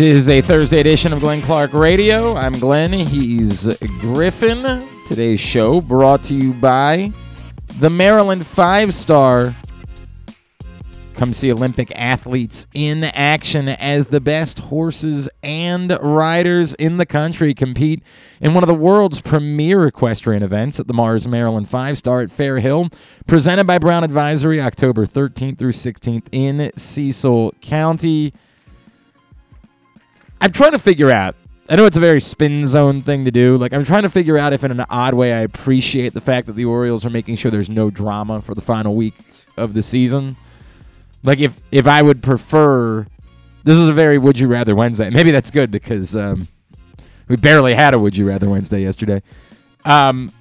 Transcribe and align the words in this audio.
It 0.00 0.06
is 0.12 0.30
a 0.30 0.40
Thursday 0.40 0.80
edition 0.80 1.12
of 1.12 1.20
Glenn 1.20 1.42
Clark 1.42 1.74
Radio. 1.74 2.34
I'm 2.34 2.54
Glenn. 2.54 2.90
He's 2.90 3.68
Griffin. 4.00 4.88
Today's 5.06 5.40
show 5.40 5.82
brought 5.82 6.24
to 6.24 6.34
you 6.34 6.54
by 6.54 7.12
the 7.80 7.90
Maryland 7.90 8.46
Five 8.46 8.94
Star. 8.94 9.54
Come 11.12 11.34
see 11.34 11.52
Olympic 11.52 11.92
athletes 11.94 12.66
in 12.72 13.04
action 13.04 13.68
as 13.68 14.06
the 14.06 14.22
best 14.22 14.60
horses 14.60 15.28
and 15.42 15.90
riders 16.00 16.72
in 16.72 16.96
the 16.96 17.04
country 17.04 17.52
compete 17.52 18.02
in 18.40 18.54
one 18.54 18.64
of 18.64 18.68
the 18.68 18.74
world's 18.74 19.20
premier 19.20 19.86
equestrian 19.86 20.42
events 20.42 20.80
at 20.80 20.86
the 20.86 20.94
Mars 20.94 21.28
Maryland 21.28 21.68
Five 21.68 21.98
Star 21.98 22.22
at 22.22 22.30
Fair 22.30 22.60
Hill, 22.60 22.88
presented 23.26 23.66
by 23.66 23.76
Brown 23.76 24.02
Advisory, 24.02 24.62
October 24.62 25.04
13th 25.04 25.58
through 25.58 25.72
16th 25.72 26.26
in 26.32 26.72
Cecil 26.74 27.52
County. 27.60 28.32
I'm 30.40 30.52
trying 30.52 30.72
to 30.72 30.78
figure 30.78 31.10
out. 31.10 31.36
I 31.68 31.76
know 31.76 31.86
it's 31.86 31.96
a 31.96 32.00
very 32.00 32.20
spin 32.20 32.66
zone 32.66 33.02
thing 33.02 33.24
to 33.26 33.30
do. 33.30 33.56
Like 33.56 33.72
I'm 33.72 33.84
trying 33.84 34.02
to 34.02 34.10
figure 34.10 34.36
out 34.36 34.52
if, 34.52 34.64
in 34.64 34.72
an 34.72 34.84
odd 34.90 35.14
way, 35.14 35.32
I 35.32 35.40
appreciate 35.40 36.14
the 36.14 36.20
fact 36.20 36.46
that 36.48 36.54
the 36.54 36.64
Orioles 36.64 37.06
are 37.06 37.10
making 37.10 37.36
sure 37.36 37.50
there's 37.50 37.70
no 37.70 37.90
drama 37.90 38.42
for 38.42 38.54
the 38.54 38.60
final 38.60 38.96
week 38.96 39.14
of 39.56 39.74
the 39.74 39.82
season. 39.82 40.36
Like 41.22 41.38
if 41.38 41.60
if 41.70 41.86
I 41.86 42.02
would 42.02 42.22
prefer, 42.22 43.06
this 43.62 43.76
is 43.76 43.86
a 43.86 43.92
very 43.92 44.18
would 44.18 44.38
you 44.38 44.48
rather 44.48 44.74
Wednesday. 44.74 45.10
Maybe 45.10 45.30
that's 45.30 45.50
good 45.50 45.70
because 45.70 46.16
um, 46.16 46.48
we 47.28 47.36
barely 47.36 47.74
had 47.74 47.94
a 47.94 47.98
would 47.98 48.16
you 48.16 48.26
rather 48.26 48.48
Wednesday 48.48 48.82
yesterday. 48.82 49.22
Um, 49.84 50.32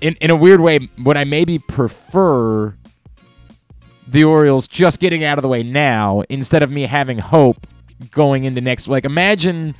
in 0.00 0.14
in 0.22 0.30
a 0.30 0.36
weird 0.36 0.60
way, 0.60 0.88
would 0.98 1.16
I 1.18 1.24
maybe 1.24 1.58
prefer 1.58 2.76
the 4.06 4.24
Orioles 4.24 4.66
just 4.66 5.00
getting 5.00 5.22
out 5.22 5.38
of 5.38 5.42
the 5.42 5.48
way 5.48 5.62
now 5.62 6.22
instead 6.28 6.62
of 6.62 6.70
me 6.70 6.82
having 6.82 7.18
hope 7.18 7.66
going 8.10 8.44
into 8.44 8.60
next 8.60 8.88
like 8.88 9.04
imagine 9.04 9.74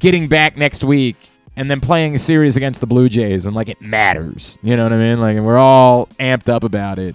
getting 0.00 0.28
back 0.28 0.56
next 0.56 0.84
week 0.84 1.16
and 1.56 1.70
then 1.70 1.80
playing 1.80 2.14
a 2.14 2.18
series 2.18 2.56
against 2.56 2.80
the 2.80 2.86
Blue 2.86 3.08
Jays 3.08 3.46
and 3.46 3.56
like 3.56 3.68
it 3.68 3.80
matters. 3.80 4.58
You 4.62 4.76
know 4.76 4.82
what 4.82 4.92
I 4.92 4.98
mean? 4.98 5.20
Like 5.20 5.36
and 5.36 5.46
we're 5.46 5.58
all 5.58 6.06
amped 6.20 6.48
up 6.48 6.64
about 6.64 6.98
it. 6.98 7.14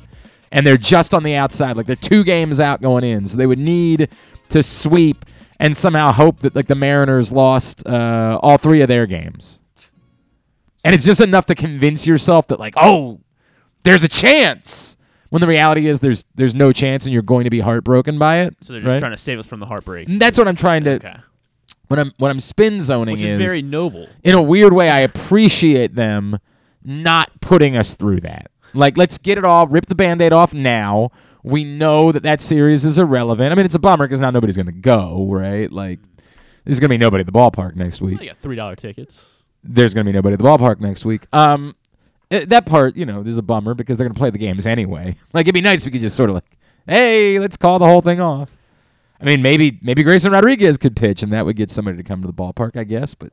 And 0.52 0.68
they're 0.68 0.78
just 0.78 1.14
on 1.14 1.24
the 1.24 1.36
outside. 1.36 1.78
Like 1.78 1.86
they're 1.86 1.96
two 1.96 2.24
games 2.24 2.60
out 2.60 2.82
going 2.82 3.04
in. 3.04 3.28
So 3.28 3.38
they 3.38 3.48
would 3.48 3.60
need 3.60 4.10
to 4.50 4.64
sweep 4.64 5.26
and 5.60 5.78
somehow 5.78 6.12
hope 6.12 6.40
that 6.40 6.56
like 6.56 6.68
the 6.68 6.76
Mariners 6.76 7.32
lost 7.32 7.86
uh, 7.88 8.40
all 8.42 8.58
three 8.58 8.82
of 8.82 8.88
their 8.88 9.06
games. 9.06 9.62
And 10.84 10.96
it's 10.96 11.06
just 11.06 11.22
enough 11.22 11.46
to 11.46 11.56
convince 11.56 12.08
yourself 12.08 12.48
that 12.48 12.60
like, 12.60 12.74
oh, 12.76 13.20
there's 13.84 14.04
a 14.04 14.08
chance. 14.08 14.98
When 15.32 15.42
the 15.42 15.48
reality 15.48 15.88
is 15.88 16.00
there's 16.02 16.24
there's 16.36 16.54
no 16.54 16.72
chance 16.72 17.06
and 17.06 17.12
you're 17.14 17.22
going 17.24 17.46
to 17.46 17.50
be 17.50 17.60
heartbroken 17.62 18.20
by 18.20 18.42
it. 18.42 18.56
So 18.62 18.74
they're 18.74 18.82
just 18.82 18.92
right? 18.94 19.00
trying 19.00 19.12
to 19.14 19.18
save 19.18 19.40
us 19.40 19.48
from 19.48 19.60
the 19.60 19.66
heartbreak. 19.66 20.08
That's 20.08 20.38
what 20.38 20.48
I'm 20.48 20.56
trying 20.56 20.84
to 20.84 20.92
Okay. 20.96 21.16
when 21.88 22.00
I'm 22.00 22.12
when 22.18 22.30
I'm 22.32 22.40
spin 22.40 22.80
zoning 22.82 23.14
Which 23.14 23.22
is 23.24 23.38
very 23.40 23.62
noble. 23.62 24.08
in 24.24 24.36
a 24.36 24.42
weird 24.42 24.74
way 24.74 24.90
I 24.90 25.00
appreciate 25.00 25.96
them 25.96 26.38
not 26.84 27.30
putting 27.42 27.76
us 27.78 27.96
through 27.96 28.20
that. 28.22 28.52
Like 28.74 28.98
let's 28.98 29.18
get 29.18 29.38
it 29.38 29.46
all 29.46 29.68
rip 29.68 29.86
the 29.88 29.96
band-aid 29.96 30.34
off 30.34 30.54
now. 30.54 31.12
We 31.44 31.64
know 31.64 32.12
that 32.12 32.24
that 32.24 32.40
series 32.42 32.84
is 32.86 32.98
irrelevant. 33.00 33.52
I 33.52 33.56
mean 33.56 33.66
it's 33.66 33.76
a 33.76 33.80
bummer 33.80 34.08
cuz 34.08 34.20
now 34.20 34.32
nobody's 34.32 34.58
going 34.58 34.66
to 34.68 34.72
go, 34.74 35.28
right? 35.32 35.72
Like 35.72 36.00
there's 36.66 36.80
going 36.82 36.90
to 36.90 36.94
be 36.94 36.98
nobody 36.98 37.22
at 37.22 37.26
the 37.26 37.32
ballpark 37.32 37.76
next 37.76 38.02
week 38.02 38.20
I 38.22 38.26
got 38.26 38.38
three 38.38 38.56
dollar 38.58 38.76
tickets. 38.76 39.26
there's 39.64 39.94
going 39.94 40.06
to 40.06 40.12
be 40.12 40.14
nobody 40.16 40.34
at 40.34 40.40
the 40.40 40.46
ballpark 40.46 40.80
next 40.82 41.06
week. 41.06 41.26
Um, 41.34 41.76
Uh, 42.32 42.46
that 42.48 42.66
part, 42.66 42.96
you 42.96 43.06
know, 43.06 43.22
is 43.22 43.38
a 43.38 43.42
bummer 43.42 43.74
because 43.74 43.98
they're 43.98 44.08
going 44.08 44.16
to 44.16 44.20
play 44.20 44.30
the 44.30 44.38
games 44.38 44.66
anyway. 44.66 45.16
Like 45.34 45.46
it'd 45.46 45.54
be 45.54 45.62
nice 45.62 45.82
if 45.82 45.86
we 45.86 45.92
could 45.92 46.02
just 46.02 46.16
sort 46.16 46.30
of 46.30 46.36
like, 46.36 46.58
hey, 46.88 47.40
let's 47.40 47.58
call 47.58 47.80
the 47.80 47.86
whole 47.86 48.02
thing 48.02 48.20
off. 48.20 48.52
I 49.20 49.26
mean, 49.26 49.42
maybe 49.42 49.80
maybe 49.82 50.04
Grayson 50.04 50.32
Rodriguez 50.32 50.78
could 50.78 50.96
pitch, 50.96 51.24
and 51.24 51.32
that 51.32 51.46
would 51.46 51.56
get 51.56 51.70
somebody 51.70 51.98
to 51.98 52.04
come 52.04 52.22
to 52.22 52.28
the 52.28 52.34
ballpark, 52.34 52.76
I 52.76 52.84
guess. 52.84 53.14
But 53.14 53.32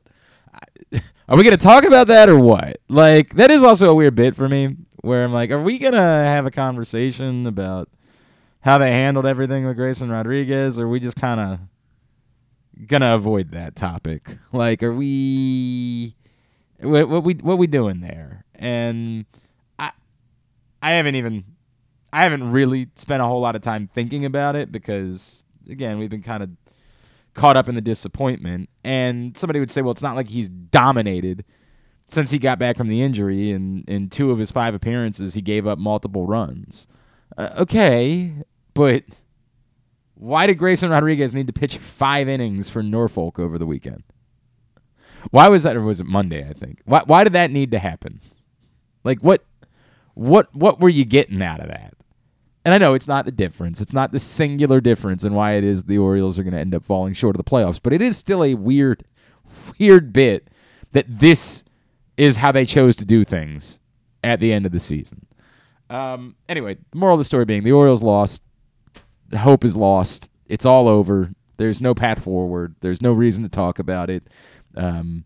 I, 0.53 1.01
are 1.27 1.37
we 1.37 1.43
going 1.43 1.57
to 1.57 1.57
talk 1.57 1.83
about 1.83 2.07
that 2.07 2.29
or 2.29 2.39
what? 2.39 2.77
Like 2.87 3.35
that 3.35 3.51
is 3.51 3.63
also 3.63 3.89
a 3.89 3.95
weird 3.95 4.15
bit 4.15 4.35
for 4.35 4.47
me, 4.47 4.75
where 5.01 5.23
I'm 5.23 5.33
like, 5.33 5.49
are 5.49 5.61
we 5.61 5.79
going 5.79 5.93
to 5.93 5.99
have 5.99 6.45
a 6.45 6.51
conversation 6.51 7.47
about 7.47 7.89
how 8.61 8.77
they 8.77 8.91
handled 8.91 9.25
everything 9.25 9.65
with 9.65 9.75
Grayson 9.77 10.09
Rodriguez, 10.09 10.79
or 10.79 10.87
we 10.87 10.99
just 10.99 11.17
kind 11.17 11.39
of 11.39 11.59
gonna 12.87 13.15
avoid 13.15 13.51
that 13.51 13.75
topic. 13.75 14.37
Like, 14.51 14.83
are 14.83 14.93
we 14.93 16.15
what, 16.81 17.09
what 17.09 17.23
we 17.23 17.33
what 17.35 17.57
we 17.57 17.67
doing 17.67 18.01
there? 18.01 18.45
And 18.55 19.25
I 19.77 19.91
I 20.81 20.91
haven't 20.91 21.15
even 21.15 21.43
I 22.11 22.23
haven't 22.23 22.51
really 22.51 22.89
spent 22.95 23.21
a 23.21 23.25
whole 23.25 23.41
lot 23.41 23.55
of 23.55 23.61
time 23.61 23.87
thinking 23.87 24.25
about 24.25 24.55
it 24.55 24.71
because 24.71 25.43
again 25.69 25.99
we've 25.99 26.09
been 26.09 26.23
kind 26.23 26.43
of 26.43 26.49
caught 27.33 27.57
up 27.57 27.69
in 27.69 27.75
the 27.75 27.81
disappointment. 27.81 28.69
And 28.83 29.35
somebody 29.37 29.59
would 29.59 29.71
say, 29.71 29.81
well, 29.81 29.91
it's 29.91 30.01
not 30.01 30.15
like 30.15 30.29
he's 30.29 30.49
dominated 30.49 31.45
since 32.07 32.31
he 32.31 32.39
got 32.39 32.59
back 32.59 32.77
from 32.77 32.87
the 32.87 33.01
injury. 33.01 33.51
And 33.51 33.87
in 33.87 34.09
two 34.09 34.31
of 34.31 34.39
his 34.39 34.51
five 34.51 34.75
appearances, 34.75 35.33
he 35.33 35.41
gave 35.41 35.65
up 35.65 35.79
multiple 35.79 36.25
runs. 36.25 36.87
Uh, 37.37 37.49
okay, 37.59 38.33
but 38.73 39.03
why 40.15 40.47
did 40.47 40.57
Grayson 40.57 40.89
Rodriguez 40.89 41.33
need 41.33 41.47
to 41.47 41.53
pitch 41.53 41.77
five 41.77 42.27
innings 42.27 42.69
for 42.69 42.83
Norfolk 42.83 43.39
over 43.39 43.57
the 43.57 43.65
weekend? 43.65 44.03
Why 45.31 45.47
was 45.49 45.63
that, 45.63 45.75
or 45.75 45.81
was 45.81 45.99
it 45.99 46.05
Monday? 46.05 46.47
I 46.47 46.53
think. 46.53 46.81
Why? 46.85 47.03
Why 47.05 47.23
did 47.23 47.33
that 47.33 47.51
need 47.51 47.71
to 47.71 47.79
happen? 47.79 48.21
Like 49.03 49.19
what? 49.19 49.43
What? 50.13 50.53
What 50.55 50.79
were 50.79 50.89
you 50.89 51.05
getting 51.05 51.41
out 51.41 51.59
of 51.59 51.67
that? 51.67 51.93
And 52.65 52.73
I 52.73 52.77
know 52.77 52.93
it's 52.93 53.07
not 53.07 53.25
the 53.25 53.31
difference. 53.31 53.81
It's 53.81 53.93
not 53.93 54.11
the 54.11 54.19
singular 54.19 54.81
difference 54.81 55.23
in 55.23 55.33
why 55.33 55.53
it 55.53 55.63
is 55.63 55.83
the 55.83 55.97
Orioles 55.97 56.37
are 56.37 56.43
going 56.43 56.53
to 56.53 56.59
end 56.59 56.75
up 56.75 56.83
falling 56.83 57.13
short 57.13 57.35
of 57.35 57.43
the 57.43 57.49
playoffs. 57.49 57.79
But 57.81 57.93
it 57.93 58.01
is 58.01 58.17
still 58.17 58.43
a 58.43 58.53
weird, 58.53 59.05
weird 59.79 60.11
bit 60.11 60.49
that 60.91 61.05
this 61.07 61.63
is 62.17 62.37
how 62.37 62.51
they 62.51 62.65
chose 62.65 62.95
to 62.97 63.05
do 63.05 63.23
things 63.23 63.79
at 64.23 64.39
the 64.39 64.51
end 64.51 64.65
of 64.65 64.71
the 64.71 64.79
season. 64.79 65.25
Um, 65.89 66.35
anyway, 66.47 66.77
the 66.91 66.97
moral 66.97 67.15
of 67.15 67.19
the 67.19 67.25
story 67.25 67.45
being 67.45 67.63
the 67.63 67.71
Orioles 67.71 68.03
lost. 68.03 68.43
Hope 69.35 69.63
is 69.63 69.77
lost. 69.77 70.29
It's 70.45 70.65
all 70.65 70.87
over. 70.87 71.31
There's 71.57 71.81
no 71.81 71.93
path 71.93 72.23
forward. 72.23 72.75
There's 72.81 73.01
no 73.01 73.13
reason 73.13 73.43
to 73.43 73.49
talk 73.49 73.79
about 73.79 74.09
it. 74.09 74.27
Um, 74.79 75.25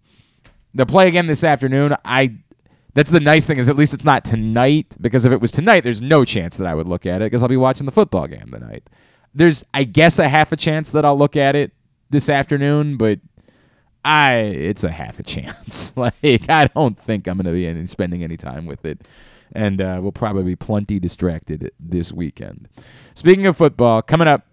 they'll 0.74 0.86
play 0.86 1.08
again 1.08 1.28
this 1.28 1.44
afternoon. 1.44 1.96
I. 2.04 2.36
That's 2.96 3.10
the 3.10 3.20
nice 3.20 3.48
thing 3.48 3.58
is 3.58 3.70
at 3.70 3.76
least 3.76 3.96
it's 3.96 4.06
not 4.06 4.24
tonight 4.24 4.96
because 5.02 5.26
if 5.26 5.32
it 5.32 5.42
was 5.42 5.52
tonight, 5.52 5.84
there's 5.84 6.00
no 6.00 6.24
chance 6.24 6.58
that 6.58 6.68
I 6.68 6.76
would 6.76 6.86
look 6.86 7.08
at 7.08 7.24
it 7.24 7.26
because 7.26 7.42
I'll 7.42 7.50
be 7.50 7.58
watching 7.58 7.88
the 7.88 7.92
football 7.92 8.28
game 8.28 8.52
tonight. 8.52 8.88
There's, 9.34 9.66
I 9.74 9.84
guess, 9.84 10.20
a 10.20 10.30
half 10.30 10.52
a 10.52 10.56
chance 10.56 10.92
that 10.92 11.04
I'll 11.04 11.18
look 11.18 11.36
at 11.36 11.56
it 11.56 11.72
this 12.12 12.30
afternoon, 12.30 12.98
but 12.98 13.20
I 14.06 14.34
it's 14.36 14.84
a 14.84 14.92
half 14.92 15.20
a 15.20 15.24
chance. 15.34 15.94
like 15.98 16.50
I 16.50 16.68
don't 16.68 16.98
think 16.98 17.28
I'm 17.28 17.38
going 17.38 17.46
to 17.46 17.52
be 17.52 17.88
spending 17.88 18.24
any 18.24 18.38
time 18.38 18.66
with 18.66 18.86
it, 18.86 19.08
and 19.54 19.82
uh, 19.82 20.00
we'll 20.02 20.12
probably 20.12 20.44
be 20.44 20.56
plenty 20.56 21.00
distracted 21.00 21.72
this 21.80 22.12
weekend. 22.12 22.70
Speaking 23.14 23.46
of 23.46 23.58
football, 23.58 24.02
coming 24.02 24.28
up, 24.28 24.46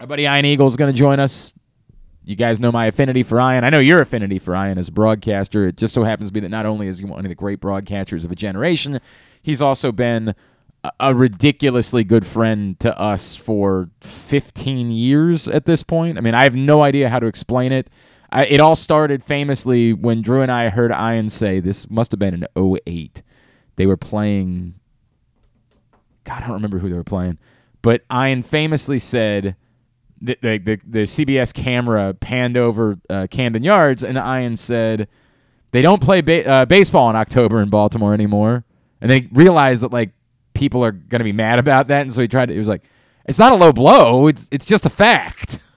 our 0.00 0.06
buddy 0.06 0.24
Ian 0.24 0.44
Eagle 0.44 0.66
is 0.66 0.76
going 0.76 0.92
to 0.92 0.98
join 0.98 1.20
us. 1.20 1.54
You 2.24 2.36
guys 2.36 2.60
know 2.60 2.70
my 2.70 2.86
affinity 2.86 3.22
for 3.22 3.38
Ian. 3.40 3.64
I 3.64 3.70
know 3.70 3.80
your 3.80 4.00
affinity 4.00 4.38
for 4.38 4.54
Ian 4.54 4.78
as 4.78 4.88
a 4.88 4.92
broadcaster. 4.92 5.66
It 5.66 5.76
just 5.76 5.92
so 5.94 6.04
happens 6.04 6.28
to 6.28 6.32
be 6.32 6.40
that 6.40 6.50
not 6.50 6.66
only 6.66 6.86
is 6.86 7.00
he 7.00 7.04
one 7.04 7.24
of 7.24 7.28
the 7.28 7.34
great 7.34 7.60
broadcasters 7.60 8.24
of 8.24 8.30
a 8.30 8.36
generation, 8.36 9.00
he's 9.42 9.60
also 9.60 9.90
been 9.90 10.34
a- 11.00 11.14
ridiculously 11.14 12.04
good 12.04 12.24
friend 12.24 12.78
to 12.80 12.96
us 12.98 13.34
for 13.34 13.88
15 14.00 14.90
years 14.92 15.48
at 15.48 15.64
this 15.64 15.82
point. 15.82 16.16
I 16.16 16.20
mean, 16.20 16.34
I 16.34 16.44
have 16.44 16.54
no 16.54 16.82
idea 16.82 17.08
how 17.08 17.18
to 17.18 17.26
explain 17.26 17.72
it. 17.72 17.90
I, 18.30 18.46
it 18.46 18.60
all 18.60 18.76
started 18.76 19.22
famously 19.22 19.92
when 19.92 20.22
Drew 20.22 20.42
and 20.42 20.50
I 20.50 20.68
heard 20.68 20.92
Ian 20.92 21.28
say 21.28 21.60
this 21.60 21.90
must 21.90 22.12
have 22.12 22.18
been 22.20 22.34
in 22.34 22.46
08. 22.86 23.22
They 23.76 23.86
were 23.86 23.96
playing 23.96 24.74
God, 26.24 26.42
I 26.42 26.46
don't 26.46 26.54
remember 26.54 26.78
who 26.78 26.88
they 26.88 26.94
were 26.94 27.04
playing, 27.04 27.38
but 27.82 28.04
Ian 28.12 28.42
famously 28.42 28.98
said 28.98 29.56
the 30.22 30.36
the, 30.40 30.80
the, 30.86 31.02
CBS 31.02 31.52
camera 31.52 32.14
panned 32.14 32.56
over 32.56 32.96
uh, 33.10 33.26
Camden 33.30 33.62
Yards, 33.62 34.04
and 34.04 34.16
Ian 34.16 34.56
said 34.56 35.08
they 35.72 35.82
don't 35.82 36.00
play 36.00 36.20
ba- 36.20 36.48
uh, 36.48 36.64
baseball 36.64 37.10
in 37.10 37.16
October 37.16 37.60
in 37.60 37.68
Baltimore 37.68 38.14
anymore, 38.14 38.64
and 39.00 39.10
they 39.10 39.28
realized 39.32 39.82
that 39.82 39.92
like 39.92 40.10
people 40.54 40.84
are 40.84 40.92
gonna 40.92 41.24
be 41.24 41.32
mad 41.32 41.58
about 41.58 41.88
that, 41.88 42.02
and 42.02 42.12
so 42.12 42.22
he 42.22 42.28
tried. 42.28 42.46
To, 42.46 42.54
it 42.54 42.58
was 42.58 42.68
like 42.68 42.82
it's 43.26 43.38
not 43.38 43.52
a 43.52 43.56
low 43.56 43.72
blow; 43.72 44.28
it's 44.28 44.48
it's 44.52 44.64
just 44.64 44.86
a 44.86 44.90
fact. 44.90 45.58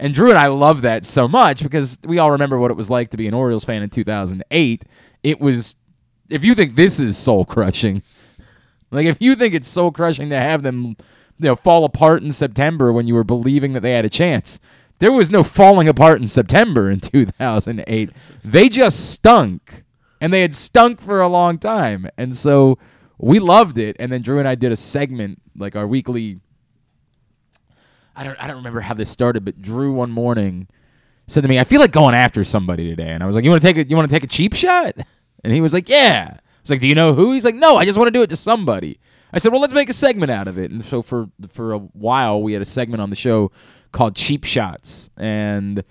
And 0.00 0.14
Drew 0.14 0.28
and 0.28 0.38
I 0.38 0.46
love 0.46 0.82
that 0.82 1.04
so 1.04 1.26
much 1.26 1.60
because 1.60 1.98
we 2.04 2.18
all 2.18 2.30
remember 2.30 2.56
what 2.56 2.70
it 2.70 2.76
was 2.76 2.88
like 2.88 3.10
to 3.10 3.16
be 3.16 3.26
an 3.26 3.34
Orioles 3.34 3.64
fan 3.64 3.82
in 3.82 3.90
2008. 3.90 4.84
It 5.24 5.40
was, 5.40 5.74
if 6.30 6.44
you 6.44 6.54
think 6.54 6.76
this 6.76 7.00
is 7.00 7.18
soul 7.18 7.44
crushing, 7.44 8.04
like 8.92 9.06
if 9.06 9.16
you 9.18 9.34
think 9.34 9.54
it's 9.54 9.66
soul 9.66 9.90
crushing 9.90 10.30
to 10.30 10.36
have 10.36 10.62
them, 10.62 10.96
you 11.38 11.46
know, 11.46 11.56
fall 11.56 11.84
apart 11.84 12.22
in 12.22 12.32
September 12.32 12.92
when 12.92 13.06
you 13.06 13.14
were 13.14 13.24
believing 13.24 13.72
that 13.72 13.80
they 13.80 13.92
had 13.92 14.04
a 14.04 14.10
chance, 14.10 14.60
there 14.98 15.12
was 15.12 15.30
no 15.30 15.42
falling 15.42 15.88
apart 15.88 16.20
in 16.20 16.28
September 16.28 16.90
in 16.90 17.00
2008. 17.00 18.10
They 18.44 18.68
just 18.68 19.10
stunk, 19.10 19.84
and 20.20 20.32
they 20.32 20.42
had 20.42 20.54
stunk 20.54 21.00
for 21.00 21.20
a 21.20 21.28
long 21.28 21.58
time, 21.58 22.08
and 22.16 22.36
so 22.36 22.78
we 23.18 23.38
loved 23.38 23.78
it. 23.78 23.96
And 23.98 24.12
then 24.12 24.22
Drew 24.22 24.38
and 24.38 24.48
I 24.48 24.54
did 24.54 24.72
a 24.72 24.76
segment, 24.76 25.40
like 25.56 25.76
our 25.76 25.86
weekly. 25.86 26.40
I 28.16 28.24
don't 28.24 28.36
I 28.42 28.48
don't 28.48 28.56
remember 28.56 28.80
how 28.80 28.94
this 28.94 29.08
started, 29.08 29.44
but 29.44 29.62
Drew 29.62 29.92
one 29.92 30.10
morning 30.10 30.66
said 31.28 31.42
to 31.42 31.48
me, 31.48 31.58
"I 31.58 31.64
feel 31.64 31.80
like 31.80 31.92
going 31.92 32.14
after 32.14 32.42
somebody 32.42 32.88
today," 32.90 33.10
and 33.10 33.22
I 33.22 33.26
was 33.26 33.36
like, 33.36 33.44
"You 33.44 33.50
want 33.50 33.62
to 33.62 33.68
take 33.72 33.76
a 33.76 33.88
you 33.88 33.94
want 33.94 34.10
to 34.10 34.14
take 34.14 34.24
a 34.24 34.28
cheap 34.28 34.54
shot?" 34.54 34.94
And 35.44 35.52
he 35.52 35.60
was 35.60 35.72
like, 35.72 35.88
"Yeah." 35.88 36.30
I 36.34 36.40
was 36.62 36.70
like, 36.70 36.80
"Do 36.80 36.88
you 36.88 36.96
know 36.96 37.14
who?" 37.14 37.30
He's 37.30 37.44
like, 37.44 37.54
"No, 37.54 37.76
I 37.76 37.84
just 37.84 37.96
want 37.96 38.08
to 38.08 38.10
do 38.10 38.22
it 38.22 38.30
to 38.30 38.36
somebody." 38.36 38.98
I 39.32 39.38
said, 39.38 39.52
"Well, 39.52 39.60
let's 39.60 39.74
make 39.74 39.90
a 39.90 39.94
segment 39.94 40.30
out 40.30 40.48
of 40.48 40.58
it." 40.58 40.70
And 40.70 40.82
so 40.82 41.02
for 41.02 41.28
for 41.48 41.72
a 41.72 41.78
while, 41.78 42.42
we 42.42 42.52
had 42.52 42.62
a 42.62 42.66
segment 42.66 43.02
on 43.02 43.10
the 43.10 43.16
show 43.16 43.50
called 43.92 44.16
Cheap 44.16 44.44
Shots, 44.44 45.10
and 45.16 45.84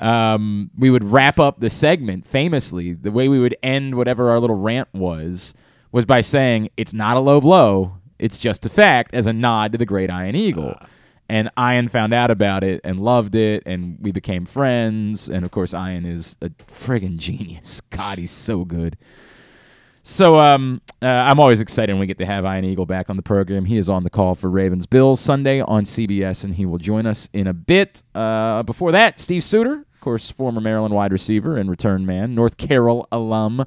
um, 0.00 0.70
we 0.76 0.90
would 0.90 1.04
wrap 1.04 1.38
up 1.38 1.60
the 1.60 1.70
segment 1.70 2.26
famously. 2.26 2.92
The 2.92 3.10
way 3.10 3.28
we 3.28 3.38
would 3.38 3.56
end 3.62 3.94
whatever 3.94 4.30
our 4.30 4.38
little 4.38 4.56
rant 4.56 4.88
was 4.92 5.54
was 5.92 6.04
by 6.04 6.20
saying, 6.20 6.70
"It's 6.76 6.92
not 6.94 7.16
a 7.16 7.20
low 7.20 7.40
blow; 7.40 7.94
it's 8.18 8.38
just 8.38 8.64
a 8.66 8.68
fact," 8.68 9.14
as 9.14 9.26
a 9.26 9.32
nod 9.32 9.72
to 9.72 9.78
the 9.78 9.86
great 9.86 10.10
Ian 10.10 10.34
Eagle. 10.34 10.74
And 11.30 11.50
Ian 11.58 11.88
found 11.88 12.14
out 12.14 12.30
about 12.30 12.64
it 12.64 12.80
and 12.84 12.98
loved 12.98 13.34
it, 13.34 13.62
and 13.66 13.98
we 14.00 14.12
became 14.12 14.46
friends. 14.46 15.28
And 15.28 15.44
of 15.44 15.50
course, 15.50 15.74
Ian 15.74 16.06
is 16.06 16.36
a 16.40 16.48
friggin' 16.48 17.18
genius. 17.18 17.82
God, 17.90 18.16
he's 18.16 18.30
so 18.30 18.64
good. 18.64 18.96
So 20.10 20.38
um, 20.38 20.80
uh, 21.02 21.06
I'm 21.06 21.38
always 21.38 21.60
excited 21.60 21.92
when 21.92 22.00
we 22.00 22.06
get 22.06 22.16
to 22.16 22.24
have 22.24 22.46
Ian 22.46 22.64
Eagle 22.64 22.86
back 22.86 23.10
on 23.10 23.16
the 23.16 23.22
program. 23.22 23.66
He 23.66 23.76
is 23.76 23.90
on 23.90 24.04
the 24.04 24.10
call 24.10 24.34
for 24.34 24.48
Ravens 24.48 24.86
Bills 24.86 25.20
Sunday 25.20 25.60
on 25.60 25.84
CBS, 25.84 26.44
and 26.44 26.54
he 26.54 26.64
will 26.64 26.78
join 26.78 27.04
us 27.04 27.28
in 27.34 27.46
a 27.46 27.52
bit. 27.52 28.02
Uh, 28.14 28.62
before 28.62 28.90
that, 28.92 29.20
Steve 29.20 29.44
Suter, 29.44 29.74
of 29.74 30.00
course, 30.00 30.30
former 30.30 30.62
Maryland 30.62 30.94
wide 30.94 31.12
receiver 31.12 31.58
and 31.58 31.68
return 31.68 32.06
man, 32.06 32.34
North 32.34 32.56
Carroll 32.56 33.06
alum, 33.12 33.66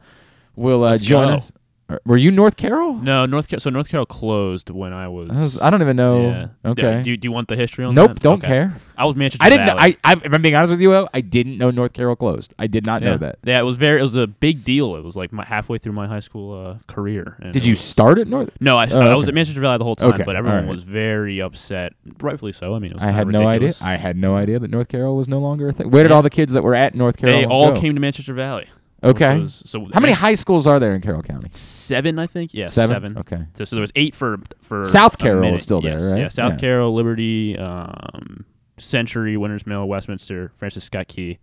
will 0.55 0.83
uh, 0.83 0.97
join 0.97 1.27
go. 1.27 1.35
us. 1.35 1.51
Uh, 1.91 1.97
Were 2.05 2.17
you 2.17 2.31
North 2.31 2.55
Carroll? 2.57 2.93
No, 2.95 3.25
North 3.25 3.49
Car- 3.49 3.59
so 3.59 3.69
North 3.69 3.89
Carroll 3.89 4.05
closed 4.05 4.69
when 4.69 4.93
I 4.93 5.07
was. 5.07 5.29
I, 5.31 5.33
was- 5.43 5.61
I 5.61 5.69
don't 5.69 5.81
even 5.81 5.95
know. 5.95 6.21
yeah. 6.29 6.47
Okay. 6.71 7.03
Do, 7.03 7.09
you- 7.09 7.17
do 7.17 7.27
you 7.27 7.31
want 7.31 7.47
the 7.47 7.55
history 7.55 7.85
on 7.85 7.95
nope, 7.95 8.09
that? 8.11 8.19
don't 8.21 8.39
Okay. 8.39 8.47
care. 8.47 8.75
I 8.97 9.05
was 9.05 9.15
Manchester 9.15 9.43
I 9.43 9.49
didn't. 9.49 9.65
Know, 9.65 9.75
I, 9.79 9.97
I, 10.03 10.13
if 10.13 10.31
I'm 10.31 10.41
being 10.43 10.53
honest 10.53 10.69
with 10.71 10.79
you, 10.81 11.07
I 11.11 11.21
didn't 11.21 11.57
know 11.57 11.71
North 11.71 11.93
Carroll 11.93 12.15
closed. 12.15 12.53
I 12.59 12.67
did 12.67 12.85
not 12.85 13.01
yeah. 13.01 13.09
know 13.11 13.17
that. 13.17 13.39
Yeah, 13.43 13.59
it 13.59 13.63
was 13.63 13.77
very. 13.77 13.97
It 13.99 14.03
was 14.03 14.15
a 14.15 14.27
big 14.27 14.63
deal. 14.63 14.95
It 14.95 15.03
was 15.03 15.15
like 15.15 15.31
my, 15.31 15.43
halfway 15.43 15.79
through 15.79 15.93
my 15.93 16.05
high 16.07 16.19
school 16.19 16.53
uh, 16.53 16.77
career. 16.85 17.35
Did 17.51 17.65
you 17.65 17.71
was- 17.71 17.79
start 17.79 18.19
at 18.19 18.27
North? 18.27 18.49
No, 18.59 18.77
I, 18.77 18.87
Oh, 18.91 18.99
I 18.99 19.15
was 19.15 19.27
at 19.27 19.33
Manchester 19.33 19.59
Valley 19.61 19.79
the 19.79 19.83
whole 19.85 19.95
time, 19.95 20.09
Okay, 20.11 20.23
but 20.23 20.35
everyone 20.35 20.59
alright. 20.65 20.75
was 20.75 20.83
very 20.83 21.41
upset, 21.41 21.93
rightfully 22.21 22.51
so. 22.51 22.75
I 22.75 22.79
mean, 22.79 22.91
it 22.91 22.95
was 22.95 23.03
I 23.03 23.09
had 23.11 23.27
no 23.27 23.47
idea. 23.47 23.73
I 23.81 23.95
had 23.95 24.17
no 24.17 24.35
idea 24.35 24.59
that 24.59 24.69
North 24.69 24.87
Carroll 24.89 25.15
was 25.17 25.27
no 25.27 25.39
longer 25.39 25.69
a 25.69 25.71
thing. 25.71 25.89
Where 25.89 26.03
did 26.03 26.11
Yeah. 26.11 26.15
all 26.17 26.21
the 26.21 26.29
kids 26.29 26.53
that 26.53 26.61
were 26.63 26.75
at 26.75 26.93
North 26.93 27.17
Carroll 27.17 27.39
They 27.39 27.45
all 27.45 27.73
go? 27.73 27.79
came 27.79 27.95
to 27.95 28.01
Manchester 28.01 28.33
Valley. 28.35 28.67
Okay. 29.03 29.39
was- 29.39 29.63
so 29.65 29.87
How 29.93 29.99
many 29.99 30.13
high 30.13 30.35
schools 30.35 30.67
are 30.67 30.79
there 30.79 30.93
in 30.93 31.01
Carroll 31.01 31.23
County? 31.23 31.47
Seven, 31.51 32.19
I 32.19 32.27
think. 32.27 32.53
Yeah, 32.53 32.65
Seven? 32.65 32.93
seven. 32.95 33.17
Okay. 33.17 33.45
So, 33.57 33.65
so 33.65 33.75
there 33.75 33.81
was 33.81 33.91
eight 33.95 34.13
for 34.15 34.37
for 34.61 34.85
South 34.85 35.17
Carroll 35.17 35.55
is 35.55 35.63
still 35.63 35.81
there, 35.81 35.97
right? 35.99 36.19
Yeah, 36.19 36.29
South 36.29 36.53
Yeah. 36.53 36.57
Carroll, 36.59 36.93
Liberty, 36.93 37.57
um, 37.57 38.45
Century, 38.77 39.37
Winters 39.37 39.65
Mill, 39.65 39.87
Westminster, 39.87 40.51
Francis 40.55 40.83
Scott 40.83 41.07
Key, 41.07 41.39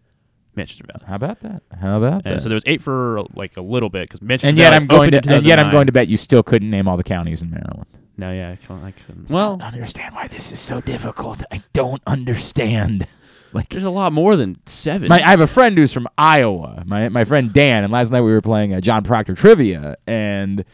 Manchester 0.54 0.84
Valley. 0.86 1.04
How 1.06 1.14
about 1.16 1.40
that? 1.40 1.62
How 1.80 1.98
about 1.98 2.22
And 2.24 2.36
that? 2.36 2.42
so 2.42 2.48
there 2.48 2.56
was 2.56 2.64
eight 2.66 2.80
for 2.82 3.22
like 3.34 3.56
a 3.56 3.60
little 3.62 3.88
bit 3.88 4.02
because 4.08 4.22
Manchester 4.22 4.48
and 4.48 4.58
yet 4.58 4.70
Valley 4.70 4.76
I'm 4.76 4.86
going 4.86 5.10
to 5.12 5.34
and 5.34 5.44
yet 5.44 5.58
I'm 5.58 5.70
going 5.70 5.86
to 5.86 5.92
bet 5.92 6.08
you 6.08 6.16
still 6.16 6.42
couldn't 6.42 6.70
name 6.70 6.86
all 6.88 6.96
the 6.96 7.04
counties 7.04 7.42
in 7.42 7.50
Maryland. 7.50 7.86
No, 8.16 8.32
yeah, 8.32 8.50
I 8.50 8.56
couldn't. 8.56 8.84
I 8.84 8.90
couldn't. 8.90 9.30
I 9.30 9.34
Well, 9.34 9.56
don't 9.58 9.74
understand 9.74 10.14
why 10.14 10.26
this 10.26 10.50
is 10.50 10.58
so 10.58 10.80
difficult. 10.80 11.44
I 11.52 11.62
don't 11.72 12.02
understand. 12.06 13.06
Like 13.52 13.68
there's 13.68 13.84
a 13.84 13.90
lot 13.90 14.12
more 14.12 14.36
than 14.36 14.56
seven. 14.66 15.08
My, 15.08 15.16
I 15.16 15.30
have 15.30 15.40
a 15.40 15.46
friend 15.46 15.76
who's 15.76 15.92
from 15.92 16.06
Iowa. 16.16 16.82
My 16.86 17.08
my 17.08 17.24
friend 17.24 17.52
Dan, 17.52 17.84
and 17.84 17.92
last 17.92 18.10
night 18.10 18.20
we 18.20 18.32
were 18.32 18.42
playing 18.42 18.72
a 18.72 18.80
John 18.80 19.02
Proctor 19.04 19.34
trivia, 19.34 19.96
and 20.06 20.64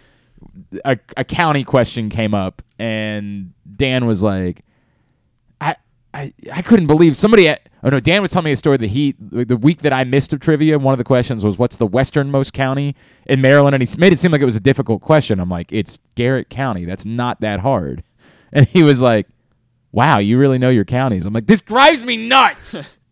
a, 0.84 0.98
a 1.16 1.24
county 1.24 1.64
question 1.64 2.08
came 2.08 2.34
up, 2.34 2.62
and 2.78 3.52
Dan 3.76 4.06
was 4.06 4.22
like, 4.22 4.64
"I 5.60 5.76
I, 6.12 6.32
I 6.52 6.62
couldn't 6.62 6.86
believe 6.86 7.16
somebody." 7.16 7.48
At, 7.48 7.68
oh 7.82 7.90
no, 7.90 8.00
Dan 8.00 8.22
was 8.22 8.30
telling 8.30 8.46
me 8.46 8.52
a 8.52 8.56
story 8.56 8.76
that 8.78 8.88
he 8.88 9.14
the 9.20 9.56
week 9.56 9.82
that 9.82 9.92
I 9.92 10.04
missed 10.04 10.32
of 10.32 10.40
trivia. 10.40 10.78
One 10.78 10.92
of 10.92 10.98
the 10.98 11.04
questions 11.04 11.44
was, 11.44 11.56
"What's 11.56 11.76
the 11.76 11.86
westernmost 11.86 12.52
county 12.52 12.96
in 13.26 13.40
Maryland?" 13.40 13.74
And 13.74 13.88
he 13.88 13.98
made 13.98 14.12
it 14.12 14.18
seem 14.18 14.32
like 14.32 14.40
it 14.40 14.46
was 14.46 14.56
a 14.56 14.60
difficult 14.60 15.00
question. 15.00 15.38
I'm 15.38 15.48
like, 15.48 15.72
"It's 15.72 15.98
Garrett 16.16 16.50
County. 16.50 16.84
That's 16.84 17.04
not 17.04 17.40
that 17.40 17.60
hard." 17.60 18.02
And 18.56 18.68
he 18.68 18.84
was 18.84 19.02
like, 19.02 19.26
"Wow, 19.94 20.18
you 20.18 20.36
really 20.38 20.58
know 20.58 20.70
your 20.70 20.84
counties." 20.84 21.24
I'm 21.24 21.32
like, 21.32 21.46
"This 21.46 21.62
drives 21.62 22.04
me 22.04 22.16
nuts." 22.28 22.92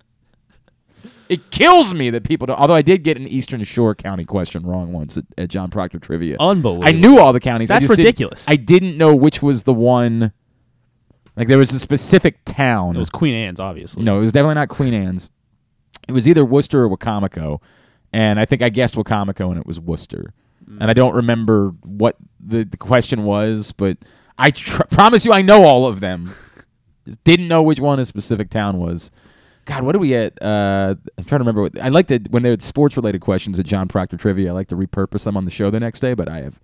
It 1.29 1.51
kills 1.51 1.95
me 1.95 2.11
that 2.11 2.25
people 2.25 2.47
don't. 2.47 2.59
Although 2.59 2.75
I 2.75 2.83
did 2.83 3.05
get 3.05 3.17
an 3.17 3.27
Eastern 3.27 3.65
Shore 3.65 3.95
County 3.95 4.25
question 4.27 4.67
wrong 4.67 4.93
once 4.93 5.17
at, 5.17 5.25
at 5.39 5.49
John 5.49 5.71
Proctor 5.71 5.99
Trivia. 5.99 6.37
Unbelievable. 6.39 6.87
I 6.87 6.93
knew 6.93 7.19
all 7.19 7.33
the 7.33 7.41
counties. 7.41 7.71
I 7.71 7.77
That's 7.77 7.87
didn't- 7.87 7.99
ridiculous. 8.05 8.45
I 8.47 8.57
didn't 8.57 8.99
know 8.99 9.15
which 9.15 9.41
was 9.41 9.63
the 9.63 9.73
one. 9.73 10.33
Like 11.35 11.49
there 11.49 11.57
was 11.57 11.73
a 11.73 11.79
specific 11.79 12.45
town. 12.45 12.97
It 12.97 12.99
was 12.99 13.09
Queen 13.09 13.35
Anne's, 13.35 13.61
obviously. 13.61 14.03
no, 14.03 14.19
it 14.19 14.21
was 14.21 14.33
definitely 14.33 14.57
not 14.57 14.69
Queen 14.69 14.93
Anne's. 14.93 15.31
It 16.07 16.13
was 16.13 16.29
either 16.29 16.45
Worcester 16.45 16.83
or 16.85 16.95
Wicomico, 16.95 17.63
and 18.13 18.39
I 18.39 18.45
think 18.45 18.61
I 18.61 18.69
guessed 18.69 18.95
Wicomico, 18.97 19.49
and 19.49 19.59
it 19.59 19.67
was 19.67 19.81
Worcester. 19.81 20.35
And 20.67 20.85
I 20.91 20.93
don't 20.93 21.15
remember 21.15 21.71
what 21.83 22.17
the, 22.41 22.65
the 22.65 22.77
question 22.77 23.25
was, 23.25 23.73
but 23.73 23.97
I 24.37 24.51
tr- 24.51 24.83
promise 24.91 25.25
you, 25.25 25.33
I 25.33 25.41
know 25.41 25.65
all 25.65 25.87
of 25.87 26.01
them. 26.01 26.35
Just 27.07 27.23
didn't 27.25 27.49
know 27.49 27.63
which 27.63 27.81
one 27.81 27.99
a 27.99 28.05
specific 28.05 28.51
town 28.51 28.79
was. 28.79 29.11
God, 29.65 29.85
what 29.85 29.93
do 29.93 29.99
we 29.99 30.09
get? 30.09 30.41
Uh, 30.43 30.97
I'm 31.17 31.25
trying 31.25 31.39
to 31.39 31.45
remember. 31.45 31.63
What, 31.63 31.79
I 31.79 31.89
like 31.89 32.09
to 32.09 32.19
when 32.31 32.43
they're 32.43 32.59
sports 32.61 32.97
related 32.97 33.21
questions 33.21 33.59
at 33.59 33.67
John 33.67 33.89
Proctor 33.89 34.17
Trivia. 34.17 34.51
I 34.51 34.53
like 34.53 34.69
to 34.69 34.77
repurpose 34.77 35.25
them 35.25 35.37
on 35.37 35.45
the 35.45 35.51
show 35.51 35.71
the 35.71 35.81
next 35.81 36.01
day, 36.01 36.15
but 36.15 36.29
I 36.29 36.41
have, 36.41 36.59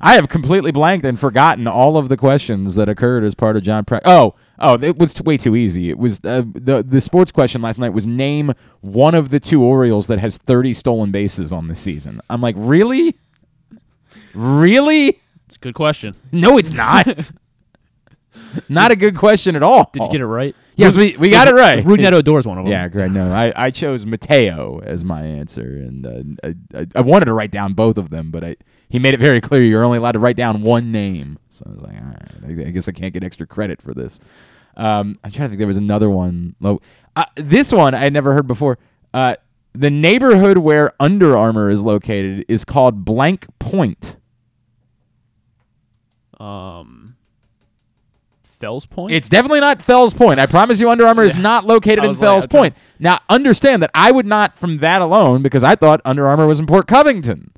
I 0.00 0.14
have 0.14 0.28
completely 0.28 0.72
blanked 0.72 1.04
and 1.04 1.20
forgotten 1.20 1.66
all 1.66 1.98
of 1.98 2.08
the 2.08 2.16
questions 2.16 2.76
that 2.76 2.88
occurred 2.88 3.24
as 3.24 3.34
part 3.34 3.56
of 3.56 3.62
John 3.62 3.84
Proctor. 3.84 4.08
Oh, 4.08 4.34
oh, 4.58 4.78
it 4.80 4.96
was 4.96 5.12
t- 5.12 5.22
way 5.22 5.36
too 5.36 5.54
easy. 5.54 5.90
It 5.90 5.98
was 5.98 6.18
uh, 6.24 6.44
the 6.54 6.82
the 6.82 7.02
sports 7.02 7.30
question 7.30 7.60
last 7.60 7.78
night 7.78 7.90
was 7.90 8.06
name 8.06 8.54
one 8.80 9.14
of 9.14 9.28
the 9.28 9.40
two 9.40 9.62
Orioles 9.62 10.06
that 10.06 10.18
has 10.18 10.38
30 10.38 10.72
stolen 10.72 11.10
bases 11.10 11.52
on 11.52 11.66
the 11.66 11.74
season. 11.74 12.22
I'm 12.30 12.40
like, 12.40 12.56
really, 12.58 13.18
really? 14.32 15.20
It's 15.44 15.56
a 15.56 15.58
good 15.58 15.74
question. 15.74 16.16
No, 16.32 16.56
it's 16.56 16.72
not. 16.72 17.30
not 18.68 18.90
a 18.92 18.96
good 18.96 19.16
question 19.16 19.56
at 19.56 19.62
all. 19.62 19.90
Did 19.92 20.02
you 20.04 20.10
get 20.10 20.20
it 20.20 20.26
right? 20.26 20.54
Yes, 20.76 20.96
we, 20.96 21.16
we 21.16 21.30
got 21.30 21.46
it 21.48 21.54
right. 21.54 21.86
Odor 21.86 22.38
is 22.38 22.46
one 22.46 22.58
of 22.58 22.64
them. 22.64 22.72
Yeah, 22.72 22.88
great. 22.88 23.12
No, 23.12 23.32
I, 23.32 23.52
I 23.66 23.70
chose 23.70 24.04
Mateo 24.04 24.80
as 24.80 25.04
my 25.04 25.22
answer, 25.22 25.62
and 25.62 26.38
uh, 26.42 26.48
I, 26.74 26.80
I 26.80 26.86
I 26.96 27.00
wanted 27.02 27.26
to 27.26 27.32
write 27.32 27.50
down 27.50 27.74
both 27.74 27.96
of 27.96 28.10
them, 28.10 28.30
but 28.30 28.42
I 28.44 28.56
he 28.88 28.98
made 28.98 29.14
it 29.14 29.20
very 29.20 29.40
clear 29.40 29.62
you're 29.62 29.84
only 29.84 29.98
allowed 29.98 30.12
to 30.12 30.18
write 30.18 30.36
down 30.36 30.62
one 30.62 30.90
name. 30.92 31.38
So 31.48 31.64
I 31.68 31.72
was 31.72 31.82
like, 31.82 31.96
all 32.00 32.06
right, 32.06 32.64
I, 32.64 32.68
I 32.68 32.70
guess 32.70 32.88
I 32.88 32.92
can't 32.92 33.12
get 33.12 33.24
extra 33.24 33.46
credit 33.46 33.80
for 33.80 33.94
this. 33.94 34.20
Um, 34.76 35.18
I'm 35.22 35.30
trying 35.30 35.46
to 35.46 35.50
think. 35.50 35.58
There 35.58 35.66
was 35.66 35.76
another 35.76 36.10
one. 36.10 36.56
Uh, 36.62 37.24
this 37.36 37.72
one 37.72 37.94
I 37.94 37.98
had 37.98 38.12
never 38.12 38.34
heard 38.34 38.46
before. 38.46 38.78
Uh, 39.12 39.36
the 39.72 39.90
neighborhood 39.90 40.58
where 40.58 40.92
Under 41.00 41.36
Armour 41.36 41.68
is 41.70 41.82
located 41.82 42.44
is 42.48 42.64
called 42.64 43.04
Blank 43.04 43.46
Point. 43.58 44.16
Um, 46.38 47.03
Fells 48.64 48.86
Point. 48.86 49.12
It's 49.12 49.28
definitely 49.28 49.60
not 49.60 49.82
Fells 49.82 50.14
Point. 50.14 50.40
I 50.40 50.46
promise 50.46 50.80
you, 50.80 50.90
Under 50.90 51.06
Armour 51.06 51.24
is 51.24 51.36
not 51.36 51.66
located 51.66 52.02
in 52.04 52.10
like, 52.12 52.18
Fells 52.18 52.44
okay. 52.44 52.58
Point. 52.58 52.76
Now, 52.98 53.20
understand 53.28 53.82
that 53.82 53.90
I 53.94 54.10
would 54.10 54.26
not, 54.26 54.56
from 54.56 54.78
that 54.78 55.02
alone, 55.02 55.42
because 55.42 55.62
I 55.62 55.74
thought 55.74 56.00
Under 56.04 56.26
Armour 56.26 56.46
was 56.46 56.58
in 56.58 56.66
Port 56.66 56.86
Covington. 56.86 57.52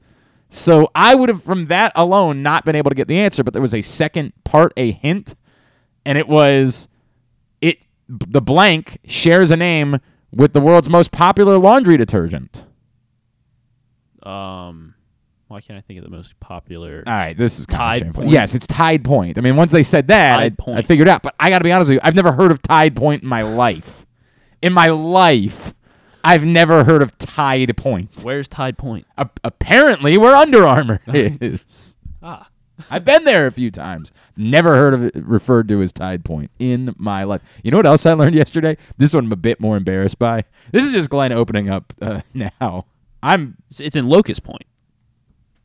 So 0.48 0.90
I 0.94 1.14
would 1.14 1.28
have, 1.28 1.42
from 1.42 1.66
that 1.66 1.92
alone, 1.94 2.42
not 2.42 2.64
been 2.64 2.76
able 2.76 2.90
to 2.90 2.94
get 2.94 3.08
the 3.08 3.18
answer. 3.18 3.44
But 3.44 3.52
there 3.52 3.62
was 3.62 3.74
a 3.74 3.82
second 3.82 4.32
part, 4.44 4.72
a 4.76 4.90
hint, 4.90 5.34
and 6.04 6.18
it 6.18 6.28
was 6.28 6.88
it. 7.60 7.86
The 8.08 8.42
blank 8.42 8.98
shares 9.06 9.50
a 9.50 9.56
name 9.56 10.00
with 10.32 10.52
the 10.52 10.60
world's 10.60 10.90
most 10.90 11.12
popular 11.12 11.56
laundry 11.58 11.96
detergent. 11.96 12.64
um, 14.26 14.95
why 15.48 15.60
can't 15.60 15.78
I 15.78 15.80
think 15.80 15.98
of 15.98 16.04
the 16.04 16.10
most 16.10 16.38
popular? 16.40 17.04
All 17.06 17.12
right, 17.12 17.36
this 17.36 17.58
is 17.58 17.66
kind 17.66 18.00
Tide 18.00 18.08
of. 18.08 18.14
Point? 18.14 18.30
Yes, 18.30 18.54
it's 18.54 18.66
Tide 18.66 19.04
Point. 19.04 19.38
I 19.38 19.40
mean, 19.40 19.56
once 19.56 19.72
they 19.72 19.82
said 19.82 20.08
that, 20.08 20.38
I, 20.38 20.42
Tide 20.44 20.58
Point. 20.58 20.78
I 20.78 20.82
figured 20.82 21.08
out. 21.08 21.22
But 21.22 21.34
I 21.38 21.50
got 21.50 21.58
to 21.58 21.64
be 21.64 21.72
honest 21.72 21.88
with 21.88 21.94
you, 21.96 22.00
I've 22.02 22.14
never 22.16 22.32
heard 22.32 22.50
of 22.50 22.62
Tide 22.62 22.96
Point 22.96 23.22
in 23.22 23.28
my 23.28 23.42
life. 23.42 24.06
In 24.60 24.72
my 24.72 24.88
life, 24.88 25.74
I've 26.24 26.44
never 26.44 26.82
heard 26.82 27.02
of 27.02 27.16
Tide 27.18 27.76
Point. 27.76 28.22
Where's 28.24 28.48
Tide 28.48 28.76
Point? 28.76 29.06
A- 29.16 29.30
apparently, 29.44 30.18
where 30.18 30.34
Under 30.34 30.66
Armour 30.66 31.00
is. 31.06 31.96
Ah, 32.20 32.48
I've 32.90 33.04
been 33.04 33.22
there 33.24 33.46
a 33.46 33.52
few 33.52 33.70
times. 33.70 34.10
Never 34.36 34.74
heard 34.74 34.94
of 34.94 35.02
it 35.04 35.14
referred 35.14 35.68
to 35.68 35.80
as 35.80 35.92
Tide 35.92 36.24
Point 36.24 36.50
in 36.58 36.92
my 36.98 37.22
life. 37.22 37.42
You 37.62 37.70
know 37.70 37.76
what 37.76 37.86
else 37.86 38.04
I 38.04 38.14
learned 38.14 38.34
yesterday? 38.34 38.76
This 38.98 39.14
one 39.14 39.26
I'm 39.26 39.32
a 39.32 39.36
bit 39.36 39.60
more 39.60 39.76
embarrassed 39.76 40.18
by. 40.18 40.44
This 40.72 40.84
is 40.84 40.92
just 40.92 41.08
Glenn 41.08 41.30
opening 41.32 41.70
up 41.70 41.92
uh, 42.02 42.22
now. 42.34 42.86
I'm 43.22 43.56
it's, 43.70 43.80
it's 43.80 43.96
in 43.96 44.08
Locust 44.08 44.42
Point. 44.42 44.64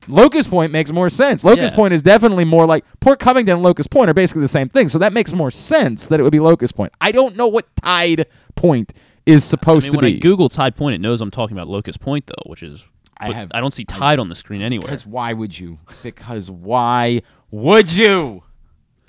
Locust 0.08 0.50
Point 0.50 0.72
makes 0.72 0.92
more 0.92 1.10
sense. 1.10 1.44
Locust 1.44 1.74
Yeah. 1.74 1.76
Point 1.78 1.94
is 1.94 2.02
definitely 2.02 2.46
more 2.46 2.66
like 2.66 2.84
Port 3.00 3.20
Covington 3.20 3.54
and 3.56 3.64
Locust 3.64 3.90
Point 3.92 4.10
are 4.10 4.14
basically 4.14 4.42
the 4.42 4.48
same 4.48 4.68
thing. 4.70 4.88
So 4.88 4.98
that 5.00 5.14
makes 5.14 5.34
more 5.34 5.52
sense 5.52 6.08
that 6.08 6.20
it 6.20 6.24
would 6.24 6.32
be 6.32 6.40
Locust 6.40 6.76
Point. 6.76 6.92
I 7.00 7.12
don't 7.12 7.36
know 7.36 7.48
what 7.48 7.68
Tide 7.78 8.26
Point 8.56 8.94
is 9.26 9.44
I 9.44 9.48
supposed 9.48 9.86
mean, 9.86 9.92
to 9.92 9.98
when 10.06 10.14
be. 10.14 10.18
I 10.18 10.20
Google 10.20 10.50
Tide 10.50 10.76
Point, 10.76 10.96
it 10.96 11.02
knows 11.02 11.22
I'm 11.22 11.30
talking 11.32 11.56
about 11.56 11.68
Locust 11.68 12.00
Point 12.00 12.26
though, 12.28 12.50
which 12.50 12.64
is. 12.64 12.86
I 13.18 13.28
but 13.28 13.36
have- 13.36 13.52
I 13.54 13.60
don't 13.62 13.74
see 13.74 13.86
Tide 13.86 14.18
on 14.18 14.30
the 14.30 14.36
screen 14.36 14.62
anywhere. 14.64 14.88
because 14.88 15.06
why 15.06 15.34
would 15.34 15.58
you? 15.60 15.78
Because 16.02 16.50
why 16.50 17.22
would 17.52 17.92
you? 17.92 18.42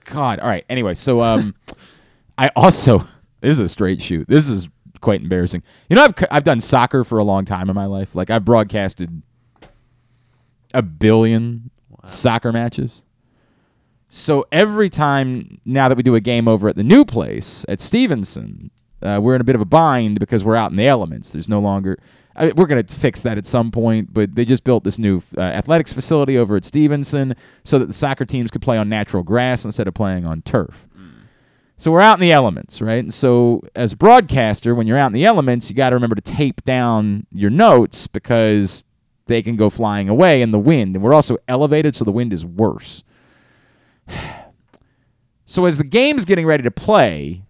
God. 0.04 0.40
All 0.40 0.48
right. 0.48 0.66
Anyway, 0.68 0.94
so 0.94 1.22
um, 1.22 1.54
I 2.38 2.48
also 2.54 2.98
this 3.40 3.52
is 3.52 3.60
a 3.60 3.68
straight 3.68 4.02
shoot. 4.02 4.28
This 4.28 4.48
is 4.50 4.68
quite 5.00 5.22
embarrassing. 5.22 5.62
You 5.88 5.96
know, 5.96 6.04
I've 6.04 6.14
c- 6.18 6.26
I've 6.30 6.44
done 6.44 6.60
soccer 6.60 7.04
for 7.04 7.18
a 7.18 7.24
long 7.24 7.44
time 7.46 7.70
in 7.70 7.74
my 7.74 7.86
life. 7.86 8.14
Like 8.14 8.28
I've 8.28 8.44
broadcasted 8.44 9.22
a 10.74 10.82
billion 10.82 11.70
soccer 12.04 12.52
matches. 12.52 13.04
So 14.08 14.44
every 14.52 14.90
time 14.90 15.60
now 15.64 15.88
that 15.88 15.96
we 15.96 16.02
do 16.02 16.14
a 16.14 16.20
game 16.20 16.46
over 16.46 16.68
at 16.68 16.76
the 16.76 16.84
new 16.84 17.04
place 17.04 17.64
at 17.68 17.80
Stevenson, 17.80 18.70
uh, 19.00 19.18
we're 19.22 19.34
in 19.34 19.40
a 19.40 19.44
bit 19.44 19.54
of 19.54 19.60
a 19.60 19.66
bind 19.66 20.20
because 20.20 20.44
we're 20.44 20.56
out 20.56 20.70
in 20.70 20.76
the 20.76 20.86
elements. 20.86 21.30
There's 21.30 21.48
no 21.48 21.60
longer. 21.60 21.98
I 22.36 22.52
we're 22.52 22.66
going 22.66 22.84
to 22.84 22.94
fix 22.94 23.22
that 23.22 23.38
at 23.38 23.46
some 23.46 23.70
point, 23.70 24.12
but 24.12 24.34
they 24.34 24.44
just 24.44 24.64
built 24.64 24.84
this 24.84 24.98
new 24.98 25.22
uh, 25.36 25.40
athletics 25.40 25.92
facility 25.92 26.36
over 26.36 26.56
at 26.56 26.64
Stevenson 26.64 27.34
so 27.64 27.78
that 27.78 27.86
the 27.86 27.92
soccer 27.92 28.24
teams 28.24 28.50
could 28.50 28.62
play 28.62 28.78
on 28.78 28.88
natural 28.88 29.22
grass 29.22 29.64
instead 29.64 29.88
of 29.88 29.94
playing 29.94 30.26
on 30.26 30.42
turf. 30.42 30.86
So 31.82 31.90
we're 31.90 32.00
out 32.00 32.14
in 32.14 32.20
the 32.20 32.30
elements, 32.30 32.80
right? 32.80 33.02
And 33.02 33.12
so 33.12 33.60
as 33.74 33.92
a 33.92 33.96
broadcaster, 33.96 34.72
when 34.72 34.86
you're 34.86 34.98
out 34.98 35.08
in 35.08 35.14
the 35.14 35.24
elements, 35.24 35.68
you 35.68 35.74
got 35.74 35.90
to 35.90 35.96
remember 35.96 36.14
to 36.14 36.20
tape 36.20 36.64
down 36.64 37.26
your 37.32 37.50
notes 37.50 38.06
because 38.06 38.84
they 39.32 39.42
can 39.42 39.56
go 39.56 39.70
flying 39.70 40.08
away 40.08 40.42
in 40.42 40.50
the 40.50 40.58
wind. 40.58 40.94
And 40.94 41.02
we're 41.02 41.14
also 41.14 41.38
elevated, 41.48 41.96
so 41.96 42.04
the 42.04 42.12
wind 42.12 42.32
is 42.32 42.44
worse. 42.44 43.02
So 45.44 45.66
as 45.66 45.76
the 45.76 45.84
game's 45.84 46.24
getting 46.24 46.46
ready 46.46 46.62
to 46.62 46.70
play, 46.70 47.42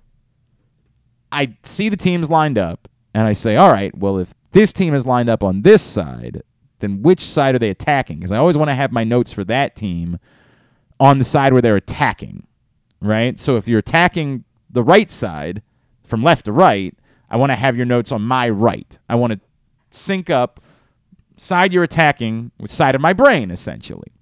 I 1.31 1.57
see 1.63 1.89
the 1.89 1.97
teams 1.97 2.29
lined 2.29 2.59
up 2.59 2.89
and 3.15 3.29
I 3.29 3.33
say, 3.33 3.55
all 3.55 3.71
right, 3.71 3.97
well, 3.97 4.19
if 4.19 4.35
this 4.51 4.73
team 4.73 4.93
is 4.93 5.07
lined 5.07 5.29
up 5.29 5.45
on 5.45 5.63
this 5.63 5.83
side, 5.83 6.43
then 6.81 7.03
which 7.03 7.21
side 7.21 7.55
are 7.55 7.61
they 7.61 7.71
attacking? 7.71 8.19
Because 8.19 8.33
I 8.33 8.39
always 8.39 8.57
want 8.57 8.71
to 8.71 8.75
have 8.75 8.91
my 8.91 9.05
notes 9.05 9.33
for 9.33 9.45
that 9.45 9.77
team 9.77 10.19
on 10.99 11.19
the 11.19 11.25
side 11.25 11.53
where 11.53 11.63
they're 11.63 11.77
attacking, 11.77 12.47
right? 13.01 13.39
So 13.39 13.57
if 13.57 13.69
you're 13.69 13.79
attacking 13.79 14.45
the 14.69 14.83
right 14.83 15.11
side 15.11 15.63
from 16.05 16.23
left 16.23 16.47
to 16.47 16.53
right, 16.53 16.97
I 17.31 17.37
want 17.37 17.51
to 17.51 17.57
have 17.57 17.77
your 17.77 17.87
notes 17.87 18.11
on 18.11 18.23
my 18.23 18.49
right. 18.49 18.99
I 19.09 19.15
want 19.15 19.33
to 19.35 19.41
sync 19.91 20.29
up 20.29 20.61
side 21.43 21.73
you're 21.73 21.83
attacking 21.83 22.53
with 22.61 22.71
side 22.71 22.95
of 22.95 23.01
my 23.01 23.13
brain, 23.13 23.51
essentially. 23.51 24.13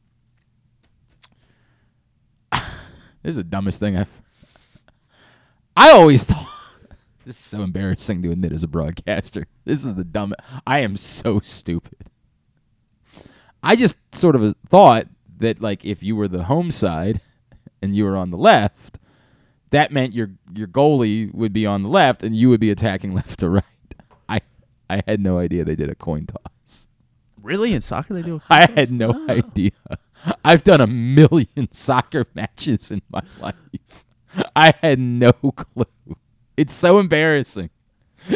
this 2.51 2.63
is 3.25 3.37
the 3.37 3.45
dumbest 3.45 3.79
thing 3.79 3.97
I've. 3.97 4.09
I 5.77 5.91
always 5.91 6.25
thought. 6.27 6.47
This 7.27 7.37
is 7.37 7.45
so 7.45 7.63
embarrassing 7.63 8.23
to 8.23 8.31
admit 8.31 8.53
as 8.53 8.63
a 8.63 8.69
broadcaster. 8.69 9.47
This 9.67 9.85
is 9.85 9.95
the 9.95 10.05
dumb. 10.05 10.35
I 10.67 10.81
am 10.81 10.97
so 10.97 11.39
stupid. 11.41 11.99
I 13.63 13.77
just 13.77 13.99
sort 14.15 14.35
of 14.35 14.57
thought 14.67 15.07
that 15.37 15.61
like 15.61 15.85
if 15.85 16.03
you 16.03 16.17
were 16.17 16.29
the 16.29 16.45
home 16.45 16.71
side 16.71 17.21
and 17.83 17.95
you 17.95 18.07
were 18.07 18.17
on 18.17 18.31
the 18.31 18.39
left, 18.39 18.99
that 19.69 19.93
meant 19.93 20.15
your 20.15 20.31
your 20.55 20.67
goalie 20.67 21.33
would 21.35 21.53
be 21.53 21.67
on 21.67 21.83
the 21.83 21.91
left 21.91 22.23
and 22.23 22.35
you 22.35 22.49
would 22.49 22.61
be 22.61 22.71
attacking 22.71 23.15
left 23.15 23.41
to 23.41 23.51
right. 23.51 23.65
I 24.27 24.41
I 24.89 25.03
had 25.07 25.21
no 25.21 25.39
idea 25.39 25.67
they 25.67 25.77
did 25.77 25.91
a 25.91 25.95
coin 25.95 26.27
toss. 26.27 26.60
Really? 27.43 27.73
In 27.75 27.81
soccer, 27.81 28.15
they 28.15 28.23
do. 28.23 28.41
I 28.51 28.69
had 28.75 28.91
no 28.93 29.27
idea. 29.29 29.71
I've 30.45 30.65
done 30.65 30.81
a 30.81 30.87
million 30.87 31.69
soccer 31.73 32.27
matches 32.35 32.91
in 32.91 33.03
my 33.11 33.23
life. 33.41 34.05
I 34.55 34.75
had 34.83 34.99
no 34.99 35.33
clue. 35.33 35.85
It's 36.57 36.73
so 36.73 36.99
embarrassing. 36.99 37.71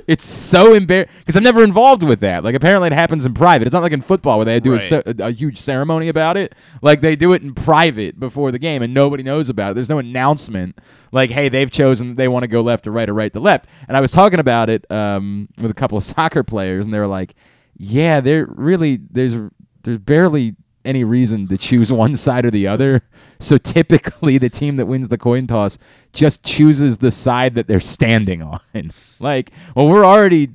It's 0.08 0.24
so 0.24 0.72
embarrassing 0.72 1.12
because 1.18 1.36
I'm 1.36 1.42
never 1.44 1.62
involved 1.62 2.02
with 2.02 2.20
that. 2.20 2.42
Like 2.42 2.54
apparently 2.54 2.86
it 2.86 2.94
happens 2.94 3.26
in 3.26 3.34
private. 3.34 3.66
It's 3.66 3.74
not 3.74 3.82
like 3.82 3.92
in 3.92 4.00
football 4.00 4.38
where 4.38 4.46
they 4.46 4.58
do 4.58 4.70
a, 4.70 4.76
Right. 4.76 4.80
ce- 4.82 4.92
a, 4.92 5.14
a 5.26 5.30
huge 5.30 5.58
ceremony 5.60 6.08
about 6.08 6.38
it. 6.38 6.54
Like 6.80 7.02
they 7.02 7.14
do 7.16 7.34
it 7.34 7.42
in 7.42 7.54
private 7.54 8.18
before 8.18 8.50
the 8.50 8.58
game 8.58 8.80
and 8.82 8.94
nobody 8.94 9.22
knows 9.22 9.50
about 9.50 9.72
it. 9.72 9.74
There's 9.74 9.90
no 9.90 9.98
announcement 9.98 10.78
like, 11.12 11.30
hey, 11.30 11.50
they've 11.50 11.70
chosen 11.70 12.16
they 12.16 12.28
want 12.28 12.44
to 12.44 12.48
go 12.48 12.62
left 12.62 12.84
to 12.84 12.90
right 12.90 13.08
or 13.08 13.12
right 13.12 13.32
to 13.34 13.40
left. 13.40 13.66
And 13.86 13.94
I 13.96 14.00
was 14.00 14.10
talking 14.10 14.40
about 14.40 14.70
it 14.70 14.90
um, 14.90 15.48
with 15.60 15.70
a 15.70 15.74
couple 15.74 15.98
of 15.98 16.02
soccer 16.14 16.42
players 16.42 16.86
and 16.86 16.94
they 16.94 16.98
were 16.98 17.06
like, 17.06 17.34
yeah, 17.76 18.20
there 18.20 18.46
really 18.48 18.96
there's 19.10 19.36
there's 19.82 19.98
barely 19.98 20.56
any 20.84 21.02
reason 21.02 21.48
to 21.48 21.56
choose 21.56 21.92
one 22.04 22.16
side 22.16 22.44
or 22.44 22.50
the 22.50 22.66
other. 22.66 23.02
So 23.40 23.58
typically, 23.58 24.38
the 24.38 24.50
team 24.50 24.76
that 24.76 24.86
wins 24.86 25.08
the 25.08 25.18
coin 25.18 25.46
toss 25.46 25.78
just 26.12 26.42
chooses 26.42 26.98
the 26.98 27.10
side 27.10 27.54
that 27.54 27.66
they're 27.66 27.80
standing 27.80 28.42
on. 28.74 28.92
Like, 29.20 29.50
well, 29.74 29.88
we're 29.88 30.04
already 30.04 30.50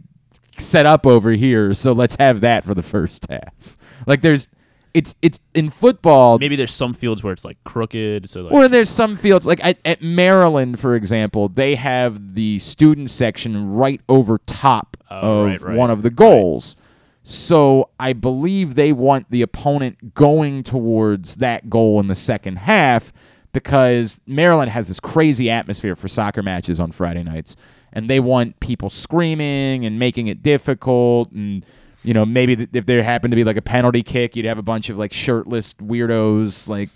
set 0.58 0.86
up 0.86 1.06
over 1.08 1.32
here, 1.32 1.74
so 1.74 1.92
let's 1.92 2.16
have 2.20 2.42
that 2.42 2.64
for 2.66 2.74
the 2.74 2.84
first 2.84 3.26
half. 3.30 3.78
Like, 4.06 4.22
there's, 4.22 4.48
it's 4.94 5.16
it's 5.22 5.40
in 5.54 5.70
football. 5.70 6.40
Maybe 6.40 6.56
there's 6.56 6.74
some 6.74 6.94
fields 6.94 7.24
where 7.24 7.32
it's 7.32 7.46
like 7.46 7.58
crooked, 7.64 8.30
so 8.30 8.42
like 8.42 8.54
Or 8.54 8.68
there's 8.68 8.90
some 8.90 9.18
fields 9.18 9.46
like 9.46 9.64
at, 9.64 9.78
at 9.86 10.02
Maryland, 10.02 10.80
for 10.80 10.96
example, 10.96 11.48
they 11.48 11.76
have 11.76 12.34
the 12.34 12.58
student 12.60 13.12
section 13.12 13.72
right 13.72 14.02
over 14.10 14.40
top 14.40 14.98
Oh, 15.12 15.42
of 15.42 15.46
right, 15.46 15.62
right, 15.62 15.78
one 15.78 15.92
of 15.92 16.02
the 16.02 16.10
goals. 16.10 16.76
So 17.24 17.90
I 18.00 18.14
believe 18.14 18.76
they 18.76 18.92
want 18.92 19.30
the 19.30 19.42
opponent 19.42 20.14
going 20.14 20.64
towards 20.64 21.36
that 21.38 21.70
goal 21.70 22.00
in 22.00 22.08
the 22.08 22.16
second 22.16 22.58
half 22.58 23.14
because 23.52 24.22
Maryland 24.26 24.72
has 24.72 24.88
this 24.88 25.00
crazy 25.00 25.50
atmosphere 25.50 25.96
for 25.96 26.08
soccer 26.08 26.42
matches 26.42 26.80
on 26.80 26.92
Friday 26.92 27.24
nights, 27.24 27.56
and 27.94 28.10
they 28.10 28.20
want 28.20 28.60
people 28.60 28.90
screaming 28.90 29.86
and 29.86 30.00
making 30.00 30.28
it 30.28 30.42
difficult 30.44 31.32
and. 31.32 31.66
You 32.02 32.14
know, 32.14 32.26
maybe 32.26 32.56
th- 32.56 32.70
if 32.72 32.86
there 32.86 33.04
happened 33.04 33.34
to 33.34 33.36
be 33.36 33.44
like 33.44 33.58
a 33.58 33.62
penalty 33.62 34.04
kick, 34.04 34.38
you'd 34.38 34.46
have 34.46 34.58
a 34.58 34.62
bunch 34.64 34.90
of 34.90 34.98
like 34.98 35.12
shirtless 35.12 35.74
weirdos 35.74 36.70
like 36.70 36.90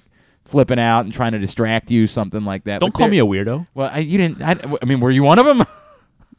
flipping 0.46 0.80
out 0.80 1.02
and 1.02 1.12
trying 1.14 1.34
to 1.34 1.40
distract 1.40 1.92
you, 1.92 2.08
something 2.08 2.46
like 2.46 2.64
that. 2.64 2.80
don't 2.80 2.94
call 2.94 3.10
me 3.10 3.20
a 3.20 3.26
weirdo. 3.26 3.68
Well, 3.74 3.90
I, 3.92 4.00
you 4.00 4.18
didn't. 4.18 4.42
I, 4.42 4.56
I 4.82 4.86
mean, 4.86 5.02
were 5.02 5.12
you 5.12 5.24
one 5.24 5.40
of 5.40 5.46
them? 5.46 5.66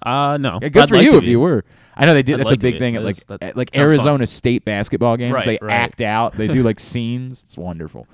Uh 0.01 0.39
no. 0.39 0.59
Yeah, 0.63 0.69
good 0.71 0.83
I'd 0.85 0.89
for 0.89 0.97
like 0.97 1.05
you 1.05 1.15
if 1.17 1.21
be. 1.21 1.31
you 1.31 1.41
were. 1.41 1.63
I 1.97 2.07
know 2.07 2.15
they 2.15 2.23
did. 2.23 2.35
I'd 2.35 2.41
that's 2.41 2.51
like 2.51 2.59
a 2.59 2.61
big 2.61 2.79
thing 2.79 2.97
at 2.97 3.05
like 3.05 3.25
that 3.27 3.43
at, 3.43 3.57
like 3.57 3.75
sounds 3.75 3.83
fun. 3.83 3.91
Arizona 3.91 4.27
State 4.27 4.65
basketball 4.65 5.17
games. 5.17 5.35
Right, 5.35 5.47
they 5.47 5.59
right. 5.61 5.73
act 5.73 6.01
out. 6.01 6.37
They 6.37 6.49
do 6.49 6.63
like 6.63 6.81
scenes. 6.81 7.43
It's 7.45 7.57
wonderful. 7.57 8.07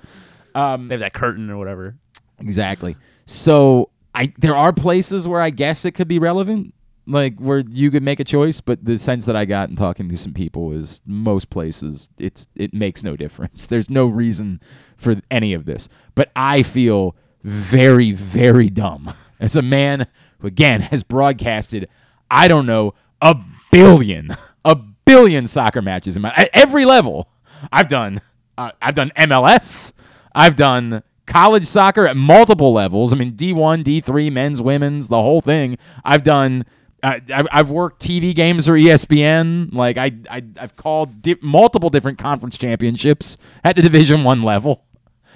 Um, 0.53 0.87
They 0.87 0.95
have 0.95 0.99
that 1.01 1.13
curtain 1.13 1.49
or 1.49 1.57
whatever. 1.57 1.95
Exactly. 2.39 2.95
So 3.25 3.89
I 4.13 4.33
there 4.37 4.55
are 4.55 4.73
places 4.73 5.27
where 5.27 5.41
I 5.41 5.49
guess 5.49 5.85
it 5.85 5.91
could 5.91 6.07
be 6.07 6.19
relevant, 6.19 6.73
like 7.07 7.39
where 7.39 7.59
you 7.59 7.91
could 7.91 8.03
make 8.03 8.19
a 8.19 8.23
choice. 8.23 8.61
But 8.61 8.83
the 8.83 8.97
sense 8.97 9.25
that 9.25 9.35
I 9.35 9.45
got 9.45 9.69
in 9.69 9.75
talking 9.75 10.09
to 10.09 10.17
some 10.17 10.33
people 10.33 10.71
is 10.71 11.01
most 11.05 11.49
places 11.49 12.09
it's 12.17 12.47
it 12.55 12.73
makes 12.73 13.03
no 13.03 13.15
difference. 13.15 13.67
There's 13.67 13.89
no 13.89 14.05
reason 14.05 14.59
for 14.97 15.15
any 15.29 15.53
of 15.53 15.65
this. 15.65 15.87
But 16.15 16.31
I 16.35 16.63
feel 16.63 17.15
very 17.43 18.11
very 18.11 18.69
dumb 18.69 19.13
as 19.39 19.55
a 19.55 19.61
man 19.61 20.07
who 20.39 20.47
again 20.47 20.81
has 20.81 21.03
broadcasted 21.03 21.87
I 22.29 22.47
don't 22.47 22.67
know 22.67 22.93
a 23.21 23.35
billion 23.71 24.31
a 24.65 24.75
billion 24.75 25.47
soccer 25.47 25.81
matches 25.81 26.15
in 26.15 26.21
my 26.21 26.33
at 26.35 26.49
every 26.53 26.85
level. 26.85 27.29
I've 27.71 27.87
done 27.87 28.21
uh, 28.57 28.71
I've 28.81 28.95
done 28.95 29.11
MLS. 29.17 29.93
I've 30.33 30.55
done 30.55 31.03
college 31.25 31.65
soccer 31.65 32.05
at 32.05 32.17
multiple 32.17 32.73
levels. 32.73 33.13
I 33.13 33.17
mean, 33.17 33.33
D1, 33.33 33.83
D3, 33.83 34.31
men's, 34.31 34.61
women's, 34.61 35.07
the 35.07 35.21
whole 35.21 35.41
thing. 35.41 35.77
I've 36.03 36.23
done. 36.23 36.65
Uh, 37.03 37.19
I've, 37.33 37.71
worked 37.71 37.99
TV 37.99 38.35
games 38.35 38.67
for 38.67 38.73
ESPN. 38.73 39.73
Like 39.73 39.97
I, 39.97 40.11
I 40.29 40.43
I've 40.59 40.75
called 40.75 41.23
di- 41.23 41.37
multiple 41.41 41.89
different 41.89 42.19
conference 42.19 42.59
championships 42.59 43.39
at 43.63 43.75
the 43.75 43.81
Division 43.81 44.23
One 44.23 44.43
level. 44.43 44.85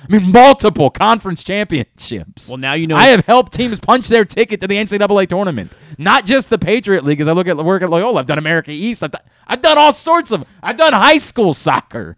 I 0.08 0.18
mean, 0.20 0.32
multiple 0.32 0.90
conference 0.90 1.44
championships. 1.44 2.50
Well, 2.50 2.58
now 2.58 2.74
you 2.74 2.88
know- 2.88 2.96
I 2.96 3.06
have 3.08 3.26
helped 3.26 3.54
teams 3.54 3.80
punch 3.80 4.08
their 4.08 4.24
ticket 4.26 4.62
to 4.62 4.68
the 4.68 4.76
NCAA 4.78 5.28
tournament, 5.28 5.72
not 5.98 6.26
just 6.26 6.50
the 6.50 6.58
Patriot 6.58 7.04
League. 7.04 7.20
As 7.22 7.28
I 7.28 7.32
look 7.32 7.48
at 7.48 7.58
work 7.58 7.82
at 7.82 7.90
Loyola, 7.90 8.20
I've 8.20 8.26
done 8.28 8.38
America 8.38 8.72
East. 8.72 9.02
I've 9.04 9.12
done, 9.12 9.22
I've 9.48 9.62
done 9.62 9.78
all 9.78 9.94
sorts 9.94 10.32
of. 10.32 10.46
I've 10.62 10.78
done 10.78 10.94
high 10.94 11.18
school 11.18 11.54
soccer. 11.54 12.18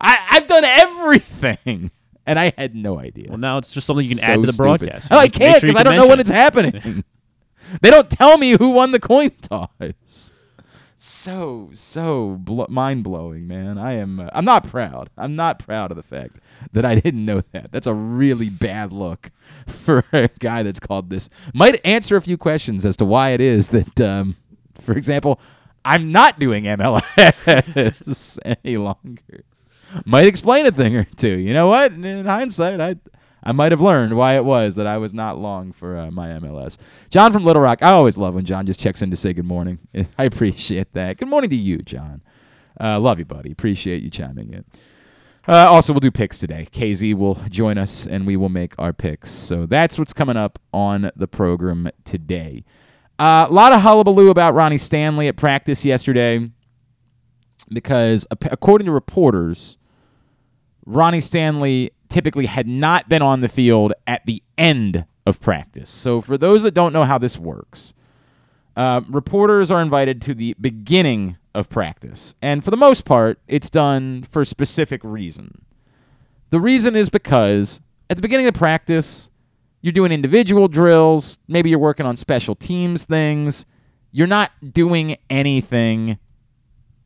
I, 0.00 0.18
I've 0.30 0.46
done 0.46 0.64
everything, 0.64 1.90
and 2.26 2.38
I 2.38 2.52
had 2.56 2.74
no 2.74 2.98
idea. 2.98 3.26
Well, 3.28 3.38
now 3.38 3.58
it's 3.58 3.72
just 3.74 3.86
something 3.86 4.04
you 4.04 4.16
can 4.16 4.18
So 4.24 4.32
add 4.32 4.36
to 4.36 4.46
the 4.46 4.52
stupid. 4.52 4.78
broadcast. 4.80 5.08
Oh, 5.10 5.18
I 5.18 5.28
can't 5.28 5.60
sure 5.60 5.68
because 5.68 5.76
I 5.76 5.82
don't 5.82 5.96
know 5.96 6.08
when 6.08 6.20
it's 6.20 6.30
happening. 6.30 7.04
they 7.82 7.90
don't 7.90 8.08
tell 8.10 8.38
me 8.38 8.52
who 8.52 8.70
won 8.70 8.92
the 8.92 9.00
coin 9.00 9.30
toss. 9.42 10.32
So 11.04 11.68
so 11.74 12.38
blo- 12.38 12.68
mind 12.68 13.02
blowing, 13.02 13.48
man. 13.48 13.76
I 13.76 13.94
am. 13.94 14.20
Uh, 14.20 14.28
I'm 14.32 14.44
not 14.44 14.62
proud. 14.62 15.10
I'm 15.18 15.34
not 15.34 15.58
proud 15.58 15.90
of 15.90 15.96
the 15.96 16.02
fact 16.04 16.36
that 16.72 16.84
I 16.84 16.94
didn't 16.94 17.24
know 17.24 17.42
that. 17.50 17.72
That's 17.72 17.88
a 17.88 17.94
really 17.94 18.48
bad 18.48 18.92
look 18.92 19.32
for 19.66 20.04
a 20.12 20.28
guy 20.38 20.62
that's 20.62 20.78
called 20.78 21.10
this. 21.10 21.28
Might 21.52 21.80
answer 21.84 22.14
a 22.14 22.20
few 22.20 22.38
questions 22.38 22.86
as 22.86 22.96
to 22.98 23.04
why 23.04 23.30
it 23.30 23.40
is 23.40 23.70
that, 23.70 24.00
um, 24.00 24.36
for 24.78 24.96
example, 24.96 25.40
I'm 25.84 26.12
not 26.12 26.38
doing 26.38 26.64
MLS 26.66 28.38
any 28.62 28.76
longer 28.76 29.44
might 30.04 30.28
explain 30.28 30.66
a 30.66 30.70
thing 30.70 30.96
or 30.96 31.04
two. 31.04 31.36
You 31.36 31.52
know 31.52 31.66
what? 31.66 31.92
In 31.92 32.24
hindsight, 32.24 32.80
I 32.80 32.94
I 33.42 33.52
might 33.52 33.72
have 33.72 33.80
learned 33.80 34.16
why 34.16 34.36
it 34.36 34.44
was 34.44 34.76
that 34.76 34.86
I 34.86 34.98
was 34.98 35.12
not 35.12 35.38
long 35.38 35.72
for 35.72 35.96
uh, 35.96 36.10
my 36.10 36.28
MLS. 36.28 36.78
John 37.10 37.32
from 37.32 37.42
Little 37.42 37.62
Rock. 37.62 37.82
I 37.82 37.90
always 37.90 38.16
love 38.16 38.34
when 38.34 38.44
John 38.44 38.66
just 38.66 38.78
checks 38.78 39.02
in 39.02 39.10
to 39.10 39.16
say 39.16 39.32
good 39.32 39.44
morning. 39.44 39.78
I 40.18 40.24
appreciate 40.24 40.92
that. 40.92 41.16
Good 41.18 41.28
morning 41.28 41.50
to 41.50 41.56
you, 41.56 41.78
John. 41.78 42.22
Uh, 42.80 43.00
love 43.00 43.18
you, 43.18 43.24
buddy. 43.24 43.50
Appreciate 43.50 44.02
you 44.02 44.10
chiming 44.10 44.52
in. 44.52 44.64
Uh, 45.48 45.66
also, 45.68 45.92
we'll 45.92 46.00
do 46.00 46.10
picks 46.10 46.38
today. 46.38 46.68
KZ 46.70 47.14
will 47.14 47.34
join 47.48 47.78
us 47.78 48.06
and 48.06 48.26
we 48.26 48.36
will 48.36 48.48
make 48.48 48.74
our 48.78 48.92
picks. 48.92 49.30
So 49.30 49.66
that's 49.66 49.98
what's 49.98 50.12
coming 50.12 50.36
up 50.36 50.60
on 50.72 51.10
the 51.16 51.26
program 51.26 51.90
today. 52.04 52.64
A 53.18 53.22
uh, 53.22 53.48
lot 53.50 53.72
of 53.72 53.82
hullabaloo 53.82 54.30
about 54.30 54.54
Ronnie 54.54 54.78
Stanley 54.78 55.28
at 55.28 55.36
practice 55.36 55.84
yesterday 55.84 56.50
because, 57.68 58.26
according 58.30 58.86
to 58.86 58.92
reporters, 58.92 59.78
Ronnie 60.86 61.20
Stanley 61.20 61.90
typically 62.12 62.46
had 62.46 62.68
not 62.68 63.08
been 63.08 63.22
on 63.22 63.40
the 63.40 63.48
field 63.48 63.94
at 64.06 64.24
the 64.26 64.42
end 64.58 65.06
of 65.26 65.40
practice. 65.40 65.88
So, 65.88 66.20
for 66.20 66.36
those 66.36 66.62
that 66.62 66.74
don't 66.74 66.92
know 66.92 67.04
how 67.04 67.18
this 67.18 67.38
works, 67.38 67.94
uh, 68.76 69.00
reporters 69.08 69.70
are 69.70 69.80
invited 69.80 70.20
to 70.22 70.34
the 70.34 70.54
beginning 70.60 71.36
of 71.54 71.68
practice. 71.68 72.34
And 72.40 72.62
for 72.62 72.70
the 72.70 72.76
most 72.76 73.04
part, 73.04 73.38
it's 73.48 73.70
done 73.70 74.24
for 74.30 74.42
a 74.42 74.46
specific 74.46 75.00
reason. 75.02 75.64
The 76.50 76.60
reason 76.60 76.96
is 76.96 77.08
because 77.08 77.80
at 78.10 78.16
the 78.16 78.22
beginning 78.22 78.46
of 78.46 78.54
practice, 78.54 79.30
you're 79.80 79.92
doing 79.92 80.12
individual 80.12 80.68
drills, 80.68 81.38
maybe 81.48 81.70
you're 81.70 81.78
working 81.78 82.06
on 82.06 82.16
special 82.16 82.54
teams 82.54 83.04
things. 83.04 83.66
You're 84.10 84.26
not 84.26 84.52
doing 84.72 85.16
anything 85.30 86.18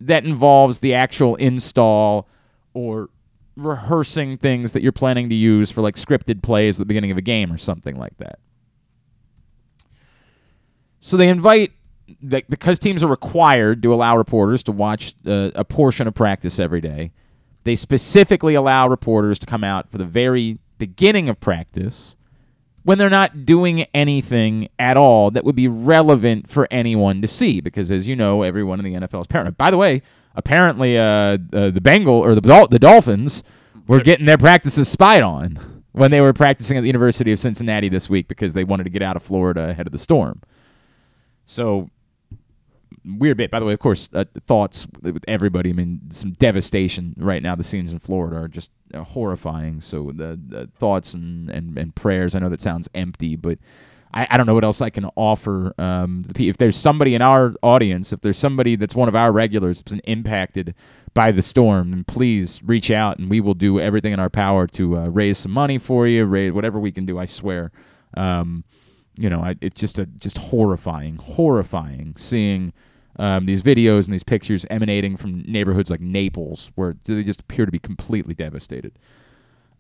that 0.01 0.25
involves 0.25 0.81
the 0.81 0.95
actual 0.95 1.37
install 1.37 2.29
or 2.75 3.09
rehearsing 3.57 4.39
things 4.39 4.73
that 4.73 4.83
you're 4.83 4.93
planning 4.93 5.29
to 5.31 5.35
use 5.35 5.71
for 5.71 5.81
like 5.81 5.97
scripted 5.97 6.43
plays 6.43 6.79
at 6.79 6.83
the 6.83 6.87
beginning 6.87 7.11
of 7.11 7.19
a 7.19 7.23
game 7.23 7.53
or 7.53 7.59
something 7.59 7.97
like 7.97 8.17
that. 8.19 8.39
So 11.01 11.17
they 11.17 11.29
invite 11.29 11.73
because 12.49 12.79
teams 12.79 13.03
are 13.03 13.09
required 13.09 13.83
to 13.83 13.93
allow 13.93 14.17
reporters 14.17 14.63
to 14.65 14.73
watch 14.73 15.15
uh, 15.27 15.51
a 15.55 15.65
portion 15.65 16.07
of 16.07 16.15
practice 16.15 16.59
every 16.59 16.81
day. 16.81 17.13
They 17.65 17.75
specifically 17.75 18.55
allow 18.55 18.89
reporters 18.89 19.39
to 19.41 19.47
come 19.47 19.65
out 19.65 19.91
for 19.91 19.99
the 19.99 20.05
very 20.05 20.59
beginning 20.79 21.29
of 21.29 21.41
practice 21.41 22.17
when 22.85 22.99
they're 22.99 23.11
not 23.11 23.45
doing 23.45 23.83
anything 23.93 24.69
at 24.79 24.97
all 24.97 25.33
that 25.33 25.45
would 25.45 25.57
be 25.57 25.67
relevant 25.67 26.49
for 26.49 26.69
anyone 26.71 27.21
to 27.23 27.27
see. 27.27 27.61
Because 27.61 27.91
as 27.91 28.07
you 28.07 28.15
know, 28.15 28.43
everyone 28.43 28.79
in 28.79 28.85
the 28.85 29.07
NFL 29.07 29.23
is 29.23 29.27
paranoid. 29.27 29.59
By 29.59 29.73
the 29.73 29.77
way, 29.77 30.03
apparently 30.37 30.99
uh, 30.99 31.39
uh, 31.53 31.71
the 31.71 31.81
Bengal 31.83 32.15
or 32.15 32.35
the 32.35 32.69
the 32.71 32.79
Dolphins 32.79 33.43
were 33.87 34.01
getting 34.01 34.27
their 34.27 34.39
practices 34.39 34.89
spied 34.89 35.23
on 35.23 35.83
when 35.93 36.11
they 36.11 36.21
were 36.21 36.33
practicing 36.33 36.77
at 36.77 36.83
the 36.83 36.89
University 36.89 37.33
of 37.33 37.39
Cincinnati 37.39 37.89
this 37.89 38.11
week 38.11 38.29
because 38.29 38.55
they 38.55 38.65
wanted 38.65 38.85
to 38.85 38.91
get 38.91 39.03
out 39.03 39.17
of 39.17 39.23
Florida 39.23 39.71
ahead 39.71 39.87
of 39.87 39.93
the 39.93 39.99
storm. 39.99 40.43
So 41.47 41.91
weird 43.07 43.37
bit. 43.37 43.51
By 43.51 43.61
the 43.61 43.67
way, 43.67 43.73
of 43.73 43.79
course, 43.79 44.09
uh, 44.13 44.25
thoughts 44.47 44.87
with 45.01 45.25
everybody. 45.29 45.71
I 45.71 45.73
mean, 45.73 46.03
some 46.11 46.33
devastation 46.33 47.15
right 47.17 47.43
now. 47.43 47.55
The 47.55 47.63
scenes 47.63 47.93
in 47.93 47.99
Florida 47.99 48.37
are 48.37 48.49
just 48.49 48.71
uh, 48.93 49.05
horrifying. 49.05 49.81
So 49.81 50.13
the, 50.15 50.39
the 50.45 50.69
thoughts 50.77 51.15
and, 51.15 51.49
and, 51.51 51.79
and 51.79 51.95
prayers. 51.95 52.35
I 52.35 52.41
know 52.41 52.49
that 52.49 52.61
sounds 52.61 52.89
empty, 52.95 53.37
but 53.37 53.59
I, 54.17 54.27
I 54.31 54.37
don't 54.39 54.47
know 54.47 54.55
what 54.55 54.65
else 54.65 54.81
I 54.81 54.89
can 54.89 55.05
offer. 55.15 55.75
Um, 55.79 56.25
if 56.39 56.57
there's 56.57 56.77
somebody 56.77 57.15
in 57.15 57.21
our 57.21 57.55
audience, 57.63 58.15
if 58.15 58.23
there's 58.23 58.39
somebody 58.39 58.75
that's 58.75 58.95
one 58.95 59.09
of 59.09 59.15
our 59.15 59.31
regulars 59.31 59.79
that's 59.79 59.93
been 59.93 60.01
impacted 60.01 60.75
by 61.13 61.31
the 61.31 61.43
storm, 61.43 61.91
then 61.91 62.05
please 62.05 62.63
reach 62.63 62.91
out 62.91 63.19
and 63.19 63.29
we 63.29 63.41
will 63.41 63.55
do 63.55 63.79
everything 63.79 64.15
in 64.15 64.19
our 64.19 64.31
power 64.31 64.67
to 64.69 64.97
uh, 64.97 65.09
raise 65.09 65.37
some 65.39 65.53
money 65.53 65.77
for 65.77 66.07
you, 66.07 66.25
raise 66.25 66.53
whatever 66.53 66.81
we 66.81 66.91
can 66.91 67.05
do. 67.05 67.19
I 67.19 67.27
swear. 67.27 67.71
Um, 68.17 68.65
you 69.17 69.29
know, 69.29 69.41
I, 69.41 69.57
it's 69.61 69.79
just 69.79 69.99
a 69.99 70.07
just 70.07 70.39
horrifying, 70.39 71.17
horrifying 71.17 72.15
seeing 72.17 72.73
um, 73.19 73.45
these 73.45 73.63
videos 73.63 74.07
and 74.07 74.15
these 74.15 74.25
pictures 74.25 74.65
emanating 74.71 75.19
from 75.19 75.43
neighborhoods 75.43 75.91
like 75.91 76.01
Naples, 76.01 76.71
where 76.75 76.95
they 77.05 77.23
just 77.23 77.41
appear 77.41 77.67
to 77.67 77.73
be 77.73 77.79
completely 77.79 78.35
devastated. 78.35 78.93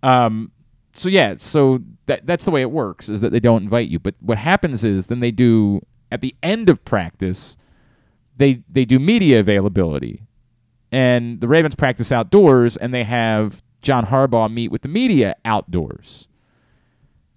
Um, 0.03 0.53
so 0.97 1.09
yeah, 1.09 1.35
so 1.37 1.81
that 2.07 2.27
that's 2.27 2.45
the 2.45 2.51
way 2.51 2.63
it 2.63 2.71
works 2.71 3.09
is 3.09 3.21
that 3.21 3.31
they 3.31 3.41
don't 3.41 3.65
invite 3.65 3.89
you. 3.89 3.99
But 3.99 4.15
what 4.21 4.39
happens 4.39 4.85
is 4.85 5.07
then 5.07 5.21
they 5.21 5.31
do 5.31 5.81
at 6.11 6.21
the 6.21 6.35
end 6.43 6.69
of 6.69 6.85
practice, 6.85 7.57
they 8.37 8.63
they 8.69 8.85
do 8.85 8.99
media 8.99 9.41
availability, 9.41 10.23
and 10.91 11.41
the 11.41 11.49
Ravens 11.49 11.75
practice 11.75 12.13
outdoors, 12.13 12.77
and 12.77 12.95
they 12.95 13.05
have 13.05 13.63
John 13.83 14.07
Harbaugh 14.07 14.53
meet 14.53 14.71
with 14.71 14.83
the 14.83 14.89
media 14.89 15.37
outdoors. 15.45 16.29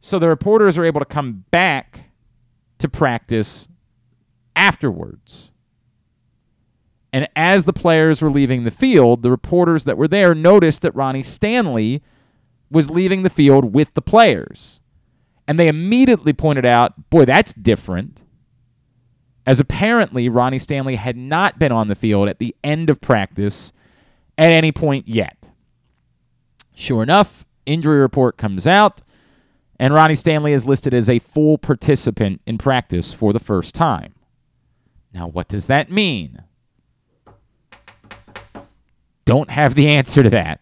So 0.02 0.18
the 0.18 0.30
reporters 0.30 0.78
are 0.78 0.86
able 0.86 1.00
to 1.00 1.06
come 1.06 1.46
back 1.52 2.12
to 2.78 2.88
practice 2.88 3.68
afterwards. 4.56 5.52
And 7.12 7.28
as 7.36 7.66
the 7.66 7.74
players 7.74 8.22
were 8.22 8.30
leaving 8.30 8.64
the 8.64 8.72
field, 8.72 9.24
the 9.24 9.32
reporters 9.32 9.84
that 9.84 9.98
were 9.98 10.08
there 10.08 10.34
noticed 10.36 10.84
that 10.84 10.96
Ronnie 10.96 11.24
Stanley 11.24 12.02
was 12.72 12.90
leaving 12.90 13.24
the 13.24 13.30
field 13.30 13.74
with 13.74 13.94
the 13.94 14.02
players. 14.02 14.82
And 15.48 15.60
they 15.60 15.68
immediately 15.68 16.34
pointed 16.34 16.66
out, 16.66 17.10
boy, 17.10 17.26
that's 17.26 17.54
different. 17.54 18.24
As 19.46 19.60
apparently 19.60 20.30
Ronnie 20.30 20.60
Stanley 20.60 20.96
had 20.96 21.18
not 21.18 21.58
been 21.58 21.72
on 21.72 21.88
the 21.88 21.96
field 21.96 22.30
at 22.30 22.40
the 22.40 22.56
end 22.64 22.90
of 22.90 23.02
practice 23.02 23.74
at 24.38 24.52
any 24.52 24.72
point 24.72 25.08
yet. 25.08 25.50
Sure 26.76 27.02
enough, 27.02 27.46
injury 27.66 28.00
report 28.00 28.38
comes 28.38 28.68
out, 28.68 29.02
and 29.80 29.94
Ronnie 29.94 30.16
Stanley 30.16 30.54
is 30.54 30.66
listed 30.68 30.94
as 30.94 31.10
a 31.10 31.20
full 31.20 31.58
participant 31.58 32.42
in 32.46 32.58
practice 32.58 33.12
for 33.12 33.34
the 33.34 33.40
first 33.40 33.74
time. 33.74 34.14
Now, 35.14 35.28
what 35.28 35.48
does 35.48 35.66
that 35.66 35.90
mean? 35.92 36.44
don't 39.30 39.52
have 39.52 39.76
the 39.76 39.88
answer 39.88 40.24
to 40.24 40.30
that. 40.32 40.60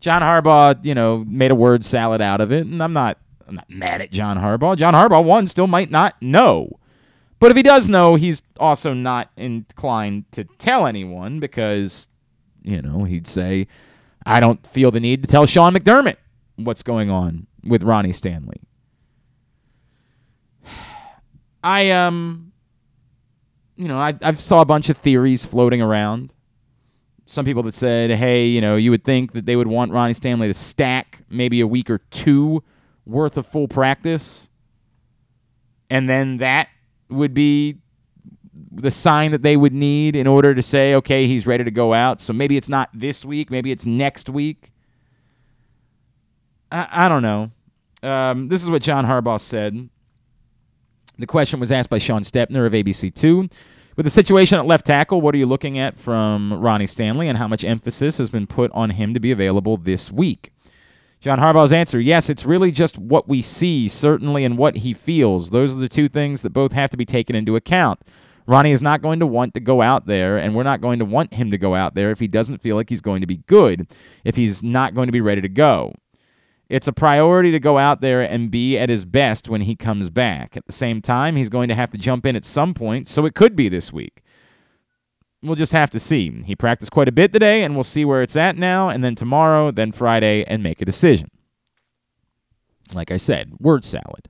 John 0.00 0.22
Harbaugh, 0.22 0.84
you 0.84 0.94
know, 0.94 1.24
made 1.26 1.50
a 1.50 1.54
word 1.54 1.84
salad 1.84 2.20
out 2.20 2.40
of 2.40 2.52
it, 2.52 2.66
and 2.66 2.82
I'm 2.82 2.92
not 2.92 3.18
I'm 3.48 3.54
not 3.54 3.70
mad 3.70 4.00
at 4.00 4.10
John 4.10 4.38
Harbaugh. 4.38 4.76
John 4.76 4.94
Harbaugh 4.94 5.24
one 5.24 5.46
still 5.46 5.66
might 5.66 5.90
not 5.90 6.20
know. 6.20 6.78
But 7.38 7.50
if 7.50 7.56
he 7.56 7.62
does 7.62 7.88
know, 7.88 8.14
he's 8.14 8.42
also 8.58 8.92
not 8.92 9.30
inclined 9.36 10.30
to 10.32 10.44
tell 10.44 10.86
anyone 10.86 11.38
because, 11.38 12.08
you 12.62 12.80
know, 12.80 13.04
he'd 13.04 13.26
say, 13.26 13.66
I 14.24 14.40
don't 14.40 14.66
feel 14.66 14.90
the 14.90 15.00
need 15.00 15.22
to 15.22 15.28
tell 15.28 15.46
Sean 15.46 15.74
McDermott 15.74 16.16
what's 16.56 16.82
going 16.82 17.10
on 17.10 17.46
with 17.62 17.82
Ronnie 17.82 18.12
Stanley. 18.12 18.60
I 21.62 21.90
um 21.90 22.52
you 23.76 23.88
know, 23.88 23.98
I 23.98 24.14
I've 24.22 24.40
saw 24.40 24.60
a 24.60 24.64
bunch 24.64 24.88
of 24.88 24.96
theories 24.96 25.44
floating 25.44 25.82
around 25.82 26.32
some 27.26 27.44
people 27.44 27.62
that 27.64 27.74
said, 27.74 28.10
hey, 28.12 28.46
you 28.46 28.60
know, 28.60 28.76
you 28.76 28.90
would 28.92 29.04
think 29.04 29.32
that 29.32 29.46
they 29.46 29.56
would 29.56 29.66
want 29.66 29.92
Ronnie 29.92 30.14
Stanley 30.14 30.46
to 30.46 30.54
stack 30.54 31.22
maybe 31.28 31.60
a 31.60 31.66
week 31.66 31.90
or 31.90 31.98
two 31.98 32.62
worth 33.04 33.36
of 33.36 33.46
full 33.46 33.66
practice. 33.66 34.48
And 35.90 36.08
then 36.08 36.38
that 36.38 36.68
would 37.08 37.34
be 37.34 37.78
the 38.72 38.92
sign 38.92 39.32
that 39.32 39.42
they 39.42 39.56
would 39.56 39.72
need 39.72 40.14
in 40.14 40.26
order 40.26 40.54
to 40.54 40.62
say, 40.62 40.94
okay, 40.94 41.26
he's 41.26 41.46
ready 41.46 41.64
to 41.64 41.70
go 41.70 41.94
out. 41.94 42.20
So 42.20 42.32
maybe 42.32 42.56
it's 42.56 42.68
not 42.68 42.90
this 42.94 43.24
week, 43.24 43.50
maybe 43.50 43.72
it's 43.72 43.84
next 43.84 44.30
week. 44.30 44.72
I, 46.70 46.86
I 46.90 47.08
don't 47.08 47.22
know. 47.22 47.50
Um, 48.02 48.48
this 48.48 48.62
is 48.62 48.70
what 48.70 48.82
John 48.82 49.04
Harbaugh 49.04 49.40
said. 49.40 49.88
The 51.18 51.26
question 51.26 51.58
was 51.58 51.72
asked 51.72 51.90
by 51.90 51.98
Sean 51.98 52.22
Stepner 52.22 52.66
of 52.66 52.72
ABC2. 52.72 53.50
With 53.96 54.04
the 54.04 54.10
situation 54.10 54.58
at 54.58 54.66
left 54.66 54.84
tackle, 54.84 55.22
what 55.22 55.34
are 55.34 55.38
you 55.38 55.46
looking 55.46 55.78
at 55.78 55.98
from 55.98 56.52
Ronnie 56.52 56.86
Stanley 56.86 57.28
and 57.28 57.38
how 57.38 57.48
much 57.48 57.64
emphasis 57.64 58.18
has 58.18 58.28
been 58.28 58.46
put 58.46 58.70
on 58.72 58.90
him 58.90 59.14
to 59.14 59.20
be 59.20 59.32
available 59.32 59.78
this 59.78 60.12
week? 60.12 60.52
John 61.18 61.38
Harbaugh's 61.38 61.72
answer 61.72 61.98
yes, 61.98 62.28
it's 62.28 62.44
really 62.44 62.70
just 62.70 62.98
what 62.98 63.26
we 63.26 63.40
see, 63.40 63.88
certainly, 63.88 64.44
and 64.44 64.58
what 64.58 64.76
he 64.76 64.92
feels. 64.92 65.48
Those 65.48 65.74
are 65.74 65.78
the 65.78 65.88
two 65.88 66.10
things 66.10 66.42
that 66.42 66.50
both 66.50 66.72
have 66.72 66.90
to 66.90 66.98
be 66.98 67.06
taken 67.06 67.34
into 67.34 67.56
account. 67.56 68.00
Ronnie 68.46 68.70
is 68.70 68.82
not 68.82 69.00
going 69.00 69.18
to 69.20 69.26
want 69.26 69.54
to 69.54 69.60
go 69.60 69.80
out 69.80 70.06
there, 70.06 70.36
and 70.36 70.54
we're 70.54 70.62
not 70.62 70.82
going 70.82 70.98
to 70.98 71.06
want 71.06 71.32
him 71.32 71.50
to 71.50 71.56
go 71.56 71.74
out 71.74 71.94
there 71.94 72.10
if 72.10 72.20
he 72.20 72.28
doesn't 72.28 72.60
feel 72.60 72.76
like 72.76 72.90
he's 72.90 73.00
going 73.00 73.22
to 73.22 73.26
be 73.26 73.38
good, 73.46 73.88
if 74.24 74.36
he's 74.36 74.62
not 74.62 74.92
going 74.92 75.08
to 75.08 75.12
be 75.12 75.22
ready 75.22 75.40
to 75.40 75.48
go. 75.48 75.94
It's 76.68 76.88
a 76.88 76.92
priority 76.92 77.52
to 77.52 77.60
go 77.60 77.78
out 77.78 78.00
there 78.00 78.22
and 78.22 78.50
be 78.50 78.76
at 78.76 78.88
his 78.88 79.04
best 79.04 79.48
when 79.48 79.62
he 79.62 79.76
comes 79.76 80.10
back. 80.10 80.56
At 80.56 80.66
the 80.66 80.72
same 80.72 81.00
time, 81.00 81.36
he's 81.36 81.48
going 81.48 81.68
to 81.68 81.74
have 81.76 81.90
to 81.90 81.98
jump 81.98 82.26
in 82.26 82.34
at 82.34 82.44
some 82.44 82.74
point, 82.74 83.06
so 83.06 83.24
it 83.24 83.34
could 83.34 83.54
be 83.54 83.68
this 83.68 83.92
week. 83.92 84.22
We'll 85.42 85.54
just 85.54 85.72
have 85.72 85.90
to 85.90 86.00
see. 86.00 86.42
He 86.44 86.56
practiced 86.56 86.90
quite 86.90 87.06
a 87.06 87.12
bit 87.12 87.32
today, 87.32 87.62
and 87.62 87.74
we'll 87.74 87.84
see 87.84 88.04
where 88.04 88.22
it's 88.22 88.36
at 88.36 88.56
now, 88.56 88.88
and 88.88 89.04
then 89.04 89.14
tomorrow, 89.14 89.70
then 89.70 89.92
Friday, 89.92 90.44
and 90.44 90.62
make 90.62 90.82
a 90.82 90.84
decision. 90.84 91.30
Like 92.92 93.12
I 93.12 93.16
said, 93.16 93.52
word 93.60 93.84
salad. 93.84 94.28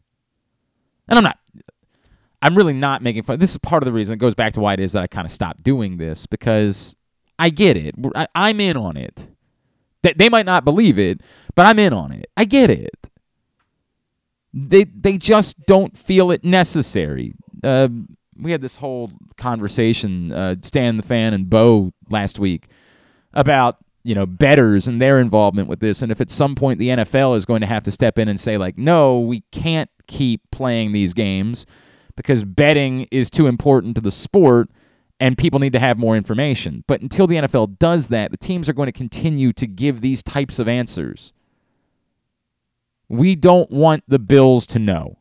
And 1.09 1.19
I'm 1.19 1.25
not, 1.25 1.39
I'm 2.43 2.55
really 2.55 2.75
not 2.75 3.03
making 3.03 3.23
fun. 3.23 3.39
This 3.39 3.53
is 3.53 3.59
part 3.59 3.83
of 3.83 3.87
the 3.87 3.93
reason. 3.93 4.15
It 4.15 4.19
goes 4.19 4.35
back 4.35 4.53
to 4.55 4.61
why 4.61 4.75
it 4.75 4.81
is 4.81 4.93
that 4.93 5.03
I 5.03 5.07
kind 5.07 5.25
of 5.25 5.31
stopped 5.31 5.63
doing 5.63 5.97
this 5.97 6.27
because 6.27 6.97
I 7.39 7.49
get 7.49 7.77
it. 7.77 7.95
I, 8.15 8.27
I'm 8.35 8.61
in 8.61 8.77
on 8.77 8.97
it. 8.97 9.29
They 10.15 10.29
might 10.29 10.47
not 10.47 10.65
believe 10.65 10.99
it, 10.99 11.21
but 11.55 11.67
I'm 11.67 11.79
in 11.79 11.93
on 11.93 12.13
it. 12.13 12.27
I 12.37 12.45
get 12.45 12.71
it. 12.71 12.95
They 14.53 14.85
they 14.85 15.19
just 15.19 15.67
don't 15.67 15.97
feel 15.97 16.31
it 16.31 16.45
necessary. 16.45 17.35
Uh, 17.63 17.89
we 18.39 18.51
had 18.51 18.61
this 18.61 18.77
whole 18.77 19.13
conversation, 19.37 20.33
uh, 20.33 20.57
Stan 20.63 20.97
the 20.97 21.03
fan 21.03 21.35
and 21.35 21.49
Bo 21.49 21.93
last 22.11 22.39
week 22.39 22.69
about 23.33 23.79
you 24.07 24.15
know 24.15 24.25
betters 24.25 24.87
and 24.87 25.03
their 25.03 25.19
involvement 25.19 25.69
with 25.69 25.81
this 25.81 26.01
and 26.01 26.13
if 26.13 26.21
at 26.21 26.31
some 26.31 26.55
point 26.55 26.79
the 26.79 26.89
NFL 26.89 27.37
is 27.37 27.45
going 27.45 27.61
to 27.61 27.67
have 27.67 27.83
to 27.83 27.91
step 27.91 28.21
in 28.21 28.29
and 28.29 28.39
say 28.39 28.57
like 28.57 28.79
no 28.79 29.19
we 29.19 29.43
can't 29.51 29.91
keep 30.07 30.41
playing 30.53 30.93
these 30.93 31.13
games 31.13 31.67
because 32.15 32.45
betting 32.45 33.09
is 33.11 33.29
too 33.29 33.49
important 33.49 33.97
to 33.97 34.01
the 34.01 34.13
sport 34.13 34.71
and 35.19 35.39
people 35.39 35.61
need 35.61 35.73
to 35.73 35.79
have 35.79 35.99
more 35.99 36.17
information 36.17 36.85
but 36.87 37.01
until 37.01 37.27
the 37.27 37.37
NFL 37.37 37.79
does 37.79 38.09
that 38.09 38.31
the 38.31 38.37
teams 38.37 38.69
are 38.69 38.73
going 38.73 38.87
to 38.87 38.93
continue 38.93 39.53
to 39.53 39.67
give 39.67 40.01
these 40.01 40.23
types 40.23 40.59
of 40.59 40.69
answers 40.69 41.33
we 43.09 43.37
don't 43.37 43.71
want 43.71 44.03
the 44.09 44.19
bills 44.19 44.67
to 44.67 44.79
know 44.79 45.19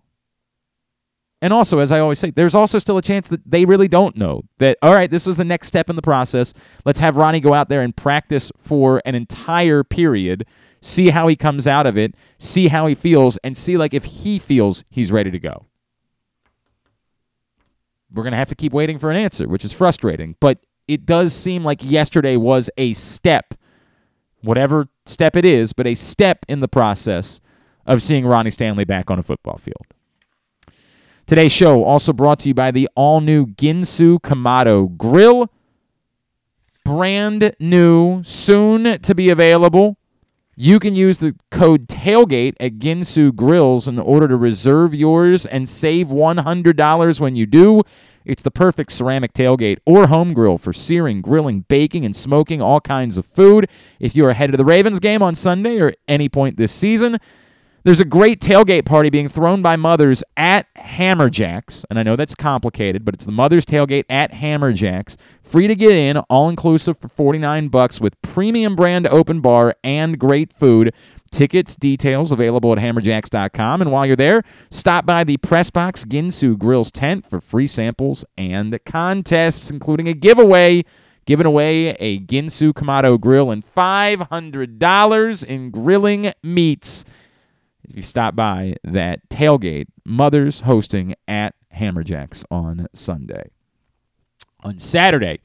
and 1.45 1.53
also, 1.53 1.77
as 1.77 1.91
I 1.91 1.99
always 1.99 2.17
say, 2.17 2.31
there's 2.31 2.55
also 2.55 2.79
still 2.79 2.97
a 2.97 3.03
chance 3.03 3.27
that 3.27 3.41
they 3.45 3.65
really 3.65 3.88
don't 3.88 4.17
know 4.17 4.45
that, 4.58 4.79
all 4.81 4.95
right, 4.95 5.12
this 5.12 5.27
was 5.27 5.38
the 5.38 5.45
next 5.45 5.67
step 5.67 5.91
in 5.91 5.95
the 5.95 6.01
process. 6.01 6.55
Let's 6.86 6.99
have 7.01 7.17
Ronnie 7.17 7.39
go 7.39 7.53
out 7.53 7.69
there 7.69 7.81
and 7.81 7.95
practice 7.95 8.51
for 8.58 8.99
an 9.05 9.13
entire 9.13 9.84
period, 9.84 10.47
see 10.81 11.10
how 11.10 11.27
he 11.27 11.36
comes 11.36 11.67
out 11.67 11.86
of 11.86 11.99
it, 11.99 12.15
see 12.39 12.69
how 12.69 12.88
he 12.88 12.95
feels, 12.95 13.38
and 13.43 13.55
see 13.55 13.77
like 13.77 13.93
if 13.93 14.05
he 14.05 14.39
feels 14.39 14.84
he's 14.89 15.12
ready 15.12 15.29
to 15.29 15.38
go. 15.38 15.67
We're 18.15 18.23
going 18.23 18.32
to 18.32 18.38
have 18.38 18.49
to 18.49 18.56
keep 18.56 18.73
waiting 18.73 18.97
for 18.97 19.12
an 19.12 19.17
answer, 19.17 19.47
which 19.47 19.65
is 19.65 19.73
frustrating. 19.73 20.36
But 20.39 20.60
it 20.88 21.06
does 21.06 21.34
seem 21.34 21.63
like 21.63 21.84
yesterday 21.84 22.38
was 22.38 22.69
a 22.78 22.93
step, 22.93 23.54
whatever 24.41 24.88
step 25.06 25.36
it 25.36 25.45
is, 25.45 25.73
but 25.73 25.86
a 25.86 25.95
step 25.95 26.45
in 26.47 26.60
the 26.60 26.67
process 26.67 27.41
of 27.86 28.01
seeing 28.01 28.25
Ronnie 28.25 28.51
Stanley 28.51 28.86
back 28.86 29.12
on 29.12 29.19
a 29.19 29.23
football 29.23 29.58
field. 29.58 29.86
Today's 31.28 31.51
show 31.51 31.84
also 31.84 32.13
brought 32.13 32.39
to 32.41 32.49
you 32.49 32.54
by 32.54 32.71
the 32.71 32.88
all 32.95 33.19
new 33.19 33.47
Ginsu 33.47 34.19
Kamado 34.19 34.95
Grill. 34.95 35.51
Brand 36.84 37.56
new, 37.60 38.21
soon 38.23 38.99
to 39.01 39.15
be 39.15 39.30
available. 39.30 39.97
You 40.57 40.79
can 40.79 40.95
use 40.95 41.17
the 41.17 41.35
code 41.51 41.89
TAILGATE 41.89 42.55
at 42.61 42.77
Ginsu 42.77 43.35
Grills 43.35 43.89
in 43.89 43.99
order 43.99 44.29
to 44.29 44.37
reserve 44.37 44.95
yours 44.95 45.45
and 45.45 45.67
save 45.67 46.07
$100 46.07 47.19
when 47.19 47.35
you 47.35 47.45
do. 47.45 47.81
It's 48.23 48.41
the 48.41 48.51
perfect 48.51 48.93
ceramic 48.93 49.33
tailgate 49.33 49.79
or 49.85 50.07
home 50.07 50.33
grill 50.33 50.57
for 50.57 50.71
searing, 50.71 51.19
grilling, 51.19 51.65
baking, 51.67 52.05
and 52.05 52.15
smoking 52.15 52.61
all 52.61 52.79
kinds 52.79 53.17
of 53.17 53.25
food. 53.25 53.69
If 53.99 54.15
you 54.15 54.25
are 54.27 54.31
headed 54.31 54.53
to 54.53 54.57
the 54.57 54.63
Ravens 54.63 55.01
game 55.01 55.21
on 55.21 55.35
Sunday 55.35 55.77
or 55.77 55.93
any 56.07 56.29
point 56.29 56.55
this 56.55 56.71
season, 56.71 57.17
there's 57.85 58.01
a 58.01 58.05
great 58.05 58.39
tailgate 58.39 58.83
party 58.83 59.11
being 59.11 59.29
thrown 59.29 59.61
by 59.61 59.75
mothers 59.75 60.23
at 60.35 60.65
Hammerjacks, 60.73 61.85
and 61.87 61.99
I 61.99 62.03
know 62.03 62.15
that's 62.15 62.33
complicated, 62.33 63.05
but 63.05 63.13
it's 63.13 63.27
the 63.27 63.31
Mother's 63.31 63.63
Tailgate 63.63 64.05
at 64.09 64.31
Hammerjacks. 64.31 65.17
Free 65.43 65.67
to 65.67 65.75
get 65.75 65.91
in, 65.91 66.17
all 66.17 66.49
inclusive 66.49 66.97
for 66.97 67.09
49 67.09 67.67
bucks 67.67 68.01
with 68.01 68.19
premium 68.23 68.75
brand 68.75 69.05
open 69.05 69.39
bar 69.39 69.75
and 69.83 70.17
great 70.17 70.51
food. 70.51 70.95
Tickets, 71.29 71.75
details 71.75 72.31
available 72.31 72.73
at 72.73 72.79
hammerjacks.com. 72.79 73.83
And 73.83 73.91
while 73.91 74.07
you're 74.07 74.15
there, 74.15 74.41
stop 74.71 75.05
by 75.05 75.23
the 75.23 75.37
Pressbox 75.37 76.07
Ginsu 76.07 76.57
Grills 76.57 76.91
tent 76.91 77.29
for 77.29 77.39
free 77.39 77.67
samples 77.67 78.25
and 78.35 78.79
contests, 78.85 79.69
including 79.69 80.07
a 80.07 80.13
giveaway 80.13 80.83
giving 81.25 81.45
away 81.45 81.89
a 81.99 82.19
Ginsu 82.19 82.71
Kamado 82.71 83.19
grill 83.19 83.49
and 83.51 83.63
$500 83.75 85.45
in 85.45 85.71
grilling 85.71 86.31
meats 86.43 87.03
if 87.89 87.95
you 87.95 88.01
stop 88.01 88.35
by 88.35 88.75
that 88.83 89.27
tailgate, 89.29 89.87
Mothers 90.05 90.61
hosting 90.61 91.15
at 91.27 91.55
Hammerjacks 91.75 92.43
on 92.49 92.87
Sunday. 92.93 93.51
On 94.63 94.79
Saturday, 94.79 95.39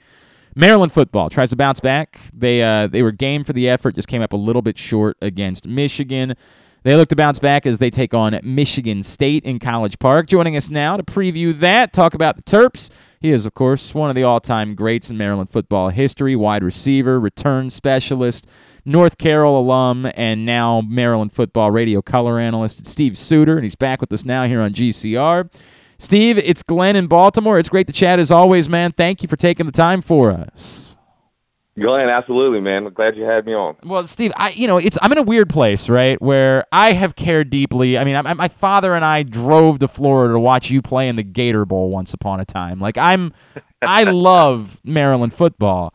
Maryland 0.54 0.92
football 0.92 1.30
tries 1.30 1.50
to 1.50 1.56
bounce 1.56 1.80
back. 1.80 2.18
They 2.32 2.62
uh, 2.62 2.86
they 2.86 3.02
were 3.02 3.12
game 3.12 3.44
for 3.44 3.52
the 3.52 3.68
effort, 3.68 3.94
just 3.94 4.08
came 4.08 4.22
up 4.22 4.32
a 4.32 4.36
little 4.36 4.62
bit 4.62 4.78
short 4.78 5.16
against 5.20 5.66
Michigan. 5.66 6.34
They 6.82 6.96
look 6.96 7.10
to 7.10 7.16
bounce 7.16 7.38
back 7.38 7.66
as 7.66 7.78
they 7.78 7.90
take 7.90 8.14
on 8.14 8.38
Michigan 8.42 9.02
State 9.02 9.44
in 9.44 9.58
College 9.58 9.98
Park. 9.98 10.26
Joining 10.26 10.56
us 10.56 10.70
now 10.70 10.96
to 10.96 11.02
preview 11.02 11.54
that, 11.58 11.92
talk 11.92 12.14
about 12.14 12.36
the 12.36 12.42
Terps. 12.42 12.88
He 13.20 13.28
is, 13.28 13.44
of 13.44 13.52
course, 13.52 13.94
one 13.94 14.08
of 14.08 14.16
the 14.16 14.22
all 14.22 14.40
time 14.40 14.74
greats 14.74 15.10
in 15.10 15.18
Maryland 15.18 15.50
football 15.50 15.90
history, 15.90 16.34
wide 16.34 16.62
receiver, 16.62 17.20
return 17.20 17.68
specialist, 17.68 18.46
North 18.84 19.18
Carroll 19.18 19.60
alum, 19.60 20.10
and 20.14 20.44
now 20.44 20.80
Maryland 20.80 21.32
football 21.32 21.70
radio 21.70 22.02
color 22.02 22.38
analyst. 22.38 22.80
It's 22.80 22.90
Steve 22.90 23.16
Suter, 23.16 23.54
and 23.56 23.64
he's 23.64 23.74
back 23.74 24.00
with 24.00 24.12
us 24.12 24.24
now 24.24 24.44
here 24.44 24.60
on 24.60 24.72
GCR. 24.72 25.50
Steve, 25.98 26.38
it's 26.38 26.62
Glenn 26.62 26.96
in 26.96 27.06
Baltimore. 27.06 27.58
It's 27.58 27.68
great 27.68 27.86
to 27.86 27.92
chat 27.92 28.18
as 28.18 28.30
always, 28.30 28.68
man. 28.68 28.92
Thank 28.92 29.22
you 29.22 29.28
for 29.28 29.36
taking 29.36 29.66
the 29.66 29.72
time 29.72 30.00
for 30.00 30.30
us. 30.32 30.96
Glenn, 31.78 32.08
absolutely, 32.08 32.60
man. 32.60 32.86
I'm 32.86 32.92
glad 32.92 33.16
you 33.16 33.24
had 33.24 33.46
me 33.46 33.54
on. 33.54 33.76
Well, 33.84 34.06
Steve, 34.06 34.32
I 34.36 34.50
you 34.50 34.66
know 34.66 34.76
it's 34.76 34.98
I'm 35.02 35.12
in 35.12 35.18
a 35.18 35.22
weird 35.22 35.48
place, 35.48 35.88
right, 35.88 36.20
where 36.20 36.64
I 36.72 36.92
have 36.92 37.16
cared 37.16 37.48
deeply. 37.48 37.96
I 37.96 38.04
mean, 38.04 38.16
I, 38.16 38.34
my 38.34 38.48
father 38.48 38.94
and 38.94 39.04
I 39.04 39.22
drove 39.22 39.78
to 39.78 39.88
Florida 39.88 40.34
to 40.34 40.40
watch 40.40 40.70
you 40.70 40.82
play 40.82 41.08
in 41.08 41.16
the 41.16 41.22
Gator 41.22 41.64
Bowl 41.64 41.90
once 41.90 42.12
upon 42.12 42.40
a 42.40 42.44
time. 42.44 42.80
Like 42.80 42.98
I'm, 42.98 43.32
I 43.82 44.02
love 44.10 44.80
Maryland 44.84 45.32
football. 45.32 45.94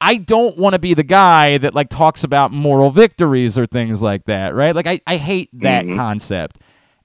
I 0.00 0.16
don't 0.16 0.56
want 0.56 0.74
to 0.74 0.78
be 0.78 0.94
the 0.94 1.02
guy 1.02 1.58
that 1.58 1.74
like 1.74 1.88
talks 1.88 2.24
about 2.24 2.52
moral 2.52 2.90
victories 2.90 3.58
or 3.58 3.66
things 3.66 4.02
like 4.02 4.24
that, 4.26 4.54
right? 4.54 4.74
Like 4.74 4.86
I, 4.86 5.00
I 5.06 5.16
hate 5.16 5.50
that 5.54 5.84
mm-hmm. 5.84 5.96
concept. 5.96 6.58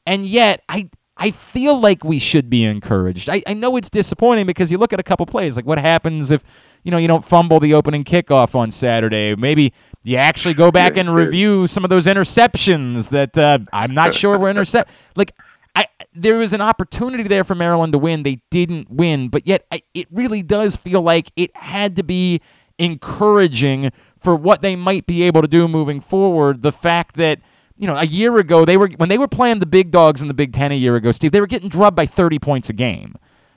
And 0.05 0.25
yet 0.25 0.63
I 0.69 0.89
I 1.15 1.31
feel 1.31 1.79
like 1.79 2.03
we 2.03 2.17
should 2.17 2.49
be 2.49 2.65
encouraged. 2.65 3.29
I, 3.29 3.43
I 3.45 3.53
know 3.53 3.77
it's 3.77 3.89
disappointing 3.89 4.47
because 4.47 4.71
you 4.71 4.77
look 4.77 4.93
at 4.93 4.99
a 4.99 5.03
couple 5.03 5.25
plays, 5.25 5.55
like 5.55 5.65
what 5.65 5.77
happens 5.77 6.31
if, 6.31 6.43
you 6.83 6.91
know, 6.91 6.97
you 6.97 7.07
don't 7.07 7.23
fumble 7.23 7.59
the 7.59 7.75
opening 7.75 8.03
kickoff 8.03 8.55
on 8.55 8.71
Saturday. 8.71 9.35
Maybe 9.35 9.73
you 10.03 10.17
actually 10.17 10.55
go 10.55 10.71
back 10.71 10.97
and 10.97 11.13
review 11.13 11.67
some 11.67 11.83
of 11.83 11.91
those 11.91 12.07
interceptions 12.07 13.09
that 13.09 13.37
uh, 13.37 13.59
I'm 13.71 13.93
not 13.93 14.13
sure 14.15 14.37
were 14.39 14.49
intercept. 14.49 14.91
Like 15.15 15.33
I, 15.75 15.87
there 16.13 16.37
was 16.37 16.51
an 16.51 16.61
opportunity 16.61 17.23
there 17.23 17.43
for 17.43 17.55
Maryland 17.55 17.93
to 17.93 17.99
win. 17.99 18.23
They 18.23 18.41
didn't 18.49 18.89
win, 18.89 19.29
but 19.29 19.45
yet 19.47 19.65
I, 19.71 19.83
it 19.93 20.07
really 20.11 20.41
does 20.41 20.75
feel 20.75 21.01
like 21.01 21.31
it 21.35 21.55
had 21.55 21.95
to 21.97 22.03
be 22.03 22.41
encouraging 22.77 23.91
for 24.17 24.35
what 24.35 24.61
they 24.61 24.75
might 24.75 25.05
be 25.05 25.23
able 25.23 25.41
to 25.41 25.47
do 25.47 25.67
moving 25.67 26.01
forward. 26.01 26.61
The 26.61 26.71
fact 26.71 27.15
that 27.15 27.39
you 27.75 27.87
know 27.87 27.95
a 27.95 28.05
year 28.05 28.37
ago 28.37 28.65
they 28.65 28.77
were 28.77 28.89
when 28.97 29.09
they 29.09 29.17
were 29.17 29.27
playing 29.27 29.59
the 29.59 29.65
big 29.65 29.91
dogs 29.91 30.21
in 30.21 30.27
the 30.27 30.33
Big 30.33 30.53
Ten 30.53 30.71
a 30.71 30.75
year 30.75 30.95
ago, 30.95 31.11
Steve, 31.11 31.31
they 31.31 31.41
were 31.41 31.47
getting 31.47 31.69
drubbed 31.69 31.95
by 31.95 32.05
30 32.05 32.39
points 32.39 32.69
a 32.69 32.73
game. 32.73 33.15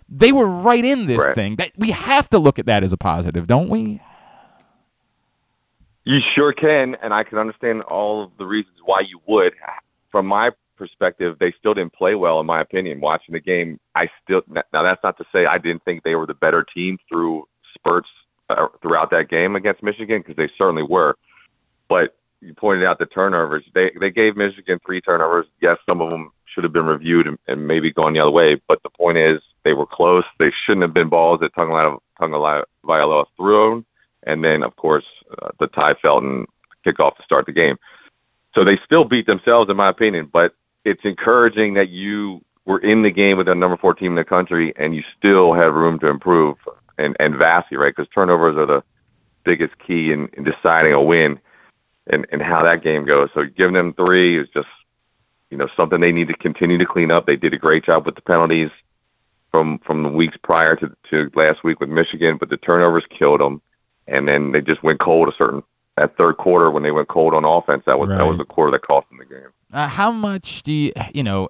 They 0.08 0.32
were 0.32 0.46
right 0.46 0.84
in 0.84 1.06
this 1.06 1.26
right. 1.26 1.34
thing. 1.34 1.56
That 1.56 1.72
we 1.76 1.90
have 1.90 2.28
to 2.30 2.38
look 2.38 2.58
at 2.58 2.66
that 2.66 2.82
as 2.82 2.92
a 2.92 2.96
positive, 2.96 3.46
don't 3.46 3.68
we? 3.68 4.00
You 6.04 6.20
sure 6.20 6.52
can, 6.52 6.94
and 7.02 7.12
I 7.12 7.24
can 7.24 7.38
understand 7.38 7.82
all 7.82 8.22
of 8.22 8.30
the 8.38 8.46
reasons 8.46 8.76
why 8.84 9.00
you 9.00 9.20
would. 9.26 9.54
From 10.12 10.26
my 10.26 10.52
perspective, 10.76 11.36
they 11.40 11.52
still 11.58 11.74
didn't 11.74 11.94
play 11.94 12.14
well, 12.14 12.38
in 12.38 12.46
my 12.46 12.60
opinion. 12.60 13.00
Watching 13.00 13.32
the 13.32 13.40
game, 13.40 13.80
I 13.96 14.08
still 14.22 14.42
now 14.48 14.62
that's 14.72 15.02
not 15.02 15.18
to 15.18 15.24
say 15.32 15.46
I 15.46 15.58
didn't 15.58 15.82
think 15.84 16.04
they 16.04 16.14
were 16.14 16.26
the 16.26 16.34
better 16.34 16.62
team 16.62 16.98
through 17.08 17.48
spurts 17.74 18.08
throughout 18.80 19.10
that 19.10 19.28
game 19.28 19.56
against 19.56 19.82
Michigan 19.82 20.20
because 20.20 20.36
they 20.36 20.50
certainly 20.56 20.82
were. 20.82 21.16
But 21.88 22.16
you 22.40 22.54
pointed 22.54 22.84
out 22.84 22.98
the 22.98 23.06
turnovers. 23.06 23.64
They 23.74 23.90
they 24.00 24.10
gave 24.10 24.36
Michigan 24.36 24.80
three 24.84 25.00
turnovers. 25.00 25.46
Yes, 25.60 25.78
some 25.88 26.00
of 26.00 26.10
them 26.10 26.30
should 26.44 26.64
have 26.64 26.72
been 26.72 26.86
reviewed 26.86 27.26
and, 27.26 27.38
and 27.48 27.66
maybe 27.66 27.92
gone 27.92 28.12
the 28.12 28.20
other 28.20 28.30
way. 28.30 28.60
But 28.68 28.82
the 28.82 28.90
point 28.90 29.18
is, 29.18 29.40
they 29.64 29.72
were 29.72 29.86
close. 29.86 30.24
They 30.38 30.50
shouldn't 30.50 30.82
have 30.82 30.94
been 30.94 31.08
balls 31.08 31.40
that 31.40 31.54
Tagovailoa 31.54 33.26
threw. 33.36 33.84
And 34.22 34.44
then, 34.44 34.62
of 34.62 34.74
course, 34.76 35.04
uh, 35.42 35.50
the 35.60 35.66
Tai 35.68 35.94
Felton 35.94 36.46
kickoff 36.84 37.16
to 37.16 37.22
start 37.22 37.46
the 37.46 37.52
game. 37.52 37.78
So 38.54 38.64
they 38.64 38.78
still 38.84 39.04
beat 39.04 39.26
themselves, 39.26 39.70
in 39.70 39.76
my 39.76 39.88
opinion. 39.88 40.30
But 40.32 40.54
it's 40.84 41.04
encouraging 41.04 41.74
that 41.74 41.90
you 41.90 42.42
were 42.64 42.78
in 42.78 43.02
the 43.02 43.10
game 43.10 43.36
with 43.36 43.46
the 43.46 43.54
number 43.54 43.76
four 43.76 43.94
team 43.94 44.12
in 44.12 44.16
the 44.16 44.24
country 44.24 44.72
and 44.76 44.94
you 44.94 45.02
still 45.16 45.52
have 45.52 45.74
room 45.74 45.98
to 46.00 46.08
improve 46.08 46.56
and 46.98 47.16
and 47.20 47.36
Vassy, 47.36 47.76
right? 47.76 47.94
Because 47.94 48.10
turnovers 48.12 48.56
are 48.56 48.66
the 48.66 48.84
biggest 49.44 49.78
key 49.78 50.12
in, 50.12 50.28
in 50.34 50.44
deciding 50.44 50.92
a 50.92 51.02
win 51.02 51.38
and 52.08 52.26
and 52.30 52.42
how 52.42 52.62
that 52.62 52.82
game 52.82 53.04
goes. 53.04 53.30
So 53.34 53.44
giving 53.44 53.74
them 53.74 53.94
three 53.94 54.38
is 54.38 54.48
just 54.54 54.68
you 55.50 55.56
know 55.56 55.68
something 55.76 56.00
they 56.00 56.12
need 56.12 56.28
to 56.28 56.36
continue 56.36 56.78
to 56.78 56.86
clean 56.86 57.10
up. 57.10 57.26
They 57.26 57.36
did 57.36 57.54
a 57.54 57.58
great 57.58 57.84
job 57.84 58.06
with 58.06 58.14
the 58.14 58.22
penalties 58.22 58.70
from 59.50 59.78
from 59.78 60.02
the 60.02 60.08
weeks 60.08 60.36
prior 60.42 60.76
to 60.76 60.94
to 61.10 61.30
last 61.34 61.64
week 61.64 61.80
with 61.80 61.88
Michigan, 61.88 62.36
but 62.38 62.50
the 62.50 62.56
turnovers 62.56 63.04
killed 63.10 63.40
them, 63.40 63.62
and 64.06 64.28
then 64.28 64.52
they 64.52 64.60
just 64.60 64.82
went 64.82 65.00
cold 65.00 65.28
a 65.28 65.32
certain 65.36 65.62
that 65.96 66.16
third 66.16 66.36
quarter 66.36 66.70
when 66.70 66.82
they 66.82 66.90
went 66.90 67.08
cold 67.08 67.34
on 67.34 67.44
offense. 67.44 67.82
That 67.86 67.98
was 67.98 68.08
right. 68.10 68.18
that 68.18 68.26
was 68.26 68.38
the 68.38 68.44
quarter 68.44 68.72
that 68.72 68.82
cost 68.82 69.08
them 69.08 69.18
the 69.18 69.24
game. 69.24 69.48
Uh, 69.72 69.88
how 69.88 70.12
much 70.12 70.62
do 70.62 70.72
you 70.72 70.92
you 71.12 71.22
know? 71.22 71.48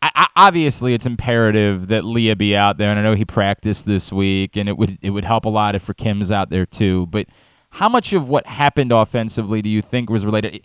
I, 0.00 0.10
I, 0.14 0.26
obviously, 0.36 0.94
it's 0.94 1.06
imperative 1.06 1.88
that 1.88 2.04
Leah 2.04 2.36
be 2.36 2.56
out 2.56 2.78
there, 2.78 2.90
and 2.90 2.98
I 2.98 3.02
know 3.02 3.14
he 3.14 3.24
practiced 3.24 3.86
this 3.86 4.12
week, 4.12 4.56
and 4.56 4.68
it 4.68 4.76
would 4.76 4.98
it 5.02 5.10
would 5.10 5.24
help 5.24 5.44
a 5.44 5.48
lot 5.48 5.74
if 5.74 5.82
for 5.82 5.94
Kim's 5.94 6.30
out 6.30 6.50
there 6.50 6.66
too. 6.66 7.06
But 7.06 7.26
how 7.70 7.88
much 7.88 8.12
of 8.12 8.28
what 8.28 8.46
happened 8.46 8.92
offensively 8.92 9.60
do 9.60 9.68
you 9.68 9.82
think 9.82 10.08
was 10.08 10.24
related? 10.24 10.62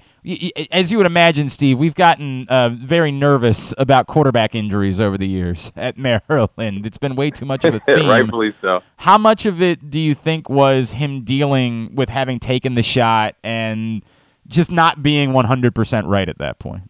As 0.72 0.91
you 0.91 0.98
would 0.98 1.06
imagine, 1.06 1.50
Steve, 1.50 1.78
we've 1.78 1.96
gotten 1.96 2.48
uh, 2.48 2.69
very 2.69 3.12
nervous 3.12 3.74
about 3.78 4.08
quarterback 4.08 4.56
injuries 4.56 5.02
over 5.02 5.17
the 5.17 5.28
years 5.28 5.72
at 5.76 5.98
Maryland. 5.98 6.86
It's 6.86 6.98
been 6.98 7.15
way 7.15 7.30
too 7.30 7.46
much 7.46 7.65
of 7.65 7.76
a 7.76 7.80
theme. 7.82 8.08
Rightfully 8.08 8.54
so. 8.62 8.84
How 8.98 9.17
much 9.17 9.46
of 9.46 9.62
it 9.62 9.89
do 9.89 10.00
you 10.00 10.15
think 10.15 10.50
was 10.50 10.93
him 10.93 11.24
dealing 11.24 11.93
with 11.93 12.10
having 12.10 12.39
taken 12.39 12.76
the 12.76 12.84
shot 12.84 13.36
and 13.43 14.04
just 14.48 14.72
not 14.72 15.04
being 15.04 15.32
100% 15.32 16.08
right 16.08 16.30
at 16.30 16.38
that 16.38 16.60
point? 16.60 16.84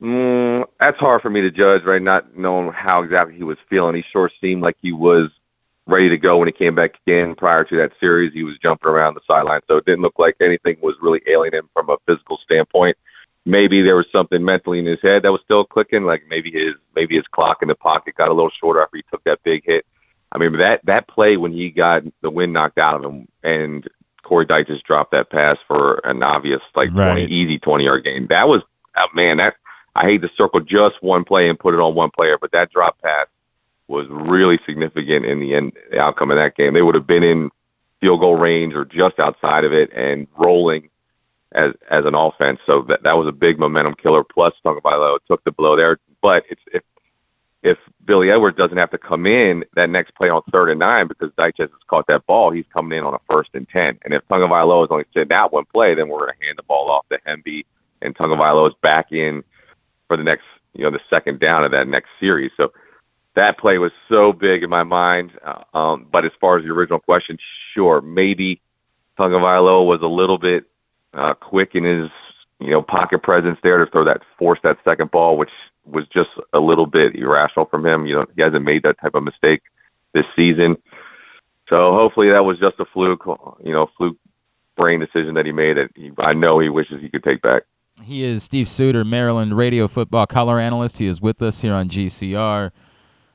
Mm, 0.00 0.64
that's 0.80 0.98
hard 0.98 1.20
for 1.20 1.30
me 1.30 1.40
to 1.42 1.50
judge, 1.50 1.84
right? 1.84 2.00
Not 2.00 2.36
knowing 2.36 2.72
how 2.72 3.02
exactly 3.02 3.36
he 3.36 3.44
was 3.44 3.58
feeling. 3.68 3.94
He 3.94 4.04
sure 4.10 4.30
seemed 4.40 4.62
like 4.62 4.76
he 4.80 4.92
was 4.92 5.30
ready 5.86 6.08
to 6.08 6.16
go 6.16 6.38
when 6.38 6.48
he 6.48 6.52
came 6.52 6.74
back 6.74 6.94
in 7.06 7.34
prior 7.34 7.64
to 7.64 7.76
that 7.76 7.92
series. 8.00 8.32
He 8.32 8.44
was 8.44 8.56
jumping 8.58 8.88
around 8.88 9.14
the 9.14 9.20
sideline, 9.30 9.60
so 9.68 9.76
it 9.76 9.84
didn't 9.84 10.02
look 10.02 10.18
like 10.18 10.36
anything 10.40 10.76
was 10.80 10.94
really 11.02 11.20
ailing 11.26 11.52
him 11.52 11.68
from 11.74 11.90
a 11.90 11.98
physical 12.06 12.38
standpoint. 12.38 12.96
Maybe 13.44 13.82
there 13.82 13.96
was 13.96 14.06
something 14.12 14.44
mentally 14.44 14.78
in 14.78 14.86
his 14.86 15.00
head 15.02 15.22
that 15.22 15.32
was 15.32 15.40
still 15.44 15.64
clicking, 15.64 16.04
like 16.04 16.22
maybe 16.28 16.50
his 16.50 16.74
maybe 16.94 17.16
his 17.16 17.26
clock 17.28 17.62
in 17.62 17.68
the 17.68 17.74
pocket 17.74 18.14
got 18.14 18.28
a 18.28 18.34
little 18.34 18.50
shorter 18.50 18.82
after 18.82 18.98
he 18.98 19.04
took 19.10 19.24
that 19.24 19.42
big 19.42 19.64
hit. 19.64 19.86
I 20.32 20.38
mean 20.38 20.56
that 20.58 20.84
that 20.84 21.08
play 21.08 21.36
when 21.36 21.52
he 21.52 21.70
got 21.70 22.04
the 22.20 22.30
wind 22.30 22.52
knocked 22.52 22.78
out 22.78 22.96
of 22.96 23.10
him 23.10 23.26
and 23.42 23.88
Corey 24.22 24.46
Dyches 24.46 24.66
just 24.66 24.84
dropped 24.84 25.12
that 25.12 25.30
pass 25.30 25.56
for 25.66 26.00
an 26.04 26.22
obvious 26.22 26.60
like 26.76 26.90
right. 26.92 27.12
20 27.12 27.24
easy 27.24 27.58
20 27.58 27.84
yard 27.84 28.04
game. 28.04 28.26
That 28.28 28.46
was 28.46 28.62
uh, 28.96 29.06
man 29.14 29.38
that 29.38 29.56
I 29.94 30.04
hate 30.06 30.22
to 30.22 30.30
circle 30.36 30.60
just 30.60 31.02
one 31.02 31.24
play 31.24 31.48
and 31.48 31.58
put 31.58 31.74
it 31.74 31.80
on 31.80 31.94
one 31.94 32.10
player, 32.10 32.38
but 32.38 32.52
that 32.52 32.70
drop 32.70 33.00
pass 33.00 33.26
was 33.88 34.06
really 34.08 34.58
significant 34.64 35.26
in 35.26 35.40
the 35.40 35.54
end 35.54 35.72
the 35.90 36.00
outcome 36.00 36.30
of 36.30 36.36
that 36.36 36.56
game. 36.56 36.74
They 36.74 36.82
would 36.82 36.94
have 36.94 37.06
been 37.06 37.24
in 37.24 37.50
field 38.00 38.20
goal 38.20 38.36
range 38.36 38.74
or 38.74 38.84
just 38.84 39.18
outside 39.18 39.64
of 39.64 39.72
it 39.72 39.92
and 39.92 40.26
rolling 40.36 40.88
as 41.52 41.72
as 41.90 42.04
an 42.04 42.14
offense. 42.14 42.60
So 42.66 42.82
that 42.82 43.02
that 43.02 43.18
was 43.18 43.26
a 43.26 43.32
big 43.32 43.58
momentum 43.58 43.94
killer. 43.94 44.24
Plus 44.24 44.54
Tagovailoa 44.64 45.18
took 45.26 45.42
the 45.44 45.50
blow 45.50 45.76
there. 45.76 45.98
But 46.22 46.44
it's 46.48 46.62
if 46.72 46.82
if 47.62 47.78
Billy 48.06 48.30
Edwards 48.30 48.56
doesn't 48.56 48.78
have 48.78 48.90
to 48.90 48.98
come 48.98 49.26
in 49.26 49.64
that 49.74 49.90
next 49.90 50.14
play 50.14 50.30
on 50.30 50.42
third 50.50 50.70
and 50.70 50.80
nine 50.80 51.08
because 51.08 51.30
Dyches 51.32 51.58
has 51.58 51.70
caught 51.88 52.06
that 52.06 52.26
ball, 52.26 52.50
he's 52.50 52.64
coming 52.72 52.98
in 52.98 53.04
on 53.04 53.14
a 53.14 53.20
first 53.30 53.50
and 53.54 53.68
ten. 53.68 53.98
And 54.02 54.14
if 54.14 54.26
Tagovailoa 54.28 54.84
is 54.84 54.90
only 54.90 55.04
sitting 55.12 55.32
out 55.32 55.52
one 55.52 55.66
play, 55.66 55.94
then 55.94 56.08
we're 56.08 56.20
going 56.20 56.38
to 56.40 56.46
hand 56.46 56.58
the 56.58 56.62
ball 56.62 56.90
off 56.90 57.06
to 57.10 57.18
Hemby, 57.26 57.66
and 58.00 58.14
Tagovailoa 58.14 58.68
is 58.68 58.74
back 58.80 59.12
in 59.12 59.44
for 60.10 60.16
the 60.16 60.24
next, 60.24 60.42
you 60.74 60.82
know, 60.82 60.90
the 60.90 61.00
second 61.08 61.38
down 61.38 61.62
of 61.62 61.70
that 61.70 61.86
next 61.86 62.08
series. 62.18 62.50
So 62.56 62.72
that 63.34 63.58
play 63.58 63.78
was 63.78 63.92
so 64.08 64.32
big 64.32 64.64
in 64.64 64.68
my 64.68 64.82
mind. 64.82 65.30
Uh, 65.44 65.62
um, 65.72 66.08
but 66.10 66.24
as 66.24 66.32
far 66.40 66.58
as 66.58 66.64
the 66.64 66.70
original 66.72 66.98
question, 66.98 67.38
sure, 67.72 68.00
maybe 68.00 68.60
Tagovailoa 69.16 69.86
was 69.86 70.00
a 70.02 70.08
little 70.08 70.36
bit 70.36 70.64
uh, 71.14 71.34
quick 71.34 71.76
in 71.76 71.84
his, 71.84 72.10
you 72.58 72.70
know, 72.70 72.82
pocket 72.82 73.22
presence 73.22 73.56
there 73.62 73.78
to 73.78 73.86
throw 73.88 74.02
that 74.02 74.22
force 74.36 74.58
that 74.64 74.78
second 74.82 75.12
ball, 75.12 75.36
which 75.36 75.52
was 75.84 76.08
just 76.08 76.30
a 76.54 76.58
little 76.58 76.86
bit 76.86 77.14
irrational 77.14 77.66
from 77.66 77.86
him. 77.86 78.04
You 78.04 78.14
know, 78.14 78.26
he 78.34 78.42
hasn't 78.42 78.64
made 78.64 78.82
that 78.82 79.00
type 79.00 79.14
of 79.14 79.22
mistake 79.22 79.62
this 80.12 80.26
season. 80.34 80.76
So 81.68 81.92
hopefully 81.92 82.30
that 82.30 82.44
was 82.44 82.58
just 82.58 82.80
a 82.80 82.84
fluke, 82.84 83.24
you 83.64 83.72
know, 83.72 83.88
fluke 83.96 84.16
brain 84.76 84.98
decision 84.98 85.34
that 85.34 85.46
he 85.46 85.52
made. 85.52 85.76
That 85.76 85.92
he, 85.94 86.10
I 86.18 86.34
know 86.34 86.58
he 86.58 86.68
wishes 86.68 87.00
he 87.00 87.08
could 87.08 87.22
take 87.22 87.42
back. 87.42 87.62
He 88.02 88.24
is 88.24 88.42
Steve 88.42 88.68
Suter, 88.68 89.04
Maryland 89.04 89.56
radio 89.56 89.86
football 89.88 90.26
color 90.26 90.58
analyst. 90.58 90.98
He 90.98 91.06
is 91.06 91.20
with 91.20 91.42
us 91.42 91.60
here 91.60 91.74
on 91.74 91.88
GCR. 91.88 92.70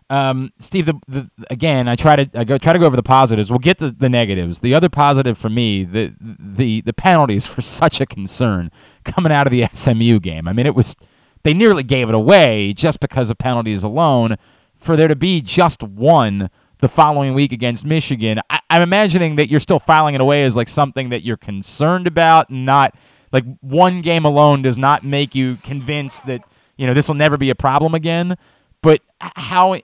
Um, 0.10 0.52
Steve, 0.60 0.86
the, 0.86 1.00
the, 1.08 1.30
again, 1.50 1.88
I 1.88 1.96
try 1.96 2.16
to 2.16 2.40
I 2.40 2.44
go 2.44 2.58
try 2.58 2.74
to 2.74 2.80
go 2.80 2.86
over 2.86 2.96
the 2.96 3.04
positives. 3.04 3.50
We'll 3.50 3.60
get 3.60 3.80
to 3.80 3.92
the 3.92 4.10
negatives. 4.10 4.60
The 4.60 4.74
other 4.74 4.90
positive 4.90 5.38
for 5.38 5.50
me, 5.50 5.84
the 5.84 6.14
the 6.20 6.82
the 6.82 6.94
penalties 6.94 7.56
were 7.56 7.64
such 7.64 8.00
a 8.00 8.06
concern 8.06 8.72
coming 9.04 9.32
out 9.32 9.48
of 9.48 9.52
the 9.52 9.68
SMU 9.74 10.20
game. 10.20 10.48
I 10.48 10.54
mean, 10.54 10.66
it 10.66 10.76
was 10.76 10.96
they 11.44 11.54
nearly 11.54 11.84
gave 11.84 12.10
it 12.10 12.16
away 12.16 12.74
just 12.74 13.00
because 13.00 13.30
of 13.30 13.38
penalties 13.38 13.84
alone. 13.84 14.36
For 14.78 14.96
there 14.96 15.08
to 15.08 15.16
be 15.16 15.42
just 15.42 15.82
one 15.82 16.52
the 16.78 16.90
following 16.90 17.34
week 17.34 17.52
against 17.52 17.86
Michigan, 17.86 18.40
I, 18.50 18.60
I'm 18.70 18.84
imagining 18.84 19.38
that 19.38 19.50
you're 19.50 19.60
still 19.60 19.80
filing 19.80 20.14
it 20.14 20.22
away 20.22 20.44
as 20.44 20.56
like 20.56 20.68
something 20.68 21.10
that 21.10 21.24
you're 21.24 21.38
concerned 21.38 22.06
about, 22.06 22.52
not 22.52 22.96
like 23.32 23.46
one 23.62 24.02
game 24.02 24.26
alone 24.26 24.62
does 24.62 24.78
not 24.78 25.04
make 25.04 25.36
you 25.36 25.58
convinced 25.64 26.26
that 26.26 26.42
you 26.78 26.88
know 26.88 26.94
this 26.94 27.08
will 27.08 27.16
never 27.16 27.38
be 27.38 27.50
a 27.50 27.56
problem 27.56 27.94
again. 27.94 28.38
But 28.82 29.02
how 29.20 29.80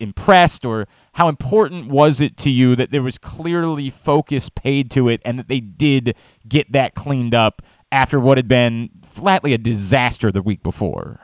impressed 0.00 0.64
or 0.64 0.88
how 1.12 1.28
important 1.28 1.88
was 1.88 2.22
it 2.22 2.38
to 2.38 2.50
you 2.50 2.74
that 2.76 2.90
there 2.90 3.02
was 3.02 3.18
clearly 3.18 3.90
focus 3.90 4.48
paid 4.48 4.90
to 4.92 5.10
it 5.10 5.20
and 5.26 5.38
that 5.38 5.48
they 5.48 5.60
did 5.60 6.16
get 6.48 6.72
that 6.72 6.94
cleaned 6.94 7.34
up 7.34 7.60
after 7.92 8.18
what 8.18 8.38
had 8.38 8.48
been 8.48 8.88
flatly 9.04 9.52
a 9.52 9.58
disaster 9.58 10.32
the 10.32 10.40
week 10.40 10.62
before? 10.62 11.20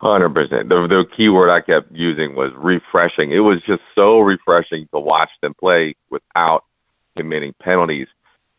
Hundred 0.00 0.30
percent. 0.30 0.68
The 0.68 0.86
the 0.86 1.04
key 1.16 1.28
word 1.28 1.50
I 1.50 1.60
kept 1.60 1.92
using 1.92 2.34
was 2.34 2.52
refreshing. 2.56 3.30
It 3.30 3.40
was 3.40 3.62
just 3.66 3.82
so 3.94 4.18
refreshing 4.20 4.88
to 4.92 4.98
watch 4.98 5.30
them 5.40 5.54
play 5.54 5.94
without 6.10 6.64
committing 7.16 7.54
penalties. 7.60 8.08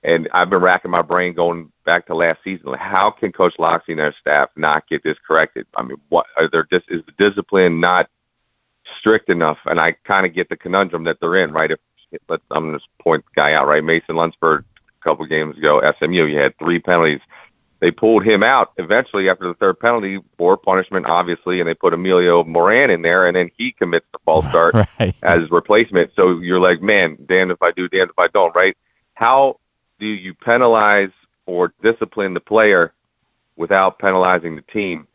And 0.03 0.27
I've 0.33 0.49
been 0.49 0.61
racking 0.61 0.91
my 0.91 1.01
brain 1.01 1.33
going 1.33 1.71
back 1.85 2.07
to 2.07 2.15
last 2.15 2.39
season. 2.43 2.73
How 2.73 3.09
can 3.09 3.31
Coach 3.31 3.53
Locksley 3.57 3.93
and 3.93 4.01
their 4.01 4.15
staff 4.19 4.49
not 4.57 4.87
get 4.89 5.03
this 5.03 5.17
corrected? 5.25 5.65
I 5.75 5.83
mean, 5.83 5.97
what 6.09 6.25
are 6.37 6.47
there? 6.47 6.67
Just 6.71 6.85
is 6.89 7.01
the 7.05 7.13
discipline 7.17 7.79
not 7.79 8.09
strict 8.99 9.29
enough? 9.29 9.59
And 9.65 9.79
I 9.79 9.91
kind 10.03 10.25
of 10.25 10.33
get 10.33 10.49
the 10.49 10.57
conundrum 10.57 11.05
that 11.05 11.19
they're 11.21 11.37
in, 11.37 11.53
right? 11.53 11.71
If 11.71 11.79
let's, 12.27 12.43
I'm 12.51 12.67
going 12.67 12.79
to 12.79 12.85
point 13.01 13.23
the 13.25 13.41
guy 13.41 13.53
out, 13.53 13.67
right? 13.67 13.83
Mason 13.83 14.15
Lunsford, 14.15 14.65
a 14.87 15.03
couple 15.03 15.25
games 15.25 15.57
ago, 15.57 15.81
SMU, 15.99 16.25
you 16.25 16.37
had 16.37 16.57
three 16.57 16.79
penalties. 16.79 17.21
They 17.79 17.91
pulled 17.91 18.23
him 18.23 18.43
out 18.43 18.71
eventually 18.77 19.29
after 19.29 19.47
the 19.47 19.55
third 19.55 19.79
penalty 19.79 20.19
for 20.37 20.55
punishment, 20.55 21.05
obviously, 21.05 21.59
and 21.59 21.67
they 21.67 21.73
put 21.73 21.93
Emilio 21.93 22.43
Moran 22.43 22.89
in 22.89 23.01
there, 23.01 23.27
and 23.27 23.35
then 23.35 23.51
he 23.57 23.73
commits 23.73 24.05
the 24.13 24.19
false 24.23 24.47
start 24.47 24.73
right. 24.99 25.13
as 25.21 25.51
replacement. 25.51 26.11
So 26.15 26.39
you're 26.39 26.61
like, 26.61 26.81
man, 26.81 27.17
damned 27.25 27.51
if 27.51 27.61
I 27.61 27.71
do, 27.71 27.89
damned 27.89 28.11
if 28.11 28.19
I 28.19 28.27
don't, 28.27 28.55
right? 28.55 28.77
How 29.15 29.59
do 30.03 30.09
you 30.09 30.33
penalize 30.33 31.11
or 31.45 31.73
discipline 31.81 32.33
the 32.33 32.41
player 32.41 32.93
without 33.55 33.99
penalizing 33.99 34.57
the 34.57 34.61
team? 34.63 35.07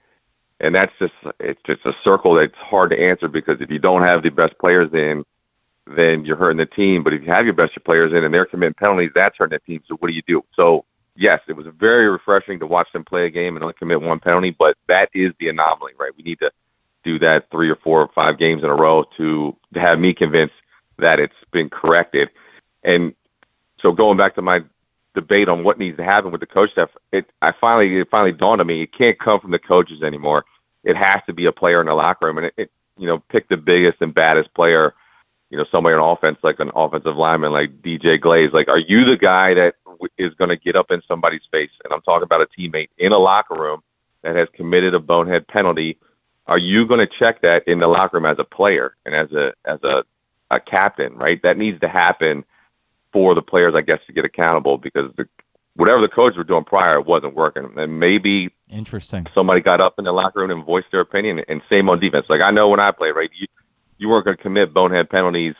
And 0.60 0.74
that's 0.74 0.92
just 0.98 1.12
it's 1.38 1.60
just 1.66 1.84
a 1.84 1.92
circle 2.02 2.34
that's 2.34 2.54
hard 2.56 2.90
to 2.90 2.98
answer 2.98 3.28
because 3.28 3.60
if 3.60 3.70
you 3.70 3.78
don't 3.78 4.02
have 4.02 4.22
the 4.22 4.30
best 4.30 4.58
players 4.58 4.90
in, 4.94 5.26
then 5.86 6.24
you're 6.24 6.36
hurting 6.36 6.56
the 6.56 6.66
team. 6.66 7.02
But 7.02 7.12
if 7.12 7.22
you 7.22 7.30
have 7.30 7.44
your 7.44 7.54
best 7.54 7.72
players 7.84 8.14
in 8.14 8.24
and 8.24 8.32
they're 8.32 8.46
committing 8.46 8.74
penalties, 8.74 9.10
that's 9.14 9.36
hurting 9.36 9.58
the 9.62 9.72
team. 9.72 9.82
So 9.86 9.96
what 9.96 10.08
do 10.08 10.14
you 10.14 10.22
do? 10.26 10.42
So 10.56 10.86
yes, 11.14 11.40
it 11.48 11.52
was 11.52 11.66
very 11.78 12.08
refreshing 12.08 12.58
to 12.60 12.66
watch 12.66 12.90
them 12.94 13.04
play 13.04 13.26
a 13.26 13.30
game 13.30 13.56
and 13.56 13.62
only 13.62 13.74
commit 13.74 14.00
one 14.00 14.20
penalty, 14.20 14.56
but 14.58 14.78
that 14.86 15.10
is 15.12 15.32
the 15.38 15.50
anomaly, 15.50 15.92
right? 15.98 16.12
We 16.16 16.22
need 16.22 16.38
to 16.38 16.50
do 17.04 17.18
that 17.18 17.50
three 17.50 17.68
or 17.68 17.76
four 17.76 18.00
or 18.00 18.08
five 18.14 18.38
games 18.38 18.64
in 18.64 18.70
a 18.70 18.74
row 18.74 19.04
to, 19.18 19.54
to 19.74 19.80
have 19.80 19.98
me 19.98 20.14
convinced 20.14 20.54
that 20.96 21.20
it's 21.20 21.34
been 21.52 21.68
corrected. 21.68 22.30
And 22.82 23.14
so 23.80 23.92
going 23.92 24.16
back 24.16 24.34
to 24.36 24.42
my 24.42 24.64
debate 25.20 25.48
on 25.48 25.64
what 25.64 25.78
needs 25.78 25.96
to 25.96 26.04
happen 26.04 26.30
with 26.30 26.40
the 26.40 26.46
coach 26.46 26.70
staff, 26.70 26.90
it 27.12 27.28
I 27.42 27.52
finally 27.52 27.98
it 27.98 28.08
finally 28.10 28.32
dawned 28.32 28.60
on 28.60 28.66
me 28.66 28.82
it 28.82 28.92
can't 28.92 29.18
come 29.18 29.40
from 29.40 29.50
the 29.50 29.58
coaches 29.58 30.02
anymore. 30.02 30.44
It 30.84 30.96
has 30.96 31.20
to 31.26 31.32
be 31.32 31.46
a 31.46 31.52
player 31.52 31.80
in 31.80 31.88
the 31.88 31.94
locker 31.94 32.26
room, 32.26 32.38
and 32.38 32.46
it, 32.46 32.54
it 32.56 32.70
you 32.96 33.06
know 33.06 33.18
pick 33.18 33.48
the 33.48 33.56
biggest 33.56 33.98
and 34.00 34.14
baddest 34.14 34.54
player, 34.54 34.94
you 35.50 35.58
know 35.58 35.64
somebody 35.72 35.96
on 35.96 36.16
offense 36.16 36.38
like 36.42 36.60
an 36.60 36.70
offensive 36.76 37.16
lineman 37.16 37.52
like 37.52 37.82
DJ 37.82 38.20
Glaze. 38.20 38.52
Like, 38.52 38.68
are 38.68 38.78
you 38.78 39.04
the 39.04 39.16
guy 39.16 39.54
that 39.54 39.74
is 40.16 40.34
going 40.34 40.50
to 40.50 40.56
get 40.56 40.76
up 40.76 40.92
in 40.92 41.02
somebody's 41.08 41.46
face? 41.50 41.70
And 41.84 41.92
I'm 41.92 42.02
talking 42.02 42.22
about 42.22 42.42
a 42.42 42.46
teammate 42.46 42.90
in 42.98 43.12
a 43.12 43.18
locker 43.18 43.54
room 43.54 43.82
that 44.22 44.36
has 44.36 44.48
committed 44.52 44.94
a 44.94 45.00
bonehead 45.00 45.48
penalty. 45.48 45.98
Are 46.46 46.58
you 46.58 46.86
going 46.86 47.00
to 47.00 47.06
check 47.06 47.42
that 47.42 47.66
in 47.66 47.80
the 47.80 47.88
locker 47.88 48.18
room 48.18 48.26
as 48.26 48.38
a 48.38 48.44
player 48.44 48.94
and 49.04 49.14
as 49.14 49.32
a 49.32 49.52
as 49.64 49.82
a 49.82 50.04
a 50.52 50.60
captain? 50.60 51.16
Right, 51.16 51.42
that 51.42 51.58
needs 51.58 51.80
to 51.80 51.88
happen 51.88 52.44
for 53.12 53.34
the 53.34 53.42
players, 53.42 53.74
I 53.74 53.80
guess, 53.80 54.00
to 54.06 54.12
get 54.12 54.24
accountable 54.24 54.78
because 54.78 55.12
the, 55.16 55.28
whatever 55.74 56.00
the 56.00 56.08
coaches 56.08 56.36
were 56.36 56.44
doing 56.44 56.64
prior 56.64 57.00
wasn't 57.00 57.34
working. 57.34 57.70
And 57.76 57.98
maybe 58.00 58.50
interesting 58.70 59.26
somebody 59.34 59.60
got 59.60 59.80
up 59.80 59.98
in 59.98 60.04
the 60.04 60.12
locker 60.12 60.40
room 60.40 60.50
and 60.50 60.64
voiced 60.64 60.90
their 60.90 61.00
opinion. 61.00 61.42
And 61.48 61.62
same 61.70 61.88
on 61.88 62.00
defense. 62.00 62.26
Like 62.28 62.42
I 62.42 62.50
know 62.50 62.68
when 62.68 62.80
I 62.80 62.90
played, 62.90 63.12
right, 63.12 63.30
you 63.34 63.46
you 63.98 64.08
weren't 64.08 64.24
going 64.24 64.36
to 64.36 64.42
commit 64.42 64.72
bonehead 64.72 65.10
penalties 65.10 65.54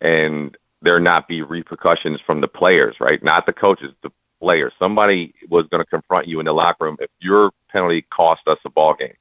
and 0.00 0.56
there 0.82 0.98
not 1.00 1.28
be 1.28 1.42
repercussions 1.42 2.20
from 2.24 2.40
the 2.40 2.48
players, 2.48 2.96
right? 3.00 3.22
Not 3.22 3.46
the 3.46 3.52
coaches, 3.52 3.92
the 4.02 4.10
players. 4.40 4.72
Somebody 4.78 5.34
was 5.48 5.66
going 5.66 5.84
to 5.84 5.88
confront 5.88 6.26
you 6.26 6.40
in 6.40 6.46
the 6.46 6.54
locker 6.54 6.84
room 6.84 6.96
if 7.00 7.10
your 7.20 7.52
penalty 7.68 8.02
cost 8.02 8.42
us 8.46 8.58
a 8.64 8.70
ball 8.70 8.94
game. 8.94 9.14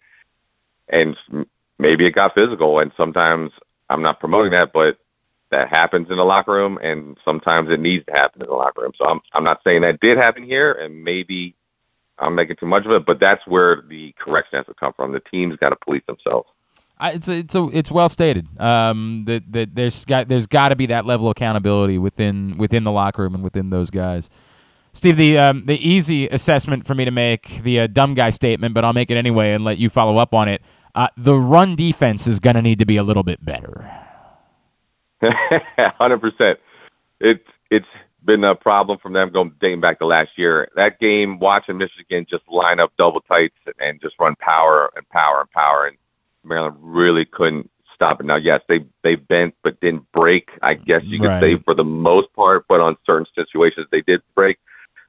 And 0.87 1.15
maybe 1.77 2.05
it 2.05 2.11
got 2.11 2.33
physical. 2.33 2.79
And 2.79 2.91
sometimes 2.95 3.51
I'm 3.89 4.01
not 4.01 4.19
promoting 4.19 4.51
that, 4.51 4.71
but 4.73 4.97
that 5.51 5.69
happens 5.69 6.07
in 6.09 6.17
the 6.17 6.23
locker 6.23 6.53
room, 6.53 6.79
and 6.81 7.17
sometimes 7.25 7.71
it 7.73 7.79
needs 7.79 8.05
to 8.05 8.11
happen 8.13 8.41
in 8.41 8.47
the 8.47 8.53
locker 8.53 8.81
room. 8.81 8.91
So 8.97 9.05
I'm 9.05 9.19
I'm 9.33 9.43
not 9.43 9.61
saying 9.63 9.81
that 9.81 9.99
did 9.99 10.17
happen 10.17 10.43
here, 10.43 10.71
and 10.73 11.03
maybe 11.03 11.55
I'm 12.17 12.35
making 12.35 12.57
too 12.57 12.65
much 12.65 12.85
of 12.85 12.91
it, 12.91 13.05
but 13.05 13.19
that's 13.19 13.45
where 13.47 13.83
the 13.87 14.13
correction 14.19 14.57
has 14.57 14.65
to 14.67 14.73
come 14.73 14.93
from. 14.93 15.11
The 15.11 15.21
team's 15.21 15.57
got 15.57 15.69
to 15.69 15.75
police 15.75 16.03
themselves. 16.07 16.47
I, 16.99 17.11
it's 17.11 17.27
it's 17.29 17.55
a, 17.55 17.69
it's 17.71 17.89
well 17.89 18.09
stated. 18.09 18.47
Um, 18.59 19.23
that 19.25 19.51
that 19.53 19.75
there's 19.75 20.05
got 20.05 20.27
there's 20.27 20.47
got 20.47 20.69
to 20.69 20.75
be 20.75 20.85
that 20.87 21.05
level 21.05 21.27
of 21.27 21.31
accountability 21.31 21.97
within 21.97 22.57
within 22.57 22.83
the 22.83 22.91
locker 22.91 23.23
room 23.23 23.35
and 23.35 23.43
within 23.43 23.69
those 23.69 23.89
guys. 23.89 24.29
Steve, 24.91 25.17
the 25.17 25.37
um, 25.37 25.65
the 25.65 25.77
easy 25.87 26.27
assessment 26.27 26.85
for 26.85 26.95
me 26.95 27.05
to 27.05 27.11
make 27.11 27.63
the 27.63 27.81
uh, 27.81 27.87
dumb 27.87 28.15
guy 28.15 28.31
statement, 28.31 28.73
but 28.73 28.83
I'll 28.83 28.93
make 28.93 29.09
it 29.09 29.17
anyway 29.17 29.53
and 29.53 29.63
let 29.63 29.77
you 29.77 29.89
follow 29.89 30.17
up 30.17 30.33
on 30.33 30.49
it. 30.49 30.61
Uh, 30.93 31.07
the 31.15 31.35
run 31.35 31.75
defense 31.75 32.27
is 32.27 32.39
going 32.39 32.55
to 32.55 32.61
need 32.61 32.79
to 32.79 32.85
be 32.85 32.97
a 32.97 33.03
little 33.03 33.23
bit 33.23 33.45
better. 33.45 34.08
Hundred 35.97 36.19
percent. 36.19 36.59
It's 37.19 37.45
it's 37.69 37.87
been 38.25 38.43
a 38.43 38.55
problem 38.55 38.97
from 38.99 39.13
them 39.13 39.29
going 39.29 39.53
dating 39.59 39.81
back 39.81 39.99
to 39.99 40.05
last 40.05 40.37
year. 40.37 40.67
That 40.75 40.99
game, 40.99 41.39
watching 41.39 41.77
Michigan 41.77 42.25
just 42.29 42.43
line 42.49 42.79
up 42.79 42.91
double 42.97 43.21
tights 43.21 43.55
and 43.79 43.99
just 44.01 44.15
run 44.19 44.35
power 44.35 44.91
and 44.95 45.07
power 45.09 45.41
and 45.41 45.51
power, 45.51 45.87
and 45.87 45.97
Maryland 46.43 46.75
really 46.79 47.25
couldn't 47.25 47.69
stop 47.93 48.19
it. 48.21 48.25
Now, 48.25 48.37
yes, 48.37 48.61
they 48.67 48.85
they 49.03 49.15
bent 49.15 49.55
but 49.63 49.79
didn't 49.81 50.09
break. 50.11 50.49
I 50.61 50.73
guess 50.73 51.03
you 51.03 51.19
could 51.19 51.27
Right. 51.27 51.41
say 51.41 51.55
for 51.57 51.73
the 51.73 51.83
most 51.83 52.31
part, 52.33 52.65
but 52.67 52.79
on 52.79 52.97
certain 53.05 53.27
situations 53.35 53.87
they 53.91 54.01
did 54.01 54.21
break. 54.35 54.57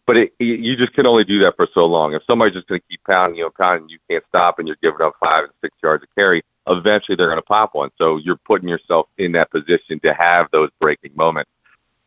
But 0.06 0.16
it, 0.16 0.32
you- 0.40 0.74
just 0.76 0.92
can 0.94 1.06
only 1.06 1.22
do 1.24 1.38
that 1.40 1.54
for 1.56 1.68
so 1.72 1.86
long. 1.86 2.14
If 2.14 2.24
somebody's 2.24 2.54
just 2.54 2.66
going 2.66 2.80
to 2.80 2.86
keep 2.88 3.00
pounding 3.04 3.38
you 3.38 3.44
and 3.44 3.54
pounding, 3.54 3.88
you 3.88 3.98
can't 4.08 4.24
stop, 4.28 4.58
and 4.58 4.66
you're 4.66 4.78
giving 4.82 5.00
up 5.02 5.14
five 5.22 5.44
and 5.44 5.52
six 5.60 5.76
yards 5.82 6.02
of 6.02 6.08
carry. 6.16 6.42
Eventually, 6.66 7.16
they're 7.16 7.26
going 7.26 7.38
to 7.38 7.42
pop 7.42 7.74
one. 7.74 7.90
So 7.98 8.16
you're 8.16 8.36
putting 8.36 8.68
yourself 8.68 9.08
in 9.18 9.32
that 9.32 9.50
position 9.50 10.00
to 10.00 10.14
have 10.14 10.48
those 10.52 10.70
breaking 10.80 11.12
moments. 11.14 11.50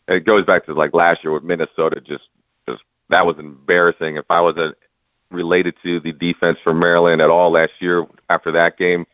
And 0.08 0.18
it 0.18 0.22
goes 0.22 0.46
back 0.46 0.66
to 0.66 0.74
like 0.74 0.94
last 0.94 1.24
year 1.24 1.34
with 1.34 1.44
Minnesota. 1.44 2.00
Just, 2.02 2.26
just 2.68 2.82
that 3.10 3.26
was 3.26 3.38
embarrassing. 3.40 4.18
If 4.18 4.26
I 4.30 4.42
was 4.42 4.58
a, 4.58 4.76
related 5.32 5.76
to 5.84 6.00
the 6.00 6.12
defense 6.12 6.60
for 6.64 6.74
Maryland 6.74 7.22
at 7.22 7.30
all 7.30 7.52
last 7.52 7.74
year 7.80 8.06
after 8.30 8.52
that 8.52 8.78
game, 8.78 9.06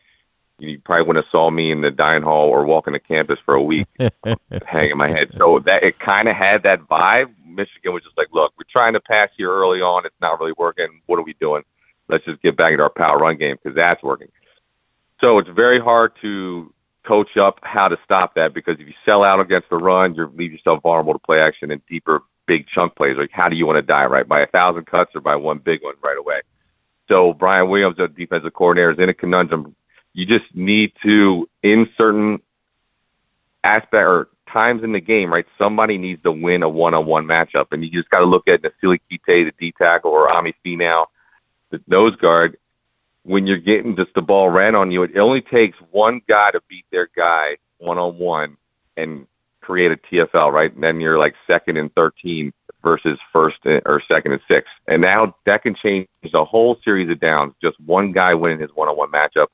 you 0.60 0.78
probably 0.78 1.06
wouldn't 1.06 1.24
have 1.24 1.30
saw 1.30 1.50
me 1.50 1.70
in 1.70 1.80
the 1.80 1.90
dining 1.90 2.22
hall 2.22 2.48
or 2.48 2.64
walking 2.64 2.92
the 2.92 3.00
campus 3.00 3.38
for 3.44 3.54
a 3.54 3.62
week 3.62 3.88
hanging 4.66 4.96
my 4.96 5.08
head. 5.08 5.32
So 5.36 5.58
that 5.60 5.82
it 5.82 5.98
kind 5.98 6.28
of 6.28 6.36
had 6.36 6.62
that 6.64 6.82
vibe. 6.82 7.32
Michigan 7.46 7.92
was 7.92 8.02
just 8.04 8.16
like, 8.16 8.28
look, 8.32 8.52
we're 8.58 8.64
trying 8.70 8.92
to 8.92 9.00
pass 9.00 9.30
here 9.36 9.50
early 9.50 9.80
on. 9.80 10.04
It's 10.04 10.20
not 10.20 10.38
really 10.38 10.52
working. 10.56 11.00
What 11.06 11.18
are 11.18 11.22
we 11.22 11.34
doing? 11.40 11.62
Let's 12.08 12.24
just 12.24 12.42
get 12.42 12.56
back 12.56 12.72
into 12.72 12.82
our 12.82 12.90
power 12.90 13.18
run 13.18 13.36
game 13.36 13.56
because 13.62 13.74
that's 13.74 14.02
working. 14.02 14.28
So 15.20 15.38
it's 15.38 15.48
very 15.50 15.78
hard 15.78 16.12
to 16.22 16.72
coach 17.04 17.36
up 17.36 17.58
how 17.62 17.88
to 17.88 17.98
stop 18.04 18.34
that 18.34 18.54
because 18.54 18.78
if 18.78 18.86
you 18.86 18.94
sell 19.04 19.24
out 19.24 19.40
against 19.40 19.68
the 19.70 19.76
run, 19.76 20.14
you 20.14 20.26
leave 20.34 20.52
yourself 20.52 20.82
vulnerable 20.82 21.12
to 21.12 21.18
play 21.18 21.40
action 21.40 21.70
and 21.70 21.84
deeper 21.86 22.22
big 22.46 22.66
chunk 22.66 22.94
plays. 22.96 23.16
Like 23.16 23.30
how 23.32 23.48
do 23.48 23.56
you 23.56 23.66
want 23.66 23.76
to 23.76 23.82
die, 23.82 24.06
right? 24.06 24.26
By 24.26 24.40
a 24.40 24.46
thousand 24.46 24.86
cuts 24.86 25.14
or 25.14 25.20
by 25.20 25.36
one 25.36 25.58
big 25.58 25.82
one 25.82 25.94
right 26.02 26.18
away? 26.18 26.42
So 27.08 27.32
Brian 27.34 27.68
Williams, 27.68 27.96
the 27.96 28.08
defensive 28.08 28.54
coordinator, 28.54 28.92
is 28.92 28.98
in 28.98 29.08
a 29.08 29.14
conundrum. 29.14 29.74
You 30.12 30.26
just 30.26 30.54
need 30.54 30.92
to, 31.02 31.48
in 31.62 31.88
certain 31.96 32.40
aspect 33.64 33.94
or 33.94 34.28
times 34.48 34.82
in 34.82 34.92
the 34.92 35.00
game, 35.00 35.32
right? 35.32 35.46
Somebody 35.58 35.98
needs 35.98 36.22
to 36.22 36.32
win 36.32 36.62
a 36.62 36.68
one-on-one 36.68 37.26
matchup, 37.26 37.72
and 37.72 37.84
you 37.84 37.90
just 37.90 38.10
got 38.10 38.20
to 38.20 38.26
look 38.26 38.48
at 38.48 38.62
Nasili 38.62 39.00
Kite, 39.10 39.46
the 39.46 39.52
D 39.58 39.72
tackle, 39.72 40.10
or 40.10 40.32
Ami 40.32 40.54
Finau, 40.64 41.06
the 41.70 41.80
nose 41.86 42.16
guard. 42.16 42.56
When 43.22 43.46
you're 43.46 43.58
getting 43.58 43.96
just 43.96 44.14
the 44.14 44.22
ball 44.22 44.48
ran 44.48 44.74
on 44.74 44.90
you, 44.90 45.02
it 45.02 45.16
only 45.16 45.40
takes 45.40 45.78
one 45.90 46.22
guy 46.26 46.50
to 46.50 46.60
beat 46.68 46.86
their 46.90 47.08
guy 47.14 47.56
one-on-one 47.78 48.56
and 48.96 49.26
create 49.60 49.92
a 49.92 49.96
TFL, 49.96 50.52
right? 50.52 50.72
And 50.72 50.82
then 50.82 51.00
you're 51.00 51.18
like 51.18 51.34
second 51.46 51.76
and 51.76 51.94
13 51.94 52.52
versus 52.82 53.18
first 53.32 53.58
eh, 53.66 53.80
or 53.84 54.02
second 54.08 54.32
and 54.32 54.40
six. 54.48 54.68
And 54.88 55.02
now 55.02 55.34
that 55.44 55.62
can 55.62 55.74
change 55.74 56.08
the 56.32 56.44
whole 56.44 56.78
series 56.84 57.10
of 57.10 57.20
downs. 57.20 57.54
Just 57.62 57.78
one 57.80 58.12
guy 58.12 58.34
winning 58.34 58.60
his 58.60 58.70
one-on-one 58.74 59.10
matchup. 59.10 59.48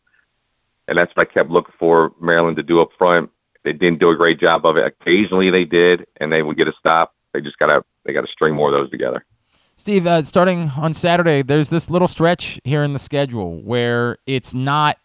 And 0.88 0.96
that's 0.96 1.14
what 1.16 1.28
I 1.28 1.32
kept 1.32 1.50
looking 1.50 1.74
for 1.78 2.12
Maryland 2.20 2.56
to 2.56 2.62
do 2.62 2.80
up 2.80 2.90
front. 2.96 3.30
They 3.64 3.72
didn't 3.72 3.98
do 3.98 4.10
a 4.10 4.16
great 4.16 4.38
job 4.38 4.64
of 4.64 4.76
it. 4.76 4.86
Occasionally 4.86 5.50
they 5.50 5.64
did, 5.64 6.06
and 6.18 6.32
they 6.32 6.42
would 6.42 6.56
get 6.56 6.68
a 6.68 6.72
stop. 6.78 7.14
They 7.32 7.40
just 7.40 7.58
gotta 7.58 7.84
they 8.04 8.12
gotta 8.12 8.28
string 8.28 8.54
more 8.54 8.72
of 8.72 8.80
those 8.80 8.90
together. 8.90 9.24
Steve, 9.78 10.06
uh, 10.06 10.22
starting 10.22 10.70
on 10.78 10.94
Saturday, 10.94 11.42
there's 11.42 11.68
this 11.68 11.90
little 11.90 12.08
stretch 12.08 12.58
here 12.64 12.82
in 12.82 12.94
the 12.94 12.98
schedule 12.98 13.62
where 13.62 14.16
it's 14.26 14.54
not 14.54 14.98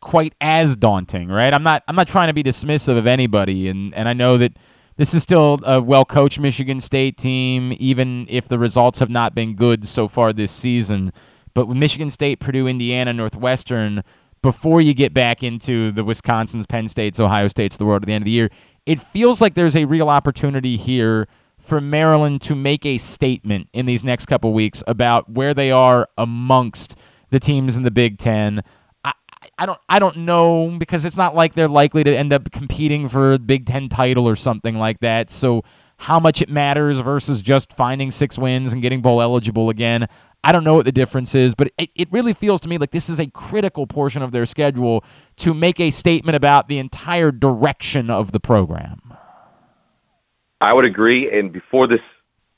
quite 0.00 0.34
as 0.40 0.76
daunting, 0.76 1.28
right? 1.28 1.54
I'm 1.54 1.62
not 1.62 1.84
I'm 1.86 1.94
not 1.94 2.08
trying 2.08 2.26
to 2.26 2.34
be 2.34 2.42
dismissive 2.42 2.98
of 2.98 3.06
anybody, 3.06 3.68
and 3.68 3.94
and 3.94 4.08
I 4.08 4.12
know 4.12 4.36
that 4.36 4.56
this 4.96 5.14
is 5.14 5.22
still 5.22 5.60
a 5.62 5.80
well 5.80 6.04
coached 6.04 6.40
Michigan 6.40 6.80
State 6.80 7.16
team, 7.16 7.72
even 7.78 8.26
if 8.28 8.48
the 8.48 8.58
results 8.58 8.98
have 8.98 9.10
not 9.10 9.32
been 9.32 9.54
good 9.54 9.86
so 9.86 10.08
far 10.08 10.32
this 10.32 10.50
season. 10.50 11.12
But 11.54 11.68
with 11.68 11.76
Michigan 11.76 12.10
State, 12.10 12.40
Purdue, 12.40 12.66
Indiana, 12.66 13.12
Northwestern, 13.12 14.02
before 14.42 14.80
you 14.80 14.92
get 14.92 15.14
back 15.14 15.44
into 15.44 15.92
the 15.92 16.02
Wisconsins, 16.04 16.68
Penn 16.68 16.88
States, 16.88 17.20
Ohio 17.20 17.46
States 17.46 17.76
the 17.76 17.86
world 17.86 18.02
at 18.02 18.06
the 18.06 18.12
end 18.12 18.22
of 18.22 18.26
the 18.26 18.32
year, 18.32 18.50
it 18.86 18.98
feels 18.98 19.40
like 19.40 19.54
there's 19.54 19.76
a 19.76 19.84
real 19.84 20.08
opportunity 20.08 20.76
here 20.76 21.28
for 21.66 21.80
Maryland 21.80 22.40
to 22.42 22.54
make 22.54 22.86
a 22.86 22.98
statement 22.98 23.68
in 23.72 23.86
these 23.86 24.04
next 24.04 24.26
couple 24.26 24.52
weeks 24.52 24.82
about 24.86 25.30
where 25.30 25.54
they 25.54 25.70
are 25.70 26.08
amongst 26.16 26.98
the 27.30 27.40
teams 27.40 27.76
in 27.76 27.82
the 27.82 27.90
Big 27.90 28.18
Ten. 28.18 28.62
I, 29.04 29.12
I 29.58 29.66
don't 29.66 29.78
I 29.88 29.98
don't 29.98 30.18
know 30.18 30.76
because 30.78 31.04
it's 31.04 31.16
not 31.16 31.34
like 31.34 31.54
they're 31.54 31.68
likely 31.68 32.04
to 32.04 32.16
end 32.16 32.32
up 32.32 32.50
competing 32.52 33.08
for 33.08 33.32
a 33.32 33.38
Big 33.38 33.66
Ten 33.66 33.88
title 33.88 34.28
or 34.28 34.36
something 34.36 34.76
like 34.78 35.00
that. 35.00 35.30
So 35.30 35.62
how 35.98 36.20
much 36.20 36.42
it 36.42 36.48
matters 36.48 37.00
versus 37.00 37.42
just 37.42 37.72
finding 37.72 38.10
six 38.10 38.38
wins 38.38 38.72
and 38.72 38.82
getting 38.82 39.00
bowl 39.00 39.22
eligible 39.22 39.70
again. 39.70 40.06
I 40.44 40.52
don't 40.52 40.62
know 40.62 40.74
what 40.74 40.84
the 40.84 40.92
difference 40.92 41.34
is, 41.34 41.54
but 41.54 41.72
it, 41.78 41.90
it 41.94 42.12
really 42.12 42.32
feels 42.32 42.60
to 42.60 42.68
me 42.68 42.78
like 42.78 42.92
this 42.92 43.08
is 43.08 43.18
a 43.18 43.26
critical 43.26 43.86
portion 43.86 44.22
of 44.22 44.30
their 44.30 44.46
schedule 44.46 45.04
to 45.36 45.54
make 45.54 45.80
a 45.80 45.90
statement 45.90 46.36
about 46.36 46.68
the 46.68 46.78
entire 46.78 47.32
direction 47.32 48.10
of 48.10 48.32
the 48.32 48.38
program. 48.38 49.00
I 50.60 50.72
would 50.72 50.84
agree. 50.84 51.30
And 51.30 51.52
before 51.52 51.86
this 51.86 52.00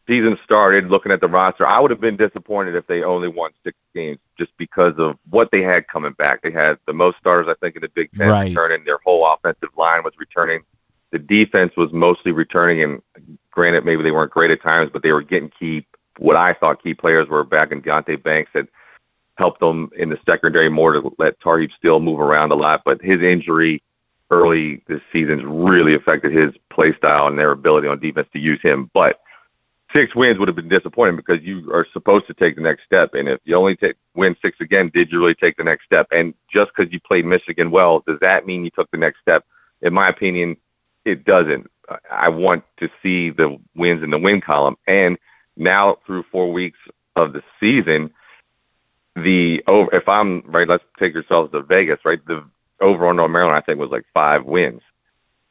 season 0.06 0.38
started, 0.44 0.88
looking 0.90 1.12
at 1.12 1.20
the 1.20 1.28
roster, 1.28 1.66
I 1.66 1.80
would 1.80 1.90
have 1.90 2.00
been 2.00 2.16
disappointed 2.16 2.74
if 2.74 2.86
they 2.86 3.02
only 3.02 3.28
won 3.28 3.50
six 3.64 3.76
games 3.94 4.18
just 4.38 4.52
because 4.56 4.94
of 4.98 5.18
what 5.28 5.50
they 5.50 5.62
had 5.62 5.86
coming 5.88 6.12
back. 6.12 6.42
They 6.42 6.50
had 6.50 6.78
the 6.86 6.92
most 6.92 7.18
starters, 7.18 7.48
I 7.48 7.54
think, 7.60 7.76
in 7.76 7.82
the 7.82 7.88
Big 7.88 8.10
Ten 8.16 8.28
Right. 8.30 8.48
returning. 8.48 8.84
Their 8.84 8.98
whole 9.04 9.26
offensive 9.26 9.70
line 9.76 10.02
was 10.04 10.14
returning. 10.18 10.62
The 11.10 11.18
defense 11.18 11.76
was 11.76 11.92
mostly 11.92 12.32
returning, 12.32 12.82
and 12.82 13.02
granted, 13.50 13.84
maybe 13.84 14.02
they 14.02 14.10
weren't 14.10 14.30
great 14.30 14.50
at 14.50 14.62
times, 14.62 14.90
but 14.92 15.02
they 15.02 15.12
were 15.12 15.22
getting 15.22 15.50
key. 15.50 15.86
What 16.18 16.36
I 16.36 16.52
thought 16.52 16.82
key 16.82 16.94
players 16.94 17.28
were 17.28 17.44
back 17.44 17.72
in 17.72 17.80
Deonte 17.80 18.22
Banks 18.22 18.50
had 18.54 18.68
helped 19.36 19.60
them 19.60 19.90
in 19.96 20.08
the 20.10 20.18
secondary 20.26 20.68
more 20.68 20.92
to 20.92 21.12
let 21.18 21.38
Tarheeb 21.40 21.70
still 21.76 22.00
move 22.00 22.20
around 22.20 22.50
a 22.52 22.56
lot. 22.56 22.82
But 22.84 23.00
his 23.00 23.22
injury 23.22 23.80
early 24.30 24.82
this 24.88 25.00
season's 25.12 25.44
really 25.44 25.94
affected 25.94 26.32
his 26.32 26.52
play 26.70 26.94
style 26.96 27.28
and 27.28 27.38
their 27.38 27.52
ability 27.52 27.88
on 27.88 27.98
defense 27.98 28.28
to 28.32 28.38
use 28.38 28.60
him. 28.62 28.90
But 28.92 29.20
six 29.94 30.14
wins 30.14 30.38
would 30.38 30.48
have 30.48 30.56
been 30.56 30.68
disappointing 30.68 31.16
because 31.16 31.42
you 31.42 31.72
are 31.72 31.86
supposed 31.92 32.26
to 32.26 32.34
take 32.34 32.56
the 32.56 32.62
next 32.62 32.84
step. 32.84 33.14
And 33.14 33.28
if 33.28 33.40
you 33.44 33.56
only 33.56 33.76
take 33.76 33.96
win 34.14 34.36
six 34.42 34.60
again, 34.60 34.90
did 34.92 35.10
you 35.10 35.18
really 35.20 35.34
take 35.34 35.56
the 35.56 35.64
next 35.64 35.84
step? 35.84 36.08
And 36.12 36.34
just 36.52 36.70
because 36.74 36.92
you 36.92 37.00
played 37.00 37.24
Michigan 37.24 37.70
well, 37.70 38.02
does 38.06 38.18
that 38.20 38.46
mean 38.46 38.64
you 38.64 38.70
took 38.70 38.90
the 38.90 38.98
next 38.98 39.20
step? 39.20 39.44
In 39.82 39.92
my 39.94 40.08
opinion, 40.08 40.56
it 41.04 41.24
doesn't. 41.24 41.70
I 42.10 42.28
want 42.28 42.64
to 42.78 42.90
see 43.02 43.30
the 43.30 43.58
wins 43.74 44.02
in 44.02 44.10
the 44.10 44.18
win 44.18 44.40
column. 44.40 44.76
And 44.86 45.16
now 45.56 45.98
through 46.06 46.24
four 46.30 46.52
weeks 46.52 46.78
of 47.16 47.32
the 47.32 47.42
season, 47.58 48.12
the 49.16 49.64
over 49.66 49.94
if 49.94 50.08
I'm 50.08 50.42
right, 50.42 50.68
let's 50.68 50.84
take 50.98 51.14
yourselves 51.14 51.50
to 51.52 51.62
Vegas, 51.62 51.98
right? 52.04 52.24
The 52.26 52.44
over 52.80 53.06
on 53.06 53.16
North 53.16 53.30
Maryland, 53.30 53.56
I 53.56 53.60
think 53.60 53.78
was 53.78 53.90
like 53.90 54.04
five 54.14 54.44
wins 54.44 54.82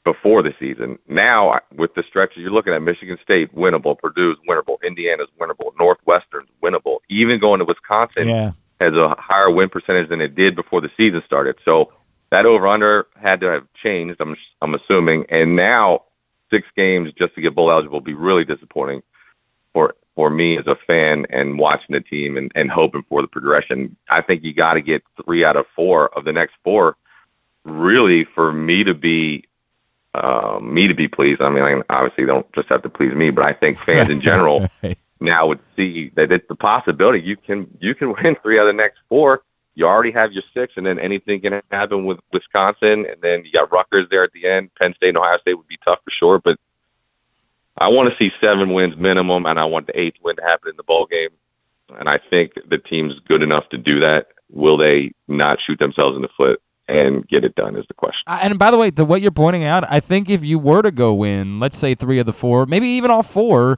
before 0.03 0.41
the 0.41 0.53
season. 0.59 0.97
Now 1.07 1.59
with 1.75 1.93
the 1.93 2.03
stretches, 2.03 2.37
you're 2.37 2.51
looking 2.51 2.73
at 2.73 2.81
Michigan 2.81 3.17
State 3.21 3.53
winnable, 3.53 3.97
Purdue's 3.97 4.37
winnable, 4.47 4.77
Indiana's 4.83 5.27
winnable, 5.39 5.71
Northwestern's 5.77 6.47
winnable. 6.63 6.99
Even 7.09 7.39
going 7.39 7.59
to 7.59 7.65
Wisconsin 7.65 8.29
Yeah. 8.29 8.51
has 8.79 8.93
a 8.93 9.15
higher 9.19 9.49
win 9.49 9.67
percentage 9.69 10.07
than 10.09 10.21
it 10.21 10.35
did 10.35 10.55
before 10.55 10.79
the 10.81 10.91
season 10.95 11.21
started. 11.25 11.57
So 11.65 11.91
that 12.29 12.45
over 12.45 12.67
under 12.67 13.07
had 13.21 13.41
to 13.41 13.47
have 13.51 13.67
changed. 13.83 14.17
I'm 14.21 14.35
I'm 14.61 14.75
assuming, 14.75 15.25
and 15.29 15.55
now 15.55 16.03
six 16.49 16.67
games 16.77 17.11
just 17.17 17.35
to 17.35 17.41
get 17.41 17.55
bowl 17.55 17.71
eligible 17.71 17.95
will 17.97 18.01
be 18.01 18.13
really 18.13 18.45
disappointing 18.45 19.01
for 19.73 19.95
for 20.15 20.29
me 20.29 20.57
as 20.57 20.65
a 20.67 20.75
fan 20.87 21.25
and 21.29 21.59
watching 21.59 21.93
the 21.93 22.01
team 22.01 22.37
and, 22.37 22.51
and 22.55 22.71
hoping 22.71 23.03
for 23.07 23.21
the 23.21 23.27
progression. 23.27 23.95
I 24.09 24.21
think 24.21 24.43
you 24.43 24.53
got 24.53 24.73
to 24.73 24.81
get 24.81 25.03
three 25.23 25.43
out 25.45 25.55
of 25.57 25.65
four 25.75 26.09
of 26.17 26.25
the 26.25 26.33
next 26.33 26.55
four, 26.63 26.95
really, 27.67 28.23
for 28.23 28.51
me 28.53 28.83
to 28.83 28.93
be 28.93 29.43
uh, 30.13 30.59
me 30.61 30.87
to 30.87 30.93
be 30.95 31.07
pleased. 31.07 31.41
I 31.41 31.49
mean, 31.49 31.63
I 31.63 31.81
obviously 31.93 32.25
don't 32.25 32.51
just 32.53 32.69
have 32.69 32.81
to 32.83 32.89
please 32.89 33.13
me, 33.13 33.29
but 33.29 33.45
I 33.45 33.53
think 33.53 33.77
fans 33.77 34.09
in 34.09 34.21
general 34.21 34.67
Right. 34.83 34.97
now 35.19 35.47
would 35.47 35.59
see 35.75 36.09
that 36.15 36.31
it's 36.31 36.47
the 36.47 36.55
possibility 36.55 37.21
you 37.21 37.37
can 37.37 37.67
you 37.79 37.93
can 37.93 38.13
win 38.13 38.35
three 38.41 38.57
out 38.59 38.67
of 38.67 38.75
the 38.75 38.81
next 38.81 38.99
four. 39.09 39.43
You 39.75 39.85
already 39.85 40.09
have 40.11 40.31
your 40.31 40.41
six, 40.55 40.73
and 40.75 40.85
then 40.87 40.97
anything 40.97 41.39
can 41.41 41.61
happen 41.69 42.05
with 42.05 42.19
Wisconsin, 42.33 43.05
and 43.05 43.21
then 43.21 43.45
you 43.45 43.51
got 43.51 43.71
Rutgers 43.71 44.07
there 44.09 44.23
at 44.23 44.31
the 44.33 44.47
end. 44.47 44.73
Penn 44.73 44.95
State 44.95 45.09
and 45.09 45.17
Ohio 45.19 45.37
State 45.37 45.53
would 45.53 45.67
be 45.67 45.77
tough 45.85 45.99
for 46.03 46.09
sure, 46.09 46.39
but 46.39 46.59
I 47.77 47.87
want 47.89 48.09
to 48.09 48.17
see 48.17 48.33
seven 48.41 48.73
wins 48.73 48.97
minimum, 48.97 49.45
and 49.45 49.59
I 49.59 49.65
want 49.65 49.85
the 49.85 49.99
eighth 49.99 50.17
win 50.23 50.35
to 50.37 50.41
happen 50.41 50.71
in 50.71 50.77
the 50.77 50.83
bowl 50.83 51.05
game. 51.05 51.29
And 51.99 52.09
I 52.09 52.17
think 52.17 52.53
the 52.67 52.79
team's 52.79 53.19
good 53.27 53.43
enough 53.43 53.69
to 53.69 53.77
do 53.77 53.99
that. 53.99 54.29
Will 54.49 54.77
they 54.77 55.11
not 55.27 55.61
shoot 55.61 55.77
themselves 55.77 56.15
in 56.15 56.23
the 56.23 56.27
foot 56.29 56.59
and 56.87 57.27
get 57.27 57.43
it 57.43 57.55
done 57.55 57.75
is 57.75 57.85
the 57.87 57.93
question. 57.93 58.23
Uh, 58.27 58.39
And 58.41 58.57
by 58.57 58.71
the 58.71 58.77
way, 58.77 58.91
to 58.91 59.05
what 59.05 59.21
you're 59.21 59.31
pointing 59.31 59.63
out, 59.63 59.83
I 59.89 59.99
think 59.99 60.29
if 60.29 60.43
you 60.43 60.59
were 60.59 60.81
to 60.81 60.91
go 60.91 61.13
win, 61.13 61.59
let's 61.59 61.77
say 61.77 61.95
three 61.95 62.19
of 62.19 62.25
the 62.25 62.33
four, 62.33 62.65
maybe 62.65 62.87
even 62.87 63.11
all 63.11 63.23
four, 63.23 63.77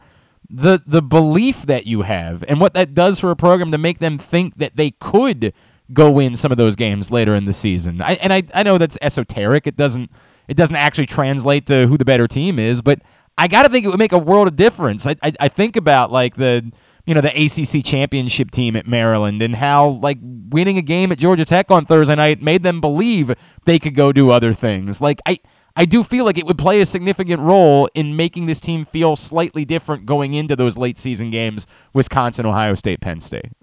the 0.50 0.82
the 0.86 1.02
belief 1.02 1.64
that 1.64 1.86
you 1.86 2.02
have 2.02 2.44
and 2.48 2.60
what 2.60 2.74
that 2.74 2.94
does 2.94 3.20
for 3.20 3.30
a 3.30 3.36
program 3.36 3.72
to 3.72 3.78
make 3.78 4.00
them 4.00 4.18
think 4.18 4.58
that 4.58 4.76
they 4.76 4.92
could 4.92 5.54
go 5.94 6.10
win 6.10 6.36
some 6.36 6.52
of 6.52 6.58
those 6.58 6.76
games 6.76 7.12
later 7.12 7.36
in 7.36 7.46
the 7.46 7.54
season. 7.54 8.02
I, 8.02 8.14
and 8.14 8.32
I, 8.34 8.44
I 8.54 8.64
know 8.64 8.78
that's 8.78 8.98
esoteric. 9.02 9.68
It 9.68 9.76
doesn't 9.76 10.12
it 10.48 10.58
doesn't 10.58 10.76
actually 10.76 11.06
translate 11.06 11.68
to 11.68 11.86
who 11.88 11.98
the 11.98 12.06
better 12.06 12.28
team 12.28 12.58
is, 12.58 12.82
but 12.82 13.00
I 13.38 13.48
got 13.48 13.64
to 13.64 13.70
think 13.70 13.86
it 13.86 13.90
would 13.90 14.00
make 14.00 14.12
a 14.12 14.18
world 14.18 14.48
of 14.48 14.56
difference. 14.56 15.06
I, 15.06 15.16
I 15.22 15.34
I 15.40 15.48
think 15.50 15.76
about 15.76 16.12
like 16.12 16.36
the 16.36 16.72
you 17.10 17.16
know 17.16 17.22
the 17.22 17.30
ACC 17.30 17.84
championship 17.84 18.52
team 18.52 18.76
at 18.76 18.86
Maryland 18.86 19.42
and 19.42 19.56
how 19.56 19.88
like 19.88 20.20
winning 20.22 20.78
a 20.78 20.82
game 20.84 21.12
at 21.12 21.18
Georgia 21.18 21.44
Tech 21.44 21.72
on 21.72 21.84
Thursday 21.84 22.14
night 22.14 22.40
made 22.40 22.62
them 22.62 22.80
believe 22.80 23.34
they 23.66 23.80
could 23.80 23.96
go 23.96 24.12
do 24.12 24.30
other 24.30 24.54
things. 24.54 25.02
Like 25.02 25.20
I 25.26 25.40
I 25.76 25.86
do 25.86 26.04
feel 26.04 26.24
like 26.24 26.38
it 26.38 26.46
would 26.46 26.60
play 26.60 26.82
a 26.82 26.86
significant 26.86 27.42
role 27.42 27.90
in 27.96 28.16
making 28.16 28.46
this 28.46 28.62
team 28.62 28.86
feel 28.86 29.16
slightly 29.16 29.66
different 29.66 30.06
going 30.06 30.36
into 30.36 30.56
those 30.56 30.78
late 30.78 31.00
season 31.00 31.32
games, 31.32 31.66
Wisconsin, 31.94 32.46
Ohio 32.46 32.76
State, 32.76 33.02
Penn 33.02 33.22
State. 33.22 33.54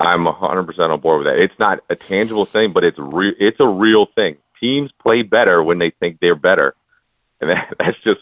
I'm 0.00 0.24
100% 0.24 0.88
on 0.88 1.00
board 1.00 1.18
with 1.18 1.26
that. 1.26 1.38
It's 1.38 1.58
not 1.58 1.80
a 1.90 1.96
tangible 1.96 2.46
thing, 2.46 2.72
but 2.72 2.82
it's 2.82 2.98
re- 2.98 3.36
it's 3.38 3.60
a 3.60 3.68
real 3.68 4.06
thing. 4.06 4.38
Teams 4.58 4.90
play 5.02 5.20
better 5.20 5.62
when 5.62 5.78
they 5.78 5.90
think 5.90 6.18
they're 6.20 6.34
better, 6.34 6.76
and 7.42 7.50
that, 7.50 7.74
that's 7.78 7.98
just 8.02 8.20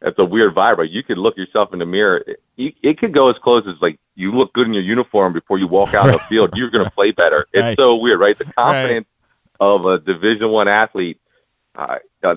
that's 0.00 0.18
a 0.18 0.24
weird 0.24 0.56
vibe. 0.56 0.78
But 0.78 0.90
you 0.90 1.04
could 1.04 1.18
look 1.18 1.36
yourself 1.36 1.72
in 1.72 1.78
the 1.78 1.86
mirror. 1.86 2.24
It, 2.56 2.74
it 2.82 2.98
could 2.98 3.12
go 3.12 3.28
as 3.28 3.36
close 3.38 3.66
as 3.66 3.74
like 3.80 3.98
you 4.14 4.32
look 4.32 4.52
good 4.52 4.66
in 4.66 4.74
your 4.74 4.82
uniform 4.82 5.32
before 5.32 5.58
you 5.58 5.66
walk 5.66 5.94
out 5.94 6.06
on 6.06 6.12
the 6.12 6.18
field. 6.28 6.56
You're 6.56 6.70
going 6.70 6.84
to 6.84 6.90
play 6.90 7.10
better. 7.10 7.46
It's 7.52 7.62
Right. 7.62 7.78
so 7.78 7.96
weird, 7.96 8.20
right? 8.20 8.38
The 8.38 8.44
confidence 8.44 9.06
of 9.60 9.86
a 9.86 9.98
Division 9.98 10.50
One 10.50 10.68
athlete. 10.68 11.20
Uh, 11.76 11.98
uh, 12.22 12.36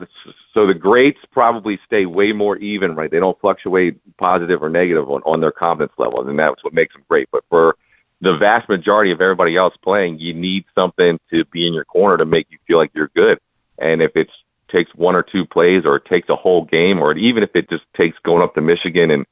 so 0.53 0.65
the 0.65 0.73
greats 0.73 1.19
probably 1.31 1.79
stay 1.85 2.07
way 2.07 2.33
more 2.33 2.57
even, 2.57 2.95
right? 2.95 3.11
They 3.11 3.19
don't 3.19 3.39
fluctuate 3.39 3.99
positive 4.17 4.63
or 4.63 4.69
negative 4.69 5.09
on, 5.09 5.21
on 5.25 5.39
their 5.39 5.51
confidence 5.51 5.93
levels, 5.97 6.27
and 6.27 6.39
that's 6.39 6.63
what 6.63 6.73
makes 6.73 6.93
them 6.93 7.03
great. 7.07 7.29
But 7.31 7.43
for 7.47 7.77
the 8.19 8.35
vast 8.35 8.67
majority 8.67 9.11
of 9.11 9.21
everybody 9.21 9.55
else 9.55 9.75
playing, 9.77 10.17
you 10.17 10.33
need 10.33 10.65
something 10.73 11.19
to 11.29 11.45
be 11.45 11.67
in 11.67 11.73
your 11.73 11.85
corner 11.85 12.17
to 12.17 12.25
make 12.25 12.47
you 12.49 12.57
feel 12.65 12.79
like 12.79 12.89
you're 12.95 13.11
good. 13.15 13.39
And 13.77 14.01
if 14.01 14.15
it 14.15 14.29
takes 14.69 14.93
one 14.95 15.15
or 15.15 15.21
two 15.21 15.45
plays, 15.45 15.85
or 15.85 15.97
it 15.97 16.05
takes 16.05 16.29
a 16.29 16.35
whole 16.35 16.65
game, 16.65 16.99
or 16.99 17.15
even 17.15 17.43
if 17.43 17.51
it 17.53 17.69
just 17.69 17.85
takes 17.95 18.17
going 18.23 18.41
up 18.41 18.55
to 18.55 18.61
Michigan 18.61 19.11
and 19.11 19.25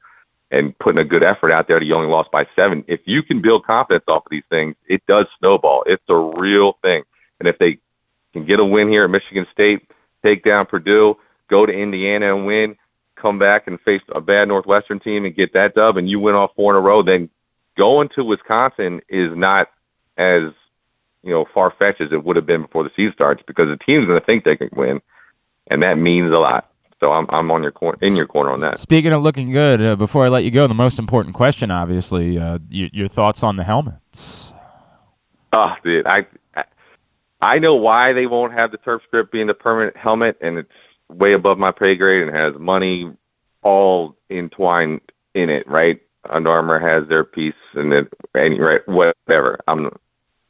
and 0.50 0.78
putting 0.78 1.00
a 1.00 1.04
good 1.04 1.24
effort 1.24 1.50
out 1.50 1.66
there, 1.66 1.82
you 1.82 1.94
only 1.94 2.08
lost 2.08 2.30
by 2.30 2.46
seven. 2.54 2.84
If 2.86 3.00
you 3.04 3.22
can 3.22 3.40
build 3.40 3.64
confidence 3.64 4.04
off 4.08 4.26
of 4.26 4.30
these 4.30 4.44
things, 4.50 4.76
it 4.86 5.04
does 5.06 5.26
snowball. 5.38 5.82
It's 5.86 6.04
a 6.08 6.16
real 6.16 6.78
thing. 6.82 7.02
And 7.40 7.48
if 7.48 7.58
they 7.58 7.78
can 8.32 8.44
get 8.44 8.60
a 8.60 8.64
win 8.64 8.88
here 8.88 9.04
at 9.04 9.10
Michigan 9.10 9.46
State, 9.52 9.90
take 10.22 10.44
down 10.44 10.66
Purdue, 10.66 11.16
go 11.48 11.66
to 11.66 11.72
Indiana 11.72 12.34
and 12.34 12.46
win, 12.46 12.76
come 13.16 13.38
back 13.38 13.66
and 13.66 13.80
face 13.80 14.02
a 14.14 14.20
bad 14.20 14.48
Northwestern 14.48 15.00
team 15.00 15.24
and 15.24 15.34
get 15.34 15.52
that 15.54 15.74
dub, 15.74 15.96
and 15.96 16.08
you 16.08 16.20
win 16.20 16.34
all 16.34 16.52
four 16.54 16.72
in 16.72 16.76
a 16.76 16.80
row, 16.80 17.02
then 17.02 17.28
going 17.76 18.08
to 18.10 18.24
Wisconsin 18.24 19.00
is 19.08 19.36
not 19.36 19.70
as 20.16 20.44
you 21.22 21.30
know 21.30 21.46
far 21.52 21.70
fetched 21.70 22.00
as 22.00 22.12
it 22.12 22.24
would 22.24 22.36
have 22.36 22.46
been 22.46 22.62
before 22.62 22.84
the 22.84 22.90
season 22.96 23.12
starts 23.12 23.42
because 23.46 23.68
the 23.68 23.76
team's 23.76 24.06
going 24.06 24.20
to 24.20 24.24
think 24.24 24.44
they 24.44 24.56
can 24.56 24.70
win, 24.72 25.00
and 25.68 25.82
that 25.82 25.98
means 25.98 26.32
a 26.32 26.38
lot. 26.38 26.70
So 27.00 27.12
I'm 27.12 27.26
I'm 27.28 27.50
on 27.50 27.62
your 27.62 27.72
corner 27.72 27.98
in 28.00 28.16
your 28.16 28.26
corner 28.26 28.50
on 28.50 28.60
that. 28.60 28.78
Speaking 28.78 29.12
of 29.12 29.22
looking 29.22 29.50
good, 29.52 29.82
uh, 29.82 29.96
before 29.96 30.24
I 30.24 30.28
let 30.28 30.44
you 30.44 30.50
go, 30.50 30.66
the 30.66 30.74
most 30.74 30.98
important 30.98 31.34
question, 31.34 31.70
obviously, 31.70 32.38
uh, 32.38 32.58
y- 32.72 32.90
your 32.92 33.08
thoughts 33.08 33.42
on 33.42 33.56
the 33.56 33.64
helmets. 33.64 34.54
Oh, 35.52 35.74
dude, 35.84 36.06
I 36.06 36.26
I- 36.56 36.64
I 37.42 37.58
know 37.58 37.74
why 37.74 38.12
they 38.14 38.26
won't 38.26 38.54
have 38.54 38.70
the 38.70 38.78
turf 38.78 39.02
strip 39.06 39.30
being 39.30 39.46
the 39.46 39.54
permanent 39.54 39.96
helmet, 39.96 40.38
and 40.40 40.56
it's 40.58 40.72
way 41.10 41.34
above 41.34 41.58
my 41.58 41.70
pay 41.70 41.94
grade 41.94 42.26
and 42.26 42.34
has 42.34 42.54
money 42.58 43.12
all 43.62 44.16
entwined 44.30 45.00
in 45.34 45.50
it. 45.50 45.68
Right, 45.68 46.00
Under 46.30 46.50
Armour 46.50 46.78
has 46.78 47.06
their 47.08 47.24
piece, 47.24 47.54
and 47.74 47.92
then 47.92 48.08
any 48.34 48.58
right 48.58 48.80
whatever. 48.88 49.60
I'm 49.68 49.90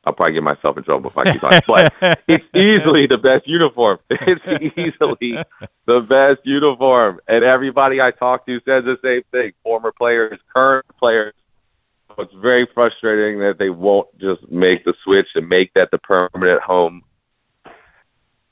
I'll 0.07 0.13
probably 0.13 0.35
get 0.35 0.45
myself 0.45 0.79
in 0.79 0.85
trouble 0.85 1.11
if 1.11 1.19
I 1.19 1.33
keep 1.33 1.43
on. 1.43 1.61
But 1.67 2.23
it's 2.29 2.47
easily 2.55 3.07
the 3.07 3.19
best 3.19 3.47
uniform. 3.49 3.99
It's 4.11 4.77
easily 4.77 5.43
the 5.87 6.01
best 6.01 6.41
uniform, 6.45 7.21
and 7.29 7.45
everybody 7.45 8.01
I 8.01 8.13
talk 8.13 8.47
to 8.47 8.61
says 8.65 8.85
the 8.85 8.99
same 9.03 9.23
thing. 9.33 9.53
Former 9.63 9.93
players, 9.93 10.39
current 10.55 10.87
players. 10.99 11.35
It's 12.19 12.33
very 12.35 12.67
frustrating 12.73 13.41
that 13.41 13.59
they 13.59 13.71
won't 13.71 14.09
just 14.19 14.49
make 14.51 14.85
the 14.85 14.95
switch 15.05 15.29
and 15.35 15.49
make 15.49 15.75
that 15.75 15.91
the 15.91 15.99
permanent 15.99 16.63
home. 16.63 17.03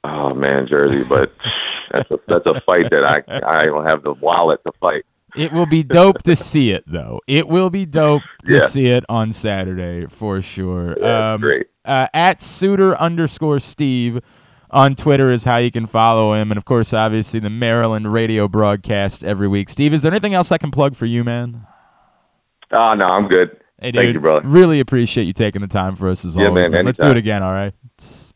Oh 0.03 0.35
man, 0.35 0.67
Jersey, 0.67 1.05
but 1.05 1.33
that's 1.91 2.11
a 2.11 2.21
that's 2.27 2.47
a 2.47 2.61
fight 2.63 2.91
that 2.91 3.05
I 3.05 3.23
I 3.29 3.67
don't 3.67 3.87
have 3.87 4.03
the 4.03 4.13
wallet 4.15 4.61
to 4.65 4.73
fight. 4.81 5.07
It 5.37 5.53
will 5.53 5.67
be 5.67 5.83
dope 5.83 6.23
to 6.25 6.37
see 6.37 6.71
it, 6.71 6.85
though. 6.87 7.21
It 7.27 7.49
will 7.49 7.71
be 7.71 7.87
dope 7.87 8.23
to 8.47 8.55
Yeah. 8.55 8.61
see 8.61 8.87
it 8.87 9.05
on 9.09 9.33
Saturday 9.33 10.07
for 10.07 10.41
sure. 10.41 10.97
Yeah, 11.01 11.33
um, 11.35 11.41
great. 11.41 11.67
Uh, 11.85 12.07
at 12.15 12.41
Suter 12.41 12.97
underscore 12.97 13.59
Steve 13.61 14.21
on 14.71 14.95
Twitter 14.95 15.31
is 15.31 15.45
how 15.45 15.57
you 15.57 15.71
can 15.71 15.87
follow 15.87 16.33
him, 16.35 16.51
and 16.51 16.59
of 16.59 16.65
course, 16.65 16.95
obviously 16.95 17.41
the 17.41 17.51
Maryland 17.51 18.13
radio 18.13 18.49
broadcast 18.49 19.23
every 19.25 19.49
week. 19.49 19.69
Steve, 19.69 19.93
is 19.93 20.03
there 20.03 20.13
anything 20.13 20.35
else 20.35 20.51
I 20.53 20.59
can 20.59 20.71
plug 20.71 20.95
for 20.97 21.07
you, 21.07 21.25
man? 21.25 21.67
Oh 22.73 22.95
no, 22.95 23.05
I'm 23.07 23.29
good. 23.29 23.57
Hey, 23.81 23.93
Thank 23.93 24.15
you, 24.15 24.21
brother. 24.21 24.47
Really 24.47 24.81
appreciate 24.81 25.25
you 25.25 25.33
taking 25.33 25.61
the 25.61 25.69
time 25.69 25.95
for 25.97 26.09
us 26.09 26.25
as 26.25 26.37
Yeah, 26.37 26.47
always. 26.47 26.71
man, 26.71 26.87
Let's 26.87 26.99
do 26.99 27.09
it 27.09 27.17
again, 27.17 27.43
all 27.43 27.53
right? 27.53 27.73
It's- 27.97 28.34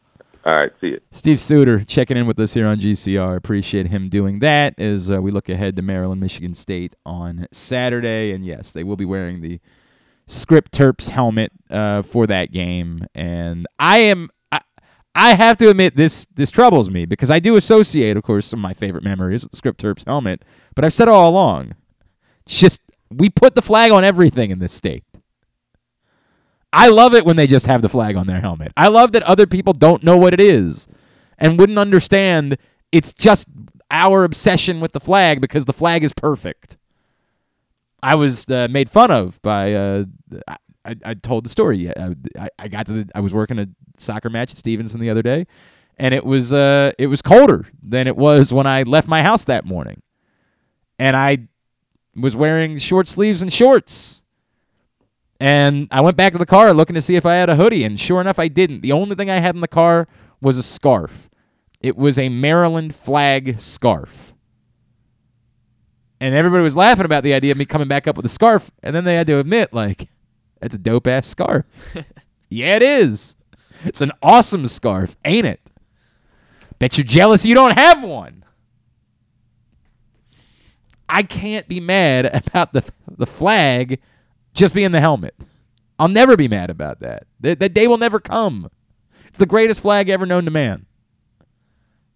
All 0.49 0.55
right, 0.55 0.73
see 0.81 0.87
you. 0.87 1.01
Steve 1.11 1.39
Suter 1.39 1.85
checking 1.85 2.17
in 2.17 2.27
with 2.27 2.41
us 2.41 2.55
here 2.55 2.67
on 2.67 2.79
GCR. 2.79 3.37
Appreciate 3.37 3.89
him 3.89 4.09
doing 4.09 4.39
that 4.39 4.73
as 4.81 5.11
uh, 5.11 5.21
we 5.21 5.31
look 5.31 5.51
ahead 5.51 5.77
to 5.77 5.83
Maryland, 5.83 6.23
Michigan 6.23 6.55
State 6.55 6.97
on 7.05 7.47
Saturday. 7.53 8.33
And 8.33 8.47
yes, 8.47 8.73
they 8.73 8.83
will 8.83 8.97
be 8.97 9.05
wearing 9.05 9.43
the 9.43 9.61
Script 10.27 10.73
Terps 10.73 11.11
helmet 11.11 11.53
uh, 11.69 12.01
for 12.01 12.27
that 12.29 12.51
game. 12.51 13.05
And 13.15 13.67
I 13.79 13.99
am. 13.99 14.31
I, 14.51 14.63
I 15.15 15.35
have 15.35 15.59
to 15.59 15.69
admit 15.69 15.97
this 15.97 16.27
this 16.35 16.51
troubles 16.51 16.89
me 16.89 17.05
because 17.05 17.31
I 17.31 17.41
do 17.41 17.57
associate, 17.57 18.17
of 18.17 18.23
course, 18.23 18.47
some 18.47 18.61
of 18.61 18.63
my 18.63 18.73
favorite 18.73 19.05
memories 19.05 19.43
with 19.43 19.51
the 19.51 19.59
Script 19.59 19.83
Terps 19.83 20.07
helmet. 20.07 20.47
But 20.75 20.83
I've 20.83 20.95
said 20.95 21.09
all 21.09 21.29
along, 21.29 21.75
just 22.47 22.81
we 23.11 23.29
put 23.29 23.55
the 23.55 23.61
flag 23.61 23.91
on 23.91 24.03
everything 24.03 24.51
in 24.51 24.61
this 24.61 24.73
state. 24.73 25.05
I 26.73 26.89
love 26.89 27.15
it 27.15 27.25
when 27.25 27.37
they 27.37 27.47
just 27.47 27.67
have 27.67 27.83
the 27.83 27.89
flag 27.89 28.17
on 28.17 28.27
their 28.27 28.41
helmet. 28.41 28.73
I 28.77 28.89
love 28.89 29.13
that 29.13 29.23
other 29.23 29.47
people 29.47 29.73
don't 29.73 30.03
know 30.03 30.17
what 30.17 30.35
it 30.35 30.41
is 30.41 30.87
and 31.39 31.59
wouldn't 31.59 31.79
understand 31.79 32.59
it's 32.93 33.13
just 33.13 33.49
our 33.91 34.25
obsession 34.25 34.81
with 34.81 34.93
the 34.93 35.01
flag 35.01 35.41
because 35.41 35.65
the 35.65 35.73
flag 35.73 36.05
is 36.05 36.13
perfect. 36.13 36.77
I 38.03 38.15
was 38.15 38.49
uh, 38.51 38.69
made 38.71 38.91
fun 38.91 39.11
of 39.11 39.41
by. 39.43 39.75
Uh, 39.75 40.05
I, 40.85 40.97
I, 41.05 41.15
told 41.15 41.45
the 41.45 41.49
story. 41.49 41.91
I, 41.91 42.15
I, 42.39 42.49
I 42.59 42.69
got 42.69 42.87
to. 42.87 43.05
The, 43.05 43.11
I 43.15 43.21
was 43.21 43.35
working 43.35 43.59
a 43.59 43.69
soccer 43.97 44.31
match 44.31 44.53
at 44.53 44.59
Stevenson 44.59 45.01
the 45.01 45.11
other 45.11 45.23
day, 45.23 45.47
and 45.97 46.15
it 46.15 46.25
was 46.25 46.53
uh, 46.53 46.93
it 46.99 47.09
was 47.09 47.23
colder 47.23 47.67
than 47.83 48.07
it 48.07 48.17
was 48.17 48.53
when 48.53 48.67
I 48.67 48.85
left 48.85 49.09
my 49.09 49.23
house 49.23 49.45
that 49.47 49.65
morning, 49.65 50.03
and 50.99 51.17
I 51.17 51.49
was 52.15 52.37
wearing 52.37 52.79
short 52.79 53.09
sleeves 53.09 53.43
and 53.43 53.53
shorts. 53.53 54.23
And 55.41 55.87
I 55.91 56.01
went 56.01 56.17
back 56.17 56.33
to 56.33 56.39
the 56.39 56.47
car 56.47 56.75
looking 56.75 56.95
to 56.95 57.01
see 57.01 57.17
if 57.17 57.25
I 57.25 57.35
had 57.35 57.49
a 57.49 57.57
hoodie, 57.57 57.85
and 57.85 57.99
sure 57.99 58.21
enough, 58.21 58.39
I 58.39 58.49
didn't. 58.49 58.81
The 58.81 58.93
only 58.93 59.15
thing 59.15 59.31
I 59.31 59.39
had 59.39 59.55
in 59.55 59.61
the 59.61 59.69
car 59.69 60.09
was 60.41 60.59
a 60.59 60.63
scarf. 60.63 61.31
It 61.81 61.97
was 61.97 62.19
a 62.19 62.29
Maryland 62.29 62.95
flag 62.95 63.61
scarf. 63.61 64.35
And 66.21 66.35
everybody 66.35 66.65
was 66.65 66.77
laughing 66.77 67.05
about 67.05 67.23
the 67.23 67.33
idea 67.33 67.53
of 67.53 67.59
me 67.59 67.65
coming 67.65 67.87
back 67.87 68.09
up 68.09 68.17
with 68.17 68.27
a 68.27 68.31
scarf, 68.31 68.73
and 68.83 68.97
then 68.97 69.05
they 69.05 69.15
had 69.15 69.29
to 69.29 69.39
admit, 69.39 69.73
like, 69.73 70.09
that's 70.61 70.75
a 70.75 70.79
dope 70.79 71.07
ass 71.07 71.29
scarf. 71.29 71.65
yeah, 72.49 72.75
it 72.75 72.83
is. 72.83 73.37
It's 73.85 74.01
an 74.01 74.11
awesome 74.21 74.67
scarf, 74.67 75.17
ain't 75.25 75.47
it? 75.47 75.61
Bet 76.81 76.99
you're 76.99 77.05
jealous 77.05 77.45
you 77.45 77.55
don't 77.55 77.79
have 77.79 78.03
one. 78.03 78.45
I 81.09 81.23
can't 81.23 81.67
be 81.69 81.81
mad 81.81 82.27
about 82.47 82.73
the 82.73 82.85
the 83.09 83.27
flag 83.27 84.01
just 84.59 84.75
being 84.75 84.93
the 84.93 85.01
helmet. 85.01 85.35
I'll 85.99 86.09
never 86.09 86.37
be 86.37 86.49
mad 86.49 86.69
about 86.69 87.01
that. 87.01 87.27
That, 87.41 87.61
that 87.61 87.75
day 87.75 87.87
will 87.87 87.97
never 87.97 88.21
come. 88.21 88.69
It's 89.27 89.37
the 89.37 89.47
greatest 89.47 89.81
flag 89.81 90.09
ever 90.09 90.27
known 90.27 90.45
to 90.45 90.51
man. 90.51 90.87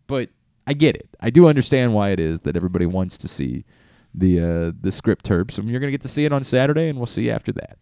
But 0.07 0.31
I 0.67 0.75
get 0.75 0.97
it. 0.97 1.09
I 1.21 1.31
do 1.31 1.47
understand 1.47 1.95
why 1.95 2.11
it 2.11 2.21
is 2.21 2.41
that 2.41 2.57
everybody 2.57 2.87
wants 2.87 3.17
to 3.19 3.29
see 3.29 3.65
the 4.15 4.41
uh, 4.41 4.73
the 4.79 4.93
script 4.93 5.25
terps, 5.25 5.57
and 5.59 5.69
you're 5.71 5.81
going 5.81 5.89
to 5.89 5.93
get 5.93 6.03
to 6.03 6.09
see 6.09 6.25
it 6.25 6.33
on 6.33 6.45
Saturday, 6.45 6.89
and 6.89 6.99
we'll 6.99 7.07
see 7.07 7.27
you 7.27 7.31
after 7.31 7.53
that. 7.53 7.79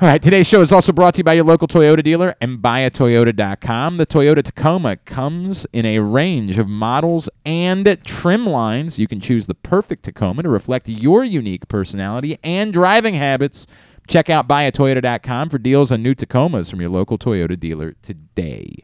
All 0.00 0.08
right, 0.08 0.20
today's 0.20 0.48
show 0.48 0.60
is 0.60 0.72
also 0.72 0.92
brought 0.92 1.14
to 1.14 1.18
you 1.18 1.24
by 1.24 1.34
your 1.34 1.44
local 1.44 1.68
Toyota 1.68 2.02
dealer 2.02 2.34
and 2.40 2.58
buyatoyota.com. 2.58 3.96
The 3.96 4.06
Toyota 4.06 4.42
Tacoma 4.42 4.96
comes 4.96 5.68
in 5.72 5.86
a 5.86 6.00
range 6.00 6.58
of 6.58 6.66
models 6.66 7.30
and 7.46 7.96
trim 8.04 8.44
lines. 8.44 8.98
You 8.98 9.06
can 9.06 9.20
choose 9.20 9.46
the 9.46 9.54
perfect 9.54 10.02
Tacoma 10.02 10.42
to 10.42 10.48
reflect 10.48 10.88
your 10.88 11.22
unique 11.22 11.68
personality 11.68 12.38
and 12.42 12.72
driving 12.72 13.14
habits. 13.14 13.68
Check 14.08 14.28
out 14.28 14.48
buyatoyota.com 14.48 15.48
for 15.48 15.58
deals 15.58 15.92
on 15.92 16.02
new 16.02 16.16
Tacomas 16.16 16.68
from 16.68 16.80
your 16.80 16.90
local 16.90 17.16
Toyota 17.16 17.58
dealer 17.58 17.94
today. 18.02 18.74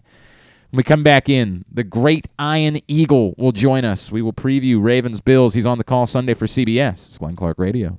When 0.70 0.76
we 0.76 0.84
come 0.84 1.02
back 1.02 1.28
in, 1.28 1.64
the 1.68 1.82
great 1.82 2.28
Ian 2.40 2.78
Eagle 2.86 3.34
will 3.36 3.50
join 3.50 3.84
us. 3.84 4.12
We 4.12 4.22
will 4.22 4.32
preview 4.32 4.80
Ravens 4.80 5.20
Bills. 5.20 5.54
He's 5.54 5.66
on 5.66 5.78
the 5.78 5.84
call 5.84 6.06
Sunday 6.06 6.34
for 6.34 6.46
CBS. 6.46 6.92
It's 6.92 7.18
Glenn 7.18 7.34
Clark 7.34 7.58
Radio. 7.58 7.98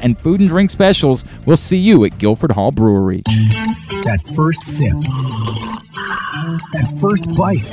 and 0.01 0.17
food 0.17 0.39
and 0.39 0.49
drink 0.49 0.69
specials. 0.71 1.25
We'll 1.45 1.57
see 1.57 1.77
you 1.77 2.03
at 2.05 2.17
Guilford 2.17 2.51
Hall 2.51 2.71
Brewery. 2.71 3.21
That 3.25 4.19
first 4.35 4.63
sip. 4.63 4.93
That 6.73 6.87
first 6.99 7.27
bite. 7.35 7.69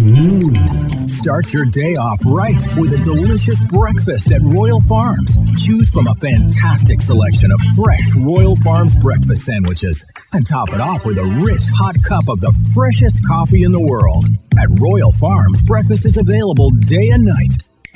Mmm. 0.00 1.08
Start 1.08 1.52
your 1.52 1.64
day 1.64 1.96
off 1.96 2.20
right 2.26 2.60
with 2.76 2.92
a 2.92 2.98
delicious 2.98 3.58
breakfast 3.68 4.30
at 4.32 4.42
Royal 4.42 4.80
Farms. 4.82 5.38
Choose 5.64 5.90
from 5.90 6.06
a 6.06 6.14
fantastic 6.16 7.00
selection 7.00 7.50
of 7.52 7.60
fresh 7.74 8.14
Royal 8.16 8.56
Farms 8.56 8.94
breakfast 8.96 9.44
sandwiches 9.44 10.04
and 10.32 10.46
top 10.46 10.70
it 10.70 10.80
off 10.80 11.04
with 11.04 11.18
a 11.18 11.42
rich 11.44 11.64
hot 11.74 11.96
cup 12.02 12.28
of 12.28 12.40
the 12.40 12.52
freshest 12.74 13.26
coffee 13.26 13.62
in 13.62 13.72
the 13.72 13.80
world. 13.80 14.26
At 14.58 14.68
Royal 14.80 15.12
Farms, 15.12 15.62
breakfast 15.62 16.04
is 16.04 16.16
available 16.16 16.70
day 16.70 17.08
and 17.10 17.24
night. 17.24 17.67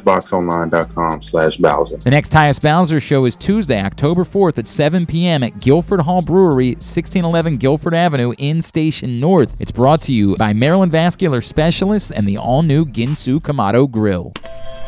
PressBoxOnline.com 0.00 1.22
slash 1.22 1.56
Bowser. 1.56 1.96
The 1.98 2.10
next 2.10 2.32
Tyus 2.32 2.60
Bowser 2.60 3.00
show 3.00 3.24
is 3.24 3.36
Tuesday, 3.36 3.80
October 3.80 4.24
4th 4.24 4.58
at 4.58 4.66
7 4.66 5.06
p.m. 5.06 5.42
at 5.42 5.60
Guilford 5.60 6.00
Hall 6.00 6.22
Brewery, 6.22 6.72
1611 6.74 7.58
Guilford 7.58 7.94
Avenue 7.94 8.34
in 8.38 8.62
Station 8.62 9.20
North. 9.20 9.56
It's 9.58 9.70
brought 9.70 10.02
to 10.02 10.12
you 10.12 10.36
by 10.36 10.52
Maryland 10.52 10.92
Vascular 10.92 11.40
Specialists 11.40 12.10
and 12.10 12.26
the 12.26 12.36
all-new 12.36 12.86
Ginsu 12.86 13.40
Kamado 13.40 13.90
Grill. 13.90 14.32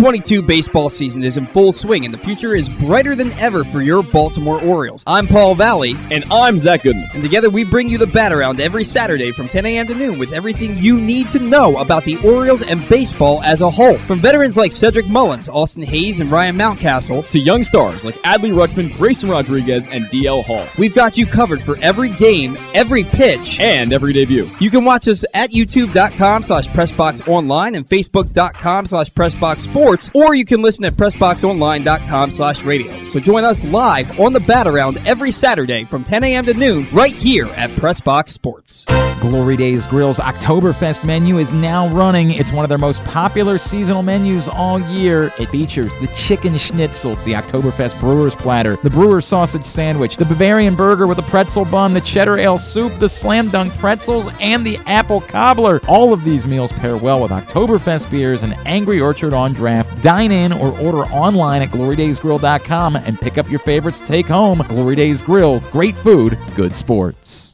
2022 0.00 0.40
baseball 0.40 0.88
season 0.88 1.22
is 1.22 1.36
in 1.36 1.46
full 1.48 1.74
swing 1.74 2.06
and 2.06 2.14
the 2.14 2.16
future 2.16 2.54
is 2.54 2.70
brighter 2.70 3.14
than 3.14 3.30
ever 3.32 3.64
for 3.64 3.82
your 3.82 4.02
Baltimore 4.02 4.58
Orioles. 4.64 5.04
I'm 5.06 5.26
Paul 5.26 5.54
Valley. 5.54 5.94
And 6.10 6.24
I'm 6.30 6.58
Zach 6.58 6.84
Goodman. 6.84 7.10
And 7.12 7.22
together 7.22 7.50
we 7.50 7.64
bring 7.64 7.90
you 7.90 7.98
the 7.98 8.06
bat 8.06 8.32
around 8.32 8.62
every 8.62 8.82
Saturday 8.82 9.30
from 9.30 9.46
10 9.46 9.66
a.m. 9.66 9.86
to 9.88 9.94
noon 9.94 10.18
with 10.18 10.32
everything 10.32 10.78
you 10.78 10.98
need 10.98 11.28
to 11.28 11.38
know 11.38 11.76
about 11.80 12.06
the 12.06 12.16
Orioles 12.26 12.62
and 12.62 12.88
baseball 12.88 13.42
as 13.42 13.60
a 13.60 13.70
whole. 13.70 13.98
From 13.98 14.20
veterans 14.20 14.56
like 14.56 14.72
Cedric 14.72 15.06
Mullins, 15.06 15.50
Austin 15.50 15.82
Hays, 15.82 16.20
and 16.20 16.32
Ryan 16.32 16.56
Mountcastle, 16.56 17.28
to 17.28 17.38
young 17.38 17.62
stars 17.62 18.02
like 18.02 18.14
Adley 18.22 18.54
Rutschman, 18.54 18.96
Grayson 18.96 19.28
Rodriguez, 19.28 19.86
and 19.88 20.06
DL 20.06 20.42
Hall. 20.42 20.66
We've 20.78 20.94
got 20.94 21.18
you 21.18 21.26
covered 21.26 21.60
for 21.60 21.76
every 21.80 22.08
game, 22.08 22.56
every 22.72 23.04
pitch, 23.04 23.60
and 23.60 23.92
every 23.92 24.14
debut. 24.14 24.48
You 24.60 24.70
can 24.70 24.86
watch 24.86 25.08
us 25.08 25.26
at 25.34 25.50
youtube.com 25.50 26.44
slash 26.44 26.68
pressboxonline 26.68 27.76
and 27.76 27.86
facebook.com 27.86 28.86
slash 28.86 29.10
pressboxsports, 29.90 30.14
or 30.14 30.34
you 30.34 30.44
can 30.44 30.62
listen 30.62 30.84
at 30.84 30.94
pressboxonline.com 30.94 32.30
slash 32.30 32.62
radio. 32.62 33.04
So 33.04 33.20
join 33.20 33.44
us 33.44 33.64
live 33.64 34.18
on 34.18 34.32
the 34.32 34.40
bat 34.40 34.66
around 34.66 34.98
every 35.06 35.30
Saturday 35.30 35.84
from 35.84 36.04
10 36.04 36.24
a.m. 36.24 36.46
to 36.46 36.54
noon 36.54 36.86
right 36.92 37.14
here 37.14 37.46
at 37.46 37.70
Pressbox 37.70 38.30
Sports. 38.30 38.84
Glory 39.20 39.54
Days 39.54 39.86
Grill's 39.86 40.18
Oktoberfest 40.18 41.04
menu 41.04 41.38
is 41.38 41.52
now 41.52 41.88
running. 41.88 42.30
It's 42.30 42.52
one 42.52 42.64
of 42.64 42.70
their 42.70 42.78
most 42.78 43.04
popular 43.04 43.58
seasonal 43.58 44.02
menus 44.02 44.48
all 44.48 44.80
year. 44.80 45.30
It 45.38 45.50
features 45.50 45.92
the 46.00 46.06
chicken 46.16 46.56
schnitzel, 46.56 47.16
the 47.16 47.34
Oktoberfest 47.34 48.00
brewer's 48.00 48.34
platter, 48.34 48.76
the 48.76 48.88
brewer's 48.88 49.26
sausage 49.26 49.66
sandwich, 49.66 50.16
the 50.16 50.24
Bavarian 50.24 50.74
burger 50.74 51.06
with 51.06 51.18
a 51.18 51.22
pretzel 51.22 51.66
bun, 51.66 51.92
the 51.92 52.00
cheddar 52.00 52.38
ale 52.38 52.56
soup, 52.56 52.98
the 52.98 53.08
slam 53.08 53.50
dunk 53.50 53.74
pretzels, 53.74 54.28
and 54.40 54.64
the 54.64 54.78
apple 54.86 55.20
cobbler. 55.20 55.80
All 55.86 56.14
of 56.14 56.24
these 56.24 56.46
meals 56.46 56.72
pair 56.72 56.96
well 56.96 57.20
with 57.20 57.30
Oktoberfest 57.30 58.10
beers 58.10 58.42
and 58.42 58.54
Angry 58.64 59.00
Orchard 59.02 59.34
on 59.34 59.52
draft. 59.52 60.02
Dine 60.02 60.32
in 60.32 60.50
or 60.50 60.78
order 60.80 61.04
online 61.12 61.60
at 61.60 61.68
glorydaysgrill.com 61.68 62.96
and 62.96 63.20
pick 63.20 63.36
up 63.36 63.50
your 63.50 63.60
favorites 63.60 64.00
to 64.00 64.06
take 64.06 64.26
home. 64.26 64.64
Glory 64.68 64.96
Days 64.96 65.20
Grill, 65.20 65.60
great 65.72 65.96
food, 65.96 66.38
good 66.56 66.74
sports. 66.74 67.52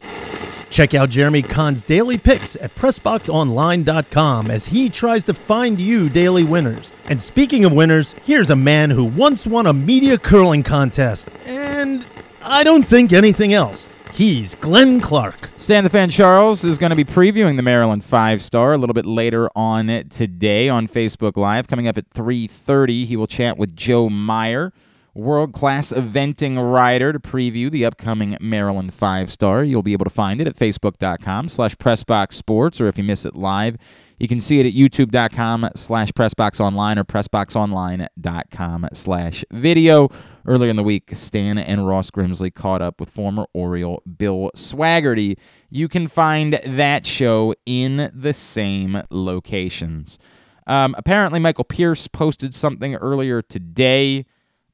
Check 0.71 0.95
out 0.95 1.11
Jeremy 1.11 1.43
Kahn's 1.43 1.83
daily 1.83 2.19
picks 2.19 2.57
at 2.57 2.75
PressBoxOnline.com 2.75 4.51
as 4.51 4.67
he 4.67 4.89
tries 4.89 5.25
to 5.25 5.35
find 5.35 5.81
you 5.81 6.09
daily 6.09 6.45
winners. 6.45 6.93
And 7.07 7.21
speaking 7.23 7.65
of 7.65 7.73
winners, 7.73 8.15
here's 8.25 8.51
a 8.51 8.57
man 8.57 8.91
who 8.91 9.05
once 9.05 9.47
won 9.47 9.67
a 9.67 9.73
media 9.73 10.19
curling 10.19 10.63
contest, 10.63 11.29
and 11.45 12.05
I 12.43 12.65
don't 12.65 12.83
think 12.83 13.13
anything 13.13 13.55
else. 13.55 13.89
He's 14.13 14.55
Glenn 14.55 15.01
Clark. 15.01 15.51
Stan 15.59 15.85
the 15.85 15.91
Fan 15.91 16.09
Charles 16.09 16.65
is 16.65 16.79
going 16.79 16.89
to 16.89 16.97
be 16.97 17.05
previewing 17.05 17.57
the 17.57 17.63
Maryland 17.63 18.03
Five 18.03 18.43
Star 18.43 18.73
a 18.73 18.79
little 18.79 18.95
bit 18.95 19.05
later 19.05 19.51
on 19.55 19.89
today 20.09 20.71
on 20.71 20.89
Facebook 20.89 21.37
Live. 21.37 21.69
Coming 21.69 21.87
up 21.87 21.99
at 21.99 22.09
3:30, 22.11 23.05
he 23.05 23.15
will 23.15 23.27
chat 23.27 23.59
with 23.59 23.77
Joe 23.77 24.09
Meyer 24.09 24.73
world 25.17 25.53
class 25.53 25.93
eventing 25.93 26.73
rider 26.73 27.13
to 27.13 27.19
preview 27.19 27.71
the 27.71 27.85
upcoming 27.85 28.37
Maryland 28.41 28.93
Five 28.93 29.33
Star. 29.33 29.65
You'll 29.65 29.83
be 29.83 29.95
able 29.95 30.05
to 30.05 30.11
find 30.11 30.41
it 30.41 30.47
at 30.47 30.57
facebook.com 30.57 31.49
slash 31.49 31.75
pressboxsports, 31.77 32.81
or 32.81 32.87
if 32.87 32.99
you 32.99 33.05
miss 33.05 33.25
it 33.25 33.35
live, 33.35 33.77
you 34.19 34.29
can 34.29 34.41
see 34.41 34.61
it 34.61 34.67
at 34.67 34.73
youtube.com 34.73 35.71
slash 35.75 36.11
pressboxonline 36.13 36.99
or 36.99 37.05
pressboxonline.com 37.05 38.89
slash 38.93 39.45
video. 39.51 40.09
Earlier 40.47 40.71
in 40.71 40.77
the 40.77 40.83
week, 40.83 41.11
Stan 41.13 41.59
and 41.59 41.87
Ross 41.87 42.11
Grimsley 42.11 42.53
caught 42.53 42.83
up 42.83 43.01
with 43.01 43.11
former 43.11 43.47
Oriole 43.53 44.03
Bill 44.19 44.51
Swaggerty. 44.55 45.39
You 45.71 45.89
can 45.89 46.09
find 46.09 46.61
that 46.65 47.07
show 47.07 47.55
in 47.65 48.11
the 48.15 48.33
same 48.33 49.03
locations. 49.11 50.19
Um, 50.67 50.95
apparently, 50.99 51.39
Michael 51.41 51.65
Pierce 51.65 52.07
posted 52.07 52.55
something 52.55 52.97
earlier 52.97 53.41
today 53.41 54.27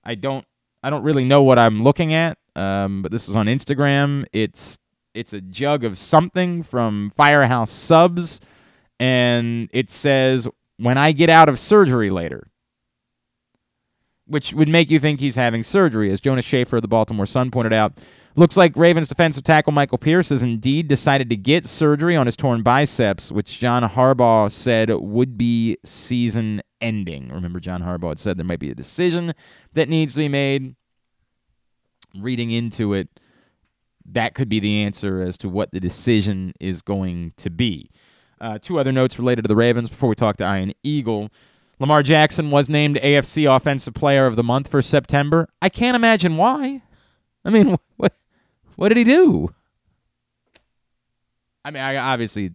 I 0.05 0.15
don't 0.15 0.45
I 0.83 0.91
don't 0.91 1.03
really 1.03 1.25
know 1.25 1.43
what 1.43 1.59
I'm 1.59 1.83
looking 1.83 2.13
at, 2.13 2.39
um, 2.57 3.03
but 3.03 3.13
this 3.13 3.29
is 3.29 3.37
on 3.37 3.47
Instagram. 3.47 4.25
It's 4.33 4.79
it's 5.15 5.33
a 5.33 5.41
jug 5.41 5.85
of 5.85 5.99
something 5.99 6.63
from 6.63 7.13
Firehouse 7.17 7.71
Subs, 7.71 8.41
and 8.99 9.69
it 9.73 9.91
says, 9.91 10.49
"When 10.79 10.99
I 10.99 11.13
get 11.13 11.31
out 11.31 11.49
of 11.49 11.59
surgery 11.59 12.11
later." 12.11 12.49
which 14.27 14.55
would 14.55 14.69
make 14.69 14.89
you 14.89 14.99
think 14.99 15.21
he's 15.21 15.37
having 15.37 15.63
surgery. 15.63 16.11
As 16.11 16.21
Jonas 16.21 16.45
Shaffer 16.45 16.77
of 16.77 16.83
the 16.83 16.89
Baltimore 16.89 17.27
Sun 17.27 17.51
pointed 17.51 17.73
out, 17.75 17.93
looks 18.35 18.57
like 18.57 18.77
Ravens 18.77 19.09
defensive 19.09 19.45
tackle 19.45 19.73
Michael 19.73 19.99
Pierce 19.99 20.31
has 20.31 20.43
indeed 20.43 20.89
decided 20.89 21.29
to 21.31 21.37
get 21.37 21.67
surgery 21.67 22.17
on 22.17 22.27
his 22.27 22.37
torn 22.37 22.63
biceps, 22.63 23.31
which 23.31 23.59
John 23.59 23.89
Harbaugh 23.89 24.51
said 24.51 24.91
would 24.91 25.37
be 25.37 25.77
season 25.85 26.63
ending. 26.81 27.29
Remember, 27.29 27.61
John 27.61 27.83
Harbaugh 27.83 28.11
had 28.11 28.19
said 28.19 28.37
there 28.37 28.45
might 28.45 28.59
be 28.59 28.71
a 28.71 28.75
decision 28.75 29.35
that 29.75 29.89
needs 29.89 30.15
to 30.15 30.21
be 30.21 30.29
made. 30.29 30.75
Reading 32.19 32.51
into 32.51 32.93
it, 32.93 33.09
that 34.05 34.35
could 34.35 34.49
be 34.49 34.61
the 34.61 34.83
answer 34.83 35.23
as 35.23 35.39
to 35.39 35.49
what 35.49 35.71
the 35.73 35.81
decision 35.81 36.53
is 36.61 36.83
going 36.83 37.33
to 37.39 37.49
be. 37.49 37.89
Uh, 38.41 38.59
two 38.59 38.79
other 38.79 38.93
notes 38.93 39.19
related 39.19 39.43
to 39.43 39.49
the 39.49 39.57
Ravens 39.57 39.89
before 39.89 40.09
we 40.09 40.15
talk 40.15 40.37
to 40.39 40.45
Ian 40.45 40.73
Eagle. 40.83 41.31
Lamar 41.79 42.03
Jackson 42.03 42.51
was 42.51 42.69
named 42.69 42.97
AFC 42.97 43.55
Offensive 43.55 43.95
Player 43.95 44.27
of 44.27 44.37
the 44.37 44.43
Month 44.43 44.69
for 44.69 44.83
September. 44.83 45.49
I 45.63 45.69
can't 45.69 45.97
imagine 45.97 46.37
why. 46.37 46.83
I 47.45 47.51
mean, 47.51 47.77
what 47.97 48.15
what 48.83 48.89
did 48.89 48.97
he 48.97 49.05
do? 49.05 49.49
I 51.65 51.71
mean, 51.71 51.85
I 51.85 51.99
obviously 51.99 52.51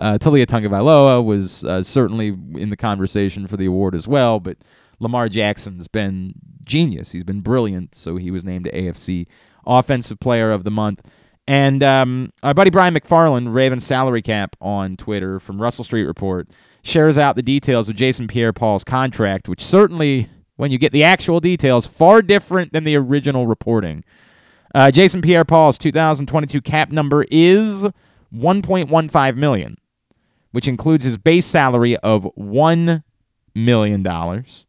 uh, 0.00 0.16
Tua 0.16 0.46
Tagovailoa 0.46 1.22
was 1.22 1.62
uh, 1.62 1.82
certainly 1.82 2.28
in 2.28 2.70
the 2.70 2.76
conversation 2.76 3.46
for 3.46 3.58
the 3.58 3.66
award 3.66 3.94
as 3.94 4.08
well, 4.08 4.40
but 4.40 4.56
Lamar 4.98 5.28
Jackson's 5.28 5.86
been 5.86 6.32
genius. 6.64 7.12
He's 7.12 7.22
been 7.22 7.42
brilliant, 7.42 7.94
so 7.94 8.16
he 8.16 8.30
was 8.30 8.46
named 8.46 8.64
AFC 8.72 9.26
Offensive 9.66 10.18
Player 10.20 10.50
of 10.52 10.64
the 10.64 10.70
Month. 10.70 11.02
And 11.46 11.82
um, 11.82 12.32
our 12.42 12.54
buddy 12.54 12.70
Brian 12.70 12.94
McFarland, 12.94 13.52
Raven 13.52 13.78
Salary 13.78 14.22
Cap 14.22 14.56
on 14.62 14.96
Twitter 14.96 15.38
from 15.38 15.60
Russell 15.60 15.84
Street 15.84 16.04
Report, 16.04 16.48
shares 16.82 17.18
out 17.18 17.36
the 17.36 17.42
details 17.42 17.90
of 17.90 17.96
Jason 17.96 18.26
Pierre 18.26 18.54
Paul's 18.54 18.84
contract, 18.84 19.50
which 19.50 19.62
certainly, 19.62 20.30
when 20.56 20.70
you 20.70 20.78
get 20.78 20.92
the 20.92 21.04
actual 21.04 21.40
details, 21.40 21.84
far 21.84 22.22
different 22.22 22.72
than 22.72 22.84
the 22.84 22.96
original 22.96 23.46
reporting. 23.46 24.02
Uh, 24.74 24.90
Jason 24.90 25.22
Pierre 25.22 25.44
Paul's 25.44 25.78
2022 25.78 26.60
cap 26.60 26.90
number 26.90 27.24
is 27.30 27.86
1.15 28.34 29.36
million, 29.36 29.76
which 30.52 30.68
includes 30.68 31.04
his 31.04 31.18
base 31.18 31.46
salary 31.46 31.96
of 31.98 32.24
one 32.34 33.04
million 33.54 34.02
dollars 34.02 34.66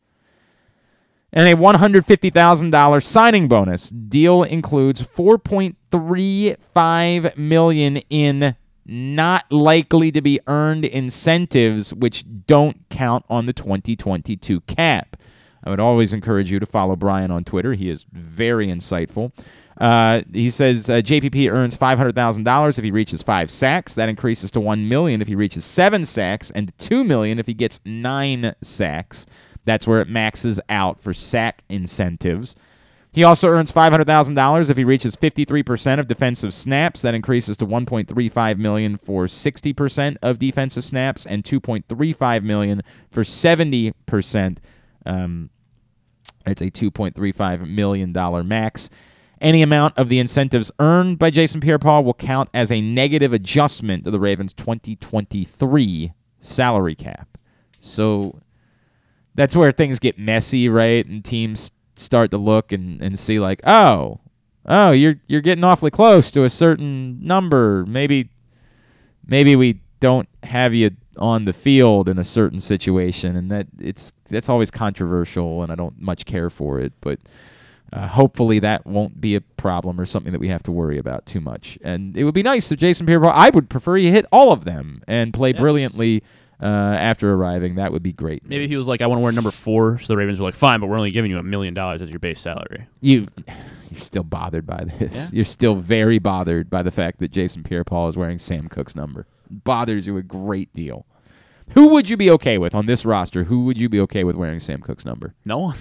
and 1.32 1.48
a 1.48 1.54
$150,000 1.56 3.04
signing 3.04 3.48
bonus. 3.48 3.90
Deal 3.90 4.42
includes 4.44 5.04
4.35 5.04 7.38
million 7.38 7.98
in 8.10 8.56
not 8.86 9.52
likely 9.52 10.12
to 10.12 10.22
be 10.22 10.40
earned 10.48 10.86
incentives 10.86 11.94
which 11.94 12.26
don't 12.48 12.90
count 12.90 13.24
on 13.30 13.46
the 13.46 13.54
2022 13.54 14.62
cap. 14.62 15.16
I 15.64 15.70
would 15.70 15.80
always 15.80 16.12
encourage 16.14 16.52
you 16.52 16.60
to 16.60 16.66
follow 16.66 16.96
Brian 16.96 17.30
on 17.30 17.44
Twitter. 17.44 17.74
He 17.74 17.90
is 17.90 18.08
very 18.12 18.66
insightful. 18.68 19.32
Uh, 19.80 20.22
he 20.34 20.50
says 20.50 20.90
uh, 20.90 20.96
JPP 20.96 21.50
earns 21.50 21.78
$500,000 21.78 22.78
if 22.78 22.84
he 22.84 22.92
reaches 22.92 23.24
five 23.24 23.50
sacks. 23.50 23.96
That 23.96 24.10
increases 24.10 24.52
to 24.52 24.60
1 24.60 24.90
million 24.90 25.22
if 25.22 25.28
he 25.28 25.36
reaches 25.36 25.64
seven 25.64 26.06
sacks, 26.06 26.52
and 26.52 26.78
2 26.80 27.04
million 27.04 27.40
if 27.40 27.48
he 27.48 27.54
gets 27.54 27.80
nine 27.86 28.56
sacks. 28.62 29.26
That's 29.66 29.88
where 29.88 30.02
it 30.02 30.10
maxes 30.10 30.60
out 30.68 31.02
for 31.02 31.14
sack 31.14 31.64
incentives. 31.70 32.56
He 33.12 33.24
also 33.24 33.48
earns 33.48 33.72
$500,000 33.72 34.70
if 34.70 34.78
he 34.78 34.84
reaches 34.84 35.16
53% 35.16 36.00
of 36.00 36.08
defensive 36.08 36.54
snaps. 36.54 37.02
That 37.02 37.16
increases 37.16 37.58
to 37.58 37.66
1.35 37.66 38.58
million 38.58 38.98
for 38.98 39.26
60% 39.26 40.18
of 40.22 40.38
defensive 40.38 40.84
snaps 40.84 41.26
and 41.26 41.44
2.35 41.44 42.44
million 42.44 42.84
for 43.10 43.24
70%. 43.24 44.58
Um, 45.06 45.50
it's 46.46 46.62
a 46.62 46.70
2.35 46.70 47.68
million 47.68 48.14
dollar 48.14 48.44
max. 48.44 48.90
Any 49.42 49.62
amount 49.62 49.98
of 49.98 50.10
the 50.10 50.20
incentives 50.20 50.72
earned 50.80 51.18
by 51.18 51.30
Jason 51.30 51.62
Pierre-Paul 51.62 52.04
will 52.04 52.14
count 52.14 52.50
as 52.54 52.72
a 52.72 52.82
negative 52.82 53.32
adjustment 53.32 54.04
to 54.04 54.12
the 54.12 54.20
Ravens' 54.20 54.54
2023 54.54 56.14
salary 56.40 56.96
cap. 56.96 57.38
So 57.80 58.42
that's 59.36 59.56
where 59.56 59.72
things 59.72 60.00
get 60.00 60.20
messy, 60.20 60.68
right? 60.68 61.06
And 61.06 61.24
teams 61.24 61.72
start 61.96 62.32
to 62.32 62.38
look 62.38 62.72
and, 62.72 63.02
and 63.02 63.18
see 63.18 63.40
like, 63.40 63.62
oh, 63.66 64.20
oh, 64.66 64.92
you're 64.92 65.16
you're 65.28 65.42
getting 65.42 65.64
awfully 65.64 65.92
close 65.92 66.32
to 66.32 66.44
a 66.44 66.50
certain 66.50 67.26
number. 67.26 67.86
Maybe 67.86 68.30
maybe 69.26 69.56
we 69.56 69.82
don't 70.00 70.28
have 70.44 70.74
you 70.74 70.92
on 71.18 71.46
the 71.46 71.54
field 71.54 72.10
in 72.10 72.18
a 72.18 72.24
certain 72.24 72.60
situation, 72.60 73.36
and 73.36 73.52
that 73.52 73.68
it's 73.80 74.12
that's 74.30 74.50
always 74.50 74.72
controversial, 74.72 75.64
and 75.64 75.72
I 75.72 75.76
don't 75.76 76.00
much 76.02 76.26
care 76.26 76.50
for 76.50 76.80
it, 76.80 76.94
but. 77.02 77.20
Uh, 77.92 78.08
hopefully 78.08 78.60
that 78.60 78.86
won't 78.86 79.20
be 79.20 79.36
a 79.36 79.42
problem 79.42 80.00
or 80.00 80.06
something 80.06 80.32
that 80.32 80.40
we 80.40 80.48
have 80.50 80.62
to 80.64 80.72
worry 80.72 80.98
about 80.98 81.26
too 81.26 81.40
much. 81.42 81.78
And 81.82 82.16
it 82.16 82.24
would 82.24 82.34
be 82.36 82.44
nice 82.44 82.72
if 82.72 82.80
Jason 82.80 83.06
Pierre. 83.06 83.20
Paul, 83.20 83.32
I 83.34 83.50
would 83.50 83.70
prefer 83.70 83.96
he 83.96 84.12
hit 84.12 84.26
all 84.32 84.52
of 84.52 84.64
them 84.66 85.04
and 85.08 85.34
play 85.34 85.52
Yes. 85.52 85.60
brilliantly 85.60 86.24
uh, 86.62 86.66
after 86.66 87.34
arriving. 87.34 87.76
That 87.76 87.92
would 87.92 88.04
be 88.04 88.12
great. 88.14 88.46
Maybe 88.46 88.68
he 88.68 88.76
was 88.76 88.88
like, 88.88 89.02
I 89.02 89.08
want 89.08 89.20
to 89.20 89.24
wear 89.24 89.32
number 89.32 89.50
four. 89.52 89.98
So 90.00 90.14
the 90.14 90.18
Ravens 90.18 90.40
were 90.40 90.46
like, 90.46 90.56
fine, 90.56 90.80
but 90.82 90.88
we're 90.88 90.98
only 90.98 91.10
giving 91.12 91.32
you 91.32 91.38
a 91.40 91.44
million 91.44 91.74
dollars 91.74 92.02
as 92.02 92.10
your 92.10 92.20
base 92.20 92.42
salary. 92.42 92.88
you 93.02 93.28
you're 93.90 94.02
still 94.02 94.24
bothered 94.24 94.68
by 94.68 94.84
this. 95.00 95.34
You're 95.34 95.46
still 95.46 95.74
very 95.76 96.20
bothered 96.20 96.70
by 96.70 96.84
the 96.84 96.92
fact 96.92 97.18
that 97.20 97.32
Jason 97.32 97.64
Pierre-Paul 97.64 98.10
is 98.10 98.18
wearing 98.18 98.38
Sam 98.38 98.68
Koch's 98.70 98.96
number. 98.96 99.26
Bothers 99.50 100.06
you 100.06 100.16
a 100.18 100.22
great 100.22 100.72
deal. 100.76 101.08
Who 101.74 101.88
would 101.90 102.08
you 102.10 102.18
be 102.18 102.30
okay 102.32 102.58
with 102.60 102.76
on 102.76 102.86
this 102.86 103.04
roster? 103.06 103.46
Who 103.46 103.64
would 103.66 103.80
you 103.80 103.90
be 103.90 104.00
okay 104.02 104.24
with 104.24 104.36
wearing 104.36 104.60
Sam 104.60 104.82
Koch's 104.82 105.06
number? 105.06 105.34
No 105.46 105.58
one. 105.60 105.78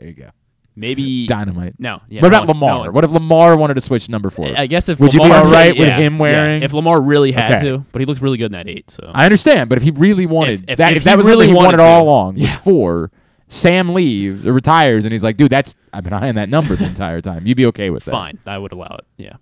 There 0.00 0.08
you 0.08 0.14
go. 0.14 0.30
Maybe 0.76 1.26
Dynamite. 1.28 1.74
No. 1.78 2.00
Yeah, 2.08 2.22
what 2.22 2.28
about 2.28 2.46
no 2.46 2.52
Lamar? 2.52 2.78
one. 2.80 2.92
what 2.94 3.04
if 3.04 3.10
Lamar 3.10 3.56
wanted 3.56 3.74
to 3.74 3.80
switch 3.80 4.08
number 4.08 4.30
four? 4.30 4.50
I 4.56 4.66
guess 4.66 4.88
if 4.88 4.98
would 4.98 5.12
you 5.12 5.20
be 5.20 5.24
Lamar 5.24 5.44
all 5.44 5.50
right 5.52 5.66
really- 5.68 5.78
with 5.80 5.88
yeah, 5.88 5.96
him 5.98 6.14
yeah. 6.14 6.20
wearing? 6.20 6.62
If 6.62 6.72
Lamar 6.72 7.00
really 7.00 7.32
had 7.32 7.52
Okay. 7.52 7.62
to, 7.68 7.84
but 7.92 8.00
he 8.00 8.06
looks 8.06 8.22
really 8.22 8.38
good 8.38 8.46
in 8.46 8.52
that 8.52 8.66
eight. 8.68 8.90
So 8.90 9.10
I 9.14 9.24
understand, 9.24 9.68
but 9.68 9.78
if 9.78 9.84
he 9.84 9.90
really 9.90 10.26
wanted 10.26 10.68
if- 10.70 10.78
that, 10.78 10.92
if 10.92 10.98
if, 10.98 11.04
that 11.04 11.16
was 11.18 11.26
really 11.26 11.48
he 11.48 11.52
wanted 11.54 11.78
wanted 11.78 11.80
all 11.80 12.04
along, 12.04 12.36
was 12.36 12.54
four. 12.54 13.10
Sam 13.52 13.88
leaves 13.88 14.46
or 14.46 14.52
retires, 14.52 15.04
and 15.04 15.10
he's 15.10 15.24
like, 15.24 15.36
"Dude, 15.36 15.50
that's 15.50 15.74
I've 15.92 16.04
been 16.04 16.12
eyeing 16.12 16.36
that 16.36 16.48
number 16.48 16.76
the 16.76 16.86
entire 16.94 17.20
time." 17.20 17.48
You'd 17.48 17.56
be 17.56 17.66
okay 17.66 17.90
with 17.90 18.04
that? 18.04 18.12
fine, 18.12 18.38
I 18.46 18.56
would 18.56 18.70
allow 18.72 18.96
it. 19.00 19.04
Yeah. 19.16 19.34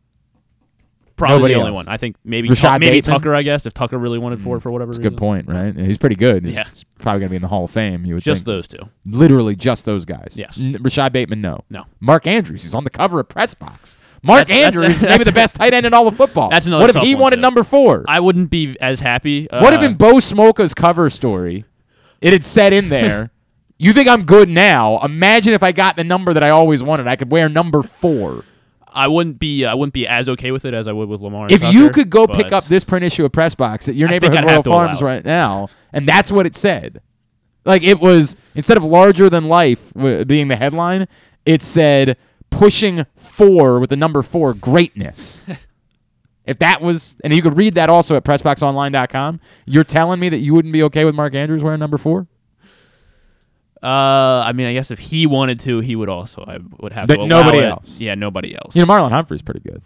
Probably 1.19 1.37
Nobody 1.39 1.55
the 1.55 1.61
only 1.61 1.69
else. 1.77 1.87
one. 1.87 1.89
I 1.93 1.97
think 1.99 2.17
maybe 2.25 2.49
Rashad 2.49 2.63
Tuck- 2.63 2.81
maybe 2.81 2.93
Bateman? 2.99 3.17
Tucker. 3.17 3.35
I 3.35 3.43
guess 3.43 3.67
if 3.67 3.75
Tucker 3.75 3.99
really 3.99 4.19
wanted 4.19 4.41
four 4.41 4.61
for 4.61 4.71
whatever 4.71 4.91
That's 4.93 4.99
a 4.99 5.01
reason. 5.01 5.13
good 5.13 5.19
point, 5.19 5.49
right? 5.49 5.77
He's 5.77 5.99
pretty 5.99 6.15
good. 6.17 6.45
He's, 6.45 6.55
Yeah. 6.55 6.65
he's 6.69 6.85
probably 7.01 7.21
going 7.21 7.29
to 7.29 7.31
be 7.31 7.37
in 7.37 7.43
the 7.43 7.49
Hall 7.49 7.65
of 7.65 7.71
Fame. 7.71 8.07
You 8.07 8.15
would 8.15 8.23
Just 8.23 8.45
think. 8.45 8.47
those 8.47 8.69
two. 8.69 8.89
Literally 9.05 9.57
just 9.57 9.85
those 9.85 10.05
guys. 10.07 10.35
Yes. 10.37 10.57
N- 10.59 10.77
Rashod 10.81 11.13
Bateman, 11.13 11.41
no. 11.41 11.65
No. 11.69 11.85
Mark 12.01 12.27
Andrews, 12.27 12.63
he's 12.63 12.75
on 12.75 12.85
the 12.85 12.91
cover 12.91 13.21
of 13.21 13.29
Press 13.29 13.53
Box. 13.55 13.97
Mark 14.23 14.47
That's- 14.47 14.49
that's- 14.49 14.75
Andrews, 14.77 15.03
maybe 15.03 15.09
that's- 15.11 15.27
the 15.27 15.33
best 15.33 15.55
tight 15.57 15.75
end 15.75 15.85
in 15.87 15.93
all 15.93 16.07
of 16.09 16.17
football. 16.17 16.51
That's 16.51 16.67
another 16.67 16.83
What 16.85 16.91
if 16.91 16.95
tough 16.97 17.05
he 17.05 17.15
one, 17.15 17.23
wanted 17.23 17.37
too. 17.37 17.43
number 17.43 17.63
four? 17.65 18.05
I 18.09 18.21
wouldn't 18.21 18.49
be 18.51 18.77
as 18.81 19.01
happy. 19.01 19.51
Uh, 19.51 19.61
what 19.61 19.75
if 19.75 19.83
in 19.83 19.95
Bo 19.95 20.15
Smolka's 20.15 20.73
cover 20.75 21.11
story, 21.11 21.65
it 22.21 22.33
had 22.33 22.45
said 22.45 22.73
in 22.73 22.89
there, 22.89 23.31
"You 23.79 23.93
think 23.93 24.09
I'm 24.09 24.25
good 24.25 24.49
now? 24.49 24.99
Imagine 25.05 25.53
if 25.55 25.63
I 25.63 25.71
got 25.73 25.97
the 25.97 26.03
number 26.05 26.33
that 26.33 26.43
I 26.43 26.51
always 26.51 26.83
wanted. 26.83 27.07
I 27.07 27.15
could 27.17 27.31
wear 27.31 27.49
number 27.49 27.83
four. 27.83 28.45
I 28.99 29.07
wouldn't 29.07 29.39
be. 29.39 29.65
I 29.65 29.75
wouldn't 29.75 29.95
be 29.95 30.09
as 30.09 30.29
okay 30.29 30.51
with 30.51 30.65
it 30.65 30.75
as 30.75 30.89
I 30.89 30.93
would 30.93 31.09
with 31.09 31.21
Lamar. 31.21 31.47
If 31.51 31.63
you 31.73 31.91
could 31.91 32.11
go 32.11 32.27
pick 32.27 32.51
up 32.51 32.65
this 32.65 32.83
print 32.83 33.05
issue 33.05 33.25
of 33.25 33.31
Press 33.31 33.55
Box 33.55 33.89
at 33.89 33.95
your 33.95 34.09
I 34.09 34.13
neighborhood 34.13 34.45
Royal 34.45 34.49
have 34.49 34.65
to 34.65 34.71
allow 34.71 34.87
Farms 34.87 35.03
right 35.03 35.25
now, 35.25 35.69
and 35.93 36.07
that's 36.09 36.33
what 36.33 36.47
it 36.47 36.57
said. 36.57 37.01
Like 37.65 37.85
it 37.85 38.01
was 38.01 38.35
instead 38.57 38.77
of 38.77 38.83
larger 38.83 39.31
than 39.31 39.47
life 39.47 39.93
being 39.95 40.49
the 40.49 40.57
headline, 40.57 41.07
it 41.47 41.63
said 41.63 42.17
pushing 42.51 43.07
four 43.15 43.79
with 43.79 43.91
the 43.91 43.97
number 43.97 44.23
four 44.23 44.53
greatness. 44.53 45.49
if 46.45 46.59
that 46.59 46.81
was, 46.81 47.17
and 47.23 47.33
you 47.33 47.43
could 47.43 47.57
read 47.57 47.75
that 47.77 47.89
also 47.89 48.17
at 48.17 48.25
PressBoxOnline.com, 48.25 49.39
you're 49.67 49.85
telling 49.85 50.19
me 50.19 50.29
that 50.29 50.39
you 50.39 50.55
wouldn't 50.55 50.73
be 50.73 50.83
okay 50.85 51.05
with 51.05 51.15
Mark 51.15 51.35
Andrews 51.35 51.63
wearing 51.63 51.79
number 51.79 51.99
four? 51.99 52.27
Uh, 53.83 53.87
I 54.47 54.53
mean, 54.53 54.67
I 54.67 54.73
guess 54.73 54.91
if 54.91 54.99
he 54.99 55.27
wanted 55.27 55.61
to, 55.61 55.81
he 55.81 55.95
would 55.97 56.09
also. 56.09 56.43
I 56.47 56.59
would 56.81 56.93
have 56.93 57.07
But 57.09 57.17
to. 57.17 57.27
nobody 57.27 57.59
it. 57.59 57.65
else. 57.67 58.01
Yeah, 58.01 58.15
nobody 58.15 58.55
else. 58.55 58.75
You 58.75 58.85
know, 58.85 58.93
Marlon 58.93 59.11
Humphrey's 59.11 59.43
pretty 59.43 59.61
good. 59.61 59.83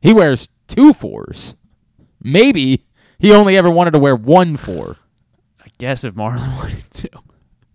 He 0.00 0.12
wears 0.12 0.48
two 0.68 0.92
fours. 0.92 1.56
Maybe 2.22 2.84
he 3.18 3.32
only 3.32 3.56
ever 3.56 3.70
wanted 3.70 3.92
to 3.92 3.98
wear 3.98 4.14
one 4.14 4.56
four. 4.56 4.96
I 5.60 5.66
guess 5.78 6.04
if 6.04 6.14
Marlon 6.14 6.56
wanted 6.56 6.90
to. 6.90 7.10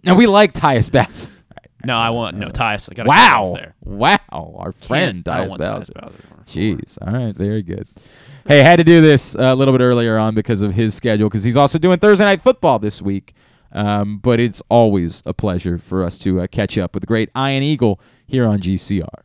Now 0.04 0.16
we 0.16 0.26
like 0.28 0.54
Tyus 0.54 0.92
Bass. 0.92 1.30
No, 1.84 1.98
I 1.98 2.12
want 2.12 2.38
no 2.38 2.50
Tyus. 2.50 2.88
I 3.00 3.04
Wow. 3.04 3.54
There. 3.56 3.76
Wow. 3.84 4.56
Our 4.60 4.72
friend 4.72 5.24
Tyus 5.24 5.50
Tyus 5.50 5.58
Bowser. 5.58 5.94
Bowser. 5.94 6.14
Jeez. 6.46 6.98
All 7.02 7.14
right. 7.14 7.36
Very 7.36 7.64
good. 7.64 7.88
Hey, 8.48 8.62
had 8.62 8.78
to 8.78 8.84
do 8.84 9.02
this 9.02 9.36
uh, 9.36 9.42
a 9.44 9.56
little 9.56 9.74
bit 9.78 9.84
earlier 9.84 10.18
on 10.18 10.34
because 10.36 10.62
of 10.62 10.74
his 10.74 10.94
schedule, 10.94 11.28
because 11.30 11.44
he's 11.44 11.58
also 11.58 11.78
doing 11.80 11.98
Thursday 12.00 12.26
Night 12.26 12.42
Football 12.42 12.80
this 12.80 13.02
week. 13.02 13.34
Um, 13.74 14.18
but 14.18 14.40
it's 14.40 14.62
always 14.70 15.24
a 15.26 15.34
pleasure 15.34 15.78
for 15.78 16.04
us 16.04 16.18
to 16.20 16.42
uh, 16.42 16.48
catch 16.48 16.78
up 16.78 16.94
with 16.94 17.02
the 17.02 17.08
great 17.08 17.30
Ian 17.36 17.64
Eagle 17.64 18.00
here 18.28 18.46
on 18.48 18.60
GCR. 18.60 19.24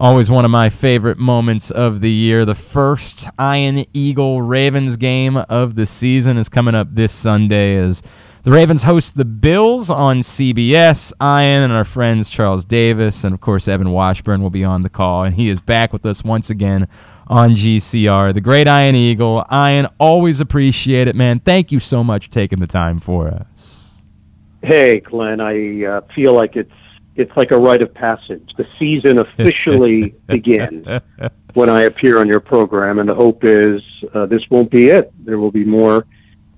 Always 0.00 0.28
one 0.28 0.44
of 0.44 0.50
my 0.50 0.70
favorite 0.70 1.18
moments 1.18 1.70
of 1.70 2.00
the 2.00 2.10
year. 2.10 2.44
The 2.44 2.54
first 2.54 3.28
Ian 3.40 3.84
Eagle 3.92 4.42
Ravens 4.42 4.96
game 4.96 5.36
of 5.36 5.76
the 5.76 5.86
season 5.86 6.36
is 6.36 6.48
coming 6.48 6.74
up 6.74 6.88
this 6.90 7.12
Sunday 7.12 7.76
as 7.76 8.02
the 8.44 8.50
Ravens 8.50 8.82
host 8.82 9.16
the 9.16 9.24
Bills 9.24 9.88
on 9.88 10.20
CBS. 10.20 11.14
Ian 11.14 11.62
and 11.62 11.72
our 11.72 11.82
friends 11.82 12.28
Charles 12.28 12.66
Davis 12.66 13.24
and, 13.24 13.32
of 13.32 13.40
course, 13.40 13.66
Evan 13.66 13.90
Washburn 13.90 14.42
will 14.42 14.50
be 14.50 14.62
on 14.62 14.82
the 14.82 14.90
call, 14.90 15.24
and 15.24 15.34
he 15.34 15.48
is 15.48 15.62
back 15.62 15.94
with 15.94 16.04
us 16.04 16.22
once 16.22 16.50
again 16.50 16.86
on 17.26 17.52
GCR. 17.52 18.34
The 18.34 18.42
great 18.42 18.66
Ian 18.66 18.94
Eagle. 18.94 19.46
Ian, 19.50 19.88
always 19.98 20.40
appreciate 20.40 21.08
it, 21.08 21.16
man. 21.16 21.40
Thank 21.40 21.72
you 21.72 21.80
so 21.80 22.04
much 22.04 22.26
for 22.26 22.32
taking 22.32 22.60
the 22.60 22.66
time 22.66 23.00
for 23.00 23.28
us. 23.28 24.02
Hey, 24.62 25.00
Glenn, 25.00 25.40
I 25.40 25.84
uh, 25.84 26.00
feel 26.14 26.34
like 26.34 26.54
it's 26.54 26.70
it's 27.16 27.34
like 27.38 27.50
a 27.50 27.56
rite 27.56 27.80
of 27.80 27.94
passage. 27.94 28.54
The 28.58 28.66
season 28.78 29.18
officially 29.18 30.14
begins 30.26 30.86
when 31.54 31.70
I 31.70 31.82
appear 31.82 32.18
on 32.18 32.28
your 32.28 32.40
program, 32.40 32.98
and 32.98 33.08
the 33.08 33.14
hope 33.14 33.42
is 33.42 33.80
uh, 34.12 34.26
this 34.26 34.50
won't 34.50 34.70
be 34.70 34.88
it. 34.88 35.12
There 35.24 35.38
will 35.38 35.52
be 35.52 35.64
more 35.64 36.06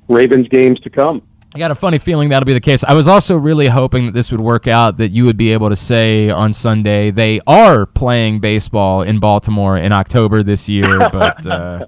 Ravens 0.09 0.49
games 0.49 0.81
to 0.81 0.91
come. 0.91 1.23
I 1.57 1.59
got 1.59 1.71
a 1.71 1.75
funny 1.75 1.97
feeling 1.97 2.29
that'll 2.29 2.45
be 2.45 2.53
the 2.53 2.61
case. 2.61 2.85
I 2.85 2.93
was 2.93 3.09
also 3.09 3.35
really 3.35 3.69
hoping 3.69 4.05
that 4.05 4.13
this 4.13 4.31
would 4.31 4.43
work 4.43 4.69
out, 4.69 4.99
that 4.99 5.09
you 5.09 5.25
would 5.25 5.39
be 5.39 5.55
able 5.55 5.71
to 5.71 5.77
say 5.77 6.29
on 6.29 6.53
Sunday 6.53 7.11
they 7.11 7.41
are 7.47 7.87
playing 7.87 8.41
baseball 8.41 9.01
in 9.01 9.21
Baltimore 9.21 9.79
in 9.79 9.91
October 9.91 10.43
this 10.43 10.69
year, 10.69 10.99
but 11.13 11.47
uh, 11.47 11.87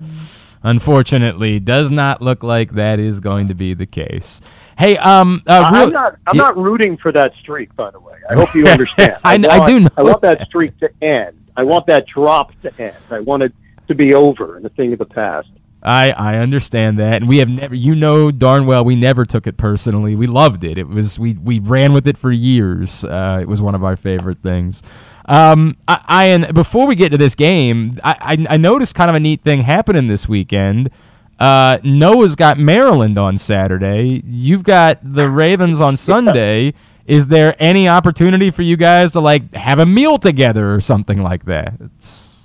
unfortunately, 0.62 1.60
does 1.60 1.90
not 1.90 2.22
look 2.22 2.42
like 2.42 2.72
that 2.76 2.98
is 2.98 3.20
going 3.20 3.48
to 3.48 3.54
be 3.54 3.74
the 3.74 3.84
case. 3.84 4.40
Hey, 4.78 4.96
um, 4.96 5.42
uh, 5.46 5.70
I'm 5.70 5.90
not. 5.90 6.16
I'm 6.26 6.36
not 6.38 6.56
rooting 6.56 6.96
for 6.96 7.12
that 7.12 7.34
streak, 7.38 7.76
by 7.76 7.90
the 7.90 8.00
way. 8.00 8.16
I 8.30 8.36
hope 8.36 8.54
you 8.54 8.64
understand. 8.68 9.18
I, 9.24 9.36
want, 9.36 9.46
I 9.50 9.66
do. 9.66 9.80
Know 9.80 9.88
I 9.98 10.02
want 10.02 10.22
that. 10.22 10.38
that 10.38 10.48
streak 10.48 10.78
to 10.78 10.90
end. 11.02 11.36
I 11.58 11.62
want 11.64 11.84
that 11.88 12.06
drop 12.06 12.58
to 12.62 12.72
end. 12.80 12.96
I 13.10 13.20
want 13.20 13.42
it 13.42 13.52
to 13.88 13.94
be 13.94 14.14
over 14.14 14.56
and 14.56 14.64
a 14.64 14.70
thing 14.70 14.94
of 14.94 14.98
the 14.98 15.04
past. 15.04 15.50
I 15.83 16.11
I 16.11 16.37
understand 16.39 16.99
that, 16.99 17.20
and 17.20 17.29
we 17.29 17.39
have 17.39 17.49
never. 17.49 17.74
You 17.74 17.95
know 17.95 18.31
darn 18.31 18.66
well 18.66 18.85
we 18.85 18.97
never 18.97 19.24
took 19.24 19.47
it 19.47 19.57
personally. 19.57 20.14
We 20.14 20.26
loved 20.26 20.64
it. 20.64 20.79
It 20.79 20.89
was 20.89 21.18
we 21.18 21.35
we 21.35 21.61
ran 21.61 21.93
with 21.93 22.07
it 22.09 22.18
for 22.18 22.33
years. 22.33 23.05
Uh, 23.05 23.39
it 23.41 23.49
was 23.49 23.61
one 23.61 23.74
of 23.74 23.85
our 23.85 23.97
favorite 23.97 24.43
things. 24.43 24.83
Um, 25.26 25.76
I, 25.87 26.05
I 26.07 26.26
and 26.26 26.55
before 26.55 26.87
we 26.87 26.97
get 26.97 27.11
to 27.11 27.18
this 27.18 27.35
game, 27.35 27.99
I, 28.03 28.16
I 28.49 28.55
I 28.55 28.57
noticed 28.57 28.95
kind 28.95 29.11
of 29.11 29.16
a 29.16 29.20
neat 29.20 29.43
thing 29.43 29.61
happening 29.61 30.09
this 30.09 30.29
weekend. 30.29 30.91
Uh, 31.39 31.79
Noah's 31.85 32.35
got 32.35 32.59
Maryland 32.59 33.16
on 33.16 33.39
Saturday. 33.39 34.22
You've 34.26 34.64
got 34.64 34.99
the 35.14 35.31
Ravens 35.31 35.81
on 35.81 35.97
Sunday. 35.97 36.74
Is 37.07 37.29
there 37.29 37.55
any 37.59 37.89
opportunity 37.89 38.51
for 38.51 38.62
you 38.62 38.76
guys 38.76 39.12
to 39.12 39.20
like 39.20 39.55
have 39.55 39.79
a 39.79 39.87
meal 39.87 40.18
together 40.18 40.74
or 40.74 40.81
something 40.81 41.22
like 41.22 41.45
that? 41.45 41.74
It's 41.81 42.38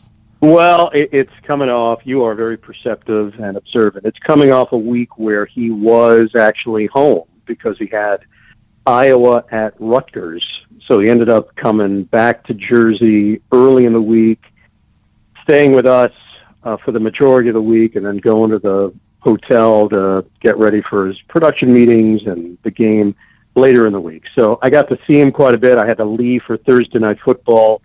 Well, 0.44 0.90
it, 0.90 1.08
it's 1.14 1.32
coming 1.44 1.70
off. 1.70 2.02
You 2.04 2.26
are 2.26 2.36
very 2.36 2.58
perceptive 2.58 3.40
and 3.40 3.56
observant. 3.56 4.06
It's 4.06 4.20
coming 4.20 4.52
off 4.52 4.74
a 4.74 4.78
week 4.78 5.18
where 5.18 5.46
he 5.46 5.72
was 5.72 6.36
actually 6.38 6.88
home 6.88 7.24
because 7.46 7.78
he 7.78 7.88
had 7.88 8.26
Iowa 8.86 9.46
at 9.54 9.74
Rutgers. 9.80 10.66
So 10.86 11.00
he 11.00 11.10
ended 11.10 11.30
up 11.30 11.56
coming 11.56 12.04
back 12.04 12.44
to 12.48 12.54
Jersey 12.54 13.42
early 13.54 13.86
in 13.86 13.94
the 13.94 14.02
week, 14.02 14.44
staying 15.44 15.72
with 15.72 15.86
us 15.86 16.12
uh, 16.66 16.76
for 16.76 16.92
the 16.92 17.00
majority 17.00 17.48
of 17.48 17.54
the 17.54 17.62
week, 17.62 17.96
and 17.96 18.06
then 18.06 18.18
going 18.18 18.52
to 18.52 18.60
the 18.60 18.94
hotel 19.20 19.88
to 19.88 20.26
get 20.42 20.58
ready 20.58 20.82
for 20.90 21.08
his 21.08 21.18
production 21.30 21.72
meetings 21.72 22.24
and 22.26 22.58
the 22.64 22.72
game 22.72 23.16
later 23.56 23.88
in 23.88 23.94
the 23.94 24.02
week. 24.02 24.24
So 24.36 24.60
I 24.62 24.70
got 24.70 24.90
to 24.90 25.00
see 25.08 25.22
him 25.22 25.32
quite 25.32 25.56
a 25.56 25.58
bit. 25.58 25.78
I 25.78 25.88
had 25.88 26.00
to 26.00 26.06
leave 26.06 26.44
for 26.44 26.58
Thursday 26.58 27.00
night 27.00 27.20
football 27.24 27.82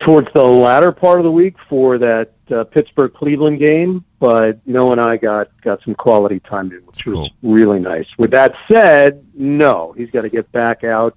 towards 0.00 0.28
the 0.34 0.42
latter 0.42 0.92
part 0.92 1.18
of 1.18 1.24
the 1.24 1.30
week 1.30 1.56
for 1.68 1.98
that 1.98 2.32
uh, 2.50 2.64
Pittsburgh 2.64 3.12
Cleveland 3.14 3.58
game, 3.58 4.04
but 4.18 4.58
Noah 4.66 4.92
and 4.92 5.00
I 5.00 5.16
got 5.16 5.48
got 5.62 5.82
some 5.82 5.94
quality 5.94 6.40
time 6.40 6.70
in, 6.72 6.78
which 6.86 7.06
was 7.06 7.30
really 7.42 7.78
nice. 7.80 8.06
With 8.18 8.30
that 8.32 8.54
said, 8.70 9.24
no, 9.34 9.94
he's 9.96 10.10
got 10.10 10.22
to 10.22 10.28
get 10.28 10.50
back 10.52 10.84
out 10.84 11.16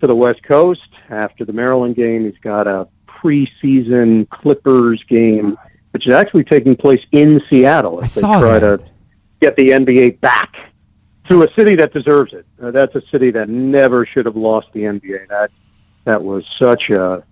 to 0.00 0.06
the 0.06 0.14
West 0.14 0.42
Coast 0.42 0.88
after 1.08 1.44
the 1.44 1.52
Maryland 1.52 1.96
game. 1.96 2.24
He's 2.24 2.38
got 2.40 2.66
a 2.66 2.88
preseason 3.06 4.28
Clippers 4.30 5.02
game, 5.04 5.58
which 5.92 6.06
is 6.06 6.12
actually 6.12 6.44
taking 6.44 6.76
place 6.76 7.04
in 7.12 7.40
Seattle 7.50 8.00
they 8.00 8.06
saw 8.06 8.40
try 8.40 8.58
that. 8.58 8.80
to 8.80 8.86
get 9.40 9.56
the 9.56 9.70
NBA 9.70 10.20
back 10.20 10.54
to 11.28 11.42
a 11.42 11.52
city 11.54 11.76
that 11.76 11.92
deserves 11.92 12.32
it. 12.32 12.46
Uh, 12.62 12.70
that's 12.70 12.94
a 12.94 13.02
city 13.10 13.30
that 13.30 13.48
never 13.48 14.06
should 14.06 14.26
have 14.26 14.36
lost 14.36 14.68
the 14.72 14.80
NBA. 14.80 15.28
That 15.28 15.50
that 16.04 16.22
was 16.22 16.44
such 16.58 16.90
a 16.90 17.22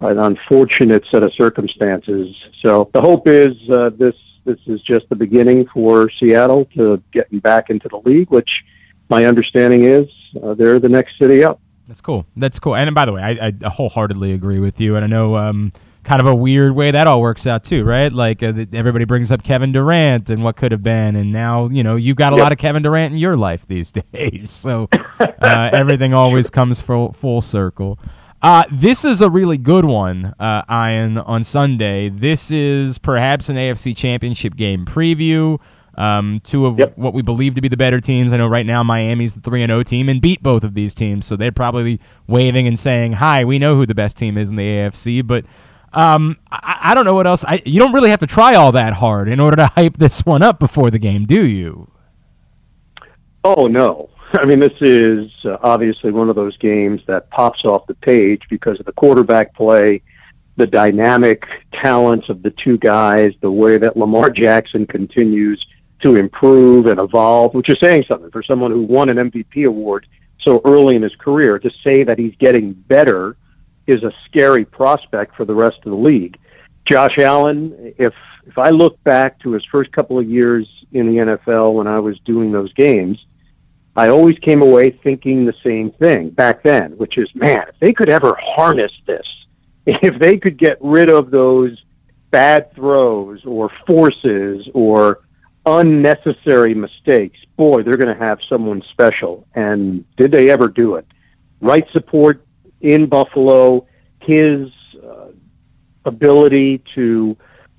an 0.00 0.18
unfortunate 0.18 1.04
set 1.10 1.22
of 1.22 1.32
circumstances. 1.34 2.34
So 2.60 2.90
the 2.94 3.00
hope 3.00 3.26
is 3.28 3.52
uh, 3.70 3.90
this 3.96 4.14
this 4.44 4.58
is 4.66 4.80
just 4.80 5.08
the 5.10 5.16
beginning 5.16 5.66
for 5.66 6.10
Seattle 6.10 6.64
to 6.76 7.02
getting 7.12 7.38
back 7.40 7.68
into 7.70 7.88
the 7.88 7.98
league, 7.98 8.30
which 8.30 8.64
my 9.10 9.26
understanding 9.26 9.84
is 9.84 10.08
uh, 10.42 10.54
they're 10.54 10.78
the 10.78 10.88
next 10.88 11.18
city 11.18 11.44
up. 11.44 11.60
That's 11.86 12.00
cool. 12.00 12.24
That's 12.36 12.58
cool. 12.58 12.76
And 12.76 12.94
by 12.94 13.04
the 13.04 13.12
way, 13.12 13.22
I, 13.22 13.52
I 13.64 13.68
wholeheartedly 13.68 14.32
agree 14.32 14.60
with 14.60 14.80
you. 14.80 14.94
And 14.96 15.04
I 15.04 15.08
know 15.08 15.36
um, 15.36 15.72
kind 16.04 16.20
of 16.20 16.26
a 16.26 16.34
weird 16.34 16.72
way 16.74 16.92
that 16.92 17.06
all 17.06 17.20
works 17.20 17.46
out 17.46 17.64
too, 17.64 17.84
right? 17.84 18.12
Like 18.12 18.42
uh, 18.42 18.52
everybody 18.72 19.04
brings 19.04 19.30
up 19.32 19.42
Kevin 19.42 19.72
Durant 19.72 20.30
and 20.30 20.42
what 20.44 20.56
could 20.56 20.70
have 20.72 20.82
been, 20.84 21.16
and 21.16 21.32
now 21.32 21.66
you 21.68 21.82
know 21.82 21.96
you've 21.96 22.16
got 22.16 22.32
a 22.32 22.36
Yep. 22.36 22.42
lot 22.42 22.52
of 22.52 22.58
Kevin 22.58 22.82
Durant 22.82 23.12
in 23.12 23.18
your 23.18 23.36
life 23.36 23.66
these 23.66 23.90
days. 24.12 24.50
So 24.50 24.88
uh, 25.18 25.70
everything 25.72 26.14
always 26.14 26.48
comes 26.48 26.80
full 26.80 27.12
full 27.12 27.40
circle. 27.42 27.98
Uh, 28.42 28.64
this 28.70 29.04
is 29.04 29.20
a 29.20 29.28
really 29.28 29.58
good 29.58 29.84
one, 29.84 30.34
uh, 30.40 30.62
Ian, 30.70 31.18
on 31.18 31.44
Sunday. 31.44 32.08
This 32.08 32.50
is 32.50 32.98
perhaps 32.98 33.50
an 33.50 33.56
AFC 33.56 33.94
Championship 33.94 34.56
game 34.56 34.86
preview. 34.86 35.60
Um, 35.94 36.40
two 36.42 36.64
of 36.64 36.78
what 36.96 37.12
we 37.12 37.20
believe 37.20 37.54
to 37.56 37.60
be 37.60 37.68
the 37.68 37.76
better 37.76 38.00
teams. 38.00 38.32
I 38.32 38.38
know 38.38 38.48
right 38.48 38.64
now 38.64 38.82
Miami's 38.82 39.34
the 39.34 39.40
3 39.40 39.66
0 39.66 39.82
team 39.82 40.08
and 40.08 40.22
beat 40.22 40.42
both 40.42 40.64
of 40.64 40.72
these 40.72 40.94
teams, 40.94 41.26
so 41.26 41.36
they're 41.36 41.52
probably 41.52 42.00
waving 42.26 42.66
and 42.66 42.78
saying, 42.78 43.14
Hi, 43.14 43.44
we 43.44 43.58
know 43.58 43.76
who 43.76 43.84
the 43.84 43.94
best 43.94 44.16
team 44.16 44.38
is 44.38 44.48
in 44.48 44.56
the 44.56 44.62
AFC. 44.62 45.26
But 45.26 45.44
um, 45.92 46.38
I, 46.50 46.78
I 46.82 46.94
don't 46.94 47.04
know 47.04 47.14
what 47.14 47.26
else. 47.26 47.44
I, 47.44 47.60
you 47.66 47.78
don't 47.78 47.92
really 47.92 48.08
have 48.08 48.20
to 48.20 48.26
try 48.26 48.54
all 48.54 48.72
that 48.72 48.94
hard 48.94 49.28
in 49.28 49.40
order 49.40 49.56
to 49.56 49.66
hype 49.66 49.98
this 49.98 50.24
one 50.24 50.42
up 50.42 50.58
before 50.58 50.90
the 50.90 50.98
game, 50.98 51.26
do 51.26 51.44
you? 51.44 51.90
Oh 53.44 53.66
no! 53.66 54.08
I 54.32 54.44
mean, 54.44 54.60
this 54.60 54.80
is 54.80 55.30
uh, 55.44 55.56
obviously 55.62 56.12
one 56.12 56.28
of 56.28 56.36
those 56.36 56.56
games 56.58 57.00
that 57.06 57.30
pops 57.30 57.64
off 57.64 57.86
the 57.86 57.94
page 57.94 58.42
because 58.48 58.78
of 58.78 58.86
the 58.86 58.92
quarterback 58.92 59.54
play, 59.54 60.02
the 60.56 60.66
dynamic 60.66 61.44
talents 61.72 62.28
of 62.28 62.42
the 62.42 62.50
two 62.50 62.78
guys, 62.78 63.32
the 63.40 63.50
way 63.50 63.76
that 63.78 63.96
Lamar 63.96 64.30
Jackson 64.30 64.86
continues 64.86 65.66
to 66.02 66.16
improve 66.16 66.86
and 66.86 67.00
evolve, 67.00 67.54
which 67.54 67.68
is 67.68 67.78
saying 67.80 68.04
something 68.06 68.30
for 68.30 68.42
someone 68.42 68.70
who 68.70 68.82
won 68.82 69.08
an 69.08 69.30
MVP 69.30 69.66
award 69.66 70.06
so 70.38 70.60
early 70.64 70.96
in 70.96 71.02
his 71.02 71.14
career. 71.16 71.58
To 71.58 71.70
say 71.82 72.04
that 72.04 72.18
he's 72.18 72.34
getting 72.36 72.72
better 72.72 73.36
is 73.86 74.02
a 74.04 74.12
scary 74.26 74.64
prospect 74.64 75.34
for 75.34 75.44
the 75.44 75.54
rest 75.54 75.78
of 75.78 75.90
the 75.90 75.96
league. 75.96 76.38
Josh 76.84 77.18
Allen, 77.18 77.94
if 77.98 78.14
if 78.46 78.58
I 78.58 78.70
look 78.70 79.02
back 79.04 79.38
to 79.40 79.52
his 79.52 79.64
first 79.66 79.92
couple 79.92 80.18
of 80.18 80.28
years 80.28 80.66
in 80.92 81.06
the 81.06 81.22
NFL 81.22 81.74
when 81.74 81.86
I 81.86 81.98
was 81.98 82.18
doing 82.20 82.52
those 82.52 82.72
games, 82.72 83.24
I 83.96 84.08
always 84.08 84.38
came 84.38 84.62
away 84.62 84.90
thinking 84.90 85.44
the 85.44 85.54
same 85.64 85.90
thing 85.90 86.30
back 86.30 86.62
then, 86.62 86.92
which 86.92 87.18
is, 87.18 87.28
man, 87.34 87.66
if 87.68 87.78
they 87.80 87.92
could 87.92 88.08
ever 88.08 88.36
harness 88.40 88.92
this, 89.06 89.46
if 89.86 90.18
they 90.18 90.38
could 90.38 90.56
get 90.56 90.78
rid 90.80 91.10
of 91.10 91.30
those 91.30 91.82
bad 92.30 92.72
throws 92.74 93.44
or 93.44 93.70
forces 93.86 94.68
or 94.74 95.20
unnecessary 95.66 96.74
mistakes, 96.74 97.38
boy, 97.56 97.82
they're 97.82 97.96
going 97.96 98.14
to 98.14 98.24
have 98.24 98.40
someone 98.42 98.82
special. 98.90 99.46
And 99.54 100.04
did 100.16 100.32
they 100.32 100.50
ever 100.50 100.68
do 100.68 100.94
it? 100.94 101.06
Right 101.60 101.86
support 101.92 102.44
in 102.80 103.06
Buffalo, 103.06 103.86
his 104.20 104.70
uh, 105.04 105.26
ability 106.04 106.82
to 106.94 107.36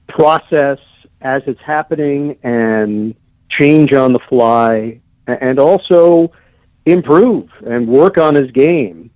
process 0.07 0.80
as 1.22 1.41
it's 1.47 1.62
happening 1.62 2.38
and 2.43 3.16
change 3.49 3.93
on 3.93 4.14
the 4.14 4.20
fly 4.20 5.01
and 5.28 5.59
also 5.59 6.32
improve 6.86 7.49
and 7.65 7.88
work 7.88 8.17
on 8.17 8.36
his 8.36 8.51
game. 8.51 9.11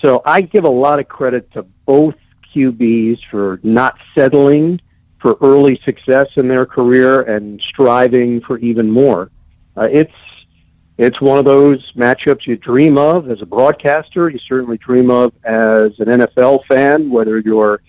So 0.00 0.22
I 0.24 0.40
give 0.40 0.64
a 0.64 0.70
lot 0.70 0.98
of 0.98 1.08
credit 1.08 1.50
to 1.52 1.64
both 1.86 2.14
QBs 2.54 3.18
for 3.30 3.60
not 3.62 3.96
settling 4.14 4.80
for 5.20 5.36
early 5.40 5.80
success 5.84 6.26
in 6.36 6.48
their 6.48 6.66
career 6.66 7.22
and 7.22 7.60
striving 7.60 8.40
for 8.42 8.58
even 8.58 8.90
more. 8.90 9.30
Uh, 9.76 9.88
it's 9.90 10.12
it's 10.96 11.20
one 11.20 11.38
of 11.38 11.44
those 11.44 11.92
matchups 11.94 12.46
you 12.46 12.56
dream 12.56 12.98
of 12.98 13.28
as 13.28 13.42
a 13.42 13.46
broadcaster. 13.46 14.28
You 14.28 14.38
certainly 14.38 14.78
dream 14.78 15.10
of 15.10 15.32
as 15.42 15.98
an 15.98 16.06
NFL 16.06 16.66
fan, 16.66 17.10
whether 17.10 17.40
you're 17.40 17.80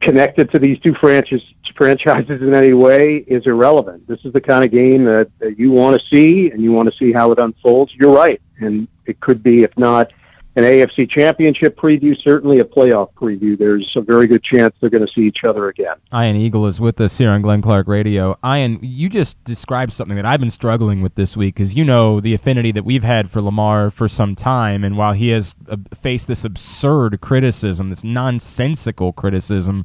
connected 0.00 0.50
to 0.52 0.58
these 0.58 0.78
two 0.80 0.94
franchise, 0.94 1.42
franchises 1.74 2.42
in 2.42 2.54
any 2.54 2.72
way 2.72 3.24
is 3.26 3.46
irrelevant. 3.46 4.06
This 4.06 4.20
is 4.24 4.32
the 4.32 4.40
kind 4.40 4.64
of 4.64 4.70
game 4.70 5.04
that, 5.04 5.30
that 5.38 5.58
you 5.58 5.70
want 5.70 6.00
to 6.00 6.06
see, 6.08 6.50
and 6.50 6.62
you 6.62 6.72
want 6.72 6.90
to 6.90 6.96
see 6.98 7.12
how 7.12 7.32
it 7.32 7.38
unfolds. 7.38 7.94
You're 7.94 8.12
right, 8.12 8.40
and 8.60 8.88
it 9.06 9.20
could 9.20 9.42
be, 9.42 9.62
if 9.62 9.76
not 9.76 10.12
an 10.56 10.64
AFC 10.64 11.08
championship 11.08 11.78
preview, 11.78 12.18
certainly 12.18 12.60
a 12.60 12.64
playoff 12.64 13.12
preview. 13.12 13.58
There's 13.58 13.94
a 13.94 14.00
very 14.00 14.26
good 14.26 14.42
chance 14.42 14.74
they're 14.80 14.88
going 14.88 15.06
to 15.06 15.12
see 15.12 15.20
each 15.20 15.44
other 15.44 15.68
again. 15.68 15.96
Ian 16.14 16.36
Eagle 16.36 16.66
is 16.66 16.80
with 16.80 16.98
us 16.98 17.18
here 17.18 17.30
on 17.30 17.42
Glenn 17.42 17.60
Clark 17.60 17.86
Radio. 17.86 18.38
Ian, 18.42 18.78
you 18.80 19.10
just 19.10 19.42
described 19.44 19.92
something 19.92 20.16
that 20.16 20.24
I've 20.24 20.40
been 20.40 20.48
struggling 20.48 21.02
with 21.02 21.14
this 21.14 21.36
week 21.36 21.56
because 21.56 21.74
you 21.74 21.84
know 21.84 22.20
the 22.20 22.32
affinity 22.32 22.72
that 22.72 22.84
we've 22.84 23.04
had 23.04 23.30
for 23.30 23.42
Lamar 23.42 23.90
for 23.90 24.08
some 24.08 24.34
time. 24.34 24.82
And 24.82 24.96
while 24.96 25.12
he 25.12 25.28
has 25.28 25.54
uh, 25.68 25.76
faced 25.94 26.26
this 26.26 26.42
absurd 26.42 27.20
criticism, 27.20 27.90
this 27.90 28.02
nonsensical 28.02 29.12
criticism, 29.12 29.84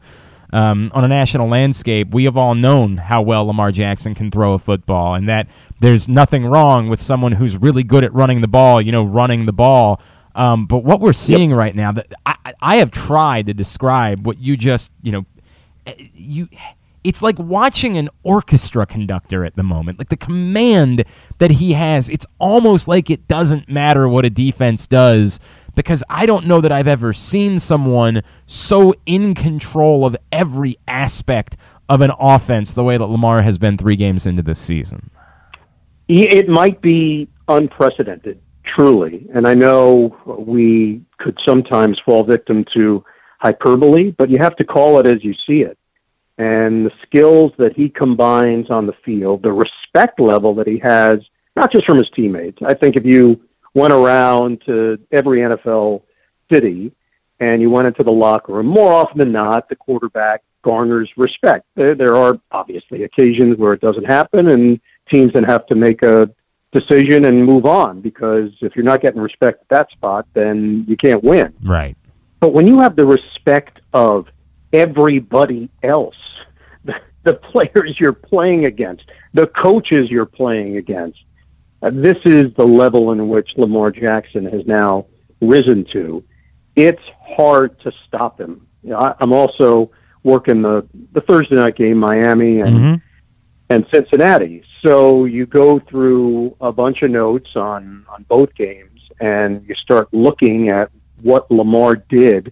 um, 0.53 0.91
on 0.93 1.03
a 1.03 1.07
national 1.07 1.47
landscape, 1.47 2.13
we 2.13 2.25
have 2.25 2.35
all 2.35 2.55
known 2.55 2.97
how 2.97 3.21
well 3.21 3.45
Lamar 3.45 3.71
Jackson 3.71 4.13
can 4.13 4.31
throw 4.31 4.53
a 4.53 4.59
football, 4.59 5.15
and 5.15 5.27
that 5.29 5.47
there's 5.79 6.07
nothing 6.07 6.45
wrong 6.45 6.89
with 6.89 6.99
someone 6.99 7.33
who's 7.33 7.57
really 7.57 7.83
good 7.83 8.03
at 8.03 8.13
running 8.13 8.41
the 8.41 8.47
ball, 8.47 8.81
you 8.81 8.91
know, 8.91 9.03
running 9.03 9.45
the 9.45 9.53
ball. 9.53 10.01
Um, 10.35 10.65
but 10.65 10.83
what 10.83 10.99
we're 10.99 11.13
seeing 11.13 11.51
yep. 11.51 11.59
right 11.59 11.75
now, 11.75 11.91
that 11.91 12.13
I, 12.25 12.53
I 12.61 12.75
have 12.77 12.91
tried 12.91 13.47
to 13.47 13.53
describe 13.53 14.25
what 14.25 14.39
you 14.39 14.57
just, 14.57 14.91
you 15.01 15.11
know, 15.11 15.25
eh, 15.87 15.93
you. 16.13 16.49
It's 17.03 17.23
like 17.23 17.39
watching 17.39 17.97
an 17.97 18.09
orchestra 18.21 18.85
conductor 18.85 19.43
at 19.43 19.55
the 19.55 19.63
moment. 19.63 19.97
Like 19.97 20.09
the 20.09 20.17
command 20.17 21.03
that 21.39 21.49
he 21.49 21.73
has, 21.73 22.09
it's 22.09 22.27
almost 22.37 22.87
like 22.87 23.09
it 23.09 23.27
doesn't 23.27 23.67
matter 23.67 24.07
what 24.07 24.23
a 24.23 24.29
defense 24.29 24.85
does 24.85 25.39
because 25.75 26.03
I 26.09 26.25
don't 26.25 26.45
know 26.45 26.61
that 26.61 26.71
I've 26.71 26.87
ever 26.87 27.13
seen 27.13 27.59
someone 27.59 28.21
so 28.45 28.93
in 29.05 29.33
control 29.33 30.05
of 30.05 30.15
every 30.31 30.77
aspect 30.87 31.57
of 31.89 32.01
an 32.01 32.11
offense 32.19 32.73
the 32.73 32.83
way 32.83 32.97
that 32.97 33.05
Lamar 33.05 33.41
has 33.41 33.57
been 33.57 33.77
three 33.77 33.95
games 33.95 34.25
into 34.25 34.41
this 34.41 34.59
season. 34.59 35.09
It 36.07 36.49
might 36.49 36.81
be 36.81 37.27
unprecedented, 37.47 38.39
truly. 38.75 39.27
And 39.33 39.47
I 39.47 39.53
know 39.53 40.15
we 40.25 41.01
could 41.17 41.39
sometimes 41.43 41.99
fall 41.99 42.23
victim 42.23 42.65
to 42.73 43.03
hyperbole, 43.39 44.11
but 44.11 44.29
you 44.29 44.37
have 44.37 44.55
to 44.57 44.63
call 44.63 44.99
it 44.99 45.07
as 45.07 45.23
you 45.23 45.33
see 45.33 45.61
it. 45.61 45.77
And 46.37 46.85
the 46.85 46.93
skills 47.03 47.51
that 47.57 47.75
he 47.75 47.89
combines 47.89 48.69
on 48.69 48.87
the 48.87 48.95
field, 49.05 49.43
the 49.43 49.51
respect 49.51 50.19
level 50.19 50.55
that 50.55 50.67
he 50.67 50.79
has, 50.79 51.19
not 51.55 51.71
just 51.71 51.85
from 51.85 51.97
his 51.97 52.09
teammates. 52.09 52.59
I 52.65 52.73
think 52.73 52.95
if 52.95 53.05
you 53.05 53.41
went 53.73 53.93
around 53.93 54.61
to 54.65 54.99
every 55.11 55.39
NFL 55.39 56.01
city 56.51 56.91
and 57.39 57.61
you 57.61 57.69
went 57.69 57.87
into 57.87 58.03
the 58.03 58.11
locker 58.11 58.53
room, 58.53 58.67
more 58.67 58.93
often 58.93 59.17
than 59.17 59.31
not, 59.31 59.69
the 59.69 59.75
quarterback 59.75 60.43
garners 60.61 61.09
respect. 61.17 61.65
There, 61.75 61.95
there 61.95 62.15
are 62.15 62.39
obviously 62.51 63.03
occasions 63.03 63.57
where 63.57 63.73
it 63.73 63.81
doesn't 63.81 64.05
happen, 64.05 64.49
and 64.49 64.79
teams 65.09 65.33
then 65.33 65.43
have 65.43 65.65
to 65.67 65.75
make 65.75 66.03
a 66.03 66.29
decision 66.71 67.25
and 67.25 67.45
move 67.45 67.65
on 67.65 68.01
because 68.01 68.51
if 68.61 68.75
you're 68.75 68.85
not 68.85 69.01
getting 69.01 69.21
respect 69.21 69.61
at 69.61 69.69
that 69.69 69.91
spot, 69.91 70.25
then 70.33 70.85
you 70.87 70.95
can't 70.95 71.23
win. 71.23 71.53
Right. 71.63 71.97
But 72.39 72.53
when 72.53 72.65
you 72.65 72.79
have 72.79 72.95
the 72.95 73.05
respect 73.05 73.81
of 73.93 74.27
everybody 74.73 75.69
else, 75.83 76.15
the, 76.85 76.95
the 77.23 77.33
players 77.33 77.99
you're 77.99 78.13
playing 78.13 78.65
against, 78.65 79.03
the 79.33 79.47
coaches 79.47 80.09
you're 80.09 80.25
playing 80.25 80.77
against, 80.77 81.19
uh, 81.81 81.91
this 81.93 82.17
is 82.25 82.53
the 82.55 82.65
level 82.65 83.11
in 83.11 83.27
which 83.27 83.57
Lamar 83.57 83.91
Jackson 83.91 84.45
has 84.45 84.65
now 84.65 85.07
risen 85.41 85.83
to. 85.85 86.23
It's 86.75 87.01
hard 87.35 87.79
to 87.81 87.91
stop 88.07 88.39
him. 88.39 88.67
You 88.83 88.91
know, 88.91 88.97
I, 88.97 89.15
I'm 89.19 89.33
also 89.33 89.91
working 90.23 90.61
the 90.61 90.87
the 91.11 91.21
Thursday 91.21 91.55
night 91.55 91.75
game, 91.75 91.97
Miami 91.97 92.61
and 92.61 92.77
mm-hmm. 92.77 92.95
And 93.71 93.85
Cincinnati. 93.93 94.63
So 94.83 95.25
you 95.25 95.45
go 95.45 95.79
through 95.79 96.55
a 96.59 96.71
bunch 96.71 97.01
of 97.03 97.11
notes 97.11 97.55
on 97.55 98.05
on 98.09 98.23
both 98.23 98.53
games, 98.53 98.99
and 99.19 99.65
you 99.67 99.75
start 99.75 100.09
looking 100.11 100.69
at 100.69 100.91
what 101.21 101.49
Lamar 101.49 101.95
did 101.95 102.51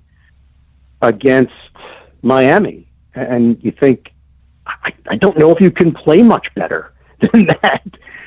against 1.02 1.54
Miami, 2.22 2.88
and 3.14 3.62
you 3.64 3.72
think, 3.72 4.12
I, 4.66 4.94
I 5.10 5.16
don't 5.16 5.38
know 5.38 5.52
if 5.52 5.60
you 5.60 5.72
can 5.72 5.92
play 5.92 6.24
much 6.24 6.48
better 6.56 6.94
than 7.20 7.48
that 7.62 7.84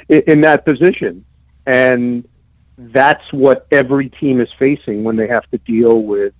in 0.09 0.43
that 0.43 0.65
position. 0.65 1.25
And 1.65 2.29
that's 2.77 3.25
what 3.33 3.67
every 3.71 4.09
team 4.11 4.41
is 4.41 4.49
facing 4.59 5.05
when 5.05 5.17
they 5.17 5.29
have 5.29 5.49
to 5.51 5.59
deal 5.59 6.03
with 6.03 6.35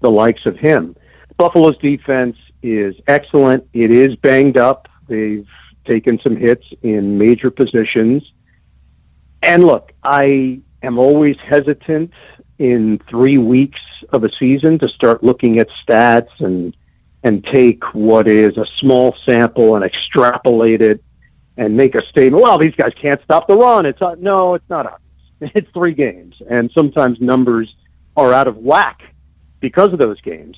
the 0.00 0.10
likes 0.10 0.46
of 0.46 0.56
him. 0.56 0.96
Buffalo's 1.36 1.76
defense 1.78 2.36
is 2.62 2.94
excellent. 3.06 3.68
It 3.72 3.90
is 3.90 4.16
banged 4.16 4.56
up. 4.56 4.88
They've 5.06 5.46
taken 5.84 6.18
some 6.20 6.36
hits 6.36 6.66
in 6.82 7.18
major 7.18 7.50
positions. 7.50 8.30
And 9.42 9.64
look, 9.64 9.92
I 10.02 10.60
am 10.82 10.98
always 10.98 11.36
hesitant 11.38 12.12
in 12.58 13.00
three 13.08 13.38
weeks 13.38 13.80
of 14.10 14.24
a 14.24 14.32
season 14.32 14.78
to 14.78 14.88
start 14.88 15.24
looking 15.24 15.58
at 15.58 15.68
stats 15.84 16.40
and 16.40 16.76
and 17.24 17.44
take 17.44 17.84
what 17.94 18.26
is 18.26 18.56
a 18.56 18.66
small 18.66 19.16
sample 19.24 19.76
and 19.76 19.84
extrapolate 19.84 20.82
it 20.82 21.02
and 21.56 21.76
make 21.76 21.94
a 21.94 22.04
statement. 22.06 22.42
Well, 22.42 22.58
these 22.58 22.74
guys 22.74 22.92
can't 23.00 23.22
stop 23.22 23.46
the 23.46 23.56
run. 23.56 23.86
It's 23.86 24.02
uh, 24.02 24.16
no, 24.18 24.54
it's 24.54 24.68
not 24.68 24.86
obvious. 24.86 25.00
It's 25.56 25.70
three 25.72 25.92
games, 25.92 26.36
and 26.48 26.70
sometimes 26.72 27.20
numbers 27.20 27.74
are 28.16 28.32
out 28.32 28.46
of 28.46 28.58
whack 28.58 29.02
because 29.58 29.92
of 29.92 29.98
those 29.98 30.20
games. 30.20 30.56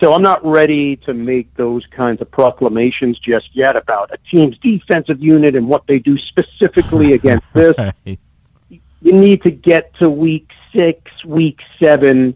So 0.00 0.14
I'm 0.14 0.22
not 0.22 0.42
ready 0.44 0.96
to 0.96 1.12
make 1.12 1.54
those 1.56 1.84
kinds 1.86 2.22
of 2.22 2.30
proclamations 2.30 3.18
just 3.18 3.54
yet 3.54 3.76
about 3.76 4.10
a 4.10 4.18
team's 4.30 4.56
defensive 4.58 5.20
unit 5.20 5.54
and 5.54 5.68
what 5.68 5.86
they 5.86 5.98
do 5.98 6.16
specifically 6.16 7.12
against 7.18 7.44
this. 7.52 7.76
You 8.06 9.12
need 9.12 9.42
to 9.42 9.50
get 9.50 9.92
to 9.96 10.08
week 10.08 10.50
six, 10.74 11.24
week 11.24 11.60
seven, 11.78 12.34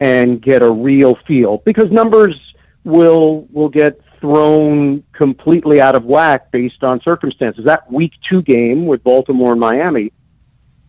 and 0.00 0.42
get 0.42 0.62
a 0.62 0.70
real 0.70 1.14
feel 1.26 1.58
because 1.58 1.90
numbers 1.92 2.54
will 2.82 3.46
will 3.52 3.68
get 3.68 4.00
thrown 4.20 5.04
completely 5.12 5.80
out 5.80 5.94
of 5.94 6.04
whack 6.04 6.50
based 6.50 6.82
on 6.82 7.00
circumstances. 7.02 7.64
That 7.64 7.90
week 7.92 8.12
two 8.22 8.42
game 8.42 8.86
with 8.86 9.04
Baltimore 9.04 9.52
and 9.52 9.60
Miami, 9.60 10.12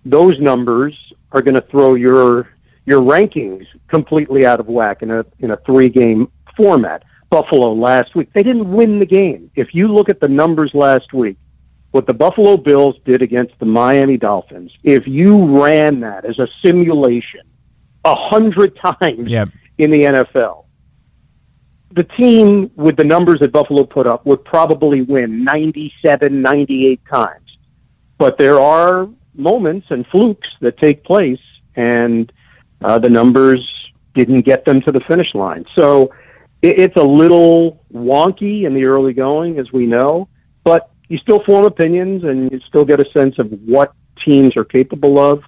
those 0.04 0.40
numbers 0.40 0.98
are 1.32 1.42
going 1.42 1.56
to 1.56 1.62
throw 1.62 1.94
your 1.94 2.50
your 2.86 3.02
rankings 3.02 3.66
completely 3.88 4.46
out 4.46 4.60
of 4.60 4.68
whack 4.68 5.02
in 5.02 5.12
a 5.12 5.26
in 5.40 5.52
a 5.52 5.58
three 5.66 5.90
game 5.90 6.32
format. 6.56 7.04
Buffalo 7.30 7.74
last 7.74 8.16
week, 8.16 8.32
they 8.34 8.44
didn't 8.44 8.72
win 8.72 9.00
the 9.00 9.06
game. 9.06 9.52
If 9.56 9.74
you 9.74 9.88
look 9.88 10.10
at 10.10 10.20
the 10.20 10.28
numbers 10.28 10.72
last 10.74 11.12
week, 11.12 11.38
what 11.92 12.06
the 12.06 12.14
Buffalo 12.14 12.56
Bills 12.56 12.96
did 13.04 13.22
against 13.22 13.58
the 13.60 13.66
Miami 13.66 14.18
Dolphins, 14.18 14.72
if 14.84 15.08
you 15.08 15.62
ran 15.62 16.02
that 16.02 16.24
as 16.24 16.40
a 16.40 16.48
simulation 16.64 17.42
a 18.06 18.16
hundred 18.16 18.78
times 18.78 19.30
yep. 19.30 19.50
in 19.78 19.92
the 19.92 20.02
NFL, 20.02 20.66
the 21.92 22.04
team 22.04 22.70
with 22.76 22.98
the 22.98 23.04
numbers 23.04 23.40
that 23.40 23.52
Buffalo 23.52 23.86
put 23.86 24.06
up 24.06 24.26
would 24.26 24.44
probably 24.44 25.02
win 25.02 25.44
97, 25.44 26.42
98 26.42 27.02
times. 27.12 27.58
But 28.18 28.38
there 28.38 28.60
are 28.60 29.10
moments 29.34 29.88
and 29.90 30.06
flukes 30.08 30.50
that 30.62 30.78
take 30.78 31.04
place, 31.04 31.40
and 31.76 32.32
uh, 32.82 33.00
the 33.00 33.10
numbers 33.10 33.92
didn't 34.14 34.42
get 34.42 34.66
them 34.66 34.82
to 34.82 34.92
the 34.92 35.02
finish 35.02 35.36
line. 35.36 35.66
So 35.76 36.14
it, 36.62 36.80
it's 36.80 36.96
a 36.96 37.04
little 37.04 37.84
wonky 37.94 38.64
in 38.64 38.74
the 38.74 38.86
early 38.86 39.14
going, 39.14 39.60
as 39.60 39.72
we 39.72 39.86
know, 39.86 40.28
but 40.64 40.90
you 41.08 41.18
still 41.18 41.44
form 41.44 41.66
opinions 41.66 42.24
and 42.24 42.52
you 42.52 42.60
still 42.62 42.86
get 42.86 43.00
a 43.00 43.10
sense 43.12 43.38
of 43.38 43.52
what 43.66 43.94
teams 44.24 44.58
are 44.58 44.66
capable 44.66 45.20
of. 45.20 45.44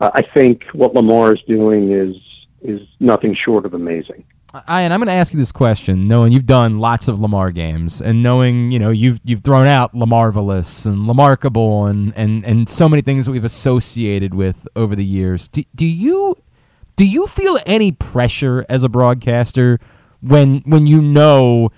Uh, 0.00 0.10
I 0.14 0.22
think 0.22 0.64
what 0.72 0.94
Lamar 0.94 1.34
is 1.34 1.42
doing 1.42 1.92
is 1.92 2.16
is 2.62 2.80
nothing 2.98 3.34
short 3.34 3.64
of 3.64 3.74
amazing. 3.74 4.24
Ian, 4.68 4.90
I'm 4.90 5.00
going 5.00 5.06
to 5.06 5.12
ask 5.12 5.34
you 5.34 5.38
this 5.38 5.52
question, 5.52 6.08
knowing 6.08 6.32
you've 6.32 6.46
done 6.46 6.78
lots 6.78 7.08
of 7.08 7.20
Lamar 7.20 7.50
games, 7.50 8.00
and 8.00 8.22
knowing 8.22 8.70
you 8.70 8.78
know 8.78 8.90
you've 8.90 9.20
you've 9.24 9.42
thrown 9.42 9.66
out 9.66 9.94
Lamarvelous 9.94 10.86
and 10.86 11.06
Lamarkable 11.06 11.88
and 11.90 12.12
and 12.16 12.44
and 12.44 12.68
so 12.68 12.88
many 12.88 13.02
things 13.02 13.26
that 13.26 13.32
we've 13.32 13.44
associated 13.44 14.34
with 14.34 14.66
over 14.74 14.96
the 14.96 15.04
years. 15.04 15.48
Do, 15.48 15.64
do 15.74 15.86
you 15.86 16.36
do 16.96 17.04
you 17.04 17.26
feel 17.26 17.58
any 17.66 17.92
pressure 17.92 18.64
as 18.68 18.82
a 18.82 18.88
broadcaster 18.88 19.78
when 20.20 20.62
when 20.66 20.86
you 20.86 21.00
know 21.00 21.70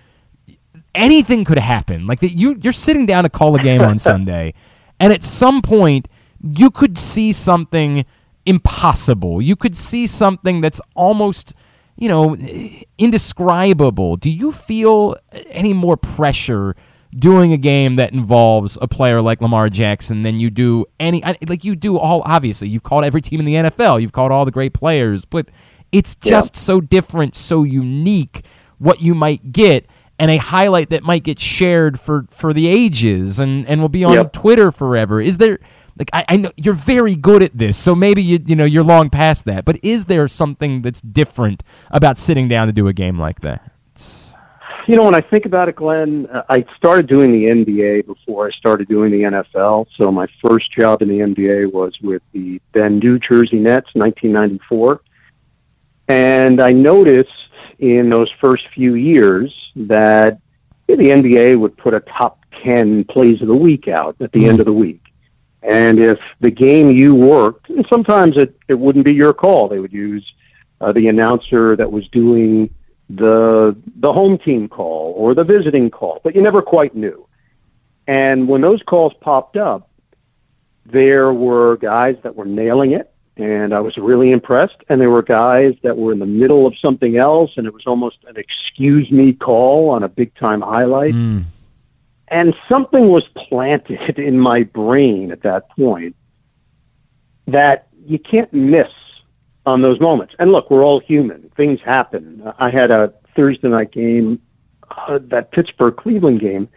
anything 0.95 1.45
could 1.45 1.59
happen? 1.59 2.07
Like 2.07 2.21
that 2.21 2.31
you 2.31 2.59
you're 2.63 2.73
sitting 2.73 3.07
down 3.07 3.25
to 3.25 3.31
call 3.31 3.55
a 3.55 3.59
game 3.59 3.83
on 3.83 3.99
Sunday, 4.11 4.55
and 4.99 5.13
at 5.13 5.23
some 5.23 5.63
point 5.63 6.09
you 6.41 6.71
could 6.71 6.97
see 6.97 7.33
something 7.33 8.05
impossible. 8.47 9.43
You 9.43 9.57
could 9.57 9.77
see 9.77 10.07
something 10.07 10.61
that's 10.61 10.81
almost 10.95 11.55
you 11.99 12.09
know, 12.09 12.37
indescribable. 12.97 14.17
Do 14.17 14.31
you 14.31 14.53
feel 14.53 15.17
any 15.51 15.75
more 15.75 15.97
pressure 15.97 16.77
doing 17.17 17.53
a 17.53 17.57
game 17.57 17.97
that 17.97 18.13
involves 18.13 18.77
a 18.83 18.89
player 18.89 19.21
like 19.23 19.41
Lamar 19.41 19.69
Jackson 19.71 20.23
than 20.23 20.39
you 20.39 20.51
do 20.51 20.85
any 21.01 21.23
like 21.47 21.65
you 21.65 21.75
do 21.77 21.97
all 21.99 22.23
obviously 22.25 22.69
you've 22.69 22.83
called 22.83 23.05
every 23.05 23.23
team 23.23 23.41
in 23.41 23.47
the 23.47 23.55
NFL, 23.55 24.01
you've 24.01 24.13
called 24.13 24.31
all 24.33 24.45
the 24.45 24.51
great 24.51 24.75
players, 24.75 25.25
but 25.25 25.49
it's 25.91 26.15
just 26.15 26.55
yeah. 26.55 26.61
so 26.61 26.81
different, 26.81 27.35
so 27.35 27.63
unique 27.63 28.43
what 28.79 29.01
you 29.01 29.15
might 29.15 29.53
get. 29.53 29.87
and 30.21 30.31
a 30.33 30.37
highlight 30.37 30.91
that 30.91 31.03
might 31.05 31.23
get 31.23 31.39
shared 31.41 31.99
for 32.01 32.27
for 32.31 32.53
the 32.53 32.67
ages 32.67 33.39
and 33.41 33.67
and 33.69 33.81
will 33.81 33.89
be 33.89 34.05
on 34.05 34.13
Yep. 34.15 34.33
Twitter 34.33 34.71
forever. 34.73 35.21
Is 35.21 35.39
there 35.39 35.59
like 35.99 36.11
I, 36.13 36.25
I 36.29 36.37
know 36.37 36.51
you're 36.57 36.75
very 36.75 37.15
good 37.17 37.43
at 37.43 37.57
this, 37.57 37.77
so 37.79 37.95
maybe 37.95 38.23
you 38.23 38.39
you 38.45 38.55
know 38.57 38.65
you're 38.65 38.85
long 38.85 39.11
past 39.11 39.45
that. 39.47 39.65
But 39.65 39.79
is 39.83 40.05
there 40.07 40.27
something 40.29 40.83
that's 40.83 41.01
different 41.01 41.63
about 41.91 42.19
sitting 42.19 42.49
down 42.49 42.67
to 42.67 42.73
do 42.73 42.87
a 42.89 42.93
game 42.93 43.19
like 43.19 43.41
that? 43.41 43.73
It's- 43.95 44.35
You 44.89 44.97
know, 44.97 45.05
when 45.05 45.15
I 45.15 45.21
think 45.21 45.45
about 45.45 45.69
it, 45.69 45.77
Glenn, 45.77 46.27
uh, 46.33 46.45
I 46.49 46.65
started 46.79 47.09
doing 47.09 47.31
the 47.31 47.45
NBA 47.51 48.07
before 48.07 48.47
I 48.47 48.51
started 48.51 48.89
doing 48.89 49.11
the 49.11 49.21
NFL. 49.21 49.87
So 49.99 50.11
my 50.11 50.27
first 50.43 50.73
job 50.73 51.03
in 51.03 51.09
the 51.09 51.19
NBA 51.19 51.71
was 51.71 52.01
with 52.01 52.23
the 52.33 52.59
then 52.73 52.99
New 52.99 53.19
Jersey 53.19 53.59
Nets, 53.59 53.91
1994. 53.93 55.03
And 56.09 56.63
I 56.63 56.73
noticed 56.73 57.51
in 57.79 58.09
those 58.09 58.31
first 58.41 58.67
few 58.69 58.95
years 58.95 59.55
that 59.77 60.41
the 60.87 60.95
NBA 60.95 61.61
would 61.61 61.77
put 61.77 61.93
a 61.93 62.01
top 62.01 62.43
10 62.65 63.05
plays 63.05 63.43
of 63.43 63.49
the 63.49 63.55
week 63.55 63.89
out 63.89 64.17
at 64.23 64.33
the 64.33 64.47
end 64.47 64.59
of 64.59 64.65
the 64.65 64.73
week. 64.73 65.05
And 65.63 65.99
if 65.99 66.19
the 66.41 66.51
game 66.51 66.91
you 66.91 67.15
worked, 67.15 67.69
and 67.69 67.87
sometimes 67.91 68.39
it, 68.39 68.57
it 68.69 68.79
wouldn't 68.79 69.05
be 69.05 69.13
your 69.13 69.35
call, 69.35 69.69
they 69.69 69.81
would 69.81 69.93
use 69.93 70.33
uh, 70.81 70.93
the 70.93 71.09
announcer 71.09 71.77
that 71.77 71.93
was 71.93 72.09
doing 72.09 72.71
the 73.11 73.77
the 73.97 74.13
home 74.13 74.39
team 74.39 74.69
call 74.69 75.15
or 75.17 75.35
the 75.35 75.45
visiting 75.45 75.91
call, 75.91 76.21
but 76.23 76.35
you 76.35 76.43
never 76.43 76.63
quite 76.63 76.95
knew. 76.95 77.27
And 78.07 78.49
when 78.49 78.61
those 78.61 78.83
calls 78.83 79.13
popped 79.21 79.57
up, 79.57 79.91
there 80.87 81.33
were 81.33 81.77
guys 81.77 82.17
that 82.23 82.35
were 82.35 82.45
nailing 82.45 82.93
it, 82.93 83.13
and 83.37 83.75
I 83.75 83.81
was 83.81 83.97
really 83.97 84.31
impressed. 84.31 84.77
And 84.89 85.01
there 85.01 85.11
were 85.11 85.23
guys 85.23 85.75
that 85.83 85.97
were 85.97 86.13
in 86.13 86.19
the 86.19 86.27
middle 86.27 86.67
of 86.67 86.77
something 86.79 87.17
else, 87.17 87.53
and 87.57 87.67
it 87.67 87.75
was 87.75 87.87
almost 87.87 88.19
an 88.27 88.37
excuse 88.37 89.11
me 89.11 89.33
call 89.33 89.91
on 89.91 90.03
a 90.03 90.09
big 90.09 90.35
time 90.35 90.61
highlight. 90.61 91.15
Mm. 91.15 91.45
And 92.29 92.55
something 92.69 93.09
was 93.09 93.25
planted 93.29 94.19
in 94.19 94.39
my 94.39 94.63
brain 94.63 95.33
at 95.33 95.43
that 95.43 95.71
point 95.71 96.15
that 97.47 97.89
you 98.07 98.19
can't 98.19 98.53
miss 98.53 98.89
on 99.69 99.83
those 99.83 100.01
moments. 100.01 100.35
And 100.39 100.51
look, 100.51 100.71
we're 100.71 100.85
all 100.85 100.99
human. 101.01 101.51
Things 101.57 101.79
happen. 101.85 102.43
I 102.59 102.71
had 102.71 102.91
a 102.91 103.13
Thursday 103.37 103.69
night 103.69 103.93
game, 103.93 104.41
uh, 104.91 105.19
that 105.29 105.53
Pittsburgh 105.53 105.97
Cleveland 105.97 106.41
game, 106.41 106.69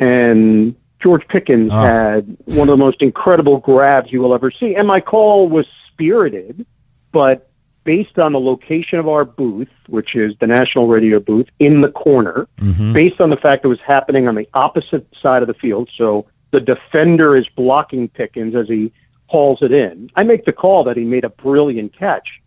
and 0.00 0.74
George 1.00 1.26
Pickens 1.28 1.70
Oh. 1.72 1.80
had 1.80 2.36
one 2.46 2.68
of 2.68 2.72
the 2.78 2.84
most 2.84 3.02
incredible 3.02 3.58
grabs 3.58 4.12
you 4.12 4.20
will 4.20 4.34
ever 4.34 4.50
see. 4.50 4.74
And 4.74 4.86
my 4.86 5.00
call 5.00 5.48
was 5.48 5.66
spirited, 5.92 6.66
but 7.12 7.48
based 7.84 8.18
on 8.18 8.32
the 8.32 8.40
location 8.40 8.98
of 8.98 9.08
our 9.08 9.24
booth, 9.24 9.68
which 9.86 10.14
is 10.14 10.34
the 10.40 10.46
national 10.46 10.88
radio 10.88 11.20
booth 11.20 11.46
in 11.58 11.80
the 11.80 11.88
corner, 11.88 12.46
Mhm. 12.60 12.92
based 12.92 13.20
on 13.20 13.30
the 13.30 13.36
fact 13.36 13.64
it 13.64 13.68
was 13.68 13.80
happening 13.80 14.28
on 14.28 14.34
the 14.34 14.46
opposite 14.52 15.06
side 15.22 15.40
of 15.42 15.48
the 15.48 15.54
field, 15.54 15.88
so 15.96 16.26
the 16.50 16.60
defender 16.60 17.36
is 17.36 17.48
blocking 17.56 18.08
Pickens 18.08 18.54
as 18.54 18.68
he 18.68 18.92
hauls 19.28 19.60
it 19.62 19.72
in. 19.72 20.10
I 20.16 20.24
make 20.24 20.44
the 20.44 20.52
call 20.52 20.84
that 20.84 20.96
he 20.96 21.04
made 21.04 21.24
a 21.24 21.28
brilliant 21.28 21.96
catch, 21.96 22.40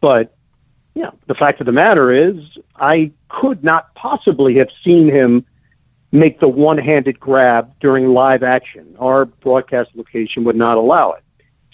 but 0.00 0.34
yeah, 0.94 1.10
the 1.26 1.34
fact 1.34 1.60
of 1.60 1.66
the 1.66 1.72
matter 1.72 2.10
is, 2.12 2.36
I 2.74 3.12
could 3.28 3.62
not 3.62 3.94
possibly 3.94 4.56
have 4.56 4.68
seen 4.84 5.08
him 5.08 5.44
make 6.10 6.40
the 6.40 6.48
one-handed 6.48 7.20
grab 7.20 7.72
during 7.80 8.08
live 8.08 8.42
action. 8.42 8.96
Our 8.98 9.26
broadcast 9.26 9.90
location 9.94 10.42
would 10.44 10.56
not 10.56 10.78
allow 10.78 11.12
it. 11.12 11.22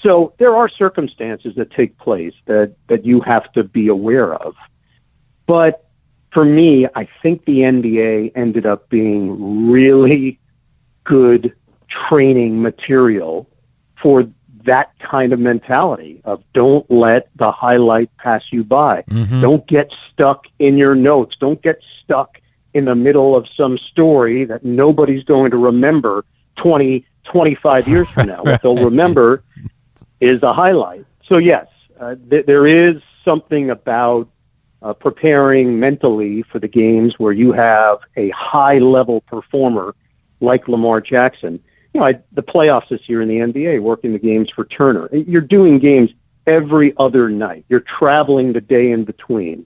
So 0.01 0.35
there 0.39 0.55
are 0.55 0.69
circumstances 0.69 1.55
that 1.57 1.71
take 1.71 1.97
place 1.97 2.35
that, 2.47 2.75
that 2.89 3.07
you 3.07 3.21
have 3.23 3.51
to 3.53 3.65
be 3.65 3.89
aware 3.89 4.35
of. 4.35 4.55
But 5.47 5.89
for 6.33 6.45
me, 6.45 6.87
I 6.95 7.09
think 7.23 7.45
the 7.45 7.61
NBA 7.61 8.33
ended 8.35 8.67
up 8.67 8.89
being 8.91 9.71
really 9.71 10.39
good 11.05 11.55
training 11.89 12.61
material 12.61 13.49
for 14.03 14.29
that 14.65 14.91
kind 14.99 15.33
of 15.33 15.39
mentality 15.39 16.21
of 16.25 16.43
don't 16.53 16.89
let 16.91 17.29
the 17.37 17.51
highlight 17.51 18.15
pass 18.17 18.43
you 18.51 18.65
by. 18.65 19.05
Mhm. 19.11 19.41
Don't 19.43 19.67
get 19.67 19.93
stuck 20.11 20.47
in 20.59 20.77
your 20.79 20.95
notes. 20.95 21.37
Don't 21.37 21.61
get 21.63 21.81
stuck 22.03 22.41
in 22.73 22.85
the 22.87 22.95
middle 22.95 23.37
of 23.37 23.47
some 23.57 23.79
story 23.79 24.45
that 24.45 24.65
nobody's 24.65 25.25
going 25.25 25.51
to 25.51 25.57
remember 25.57 26.25
20, 26.57 27.05
25 27.25 27.89
years 27.89 28.09
from 28.11 28.29
now. 28.29 28.43
What 28.43 28.63
they'll 28.63 28.77
remember 28.93 29.43
is 30.21 30.41
the 30.41 30.53
highlight. 30.53 31.05
So, 31.29 31.39
yes, 31.39 31.67
uh, 32.01 32.17
th- 32.31 32.47
there 32.47 32.67
is 32.67 33.01
something 33.25 33.71
about 33.71 34.29
uh, 34.83 34.93
preparing 34.93 35.81
mentally 35.81 36.43
for 36.43 36.59
the 36.59 36.69
games 36.69 37.19
where 37.19 37.33
you 37.33 37.53
have 37.53 37.99
a 38.17 38.29
high 38.31 38.79
level 38.79 39.23
performer 39.23 39.95
like 40.41 40.69
Lamar 40.69 41.01
Jackson. 41.01 41.61
You 41.95 42.01
know, 42.01 42.07
I, 42.07 42.21
the 42.33 42.43
playoffs 42.43 42.89
this 42.89 43.09
year 43.09 43.23
in 43.23 43.29
the 43.29 43.37
NBA, 43.39 43.81
working 43.81 44.13
the 44.13 44.19
games 44.19 44.51
for 44.51 44.65
Turner. 44.65 45.09
You're 45.13 45.41
doing 45.41 45.79
games 45.79 46.11
every 46.47 46.93
other 46.97 47.29
night. 47.29 47.65
You're 47.69 47.81
traveling 47.99 48.53
the 48.53 48.61
day 48.61 48.91
in 48.91 49.05
between. 49.05 49.65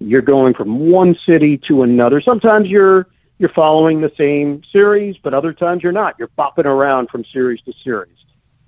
You're 0.00 0.22
going 0.22 0.54
from 0.54 0.90
one 0.90 1.16
city 1.24 1.56
to 1.58 1.82
another. 1.84 2.20
Sometimes 2.20 2.68
you're 2.68 3.06
you're 3.38 3.48
following 3.50 4.00
the 4.00 4.12
same 4.18 4.62
series, 4.72 5.16
but 5.18 5.32
other 5.32 5.52
times 5.52 5.84
you're 5.84 5.92
not. 5.92 6.16
You're 6.18 6.28
bopping 6.36 6.64
around 6.64 7.08
from 7.10 7.24
series 7.32 7.60
to 7.62 7.72
series. 7.84 8.16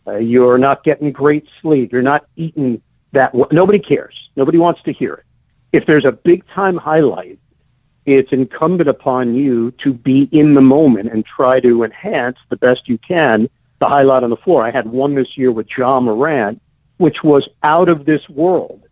Uh, 0.06 0.16
you're 0.18 0.58
not 0.58 0.84
getting 0.84 1.10
great 1.10 1.46
sleep. 1.60 1.92
You're 1.92 2.02
not 2.02 2.26
eating 2.36 2.80
that. 3.12 3.32
w- 3.32 3.48
Nobody 3.50 3.80
cares. 3.80 4.30
Nobody 4.36 4.58
wants 4.58 4.80
to 4.84 4.92
hear 4.92 5.14
it. 5.14 5.24
If 5.72 5.86
there's 5.86 6.04
a 6.04 6.12
big 6.12 6.46
time 6.48 6.76
highlight, 6.76 7.40
it's 8.06 8.32
incumbent 8.32 8.88
upon 8.88 9.34
you 9.34 9.70
to 9.72 9.92
be 9.92 10.28
in 10.32 10.54
the 10.54 10.60
moment 10.60 11.12
and 11.12 11.24
try 11.24 11.60
to 11.60 11.84
enhance 11.84 12.38
the 12.48 12.56
best 12.56 12.88
you 12.88 12.98
can 12.98 13.48
the 13.80 13.88
highlight 13.88 14.22
on 14.22 14.30
the 14.30 14.36
floor. 14.36 14.64
I 14.64 14.70
had 14.70 14.86
one 14.86 15.14
this 15.14 15.36
year 15.36 15.50
with 15.50 15.66
Ja 15.76 16.00
Morant, 16.00 16.60
which 16.98 17.24
was 17.24 17.48
out 17.62 17.88
of 17.88 18.04
this 18.04 18.28
world. 18.28 18.82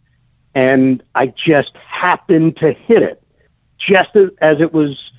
And 0.54 1.02
I 1.14 1.26
just 1.26 1.76
happened 1.76 2.56
to 2.58 2.72
hit 2.72 3.02
it. 3.02 3.22
Just 3.76 4.16
as, 4.40 4.60
it 4.60 4.72
was 4.72 5.12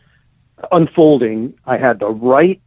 unfolding, 0.72 1.54
I 1.66 1.78
had 1.78 2.00
the 2.00 2.10
right 2.10 2.60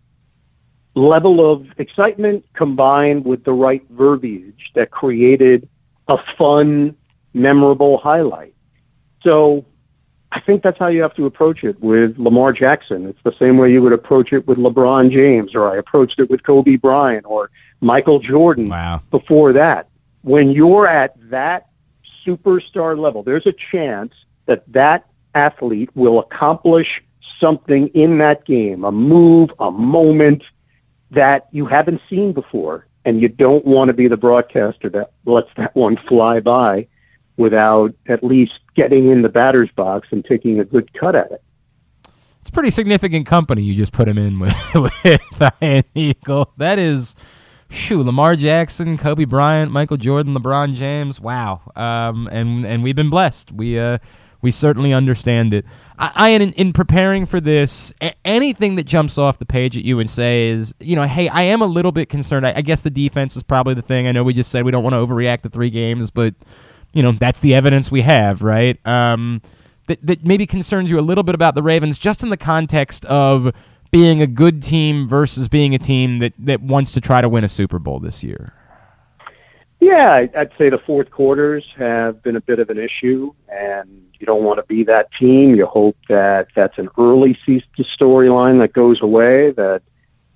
level 0.95 1.53
of 1.53 1.67
excitement 1.79 2.47
combined 2.55 3.25
with 3.25 3.45
the 3.45 3.53
right 3.53 3.85
verbiage 3.91 4.71
that 4.75 4.91
created 4.91 5.69
a 6.09 6.19
fun, 6.39 6.97
memorable 7.35 7.99
highlight. 7.99 8.55
So 9.23 9.65
I 10.35 10.41
think 10.41 10.63
that's 10.63 10.79
how 10.79 10.89
you 10.89 11.03
have 11.03 11.15
to 11.17 11.27
approach 11.27 11.63
it 11.63 11.79
with 11.81 12.17
Lamar 12.19 12.53
Jackson. 12.53 13.07
It's 13.07 13.23
the 13.23 13.35
same 13.39 13.59
way 13.59 13.71
you 13.71 13.83
would 13.83 13.93
approach 13.93 14.33
it 14.33 14.47
with 14.47 14.57
LeBron 14.57 15.11
James, 15.13 15.55
or 15.55 15.71
I 15.71 15.77
approached 15.77 16.19
it 16.19 16.31
with 16.31 16.43
Kobe 16.43 16.77
Bryant 16.77 17.27
or 17.27 17.51
Michael 17.83 18.19
Jordan 18.19 18.71
Wow. 18.71 19.03
before 19.11 19.53
that. 19.53 19.89
When 20.23 20.51
you're 20.51 20.87
at 20.87 21.15
that 21.29 21.69
superstar 22.27 22.99
level, 22.99 23.23
there's 23.23 23.47
a 23.47 23.53
chance 23.53 24.15
that 24.47 24.65
that 24.73 25.07
athlete 25.35 25.91
will 25.95 26.19
accomplish 26.21 27.03
something 27.39 27.89
in 27.89 28.19
that 28.19 28.47
game, 28.47 28.85
a 28.85 28.93
move, 28.93 29.51
a 29.59 29.71
moment 29.71 30.45
that 31.11 31.49
you 31.53 31.67
haven't 31.67 32.01
seen 32.09 32.33
before. 32.33 32.87
And 33.05 33.21
you 33.21 33.29
don't 33.29 33.67
want 33.67 33.89
to 33.89 33.93
be 33.93 34.09
the 34.09 34.17
broadcaster 34.17 34.89
that 34.91 35.11
lets 35.27 35.49
that 35.57 35.75
one 35.75 35.99
fly 36.09 36.41
by 36.41 36.87
without 37.37 37.95
at 38.07 38.23
least 38.23 38.55
getting 38.75 39.11
in 39.11 39.23
the 39.23 39.29
batter's 39.29 39.71
box 39.73 40.09
and 40.11 40.25
taking 40.25 40.61
a 40.61 40.65
good 40.65 40.93
cut 40.95 41.15
at 41.15 41.31
it. 41.33 41.43
It's 42.41 42.49
a 42.49 42.53
pretty 42.53 42.71
significant 42.71 43.27
company 43.27 43.63
you 43.63 43.75
just 43.75 43.93
put 43.93 44.09
him 44.09 44.19
in 44.19 44.41
with, 44.41 44.55
with 44.75 45.53
Ian 45.63 45.85
Eagle. 45.95 46.53
That 46.57 46.79
is, 46.79 47.15
phew, 47.69 48.03
Lamar 48.03 48.35
Jackson, 48.35 48.99
Kobe 48.99 49.25
Bryant, 49.25 49.71
Michael 49.71 49.97
Jordan, 49.97 50.35
LeBron 50.35 50.75
James. 50.75 51.21
Wow. 51.21 51.61
Um, 51.77 52.29
and 52.33 52.67
and 52.67 52.83
we've 52.83 52.97
been 52.97 53.11
blessed. 53.11 53.53
We 53.53 53.79
uh, 53.79 53.99
we 54.43 54.51
certainly 54.51 54.93
understand 54.93 55.55
it. 55.55 55.65
I, 55.99 56.33
Ian, 56.33 56.43
in, 56.43 56.53
in 56.55 56.73
preparing 56.73 57.27
for 57.27 57.41
this, 57.41 57.95
a- 58.03 58.15
anything 58.27 58.75
that 58.75 58.85
jumps 58.85 59.17
off 59.17 59.39
the 59.39 59.47
page 59.47 59.79
at 59.79 59.85
you 59.85 60.01
and 60.01 60.11
say 60.11 60.49
is, 60.49 60.75
you 60.81 60.97
know, 60.97 61.05
hey, 61.05 61.29
I 61.29 61.43
am 61.43 61.63
a 61.63 61.67
little 61.67 61.93
bit 61.93 62.09
concerned. 62.09 62.45
I, 62.45 62.55
I 62.57 62.63
guess 62.63 62.83
the 62.83 62.91
defense 62.91 63.37
is 63.37 63.45
probably 63.45 63.75
the 63.75 63.83
thing. 63.83 64.09
I 64.09 64.13
know 64.13 64.25
we 64.25 64.35
just 64.35 64.51
said 64.51 64.65
we 64.65 64.73
don't 64.73 64.83
want 64.83 64.95
to 64.95 64.99
overreact 64.99 65.43
to 65.43 65.49
three 65.49 65.71
games, 65.71 66.11
but 66.11 66.35
you 66.93 67.03
know 67.03 67.13
that's 67.13 67.41
the 67.41 67.55
evidence 67.55 67.91
we 67.91 68.03
have, 68.03 68.43
right? 68.43 68.85
Um, 68.87 69.43
that 69.87 70.05
that 70.07 70.25
maybe 70.25 70.47
concerns 70.47 70.91
you 70.91 70.99
a 70.99 71.03
little 71.03 71.25
bit 71.25 71.35
about 71.35 71.55
the 71.55 71.63
Ravens, 71.63 71.99
just 71.99 72.23
in 72.23 72.31
the 72.31 72.37
context 72.37 73.05
of 73.07 73.53
being 73.91 74.23
a 74.23 74.27
good 74.27 74.63
team 74.63 75.07
versus 75.09 75.49
being 75.49 75.75
a 75.75 75.79
team 75.79 76.19
that 76.19 76.33
that 76.39 76.61
wants 76.61 76.93
to 76.93 77.01
try 77.01 77.21
to 77.21 77.29
win 77.29 77.45
a 77.45 77.49
Super 77.49 77.79
Bowl 77.79 78.01
this 78.01 78.25
year. 78.25 78.55
Yeah, 79.81 80.27
I'd 80.37 80.53
say 80.57 80.71
the 80.71 80.79
fourth 80.79 81.11
quarters 81.11 81.67
have 81.77 82.23
been 82.23 82.37
a 82.37 82.41
bit 82.41 82.61
of 82.61 82.71
an 82.71 82.79
issue, 82.79 83.35
and 83.49 84.07
you 84.21 84.27
don't 84.27 84.45
want 84.45 84.59
to 84.59 84.63
be 84.63 84.85
that 84.85 85.13
team. 85.13 85.57
You 85.57 85.67
hope 85.67 85.97
that 86.09 86.49
that's 86.55 86.79
an 86.79 86.89
early 86.97 87.37
season 87.45 87.69
storyline 87.81 88.61
that 88.61 88.73
goes 88.73 89.03
away, 89.03 89.51
that 89.51 89.83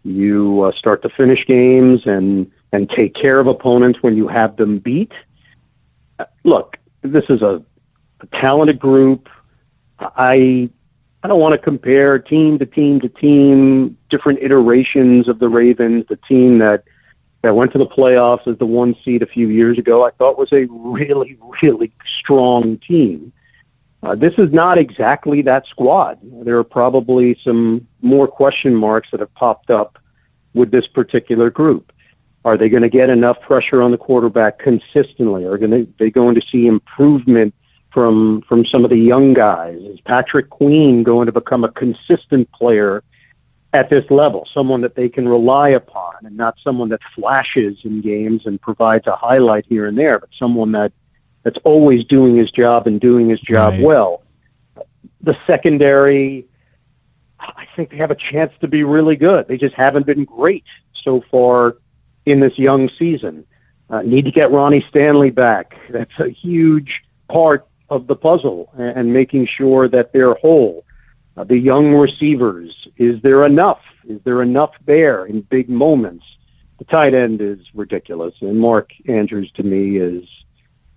you 0.03 0.63
uh, 0.63 0.73
start 0.73 1.03
to 1.03 1.09
finish 1.09 1.47
games 1.47 2.07
and 2.07 2.51
and 2.73 2.91
take 2.91 3.15
care 3.15 3.39
of 3.39 3.47
opponents 3.47 4.03
when 4.03 4.17
you 4.17 4.27
have 4.27 4.57
them 4.57 4.79
beat. 4.81 5.13
Look, 6.45 6.77
this 7.03 7.25
is 7.29 7.43
a, 7.43 7.63
a 8.21 8.27
talented 8.33 8.79
group. 8.79 9.29
I 9.99 10.71
I 11.23 11.29
don't 11.29 11.41
want 11.41 11.53
to 11.53 11.59
compare 11.59 12.19
team 12.19 12.59
to 12.59 12.67
team 12.67 13.01
to 13.01 13.09
team, 13.09 13.99
different 14.09 14.41
iterations 14.43 15.29
of 15.29 15.39
the 15.39 15.49
Ravens. 15.49 16.05
The 16.09 16.17
team 16.29 16.59
that 16.59 16.85
that 17.43 17.55
went 17.55 17.73
to 17.73 17.79
the 17.79 17.87
playoffs 17.87 18.47
as 18.47 18.59
the 18.59 18.67
one 18.67 18.95
seed 19.05 19.23
a 19.23 19.27
few 19.27 19.49
years 19.49 19.79
ago, 19.79 20.05
I 20.05 20.11
thought 20.11 20.39
was 20.39 20.53
a 20.53 20.67
really, 20.71 21.39
really 21.63 21.93
strong 22.07 22.79
team. 22.79 23.33
Uh, 24.03 24.15
this 24.15 24.35
is 24.39 24.53
not 24.53 24.79
exactly 24.79 25.43
that 25.43 25.67
squad. 25.67 26.19
There 26.23 26.59
are 26.59 26.65
probably 26.65 27.39
some 27.43 27.87
more 28.03 28.29
question 28.29 28.75
marks 28.75 29.11
that 29.11 29.21
have 29.21 29.35
popped 29.35 29.71
up 29.71 29.99
with 30.55 30.71
this 30.71 30.87
particular 30.87 31.51
group. 31.51 31.93
Are 32.47 32.57
they 32.57 32.69
going 32.69 32.85
to 32.85 32.89
get 32.89 33.11
enough 33.11 33.41
pressure 33.41 33.83
on 33.83 33.91
the 33.91 33.99
quarterback 33.99 34.61
consistently? 34.61 35.45
Are 35.45 35.59
going 35.59 35.93
they 35.99 36.11
going 36.11 36.37
to 36.37 36.41
see 36.41 36.69
improvement 36.69 37.53
from 37.93 38.43
from 38.43 38.65
some 38.65 38.85
of 38.85 38.91
the 38.91 38.97
young 38.97 39.35
guys? 39.35 39.77
Is 39.81 39.99
Patrick 40.03 40.49
Queen 40.49 41.03
going 41.03 41.27
to 41.27 41.33
become 41.33 41.65
a 41.65 41.73
consistent 41.73 42.49
player 42.53 43.03
at 43.73 43.91
this 43.91 44.09
level, 44.11 44.49
someone 44.55 44.81
that 44.83 44.95
they 44.95 45.09
can 45.09 45.29
rely 45.29 45.71
upon, 45.71 46.15
and 46.23 46.37
not 46.37 46.57
someone 46.63 46.89
that 46.91 47.01
flashes 47.17 47.79
in 47.83 48.01
games 48.01 48.47
and 48.47 48.61
provides 48.61 49.09
a 49.09 49.17
highlight 49.17 49.67
here 49.67 49.87
and 49.87 49.99
there, 49.99 50.21
but 50.21 50.29
someone 50.39 50.71
that 50.71 50.93
that's 51.43 51.59
always 51.65 52.05
doing 52.05 52.37
his 52.37 52.53
job 52.53 52.87
and 52.87 53.01
doing 53.01 53.29
his 53.29 53.41
job 53.41 53.73
Right. 53.73 53.83
well. 53.83 54.23
The 55.21 55.37
secondary, 55.49 56.47
I 57.41 57.67
think 57.75 57.91
they 57.91 57.97
have 57.97 58.13
a 58.13 58.21
chance 58.31 58.53
to 58.61 58.69
be 58.69 58.85
really 58.85 59.17
good. 59.17 59.49
They 59.49 59.59
just 59.59 59.75
haven't 59.75 60.07
been 60.07 60.25
great 60.25 60.65
so 60.95 61.25
far 61.29 61.77
in 62.27 62.41
this 62.41 62.59
young 62.59 62.91
season. 62.99 63.47
Uh, 63.89 64.03
need 64.03 64.25
to 64.25 64.33
get 64.33 64.51
Ronnie 64.51 64.85
Stanley 64.91 65.31
back. 65.31 65.77
That's 65.91 66.19
a 66.19 66.29
huge 66.29 67.03
part 67.29 67.67
of 67.89 68.09
the 68.09 68.17
puzzle, 68.17 68.69
and, 68.77 68.99
and 68.99 69.13
making 69.13 69.47
sure 69.47 69.89
that 69.89 70.13
they're 70.13 70.35
whole. 70.35 70.85
Uh, 71.37 71.45
the 71.45 71.57
young 71.57 71.95
receivers, 71.95 72.89
is 72.97 73.23
there 73.23 73.47
enough? 73.47 73.81
Is 74.09 74.21
there 74.25 74.43
enough 74.43 74.73
there 74.87 75.27
in 75.27 75.43
big 75.43 75.69
moments? 75.69 76.25
The 76.79 76.85
tight 76.85 77.15
end 77.15 77.41
is 77.41 77.59
ridiculous, 77.75 78.35
and 78.41 78.59
Mark 78.59 78.91
Andrews 79.09 79.51
to 79.53 79.63
me 79.63 79.99
is, 79.99 80.25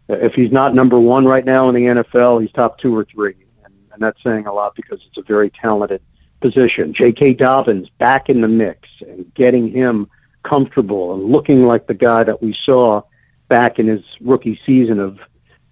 if 0.08 0.34
he's 0.34 0.52
not 0.52 0.74
number 0.74 1.00
one 1.00 1.26
right 1.26 1.46
now 1.46 1.70
in 1.70 1.76
the 1.76 2.04
NFL, 2.04 2.42
he's 2.42 2.52
top 2.52 2.80
two 2.80 2.96
or 2.96 3.06
three, 3.06 3.36
and, 3.64 3.74
and 3.94 4.02
that's 4.02 4.22
saying 4.24 4.48
a 4.48 4.54
lot 4.54 4.76
because 4.76 5.00
it's 5.08 5.18
a 5.18 5.22
very 5.22 5.52
talented 5.52 6.02
position. 6.42 6.94
J.K. 6.94 7.34
Dobbins 7.34 7.90
back 8.00 8.30
in 8.30 8.42
the 8.42 8.48
mix 8.48 8.88
and 9.02 9.32
getting 9.36 9.70
him 9.72 10.10
comfortable 10.44 11.14
and 11.14 11.32
looking 11.32 11.66
like 11.66 11.88
the 11.88 11.94
guy 11.94 12.24
that 12.24 12.42
we 12.42 12.54
saw 12.54 13.02
back 13.48 13.80
in 13.80 13.88
his 13.88 14.04
rookie 14.22 14.60
season 14.66 15.00
of 15.00 15.20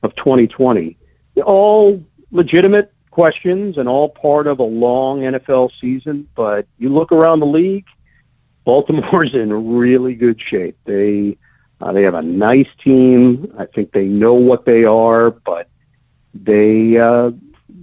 of 0.04 0.16
2020. 0.16 0.98
All 1.46 2.04
legitimate 2.32 2.94
questions 3.12 3.78
and 3.78 3.90
all 3.90 4.10
part 4.10 4.48
of 4.48 4.60
a 4.60 4.64
long 4.64 5.22
NFL 5.22 5.72
season, 5.82 6.28
but 6.36 6.68
you 6.78 6.90
look 6.90 7.12
around 7.12 7.40
the 7.40 7.48
league, 7.48 7.86
Baltimore's 8.64 9.34
in 9.34 9.76
really 9.76 10.14
good 10.14 10.40
shape. 10.40 10.78
They 10.86 11.38
uh, 11.80 11.92
they 11.92 12.04
have 12.04 12.16
a 12.16 12.22
nice 12.22 12.68
team. 12.84 13.54
I 13.58 13.66
think 13.66 13.92
they 13.92 14.06
know 14.06 14.34
what 14.34 14.66
they 14.66 14.84
are, 14.84 15.32
but 15.32 15.70
they 16.34 16.98
uh, 16.98 17.32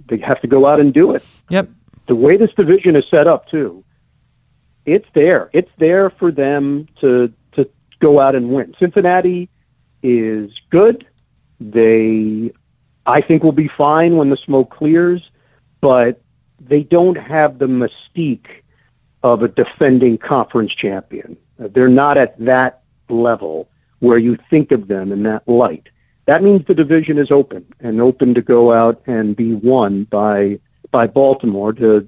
they 0.07 0.17
have 0.17 0.41
to 0.41 0.47
go 0.47 0.67
out 0.67 0.79
and 0.79 0.93
do 0.93 1.11
it. 1.11 1.23
Yep. 1.49 1.69
The 2.07 2.15
way 2.15 2.37
this 2.37 2.51
division 2.53 2.95
is 2.95 3.03
set 3.09 3.27
up, 3.27 3.49
too, 3.49 3.83
it's 4.85 5.07
there. 5.13 5.49
It's 5.53 5.71
there 5.77 6.09
for 6.09 6.31
them 6.31 6.87
to 7.01 7.31
to 7.53 7.69
go 7.99 8.19
out 8.19 8.35
and 8.35 8.49
win. 8.49 8.75
Cincinnati 8.79 9.49
is 10.03 10.51
good. 10.69 11.07
They, 11.59 12.51
I 13.05 13.21
think, 13.21 13.43
will 13.43 13.51
be 13.51 13.69
fine 13.77 14.17
when 14.17 14.29
the 14.29 14.37
smoke 14.37 14.69
clears, 14.69 15.21
but 15.81 16.21
they 16.59 16.83
don't 16.83 17.15
have 17.15 17.59
the 17.59 17.67
mystique 17.67 18.47
of 19.23 19.41
a 19.41 19.47
defending 19.47 20.17
conference 20.17 20.73
champion. 20.73 21.37
They're 21.57 21.87
not 21.87 22.17
at 22.17 22.37
that 22.39 22.83
level 23.09 23.69
where 23.99 24.17
you 24.17 24.37
think 24.49 24.71
of 24.71 24.87
them 24.87 25.11
in 25.11 25.23
that 25.23 25.47
light. 25.47 25.87
That 26.25 26.43
means 26.43 26.65
the 26.65 26.73
division 26.73 27.17
is 27.17 27.31
open 27.31 27.65
and 27.79 28.01
open 28.01 28.33
to 28.33 28.41
go 28.41 28.73
out 28.73 29.01
and 29.07 29.35
be 29.35 29.53
won 29.53 30.05
by 30.05 30.59
by 30.91 31.07
Baltimore 31.07 31.73
to 31.73 32.07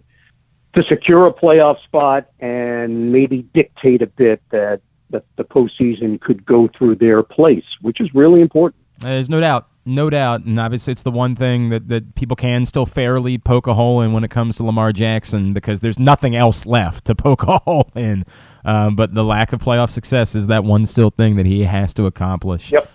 to 0.76 0.84
secure 0.84 1.28
a 1.28 1.34
playoff 1.34 1.82
spot 1.84 2.30
and 2.40 3.12
maybe 3.12 3.44
dictate 3.54 4.02
a 4.02 4.08
bit 4.08 4.42
that 4.52 4.82
that 5.10 5.24
the 5.38 5.44
postseason 5.44 6.20
could 6.20 6.46
go 6.46 6.70
through 6.78 6.96
their 6.96 7.24
place, 7.24 7.64
which 7.82 8.02
is 8.02 8.14
really 8.14 8.42
important. 8.42 8.84
There's 9.00 9.30
no 9.30 9.40
doubt, 9.40 9.68
no 9.86 10.10
doubt, 10.10 10.44
and 10.44 10.60
obviously 10.60 10.92
it's 10.92 11.04
the 11.04 11.12
one 11.12 11.36
thing 11.36 11.70
that, 11.70 11.88
that 11.88 12.16
people 12.16 12.36
can 12.36 12.66
still 12.66 12.86
fairly 12.86 13.38
poke 13.38 13.68
a 13.68 13.74
hole 13.74 14.02
in 14.02 14.12
when 14.12 14.24
it 14.24 14.32
comes 14.32 14.58
to 14.58 14.64
Lamar 14.64 14.92
Jackson 14.92 15.54
because 15.54 15.80
there's 15.80 16.00
nothing 16.00 16.36
else 16.36 16.66
left 16.66 17.06
to 17.06 17.16
poke 17.16 17.44
a 17.44 17.60
hole 17.60 17.90
in. 17.96 18.26
Um, 18.66 18.96
but 18.96 19.14
the 19.14 19.24
lack 19.24 19.54
of 19.54 19.62
playoff 19.62 19.92
success 19.92 20.36
is 20.36 20.48
that 20.48 20.64
one 20.64 20.86
still 20.86 21.10
thing 21.10 21.38
that 21.38 21.46
he 21.46 21.64
has 21.64 21.94
to 21.94 22.06
accomplish. 22.06 22.72
Yep. 22.72 22.92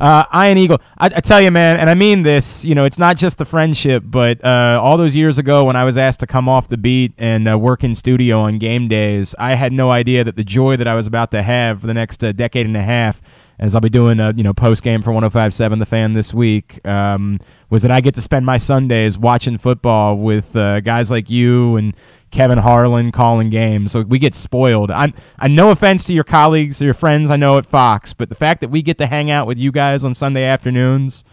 Uh, 0.00 0.24
Iron 0.30 0.58
Eagle, 0.58 0.80
I, 0.98 1.06
I 1.06 1.20
tell 1.20 1.40
you, 1.40 1.50
man, 1.50 1.78
and 1.78 1.88
I 1.88 1.94
mean 1.94 2.22
this. 2.22 2.64
You 2.64 2.74
know, 2.74 2.84
it's 2.84 2.98
not 2.98 3.16
just 3.16 3.38
the 3.38 3.44
friendship, 3.44 4.02
but 4.06 4.44
uh, 4.44 4.80
all 4.82 4.96
those 4.96 5.14
years 5.14 5.38
ago 5.38 5.64
when 5.64 5.76
I 5.76 5.84
was 5.84 5.96
asked 5.96 6.20
to 6.20 6.26
come 6.26 6.48
off 6.48 6.68
the 6.68 6.76
beat 6.76 7.12
and 7.18 7.48
uh, 7.48 7.58
work 7.58 7.84
in 7.84 7.94
studio 7.94 8.40
on 8.40 8.58
game 8.58 8.88
days, 8.88 9.34
I 9.38 9.54
had 9.54 9.72
no 9.72 9.90
idea 9.90 10.24
that 10.24 10.36
the 10.36 10.44
joy 10.44 10.76
that 10.76 10.88
I 10.88 10.94
was 10.94 11.06
about 11.06 11.30
to 11.32 11.42
have 11.42 11.80
for 11.80 11.86
the 11.86 11.94
next 11.94 12.22
uh, 12.24 12.32
decade 12.32 12.66
and 12.66 12.76
a 12.76 12.82
half, 12.82 13.22
as 13.58 13.74
I'll 13.74 13.80
be 13.80 13.88
doing, 13.88 14.18
uh, 14.18 14.32
you 14.36 14.42
know, 14.42 14.52
post 14.52 14.82
game 14.82 15.02
for 15.02 15.12
105.7 15.12 15.78
The 15.78 15.86
Fan 15.86 16.14
this 16.14 16.34
week, 16.34 16.86
um, 16.86 17.38
was 17.70 17.82
that 17.82 17.90
I 17.90 18.00
get 18.00 18.14
to 18.16 18.20
spend 18.20 18.44
my 18.44 18.58
Sundays 18.58 19.16
watching 19.16 19.58
football 19.58 20.16
with 20.16 20.56
uh, 20.56 20.80
guys 20.80 21.10
like 21.10 21.30
you 21.30 21.76
and 21.76 21.94
Kevin 22.34 22.58
Harlan 22.58 23.12
calling 23.12 23.48
games. 23.48 23.92
So 23.92 24.02
we 24.02 24.18
get 24.18 24.34
spoiled. 24.34 24.90
I'm 24.90 25.14
I 25.38 25.46
no 25.46 25.70
offense 25.70 26.04
to 26.04 26.12
your 26.12 26.24
colleagues 26.24 26.82
or 26.82 26.86
your 26.86 26.94
friends 26.94 27.30
I 27.30 27.36
know 27.36 27.56
at 27.58 27.64
Fox, 27.64 28.12
but 28.12 28.28
the 28.28 28.34
fact 28.34 28.60
that 28.60 28.68
we 28.68 28.82
get 28.82 28.98
to 28.98 29.06
hang 29.06 29.30
out 29.30 29.46
with 29.46 29.56
you 29.56 29.70
guys 29.70 30.04
on 30.04 30.14
Sunday 30.14 30.44
afternoons, 30.44 31.24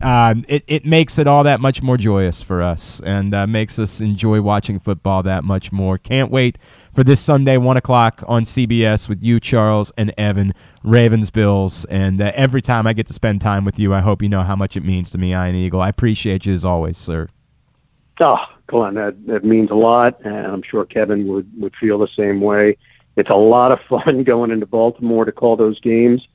um, 0.00 0.44
it, 0.48 0.62
it 0.68 0.86
makes 0.86 1.18
it 1.18 1.26
all 1.26 1.42
that 1.42 1.60
much 1.60 1.82
more 1.82 1.96
joyous 1.96 2.40
for 2.40 2.62
us 2.62 3.00
and 3.04 3.34
uh, 3.34 3.48
makes 3.48 3.80
us 3.80 4.00
enjoy 4.00 4.40
watching 4.40 4.78
football 4.78 5.24
that 5.24 5.42
much 5.42 5.72
more. 5.72 5.98
Can't 5.98 6.30
wait 6.30 6.56
for 6.94 7.02
this 7.02 7.20
Sunday, 7.20 7.56
1 7.56 7.76
o'clock 7.76 8.22
on 8.28 8.44
CBS 8.44 9.08
with 9.08 9.24
you, 9.24 9.40
Charles, 9.40 9.90
and 9.98 10.14
Evan, 10.16 10.54
Ravens 10.84 11.32
Bills. 11.32 11.84
And 11.86 12.20
uh, 12.20 12.30
every 12.34 12.62
time 12.62 12.86
I 12.86 12.92
get 12.92 13.08
to 13.08 13.12
spend 13.12 13.40
time 13.40 13.64
with 13.64 13.78
you, 13.78 13.92
I 13.92 14.00
hope 14.00 14.22
you 14.22 14.28
know 14.28 14.42
how 14.42 14.54
much 14.54 14.76
it 14.76 14.84
means 14.84 15.10
to 15.10 15.18
me, 15.18 15.34
Iron 15.34 15.56
Eagle. 15.56 15.80
I 15.80 15.88
appreciate 15.88 16.46
you 16.46 16.52
as 16.54 16.64
always, 16.64 16.96
sir. 16.96 17.28
Oh, 18.20 18.38
Glenn, 18.66 18.94
that, 18.94 19.26
that 19.26 19.44
means 19.44 19.70
a 19.70 19.74
lot, 19.74 20.20
and 20.24 20.46
I'm 20.46 20.62
sure 20.62 20.84
Kevin 20.84 21.26
would, 21.28 21.50
would 21.60 21.74
feel 21.76 21.98
the 21.98 22.08
same 22.16 22.40
way. 22.40 22.76
It's 23.16 23.30
a 23.30 23.36
lot 23.36 23.72
of 23.72 23.80
fun 23.88 24.24
going 24.24 24.50
into 24.50 24.66
Baltimore 24.66 25.24
to 25.24 25.32
call 25.32 25.56
those 25.56 25.80
games. 25.80 26.26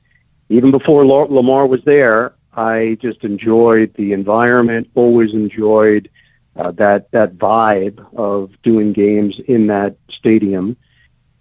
Even 0.48 0.70
before 0.70 1.06
Lamar 1.06 1.66
was 1.66 1.82
there, 1.84 2.34
I 2.52 2.98
just 3.00 3.22
enjoyed 3.22 3.94
the 3.94 4.12
environment, 4.12 4.90
always 4.94 5.32
enjoyed 5.32 6.10
uh, 6.56 6.72
that, 6.72 7.10
that 7.12 7.36
vibe 7.36 8.04
of 8.16 8.50
doing 8.62 8.92
games 8.92 9.38
in 9.38 9.68
that 9.68 9.96
stadium. 10.08 10.76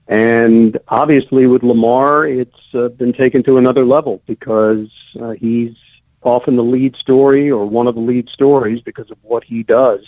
And 0.08 0.78
obviously, 0.88 1.46
with 1.48 1.64
Lamar, 1.64 2.28
it's 2.28 2.60
uh, 2.74 2.90
been 2.90 3.14
taken 3.14 3.44
to 3.44 3.58
another 3.58 3.86
level 3.86 4.22
because 4.26 4.90
uh, 5.20 5.32
he's 5.32 5.76
often 6.22 6.56
the 6.56 6.64
lead 6.64 6.96
story 6.96 7.50
or 7.50 7.66
one 7.66 7.88
of 7.88 7.96
the 7.96 8.02
lead 8.02 8.30
stories 8.30 8.82
because 8.82 9.10
of 9.12 9.18
what 9.22 9.44
he 9.44 9.64
does 9.64 10.02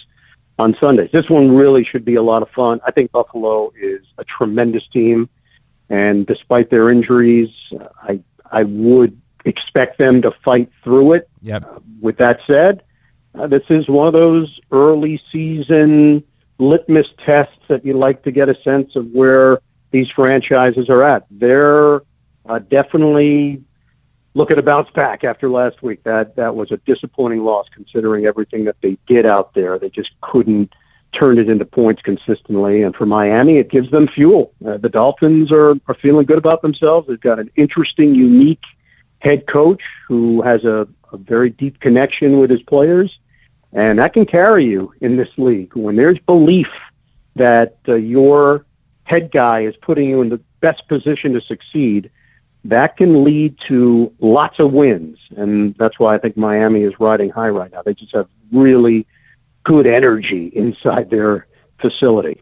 on 0.61 0.75
Sundays. 0.79 1.09
This 1.11 1.29
one 1.29 1.55
really 1.55 1.83
should 1.83 2.05
be 2.05 2.15
a 2.15 2.21
lot 2.21 2.41
of 2.41 2.49
fun. 2.49 2.79
I 2.85 2.91
think 2.91 3.11
Buffalo 3.11 3.71
is 3.79 4.05
a 4.17 4.23
tremendous 4.23 4.87
team, 4.87 5.29
and 5.89 6.25
despite 6.25 6.69
their 6.69 6.89
injuries, 6.89 7.49
uh, 7.79 7.87
I 8.01 8.21
I 8.51 8.63
would 8.63 9.19
expect 9.43 9.97
them 9.97 10.21
to 10.21 10.31
fight 10.45 10.69
through 10.83 11.13
it. 11.13 11.29
Yep. 11.41 11.81
With 11.99 12.17
that 12.17 12.39
said, 12.45 12.83
uh, 13.33 13.47
this 13.47 13.63
is 13.69 13.87
one 13.89 14.07
of 14.07 14.13
those 14.13 14.59
early 14.71 15.21
season 15.31 16.23
litmus 16.59 17.07
tests 17.25 17.63
that 17.67 17.83
you 17.83 17.93
like 17.93 18.23
to 18.23 18.31
get 18.31 18.47
a 18.49 18.61
sense 18.61 18.95
of 18.95 19.07
where 19.11 19.59
these 19.89 20.09
franchises 20.09 20.89
are 20.89 21.03
at. 21.03 21.25
They're 21.31 22.03
uh, 22.45 22.59
definitely 22.59 23.63
looking 24.33 24.55
to 24.55 24.63
bounce 24.63 24.89
back 24.91 25.23
after 25.23 25.49
last 25.49 25.81
week. 25.83 26.03
That 26.03 26.35
that 26.35 26.55
was 26.55 26.71
a 26.71 26.77
disappointing 26.77 27.43
loss 27.43 27.67
considering 27.73 28.25
everything 28.25 28.65
that 28.65 28.77
they 28.81 28.97
did 29.07 29.25
out 29.25 29.53
there. 29.53 29.77
They 29.77 29.89
just 29.89 30.11
couldn't 30.21 30.73
turn 31.11 31.37
it 31.37 31.49
into 31.49 31.65
points 31.65 32.01
consistently. 32.01 32.83
And 32.83 32.95
for 32.95 33.05
Miami, 33.05 33.57
it 33.57 33.69
gives 33.69 33.91
them 33.91 34.07
fuel. 34.07 34.53
Uh, 34.65 34.77
the 34.77 34.89
Dolphins 34.89 35.51
are 35.51 35.75
are 35.87 35.95
feeling 35.95 36.25
good 36.25 36.37
about 36.37 36.61
themselves. 36.61 37.07
They've 37.07 37.19
got 37.19 37.39
an 37.39 37.51
interesting, 37.55 38.15
unique 38.15 38.63
head 39.19 39.45
coach 39.47 39.83
who 40.07 40.41
has 40.41 40.63
a, 40.63 40.87
a 41.11 41.17
very 41.17 41.49
deep 41.49 41.79
connection 41.79 42.39
with 42.39 42.49
his 42.49 42.61
players, 42.63 43.19
and 43.73 43.99
that 43.99 44.13
can 44.13 44.25
carry 44.25 44.65
you 44.65 44.93
in 45.01 45.17
this 45.17 45.29
league 45.37 45.75
when 45.75 45.95
there's 45.95 46.19
belief 46.19 46.69
that 47.35 47.77
uh, 47.87 47.95
your 47.95 48.65
head 49.03 49.31
guy 49.31 49.61
is 49.61 49.75
putting 49.77 50.09
you 50.09 50.21
in 50.21 50.29
the 50.29 50.39
best 50.61 50.87
position 50.87 51.33
to 51.33 51.41
succeed 51.41 52.09
that 52.65 52.97
can 52.97 53.23
lead 53.23 53.57
to 53.67 54.13
lots 54.19 54.59
of 54.59 54.71
wins. 54.71 55.17
And 55.35 55.75
that's 55.75 55.99
why 55.99 56.15
I 56.15 56.17
think 56.19 56.37
Miami 56.37 56.83
is 56.83 56.93
riding 56.99 57.29
high 57.29 57.49
right 57.49 57.71
now. 57.71 57.81
They 57.81 57.93
just 57.93 58.13
have 58.13 58.27
really 58.51 59.07
good 59.63 59.87
energy 59.87 60.51
inside 60.53 61.09
their 61.09 61.47
facility. 61.79 62.41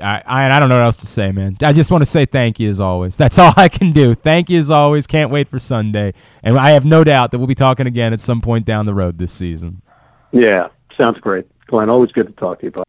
I, 0.00 0.22
I 0.24 0.46
I 0.46 0.60
don't 0.60 0.68
know 0.68 0.76
what 0.76 0.84
else 0.84 0.98
to 0.98 1.06
say, 1.06 1.32
man. 1.32 1.56
I 1.60 1.72
just 1.72 1.90
want 1.90 2.02
to 2.02 2.06
say 2.06 2.24
thank 2.24 2.60
you 2.60 2.70
as 2.70 2.78
always. 2.78 3.16
That's 3.16 3.38
all 3.38 3.52
I 3.56 3.68
can 3.68 3.92
do. 3.92 4.14
Thank 4.14 4.48
you 4.48 4.58
as 4.58 4.70
always. 4.70 5.06
Can't 5.06 5.30
wait 5.30 5.48
for 5.48 5.58
Sunday, 5.58 6.14
and 6.44 6.56
I 6.56 6.70
have 6.70 6.84
no 6.84 7.02
doubt 7.02 7.32
that 7.32 7.38
we'll 7.38 7.48
be 7.48 7.56
talking 7.56 7.88
again 7.88 8.12
at 8.12 8.20
some 8.20 8.40
point 8.40 8.64
down 8.64 8.86
the 8.86 8.94
road 8.94 9.18
this 9.18 9.32
season. 9.32 9.82
Yeah, 10.30 10.68
sounds 10.96 11.18
great, 11.18 11.46
Glenn. 11.66 11.90
Always 11.90 12.12
good 12.12 12.28
to 12.28 12.32
talk 12.34 12.60
to 12.60 12.66
you, 12.66 12.70
bud. 12.70 12.84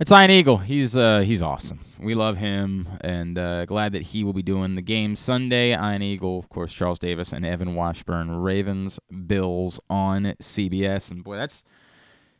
It's 0.00 0.10
Ian 0.10 0.30
Eagle. 0.30 0.56
He's 0.56 0.96
uh 0.96 1.20
he's 1.20 1.42
awesome. 1.42 1.80
We 2.06 2.14
love 2.14 2.36
him, 2.36 2.88
and 3.00 3.36
uh, 3.36 3.64
glad 3.64 3.90
that 3.90 4.02
he 4.02 4.22
will 4.22 4.32
be 4.32 4.40
doing 4.40 4.76
the 4.76 4.80
game 4.80 5.16
Sunday. 5.16 5.70
Ian 5.70 6.02
Eagle, 6.02 6.38
of 6.38 6.48
course, 6.48 6.72
Charles 6.72 7.00
Davis 7.00 7.32
and 7.32 7.44
Evan 7.44 7.74
Washburn, 7.74 8.30
Ravens, 8.30 9.00
Bills 9.26 9.80
on 9.90 10.36
CBS, 10.40 11.10
and 11.10 11.24
boy, 11.24 11.34
that's 11.34 11.64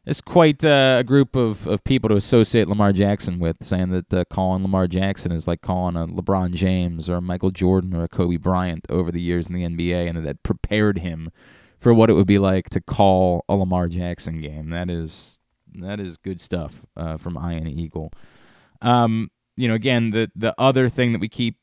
it's 0.04 0.20
quite 0.20 0.64
uh, 0.64 0.98
a 1.00 1.02
group 1.02 1.34
of, 1.34 1.66
of 1.66 1.82
people 1.82 2.08
to 2.10 2.14
associate 2.14 2.68
Lamar 2.68 2.92
Jackson 2.92 3.40
with, 3.40 3.56
saying 3.60 3.90
that 3.90 4.14
uh, 4.14 4.24
calling 4.30 4.62
Lamar 4.62 4.86
Jackson 4.86 5.32
is 5.32 5.48
like 5.48 5.62
calling 5.62 5.96
a 5.96 6.06
LeBron 6.06 6.52
James 6.52 7.10
or 7.10 7.16
a 7.16 7.20
Michael 7.20 7.50
Jordan 7.50 7.92
or 7.92 8.04
a 8.04 8.08
Kobe 8.08 8.36
Bryant 8.36 8.86
over 8.88 9.10
the 9.10 9.20
years 9.20 9.48
in 9.48 9.54
the 9.56 9.64
NBA, 9.64 10.08
and 10.08 10.24
that 10.24 10.44
prepared 10.44 10.98
him 10.98 11.32
for 11.80 11.92
what 11.92 12.08
it 12.08 12.12
would 12.12 12.28
be 12.28 12.38
like 12.38 12.70
to 12.70 12.80
call 12.80 13.44
a 13.48 13.56
Lamar 13.56 13.88
Jackson 13.88 14.40
game. 14.40 14.70
That 14.70 14.88
is 14.88 15.40
that 15.74 15.98
is 15.98 16.18
good 16.18 16.40
stuff 16.40 16.86
uh, 16.96 17.16
from 17.16 17.36
Ian 17.36 17.66
Eagle. 17.66 18.12
Um, 18.80 19.30
you 19.56 19.68
know, 19.68 19.74
again, 19.74 20.10
the 20.10 20.30
the 20.34 20.54
other 20.58 20.88
thing 20.88 21.12
that 21.12 21.20
we 21.20 21.28
keep 21.28 21.56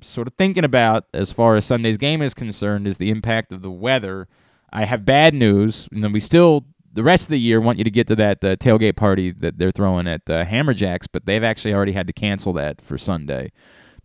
sort 0.00 0.26
of 0.26 0.34
thinking 0.34 0.64
about 0.64 1.06
as 1.14 1.32
far 1.32 1.56
as 1.56 1.64
Sunday's 1.64 1.96
game 1.96 2.20
is 2.22 2.34
concerned 2.34 2.86
is 2.86 2.98
the 2.98 3.10
impact 3.10 3.52
of 3.52 3.62
the 3.62 3.70
weather. 3.70 4.28
I 4.72 4.84
have 4.84 5.04
bad 5.04 5.34
news. 5.34 5.88
and 5.92 6.02
then 6.02 6.12
we 6.12 6.20
still 6.20 6.66
the 6.92 7.02
rest 7.02 7.24
of 7.26 7.30
the 7.30 7.40
year 7.40 7.60
want 7.60 7.78
you 7.78 7.84
to 7.84 7.90
get 7.90 8.06
to 8.06 8.16
that 8.16 8.42
uh, 8.44 8.56
tailgate 8.56 8.96
party 8.96 9.32
that 9.32 9.58
they're 9.58 9.72
throwing 9.72 10.06
at 10.06 10.22
uh, 10.30 10.44
Hammerjacks, 10.44 11.06
but 11.10 11.26
they've 11.26 11.42
actually 11.42 11.74
already 11.74 11.92
had 11.92 12.06
to 12.06 12.12
cancel 12.12 12.52
that 12.52 12.80
for 12.80 12.96
Sunday 12.96 13.50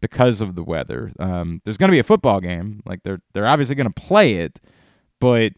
because 0.01 0.41
of 0.41 0.55
the 0.55 0.63
weather. 0.63 1.11
Um, 1.19 1.61
there's 1.63 1.77
going 1.77 1.89
to 1.89 1.95
be 1.95 1.99
a 1.99 2.03
football 2.03 2.39
game, 2.39 2.81
like 2.85 3.03
they're 3.03 3.21
they're 3.33 3.47
obviously 3.47 3.75
going 3.75 3.91
to 3.91 4.01
play 4.01 4.35
it, 4.35 4.59
but 5.19 5.53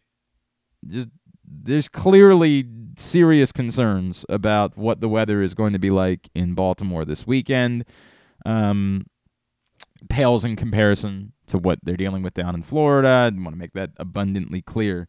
just 0.87 1.09
there's 1.45 1.87
clearly 1.87 2.65
serious 3.01 3.51
concerns 3.51 4.25
about 4.29 4.77
what 4.77 5.01
the 5.01 5.09
weather 5.09 5.41
is 5.41 5.53
going 5.53 5.73
to 5.73 5.79
be 5.79 5.89
like 5.89 6.29
in 6.35 6.53
Baltimore 6.53 7.05
this 7.05 7.27
weekend. 7.27 7.85
Um, 8.45 9.05
pales 10.09 10.45
in 10.45 10.55
comparison 10.55 11.33
to 11.47 11.57
what 11.57 11.79
they're 11.83 11.97
dealing 11.97 12.23
with 12.23 12.33
down 12.33 12.55
in 12.55 12.63
Florida. 12.63 13.07
I 13.07 13.39
want 13.39 13.53
to 13.53 13.59
make 13.59 13.73
that 13.73 13.91
abundantly 13.97 14.61
clear 14.61 15.07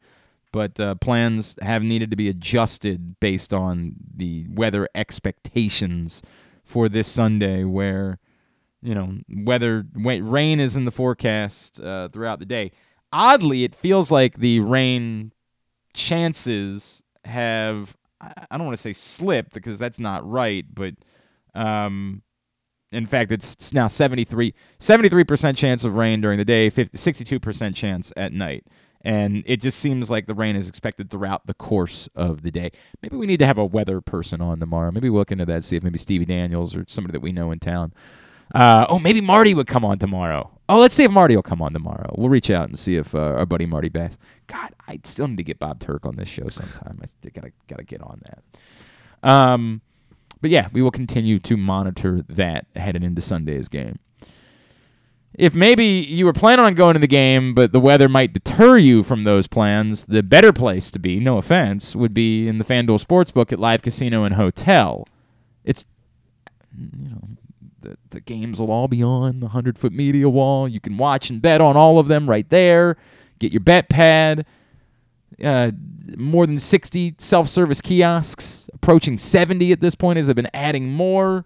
but 0.53 0.79
uh, 0.79 0.95
plans 0.97 1.57
have 1.63 1.83
needed 1.83 2.11
to 2.11 2.17
be 2.17 2.29
adjusted 2.29 3.19
based 3.19 3.53
on 3.53 3.95
the 4.15 4.47
weather 4.51 4.89
expectations 4.95 6.23
for 6.63 6.89
this 6.89 7.09
Sunday, 7.09 7.65
where 7.65 8.19
you 8.83 8.95
know 8.95 9.17
weather 9.29 9.87
rain 9.95 10.61
is 10.61 10.77
in 10.77 10.85
the 10.85 10.91
forecast 10.91 11.81
uh, 11.81 12.09
throughout 12.09 12.39
the 12.39 12.47
day. 12.47 12.71
Oddly, 13.13 13.65
it 13.65 13.75
feels 13.75 14.13
like 14.13 14.39
the 14.39 14.61
rain 14.61 15.33
chances 15.95 17.03
have 17.25 17.97
I 18.21 18.57
don't 18.57 18.67
want 18.67 18.77
to 18.77 18.83
say 18.83 18.93
slipped 18.93 19.53
because 19.53 19.79
that's 19.79 19.99
not 19.99 20.29
right, 20.29 20.65
but 20.73 20.95
um, 21.55 22.23
in 22.93 23.07
fact, 23.07 23.33
it's 23.33 23.73
now 23.73 23.89
73 23.89 24.55
percent 25.25 25.59
chance 25.59 25.85
of 25.85 25.95
rain 25.95 26.21
during 26.21 26.39
the 26.39 26.45
day, 26.45 26.71
50, 26.71 26.97
62% 26.97 27.75
chance 27.75 28.13
at 28.17 28.33
night 28.33 28.65
and 29.05 29.43
it 29.47 29.61
just 29.61 29.79
seems 29.79 30.11
like 30.11 30.27
the 30.27 30.35
rain 30.35 30.57
is 30.57 30.69
expected 30.69 31.11
throughout 31.11 31.47
the 31.47 31.55
course 31.55 32.09
of 32.15 32.43
the 32.43 32.51
day. 32.51 32.71
Maybe 33.03 33.17
we 33.17 33.27
need 33.27 33.39
to 33.39 33.47
have 33.47 33.59
a 33.59 33.65
weather 33.65 34.01
person 34.01 34.41
on 34.41 34.61
tomorrow. 34.61 34.91
Maybe 34.91 35.11
we'll 35.11 35.21
look 35.21 35.33
into 35.33 35.45
that, 35.47 35.65
see 35.65 35.77
if 35.77 35.83
maybe 35.83 35.99
Stevie 35.99 36.25
Daniels 36.25 36.77
or 36.77 36.85
somebody 36.87 37.13
that 37.13 37.21
we 37.21 37.33
know 37.33 37.51
in 37.51 37.59
town. 37.59 37.93
Uh, 38.55 38.87
oh, 38.89 38.99
maybe 38.99 39.21
Marty 39.21 39.55
would 39.55 39.67
come 39.67 39.85
on 39.85 39.99
tomorrow. 39.99 40.51
Oh, 40.73 40.79
let's 40.79 40.95
see 40.95 41.05
if 41.05 41.11
Marty 41.11 41.37
will 41.37 41.43
come 41.43 41.61
on 41.61 41.73
tomorrow. 41.73 42.15
We'll 42.17 42.31
reach 42.31 42.51
out 42.51 42.69
and 42.69 42.79
see 42.79 42.97
if 42.97 43.15
uh, 43.15 43.19
our 43.19 43.45
buddy 43.47 43.67
Marty 43.67 43.91
Bass. 43.91 44.17
God, 44.47 44.71
I 44.89 45.01
still 45.05 45.29
need 45.29 45.37
to 45.37 45.43
get 45.43 45.59
Bob 45.59 45.81
Turk 45.81 46.07
on 46.07 46.17
this 46.17 46.29
show 46.29 46.49
sometime. 46.49 46.99
I 47.03 47.29
gotta 47.29 47.53
gotta 47.69 47.85
get 47.85 48.01
on 48.01 48.23
that. 48.25 49.29
Um, 49.29 49.83
but 50.41 50.51
yeah, 50.51 50.69
we 50.73 50.81
will 50.81 50.91
continue 50.91 51.39
to 51.41 51.57
monitor 51.57 52.23
that 52.29 52.67
heading 52.75 53.03
into 53.03 53.21
Sunday's 53.21 53.69
game 53.69 53.99
if 55.35 55.55
maybe 55.55 55.85
you 55.85 56.25
were 56.25 56.33
planning 56.33 56.65
on 56.65 56.75
going 56.75 56.95
to 56.95 57.01
the 57.01 57.07
game, 57.07 57.55
but 57.55 57.73
the 57.73 57.81
weather 57.81 58.09
might 58.09 58.33
deter 58.33 58.77
you 58.77 59.03
from 59.03 59.25
those 59.25 59.47
plans, 59.47 60.07
the 60.07 60.23
better 60.23 60.53
place 60.53 60.91
to 60.91 60.99
be, 60.99 61.19
no 61.21 61.39
offense, 61.39 61.97
would 61.97 62.13
be 62.13 62.49
in 62.49 62.59
the 62.59 62.65
FanDuel 62.65 63.03
Sportsbook 63.03 63.53
at 63.53 63.59
Live 63.59 63.83
Casino 63.83 64.25
and 64.25 64.35
Hotel. 64.35 65.07
It's, 65.65 65.87
you 66.77 67.09
know, 67.09 67.29
the, 67.83 67.99
the 68.11 68.21
games 68.21 68.61
will 68.61 68.71
all 68.71 68.89
be 68.89 69.03
on 69.03 69.41
the 69.41 69.47
100 69.47 69.79
foot 69.79 69.93
media 69.93 70.29
wall. 70.29 70.69
You 70.69 70.81
can 70.81 70.97
watch 70.97 71.29
and 71.31 71.43
bet 71.43 71.61
on 71.61 71.77
all 71.77 71.99
of 71.99 72.09
them 72.09 72.29
right 72.29 72.49
there. 72.49 72.97
Get 73.39 73.53
your 73.53 73.61
bet 73.61 73.89
pad. 73.89 74.47
Uh, 75.43 75.73
more 76.17 76.47
than 76.47 76.59
60 76.59 77.17
self 77.19 77.49
service 77.49 77.81
kiosks, 77.81 78.69
approaching 78.73 79.19
70 79.19 79.73
at 79.73 79.81
this 79.81 79.95
point 79.95 80.19
as 80.19 80.27
they've 80.27 80.37
been 80.37 80.49
adding 80.55 80.89
more. 80.89 81.45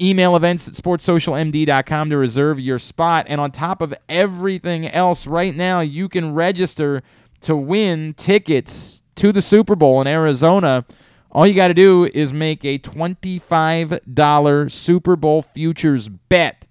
Email 0.00 0.36
events 0.36 0.68
at 0.68 0.74
sportssocialmd.com 0.74 2.10
to 2.10 2.16
reserve 2.16 2.60
your 2.60 2.78
spot. 2.78 3.26
And 3.28 3.40
on 3.40 3.50
top 3.50 3.80
of 3.80 3.94
everything 4.08 4.86
else, 4.86 5.26
right 5.26 5.54
now, 5.54 5.80
you 5.80 6.08
can 6.08 6.34
register 6.34 7.02
to 7.40 7.56
win 7.56 8.12
tickets 8.14 9.02
to 9.16 9.32
the 9.32 9.40
Super 9.40 9.74
Bowl 9.74 10.00
in 10.00 10.06
Arizona. 10.06 10.84
All 11.36 11.46
you 11.46 11.52
got 11.52 11.68
to 11.68 11.74
do 11.74 12.06
is 12.14 12.32
make 12.32 12.64
a 12.64 12.78
$25 12.78 14.72
Super 14.72 15.16
Bowl 15.16 15.42
futures 15.42 16.08
bet 16.08 16.66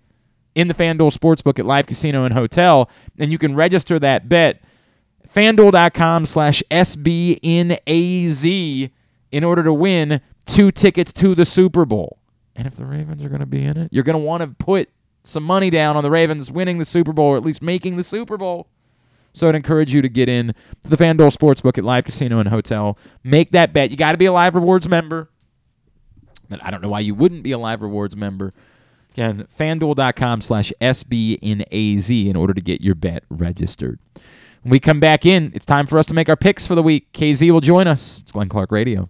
in 0.56 0.68
the 0.68 0.74
FanDuel 0.74 1.16
Sportsbook 1.16 1.60
at 1.60 1.68
Live 1.68 1.86
Casino 1.86 2.24
and 2.24 2.34
Hotel, 2.34 2.90
and 3.20 3.32
you 3.32 3.38
can 3.38 3.54
register 3.56 4.00
that 4.00 4.28
bet 4.28 4.64
fanduel.com 5.32 6.26
slash 6.26 6.64
SBNAZ 6.72 7.70
in 9.32 9.44
order 9.44 9.62
to 9.62 9.72
win 9.72 10.20
two 10.48 10.72
tickets 10.72 11.14
to 11.14 11.36
the 11.36 11.46
Super 11.46 11.86
Bowl. 11.86 12.18
And 12.56 12.66
if 12.66 12.76
the 12.76 12.86
Ravens 12.88 13.24
are 13.24 13.30
going 13.30 13.42
to 13.42 13.46
be 13.46 13.64
in 13.64 13.78
it, 13.78 13.94
you're 13.94 14.04
going 14.04 14.18
to 14.18 14.26
want 14.26 14.42
to 14.42 14.48
put 14.48 14.90
some 15.24 15.44
money 15.44 15.70
down 15.70 15.96
on 15.96 16.02
the 16.02 16.10
Ravens 16.10 16.50
winning 16.50 16.80
the 16.80 16.86
Super 16.86 17.14
Bowl 17.14 17.26
or 17.28 17.38
at 17.38 17.44
least 17.44 17.62
making 17.62 17.98
the 17.98 18.04
Super 18.04 18.36
Bowl. 18.36 18.68
So 19.36 19.50
I'd 19.50 19.56
encourage 19.56 19.94
you 19.94 20.02
to 20.02 20.08
get 20.08 20.30
in 20.30 20.56
to 20.84 20.90
the 20.90 20.96
FanDuel 20.96 21.36
Sportsbook 21.36 21.78
at 21.78 21.84
Live 21.84 22.06
Casino 22.06 22.40
and 22.40 22.48
Hotel. 22.48 22.98
Make 23.22 23.52
that 23.52 23.74
bet. 23.74 23.92
You 23.92 23.98
got 23.98 24.14
to 24.14 24.18
be 24.18 24.26
a 24.26 24.32
Live 24.32 24.56
Rewards 24.56 24.88
member. 24.88 25.30
But 26.48 26.64
I 26.64 26.72
don't 26.72 26.82
know 26.82 26.90
why 26.90 27.02
you 27.02 27.14
wouldn't 27.14 27.44
be 27.44 27.52
a 27.52 27.58
Live 27.58 27.82
Rewards 27.82 28.16
member. 28.16 28.54
Again, 29.12 29.48
fanduel.com 29.58 30.42
slash 30.42 30.72
SBNAZ 30.80 32.28
in 32.30 32.36
order 32.36 32.54
to 32.54 32.62
get 32.62 32.82
your 32.82 32.96
bet 32.96 33.24
registered. 33.30 34.00
When 34.62 34.72
we 34.72 34.80
come 34.80 35.00
back 35.00 35.26
in, 35.26 35.52
it's 35.54 35.66
time 35.66 35.86
for 35.86 36.00
us 36.00 36.06
to 36.08 36.14
make 36.14 36.30
our 36.30 36.36
picks 36.38 36.66
for 36.66 36.76
the 36.76 36.84
week. 36.84 37.12
KZ 37.12 37.52
will 37.52 37.62
join 37.62 37.88
us. 37.88 38.22
It's 38.22 38.32
Glenn 38.32 38.50
Clark 38.50 38.72
Radio. 38.72 39.10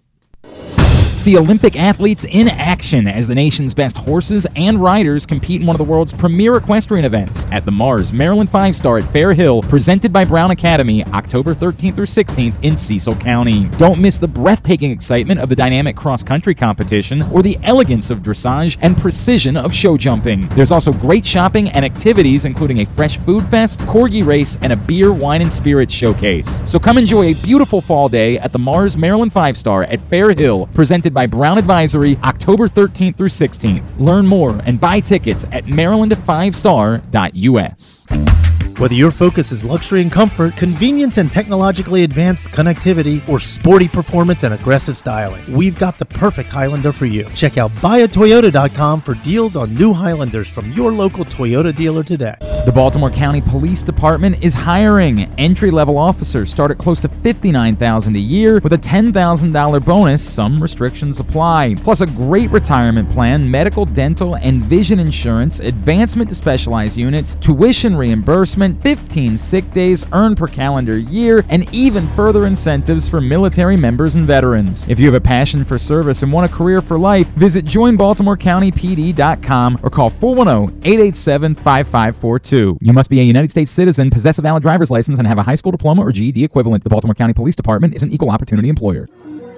See 1.16 1.38
Olympic 1.38 1.76
athletes 1.76 2.26
in 2.26 2.46
action 2.46 3.08
as 3.08 3.26
the 3.26 3.34
nation's 3.34 3.72
best 3.72 3.96
horses 3.96 4.46
and 4.54 4.78
riders 4.78 5.24
compete 5.24 5.62
in 5.62 5.66
one 5.66 5.74
of 5.74 5.78
the 5.78 5.90
world's 5.90 6.12
premier 6.12 6.56
equestrian 6.58 7.06
events 7.06 7.46
at 7.50 7.64
the 7.64 7.72
Mars 7.72 8.12
Maryland 8.12 8.50
Five 8.50 8.76
Star 8.76 8.98
at 8.98 9.10
Fair 9.12 9.32
Hill, 9.32 9.62
presented 9.62 10.12
by 10.12 10.26
Brown 10.26 10.50
Advisory, 10.50 11.02
October 11.14 11.54
13th 11.54 11.94
through 11.94 12.04
16th 12.04 12.54
in 12.62 12.76
Cecil 12.76 13.16
County. 13.16 13.64
Don't 13.78 13.98
miss 13.98 14.18
the 14.18 14.28
breathtaking 14.28 14.90
excitement 14.90 15.40
of 15.40 15.48
the 15.48 15.56
dynamic 15.56 15.96
cross 15.96 16.22
country 16.22 16.54
competition 16.54 17.22
or 17.32 17.42
the 17.42 17.58
elegance 17.62 18.10
of 18.10 18.18
dressage 18.18 18.76
and 18.82 18.96
precision 18.98 19.56
of 19.56 19.74
show 19.74 19.96
jumping. 19.96 20.46
There's 20.50 20.70
also 20.70 20.92
great 20.92 21.24
shopping 21.24 21.70
and 21.70 21.82
activities, 21.82 22.44
including 22.44 22.80
a 22.80 22.86
fresh 22.86 23.18
food 23.20 23.48
fest, 23.48 23.80
corgi 23.80 24.24
race, 24.24 24.58
and 24.60 24.70
a 24.70 24.76
beer, 24.76 25.14
wine, 25.14 25.40
and 25.40 25.52
spirits 25.52 25.94
showcase. 25.94 26.60
So 26.66 26.78
come 26.78 26.98
enjoy 26.98 27.30
a 27.30 27.34
beautiful 27.34 27.80
fall 27.80 28.10
day 28.10 28.38
at 28.38 28.52
the 28.52 28.58
Mars 28.58 28.98
Maryland 28.98 29.32
Five 29.32 29.56
Star 29.56 29.84
at 29.84 29.98
Fair 30.10 30.32
Hill, 30.32 30.66
presented 30.74 31.05
presented 31.06 31.14
by 31.14 31.26
Brown 31.26 31.58
Advisory 31.58 32.18
October 32.24 32.66
13th 32.66 33.16
through 33.16 33.28
16th. 33.28 33.84
Learn 33.98 34.26
more 34.26 34.60
and 34.64 34.80
buy 34.80 34.98
tickets 34.98 35.44
at 35.52 35.66
maryland5star.us. 35.66 38.45
Whether 38.78 38.94
your 38.94 39.10
focus 39.10 39.52
is 39.52 39.64
luxury 39.64 40.02
and 40.02 40.12
comfort, 40.12 40.54
convenience 40.54 41.16
and 41.16 41.32
technologically 41.32 42.02
advanced 42.02 42.44
connectivity, 42.50 43.26
or 43.26 43.40
sporty 43.40 43.88
performance 43.88 44.42
and 44.42 44.52
aggressive 44.52 44.98
styling, 44.98 45.50
we've 45.50 45.78
got 45.78 45.98
the 45.98 46.04
perfect 46.04 46.50
Highlander 46.50 46.92
for 46.92 47.06
you. 47.06 47.24
Check 47.30 47.56
out 47.56 47.70
buyatoyota.com 47.76 49.00
for 49.00 49.14
deals 49.14 49.56
on 49.56 49.72
new 49.72 49.94
Highlanders 49.94 50.50
from 50.50 50.72
your 50.74 50.92
local 50.92 51.24
Toyota 51.24 51.74
dealer 51.74 52.04
today. 52.04 52.36
The 52.66 52.72
Baltimore 52.72 53.10
County 53.10 53.40
Police 53.40 53.80
Department 53.80 54.42
is 54.42 54.52
hiring. 54.52 55.32
Entry 55.38 55.70
level 55.70 55.96
officers 55.96 56.50
start 56.50 56.72
at 56.72 56.76
close 56.76 56.98
to 56.98 57.08
59,000 57.08 58.16
a 58.16 58.18
year 58.18 58.58
with 58.58 58.72
a 58.72 58.78
$10,000 58.78 59.84
bonus. 59.84 60.28
Some 60.28 60.60
restrictions 60.60 61.20
apply. 61.20 61.76
Plus, 61.76 62.00
a 62.00 62.06
great 62.06 62.50
retirement 62.50 63.08
plan, 63.08 63.48
medical, 63.48 63.86
dental, 63.86 64.34
and 64.34 64.64
vision 64.64 64.98
insurance, 64.98 65.60
advancement 65.60 66.28
to 66.28 66.34
specialized 66.34 66.96
units, 66.96 67.36
tuition 67.36 67.94
reimbursement, 67.94 68.65
15 68.74 69.38
sick 69.38 69.70
days 69.72 70.04
earned 70.12 70.36
per 70.36 70.46
calendar 70.46 70.98
year, 70.98 71.42
and 71.48 71.72
even 71.72 72.06
further 72.08 72.46
incentives 72.46 73.08
for 73.08 73.18
military 73.20 73.76
members 73.76 74.14
and 74.14 74.26
veterans. 74.26 74.84
If 74.88 74.98
you 74.98 75.06
have 75.06 75.14
a 75.14 75.20
passion 75.20 75.64
for 75.64 75.78
service 75.78 76.22
and 76.22 76.32
want 76.32 76.50
a 76.50 76.54
career 76.54 76.82
for 76.82 76.98
life, 76.98 77.28
visit 77.30 77.64
joinbaltimorecountypd.com 77.64 79.80
or 79.82 79.90
call 79.90 80.10
410 80.10 80.80
887 80.84 81.54
5542. 81.54 82.78
You 82.80 82.92
must 82.92 83.10
be 83.10 83.20
a 83.20 83.24
United 83.24 83.50
States 83.50 83.70
citizen, 83.70 84.10
possess 84.10 84.38
a 84.38 84.42
valid 84.42 84.62
driver's 84.62 84.90
license, 84.90 85.18
and 85.18 85.28
have 85.28 85.38
a 85.38 85.42
high 85.42 85.54
school 85.54 85.72
diploma 85.72 86.02
or 86.02 86.12
GED 86.12 86.42
equivalent. 86.42 86.84
The 86.84 86.90
Baltimore 86.90 87.14
County 87.14 87.34
Police 87.34 87.54
Department 87.54 87.94
is 87.94 88.02
an 88.02 88.12
equal 88.12 88.30
opportunity 88.30 88.68
employer. 88.68 89.06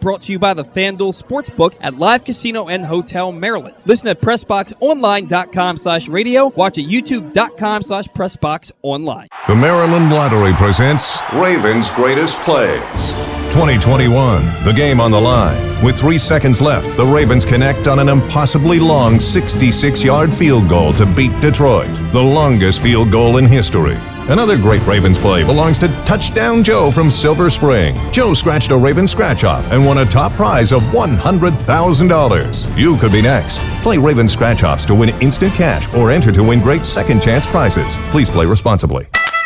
brought 0.00 0.22
to 0.22 0.32
you 0.32 0.38
by 0.38 0.54
the 0.54 0.64
FanDuel 0.64 1.20
Sportsbook 1.20 1.76
at 1.80 1.98
Live 1.98 2.24
Casino 2.24 2.68
and 2.68 2.84
Hotel 2.84 3.32
Maryland. 3.32 3.76
Listen 3.84 4.08
at 4.08 4.20
PressBoxOnline.com 4.20 5.78
slash 5.78 6.08
radio. 6.08 6.48
Watch 6.48 6.78
at 6.78 6.84
YouTube.com 6.84 7.82
slash 7.82 8.06
PressBoxOnline. 8.06 9.28
The 9.46 9.56
Maryland 9.56 10.10
Lottery 10.12 10.52
presents 10.54 11.20
Ravens' 11.32 11.90
Greatest 11.90 12.40
Plays. 12.40 13.12
2021, 13.52 14.42
the 14.64 14.72
game 14.76 15.00
on 15.00 15.10
the 15.10 15.20
line. 15.20 15.82
With 15.82 15.98
three 15.98 16.18
seconds 16.18 16.60
left, 16.60 16.94
the 16.96 17.06
Ravens 17.06 17.44
connect 17.44 17.86
on 17.86 17.98
an 17.98 18.08
impossibly 18.08 18.78
long 18.78 19.20
66 19.20 20.04
yard 20.04 20.34
field 20.34 20.68
goal 20.68 20.92
to 20.94 21.06
beat 21.06 21.38
Detroit, 21.40 21.94
the 22.12 22.22
longest 22.22 22.82
field 22.82 23.10
goal 23.10 23.38
in 23.38 23.46
history. 23.46 23.96
Another 24.28 24.56
great 24.56 24.84
Ravens 24.84 25.20
play 25.20 25.44
belongs 25.44 25.78
to 25.78 25.86
Touchdown 26.04 26.64
Joe 26.64 26.90
from 26.90 27.12
Silver 27.12 27.48
Spring. 27.48 27.96
Joe 28.10 28.34
scratched 28.34 28.72
a 28.72 28.76
Raven 28.76 29.06
scratch 29.06 29.44
off 29.44 29.64
and 29.70 29.86
won 29.86 29.98
a 29.98 30.04
top 30.04 30.32
prize 30.32 30.72
of 30.72 30.82
$100,000. 30.82 32.76
You 32.76 32.96
could 32.96 33.12
be 33.12 33.22
next. 33.22 33.60
Play 33.82 33.98
Raven 33.98 34.28
scratch 34.28 34.64
offs 34.64 34.84
to 34.86 34.96
win 34.96 35.10
instant 35.22 35.54
cash 35.54 35.92
or 35.94 36.10
enter 36.10 36.32
to 36.32 36.42
win 36.42 36.60
great 36.60 36.84
second 36.84 37.22
chance 37.22 37.46
prizes. 37.46 37.98
Please 38.10 38.28
play 38.28 38.46
responsibly. 38.46 39.06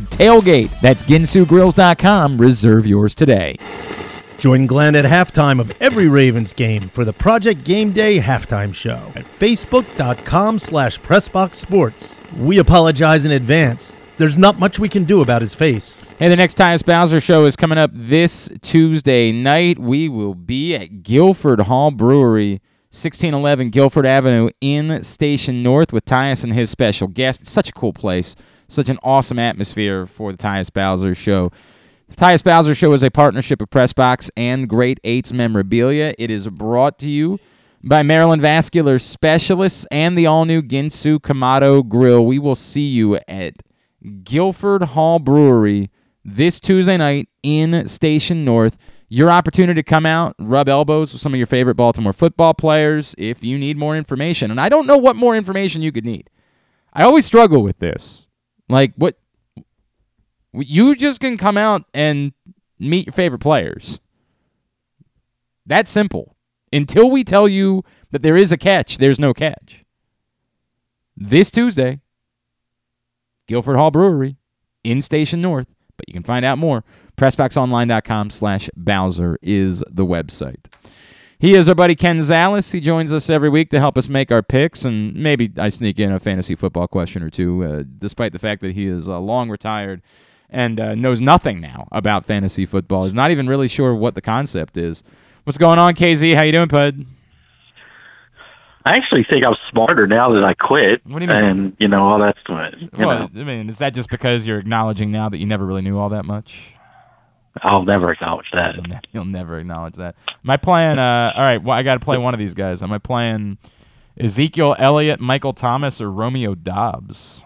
code 0.00 0.10
TAILGATE. 0.10 0.70
That's 0.80 1.02
ginsugrills.com. 1.02 2.38
Reserve 2.38 2.86
yours 2.86 3.14
today. 3.14 3.56
Join 4.38 4.66
Glenn 4.66 4.94
at 4.94 5.04
halftime 5.04 5.60
of 5.60 5.70
every 5.80 6.08
Ravens 6.08 6.54
game 6.54 6.88
for 6.88 7.04
the 7.04 7.12
Project 7.12 7.62
Game 7.62 7.92
Day 7.92 8.20
halftime 8.20 8.74
show 8.74 9.12
at 9.14 9.26
facebook.com 9.26 10.58
slash 10.58 10.98
pressboxsports. 11.00 12.16
We 12.38 12.56
apologize 12.56 13.26
in 13.26 13.32
advance. 13.32 13.96
There's 14.16 14.38
not 14.38 14.58
much 14.58 14.78
we 14.78 14.88
can 14.88 15.04
do 15.04 15.20
about 15.20 15.42
his 15.42 15.54
face. 15.54 15.98
Hey, 16.18 16.28
the 16.28 16.36
next 16.36 16.56
Tyus 16.56 16.84
Bowser 16.84 17.20
show 17.20 17.44
is 17.44 17.56
coming 17.56 17.78
up 17.78 17.90
this 17.92 18.50
Tuesday 18.62 19.32
night. 19.32 19.78
We 19.78 20.08
will 20.08 20.34
be 20.34 20.74
at 20.74 21.02
Guilford 21.02 21.62
Hall 21.62 21.90
Brewery, 21.90 22.62
1611 22.92 23.70
Guilford 23.70 24.06
Avenue 24.06 24.50
in 24.60 25.02
Station 25.02 25.62
North 25.62 25.92
with 25.92 26.04
Tyus 26.06 26.44
and 26.44 26.52
his 26.54 26.70
special 26.70 27.08
guest. 27.08 27.42
It's 27.42 27.50
such 27.50 27.68
a 27.70 27.72
cool 27.72 27.92
place, 27.92 28.36
such 28.70 28.88
an 28.88 28.98
awesome 29.02 29.38
atmosphere 29.38 30.06
for 30.06 30.32
the 30.32 30.38
Tyus 30.38 30.72
Bowser 30.72 31.14
show. 31.14 31.50
The 32.08 32.16
Tyus 32.16 32.42
Bowser 32.42 32.74
Show 32.74 32.92
is 32.92 33.02
a 33.02 33.10
partnership 33.10 33.62
of 33.62 33.70
Pressbox 33.70 34.30
and 34.36 34.68
Great 34.68 34.98
Eights 35.04 35.32
Memorabilia. 35.32 36.14
It 36.18 36.30
is 36.30 36.48
brought 36.48 36.98
to 37.00 37.10
you 37.10 37.38
by 37.84 38.02
Maryland 38.02 38.42
Vascular 38.42 38.98
Specialists 38.98 39.86
and 39.90 40.16
the 40.16 40.26
all 40.26 40.44
new 40.44 40.62
Ginsu 40.62 41.18
Kamado 41.18 41.88
Grill. 41.88 42.24
We 42.24 42.38
will 42.38 42.54
see 42.54 42.88
you 42.88 43.16
at 43.28 43.54
Guilford 44.24 44.82
Hall 44.82 45.18
Brewery 45.18 45.90
this 46.24 46.60
Tuesday 46.60 46.96
night 46.96 47.28
in 47.42 47.86
Station 47.88 48.44
North. 48.44 48.76
Your 49.08 49.30
opportunity 49.30 49.80
to 49.80 49.84
come 49.84 50.06
out, 50.06 50.36
rub 50.38 50.68
elbows 50.68 51.12
with 51.12 51.20
some 51.20 51.34
of 51.34 51.38
your 51.38 51.46
favorite 51.46 51.74
Baltimore 51.74 52.12
football 52.12 52.54
players 52.54 53.14
if 53.18 53.42
you 53.42 53.58
need 53.58 53.76
more 53.76 53.96
information. 53.96 54.50
And 54.50 54.60
I 54.60 54.68
don't 54.68 54.86
know 54.86 54.98
what 54.98 55.16
more 55.16 55.36
information 55.36 55.82
you 55.82 55.90
could 55.90 56.04
need. 56.04 56.30
I 56.92 57.02
always 57.02 57.26
struggle 57.26 57.62
with 57.62 57.78
this. 57.78 58.29
Like, 58.70 58.92
what? 58.96 59.16
You 60.52 60.96
just 60.96 61.20
can 61.20 61.36
come 61.36 61.56
out 61.56 61.84
and 61.92 62.32
meet 62.78 63.06
your 63.06 63.12
favorite 63.12 63.40
players. 63.40 64.00
That's 65.66 65.90
simple. 65.90 66.36
Until 66.72 67.10
we 67.10 67.24
tell 67.24 67.48
you 67.48 67.82
that 68.10 68.22
there 68.22 68.36
is 68.36 68.52
a 68.52 68.56
catch, 68.56 68.98
there's 68.98 69.18
no 69.18 69.34
catch. 69.34 69.84
This 71.16 71.50
Tuesday, 71.50 72.00
Guilford 73.46 73.76
Hall 73.76 73.90
Brewery 73.90 74.36
in 74.84 75.00
Station 75.00 75.42
North. 75.42 75.68
But 75.96 76.08
you 76.08 76.14
can 76.14 76.22
find 76.22 76.44
out 76.44 76.56
more. 76.56 76.82
PressBoxOnline.com 77.16 78.30
slash 78.30 78.70
Bowser 78.74 79.36
is 79.42 79.84
the 79.90 80.06
website. 80.06 80.64
He 81.40 81.54
is 81.54 81.70
our 81.70 81.74
buddy 81.74 81.94
Ken 81.94 82.18
Zales. 82.18 82.70
He 82.70 82.80
joins 82.82 83.14
us 83.14 83.30
every 83.30 83.48
week 83.48 83.70
to 83.70 83.78
help 83.78 83.96
us 83.96 84.10
make 84.10 84.30
our 84.30 84.42
picks, 84.42 84.84
and 84.84 85.14
maybe 85.14 85.50
I 85.56 85.70
sneak 85.70 85.98
in 85.98 86.12
a 86.12 86.20
fantasy 86.20 86.54
football 86.54 86.86
question 86.86 87.22
or 87.22 87.30
two, 87.30 87.64
uh, 87.64 87.84
despite 87.98 88.34
the 88.34 88.38
fact 88.38 88.60
that 88.60 88.72
he 88.72 88.86
is 88.86 89.08
uh, 89.08 89.18
long 89.18 89.48
retired 89.48 90.02
and 90.50 90.78
uh, 90.78 90.94
knows 90.94 91.22
nothing 91.22 91.58
now 91.58 91.88
about 91.92 92.26
fantasy 92.26 92.66
football. 92.66 93.04
He's 93.04 93.14
not 93.14 93.30
even 93.30 93.48
really 93.48 93.68
sure 93.68 93.94
what 93.94 94.14
the 94.14 94.20
concept 94.20 94.76
is. 94.76 95.02
What's 95.44 95.56
going 95.56 95.78
on, 95.78 95.94
KZ? 95.94 96.34
How 96.34 96.42
you 96.42 96.52
doing, 96.52 96.68
Pud? 96.68 97.06
I 98.84 98.98
actually 98.98 99.24
think 99.24 99.42
I'm 99.42 99.56
smarter 99.70 100.06
now 100.06 100.30
that 100.34 100.44
I 100.44 100.52
quit. 100.52 101.00
What 101.06 101.20
do 101.20 101.24
you 101.24 101.30
mean? 101.30 101.42
And 101.42 101.76
you 101.78 101.88
know 101.88 102.06
all 102.06 102.18
that's 102.18 102.38
you 102.48 102.88
Well, 102.98 103.30
know, 103.32 103.40
I 103.40 103.44
mean, 103.44 103.70
is 103.70 103.78
that 103.78 103.94
just 103.94 104.10
because 104.10 104.46
you're 104.46 104.58
acknowledging 104.58 105.10
now 105.10 105.30
that 105.30 105.38
you 105.38 105.46
never 105.46 105.64
really 105.64 105.82
knew 105.82 105.96
all 105.98 106.10
that 106.10 106.26
much? 106.26 106.74
I'll 107.62 107.84
never 107.84 108.12
acknowledge 108.12 108.50
that. 108.52 108.76
You'll, 108.76 108.84
ne- 108.84 109.00
you'll 109.12 109.24
never 109.24 109.58
acknowledge 109.58 109.94
that. 109.94 110.16
Am 110.28 110.50
I 110.50 110.56
playing? 110.56 110.98
Uh, 110.98 111.32
all 111.34 111.42
right, 111.42 111.62
well, 111.62 111.76
I 111.76 111.82
got 111.82 111.94
to 111.94 112.00
play 112.00 112.16
one 112.16 112.32
of 112.34 112.38
these 112.40 112.54
guys. 112.54 112.82
Am 112.82 112.92
I 112.92 112.98
playing 112.98 113.58
Ezekiel 114.18 114.76
Elliott, 114.78 115.20
Michael 115.20 115.52
Thomas, 115.52 116.00
or 116.00 116.10
Romeo 116.10 116.54
Doubs? 116.54 117.44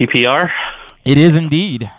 PPR. 0.00 0.50
It 1.04 1.18
is 1.18 1.36
indeed. 1.36 1.90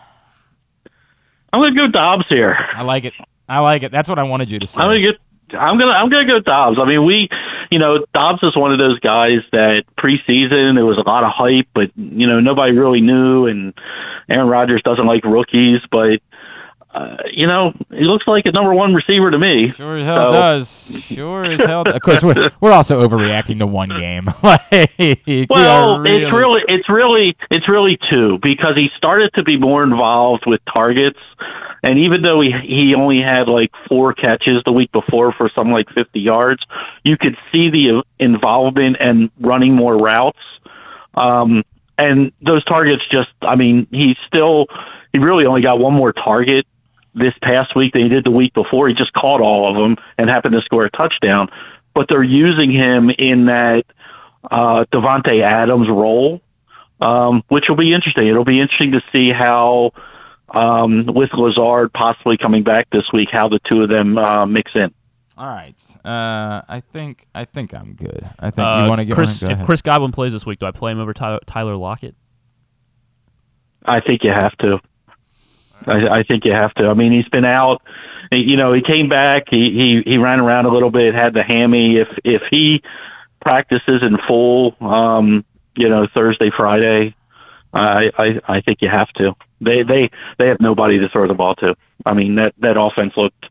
I'm 1.54 1.62
gonna 1.62 1.76
go 1.76 1.88
Doubs 1.88 2.26
here. 2.28 2.58
I 2.74 2.82
like 2.82 3.06
it. 3.06 3.14
I 3.48 3.60
like 3.60 3.84
it. 3.84 3.92
That's 3.92 4.10
what 4.10 4.20
I 4.20 4.24
wanted 4.24 4.52
you 4.52 4.60
to 4.60 4.68
say. 4.68 4.82
I'm 4.82 4.90
gonna 4.90 5.00
get. 5.00 5.18
I'm 5.54 5.78
gonna. 5.78 5.92
I'm 5.92 6.10
gonna 6.10 6.28
go 6.28 6.40
Doubs. 6.40 6.80
I 6.80 6.86
mean, 6.86 7.06
we, 7.06 7.30
you 7.72 7.80
know, 7.80 8.06
Doubs 8.14 8.42
is 8.44 8.56
one 8.56 8.72
of 8.72 8.80
those 8.80 9.00
guys 9.00 9.40
that 9.52 9.86
preseason 9.96 10.76
there 10.76 10.86
was 10.86 10.98
a 10.98 11.02
lot 11.04 11.24
of 11.24 11.32
hype, 11.32 11.68
but 11.74 11.92
you 11.96 12.28
know 12.28 12.40
nobody 12.40 12.74
really 12.74 13.02
knew, 13.02 13.46
and 13.46 13.74
Aaron 14.30 14.48
Rodgers 14.48 14.82
doesn't 14.82 15.06
like 15.06 15.24
rookies, 15.26 15.82
but. 15.90 16.22
Uh, 16.96 17.18
you 17.30 17.46
know, 17.46 17.74
he 17.92 18.06
looks 18.06 18.26
like 18.26 18.46
a 18.46 18.52
number 18.54 18.74
one 18.74 18.94
receiver 18.94 19.30
to 19.30 19.38
me. 19.38 19.68
Sure 19.70 19.98
as 19.98 20.06
hell 20.06 20.28
So- 20.28 20.32
does. 20.32 21.04
Sure 21.04 21.44
as 21.44 21.60
hell. 21.62 21.84
Does. 21.84 21.96
Of 21.96 22.02
course, 22.02 22.24
we're, 22.24 22.50
we're 22.62 22.72
also 22.72 23.06
overreacting 23.06 23.60
to 23.60 23.68
one 23.68 23.90
game. 23.90 24.30
like, 24.44 24.96
we 25.28 25.46
Well, 25.50 25.96
are 25.98 26.08
it's 26.08 26.32
really, 26.32 26.64
it's 26.70 26.88
really, 26.88 27.36
it's 27.52 27.68
really 27.68 27.98
two 27.98 28.38
because 28.40 28.78
he 28.78 28.90
started 28.96 29.34
to 29.34 29.44
be 29.44 29.58
more 29.58 29.84
involved 29.84 30.46
with 30.46 30.64
targets, 30.64 31.20
and 31.84 32.00
even 32.00 32.22
though 32.22 32.40
he 32.40 32.52
he 32.52 32.96
only 32.96 33.22
had 33.22 33.50
like 33.50 33.72
four 33.90 34.14
catches 34.14 34.64
the 34.64 34.72
week 34.72 34.92
before 34.94 35.34
for 35.34 35.50
some 35.50 35.72
like 35.74 35.90
fifty 35.90 36.22
yards, 36.22 36.66
you 37.04 37.18
could 37.18 37.38
see 37.52 37.70
the 37.70 38.04
involvement 38.20 38.96
and 39.02 39.30
running 39.42 39.74
more 39.74 39.98
routes. 39.98 40.40
Um, 41.16 41.66
and 41.98 42.32
those 42.42 42.64
targets 42.64 43.06
just, 43.06 43.32
I 43.42 43.56
mean, 43.56 43.86
he's 43.92 44.18
still, 44.26 44.68
he 45.14 45.20
really 45.20 45.46
only 45.46 45.62
got 45.62 45.80
one 45.80 45.94
more 45.94 46.12
target 46.14 46.66
this 47.16 47.34
past 47.42 47.76
week 47.76 47.94
than 47.94 48.04
he 48.04 48.10
did 48.10 48.24
the 48.24 48.32
week 48.32 48.54
before. 48.54 48.88
He 48.88 48.94
just 48.94 49.14
caught 49.14 49.42
all 49.42 49.68
of 49.68 49.76
them 49.76 49.98
and 50.18 50.30
happened 50.30 50.54
to 50.54 50.62
score 50.62 50.86
a 50.86 50.90
touchdown. 50.92 51.50
But 51.94 52.08
they're 52.10 52.24
using 52.24 52.70
him 52.72 53.10
in 53.10 53.46
that 53.46 53.86
uh, 54.52 54.86
Davante 54.92 55.42
Adams 55.42 55.88
role, 55.90 56.42
um, 57.02 57.44
which 57.48 57.70
will 57.70 57.78
be 57.78 57.94
interesting. 57.94 58.28
It'll 58.28 58.44
be 58.44 58.60
interesting 58.60 58.92
to 58.92 59.02
see 59.12 59.32
how, 59.32 59.94
um, 60.50 61.06
with 61.06 61.34
Lazard 61.34 61.94
possibly 61.94 62.38
coming 62.38 62.64
back 62.64 62.90
this 62.92 63.12
week, 63.14 63.30
how 63.32 63.48
the 63.48 63.60
two 63.60 63.82
of 63.82 63.90
them 63.90 64.18
uh, 64.18 64.46
mix 64.46 64.76
in. 64.76 64.94
All 65.38 65.48
right. 65.48 65.98
Uh, 66.06 66.62
I 66.70 66.82
think 66.94 67.28
I 67.36 67.44
think 67.46 67.74
I'm 67.74 67.94
good. 67.94 68.24
I 68.40 68.52
think 68.52 68.66
Uh, 68.66 68.82
you 68.84 68.90
want 68.90 69.00
to 69.00 69.06
get 69.06 69.16
Chris. 69.16 69.44
Go 69.44 69.50
if. 69.50 69.66
Chris 69.66 69.82
Godwin 69.82 70.12
plays 70.14 70.32
this 70.32 70.46
week, 70.46 70.60
do 70.60 70.66
I 70.66 70.72
play 70.72 70.92
him 70.94 71.00
over 71.00 71.14
Tyler, 71.14 71.40
Tyler 71.46 71.76
Lockett? 71.76 72.16
I 73.86 74.00
think 74.00 74.24
you 74.24 74.32
have 74.32 74.56
to. 74.60 74.80
I, 75.88 76.19
I 76.19 76.23
think 76.23 76.45
you 76.45 76.52
have 76.52 76.73
to. 76.76 76.88
I 76.88 76.93
mean, 76.93 77.11
he's 77.11 77.27
been 77.30 77.45
out. 77.45 77.81
You 78.31 78.57
know, 78.57 78.73
he 78.73 78.81
came 78.81 79.07
back. 79.07 79.43
He, 79.49 79.69
he 79.72 80.02
he 80.02 80.18
ran 80.18 80.39
around 80.39 80.65
a 80.65 80.69
little 80.69 80.89
bit. 80.89 81.14
Had 81.14 81.34
the 81.34 81.43
hammy. 81.43 81.97
If 81.97 82.07
if 82.23 82.41
he 82.49 82.81
practices 83.39 84.02
in 84.02 84.18
full, 84.27 84.76
um, 84.81 85.45
you 85.76 85.88
know, 85.88 86.07
Thursday, 86.14 86.49
Friday, 86.49 87.15
I, 87.73 88.11
I 88.18 88.41
I 88.47 88.61
think 88.61 88.81
you 88.81 88.89
have 88.89 89.10
to. 89.14 89.35
They 89.61 89.84
they 89.84 90.10
they 90.38 90.47
have 90.47 90.60
nobody 90.60 90.97
to 90.99 91.10
throw 91.10 91.27
the 91.27 91.34
ball 91.34 91.56
to. 91.57 91.76
I 92.06 92.14
mean, 92.14 92.35
that 92.35 92.56
that 92.60 92.80
offense 92.80 93.14
looked 93.15 93.49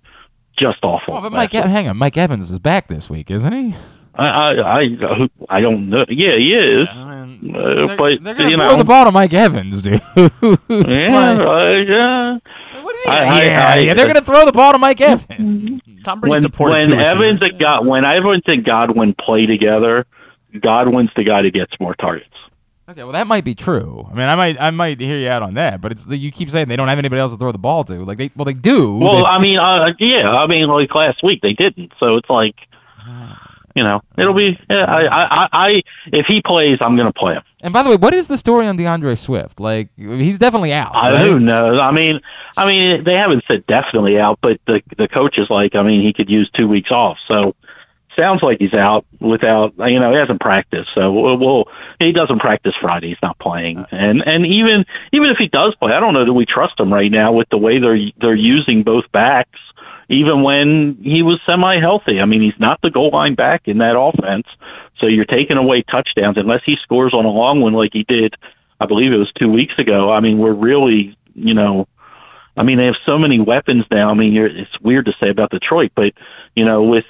just 0.56 0.78
awful. 0.82 1.14
Oh, 1.14 1.20
but 1.20 1.32
Mike, 1.32 1.52
hang 1.52 1.88
on. 1.88 1.96
Mike 1.96 2.16
Evans 2.16 2.50
is 2.50 2.58
back 2.58 2.88
this 2.88 3.08
week, 3.08 3.30
isn't 3.30 3.52
he? 3.52 3.74
I 4.16 4.26
I 4.28 4.80
I, 4.80 5.28
I 5.48 5.60
don't 5.60 5.88
know. 5.90 6.04
Yeah, 6.08 6.36
he 6.36 6.54
is. 6.54 6.88
Uh, 6.88 7.96
but 7.98 8.22
They're 8.22 8.34
gonna 8.34 8.50
you 8.50 8.56
throw 8.56 8.68
know, 8.70 8.76
the 8.78 8.84
ball 8.84 9.04
to 9.04 9.10
Mike 9.12 9.32
Evans, 9.34 9.82
dude. 9.82 10.00
yeah, 10.16 11.32
Like- 11.32 11.40
uh, 11.46 11.84
yeah. 11.86 12.38
yeah, 13.06 13.74
yeah, 13.76 13.94
they're 13.94 14.06
gonna 14.06 14.20
throw 14.22 14.44
the 14.46 14.52
ball 14.52 14.72
to 14.72 14.78
Mike 14.78 15.00
Evans. 15.00 15.80
Tom 16.04 16.20
when, 16.20 16.42
when 16.44 16.92
Evans 17.00 17.40
and 17.42 17.58
God 17.58 17.86
when 17.86 18.04
Evans 18.04 18.42
and 18.46 18.64
Godwin 18.64 19.14
play 19.14 19.46
together, 19.46 20.06
Godwin's 20.60 21.10
the 21.16 21.24
guy 21.24 21.42
that 21.42 21.52
gets 21.52 21.78
more 21.80 21.94
targets. 21.94 22.28
Okay, 22.88 23.02
well 23.02 23.12
that 23.12 23.26
might 23.26 23.44
be 23.44 23.54
true. 23.54 24.06
I 24.10 24.14
mean, 24.14 24.28
I 24.28 24.34
might 24.36 24.60
I 24.60 24.70
might 24.70 25.00
hear 25.00 25.16
you 25.16 25.28
out 25.28 25.42
on 25.42 25.54
that, 25.54 25.80
but 25.80 25.92
it's 25.92 26.06
you 26.06 26.30
keep 26.30 26.50
saying 26.50 26.68
they 26.68 26.76
don't 26.76 26.88
have 26.88 26.98
anybody 26.98 27.20
else 27.20 27.32
to 27.32 27.38
throw 27.38 27.50
the 27.52 27.58
ball 27.58 27.84
to. 27.84 28.04
Like 28.04 28.18
they 28.18 28.30
well 28.36 28.44
they 28.44 28.52
do. 28.52 28.96
Well, 28.96 29.16
They've- 29.16 29.24
I 29.26 29.38
mean, 29.38 29.58
uh, 29.58 29.92
yeah, 29.98 30.30
I 30.30 30.46
mean, 30.46 30.68
like 30.68 30.94
last 30.94 31.22
week 31.22 31.40
they 31.42 31.54
didn't, 31.54 31.92
so 31.98 32.16
it's 32.16 32.28
like, 32.28 32.56
you 33.74 33.82
know, 33.82 34.00
it'll 34.16 34.34
be. 34.34 34.58
Yeah, 34.70 34.84
I, 34.84 35.44
I, 35.44 35.48
I, 35.52 35.82
if 36.12 36.26
he 36.26 36.40
plays, 36.40 36.78
I'm 36.80 36.96
going 36.96 37.12
to 37.12 37.18
play 37.18 37.34
him. 37.34 37.42
and 37.60 37.72
by 37.72 37.82
the 37.82 37.90
way, 37.90 37.96
what 37.96 38.14
is 38.14 38.28
the 38.28 38.38
story 38.38 38.66
on 38.66 38.76
D'Andre 38.76 39.14
Swift? 39.14 39.58
Like 39.58 39.88
he's 39.96 40.38
definitely 40.38 40.72
out. 40.72 40.94
I, 40.94 41.10
right? 41.10 41.26
who 41.26 41.40
knows? 41.40 41.78
I 41.80 41.90
mean, 41.90 42.20
I 42.56 42.66
mean, 42.66 43.04
they 43.04 43.14
haven't 43.14 43.44
said 43.48 43.66
definitely 43.66 44.18
out, 44.18 44.38
but 44.40 44.60
the 44.66 44.82
the 44.96 45.08
coach 45.08 45.38
is 45.38 45.50
like, 45.50 45.74
I 45.74 45.82
mean, 45.82 46.02
he 46.02 46.12
could 46.12 46.30
use 46.30 46.50
two 46.50 46.68
weeks 46.68 46.92
off, 46.92 47.18
so 47.26 47.54
sounds 48.16 48.42
like 48.42 48.58
he's 48.60 48.74
out 48.74 49.04
without, 49.20 49.74
you 49.88 49.98
know, 49.98 50.12
he 50.12 50.16
hasn't 50.16 50.40
practiced, 50.40 50.94
so 50.94 51.12
we'll, 51.12 51.36
we'll 51.36 51.68
he 51.98 52.12
doesn't 52.12 52.38
practice 52.38 52.76
Friday, 52.76 53.08
he's 53.08 53.22
not 53.22 53.38
playing, 53.38 53.78
uh. 53.78 53.86
and 53.90 54.26
and 54.26 54.46
even 54.46 54.84
even 55.12 55.30
if 55.30 55.38
he 55.38 55.48
does 55.48 55.74
play, 55.76 55.92
I 55.92 56.00
don't 56.00 56.14
know 56.14 56.24
that 56.24 56.32
we 56.32 56.46
trust 56.46 56.78
him 56.78 56.92
right 56.92 57.10
now 57.10 57.32
with 57.32 57.48
the 57.48 57.58
way 57.58 57.78
they're 57.78 57.98
they're 58.18 58.34
using 58.34 58.82
both 58.82 59.10
backs. 59.12 59.58
Even 60.08 60.42
when 60.42 60.98
he 61.02 61.22
was 61.22 61.38
semi-healthy, 61.46 62.20
I 62.20 62.26
mean, 62.26 62.42
he's 62.42 62.58
not 62.58 62.80
the 62.82 62.90
goal 62.90 63.10
line 63.10 63.34
back 63.34 63.66
in 63.66 63.78
that 63.78 63.98
offense. 63.98 64.46
So 64.98 65.06
you're 65.06 65.24
taking 65.24 65.56
away 65.56 65.82
touchdowns 65.82 66.36
unless 66.36 66.62
he 66.64 66.76
scores 66.76 67.14
on 67.14 67.24
a 67.24 67.30
long 67.30 67.60
one 67.60 67.72
like 67.72 67.92
he 67.92 68.04
did. 68.04 68.36
I 68.80 68.86
believe 68.86 69.12
it 69.12 69.16
was 69.18 69.32
two 69.32 69.50
weeks 69.50 69.78
ago. 69.78 70.12
I 70.12 70.20
mean, 70.20 70.38
we're 70.38 70.52
really, 70.52 71.16
you 71.34 71.54
know, 71.54 71.88
I 72.56 72.62
mean, 72.62 72.78
they 72.78 72.86
have 72.86 72.98
so 73.04 73.18
many 73.18 73.40
weapons 73.40 73.84
now. 73.90 74.10
I 74.10 74.14
mean, 74.14 74.36
it's 74.36 74.80
weird 74.80 75.06
to 75.06 75.14
say 75.18 75.28
about 75.28 75.50
Detroit, 75.50 75.92
but 75.94 76.14
you 76.54 76.64
know, 76.64 76.82
with 76.82 77.06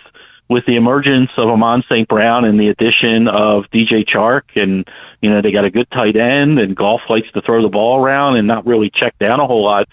with 0.49 0.67
the 0.67 0.77
emergence 0.77 1.31
of 1.37 1.49
Amon 1.49 1.83
St. 1.89 2.07
Brown 2.07 2.45
and 2.45 2.61
the 2.61 2.69
addition 2.69 3.29
of 3.29 3.65
DJ 3.71 4.05
Chark, 4.05 4.61
and 4.61 4.89
you 5.23 5.31
know, 5.31 5.41
they 5.41 5.51
got 5.53 5.65
a 5.65 5.71
good 5.71 5.91
tight 5.91 6.17
end, 6.17 6.59
and 6.59 6.77
Goff 6.77 7.03
likes 7.09 7.31
to 7.33 7.41
throw 7.41 7.63
the 7.63 7.69
ball 7.69 8.03
around 8.03 8.37
and 8.37 8.47
not 8.47 8.67
really 8.67 8.91
check 8.91 9.19
down 9.19 9.41
a 9.41 9.47
whole 9.47 9.65
lot. 9.65 9.89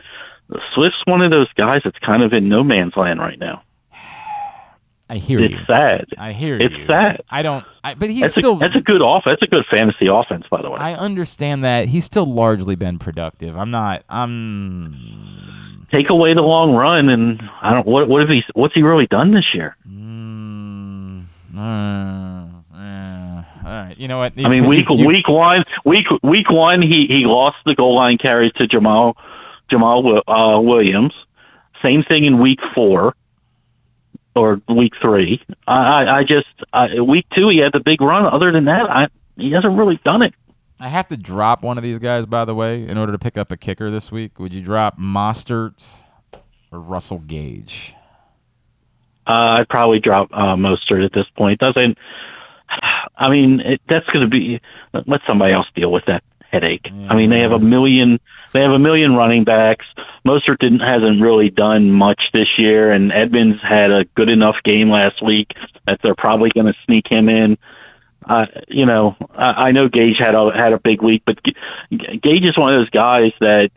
Swift's 0.73 1.01
one 1.05 1.21
of 1.21 1.31
those 1.31 1.51
guys 1.53 1.81
that's 1.83 1.99
kind 1.99 2.23
of 2.23 2.33
in 2.33 2.49
no 2.49 2.63
man's 2.63 2.95
land 2.95 3.19
right 3.19 3.39
now. 3.39 3.63
I 5.09 5.17
hear 5.17 5.39
it's 5.39 5.53
you. 5.53 5.59
sad. 5.67 6.05
I 6.17 6.31
hear 6.31 6.57
it's 6.57 6.73
you. 6.75 6.87
sad. 6.87 7.21
I 7.29 7.41
don't. 7.41 7.65
I, 7.83 7.95
but 7.95 8.09
he's 8.09 8.21
that's 8.21 8.33
still. 8.33 8.55
a, 8.55 8.59
that's 8.59 8.75
a 8.75 8.81
good 8.81 9.01
off. 9.01 9.23
That's 9.25 9.41
a 9.41 9.47
good 9.47 9.65
fantasy 9.65 10.07
offense, 10.07 10.45
by 10.49 10.61
the 10.61 10.69
way. 10.69 10.79
I 10.79 10.93
understand 10.93 11.63
that 11.65 11.87
he's 11.87 12.05
still 12.05 12.25
largely 12.25 12.75
been 12.75 12.97
productive. 12.99 13.57
I'm 13.57 13.71
not. 13.71 14.03
I'm. 14.09 15.85
Take 15.91 16.09
away 16.09 16.33
the 16.33 16.41
long 16.41 16.73
run, 16.73 17.09
and 17.09 17.41
I 17.61 17.73
don't. 17.73 17.85
What 17.85 18.07
what 18.07 18.21
have 18.21 18.29
he? 18.29 18.45
What's 18.53 18.73
he 18.73 18.83
really 18.83 19.07
done 19.07 19.31
this 19.31 19.53
year? 19.53 19.75
Mm, 19.85 21.23
uh, 21.57 21.59
uh, 21.59 23.43
all 23.65 23.69
right. 23.85 23.95
You 23.97 24.07
know 24.07 24.17
what? 24.19 24.33
I 24.37 24.47
mean, 24.47 24.63
You- 24.63 24.69
week 24.69 24.89
you- 24.89 25.05
week 25.07 25.27
one, 25.27 25.65
week 25.83 26.07
week 26.23 26.49
one, 26.49 26.81
he 26.81 27.07
he 27.07 27.25
lost 27.25 27.57
the 27.65 27.75
goal 27.75 27.95
line 27.95 28.17
carries 28.17 28.53
to 28.53 28.67
Jamal 28.67 29.17
Jamal 29.71 30.21
uh, 30.27 30.59
Williams. 30.59 31.13
Same 31.81 32.03
thing 32.03 32.25
in 32.25 32.39
week 32.39 32.59
four 32.75 33.15
or 34.35 34.61
week 34.67 34.93
three. 35.01 35.41
I 35.65 36.17
I, 36.17 36.23
just 36.23 36.47
I, 36.73 36.99
week 36.99 37.25
two 37.33 37.47
he 37.47 37.59
had 37.59 37.71
the 37.71 37.79
big 37.79 38.01
run. 38.01 38.25
Other 38.25 38.51
than 38.51 38.65
that, 38.65 38.89
I 38.91 39.07
he 39.37 39.51
hasn't 39.51 39.75
really 39.77 39.99
done 40.03 40.21
it. 40.21 40.35
I 40.79 40.89
have 40.89 41.07
to 41.07 41.17
drop 41.17 41.63
one 41.63 41.77
of 41.77 41.83
these 41.83 41.99
guys, 41.99 42.25
by 42.25 42.43
the 42.43 42.53
way, 42.53 42.85
in 42.85 42.97
order 42.97 43.13
to 43.13 43.19
pick 43.19 43.37
up 43.37 43.51
a 43.51 43.57
kicker 43.57 43.89
this 43.89 44.11
week. 44.11 44.39
Would 44.39 44.51
you 44.51 44.61
drop 44.61 44.99
Mostert 44.99 45.87
or 46.71 46.79
Russell 46.79 47.19
Gage? 47.19 47.93
Uh, 49.25 49.59
I'd 49.59 49.69
probably 49.69 49.99
drop 49.99 50.29
uh, 50.33 50.55
Mostert 50.55 51.05
at 51.05 51.13
this 51.13 51.29
point. 51.29 51.59
Doesn't 51.59 51.97
I 53.15 53.29
mean 53.29 53.61
it, 53.61 53.81
that's 53.87 54.07
going 54.07 54.21
to 54.21 54.29
be 54.29 54.59
let 55.05 55.21
somebody 55.25 55.53
else 55.53 55.67
deal 55.73 55.93
with 55.93 56.05
that 56.05 56.23
headache. 56.51 56.91
I 57.09 57.15
mean 57.15 57.29
they 57.29 57.39
have 57.39 57.53
a 57.53 57.59
million 57.59 58.19
they 58.53 58.61
have 58.61 58.71
a 58.71 58.79
million 58.79 59.15
running 59.15 59.43
backs. 59.43 59.85
Mostert 60.25 60.59
didn't 60.59 60.81
hasn't 60.81 61.21
really 61.21 61.49
done 61.49 61.91
much 61.91 62.31
this 62.31 62.57
year, 62.59 62.91
and 62.91 63.11
Edmonds 63.11 63.61
had 63.61 63.91
a 63.91 64.05
good 64.15 64.29
enough 64.29 64.57
game 64.63 64.89
last 64.89 65.21
week 65.21 65.55
that 65.85 66.01
they're 66.01 66.15
probably 66.15 66.49
going 66.49 66.67
to 66.67 66.75
sneak 66.85 67.07
him 67.07 67.29
in. 67.29 67.57
Uh, 68.25 68.45
you 68.67 68.85
know, 68.85 69.15
I, 69.35 69.69
I 69.69 69.71
know 69.71 69.89
Gage 69.89 70.17
had 70.17 70.35
a 70.35 70.51
had 70.51 70.73
a 70.73 70.79
big 70.79 71.01
week, 71.01 71.23
but 71.25 71.41
G- 71.43 71.55
Gage 72.21 72.45
is 72.45 72.57
one 72.57 72.73
of 72.73 72.79
those 72.79 72.89
guys 72.89 73.33
that 73.39 73.71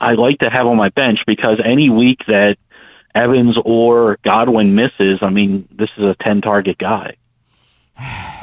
I 0.00 0.14
like 0.14 0.40
to 0.40 0.50
have 0.50 0.66
on 0.66 0.76
my 0.76 0.90
bench 0.90 1.24
because 1.26 1.58
any 1.64 1.88
week 1.88 2.26
that 2.26 2.58
Evans 3.14 3.56
or 3.64 4.18
Godwin 4.22 4.74
misses, 4.74 5.20
I 5.22 5.30
mean, 5.30 5.68
this 5.72 5.90
is 5.96 6.04
a 6.04 6.14
ten 6.16 6.40
target 6.40 6.78
guy. 6.78 7.16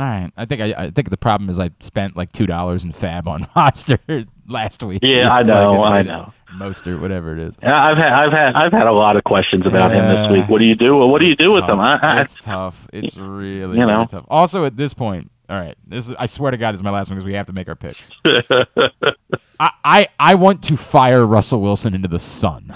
All 0.00 0.06
right. 0.06 0.32
I 0.34 0.46
think 0.46 0.62
I, 0.62 0.84
I 0.84 0.90
think 0.90 1.10
the 1.10 1.18
problem 1.18 1.50
is 1.50 1.60
I 1.60 1.70
spent 1.80 2.16
like 2.16 2.32
two 2.32 2.46
dollars 2.46 2.84
in 2.84 2.90
FAAB 2.92 3.26
on 3.26 3.44
Mostert 3.56 4.26
last 4.48 4.82
week. 4.82 5.00
Yeah, 5.02 5.28
I 5.28 5.42
know, 5.44 5.84
and- 5.84 5.94
I 5.94 6.02
know. 6.02 6.32
Mostert, 6.54 7.00
whatever 7.02 7.32
it 7.36 7.38
is. 7.38 7.58
Yeah, 7.62 7.84
I've 7.84 7.98
had 7.98 8.12
I've 8.12 8.32
had 8.32 8.54
I've 8.54 8.72
had 8.72 8.86
a 8.86 8.92
lot 8.92 9.16
of 9.16 9.24
questions 9.24 9.66
about 9.66 9.90
him 9.92 10.02
this 10.08 10.32
week. 10.32 10.48
What 10.48 10.58
do 10.58 10.64
you 10.64 10.74
do? 10.74 10.96
What 10.96 11.20
do 11.20 11.28
you 11.28 11.36
do 11.36 11.52
with 11.52 11.64
him? 11.64 11.78
I, 11.78 11.98
I, 12.02 12.20
it's 12.22 12.36
tough. 12.38 12.88
It's 12.94 13.16
really, 13.18 13.78
you 13.78 13.84
know. 13.86 13.92
really 13.94 14.06
tough. 14.06 14.24
Also, 14.28 14.64
at 14.64 14.76
this 14.78 14.94
point, 14.94 15.30
all 15.50 15.60
right. 15.60 15.76
This 15.86 16.08
is, 16.08 16.16
I 16.18 16.24
swear 16.26 16.50
to 16.50 16.56
God, 16.56 16.72
this 16.72 16.78
is 16.78 16.82
my 16.82 16.90
last 16.90 17.10
one 17.10 17.18
because 17.18 17.26
we 17.26 17.34
have 17.34 17.46
to 17.46 17.52
make 17.52 17.68
our 17.68 17.76
picks. 17.76 18.10
I, 18.24 19.70
I 19.84 20.08
I 20.18 20.34
want 20.34 20.64
to 20.64 20.76
fire 20.78 21.26
Russell 21.26 21.60
Wilson 21.60 21.94
into 21.94 22.08
the 22.08 22.18
sun. 22.18 22.72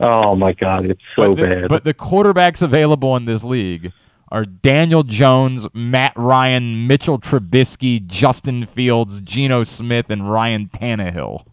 oh 0.00 0.34
my 0.36 0.52
God, 0.52 0.86
it's 0.86 1.02
so 1.16 1.34
but 1.34 1.36
the, 1.36 1.42
bad. 1.42 1.68
But 1.68 1.84
the 1.84 1.94
quarterbacks 1.94 2.62
available 2.62 3.16
in 3.16 3.24
this 3.24 3.42
league 3.44 3.92
are 4.32 4.46
Daniel 4.46 5.02
Jones, 5.02 5.66
Matt 5.74 6.14
Ryan, 6.16 6.86
Mitchell 6.86 7.20
Trubisky, 7.20 8.04
Justin 8.04 8.64
Fields, 8.64 9.20
Geno 9.20 9.62
Smith, 9.62 10.08
and 10.08 10.28
Ryan 10.28 10.70
Tannehill. 10.70 11.44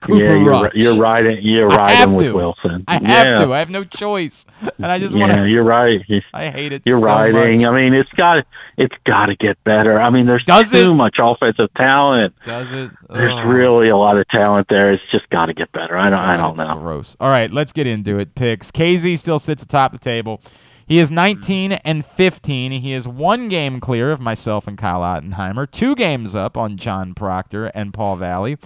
Cooper 0.00 0.24
yeah, 0.24 0.34
you're, 0.34 0.50
Rush. 0.50 0.72
you're 0.74 0.94
riding 0.96 1.38
you're 1.40 1.68
riding 1.68 2.14
with 2.14 2.24
to. 2.24 2.32
Wilson. 2.32 2.84
I 2.88 2.94
have 2.94 3.02
yeah. 3.02 3.44
to. 3.44 3.52
I 3.52 3.60
have 3.60 3.70
no 3.70 3.84
choice, 3.84 4.44
and 4.78 4.86
I 4.86 4.98
just 4.98 5.14
yeah, 5.14 5.26
want 5.26 5.34
to. 5.34 5.48
you're 5.48 5.62
right. 5.62 6.02
I 6.34 6.48
hate 6.48 6.72
it. 6.72 6.82
You're 6.84 6.98
so 6.98 7.06
riding. 7.06 7.60
much. 7.60 7.66
I 7.66 7.76
mean, 7.76 7.94
it's 7.94 8.10
got 8.14 8.44
it's 8.76 8.96
got 9.04 9.26
to 9.26 9.36
get 9.36 9.62
better. 9.62 10.00
I 10.00 10.10
mean, 10.10 10.26
there's 10.26 10.42
Does 10.42 10.72
too 10.72 10.94
much 10.94 11.18
offensive 11.20 11.72
talent. 11.74 12.34
Does 12.44 12.72
it? 12.72 12.90
There's 13.08 13.44
really 13.44 13.88
a 13.88 13.96
lot 13.96 14.16
of 14.16 14.26
talent 14.28 14.66
there. 14.68 14.92
It's 14.92 15.04
just 15.12 15.28
got 15.30 15.46
to 15.46 15.54
get 15.54 15.70
better. 15.70 15.96
I 15.96 16.10
don't. 16.10 16.18
I 16.18 16.36
don't 16.36 16.56
know. 16.56 16.80
Gross. 16.80 17.16
All 17.20 17.28
right, 17.28 17.52
let's 17.52 17.70
get 17.70 17.86
into 17.86 18.18
it. 18.18 18.34
Picks. 18.34 18.72
KZ 18.72 19.16
still 19.18 19.38
sits 19.38 19.62
atop 19.62 19.92
the 19.92 19.98
table. 19.98 20.40
He 20.88 20.98
is 20.98 21.10
19 21.10 21.72
and 21.72 22.04
15. 22.04 22.72
He 22.72 22.94
is 22.94 23.06
one 23.06 23.48
game 23.48 23.78
clear 23.78 24.10
of 24.10 24.22
myself 24.22 24.66
and 24.66 24.78
Kyle 24.78 25.02
Ottenheimer. 25.02 25.70
Two 25.70 25.94
games 25.94 26.34
up 26.34 26.56
on 26.56 26.78
John 26.78 27.12
Proctor 27.12 27.66
and 27.66 27.92
Paul 27.92 28.16
Valley. 28.16 28.56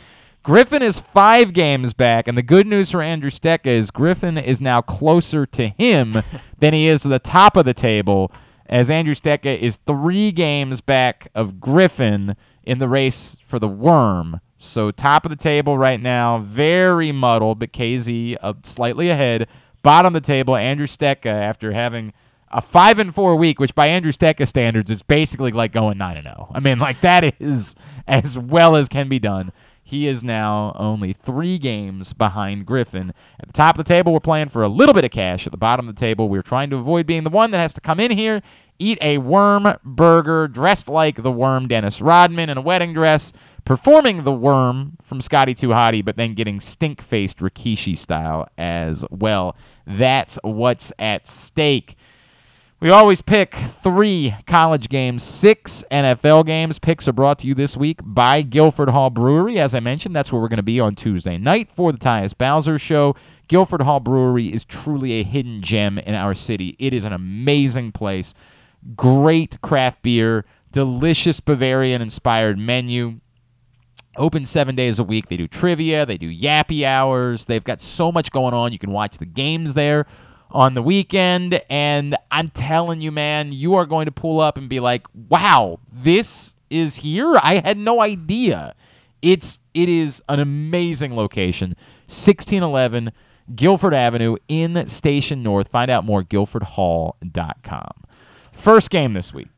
Griffin 0.44 0.82
is 0.82 1.00
five 1.00 1.52
games 1.52 1.94
back, 1.94 2.28
and 2.28 2.38
the 2.38 2.42
good 2.42 2.68
news 2.68 2.92
for 2.92 3.02
Andrew 3.02 3.30
Stecca 3.30 3.66
is 3.66 3.90
Griffin 3.90 4.38
is 4.38 4.60
now 4.60 4.80
closer 4.80 5.46
to 5.46 5.68
him 5.68 6.22
than 6.60 6.72
he 6.72 6.86
is 6.86 7.00
to 7.00 7.08
the 7.08 7.18
top 7.18 7.56
of 7.56 7.64
the 7.64 7.74
table. 7.74 8.30
as 8.66 8.88
Andrew 8.88 9.14
Stecca 9.14 9.58
is 9.58 9.78
three 9.78 10.30
games 10.30 10.80
back 10.80 11.26
of 11.34 11.58
Griffin 11.58 12.36
in 12.62 12.78
the 12.78 12.88
race 12.88 13.36
for 13.44 13.58
the 13.58 13.68
worm. 13.68 14.40
So 14.58 14.92
top 14.92 15.26
of 15.26 15.30
the 15.30 15.36
table 15.36 15.76
right 15.76 16.00
now, 16.00 16.38
very 16.38 17.10
muddled, 17.10 17.58
but 17.58 17.72
KZ 17.72 18.36
uh, 18.40 18.54
slightly 18.62 19.08
ahead. 19.10 19.48
Bottom 19.82 20.14
of 20.14 20.22
the 20.22 20.26
table, 20.26 20.56
Andrew 20.56 20.86
Stecca 20.86 21.26
after 21.26 21.72
having 21.72 22.12
a 22.52 22.60
five 22.60 22.98
and 22.98 23.14
four 23.14 23.34
week, 23.36 23.58
which 23.58 23.74
by 23.74 23.86
Andrew 23.86 24.12
Stecca 24.12 24.46
standards 24.46 24.90
is 24.90 25.02
basically 25.02 25.52
like 25.52 25.72
going 25.72 25.98
nine 25.98 26.16
and 26.16 26.24
zero. 26.24 26.50
I 26.54 26.60
mean, 26.60 26.78
like 26.78 27.00
that 27.00 27.40
is 27.40 27.74
as 28.06 28.38
well 28.38 28.76
as 28.76 28.88
can 28.88 29.08
be 29.08 29.18
done. 29.18 29.52
He 29.84 30.06
is 30.06 30.22
now 30.22 30.72
only 30.78 31.12
three 31.12 31.58
games 31.58 32.12
behind 32.12 32.66
Griffin. 32.66 33.12
At 33.40 33.48
the 33.48 33.52
top 33.52 33.76
of 33.76 33.84
the 33.84 33.88
table, 33.88 34.12
we're 34.12 34.20
playing 34.20 34.50
for 34.50 34.62
a 34.62 34.68
little 34.68 34.94
bit 34.94 35.04
of 35.04 35.10
cash. 35.10 35.44
At 35.44 35.50
the 35.50 35.58
bottom 35.58 35.88
of 35.88 35.94
the 35.96 36.00
table, 36.00 36.28
we're 36.28 36.42
trying 36.42 36.70
to 36.70 36.76
avoid 36.76 37.04
being 37.04 37.24
the 37.24 37.30
one 37.30 37.50
that 37.50 37.58
has 37.58 37.72
to 37.74 37.80
come 37.80 37.98
in 37.98 38.12
here, 38.12 38.42
eat 38.78 38.96
a 39.02 39.18
worm 39.18 39.76
burger, 39.84 40.46
dressed 40.46 40.88
like 40.88 41.22
the 41.22 41.32
worm 41.32 41.66
Dennis 41.66 42.00
Rodman 42.00 42.48
in 42.48 42.58
a 42.58 42.62
wedding 42.62 42.94
dress, 42.94 43.32
performing 43.64 44.22
the 44.22 44.32
worm 44.32 44.98
from 45.02 45.20
Scotty 45.20 45.52
Too 45.52 45.68
Hottie, 45.68 46.04
but 46.04 46.16
then 46.16 46.34
getting 46.34 46.60
stink 46.60 47.02
faced 47.02 47.38
Rikishi 47.38 47.98
style 47.98 48.48
as 48.56 49.04
well. 49.10 49.56
That's 49.86 50.38
what's 50.42 50.92
at 50.98 51.26
stake. 51.28 51.96
We 52.82 52.90
always 52.90 53.22
pick 53.22 53.54
three 53.54 54.34
college 54.44 54.88
games, 54.88 55.22
six 55.22 55.84
NFL 55.92 56.46
games. 56.46 56.80
Picks 56.80 57.06
are 57.06 57.12
brought 57.12 57.38
to 57.38 57.46
you 57.46 57.54
this 57.54 57.76
week 57.76 58.00
by 58.02 58.42
Guilford 58.42 58.88
Hall 58.88 59.08
Brewery. 59.08 59.60
As 59.60 59.76
I 59.76 59.78
mentioned, 59.78 60.16
that's 60.16 60.32
where 60.32 60.42
we're 60.42 60.48
going 60.48 60.56
to 60.56 60.64
be 60.64 60.80
on 60.80 60.96
Tuesday 60.96 61.38
night 61.38 61.70
for 61.70 61.92
the 61.92 61.98
Tyus 61.98 62.36
Bowser 62.36 62.78
Show. 62.78 63.14
Guilford 63.46 63.82
Hall 63.82 64.00
Brewery 64.00 64.52
is 64.52 64.64
truly 64.64 65.12
a 65.12 65.22
hidden 65.22 65.62
gem 65.62 65.96
in 65.96 66.16
our 66.16 66.34
city. 66.34 66.74
It 66.80 66.92
is 66.92 67.04
an 67.04 67.12
amazing 67.12 67.92
place. 67.92 68.34
Great 68.96 69.60
craft 69.60 70.02
beer, 70.02 70.44
delicious 70.72 71.38
Bavarian 71.38 72.02
inspired 72.02 72.58
menu. 72.58 73.20
Open 74.16 74.44
seven 74.44 74.74
days 74.74 74.98
a 74.98 75.04
week. 75.04 75.28
They 75.28 75.36
do 75.36 75.48
trivia, 75.48 76.04
they 76.04 76.18
do 76.18 76.28
yappy 76.28 76.84
hours. 76.84 77.46
They've 77.46 77.64
got 77.64 77.80
so 77.80 78.12
much 78.12 78.30
going 78.30 78.54
on. 78.54 78.72
You 78.72 78.78
can 78.78 78.90
watch 78.90 79.18
the 79.18 79.26
games 79.26 79.74
there 79.74 80.06
on 80.50 80.74
the 80.74 80.82
weekend. 80.82 81.62
And 81.70 82.16
I'm 82.30 82.48
telling 82.48 83.00
you, 83.00 83.10
man, 83.10 83.52
you 83.52 83.74
are 83.74 83.86
going 83.86 84.06
to 84.06 84.12
pull 84.12 84.40
up 84.40 84.58
and 84.58 84.68
be 84.68 84.80
like, 84.80 85.06
wow, 85.28 85.78
this 85.92 86.56
is 86.70 86.96
here? 86.96 87.36
I 87.42 87.62
had 87.64 87.78
no 87.78 88.00
idea. 88.00 88.74
It's 89.22 89.60
it 89.72 89.88
is 89.88 90.22
an 90.28 90.40
amazing 90.40 91.16
location. 91.16 91.70
1611 92.06 93.12
Guilford 93.54 93.94
Avenue 93.94 94.36
in 94.48 94.86
Station 94.86 95.42
North. 95.42 95.68
Find 95.68 95.90
out 95.90 96.04
more 96.04 96.22
guilfordhall.com. 96.22 97.92
First 98.52 98.90
game 98.90 99.14
this 99.14 99.32
week. 99.32 99.48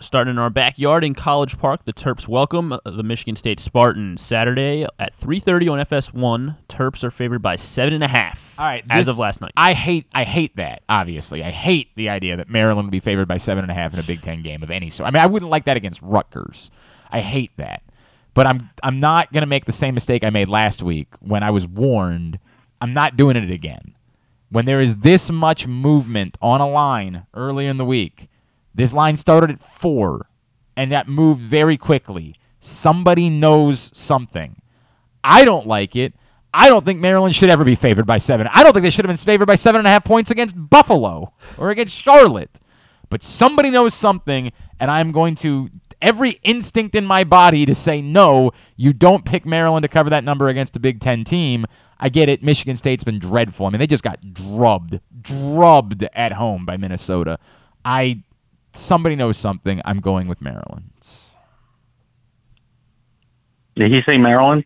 Starting 0.00 0.30
in 0.30 0.38
our 0.38 0.48
backyard 0.48 1.02
in 1.02 1.12
College 1.12 1.58
Park, 1.58 1.84
the 1.84 1.92
Terps 1.92 2.28
welcome 2.28 2.72
uh, 2.72 2.78
the 2.84 3.02
Michigan 3.02 3.34
State 3.34 3.58
Spartans 3.58 4.20
Saturday 4.20 4.86
at 4.96 5.12
3:30 5.12 5.68
on 5.72 5.78
FS1. 5.80 6.56
Terps 6.68 7.02
are 7.02 7.10
favored 7.10 7.42
by 7.42 7.56
seven 7.56 7.92
and 7.94 8.04
a 8.04 8.08
half. 8.08 8.54
All 8.58 8.64
right, 8.64 8.84
as 8.88 9.06
this- 9.06 9.14
of 9.14 9.18
last 9.18 9.40
night. 9.40 9.50
I 9.56 9.72
hate 9.72 10.06
I 10.14 10.22
hate 10.22 10.54
that. 10.54 10.82
Obviously, 10.88 11.42
I 11.42 11.50
hate 11.50 11.88
the 11.96 12.08
idea 12.10 12.36
that 12.36 12.48
Maryland 12.48 12.86
would 12.86 12.92
be 12.92 13.00
favored 13.00 13.26
by 13.26 13.38
seven 13.38 13.64
and 13.64 13.72
a 13.72 13.74
half 13.74 13.92
in 13.92 13.98
a 13.98 14.04
Big 14.04 14.20
Ten 14.22 14.40
game 14.42 14.62
of 14.62 14.70
any 14.70 14.88
sort. 14.88 15.08
I 15.08 15.10
mean, 15.10 15.20
I 15.22 15.26
wouldn't 15.26 15.50
like 15.50 15.64
that 15.64 15.76
against 15.76 16.00
Rutgers. 16.00 16.70
I 17.10 17.20
hate 17.20 17.50
that. 17.56 17.82
But 18.34 18.46
I'm 18.46 18.70
I'm 18.84 19.00
not 19.00 19.32
gonna 19.32 19.46
make 19.46 19.64
the 19.64 19.72
same 19.72 19.94
mistake 19.94 20.22
I 20.22 20.30
made 20.30 20.48
last 20.48 20.80
week 20.80 21.08
when 21.18 21.42
I 21.42 21.50
was 21.50 21.66
warned. 21.66 22.38
I'm 22.80 22.92
not 22.94 23.16
doing 23.16 23.34
it 23.36 23.50
again. 23.50 23.94
When 24.50 24.64
there 24.64 24.80
is 24.80 24.98
this 24.98 25.28
much 25.32 25.66
movement 25.66 26.38
on 26.40 26.60
a 26.60 26.68
line 26.68 27.26
early 27.34 27.66
in 27.66 27.78
the 27.78 27.84
week, 27.84 28.28
this 28.78 28.94
line 28.94 29.16
started 29.16 29.50
at 29.50 29.60
four, 29.60 30.28
and 30.76 30.92
that 30.92 31.08
moved 31.08 31.40
very 31.40 31.76
quickly. 31.76 32.36
Somebody 32.60 33.28
knows 33.28 33.90
something. 33.92 34.62
I 35.24 35.44
don't 35.44 35.66
like 35.66 35.96
it. 35.96 36.14
I 36.54 36.68
don't 36.68 36.84
think 36.84 37.00
Maryland 37.00 37.34
should 37.34 37.50
ever 37.50 37.64
be 37.64 37.74
favored 37.74 38.06
by 38.06 38.18
seven. 38.18 38.48
I 38.52 38.62
don't 38.62 38.72
think 38.72 38.84
they 38.84 38.90
should 38.90 39.04
have 39.04 39.10
been 39.10 39.16
favored 39.16 39.46
by 39.46 39.56
seven 39.56 39.80
and 39.80 39.88
a 39.88 39.90
half 39.90 40.04
points 40.04 40.30
against 40.30 40.54
Buffalo 40.70 41.32
or 41.58 41.70
against 41.70 42.00
Charlotte. 42.00 42.60
But 43.10 43.24
somebody 43.24 43.68
knows 43.70 43.94
something, 43.94 44.52
and 44.78 44.90
I'm 44.92 45.10
going 45.10 45.34
to 45.36 45.70
every 46.00 46.38
instinct 46.44 46.94
in 46.94 47.04
my 47.04 47.24
body 47.24 47.66
to 47.66 47.74
say 47.74 48.00
no. 48.00 48.52
You 48.76 48.92
don't 48.92 49.24
pick 49.24 49.44
Maryland 49.44 49.82
to 49.82 49.88
cover 49.88 50.08
that 50.10 50.22
number 50.22 50.46
against 50.46 50.76
a 50.76 50.80
Big 50.80 51.00
Ten 51.00 51.24
team. 51.24 51.66
I 51.98 52.10
get 52.10 52.28
it. 52.28 52.44
Michigan 52.44 52.76
State's 52.76 53.02
been 53.02 53.18
dreadful. 53.18 53.66
I 53.66 53.70
mean, 53.70 53.80
they 53.80 53.88
just 53.88 54.04
got 54.04 54.32
drubbed, 54.32 55.00
drubbed 55.20 56.04
at 56.14 56.32
home 56.32 56.64
by 56.64 56.76
Minnesota. 56.76 57.40
I 57.84 58.22
somebody 58.72 59.16
knows 59.16 59.36
something. 59.36 59.80
I'm 59.84 60.00
going 60.00 60.26
with 60.28 60.40
Maryland. 60.40 60.90
Did 63.76 63.92
he 63.92 64.02
say 64.02 64.18
Maryland? 64.18 64.64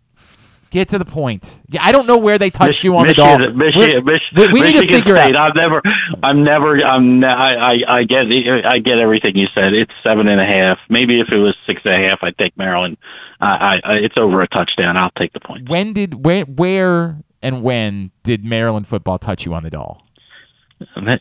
Get 0.70 0.88
to 0.88 0.98
the 0.98 1.04
point. 1.04 1.60
Yeah, 1.68 1.82
I 1.84 1.92
don't 1.92 2.06
know 2.06 2.16
where 2.16 2.38
they 2.38 2.48
touched 2.48 2.78
Mich- 2.78 2.84
you 2.84 2.96
on 2.96 3.06
Michigan, 3.06 3.40
the 3.42 3.46
dog. 3.48 3.56
Michigan, 3.56 4.04
We're- 4.06 4.20
we- 4.54 4.60
need 4.62 4.72
to 4.72 4.80
Michigan 4.80 4.88
figure 4.88 5.16
State. 5.16 5.36
out. 5.36 5.50
I've 5.50 5.54
never, 5.54 5.82
I'm 6.22 6.42
never, 6.42 6.78
I'm, 6.82 7.20
ne- 7.20 7.26
I, 7.26 7.72
I, 7.74 7.80
I 7.98 8.04
get, 8.04 8.32
I 8.64 8.78
get 8.78 8.98
everything 8.98 9.36
you 9.36 9.48
said. 9.54 9.74
It's 9.74 9.92
seven 10.02 10.28
and 10.28 10.40
a 10.40 10.46
half. 10.46 10.78
Maybe 10.88 11.20
if 11.20 11.28
it 11.28 11.36
was 11.36 11.54
six 11.66 11.82
and 11.84 11.94
a 11.94 12.08
half, 12.08 12.22
I'd 12.22 12.38
take 12.38 12.56
Maryland. 12.56 12.96
I, 13.42 13.80
I, 13.84 13.92
I 13.92 13.94
it's 13.98 14.16
over 14.16 14.40
a 14.40 14.48
touchdown. 14.48 14.96
I'll 14.96 15.10
take 15.10 15.34
the 15.34 15.40
point. 15.40 15.68
When 15.68 15.92
did 15.92 16.24
where 16.24 16.44
where 16.44 17.18
and 17.42 17.62
when 17.62 18.10
did 18.22 18.42
Maryland 18.42 18.86
football 18.86 19.18
touch 19.18 19.44
you 19.44 19.52
on 19.52 19.64
the 19.64 19.70
doll? 19.70 20.06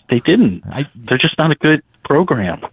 They 0.10 0.20
didn't. 0.22 0.64
They're 0.96 1.18
just 1.18 1.38
not 1.38 1.52
a 1.52 1.56
good 1.56 1.84
program. 2.04 2.64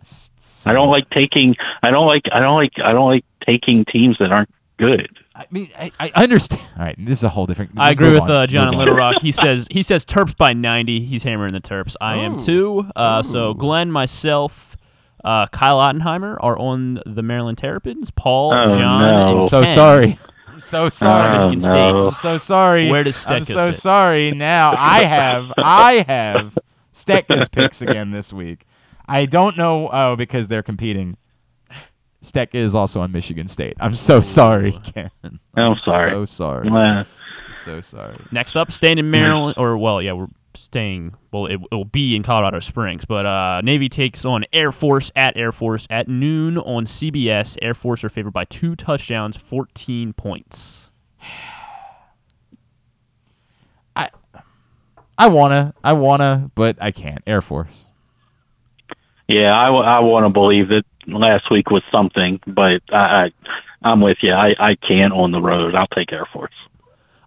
I 0.66 0.72
don't 0.72 0.90
like 0.90 1.08
taking. 1.10 1.56
I 1.82 1.90
don't 1.90 2.06
like. 2.06 2.28
I 2.32 2.40
don't 2.40 2.56
like. 2.56 2.72
I 2.82 2.92
don't 2.92 3.08
like 3.08 3.24
taking 3.40 3.84
teams 3.84 4.18
that 4.18 4.32
aren't 4.32 4.50
good. 4.76 5.18
I 5.34 5.46
mean, 5.50 5.70
I, 5.78 5.92
I 6.00 6.10
understand. 6.24 6.62
All 6.76 6.84
right, 6.84 6.96
this 6.98 7.18
is 7.18 7.24
a 7.24 7.28
whole 7.28 7.46
different. 7.46 7.72
I 7.76 7.90
agree 7.92 8.10
with 8.12 8.22
on, 8.22 8.30
uh, 8.30 8.46
John 8.46 8.64
move 8.66 8.72
in. 8.72 8.78
Little 8.80 8.96
Rock. 8.96 9.16
He 9.22 9.30
says 9.32 9.68
he 9.70 9.82
says 9.82 10.04
Terps 10.04 10.36
by 10.36 10.52
90. 10.52 11.04
He's 11.04 11.22
hammering 11.22 11.52
the 11.52 11.60
Terps. 11.60 11.94
I 12.00 12.16
am 12.16 12.38
too. 12.38 12.90
Uh, 12.96 13.22
so 13.22 13.54
Glenn, 13.54 13.92
myself, 13.92 14.76
uh, 15.24 15.46
Kyle 15.46 15.78
Ottenheimer 15.78 16.36
are 16.40 16.58
on 16.58 17.00
the 17.06 17.22
Maryland 17.22 17.58
Terrapins. 17.58 18.10
Paul, 18.10 18.52
Oh, 18.52 18.76
John, 18.76 19.02
no. 19.02 19.38
and 19.40 19.48
So 19.48 19.62
Ken. 19.62 19.74
sorry. 19.74 20.18
I'm 20.48 20.60
so 20.60 20.88
sorry. 20.88 21.28
Oh, 21.38 21.46
Michigan 21.50 21.58
no. 21.60 21.68
State. 21.68 22.06
I'm 22.08 22.12
so 22.14 22.36
sorry. 22.36 22.90
Where 22.90 23.04
does 23.04 23.26
I'm 23.28 23.44
so 23.44 23.70
sit? 23.70 23.80
sorry. 23.80 24.32
Now 24.32 24.74
I 24.76 25.04
have 25.04 25.52
I 25.56 26.04
have 26.08 26.58
Stecca's 26.92 27.48
picks 27.48 27.80
again 27.80 28.10
this 28.10 28.32
week. 28.32 28.66
I 29.08 29.26
don't 29.26 29.56
know. 29.56 29.88
Oh, 29.92 30.16
because 30.16 30.48
they're 30.48 30.62
competing. 30.62 31.16
Stecca 32.22 32.56
is 32.56 32.74
also 32.74 33.00
on 33.00 33.12
Michigan 33.12 33.46
State. 33.46 33.74
I'm 33.80 33.94
so 33.94 34.20
sorry, 34.20 34.72
Ken. 34.72 35.10
I'm 35.54 35.78
sorry. 35.78 36.10
So 36.10 36.26
sorry. 36.26 37.04
So 37.52 37.80
sorry. 37.80 38.14
Next 38.32 38.56
up, 38.56 38.72
staying 38.72 38.98
in 38.98 39.10
Maryland, 39.10 39.54
or 39.56 39.78
well, 39.78 40.02
yeah, 40.02 40.12
we're 40.12 40.26
staying. 40.54 41.14
Well, 41.32 41.46
it, 41.46 41.60
it 41.70 41.74
will 41.74 41.84
be 41.84 42.16
in 42.16 42.22
Colorado 42.22 42.60
Springs, 42.60 43.04
but 43.04 43.24
uh, 43.24 43.60
Navy 43.62 43.88
takes 43.88 44.24
on 44.24 44.44
Air 44.52 44.72
Force 44.72 45.10
at 45.16 45.36
Air 45.36 45.52
Force 45.52 45.86
at 45.90 46.08
noon 46.08 46.58
on 46.58 46.84
CBS. 46.84 47.56
Air 47.62 47.74
Force 47.74 48.04
are 48.04 48.08
favored 48.08 48.32
by 48.32 48.44
two 48.44 48.76
touchdowns, 48.76 49.36
14 49.36 50.12
points. 50.12 50.90
I, 53.96 54.10
I 55.16 55.28
wanna, 55.28 55.74
I 55.82 55.94
wanna, 55.94 56.50
but 56.54 56.76
I 56.80 56.92
can't. 56.92 57.22
Air 57.26 57.40
Force. 57.40 57.86
Yeah, 59.28 59.58
I, 59.58 59.66
w- 59.66 59.84
I 59.84 59.98
want 60.00 60.24
to 60.26 60.30
believe 60.30 60.68
that 60.68 60.84
last 61.06 61.50
week 61.50 61.70
was 61.70 61.82
something, 61.92 62.40
but 62.46 62.82
I, 62.90 63.26
I 63.26 63.32
I'm 63.82 64.00
with 64.00 64.18
you. 64.22 64.32
I, 64.32 64.54
I 64.58 64.74
can't 64.74 65.12
on 65.12 65.30
the 65.32 65.40
road. 65.40 65.74
I'll 65.74 65.86
take 65.86 66.12
Air 66.12 66.24
Force. 66.26 66.52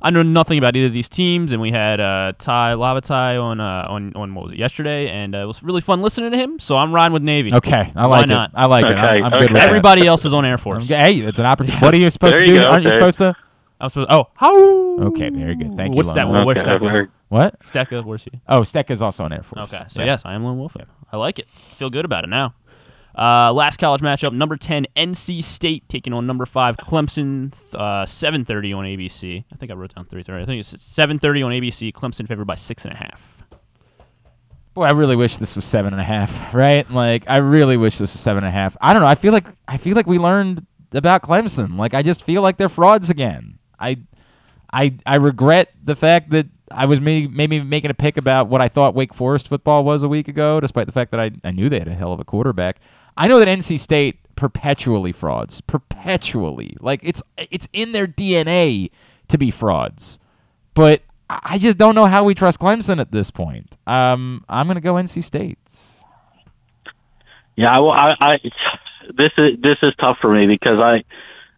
I 0.03 0.09
know 0.09 0.23
nothing 0.23 0.57
about 0.57 0.75
either 0.75 0.87
of 0.87 0.93
these 0.93 1.07
teams, 1.07 1.51
and 1.51 1.61
we 1.61 1.69
had 1.69 1.99
uh, 1.99 2.33
Tai 2.39 2.73
Lavatai 2.73 3.39
on 3.41 3.59
uh, 3.59 3.85
on 3.87 4.13
on 4.15 4.33
what 4.33 4.45
was 4.45 4.53
it 4.53 4.57
yesterday, 4.57 5.09
and 5.09 5.35
uh, 5.35 5.39
it 5.39 5.45
was 5.45 5.61
really 5.61 5.79
fun 5.81 6.01
listening 6.01 6.31
to 6.31 6.37
him. 6.37 6.57
So 6.57 6.75
I'm 6.75 6.91
riding 6.91 7.13
with 7.13 7.21
Navy. 7.23 7.53
Okay, 7.53 7.91
I 7.95 8.07
Why 8.07 8.17
like 8.17 8.25
it. 8.25 8.29
not? 8.29 8.51
I 8.55 8.65
like 8.65 8.85
it. 8.87 8.95
I'm, 8.97 9.23
I'm 9.25 9.31
good 9.31 9.41
with 9.51 9.51
that. 9.61 9.67
Everybody 9.67 10.07
else 10.07 10.25
is 10.25 10.33
on 10.33 10.43
Air 10.43 10.57
Force. 10.57 10.81
I'm 10.81 10.87
hey, 10.87 11.17
it's 11.19 11.37
an 11.37 11.45
opportunity. 11.45 11.81
What 11.85 11.93
are 11.93 11.97
you 11.97 12.09
supposed 12.09 12.33
There 12.33 12.41
to 12.41 12.47
you 12.47 12.53
do? 12.55 12.61
go, 12.61 12.71
Aren't 12.71 12.85
you 12.85 12.91
supposed 12.91 13.19
to? 13.19 13.35
I'm 13.81 13.89
supposed. 13.89 14.09
Oh, 14.11 14.27
how? 14.35 14.99
Okay, 15.07 15.29
very 15.29 15.55
good. 15.55 15.75
Thank 15.75 15.95
What's 15.95 16.09
you. 16.09 16.15
that 16.15 16.25
Lon. 16.27 16.33
one? 16.33 16.45
Where's 16.47 16.59
Okay, 16.59 16.69
Stecca? 16.71 16.79
very- 16.91 17.07
What? 17.29 17.59
Stecca, 17.63 18.03
where's 18.05 18.23
he? 18.25 18.31
Oh, 18.47 18.63
Steck 18.63 18.91
is 18.91 19.01
also 19.01 19.23
on 19.23 19.33
Air 19.33 19.43
Force. 19.43 19.73
Okay, 19.73 19.83
so 19.89 20.03
yes, 20.03 20.21
I 20.25 20.33
am 20.33 20.43
Lone 20.43 20.57
Wolf. 20.57 20.75
I 21.11 21.17
like 21.17 21.39
it. 21.39 21.47
Feel 21.77 21.89
good 21.89 22.05
about 22.05 22.23
it 22.23 22.29
now. 22.29 22.53
Uh, 23.17 23.51
last 23.51 23.77
college 23.77 24.01
matchup: 24.01 24.31
number 24.33 24.55
ten 24.55 24.85
NC 24.95 25.43
State 25.43 25.89
taking 25.89 26.13
on 26.13 26.25
number 26.25 26.45
five 26.45 26.77
Clemson. 26.77 27.53
Uh, 27.73 28.05
Seven 28.05 28.45
thirty 28.45 28.71
on 28.71 28.85
ABC. 28.85 29.43
I 29.51 29.55
think 29.57 29.69
I 29.71 29.75
wrote 29.75 29.93
down 29.93 30.05
three 30.05 30.23
thirty. 30.23 30.43
I 30.43 30.45
think 30.45 30.61
it's 30.61 30.81
seven 30.81 31.19
thirty 31.19 31.41
on 31.43 31.51
ABC. 31.51 31.91
Clemson 31.91 32.25
favored 32.27 32.45
by 32.47 32.55
six 32.55 32.85
and 32.85 32.93
a 32.93 32.97
half. 32.97 33.37
Boy, 34.73 34.83
I 34.85 34.91
really 34.91 35.17
wish 35.17 35.35
this 35.37 35.57
was 35.57 35.65
seven 35.65 35.91
and 35.93 35.99
a 35.99 36.05
half. 36.05 36.53
Right? 36.53 36.89
Like, 36.89 37.29
I 37.29 37.37
really 37.37 37.75
wish 37.75 37.95
this 37.97 38.13
was 38.13 38.19
seven 38.21 38.43
and 38.45 38.49
a 38.49 38.51
half. 38.51 38.77
I 38.79 38.93
don't 38.93 39.01
know. 39.01 39.07
I 39.09 39.15
feel 39.15 39.33
like 39.33 39.47
I 39.67 39.75
feel 39.75 39.95
like 39.97 40.07
we 40.07 40.17
learned 40.17 40.65
about 40.93 41.21
Clemson. 41.21 41.77
Like, 41.77 41.93
I 41.93 42.03
just 42.03 42.23
feel 42.23 42.41
like 42.41 42.55
they're 42.55 42.69
frauds 42.69 43.09
again. 43.09 43.59
I, 43.81 43.97
I, 44.71 44.93
I 45.05 45.15
regret 45.15 45.73
the 45.83 45.95
fact 45.95 46.29
that 46.29 46.47
I 46.69 46.85
was 46.85 47.01
maybe, 47.01 47.27
maybe 47.27 47.61
making 47.61 47.91
a 47.91 47.93
pick 47.93 48.17
about 48.17 48.47
what 48.47 48.61
I 48.61 48.67
thought 48.67 48.95
Wake 48.95 49.13
Forest 49.13 49.47
football 49.47 49.83
was 49.83 50.03
a 50.03 50.07
week 50.07 50.27
ago, 50.27 50.59
despite 50.59 50.85
the 50.85 50.93
fact 50.93 51.11
that 51.11 51.19
I, 51.19 51.31
I 51.43 51.51
knew 51.51 51.69
they 51.69 51.79
had 51.79 51.87
a 51.87 51.93
hell 51.93 52.13
of 52.13 52.19
a 52.19 52.23
quarterback. 52.23 52.79
I 53.17 53.27
know 53.27 53.39
that 53.39 53.47
NC 53.47 53.79
State 53.79 54.19
perpetually 54.35 55.11
frauds, 55.11 55.61
perpetually. 55.61 56.77
Like 56.79 57.01
it's 57.03 57.21
it's 57.37 57.67
in 57.73 57.91
their 57.91 58.07
DNA 58.07 58.89
to 59.27 59.37
be 59.37 59.51
frauds, 59.51 60.19
but 60.73 61.01
I 61.29 61.57
just 61.57 61.77
don't 61.77 61.95
know 61.95 62.05
how 62.05 62.23
we 62.23 62.33
trust 62.33 62.59
Clemson 62.59 62.99
at 62.99 63.11
this 63.11 63.31
point. 63.31 63.77
Um, 63.85 64.43
I'm 64.49 64.67
gonna 64.67 64.81
go 64.81 64.95
NC 64.95 65.23
State. 65.23 65.59
Yeah, 67.55 67.79
I, 67.79 68.11
I, 68.11 68.33
I 68.33 68.39
this 69.13 69.31
is 69.37 69.59
this 69.59 69.77
is 69.81 69.93
tough 69.99 70.17
for 70.19 70.33
me 70.33 70.47
because 70.47 70.79
I 70.79 71.03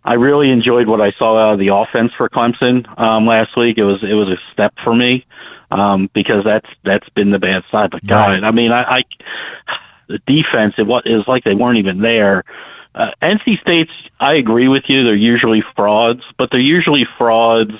I 0.05 0.15
really 0.15 0.49
enjoyed 0.49 0.87
what 0.87 1.01
I 1.01 1.11
saw 1.11 1.37
out 1.37 1.53
of 1.53 1.59
the 1.59 1.69
offense 1.69 2.11
for 2.13 2.29
Clemson 2.29 2.87
um, 2.99 3.25
last 3.25 3.55
week. 3.55 3.77
It 3.77 3.83
was 3.83 4.03
it 4.03 4.13
was 4.13 4.29
a 4.29 4.37
step 4.51 4.73
for 4.83 4.93
me 4.93 5.25
um, 5.71 6.09
because 6.13 6.43
that's 6.43 6.69
that's 6.83 7.07
been 7.09 7.31
the 7.31 7.39
bad 7.39 7.63
side. 7.71 7.91
But 7.91 8.05
God, 8.05 8.31
Right. 8.31 8.43
I 8.43 8.51
mean, 8.51 8.71
I, 8.71 8.99
I 8.99 9.03
the 10.07 10.19
defense 10.19 10.75
it 10.77 10.87
was 10.87 11.03
it 11.05 11.15
was 11.15 11.27
like 11.27 11.43
they 11.43 11.55
weren't 11.55 11.77
even 11.77 11.99
there. 11.99 12.43
Uh, 12.95 13.11
NC 13.21 13.59
State's 13.61 13.91
I 14.19 14.33
agree 14.33 14.67
with 14.67 14.89
you. 14.89 15.03
They're 15.03 15.15
usually 15.15 15.63
frauds, 15.75 16.23
but 16.37 16.51
they're 16.51 16.59
usually 16.59 17.05
frauds 17.17 17.73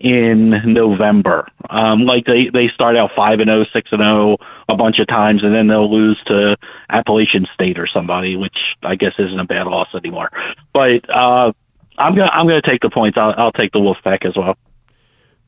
in 0.00 0.50
November. 0.72 1.46
Um, 1.68 2.06
like 2.06 2.24
they, 2.24 2.48
they 2.48 2.68
start 2.68 2.96
out 2.96 3.12
five 3.14 3.38
and 3.40 3.48
0, 3.48 3.64
6 3.64 3.92
and 3.92 4.00
zero 4.00 4.38
a 4.68 4.76
bunch 4.76 4.98
of 4.98 5.06
times, 5.06 5.42
and 5.42 5.54
then 5.54 5.68
they'll 5.68 5.90
lose 5.90 6.20
to 6.24 6.56
Appalachian 6.88 7.46
State 7.54 7.78
or 7.78 7.86
somebody, 7.86 8.36
which 8.36 8.76
I 8.82 8.96
guess 8.96 9.14
isn't 9.18 9.38
a 9.38 9.44
bad 9.44 9.66
loss 9.66 9.88
anymore. 9.94 10.30
But 10.72 11.08
uh, 11.10 11.52
I'm 11.98 12.14
gonna 12.14 12.30
I'm 12.32 12.46
gonna 12.46 12.62
take 12.62 12.80
the 12.80 12.90
points. 12.90 13.18
I'll, 13.18 13.34
I'll 13.36 13.52
take 13.52 13.72
the 13.72 13.78
Wolfpack 13.78 14.24
as 14.24 14.36
well. 14.36 14.56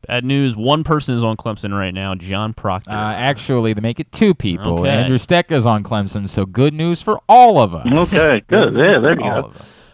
Bad 0.06 0.24
news. 0.24 0.56
One 0.56 0.82
person 0.82 1.14
is 1.14 1.22
on 1.22 1.36
Clemson 1.36 1.76
right 1.76 1.94
now, 1.94 2.16
John 2.16 2.54
Proctor. 2.54 2.90
Uh, 2.90 3.14
actually, 3.14 3.72
they 3.72 3.80
make 3.80 4.00
it 4.00 4.10
two 4.10 4.34
people. 4.34 4.80
Okay. 4.80 4.90
Andrew 4.90 5.16
Stecca's 5.16 5.64
on 5.64 5.84
Clemson, 5.84 6.28
so 6.28 6.44
good 6.44 6.74
news 6.74 7.00
for 7.00 7.20
all 7.28 7.60
of 7.60 7.72
us. 7.72 8.12
Okay, 8.12 8.42
good. 8.48 8.74
news 8.74 8.94
Yeah, 8.94 8.98
there 8.98 9.14
for 9.14 9.22
you 9.22 9.30
all 9.30 9.42
go. 9.42 9.52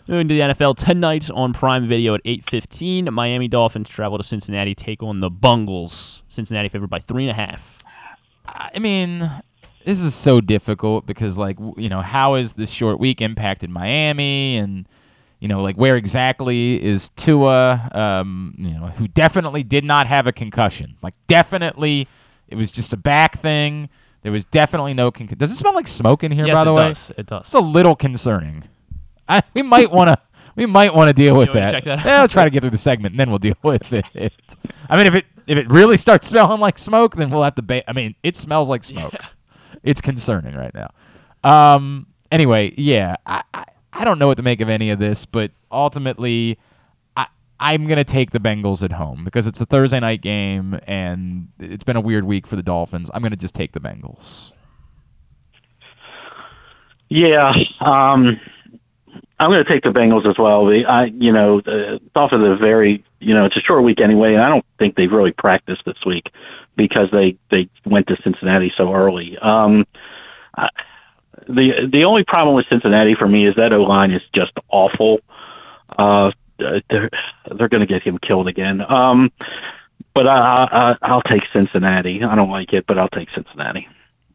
Moving 0.08 0.26
to 0.28 0.34
the 0.34 0.40
NFL 0.40 0.74
tonight 0.74 1.30
on 1.30 1.52
Prime 1.52 1.86
Video 1.86 2.14
at 2.14 2.22
8:15. 2.24 3.12
Miami 3.12 3.46
Dolphins 3.46 3.90
travel 3.90 4.16
to 4.16 4.24
Cincinnati, 4.24 4.74
take 4.74 5.02
on 5.02 5.20
the 5.20 5.28
Bungles. 5.28 6.22
Cincinnati 6.30 6.70
favored 6.70 6.88
by 6.88 6.98
three 6.98 7.28
and 7.28 7.30
a 7.30 7.34
half. 7.34 7.84
I 8.46 8.78
mean, 8.78 9.30
this 9.84 10.00
is 10.00 10.14
so 10.14 10.40
difficult 10.40 11.04
because, 11.04 11.36
like, 11.36 11.58
you 11.76 11.90
know, 11.90 12.00
how 12.00 12.36
has 12.36 12.54
this 12.54 12.70
short 12.70 12.98
week 12.98 13.20
impacted 13.20 13.68
Miami, 13.68 14.56
and 14.56 14.88
you 15.40 15.48
know, 15.48 15.60
like, 15.60 15.76
where 15.76 15.94
exactly 15.94 16.82
is 16.82 17.10
Tua? 17.10 17.90
Um, 17.92 18.54
you 18.56 18.70
know, 18.70 18.86
who 18.86 19.08
definitely 19.08 19.62
did 19.62 19.84
not 19.84 20.06
have 20.06 20.26
a 20.26 20.32
concussion. 20.32 20.96
Like, 21.02 21.16
definitely, 21.26 22.08
it 22.48 22.54
was 22.54 22.72
just 22.72 22.94
a 22.94 22.96
back 22.96 23.36
thing. 23.36 23.90
There 24.22 24.32
was 24.32 24.46
definitely 24.46 24.94
no 24.94 25.10
concussion. 25.10 25.38
Does 25.38 25.52
it 25.52 25.56
smell 25.56 25.74
like 25.74 25.86
smoke 25.86 26.24
in 26.24 26.32
here? 26.32 26.46
Yes, 26.46 26.54
by 26.54 26.64
the 26.64 26.72
way? 26.72 26.80
it 26.80 26.86
way, 26.86 26.90
does. 26.92 27.12
It 27.18 27.26
does. 27.26 27.44
It's 27.44 27.54
a 27.54 27.60
little 27.60 27.94
concerning. 27.94 28.64
I, 29.36 29.42
we 29.54 29.62
might 29.62 29.90
want 29.90 30.08
to. 30.08 30.18
We 30.56 30.66
might 30.66 30.92
want 30.92 31.08
to 31.08 31.12
deal 31.12 31.36
with 31.36 31.52
that. 31.52 31.70
check 31.70 31.84
that 31.84 32.00
out? 32.00 32.04
Yeah, 32.04 32.20
I'll 32.22 32.28
try 32.28 32.42
to 32.42 32.50
get 32.50 32.62
through 32.62 32.70
the 32.70 32.78
segment, 32.78 33.12
and 33.12 33.20
then 33.20 33.30
we'll 33.30 33.38
deal 33.38 33.54
with 33.62 33.92
it. 33.92 34.56
I 34.90 34.96
mean, 34.96 35.06
if 35.06 35.14
it 35.14 35.26
if 35.46 35.56
it 35.56 35.70
really 35.70 35.96
starts 35.96 36.26
smelling 36.26 36.60
like 36.60 36.78
smoke, 36.78 37.14
then 37.16 37.30
we'll 37.30 37.44
have 37.44 37.54
to. 37.56 37.62
Ba- 37.62 37.88
I 37.88 37.92
mean, 37.92 38.14
it 38.22 38.34
smells 38.34 38.68
like 38.68 38.82
smoke. 38.84 39.14
It's 39.84 40.00
concerning 40.00 40.54
right 40.56 40.74
now. 40.74 40.90
Um. 41.44 42.06
Anyway, 42.32 42.74
yeah, 42.76 43.16
I, 43.24 43.42
I 43.54 43.64
I 43.92 44.04
don't 44.04 44.18
know 44.18 44.26
what 44.26 44.36
to 44.36 44.42
make 44.42 44.60
of 44.60 44.68
any 44.68 44.90
of 44.90 44.98
this, 44.98 45.24
but 45.26 45.52
ultimately, 45.70 46.58
I 47.16 47.26
I'm 47.60 47.86
gonna 47.86 48.04
take 48.04 48.32
the 48.32 48.40
Bengals 48.40 48.82
at 48.82 48.92
home 48.92 49.24
because 49.24 49.46
it's 49.46 49.60
a 49.60 49.66
Thursday 49.66 50.00
night 50.00 50.20
game, 50.22 50.78
and 50.86 51.48
it's 51.60 51.84
been 51.84 51.96
a 51.96 52.00
weird 52.00 52.24
week 52.24 52.46
for 52.46 52.56
the 52.56 52.62
Dolphins. 52.62 53.10
I'm 53.14 53.22
gonna 53.22 53.36
just 53.36 53.54
take 53.54 53.72
the 53.72 53.80
Bengals. 53.80 54.52
Yeah, 57.08 57.54
um, 57.80 58.38
I'm 59.40 59.50
going 59.50 59.64
to 59.64 59.70
take 59.70 59.84
the 59.84 59.90
Bengals 59.90 60.28
as 60.28 60.36
well. 60.36 60.66
The, 60.66 60.84
I, 60.84 61.04
you 61.04 61.32
know, 61.32 61.60
the 61.60 62.00
of 62.14 62.40
the 62.40 62.56
very, 62.56 63.04
you 63.20 63.34
know, 63.34 63.44
it's 63.44 63.56
a 63.56 63.60
short 63.60 63.84
week 63.84 64.00
anyway, 64.00 64.34
and 64.34 64.42
I 64.42 64.48
don't 64.48 64.64
think 64.78 64.96
they've 64.96 65.12
really 65.12 65.32
practiced 65.32 65.84
this 65.84 66.04
week 66.04 66.32
because 66.76 67.10
they 67.10 67.36
they 67.50 67.68
went 67.86 68.08
to 68.08 68.20
Cincinnati 68.22 68.72
so 68.76 68.92
early. 68.94 69.38
Um, 69.38 69.86
I, 70.56 70.70
the 71.48 71.86
the 71.86 72.04
only 72.04 72.24
problem 72.24 72.56
with 72.56 72.66
Cincinnati 72.68 73.14
for 73.14 73.28
me 73.28 73.46
is 73.46 73.54
that 73.56 73.72
O 73.72 73.84
line 73.84 74.10
is 74.10 74.22
just 74.32 74.52
awful. 74.70 75.20
Uh, 75.96 76.32
they're 76.58 76.82
they're 76.90 77.68
going 77.68 77.80
to 77.80 77.86
get 77.86 78.02
him 78.02 78.18
killed 78.18 78.48
again. 78.48 78.84
Um, 78.90 79.30
but 80.14 80.26
I, 80.26 80.68
I 80.70 80.96
I'll 81.02 81.22
take 81.22 81.44
Cincinnati. 81.52 82.24
I 82.24 82.34
don't 82.34 82.50
like 82.50 82.72
it, 82.72 82.86
but 82.86 82.98
I'll 82.98 83.08
take 83.08 83.30
Cincinnati. 83.30 83.86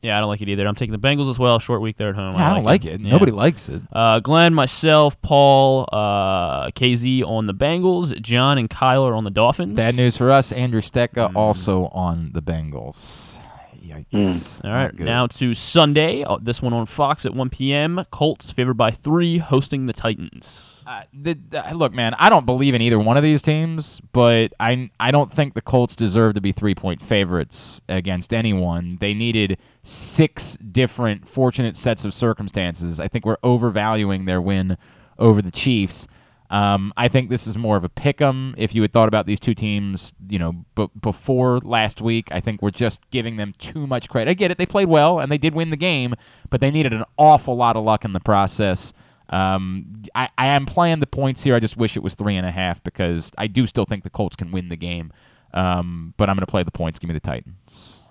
Yeah, 0.04 0.18
I 0.18 0.20
don't 0.20 0.28
like 0.30 0.42
it 0.42 0.50
either. 0.50 0.68
I'm 0.68 0.76
taking 0.76 0.92
the 0.92 1.00
Bengals 1.00 1.30
as 1.30 1.40
well. 1.40 1.58
Short 1.60 1.82
week 1.82 1.96
there 1.98 2.10
at 2.10 2.16
home. 2.16 2.36
Yeah, 2.36 2.52
I 2.52 2.56
don't 2.56 2.66
like 2.66 2.86
it. 2.86 3.00
Yeah. 3.00 3.10
Nobody 3.12 3.32
likes 3.32 3.70
it. 3.70 3.82
Uh, 3.92 4.20
Glenn, 4.20 4.54
myself, 4.54 5.20
Paul, 5.22 5.88
uh, 5.94 6.68
KZ 6.72 7.24
on 7.24 7.46
the 7.48 7.54
Bengals. 7.54 8.20
John 8.22 8.58
and 8.58 8.70
Kyle 8.70 9.06
are 9.08 9.16
on 9.16 9.24
the 9.24 9.32
Dolphins. 9.32 9.76
Bad 9.76 9.96
news 9.96 10.18
for 10.18 10.30
us. 10.30 10.52
Andrew 10.52 10.82
Stetka 10.82 11.30
Mm. 11.32 11.36
also 11.38 11.86
on 11.88 12.32
the 12.34 12.42
Bengals. 12.42 13.38
Yikes. 13.84 14.64
All 14.66 14.72
Not 14.72 15.00
now 15.00 15.28
to 15.28 15.54
Sunday. 15.54 16.24
Uh, 16.24 16.38
this 16.42 16.62
one 16.62 16.74
on 16.74 16.86
Fox 16.86 17.26
at 17.26 17.34
1 17.34 17.50
p.m. 17.50 18.06
Colts 18.12 18.52
favored 18.52 18.76
by 18.76 18.92
three, 18.92 19.38
hosting 19.38 19.86
the 19.86 19.94
Titans. 19.94 20.73
Uh, 20.86 21.04
the, 21.14 21.34
the- 21.50 21.64
look, 21.76 21.94
man, 21.94 22.14
I 22.20 22.30
don't 22.30 22.46
believe 22.46 22.74
in 22.76 22.82
either 22.82 23.00
one 23.00 23.18
of 23.18 23.24
these 23.24 23.42
teams, 23.42 24.02
but 24.12 24.54
I 24.60 24.90
I 25.00 25.12
don't 25.12 25.32
think 25.32 25.54
the 25.54 25.62
Colts 25.62 25.96
deserve 25.96 26.34
to 26.36 26.42
be 26.42 26.52
three 26.52 26.76
point 26.76 27.02
favorites 27.02 27.82
against 27.88 28.34
anyone. 28.34 28.98
They 29.00 29.14
needed 29.14 29.58
six 29.84 30.58
different 30.58 31.28
fortunate 31.28 31.78
sets 31.78 32.06
of 32.06 32.14
circumstances. 32.14 33.00
I 33.00 33.08
think 33.08 33.26
we're 33.26 33.38
overvaluing 33.44 34.26
their 34.26 34.42
win 34.42 34.78
over 35.18 35.42
the 35.42 35.52
Chiefs. 35.52 36.08
Um, 36.50 36.94
I 36.96 37.08
think 37.08 37.30
this 37.32 37.48
is 37.48 37.58
more 37.58 37.78
of 37.78 37.84
a 37.84 37.90
pick 37.90 38.22
'em. 38.22 38.54
If 38.60 38.76
you 38.76 38.84
had 38.84 38.94
thought 38.94 39.08
about 39.08 39.26
these 39.26 39.40
two 39.40 39.56
teams, 39.56 40.14
you 40.30 40.38
know, 40.38 40.66
b- 40.76 40.90
before 41.02 41.60
last 41.60 42.00
week, 42.00 42.28
I 42.32 42.42
think 42.42 42.62
we're 42.62 42.70
just 42.70 43.10
giving 43.10 43.38
them 43.38 43.56
too 43.58 43.88
much 43.88 44.08
credit. 44.08 44.30
I 44.30 44.34
get 44.36 44.52
it; 44.52 44.58
they 44.60 44.68
played 44.68 44.88
well 44.88 45.20
and 45.20 45.32
they 45.32 45.40
did 45.40 45.56
win 45.56 45.72
the 45.72 45.78
game, 45.78 46.14
but 46.52 46.62
they 46.62 46.70
needed 46.70 46.94
an 46.94 47.06
awful 47.18 47.56
lot 47.56 47.76
of 47.76 47.84
luck 47.84 48.06
in 48.06 48.14
the 48.14 48.20
process. 48.20 48.94
Um, 49.30 49.88
I, 50.14 50.30
I 50.38 50.48
am 50.48 50.66
playing 50.66 51.00
the 51.00 51.08
points 51.08 51.44
here. 51.44 51.56
I 51.56 51.60
just 51.60 51.78
wish 51.78 51.98
it 51.98 52.04
was 52.04 52.16
three 52.16 52.36
and 52.36 52.46
a 52.46 52.52
half 52.52 52.84
because 52.84 53.32
I 53.38 53.48
do 53.48 53.66
still 53.68 53.86
think 53.86 54.04
the 54.04 54.10
Colts 54.10 54.36
can 54.36 54.52
win 54.52 54.70
the 54.70 54.76
game. 54.76 55.12
Um, 55.54 56.14
but 56.18 56.30
I'm 56.30 56.36
going 56.36 56.46
to 56.46 56.52
play 56.52 56.64
the 56.64 56.72
points. 56.72 57.00
Give 57.00 57.08
me 57.08 57.14
the 57.14 57.20
Titans. 57.20 58.04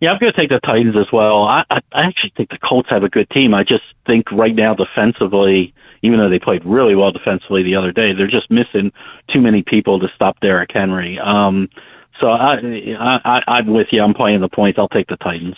Yeah, 0.00 0.10
I'm 0.10 0.18
going 0.18 0.32
to 0.32 0.36
take 0.36 0.48
the 0.48 0.58
Titans 0.58 0.96
as 0.96 1.12
well. 1.12 1.44
I, 1.44 1.64
I 1.70 1.78
I 1.92 2.02
actually 2.02 2.32
think 2.36 2.50
the 2.50 2.58
Colts 2.58 2.88
have 2.90 3.04
a 3.04 3.08
good 3.08 3.30
team. 3.30 3.54
I 3.54 3.62
just 3.62 3.84
think 4.04 4.30
right 4.32 4.54
now 4.54 4.74
defensively, 4.74 5.72
even 6.02 6.18
though 6.18 6.28
they 6.28 6.40
played 6.40 6.64
really 6.64 6.96
well 6.96 7.12
defensively 7.12 7.62
the 7.62 7.76
other 7.76 7.92
day, 7.92 8.12
they're 8.12 8.26
just 8.26 8.50
missing 8.50 8.92
too 9.28 9.40
many 9.40 9.62
people 9.62 10.00
to 10.00 10.08
stop 10.12 10.40
Derrick 10.40 10.72
Henry. 10.72 11.20
Um, 11.20 11.68
so 12.18 12.30
I, 12.30 12.54
I, 12.56 13.20
I 13.24 13.44
I'm 13.46 13.68
with 13.68 13.92
you. 13.92 14.02
I'm 14.02 14.12
playing 14.12 14.40
the 14.40 14.48
points. 14.48 14.76
I'll 14.76 14.88
take 14.88 15.06
the 15.06 15.16
Titans. 15.18 15.56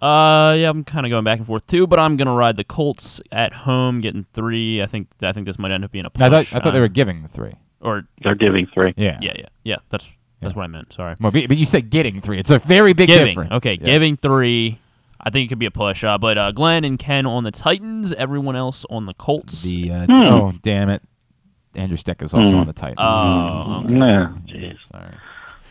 Uh, 0.00 0.54
yeah, 0.58 0.70
I'm 0.70 0.82
kind 0.84 1.04
of 1.04 1.10
going 1.10 1.24
back 1.24 1.38
and 1.38 1.46
forth 1.46 1.66
too, 1.66 1.86
but 1.86 1.98
I'm 1.98 2.16
gonna 2.16 2.34
ride 2.34 2.56
the 2.56 2.64
Colts 2.64 3.20
at 3.30 3.52
home, 3.52 4.00
getting 4.00 4.24
three. 4.32 4.80
I 4.82 4.86
think 4.86 5.08
I 5.22 5.32
think 5.32 5.46
this 5.46 5.58
might 5.58 5.70
end 5.70 5.84
up 5.84 5.92
being 5.92 6.06
a 6.06 6.10
push. 6.10 6.22
I 6.22 6.28
thought, 6.30 6.54
I 6.54 6.60
thought 6.60 6.72
they 6.72 6.80
were 6.80 6.88
giving 6.88 7.22
the 7.22 7.28
three. 7.28 7.52
or 7.80 8.04
They're 8.22 8.34
giving 8.34 8.66
three. 8.66 8.94
Yeah. 8.96 9.18
yeah, 9.20 9.32
yeah, 9.36 9.46
yeah. 9.64 9.76
That's 9.90 10.08
that's 10.40 10.54
what 10.54 10.62
I 10.64 10.68
meant. 10.68 10.92
Sorry. 10.94 11.16
Well, 11.20 11.30
but 11.32 11.48
but 11.48 11.56
you 11.58 11.66
said 11.66 11.90
getting 11.90 12.20
three. 12.22 12.38
It's 12.38 12.50
a 12.50 12.58
very 12.58 12.94
big 12.94 13.08
giving. 13.08 13.26
difference. 13.26 13.52
Okay, 13.52 13.72
Yes. 13.72 13.84
giving 13.84 14.16
three. 14.16 14.78
I 15.20 15.28
think 15.28 15.44
it 15.44 15.48
could 15.50 15.58
be 15.58 15.66
a 15.66 15.70
push. 15.70 16.02
Uh, 16.02 16.16
but 16.16 16.38
uh, 16.38 16.50
Glenn 16.52 16.82
and 16.84 16.98
Ken 16.98 17.26
on 17.26 17.44
the 17.44 17.50
Titans. 17.50 18.14
Everyone 18.14 18.56
else 18.56 18.86
on 18.88 19.04
the 19.04 19.12
Colts. 19.12 19.60
The 19.62 19.90
uh, 19.90 20.06
Hmm. 20.06 20.12
oh 20.32 20.52
damn 20.62 20.88
it, 20.88 21.02
Andrew 21.74 21.98
Steck 21.98 22.22
is 22.22 22.32
also 22.32 22.52
Hmm. 22.52 22.60
on 22.60 22.66
the 22.68 22.72
Titans. 22.72 22.96
Oh, 23.00 23.82
okay. 23.84 23.92
Nah, 23.92 24.28
jeez. 24.46 24.86
Sorry. 24.90 25.12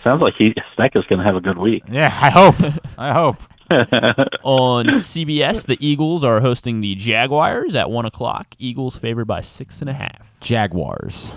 Sounds 0.03 0.21
like 0.21 0.35
he 0.37 0.53
Steck 0.73 0.95
is 0.95 1.03
going 1.05 1.17
to 1.17 1.25
have 1.25 1.35
a 1.35 1.41
good 1.41 1.57
week. 1.57 1.81
Yeah, 1.89 2.15
I 2.21 2.29
hope. 2.29 2.55
I 2.97 3.11
hope. 3.11 3.37
on 4.43 4.87
CBS, 4.87 5.65
the 5.65 5.77
Eagles 5.79 6.23
are 6.23 6.41
hosting 6.41 6.81
the 6.81 6.95
Jaguars 6.95 7.75
at 7.75 7.89
one 7.91 8.05
o'clock. 8.05 8.55
Eagles 8.59 8.95
favored 8.97 9.25
by 9.25 9.41
six 9.41 9.81
and 9.81 9.89
a 9.89 9.93
half. 9.93 10.27
Jaguars. 10.41 11.33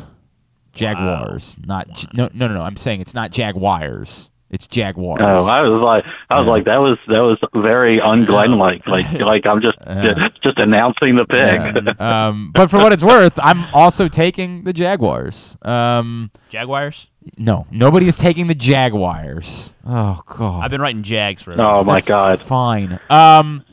Jaguars. 0.72 1.56
Not 1.64 1.90
J- 1.92 2.08
no 2.14 2.30
no 2.32 2.48
no 2.48 2.54
no. 2.54 2.62
I'm 2.62 2.76
saying 2.76 3.00
it's 3.00 3.14
not 3.14 3.30
Jaguars. 3.30 4.30
It's 4.52 4.66
Jaguars. 4.66 5.20
Oh, 5.22 5.46
I 5.46 5.62
was 5.62 5.80
like, 5.80 6.04
I 6.30 6.36
was 6.36 6.44
Yeah. 6.44 6.50
like, 6.50 6.64
that 6.64 6.76
was 6.76 6.98
that 7.08 7.20
was 7.20 7.38
very 7.54 8.00
un-Glenn 8.00 8.58
like, 8.58 8.86
like, 8.86 9.10
like 9.20 9.46
I'm 9.46 9.60
just 9.62 9.78
Yeah. 9.86 10.28
just 10.42 10.58
announcing 10.58 11.16
the 11.16 11.24
pick. 11.24 11.96
Yeah. 11.98 12.26
um, 12.28 12.52
but 12.54 12.68
for 12.70 12.76
what 12.76 12.92
it's 12.92 13.02
worth, 13.02 13.38
I'm 13.42 13.64
also 13.74 14.08
taking 14.08 14.64
the 14.64 14.72
Jaguars. 14.74 15.56
Um, 15.62 16.30
Jaguars. 16.50 17.08
no, 17.38 17.66
nobody 17.70 18.06
is 18.06 18.16
taking 18.16 18.46
the 18.46 18.54
Jaguars. 18.54 19.74
Oh 19.86 20.20
God. 20.26 20.62
I've 20.64 20.70
been 20.70 20.82
writing 20.82 21.02
Jags 21.02 21.40
for. 21.42 21.58
oh 21.60 21.82
my 21.82 21.94
That's 21.94 22.08
God. 22.08 22.40
Fine. 22.40 23.00
Um, 23.08 23.64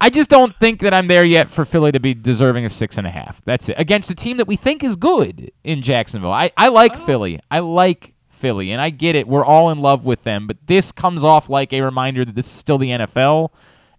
I 0.00 0.08
just 0.10 0.30
don't 0.30 0.56
think 0.58 0.80
that 0.80 0.94
I'm 0.94 1.06
there 1.08 1.24
yet 1.24 1.50
for 1.50 1.64
Philly 1.64 1.92
to 1.92 2.00
be 2.00 2.14
deserving 2.14 2.64
of 2.64 2.72
six 2.72 2.96
and 2.98 3.06
a 3.06 3.10
half. 3.10 3.42
That's 3.44 3.68
it. 3.68 3.76
Against 3.78 4.10
a 4.10 4.14
team 4.14 4.38
that 4.38 4.48
we 4.48 4.56
think 4.56 4.82
is 4.82 4.96
good 4.96 5.52
in 5.62 5.82
Jacksonville. 5.82 6.32
I, 6.32 6.50
I 6.56 6.68
like 6.68 6.96
Philly. 6.96 7.38
I 7.50 7.58
like 7.58 8.14
Philly. 8.40 8.72
And 8.72 8.80
I 8.80 8.90
get 8.90 9.14
it. 9.14 9.28
We're 9.28 9.44
all 9.44 9.70
in 9.70 9.80
love 9.80 10.04
with 10.04 10.24
them. 10.24 10.46
But 10.46 10.56
this 10.66 10.90
comes 10.90 11.22
off 11.22 11.48
like 11.48 11.72
a 11.72 11.82
reminder 11.82 12.24
that 12.24 12.34
this 12.34 12.46
is 12.46 12.52
still 12.52 12.78
the 12.78 12.90
NFL 12.90 13.50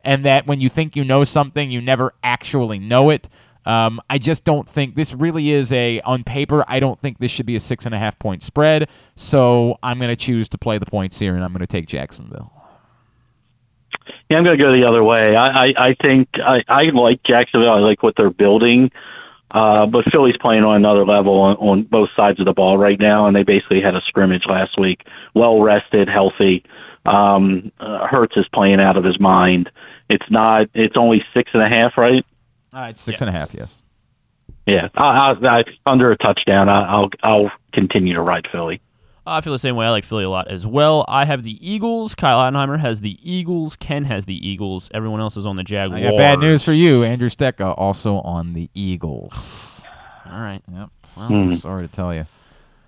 and 0.04 0.26
that 0.26 0.48
when 0.48 0.60
you 0.60 0.68
think 0.68 0.96
you 0.96 1.06
know 1.06 1.24
something, 1.24 1.72
you 1.72 1.80
never 1.80 2.14
actually 2.24 2.80
know 2.80 3.10
it. 3.10 3.30
Um, 3.66 4.02
I 4.10 4.18
just 4.18 4.44
don't 4.44 4.68
think 4.68 4.96
this 4.96 5.14
really 5.14 5.52
is 5.52 5.72
a, 5.72 6.02
on 6.02 6.24
paper, 6.24 6.66
I 6.68 6.80
don't 6.80 7.00
think 7.00 7.20
this 7.20 7.30
should 7.30 7.46
be 7.46 7.56
a 7.56 7.60
six 7.60 7.86
and 7.86 7.94
a 7.94 8.00
half 8.00 8.18
point 8.18 8.42
spread. 8.42 8.90
So 9.16 9.78
I'm 9.84 10.00
going 10.00 10.10
to 10.10 10.16
choose 10.16 10.50
to 10.50 10.58
play 10.58 10.80
the 10.80 10.88
points 10.88 11.20
here 11.20 11.36
and 11.36 11.44
I'm 11.44 11.52
going 11.52 11.60
to 11.60 11.68
take 11.68 11.88
Jacksonville. 11.88 12.52
Yeah, 14.30 14.38
I'm 14.38 14.44
going 14.44 14.58
to 14.58 14.64
go 14.64 14.72
the 14.72 14.84
other 14.84 15.04
way. 15.04 15.36
I, 15.36 15.66
I, 15.66 15.74
I 15.78 15.94
think 16.02 16.40
I, 16.40 16.64
I 16.68 16.84
like 16.86 17.22
Jacksonville. 17.24 17.72
I 17.72 17.80
like 17.80 18.02
what 18.02 18.16
they're 18.16 18.32
building. 18.32 18.92
Uh, 19.52 19.86
but 19.86 20.06
Philly's 20.12 20.38
playing 20.38 20.64
on 20.64 20.78
another 20.78 21.06
level 21.06 21.40
on, 21.40 21.56
on 21.58 21.84
both 21.84 22.10
sides 22.16 22.40
of 22.40 22.46
the 22.46 22.54
ball 22.54 22.78
right 22.78 23.00
now, 23.00 23.28
and 23.28 23.36
they 23.36 23.44
basically 23.44 23.82
had 23.82 23.96
a 23.96 24.02
scrimmage 24.02 24.46
last 24.46 24.78
week. 24.78 25.06
Well 25.34 25.62
rested, 25.62 26.08
healthy. 26.08 26.64
Um, 27.06 27.72
uh, 27.80 28.08
Hurts 28.08 28.38
is 28.38 28.48
playing 28.50 28.80
out 28.80 28.96
of 28.96 29.04
his 29.04 29.20
mind. 29.20 29.72
It's 30.10 30.30
not. 30.30 30.70
It's 30.74 30.96
only 30.98 31.24
six 31.34 31.52
and 31.54 31.64
a 31.64 31.70
half, 31.70 31.98
right? 31.98 32.26
Uh, 32.74 32.88
it's 32.90 33.02
six 33.02 33.22
and 33.22 33.30
a 33.30 33.34
half. 33.34 33.54
Yes. 33.54 33.84
Yeah, 34.66 34.90
I, 34.96 35.32
I, 35.32 35.60
I, 35.60 35.64
under 35.86 36.12
a 36.12 36.18
touchdown. 36.18 36.70
I, 36.70 36.84
I'll 36.84 37.10
I'll 37.24 37.52
continue 37.74 38.14
to 38.14 38.22
ride 38.22 38.48
Philly. 38.52 38.80
I 39.32 39.42
feel 39.42 39.54
the 39.54 39.60
same 39.60 39.76
way. 39.76 39.86
I 39.86 39.90
like 39.90 40.04
Philly 40.06 40.24
a 40.24 40.30
lot 40.30 40.48
as 40.50 40.66
well. 40.68 41.06
I 41.08 41.26
have 41.26 41.44
the 41.44 41.58
Eagles. 41.68 42.16
Kyle 42.16 42.40
Ottenheimer 42.40 42.80
has 42.80 43.02
the 43.02 43.18
Eagles. 43.22 43.76
Ken 43.76 44.04
has 44.06 44.26
the 44.26 44.48
Eagles. 44.48 44.90
Everyone 44.94 45.20
else 45.22 45.38
is 45.38 45.46
on 45.46 45.56
the 45.56 45.64
Jaguars. 45.64 46.02
I 46.02 46.10
got 46.10 46.18
bad 46.18 46.40
news 46.40 46.64
for 46.64 46.74
you. 46.74 47.04
Andrew 47.04 47.30
Stetka 47.30 47.74
also 47.78 48.18
on 48.22 48.54
the 48.54 48.70
Eagles. 48.74 49.86
All 50.26 50.40
right. 50.40 50.62
Yep. 50.72 50.90
Well, 51.18 51.28
Hmm. 51.28 51.56
sorry 51.56 51.88
to 51.88 51.92
tell 51.94 52.14
you. 52.14 52.26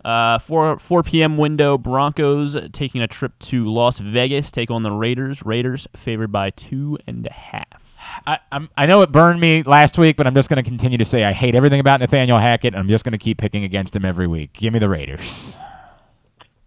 Uh, 0.06 0.38
4 0.40 0.80
4 0.80 1.03
p.m. 1.03 1.38
window. 1.38 1.78
Broncos 1.78 2.57
taking 2.74 3.02
a 3.02 3.07
trip 3.07 3.40
to 3.40 3.65
Las 3.72 3.99
Vegas. 3.99 4.52
Take 4.52 4.70
on 4.70 4.84
the 4.84 4.91
Raiders. 4.91 5.45
Raiders 5.45 5.88
favored 5.95 6.32
by 6.32 6.49
two 6.49 6.98
and 7.07 7.26
a 7.26 7.32
half. 7.34 7.65
I, 8.28 8.40
I'm, 8.52 8.70
I 8.76 8.86
know 8.86 9.02
it 9.02 9.11
burned 9.14 9.40
me 9.40 9.64
last 9.64 9.98
week, 9.98 10.18
but 10.18 10.28
I'm 10.28 10.34
just 10.34 10.49
going 10.49 10.61
to 10.61 10.70
continue 10.70 10.98
to 10.98 11.06
say 11.06 11.24
I 11.24 11.32
hate 11.32 11.56
everything 11.56 11.80
about 11.80 12.02
Nathaniel 12.02 12.38
Hackett, 12.38 12.74
and 12.74 12.80
I'm 12.82 12.90
just 12.90 13.06
going 13.06 13.14
to 13.14 13.18
keep 13.18 13.38
picking 13.38 13.64
against 13.64 13.95
him 13.95 14.03
every 14.03 14.28
week. 14.28 14.52
Give 14.53 14.74
me 14.74 14.80
the 14.80 14.90
Raiders. 14.90 15.57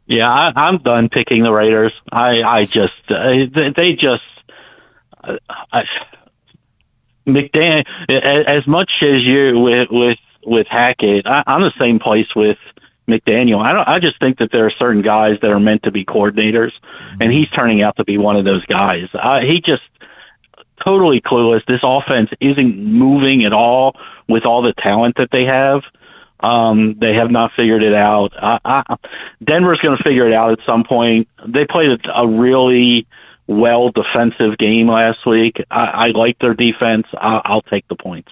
Yeah, 0.06 0.30
I, 0.30 0.52
I'm 0.54 0.78
done 0.78 1.08
picking 1.08 1.42
the 1.42 1.52
Raiders. 1.52 1.92
I 2.12 2.42
I 2.42 2.64
just 2.64 2.94
uh, 3.08 3.46
they, 3.52 3.72
they 3.74 3.92
just 3.94 4.22
uh, 5.24 5.36
I, 5.72 5.84
McDan 7.26 7.84
as 8.08 8.66
much 8.66 9.02
as 9.02 9.24
you 9.24 9.58
with 9.58 9.90
with 9.90 10.18
with 10.44 10.66
Hackett, 10.68 11.26
I, 11.26 11.42
I'm 11.46 11.62
the 11.62 11.72
same 11.78 11.98
place 11.98 12.34
with 12.34 12.58
McDaniel. 13.08 13.64
I 13.64 13.72
don't. 13.72 13.88
I 13.88 13.98
just 13.98 14.18
think 14.20 14.38
that 14.38 14.52
there 14.52 14.64
are 14.64 14.70
certain 14.70 15.02
guys 15.02 15.38
that 15.42 15.50
are 15.50 15.60
meant 15.60 15.82
to 15.84 15.90
be 15.90 16.04
coordinators, 16.04 16.72
and 17.20 17.32
he's 17.32 17.48
turning 17.50 17.82
out 17.82 17.96
to 17.96 18.04
be 18.04 18.18
one 18.18 18.36
of 18.36 18.44
those 18.44 18.64
guys. 18.66 19.08
Uh, 19.12 19.40
he 19.40 19.60
just 19.60 19.82
totally 20.84 21.20
clueless. 21.20 21.64
This 21.66 21.80
offense 21.82 22.30
isn't 22.40 22.78
moving 22.78 23.44
at 23.44 23.52
all 23.52 23.96
with 24.28 24.44
all 24.44 24.62
the 24.62 24.72
talent 24.74 25.16
that 25.16 25.30
they 25.30 25.44
have. 25.44 25.82
Um, 26.46 26.94
they 27.00 27.14
have 27.14 27.32
not 27.32 27.52
figured 27.54 27.82
it 27.82 27.92
out. 27.92 28.32
I, 28.40 28.60
I, 28.64 28.96
Denver's 29.42 29.80
going 29.80 29.96
to 29.96 30.02
figure 30.04 30.28
it 30.28 30.32
out 30.32 30.52
at 30.52 30.64
some 30.64 30.84
point. 30.84 31.28
They 31.44 31.66
played 31.66 32.06
a, 32.06 32.20
a 32.20 32.26
really 32.26 33.08
well 33.48 33.90
defensive 33.90 34.56
game 34.56 34.88
last 34.88 35.26
week. 35.26 35.60
I, 35.72 35.86
I 35.86 36.08
like 36.10 36.38
their 36.38 36.54
defense. 36.54 37.08
I, 37.14 37.40
I'll 37.44 37.62
take 37.62 37.88
the 37.88 37.96
points. 37.96 38.30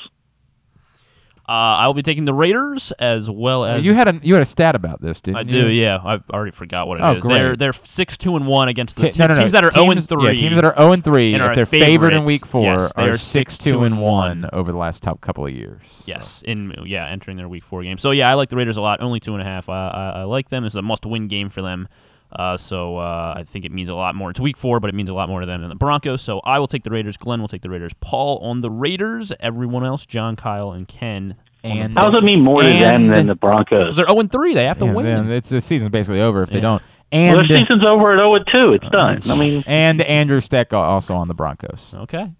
Uh, 1.46 1.52
I 1.52 1.86
will 1.86 1.94
be 1.94 2.02
taking 2.02 2.24
the 2.24 2.32
Raiders 2.32 2.90
as 2.92 3.28
well 3.28 3.66
as 3.66 3.84
you 3.84 3.92
had 3.92 4.08
a 4.08 4.18
you 4.22 4.32
had 4.34 4.42
a 4.42 4.46
stat 4.46 4.74
about 4.74 5.02
this, 5.02 5.20
didn't 5.20 5.36
I 5.36 5.40
you? 5.42 5.46
do, 5.62 5.70
yeah. 5.70 5.98
I 6.02 6.18
already 6.32 6.52
forgot 6.52 6.88
what 6.88 7.00
it 7.00 7.04
is. 7.04 7.16
Oh, 7.18 7.20
great. 7.20 7.34
They're 7.34 7.56
they're 7.56 7.72
six 7.74 8.16
two 8.16 8.34
and 8.36 8.46
one 8.46 8.68
against 8.68 8.96
the 8.96 9.10
Te- 9.10 9.18
no, 9.18 9.26
no, 9.26 9.34
no. 9.34 9.40
teams 9.40 9.52
that 9.52 9.62
are 9.62 9.70
zero 9.70 9.84
and 9.90 9.92
Teams- 9.98 10.06
three. 10.06 10.24
Yeah, 10.24 10.32
teams 10.40 10.56
that 10.56 10.64
are 10.64 10.74
zero 10.74 10.92
and 10.92 11.04
three, 11.04 11.34
and 11.34 11.42
if 11.44 11.54
they're 11.54 11.66
favored 11.66 12.14
in 12.14 12.24
week 12.24 12.46
four, 12.46 12.62
yes, 12.64 12.92
are 12.96 13.16
six 13.18 13.58
two 13.58 13.84
and 13.84 14.00
one 14.00 14.48
over 14.54 14.72
the 14.72 14.78
last 14.78 15.02
top 15.02 15.20
couple 15.20 15.46
of 15.46 15.52
years. 15.52 16.02
Yes, 16.06 16.42
in 16.46 16.74
yeah, 16.86 17.06
entering 17.08 17.36
their 17.36 17.48
week 17.48 17.64
four 17.64 17.82
game. 17.82 17.98
So 17.98 18.10
yeah, 18.10 18.30
I 18.30 18.34
like 18.34 18.48
the 18.48 18.56
Raiders 18.56 18.78
a 18.78 18.80
lot. 18.80 19.02
Only 19.02 19.20
two 19.20 19.34
and 19.34 19.42
a 19.42 19.44
half. 19.44 19.68
I 19.68 19.88
I, 19.88 20.10
I 20.20 20.22
like 20.22 20.48
them. 20.48 20.64
It's 20.64 20.74
a 20.76 20.82
must-win 20.82 21.28
game 21.28 21.50
for 21.50 21.60
them. 21.60 21.88
Uh, 22.34 22.56
so 22.56 22.96
uh, 22.96 23.34
I 23.36 23.44
think 23.44 23.64
it 23.64 23.72
means 23.72 23.88
a 23.88 23.94
lot 23.94 24.14
more. 24.14 24.30
It's 24.30 24.40
week 24.40 24.56
four, 24.56 24.80
but 24.80 24.88
it 24.90 24.94
means 24.94 25.08
a 25.08 25.14
lot 25.14 25.28
more 25.28 25.40
to 25.40 25.46
them 25.46 25.60
than 25.60 25.68
the 25.70 25.76
Broncos. 25.76 26.22
So 26.22 26.40
I 26.40 26.58
will 26.58 26.66
take 26.66 26.82
the 26.82 26.90
Raiders. 26.90 27.16
Glenn 27.16 27.40
will 27.40 27.48
take 27.48 27.62
the 27.62 27.70
Raiders. 27.70 27.92
Paul 28.00 28.38
on 28.38 28.60
the 28.60 28.70
Raiders. 28.70 29.32
Everyone 29.40 29.84
else, 29.84 30.04
John, 30.06 30.34
Kyle, 30.36 30.72
and 30.72 30.88
Ken. 30.88 31.36
And 31.62 31.94
How 31.96 32.10
does 32.10 32.18
it 32.22 32.24
mean 32.24 32.40
more 32.42 32.62
to 32.62 32.68
them 32.68 33.06
than 33.08 33.26
the 33.26 33.34
Broncos? 33.34 33.96
They're 33.96 34.04
zero 34.06 34.20
and 34.20 34.30
three. 34.30 34.52
They 34.54 34.64
have 34.64 34.78
to 34.78 34.86
Yeah, 34.86 34.92
win. 34.92 35.04
then 35.06 35.30
it's 35.30 35.48
the 35.48 35.60
season's 35.60 35.88
basically 35.90 36.20
over 36.20 36.42
if 36.42 36.50
they 36.50 36.60
don't. 36.60 36.82
well, 36.82 37.30
And 37.40 37.48
the 37.48 37.58
season's 37.60 37.84
over 37.84 38.12
at 38.12 38.18
0 38.18 38.38
2. 38.40 38.72
It's 38.74 38.88
done. 38.90 39.18
I 39.30 39.38
mean, 39.38 39.62
and 39.66 40.02
Andrew 40.02 40.40
Steck 40.40 40.72
also 40.74 41.14
on 41.14 41.28
the 41.28 41.34
Broncos. 41.34 41.94
Okay. 41.96 42.30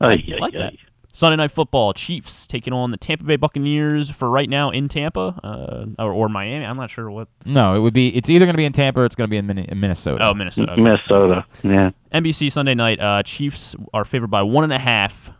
ay, 0.00 0.24
ay, 0.28 0.36
like 0.40 0.54
ay. 0.54 0.58
that. 0.58 0.74
Sunday 1.12 1.36
night 1.36 1.50
football, 1.50 1.92
Chiefs 1.94 2.46
taking 2.46 2.72
on 2.72 2.90
the 2.90 2.96
Tampa 2.96 3.24
Bay 3.24 3.36
Buccaneers 3.36 4.10
for 4.10 4.28
right 4.30 4.48
now 4.48 4.70
in 4.70 4.88
Tampa 4.88 5.40
uh, 5.42 5.86
or, 5.98 6.12
or 6.12 6.28
Miami. 6.28 6.64
I'm 6.64 6.76
not 6.76 6.90
sure 6.90 7.10
what. 7.10 7.28
No, 7.44 7.74
it 7.74 7.80
would 7.80 7.94
be. 7.94 8.14
It's 8.16 8.28
either 8.30 8.44
going 8.44 8.54
to 8.54 8.58
be 8.58 8.64
in 8.64 8.72
Tampa 8.72 9.00
or 9.00 9.04
it's 9.04 9.16
going 9.16 9.26
to 9.26 9.30
be 9.30 9.36
in, 9.38 9.46
Min- 9.46 9.58
in 9.58 9.80
Minnesota. 9.80 10.24
Oh, 10.24 10.34
Minnesota. 10.34 10.72
okay. 10.72 10.80
Minnesota. 10.82 11.44
Yeah. 11.64 11.90
NBC 12.12 12.52
Sunday 12.52 12.74
night, 12.74 13.00
uh, 13.00 13.22
Chiefs 13.24 13.74
are 13.92 14.04
favored 14.04 14.30
by 14.30 14.42
one 14.42 14.64
and 14.64 14.72
a 14.72 14.78
half, 14.78 15.30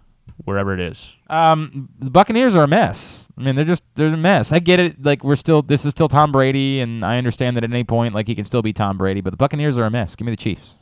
wherever 0.45 0.73
it 0.73 0.81
is. 0.81 1.13
Um, 1.31 1.91
the 1.99 2.11
Buccaneers 2.11 2.57
are 2.57 2.65
a 2.65 2.69
mess. 2.69 3.29
I 3.39 3.43
mean, 3.43 3.55
they're 3.55 3.65
just 3.65 3.85
they're 3.95 4.09
a 4.09 4.17
mess. 4.17 4.53
I 4.53 4.59
get 4.59 4.81
it. 4.81 5.05
Like 5.05 5.23
we're 5.23 5.37
still 5.37 5.63
this 5.63 5.85
is 5.85 5.91
still 5.91 6.09
Tom 6.09 6.33
Brady, 6.33 6.81
and 6.81 7.05
I 7.05 7.19
understand 7.19 7.57
that 7.57 7.65
at 7.65 7.71
any 7.71 7.85
point 7.85 8.15
like 8.15 8.27
he 8.27 8.35
can 8.35 8.45
still 8.45 8.63
be 8.63 8.73
Tom 8.73 8.99
Brady, 8.99 9.21
but 9.21 9.31
the 9.31 9.37
Buccaneers 9.37 9.77
are 9.79 9.85
a 9.85 9.91
mess. 9.91 10.17
Give 10.17 10.25
me 10.27 10.33
the 10.33 10.37
Chiefs. 10.37 10.79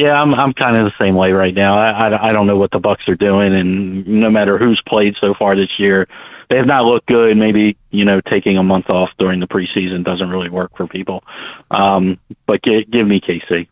Yeah, 0.00 0.20
I'm 0.20 0.34
I'm 0.34 0.52
kind 0.54 0.76
of 0.76 0.84
the 0.84 0.92
same 0.98 1.14
way 1.14 1.32
right 1.32 1.54
now. 1.54 1.76
I, 1.78 2.08
I, 2.08 2.28
I 2.28 2.32
don't 2.32 2.46
know 2.46 2.56
what 2.56 2.70
the 2.70 2.78
Bucks 2.78 3.08
are 3.08 3.14
doing, 3.16 3.54
and 3.54 4.06
no 4.06 4.30
matter 4.30 4.56
who's 4.56 4.80
played 4.80 5.16
so 5.20 5.34
far 5.34 5.54
this 5.56 5.78
year, 5.78 6.08
they 6.48 6.56
have 6.56 6.66
not 6.66 6.84
looked 6.86 7.06
good. 7.06 7.36
Maybe 7.36 7.76
you 7.90 8.04
know 8.04 8.20
taking 8.20 8.56
a 8.56 8.62
month 8.62 8.88
off 8.88 9.10
during 9.18 9.40
the 9.40 9.46
preseason 9.48 10.02
doesn't 10.04 10.30
really 10.30 10.48
work 10.48 10.76
for 10.76 10.86
people. 10.86 11.22
Um, 11.70 12.18
but 12.46 12.62
gi- 12.62 12.84
give 12.86 13.06
me 13.06 13.20
KC. 13.20 13.68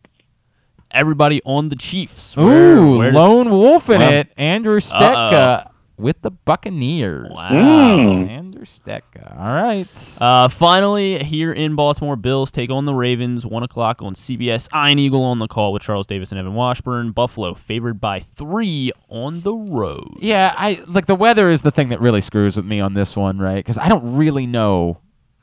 Everybody 0.91 1.43
on 1.45 1.69
the 1.69 1.77
Chiefs. 1.77 2.37
Ooh, 2.37 2.45
Where- 2.47 2.83
where 2.99 3.07
does- 3.11 3.15
lone 3.15 3.51
wolf 3.51 3.91
in 3.91 4.01
Well, 4.01 4.11
it. 4.13 4.29
Andrew 4.39 4.81
Stetka 4.81 5.65
Uh-oh. 5.67 5.68
With 5.99 6.23
the 6.23 6.31
Buccaneers. 6.31 7.33
Wow. 7.35 7.51
Mm. 7.51 8.29
Andrew 8.29 8.65
Stetka. 8.65 9.37
All 9.39 9.53
right. 9.53 10.19
Uh, 10.21 10.49
finally, 10.49 11.23
here 11.25 11.53
in 11.53 11.75
Baltimore, 11.75 12.15
Bills 12.15 12.51
take 12.51 12.71
on 12.71 12.85
the 12.85 12.95
Ravens. 12.95 13.45
One 13.45 13.63
o'clock 13.65 14.01
on 14.01 14.15
CBS. 14.15 14.69
Ian 14.75 14.99
Eagle 14.99 15.23
on 15.23 15.41
the 15.41 15.49
call 15.49 15.73
with 15.73 15.83
Charles 15.83 16.07
Davis 16.07 16.31
and 16.31 16.39
Evan 16.39 16.55
Washburn. 16.55 17.11
Buffalo 17.11 17.55
favored 17.55 18.01
by 18.01 18.21
three 18.21 18.93
on 19.09 19.41
the 19.41 19.55
road. 19.55 20.19
Yeah, 20.21 20.55
I 20.57 20.85
like 20.87 21.07
the 21.07 21.17
weather 21.17 21.51
is 21.51 21.63
the 21.63 21.73
thing 21.73 21.89
that 21.89 22.01
really 22.01 22.21
screws 22.21 22.57
with 22.57 22.67
me 22.67 22.81
on 22.81 22.95
this 22.95 23.17
one, 23.17 23.39
right? 23.39 23.57
Because 23.57 23.79
I 23.79 23.89
don't 23.89 24.17
really 24.17 24.47
know 24.47 25.01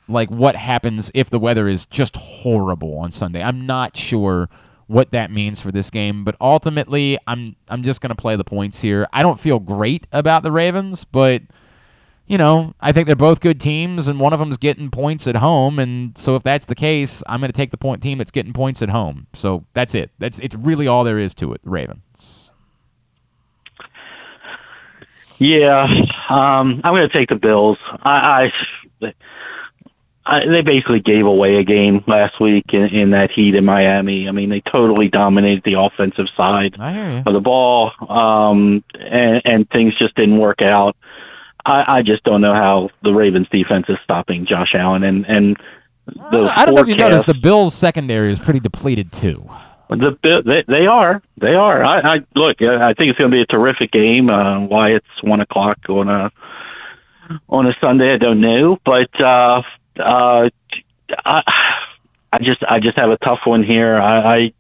like 0.08 0.30
what 0.30 0.56
happens 0.56 1.12
if 1.14 1.30
the 1.30 1.40
weather 1.40 1.68
is 1.68 1.86
just 1.86 2.16
horrible 2.16 2.98
on 3.00 3.12
Sunday. 3.12 3.42
I'm 3.42 3.66
not 3.66 3.98
sure 3.98 4.50
what 4.88 5.12
that 5.12 5.32
means 5.32 5.60
for 5.60 5.72
this 5.72 5.90
game, 5.90 6.24
but 6.24 6.36
ultimately, 6.40 7.18
I'm 7.28 7.56
I'm 7.68 7.84
just 7.84 8.02
gonna 8.02 8.16
play 8.16 8.36
the 8.36 8.44
points 8.44 8.82
here. 8.82 9.08
I 9.12 9.24
don't 9.24 9.40
feel 9.40 9.60
great 9.60 10.08
about 10.12 10.44
the 10.44 10.52
Ravens, 10.52 11.06
but 11.06 11.42
you 12.28 12.38
know, 12.40 12.74
I 12.82 12.92
think 12.92 13.06
they're 13.06 13.16
both 13.16 13.40
good 13.40 13.60
teams, 13.60 14.08
and 14.08 14.20
one 14.20 14.34
of 14.34 14.40
them's 14.40 14.58
getting 14.58 14.90
points 14.90 15.28
at 15.28 15.36
home, 15.36 15.78
and 15.78 16.18
so 16.18 16.36
if 16.36 16.44
that's 16.44 16.66
the 16.66 16.76
case, 16.76 17.22
I'm 17.28 17.40
going 17.40 17.52
to 17.52 17.56
take 17.56 17.70
the 17.72 17.78
point 17.78 18.02
team 18.02 18.18
that's 18.18 18.32
getting 18.32 18.54
points 18.54 18.82
at 18.82 18.90
home. 18.90 19.28
So 19.34 19.66
that's 19.74 19.94
it. 19.94 20.10
That's 20.18 20.40
it's 20.40 20.56
really 20.56 20.88
all 20.88 21.04
there 21.04 21.20
is 21.20 21.36
to 21.36 21.54
it. 21.54 21.62
Ravens. 21.64 22.52
Yeah, 25.38 25.84
um, 26.30 26.82
I'm 26.84 26.96
going 26.96 27.08
to 27.08 27.14
take 27.14 27.30
the 27.30 27.36
Bills. 27.36 27.78
I, 28.04 28.52
I, 29.02 29.14
I, 30.28 30.46
they 30.46 30.62
basically 30.62 31.00
gave 31.00 31.26
away 31.26 31.58
a 31.58 31.64
game 31.64 32.04
last 32.08 32.40
week 32.40 32.74
in, 32.74 32.88
in 32.88 33.12
that 33.12 33.30
heat 33.30 33.54
in 33.54 33.64
Miami. 33.64 34.28
I 34.28 34.32
mean, 34.32 34.50
they 34.50 34.62
totally 34.62 35.08
dominated 35.08 35.64
the 35.64 35.74
offensive 35.76 36.30
side 36.36 36.76
I 36.80 36.94
hear 36.94 37.12
you. 37.12 37.24
of 37.26 37.34
the 37.34 37.42
ball, 37.42 37.92
um, 38.10 38.84
and, 39.00 39.42
and 39.46 39.70
things 39.70 39.94
just 39.96 40.16
didn't 40.16 40.38
work 40.38 40.64
out. 40.64 40.96
I, 41.66 41.98
I 41.98 42.02
just 42.02 42.24
don't 42.24 42.42
know 42.42 42.54
how 42.54 42.90
the 43.04 43.14
Ravens 43.14 43.48
defense 43.50 43.86
is 43.90 43.98
stopping 44.04 44.46
Josh 44.46 44.74
Allen, 44.76 45.04
and 45.04 45.26
and 45.28 45.58
the 46.06 46.52
I 46.56 46.66
don't 46.66 46.76
know 46.76 46.82
if 46.82 46.88
you 46.88 46.96
noticed, 46.96 47.28
the 47.28 47.34
Bills' 47.34 47.74
secondary 47.74 48.32
is 48.32 48.40
pretty 48.40 48.60
depleted 48.60 49.12
too. 49.12 49.48
The 49.90 50.18
they, 50.46 50.64
they 50.68 50.88
are 50.88 51.22
they 51.38 51.56
are. 51.56 51.84
I, 51.84 52.16
I 52.16 52.22
look. 52.34 52.62
I 52.62 52.94
think 52.94 53.12
it's 53.12 53.20
going 53.20 53.30
to 53.30 53.36
be 53.36 53.42
a 53.42 53.46
terrific 53.46 53.92
game. 53.92 54.30
Uh, 54.30 54.62
why 54.62 54.90
it's 54.90 55.24
one 55.24 55.42
o'clock 55.42 55.78
on 55.90 56.10
a 56.10 56.32
on 57.50 57.68
a 57.68 57.76
Sunday, 57.80 58.14
I 58.14 58.18
don't 58.18 58.42
know. 58.42 58.80
But 58.84 59.22
uh, 59.22 59.62
uh, 60.00 60.50
I, 61.26 61.44
I 62.34 62.40
just 62.40 62.64
I 62.64 62.80
just 62.80 62.98
have 62.98 63.10
a 63.10 63.18
tough 63.18 63.42
one 63.46 63.64
here. 63.64 63.96
I, 63.96 64.36
I 64.36 64.54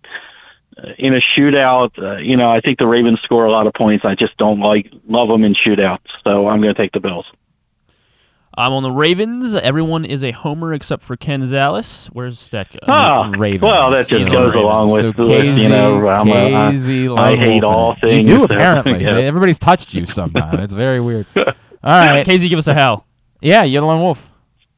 in 0.98 1.14
a 1.14 1.20
shootout. 1.20 1.98
Uh, 1.98 2.18
you 2.18 2.38
know, 2.38 2.50
I 2.52 2.62
think 2.62 2.80
the 2.80 2.88
Ravens 2.88 3.22
score 3.22 3.46
a 3.46 3.52
lot 3.52 3.68
of 3.68 3.74
points. 3.74 4.06
I 4.06 4.16
just 4.16 4.38
don't 4.38 4.60
like 4.60 4.92
love 5.08 5.28
them 5.30 5.44
in 5.44 5.54
shootouts. 5.54 6.08
So 6.24 6.48
I'm 6.48 6.62
going 6.62 6.74
to 6.74 6.80
take 6.82 6.92
the 6.92 7.00
Bills. 7.00 7.26
I'm 8.58 8.72
on 8.72 8.84
the 8.84 8.92
Ravens. 8.92 9.54
Everyone 9.54 10.06
is 10.06 10.24
a 10.24 10.32
homer 10.32 10.74
except 10.74 11.04
for 11.04 11.18
Ken 11.18 11.42
Zales. 11.42 12.08
Where's 12.08 12.48
that 12.50 12.72
guy? 12.72 12.80
Ah, 12.88 13.30
Ravens. 13.38 13.64
well, 13.64 13.92
that 13.92 14.08
just 14.08 14.28
So 14.28 14.32
goes 14.32 14.56
along 14.56 14.92
with, 14.92 15.14
So 15.18 15.28
with, 15.28 15.58
you 15.58 15.68
know, 15.68 16.08
I'm 16.08 16.30
a, 16.30 16.56
I, 16.56 16.72
Casey 16.72 17.08
hate 17.36 17.64
all 17.66 17.96
things. 17.96 18.30
You 18.30 18.38
do 18.38 18.44
apparently. 18.46 19.04
yeah. 19.04 19.18
Everybody's 19.18 19.60
touched 19.60 19.94
you 19.94 20.06
sometime. 20.06 20.60
it's 20.62 20.72
very 20.74 21.02
weird. 21.02 21.26
All 21.36 21.54
right. 21.84 22.26
Casey, 22.26 22.48
give 22.50 22.58
us 22.58 22.68
a 22.68 22.74
hell. 22.74 23.06
Yeah, 23.42 23.64
you're 23.64 23.82
the 23.82 23.88
lone 23.88 24.02
wolf. 24.02 24.32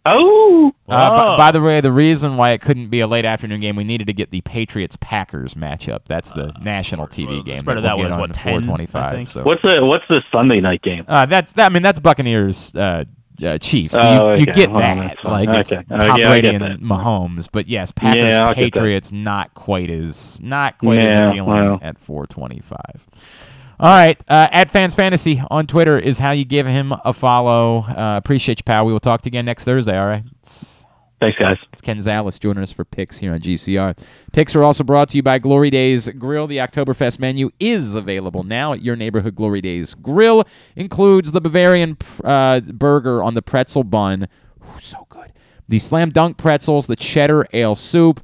Oh. 0.09 0.73
Uh, 0.87 1.09
Whoa. 1.09 1.17
by, 1.17 1.37
by 1.37 1.51
the 1.51 1.61
way, 1.61 1.81
the 1.81 1.91
reason 1.91 2.37
why 2.37 2.51
it 2.51 2.61
couldn't 2.61 2.89
be 2.89 2.99
a 3.01 3.07
late 3.07 3.25
afternoon 3.25 3.59
game, 3.61 3.75
we 3.75 3.83
needed 3.83 4.07
to 4.07 4.13
get 4.13 4.31
the 4.31 4.41
Patriots 4.41 4.97
Packers 4.99 5.53
matchup. 5.53 6.01
That's 6.07 6.31
the 6.31 6.53
national 6.61 7.07
TV 7.07 7.43
game. 7.43 7.57
spread 7.57 7.77
of 7.77 7.83
that 7.83 7.89
that 7.89 7.97
we'll 7.97 8.07
was, 8.07 8.15
get 8.15 8.19
what, 8.19 8.29
on 8.29 8.33
10, 8.35 8.47
I 8.47 8.51
425. 8.87 9.15
think? 9.15 9.29
So 9.29 9.43
What's 9.43 9.61
the 9.61 9.85
What's 9.85 10.07
the 10.07 10.23
Sunday 10.31 10.61
night 10.61 10.81
game? 10.81 11.05
uh, 11.07 11.25
that's 11.25 11.53
that. 11.53 11.65
I 11.65 11.69
mean, 11.69 11.83
that's 11.83 11.99
Buccaneers. 11.99 12.75
Uh, 12.75 13.03
uh, 13.45 13.57
Chiefs. 13.59 13.93
So 13.93 14.01
Oh, 14.01 14.33
you, 14.33 14.39
you 14.39 14.45
get 14.47 14.71
Well, 14.71 14.79
that. 14.79 14.95
that's 15.09 15.21
fine. 15.21 15.45
Like 15.45 15.59
it's 15.59 15.71
Okay. 15.71 15.83
Oh, 15.91 15.97
Tom 15.99 16.19
yeah, 16.19 16.27
I 16.27 16.31
Brady 16.31 16.51
get 16.51 16.61
and. 16.63 16.79
Mahomes. 16.81 17.47
But 17.51 17.67
yes, 17.67 17.91
Packers 17.91 18.33
Yeah, 18.35 18.39
I'll 18.45 18.55
get 18.55 18.73
that. 18.73 18.73
Patriots 18.73 19.11
not 19.11 19.53
quite 19.53 19.91
as 19.91 20.41
not 20.41 20.79
quite 20.79 20.95
Yeah, 21.01 21.25
as 21.25 21.29
appealing 21.29 21.47
well. 21.47 21.79
at 21.83 21.99
425. 21.99 23.46
All 23.79 23.89
right, 23.93 24.19
uh, 24.27 24.47
at 24.51 24.69
Fans 24.69 24.95
Fantasy 24.95 25.41
on 25.51 25.67
Twitter 25.67 25.99
is 25.99 26.17
how 26.17 26.31
you 26.31 26.45
give 26.45 26.65
him 26.65 26.93
a 27.05 27.13
follow. 27.13 27.83
Uh, 27.83 28.15
appreciate 28.17 28.59
you, 28.59 28.63
pal. 28.63 28.85
We 28.87 28.91
will 28.93 28.99
talk 28.99 29.21
to 29.21 29.27
you 29.27 29.31
again 29.31 29.45
next 29.45 29.65
Thursday. 29.65 29.97
All 29.97 30.07
right. 30.07 30.23
It's- 30.41 30.73
Thanks, 31.19 31.37
guys. 31.39 31.57
it's 31.73 31.81
Ken 31.81 31.97
Zales 31.97 32.39
joining 32.39 32.61
us 32.61 32.71
for 32.71 32.85
picks 32.85 33.17
here 33.17 33.33
on 33.33 33.39
GCR. 33.39 33.95
Picks 34.33 34.55
are 34.55 34.63
also 34.63 34.83
brought 34.83 35.09
to 35.09 35.17
you 35.17 35.23
by 35.23 35.39
Glory 35.39 35.71
Days 35.71 36.07
Grill. 36.09 36.45
The 36.45 36.57
Oktoberfest 36.57 37.17
menu 37.19 37.49
is 37.59 37.95
available 37.95 38.43
now 38.43 38.73
at 38.73 38.83
your 38.83 38.95
neighborhood 38.95 39.33
Glory 39.33 39.59
Days 39.61 39.95
Grill. 39.95 40.43
Includes 40.75 41.31
the 41.31 41.41
Bavarian 41.41 41.97
uh, 42.23 42.59
burger 42.59 43.23
on 43.23 43.33
the 43.33 43.41
pretzel 43.41 43.83
bun. 43.83 44.27
Ooh, 44.63 44.79
so 44.79 45.07
good. 45.09 45.33
The 45.67 45.79
slam 45.79 46.11
dunk 46.11 46.37
pretzels, 46.37 46.85
the 46.85 46.95
cheddar 46.95 47.47
ale 47.51 47.73
soup, 47.75 48.21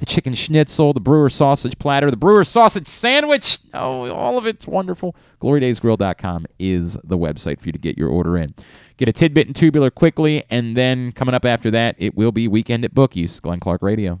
the 0.00 0.06
chicken 0.06 0.34
schnitzel, 0.34 0.94
the 0.94 1.00
brewer 1.00 1.28
sausage 1.28 1.78
platter, 1.78 2.10
the 2.10 2.16
brewer 2.16 2.42
sausage 2.42 2.88
sandwich. 2.88 3.58
Oh, 3.74 4.10
all 4.10 4.38
of 4.38 4.46
it's 4.46 4.66
wonderful. 4.66 5.14
GloryDaysGrill.com 5.42 6.46
is 6.58 6.96
the 7.04 7.18
website 7.18 7.60
for 7.60 7.66
you 7.66 7.72
to 7.72 7.78
get 7.78 7.98
your 7.98 8.08
order 8.08 8.36
in. 8.38 8.54
Get 8.96 9.08
a 9.08 9.12
tidbit 9.12 9.46
and 9.46 9.54
tubular 9.54 9.90
quickly, 9.90 10.42
and 10.50 10.74
then 10.74 11.12
coming 11.12 11.34
up 11.34 11.44
after 11.44 11.70
that, 11.72 11.96
it 11.98 12.16
will 12.16 12.32
be 12.32 12.48
Weekend 12.48 12.84
at 12.84 12.94
Bookies, 12.94 13.40
Glenn 13.40 13.60
Clark 13.60 13.82
Radio. 13.82 14.20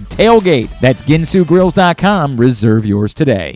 TAILGATE. 0.09 0.69
That's 0.81 1.03
ginsugrills.com. 1.03 2.37
Reserve 2.37 2.85
yours 2.85 3.13
today. 3.13 3.55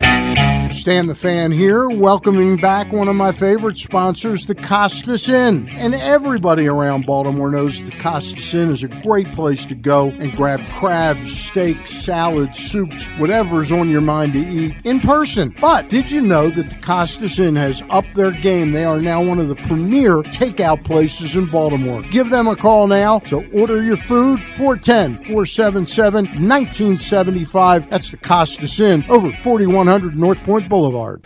Stan 0.71 1.05
the 1.05 1.15
Fan 1.15 1.51
here, 1.51 1.87
welcoming 1.89 2.57
back 2.57 2.91
one 2.91 3.07
of 3.07 3.15
my 3.15 3.31
favorite 3.31 3.77
sponsors, 3.77 4.45
the 4.45 4.55
Costas 4.55 5.29
Inn. 5.29 5.69
And 5.69 5.93
everybody 5.95 6.67
around 6.67 7.05
Baltimore 7.05 7.51
knows 7.51 7.81
the 7.81 7.91
Costas 7.91 8.53
Inn 8.53 8.71
is 8.71 8.83
a 8.83 8.87
great 8.87 9.31
place 9.31 9.65
to 9.67 9.75
go 9.75 10.07
and 10.07 10.33
grab 10.33 10.59
crabs, 10.71 11.37
steaks, 11.37 11.91
salads, 11.91 12.59
soups, 12.59 13.05
whatever's 13.17 13.71
on 13.71 13.89
your 13.89 14.01
mind 14.01 14.33
to 14.33 14.39
eat 14.39 14.75
in 14.83 14.99
person. 14.99 15.55
But 15.61 15.87
did 15.87 16.11
you 16.11 16.21
know 16.21 16.49
that 16.49 16.69
the 16.69 16.75
Costas 16.81 17.39
Inn 17.39 17.55
has 17.55 17.83
upped 17.89 18.15
their 18.15 18.31
game? 18.31 18.71
They 18.71 18.85
are 18.85 18.99
now 18.99 19.23
one 19.23 19.39
of 19.39 19.47
the 19.47 19.55
premier 19.55 20.23
takeout 20.23 20.83
places 20.83 21.35
in 21.35 21.45
Baltimore. 21.45 22.01
Give 22.03 22.29
them 22.29 22.47
a 22.47 22.55
call 22.55 22.87
now 22.87 23.19
to 23.19 23.49
order 23.51 23.81
your 23.81 23.97
food 23.97 24.41
410 24.55 25.17
477 25.17 26.25
1975. 26.39 27.89
That's 27.89 28.09
the 28.09 28.17
Costas 28.17 28.79
Inn 28.79 29.03
over 29.09 29.31
4100 29.31 30.15
North 30.17 30.43
Point 30.43 30.69
Boulevard. 30.69 31.23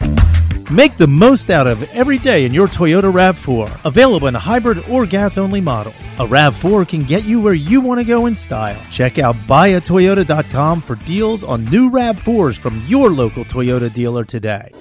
Make 0.72 0.98
the 0.98 1.08
most 1.08 1.50
out 1.50 1.66
of 1.66 1.82
every 1.82 2.20
day 2.20 2.46
in 2.46 2.54
your 2.54 2.68
Toyota 2.68 3.12
RAV4. 3.12 3.86
Available 3.86 4.28
in 4.28 4.36
hybrid 4.36 4.88
or 4.88 5.08
gas 5.08 5.36
only 5.36 5.60
models. 5.60 6.10
A 6.20 6.28
RAV4 6.28 6.88
can 6.88 7.02
get 7.06 7.24
you 7.24 7.42
where 7.42 7.56
you 7.56 7.82
want 7.82 8.00
to 8.00 8.04
go 8.04 8.28
in 8.28 8.36
style. 8.36 8.80
Check 8.92 9.18
out 9.18 9.36
buyatoyota.com 9.48 10.82
for 10.82 10.94
deals 10.94 11.44
on 11.44 11.66
new 11.66 11.90
RAV4s 11.90 12.60
from 12.60 12.86
your 12.86 13.10
local 13.10 13.44
Toyota 13.46 13.92
dealer 13.92 14.24
today. 14.24 14.72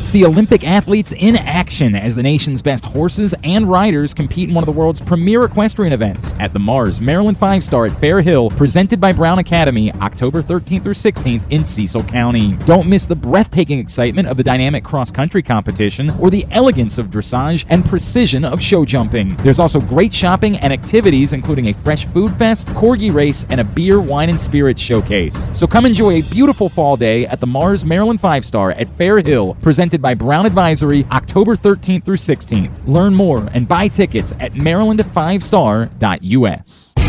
See 0.00 0.24
Olympic 0.24 0.66
athletes 0.66 1.12
in 1.12 1.36
action 1.36 1.94
as 1.96 2.14
the 2.14 2.22
nation's 2.22 2.62
best 2.62 2.84
horses 2.84 3.34
and 3.42 3.68
riders 3.68 4.14
compete 4.14 4.48
in 4.48 4.54
one 4.54 4.62
of 4.62 4.66
the 4.66 4.72
world's 4.72 5.00
premier 5.00 5.44
equestrian 5.44 5.92
events 5.92 6.34
at 6.38 6.52
the 6.52 6.58
Mars 6.58 7.00
Maryland 7.00 7.36
Five 7.36 7.64
Star 7.64 7.84
at 7.84 8.00
Fair 8.00 8.22
Hill, 8.22 8.48
presented 8.48 9.00
by 9.00 9.12
Brown 9.12 9.38
Advisory, 9.38 9.92
October 10.00 10.40
13th 10.40 10.84
through 10.84 10.94
16th 10.94 11.42
in 11.50 11.64
Cecil 11.64 12.04
County. 12.04 12.52
Don't 12.64 12.86
miss 12.86 13.06
the 13.06 13.16
breathtaking 13.16 13.80
excitement 13.80 14.28
of 14.28 14.36
the 14.36 14.44
dynamic 14.44 14.84
cross 14.84 15.10
country 15.18 15.42
competition 15.42 16.10
or 16.20 16.30
the 16.30 16.46
elegance 16.52 16.96
of 16.96 17.08
dressage 17.08 17.64
and 17.70 17.84
precision 17.84 18.44
of 18.44 18.62
show 18.62 18.84
jumping. 18.84 19.34
There's 19.38 19.58
also 19.58 19.80
great 19.80 20.14
shopping 20.14 20.56
and 20.58 20.72
activities, 20.72 21.32
including 21.32 21.66
a 21.66 21.74
fresh 21.74 22.06
food 22.06 22.32
fest, 22.36 22.68
corgi 22.68 23.12
race, 23.12 23.44
and 23.50 23.60
a 23.60 23.64
beer, 23.64 24.00
wine, 24.00 24.30
and 24.30 24.38
spirits 24.38 24.80
showcase. 24.80 25.50
So 25.54 25.66
come 25.66 25.86
enjoy 25.86 26.20
a 26.20 26.22
beautiful 26.22 26.68
fall 26.68 26.96
day 26.96 27.26
at 27.26 27.40
the 27.40 27.48
Mars 27.48 27.84
Maryland 27.84 28.20
Five 28.20 28.46
Star 28.46 28.70
at 28.70 28.86
Fair 28.96 29.18
Hill, 29.18 29.56
presented 29.60 30.00
by 30.00 30.14
Brown 30.14 30.46
Advisory, 30.46 31.04
October 31.10 31.56
13th 31.56 32.04
through 32.04 32.14
16th. 32.14 32.70
Learn 32.86 33.12
more 33.12 33.48
and 33.52 33.66
buy 33.66 33.88
tickets 33.88 34.32
at 34.38 34.52
maryland5star.us. 34.52 37.07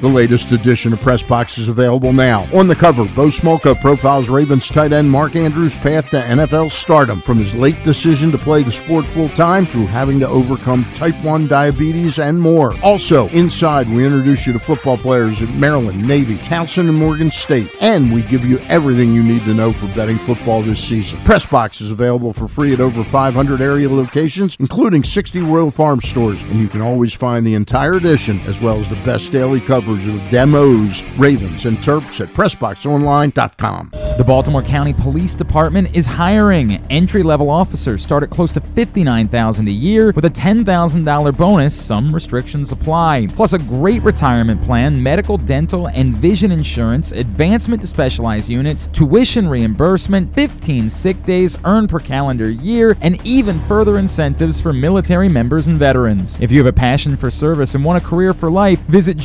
The 0.00 0.06
latest 0.06 0.52
edition 0.52 0.92
of 0.92 1.00
Press 1.00 1.24
Box 1.24 1.58
is 1.58 1.66
available 1.66 2.12
now. 2.12 2.46
On 2.54 2.68
the 2.68 2.76
cover, 2.76 3.02
Bo 3.16 3.30
Smolka 3.30 3.80
profiles 3.80 4.28
Ravens 4.28 4.68
tight 4.68 4.92
end 4.92 5.10
Mark 5.10 5.34
Andrews' 5.34 5.74
path 5.74 6.10
to 6.10 6.20
NFL 6.20 6.70
stardom, 6.70 7.20
from 7.20 7.38
his 7.38 7.52
late 7.52 7.82
decision 7.82 8.30
to 8.30 8.38
play 8.38 8.62
the 8.62 8.70
sport 8.70 9.06
full 9.06 9.28
time 9.30 9.66
through 9.66 9.86
having 9.86 10.20
to 10.20 10.28
overcome 10.28 10.84
type 10.94 11.20
1 11.24 11.48
diabetes 11.48 12.20
and 12.20 12.38
more. 12.38 12.76
Also, 12.80 13.26
inside, 13.30 13.88
we 13.88 14.06
introduce 14.06 14.46
you 14.46 14.52
to 14.52 14.60
football 14.60 14.96
players 14.96 15.42
at 15.42 15.50
Maryland, 15.50 16.06
Navy, 16.06 16.36
Towson, 16.36 16.88
and 16.88 16.96
Morgan 16.96 17.32
State, 17.32 17.74
and 17.80 18.14
we 18.14 18.22
give 18.22 18.44
you 18.44 18.60
everything 18.68 19.12
you 19.12 19.24
need 19.24 19.44
to 19.46 19.54
know 19.54 19.72
for 19.72 19.88
betting 19.96 20.18
football 20.18 20.62
this 20.62 20.82
season. 20.82 21.18
Press 21.24 21.44
Box 21.44 21.80
is 21.80 21.90
available 21.90 22.32
for 22.32 22.46
free 22.46 22.72
at 22.72 22.78
over 22.78 23.02
500 23.02 23.60
area 23.60 23.88
locations, 23.88 24.56
including 24.60 25.02
60 25.02 25.40
Royal 25.40 25.72
Farm 25.72 26.00
stores, 26.00 26.40
and 26.42 26.60
you 26.60 26.68
can 26.68 26.82
always 26.82 27.12
find 27.12 27.44
the 27.44 27.54
entire 27.54 27.94
edition 27.94 28.38
as 28.42 28.60
well 28.60 28.78
as 28.78 28.88
the 28.88 28.94
best 29.04 29.32
daily 29.32 29.60
coverage 29.60 29.87
of 29.88 30.04
the 30.04 30.28
demos, 30.30 31.02
Ravens, 31.16 31.64
and 31.64 31.76
Terps 31.78 32.20
at 32.20 32.28
PressBoxOnline.com. 32.28 33.90
The 34.18 34.24
Baltimore 34.24 34.62
County 34.64 34.92
Police 34.92 35.34
Department 35.34 35.94
is 35.94 36.04
hiring. 36.04 36.84
Entry-level 36.90 37.48
officers 37.48 38.02
start 38.02 38.24
at 38.24 38.30
close 38.30 38.50
to 38.50 38.60
59,000 38.60 39.68
a 39.68 39.70
year 39.70 40.10
with 40.10 40.24
a 40.24 40.30
$10,000 40.30 41.36
bonus. 41.36 41.80
Some 41.80 42.12
restrictions 42.12 42.72
apply. 42.72 43.28
Plus 43.28 43.52
a 43.52 43.58
great 43.58 44.02
retirement 44.02 44.60
plan, 44.60 45.00
medical, 45.00 45.38
dental, 45.38 45.86
and 45.88 46.16
vision 46.16 46.50
insurance, 46.50 47.12
advancement 47.12 47.80
to 47.82 47.86
specialized 47.86 48.48
units, 48.48 48.88
tuition 48.88 49.46
reimbursement, 49.46 50.34
15 50.34 50.90
sick 50.90 51.22
days 51.24 51.56
earned 51.64 51.88
per 51.88 52.00
calendar 52.00 52.50
year, 52.50 52.96
and 53.00 53.24
even 53.24 53.60
further 53.68 53.98
incentives 53.98 54.60
for 54.60 54.72
military 54.72 55.28
members 55.28 55.68
and 55.68 55.78
veterans. 55.78 56.36
If 56.40 56.50
you 56.50 56.58
have 56.58 56.66
a 56.66 56.72
passion 56.72 57.16
for 57.16 57.30
service 57.30 57.76
and 57.76 57.84
want 57.84 58.02
a 58.02 58.06
career 58.06 58.34
for 58.34 58.50
life, 58.50 58.80
visit 58.86 59.16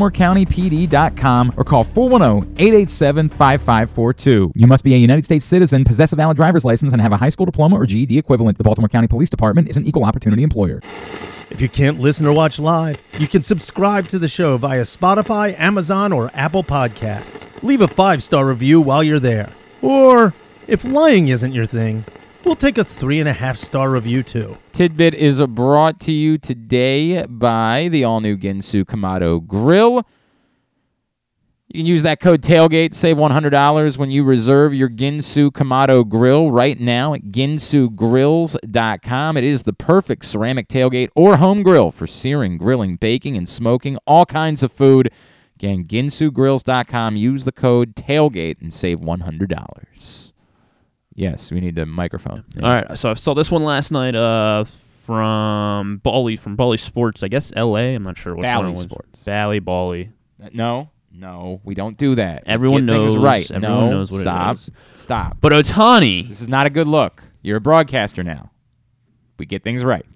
joinbaltimorecountypd.com 0.00 1.54
or 1.56 1.64
call 1.64 1.84
410-887-5542. 1.86 4.52
You 4.54 4.66
must 4.66 4.84
be 4.84 4.94
a 4.94 4.96
United 4.96 5.24
States 5.24 5.44
citizen, 5.44 5.84
possess 5.84 6.12
a 6.12 6.16
valid 6.16 6.36
driver's 6.36 6.64
license, 6.64 6.92
and 6.92 7.00
have 7.02 7.12
a 7.12 7.16
high 7.16 7.28
school 7.28 7.46
diploma 7.46 7.76
or 7.76 7.86
GED 7.86 8.18
equivalent. 8.18 8.58
The 8.58 8.64
Baltimore 8.64 8.88
County 8.88 9.06
Police 9.08 9.30
Department 9.30 9.68
is 9.68 9.76
an 9.76 9.86
equal 9.86 10.04
opportunity 10.04 10.42
employer. 10.42 10.80
If 11.50 11.60
you 11.60 11.68
can't 11.68 12.00
listen 12.00 12.26
or 12.26 12.32
watch 12.32 12.58
live, 12.58 12.96
you 13.18 13.26
can 13.26 13.42
subscribe 13.42 14.08
to 14.08 14.18
the 14.18 14.28
show 14.28 14.56
via 14.56 14.82
Spotify, 14.82 15.58
Amazon, 15.58 16.12
or 16.12 16.30
Apple 16.32 16.62
Podcasts. 16.62 17.48
Leave 17.62 17.82
a 17.82 17.88
five 17.88 18.22
star 18.22 18.46
review 18.46 18.80
while 18.80 19.02
you're 19.02 19.18
there. 19.18 19.50
Or, 19.82 20.32
if 20.68 20.84
lying 20.84 21.28
isn't 21.28 21.52
your 21.52 21.66
thing, 21.66 22.04
we'll 22.50 22.56
take 22.56 22.78
a 22.78 22.84
three 22.84 23.20
and 23.20 23.28
a 23.28 23.32
half 23.32 23.56
star 23.56 23.88
review 23.88 24.24
too. 24.24 24.58
Tidbit 24.72 25.14
is 25.14 25.40
brought 25.46 26.00
to 26.00 26.10
you 26.10 26.36
today 26.36 27.24
by 27.26 27.86
the 27.86 28.02
all 28.02 28.20
new 28.20 28.36
Ginsu 28.36 28.84
Kamado 28.84 29.46
Grill. 29.46 30.04
You 31.68 31.78
can 31.78 31.86
use 31.86 32.02
that 32.02 32.18
code 32.18 32.42
tailgate, 32.42 32.92
save 32.92 33.18
$100 33.18 33.96
when 33.96 34.10
you 34.10 34.24
reserve 34.24 34.74
your 34.74 34.88
Ginsu 34.88 35.52
Kamado 35.52 36.08
grill 36.08 36.50
right 36.50 36.80
now 36.80 37.14
at 37.14 37.26
ginsugrills.com. 37.26 39.36
It 39.36 39.44
is 39.44 39.62
the 39.62 39.72
perfect 39.72 40.24
ceramic 40.24 40.66
tailgate 40.66 41.10
or 41.14 41.36
home 41.36 41.62
grill 41.62 41.92
for 41.92 42.08
searing, 42.08 42.58
grilling, 42.58 42.96
baking, 42.96 43.36
and 43.36 43.48
smoking 43.48 43.96
all 44.08 44.26
kinds 44.26 44.64
of 44.64 44.72
food. 44.72 45.12
Again, 45.54 45.84
ginsugrills.com. 45.84 47.14
Use 47.14 47.44
the 47.44 47.52
code 47.52 47.94
tailgate 47.94 48.60
and 48.60 48.74
save 48.74 48.98
$100. 48.98 50.32
Yes, 51.20 51.52
we 51.52 51.60
need 51.60 51.74
the 51.74 51.84
microphone. 51.84 52.44
All 52.62 52.74
right, 52.74 52.96
so 52.96 53.10
I 53.10 53.14
saw 53.14 53.34
this 53.34 53.50
one 53.50 53.62
last 53.62 53.90
night 53.92 54.14
uh, 54.14 54.64
from 55.04 55.98
Bali, 56.02 56.36
from 56.36 56.56
Bali 56.56 56.78
Sports, 56.78 57.22
I 57.22 57.28
guess 57.28 57.52
L.A. 57.54 57.94
I'm 57.94 58.02
not 58.04 58.16
sure 58.16 58.34
what 58.34 58.40
Bally 58.42 58.62
one 58.62 58.66
it 58.68 58.76
was. 58.76 58.82
Sports. 58.84 59.22
Bally, 59.24 59.58
Bali. 59.58 60.12
No, 60.54 60.88
no, 61.12 61.60
we 61.62 61.74
don't 61.74 61.98
do 61.98 62.14
that. 62.14 62.44
Everyone 62.46 62.86
get 62.86 62.94
things 62.94 63.14
knows- 63.14 63.22
right. 63.22 63.50
everyone 63.50 63.78
no, 63.78 63.90
knows 63.90 64.10
what 64.10 64.18
it 64.18 64.22
stop. 64.22 64.56
is. 64.56 64.70
Stop. 64.94 65.36
But 65.42 65.52
Ohtani, 65.52 66.26
This 66.26 66.40
is 66.40 66.48
not 66.48 66.66
a 66.66 66.70
good 66.70 66.88
look. 66.88 67.24
You're 67.42 67.58
a 67.58 67.60
broadcaster 67.60 68.24
now. 68.24 68.50
We 69.38 69.44
get 69.44 69.62
things 69.62 69.84
right. 69.84 70.06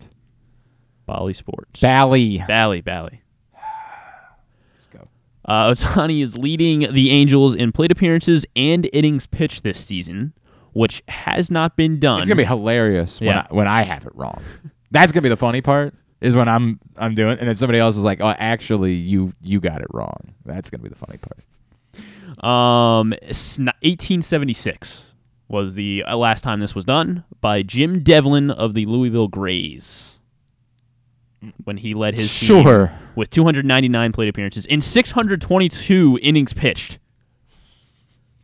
Bali 1.04 1.34
Sports. 1.34 1.80
Bally. 1.80 2.42
Bally, 2.48 2.80
Bally. 2.80 3.20
Let's 4.74 4.86
go. 4.86 5.08
Uh, 5.44 5.70
Ohtani 5.72 6.22
is 6.22 6.38
leading 6.38 6.92
the 6.94 7.10
Angels 7.10 7.54
in 7.54 7.72
plate 7.72 7.92
appearances 7.92 8.46
and 8.56 8.88
innings 8.94 9.26
pitched 9.26 9.62
this 9.64 9.84
season, 9.84 10.32
which 10.74 11.02
has 11.08 11.50
not 11.50 11.76
been 11.76 11.98
done. 11.98 12.20
It's 12.20 12.28
gonna 12.28 12.36
be 12.36 12.44
hilarious 12.44 13.20
when 13.20 13.30
Yeah. 13.30 13.46
I, 13.50 13.54
when 13.54 13.66
I 13.66 13.82
have 13.82 14.04
it 14.06 14.14
wrong. 14.14 14.42
That's 14.90 15.10
gonna 15.12 15.22
be 15.22 15.28
the 15.30 15.36
funny 15.36 15.60
part. 15.62 15.94
Is 16.20 16.36
when 16.36 16.48
I'm 16.48 16.78
I'm 16.96 17.14
doing, 17.14 17.38
and 17.38 17.48
then 17.48 17.54
somebody 17.54 17.78
else 17.78 17.96
is 17.96 18.04
like, 18.04 18.20
"Oh, 18.20 18.28
actually, 18.38 18.94
you 18.94 19.32
you 19.42 19.60
got 19.60 19.80
it 19.80 19.88
wrong." 19.92 20.34
That's 20.44 20.70
gonna 20.70 20.82
be 20.82 20.88
the 20.88 20.94
funny 20.94 21.18
part. 21.18 21.38
Um, 22.44 23.10
1876 23.10 25.12
was 25.48 25.74
the 25.74 26.04
uh, 26.06 26.16
last 26.16 26.42
time 26.42 26.60
this 26.60 26.74
was 26.74 26.84
done 26.84 27.24
by 27.40 27.62
Jim 27.62 28.02
Devlin 28.02 28.50
of 28.50 28.74
the 28.74 28.86
Louisville 28.86 29.28
Grays. 29.28 30.18
When 31.64 31.76
he 31.76 31.92
led 31.92 32.14
his 32.14 32.30
team 32.40 32.62
Sure. 32.62 32.90
with 33.14 33.28
299 33.28 34.12
plate 34.12 34.28
appearances 34.30 34.64
in 34.64 34.80
622 34.80 36.18
innings 36.22 36.54
pitched. 36.54 36.98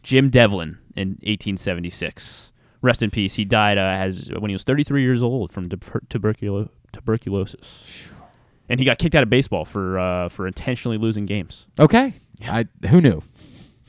Jim 0.02 0.28
Devlin 0.28 0.76
in 0.96 1.10
1876. 1.22 2.52
Rest 2.82 3.02
in 3.02 3.10
peace. 3.10 3.34
He 3.34 3.44
died 3.44 3.76
uh, 3.78 3.80
as 3.82 4.30
when 4.38 4.48
he 4.48 4.54
was 4.54 4.64
33 4.64 5.02
years 5.02 5.22
old 5.22 5.52
from 5.52 5.68
tuber- 5.68 6.02
tuberculo- 6.08 6.70
tuberculosis. 6.92 8.12
And 8.68 8.78
he 8.80 8.86
got 8.86 8.98
kicked 8.98 9.14
out 9.14 9.22
of 9.22 9.28
baseball 9.30 9.64
for 9.64 9.98
uh, 9.98 10.28
for 10.28 10.46
intentionally 10.46 10.96
losing 10.96 11.26
games. 11.26 11.66
Okay, 11.78 12.14
I 12.44 12.66
who 12.88 13.00
knew? 13.00 13.22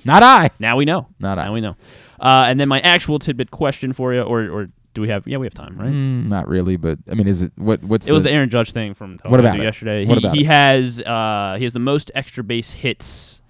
Not 0.04 0.24
I. 0.24 0.50
Now 0.60 0.76
we 0.76 0.86
know. 0.86 1.08
Not 1.20 1.38
I. 1.38 1.46
Now 1.46 1.54
we 1.54 1.62
know. 1.62 1.76
Uh, 2.20 2.46
and 2.48 2.60
then 2.60 2.68
my 2.68 2.80
actual 2.82 3.20
tidbit 3.20 3.52
question 3.52 3.94
for 3.94 4.14
you, 4.14 4.22
or 4.22 4.50
or 4.50 4.70
do 4.96 5.02
we 5.02 5.10
have? 5.10 5.28
Yeah, 5.28 5.38
we 5.38 5.46
have 5.46 5.54
time, 5.54 5.78
right? 5.78 5.92
Mm, 5.92 6.30
not 6.30 6.48
really, 6.48 6.76
but 6.78 6.98
I 7.10 7.14
mean, 7.14 7.28
is 7.28 7.44
it 7.44 7.52
what? 7.56 7.84
What's 7.84 8.08
it 8.08 8.12
was 8.12 8.24
the 8.24 8.32
Aaron 8.32 8.50
Judge 8.50 8.72
thing 8.72 8.94
from 8.96 9.20
What 9.24 9.40
about 9.40 9.62
yesterday. 9.62 10.06
What 10.06 10.18
he 10.18 10.26
about 10.26 10.36
he 10.36 10.42
it? 10.44 10.48
has 10.48 11.00
uh, 11.02 11.56
he 11.60 11.64
has 11.64 11.74
the 11.74 11.80
most 11.80 12.12
extra 12.16 12.44
base 12.44 12.72
hits 12.74 13.41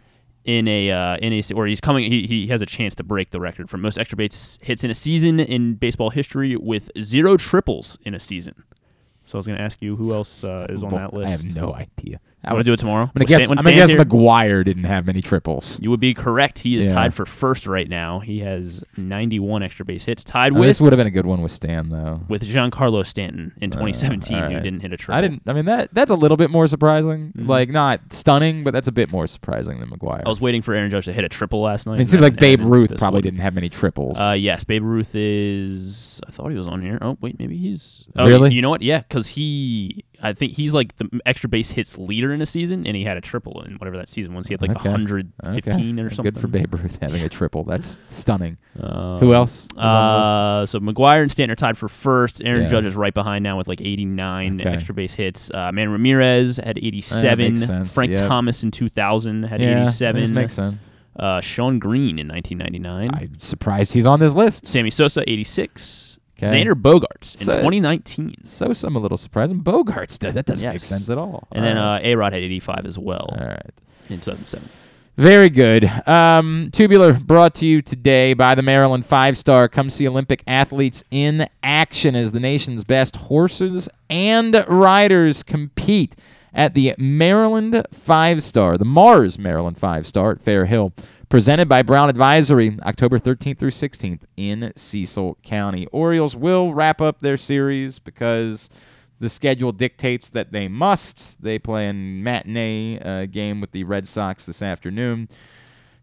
in 0.46 0.68
a 0.68 0.92
uh, 0.92 1.18
in 1.18 1.34
a 1.34 1.44
or 1.54 1.68
he's 1.68 1.82
coming. 1.82 2.12
He, 2.12 2.26
he 2.28 2.48
has 2.48 2.62
a 2.62 2.66
chance 2.66 2.96
to 2.96 3.04
break 3.04 3.32
the 3.32 3.40
record 3.40 3.70
for 3.70 3.78
most 3.78 3.98
extra 3.98 4.16
base 4.16 4.60
hits 4.62 4.84
in 4.84 4.90
a 4.90 4.96
season 4.96 5.40
in 5.40 5.76
baseball 5.76 6.10
history 6.10 6.56
with 6.56 6.90
zero 7.02 7.38
triples 7.38 7.98
in 8.04 8.14
a 8.14 8.20
season. 8.20 8.64
So 9.26 9.38
I 9.38 9.40
was 9.40 9.48
going 9.48 9.58
to 9.58 9.64
ask 9.64 9.82
you 9.82 9.96
who 9.96 10.14
else 10.14 10.44
uh, 10.44 10.68
is 10.70 10.84
on 10.84 10.90
that 10.90 11.14
list. 11.14 11.28
I 11.28 11.32
have 11.32 11.56
no 11.56 11.74
idea. 11.74 12.20
I 12.44 12.54
want 12.54 12.66
to 12.66 12.70
do 12.70 12.74
it 12.74 12.78
tomorrow. 12.78 13.04
I'm 13.04 13.08
gonna 13.08 13.20
When 13.20 13.26
guess. 13.28 13.44
Stan- 13.46 13.58
I'm 13.60 13.64
gonna 13.64 13.76
guess 13.76 13.92
here? 13.92 14.00
McGwire 14.04 14.66
didn't 14.66 14.86
have 14.86 15.06
many 15.06 15.22
triples. 15.22 15.80
You 15.82 15.90
would 15.92 16.00
be 16.00 16.14
correct. 16.14 16.60
He 16.60 16.76
is 16.76 16.86
Yeah. 16.86 16.94
tied 16.94 17.14
for 17.14 17.26
first 17.26 17.68
right 17.68 17.88
now. 17.88 18.20
He 18.20 18.40
has 18.40 18.84
91 18.98 19.62
extra 19.64 19.86
base 19.86 20.06
hits, 20.06 20.24
tied 20.24 20.54
Oh, 20.54 20.60
with 20.60 20.68
this 20.70 20.82
would 20.82 20.92
have 20.92 20.98
been 20.98 21.06
a 21.08 21.12
good 21.12 21.26
one 21.28 21.42
with 21.42 21.52
Stan 21.52 21.90
though. 21.90 22.22
with 22.28 22.44
Giancarlo 22.44 23.06
Stanton 23.06 23.52
in 23.62 23.70
2017, 23.70 24.38
all 24.38 24.50
who 24.50 24.60
didn't 24.60 24.80
hit 24.82 24.92
a 24.92 24.98
triple. 24.98 25.18
I 25.18 25.22
didn't. 25.22 25.44
I 25.46 25.54
mean 25.54 25.66
that 25.66 25.90
that's 25.94 26.10
a 26.10 26.16
little 26.16 26.38
bit 26.38 26.50
more 26.50 26.66
surprising. 26.68 27.32
Mhm. 27.38 27.48
Like 27.48 27.70
not 27.70 28.12
stunning, 28.12 28.64
but 28.64 28.74
that's 28.74 28.88
a 28.88 28.92
bit 28.92 29.12
more 29.12 29.28
surprising 29.28 29.80
than 29.80 29.90
McGwire. 29.90 30.24
I 30.26 30.30
was 30.30 30.42
waiting 30.42 30.62
for 30.64 30.74
Aaron 30.74 30.90
Judge 30.90 31.06
to 31.06 31.14
hit 31.14 31.24
a 31.24 31.30
triple 31.30 31.62
last 31.62 31.86
night. 31.86 31.94
I 31.94 31.96
mean, 31.98 32.04
it 32.04 32.10
seems 32.10 32.24
like 32.24 32.38
Babe 32.40 32.62
Ruth 32.62 32.98
probably 32.98 33.18
one. 33.18 33.24
didn't 33.24 33.40
have 33.42 33.54
many 33.54 33.70
triples. 33.70 34.18
Uh, 34.20 34.36
yes, 34.38 34.64
Babe 34.64 34.84
Ruth 34.84 35.16
is. 35.16 36.20
I 36.28 36.32
thought 36.32 36.50
he 36.50 36.58
was 36.58 36.68
on 36.68 36.82
here. 36.82 36.98
Oh 37.02 37.18
wait, 37.22 37.38
maybe 37.40 37.58
he's. 37.58 38.08
Oh, 38.16 38.28
Really? 38.28 38.50
You, 38.52 38.58
you 38.58 38.62
know 38.62 38.70
what? 38.70 38.82
Yeah, 38.82 39.00
because 39.00 39.28
he. 39.30 40.06
I 40.24 40.34
think 40.34 40.54
he's 40.54 40.74
like 40.74 40.96
the 40.98 41.10
extra 41.26 41.50
base 41.50 41.72
hits 41.72 41.98
leader 41.98 42.32
in 42.34 42.42
a 42.42 42.46
season, 42.46 42.86
and 42.86 42.96
he 42.96 43.04
had 43.04 43.18
a 43.18 43.22
triple 43.22 43.62
in 43.64 43.74
whatever 43.76 43.98
that 43.98 44.08
season 44.10 44.34
was. 44.34 44.48
He 44.48 44.54
had 44.54 44.62
like 44.62 44.72
Okay. 44.72 44.90
115 44.90 46.00
Okay. 46.00 46.02
or 46.02 46.10
something. 46.10 46.32
Good 46.34 46.40
for 46.40 46.48
Babe 46.48 46.74
Ruth 46.74 47.00
having 47.02 47.24
a 47.24 47.30
triple. 47.30 47.64
That's 47.64 47.98
stunning. 48.08 48.58
Um, 48.80 49.20
Who 49.20 49.34
else? 49.34 49.64
is 49.66 49.70
on 49.78 49.78
the 49.78 50.18
list? 50.20 50.36
Uh, 50.36 50.66
so 50.68 50.80
McGwire 50.80 51.22
and 51.24 51.32
Stanton 51.32 51.52
are 51.52 51.56
tied 51.56 51.78
for 51.78 51.88
first. 51.90 52.42
Aaron 52.46 52.64
Yeah. 52.64 52.68
Judge 52.70 52.86
is 52.86 52.96
right 52.96 53.14
behind 53.14 53.44
now 53.44 53.58
with 53.58 53.68
like 53.68 53.82
89 53.82 54.62
Okay. 54.62 54.70
extra 54.70 54.94
base 54.94 55.14
hits. 55.16 55.50
Uh, 55.54 55.72
Man 55.72 55.90
Ramirez 55.90 56.58
had 56.58 56.78
87. 56.78 57.54
makes 57.54 57.66
sense, 57.66 57.94
Frank 57.94 58.12
yep. 58.12 58.20
Thomas 58.28 58.64
in 58.64 58.72
2000 58.72 59.44
had 59.44 59.62
Yeah, 59.62 59.82
87. 59.84 60.22
this 60.22 60.30
makes 60.30 60.54
sense. 60.54 60.90
Uh, 61.16 61.42
Shawn 61.42 61.78
Green 61.78 62.18
in 62.20 62.28
1999. 62.30 63.10
I'm 63.14 63.40
surprised 63.40 63.94
he's 63.94 64.06
on 64.06 64.20
this 64.20 64.34
list. 64.34 64.66
Sammy 64.66 64.90
Sosa 64.92 65.30
86. 65.30 66.11
Okay. 66.44 66.64
Xander 66.64 66.74
Bogaerts 66.74 67.36
in 67.40 67.46
So- 67.46 67.56
2019. 67.58 68.36
So 68.44 68.74
some 68.74 68.96
a 68.96 69.00
little 69.00 69.18
surprised. 69.18 69.52
surprising. 69.52 69.86
Bogaerts 69.86 70.20
does 70.20 70.36
that 70.36 70.46
doesn't 70.46 70.68
make 70.68 70.80
sense 70.80 71.10
at 71.10 71.18
all. 71.18 71.48
And 71.52 71.64
then 71.64 71.78
All 71.78 71.94
right. 71.94 72.04
uh, 72.06 72.08
A 72.10 72.16
Rod 72.16 72.34
had 72.34 72.42
85 72.44 72.86
as 72.86 72.98
well 73.00 73.28
all 73.40 73.46
right. 73.48 73.62
in 74.10 74.18
2007. 74.20 74.68
Very 75.18 75.50
good. 75.50 75.86
Um, 76.08 76.70
Tubular 76.72 77.14
brought 77.14 77.54
to 77.56 77.66
you 77.66 77.82
today 77.82 78.34
by 78.34 78.56
the 78.56 78.62
Maryland 78.64 79.06
Five 79.06 79.38
Star. 79.38 79.68
Come 79.68 79.90
see 79.90 80.08
Olympic 80.08 80.42
athletes 80.48 81.04
in 81.12 81.48
action 81.62 82.16
as 82.16 82.32
the 82.32 82.40
nation's 82.40 82.84
best 82.86 83.16
horses 83.18 83.90
and 84.10 84.64
riders 84.68 85.44
compete 85.44 86.16
at 86.54 86.74
the 86.74 86.96
Maryland 86.98 87.86
Five 87.92 88.44
Star, 88.44 88.78
the 88.78 88.86
Mars 88.86 89.40
Maryland 89.40 89.78
Five 89.78 90.08
Star 90.08 90.32
at 90.32 90.42
Fair 90.42 90.66
Hill. 90.66 90.94
Presented 91.30 91.70
by 91.70 91.82
Brown 91.82 92.10
Advisory, 92.10 92.78
October 92.84 93.18
13th 93.18 93.58
through 93.58 93.72
16th 93.72 94.24
in 94.36 94.74
Cecil 94.76 95.38
County. 95.44 95.88
Orioles 95.94 96.36
will 96.36 96.74
wrap 96.74 97.00
up 97.00 97.20
their 97.20 97.38
series 97.38 98.00
because 98.00 98.70
the 99.22 99.30
schedule 99.30 99.72
dictates 99.72 100.28
that 100.28 100.52
they 100.52 100.68
must. 100.68 101.42
They 101.42 101.58
play 101.58 101.88
a 101.88 101.94
matinee 101.94 103.00
uh, 103.00 103.28
game 103.28 103.62
with 103.62 103.72
the 103.72 103.86
Red 103.86 104.10
Sox 104.10 104.46
this 104.46 104.62
afternoon. 104.62 105.30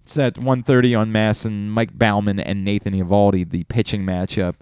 It's 0.02 0.16
at 0.16 0.36
1.30 0.36 0.98
on 0.98 1.12
Mass 1.12 1.44
and 1.44 1.70
Mike 1.70 1.98
Baumann 1.98 2.40
and 2.40 2.64
Nathan 2.64 2.94
Eovaldi, 2.94 3.50
the 3.50 3.64
pitching 3.64 4.06
matchup. 4.06 4.54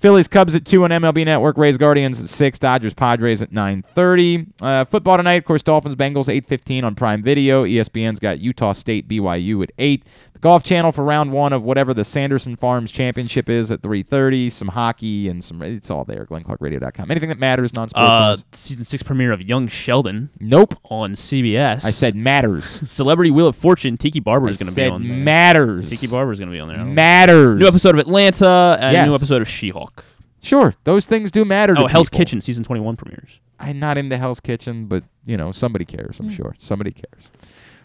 Phillies 0.00 0.28
Cubs 0.28 0.54
at 0.54 0.64
2 0.64 0.84
on 0.84 0.90
MLB 0.90 1.26
Network. 1.26 1.58
Rays 1.58 1.76
Guardians 1.76 2.22
at 2.22 2.30
6. 2.30 2.58
Dodgers 2.58 2.94
Padres 2.94 3.42
at 3.42 3.52
9.30. 3.52 4.46
Uh, 4.62 4.84
football 4.86 5.18
tonight, 5.18 5.34
of 5.34 5.44
course, 5.44 5.62
Dolphins 5.62 5.94
Bengals 5.94 6.26
8.15 6.26 6.84
on 6.84 6.94
Prime 6.94 7.22
Video. 7.22 7.64
ESPN's 7.64 8.18
got 8.18 8.40
Utah 8.40 8.72
State 8.72 9.06
BYU 9.08 9.62
at 9.62 9.72
8. 9.76 10.02
Golf 10.40 10.62
Channel 10.62 10.90
for 10.92 11.04
round 11.04 11.32
one 11.32 11.52
of 11.52 11.62
whatever 11.62 11.92
the 11.92 12.02
Sanderson 12.04 12.56
Farms 12.56 12.90
Championship 12.90 13.48
is 13.50 13.70
at 13.70 13.82
3.30. 13.82 14.50
Some 14.50 14.68
hockey 14.68 15.28
and 15.28 15.44
some... 15.44 15.60
It's 15.62 15.90
all 15.90 16.04
there. 16.04 16.24
GlennClarkRadio.com. 16.24 17.10
Anything 17.10 17.28
that 17.28 17.38
matters, 17.38 17.74
non-sports 17.74 18.08
Uh, 18.10 18.36
season 18.52 18.84
six 18.84 19.02
premiere 19.02 19.32
of 19.32 19.42
Young 19.42 19.68
Sheldon 19.68 20.30
Nope. 20.40 20.74
on 20.84 21.12
CBS. 21.12 21.84
I 21.84 21.90
said 21.90 22.16
matters. 22.16 22.66
Celebrity 22.90 23.30
Wheel 23.30 23.48
of 23.48 23.56
Fortune. 23.56 23.98
Tiki 23.98 24.20
Barber 24.20 24.48
is 24.48 24.58
going 24.58 24.70
to 24.70 24.74
be 24.74 24.84
on 24.86 25.06
there. 25.08 25.20
matters. 25.20 25.90
Tiki 25.90 26.06
Barber 26.10 26.32
is 26.32 26.38
going 26.38 26.48
to 26.50 26.54
be 26.54 26.60
on 26.60 26.68
there. 26.68 26.84
Matters. 26.86 27.60
New 27.60 27.66
episode 27.68 27.94
of 27.94 27.98
Atlanta 27.98 28.78
and 28.80 28.96
a 28.96 29.06
new 29.06 29.14
episode 29.14 29.42
of 29.42 29.48
She-Hulk. 29.48 30.04
Sure, 30.42 30.74
those 30.84 31.04
things 31.04 31.30
do 31.30 31.44
matter 31.44 31.74
to 31.74 31.82
Oh, 31.82 31.86
Hell's 31.86 32.08
people. 32.08 32.18
Kitchen 32.24 32.40
season 32.40 32.64
21 32.64 32.96
premieres. 32.96 33.40
I'm 33.58 33.78
not 33.78 33.98
into 33.98 34.16
Hell's 34.16 34.40
Kitchen, 34.40 34.86
but 34.86 35.04
you 35.26 35.36
know 35.36 35.52
somebody 35.52 35.84
cares. 35.84 36.18
I'm 36.18 36.30
sure 36.30 36.56
somebody 36.58 36.92
cares. 36.92 37.28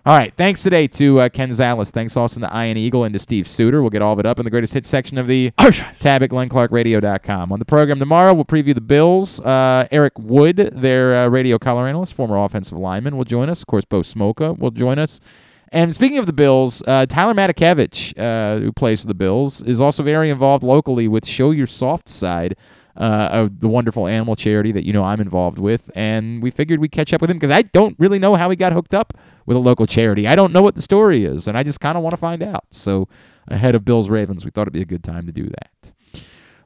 All 0.08 0.16
right, 0.16 0.32
thanks 0.38 0.62
today 0.62 0.86
to 0.90 1.22
uh, 1.22 1.30
Ken 1.30 1.50
Zales. 1.50 1.90
Thanks 1.90 2.16
also 2.16 2.40
to 2.40 2.46
Ian 2.56 2.78
Eagle 2.78 3.06
and 3.06 3.14
to 3.14 3.18
Steve 3.18 3.48
Suter. 3.48 3.82
We'll 3.82 3.90
get 3.90 4.04
all 4.04 4.14
of 4.14 4.20
it 4.20 4.28
up 4.28 4.38
in 4.38 4.46
the 4.46 4.52
greatest 4.52 4.76
hits 4.76 4.88
section 4.88 5.18
of 5.18 5.26
the 5.26 5.50
tab 6.00 6.22
at 6.22 6.30
GlennClarkRadio.com. 6.30 7.52
On 7.52 7.58
the 7.58 7.66
program 7.66 7.98
tomorrow, 7.98 8.36
we'll 8.36 8.46
preview 8.46 8.76
the 8.76 8.82
Bills. 8.82 9.42
Uh, 9.42 9.88
Eric 9.90 10.20
Wood, 10.20 10.58
their 10.58 11.16
uh, 11.16 11.28
radio 11.28 11.58
color 11.58 11.88
analyst, 11.88 12.14
former 12.14 12.38
offensive 12.38 12.78
lineman, 12.78 13.18
will 13.18 13.24
join 13.24 13.50
us. 13.50 13.62
Of 13.62 13.66
course, 13.66 13.84
Bo 13.84 14.02
Smolka 14.02 14.56
will 14.56 14.70
join 14.70 15.00
us. 15.00 15.22
And 15.70 15.92
speaking 15.92 16.20
of 16.20 16.28
the 16.28 16.34
Bills, 16.34 16.84
uh, 16.86 17.08
Tyler 17.08 17.34
Matakevich, 17.34 18.16
uh, 18.20 18.60
who 18.60 18.72
plays 18.72 19.02
for 19.02 19.08
the 19.08 19.16
Bills, 19.16 19.64
is 19.64 19.82
also 19.82 20.04
very 20.04 20.30
involved 20.30 20.64
locally 20.64 21.08
with 21.08 21.26
Show 21.26 21.50
Your 21.50 21.66
Soft 21.66 22.10
Side, 22.10 22.56
uh, 22.98 23.30
of 23.32 23.60
the 23.60 23.68
wonderful 23.68 24.08
animal 24.08 24.36
charity 24.36 24.72
that 24.72 24.86
you 24.86 24.94
know 24.94 25.04
I'm 25.04 25.20
involved 25.20 25.60
with. 25.60 25.92
And 25.96 26.42
we 26.42 26.52
figured 26.52 26.80
we'd 26.80 26.92
catch 26.92 27.14
up 27.14 27.22
with 27.22 27.30
him 27.30 27.38
because 27.38 27.52
I 27.52 27.64
don't 27.64 27.96
really 28.00 28.20
know 28.20 28.36
how 28.36 28.50
he 28.50 28.56
got 28.56 28.74
hooked 28.74 28.94
up 28.94 29.14
with 29.46 29.58
a 29.58 29.60
local 29.60 29.86
charity. 29.86 30.28
I 30.28 30.36
don't 30.36 30.54
know 30.54 30.62
what 30.62 30.76
the 30.76 30.82
story 30.82 31.26
is, 31.26 31.48
and 31.48 31.58
I 31.58 31.64
just 31.64 31.80
kind 31.80 31.98
of 31.98 32.04
want 32.04 32.14
to 32.14 32.18
find 32.18 32.42
out. 32.42 32.66
So 32.72 33.08
ahead 33.48 33.76
of 33.76 33.86
Bills 33.86 34.10
Ravens, 34.10 34.46
we 34.46 34.52
thought 34.52 34.64
it'd 34.64 34.74
be 34.74 34.82
a 34.82 34.86
good 34.86 35.04
time 35.04 35.26
to 35.26 35.32
do 35.32 35.50
that. 35.50 35.92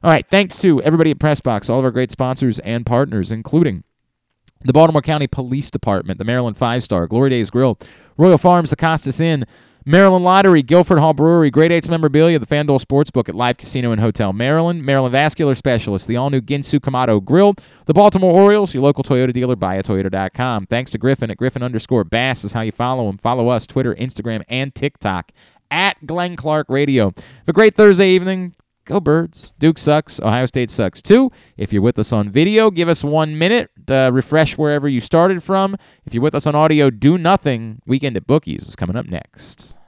All 0.02 0.10
right, 0.10 0.26
thanks 0.26 0.56
to 0.58 0.80
everybody 0.82 1.10
at 1.10 1.18
Pressbox, 1.18 1.68
all 1.68 1.78
of 1.78 1.84
our 1.84 1.90
great 1.90 2.10
sponsors 2.10 2.58
and 2.60 2.86
partners, 2.86 3.30
including 3.30 3.84
the 4.62 4.72
Baltimore 4.72 5.02
County 5.02 5.26
Police 5.26 5.70
Department, 5.70 6.18
the 6.18 6.24
Maryland 6.24 6.56
Five 6.56 6.82
Star, 6.82 7.06
Glory 7.06 7.30
Days 7.30 7.50
Grill, 7.50 7.78
Royal 8.16 8.38
Farms, 8.38 8.70
the 8.70 8.76
Costas 8.76 9.20
Inn, 9.20 9.44
Maryland 9.84 10.24
Lottery, 10.24 10.62
Guilford 10.62 10.98
Hall 10.98 11.14
Brewery, 11.14 11.50
Great 11.50 11.72
Eights 11.72 11.88
memorabilia, 11.88 12.38
the 12.38 12.46
FanDuel 12.46 12.84
Sportsbook 12.84 13.28
at 13.28 13.34
Live 13.34 13.56
Casino 13.56 13.92
and 13.92 14.00
Hotel 14.00 14.32
Maryland, 14.32 14.84
Maryland 14.84 15.12
Vascular 15.12 15.54
Specialist, 15.54 16.06
the 16.06 16.16
all-new 16.16 16.40
Ginsu 16.40 16.80
Kamado 16.80 17.24
Grill, 17.24 17.54
the 17.86 17.94
Baltimore 17.94 18.32
Orioles, 18.32 18.74
your 18.74 18.82
local 18.82 19.02
Toyota 19.02 19.32
dealer, 19.32 19.56
buyatoyota.com. 19.56 20.66
Thanks 20.66 20.90
to 20.90 20.98
Griffin 20.98 21.30
at 21.30 21.38
Griffin 21.38 21.62
underscore 21.62 22.04
Bass 22.04 22.44
is 22.44 22.52
how 22.52 22.60
you 22.60 22.72
follow 22.72 23.08
him. 23.08 23.18
Follow 23.18 23.48
us, 23.48 23.66
Twitter, 23.66 23.94
Instagram, 23.94 24.42
and 24.48 24.74
TikTok 24.74 25.32
at 25.70 26.04
Glenn 26.04 26.36
Clark 26.36 26.66
Radio. 26.68 27.06
Have 27.16 27.48
a 27.48 27.52
great 27.52 27.74
Thursday 27.74 28.10
evening. 28.10 28.54
Go 28.90 28.98
Birds. 28.98 29.52
Duke 29.60 29.78
sucks. 29.78 30.18
Ohio 30.18 30.46
State 30.46 30.68
sucks 30.68 31.00
too. 31.00 31.30
If 31.56 31.72
you're 31.72 31.80
with 31.80 31.96
us 31.96 32.12
on 32.12 32.28
video, 32.28 32.72
give 32.72 32.88
us 32.88 33.04
one 33.04 33.38
minute. 33.38 33.70
Uh, 33.88 34.10
refresh 34.12 34.58
wherever 34.58 34.88
you 34.88 35.00
started 35.00 35.44
from. 35.44 35.76
If 36.04 36.12
you're 36.12 36.24
with 36.24 36.34
us 36.34 36.44
on 36.44 36.56
audio, 36.56 36.90
do 36.90 37.16
nothing. 37.16 37.82
Weekend 37.86 38.16
at 38.16 38.26
Bookies 38.26 38.66
is 38.66 38.74
coming 38.74 38.96
up 38.96 39.06
next. 39.06 39.78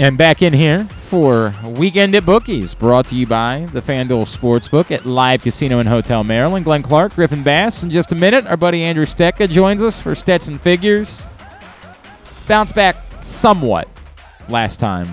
And 0.00 0.16
back 0.16 0.40
in 0.40 0.54
here 0.54 0.86
for 0.86 1.52
Weekend 1.62 2.14
at 2.14 2.24
Bookies, 2.24 2.72
brought 2.72 3.08
to 3.08 3.14
you 3.14 3.26
by 3.26 3.68
the 3.70 3.82
FanDuel 3.82 4.24
Sportsbook 4.24 4.90
at 4.90 5.04
Live 5.04 5.42
Casino 5.42 5.78
and 5.78 5.86
Hotel 5.86 6.24
Maryland. 6.24 6.64
Glenn 6.64 6.82
Clark, 6.82 7.14
Griffin 7.14 7.42
Bass. 7.42 7.82
In 7.82 7.90
just 7.90 8.10
a 8.10 8.14
minute, 8.14 8.46
our 8.46 8.56
buddy 8.56 8.82
Andrew 8.82 9.04
Stetka 9.04 9.46
joins 9.46 9.82
us 9.82 10.00
for 10.00 10.14
Stetson 10.14 10.56
Figures. 10.56 11.26
Bounce 12.48 12.72
back 12.72 12.96
somewhat 13.20 13.90
last 14.48 14.80
time 14.80 15.06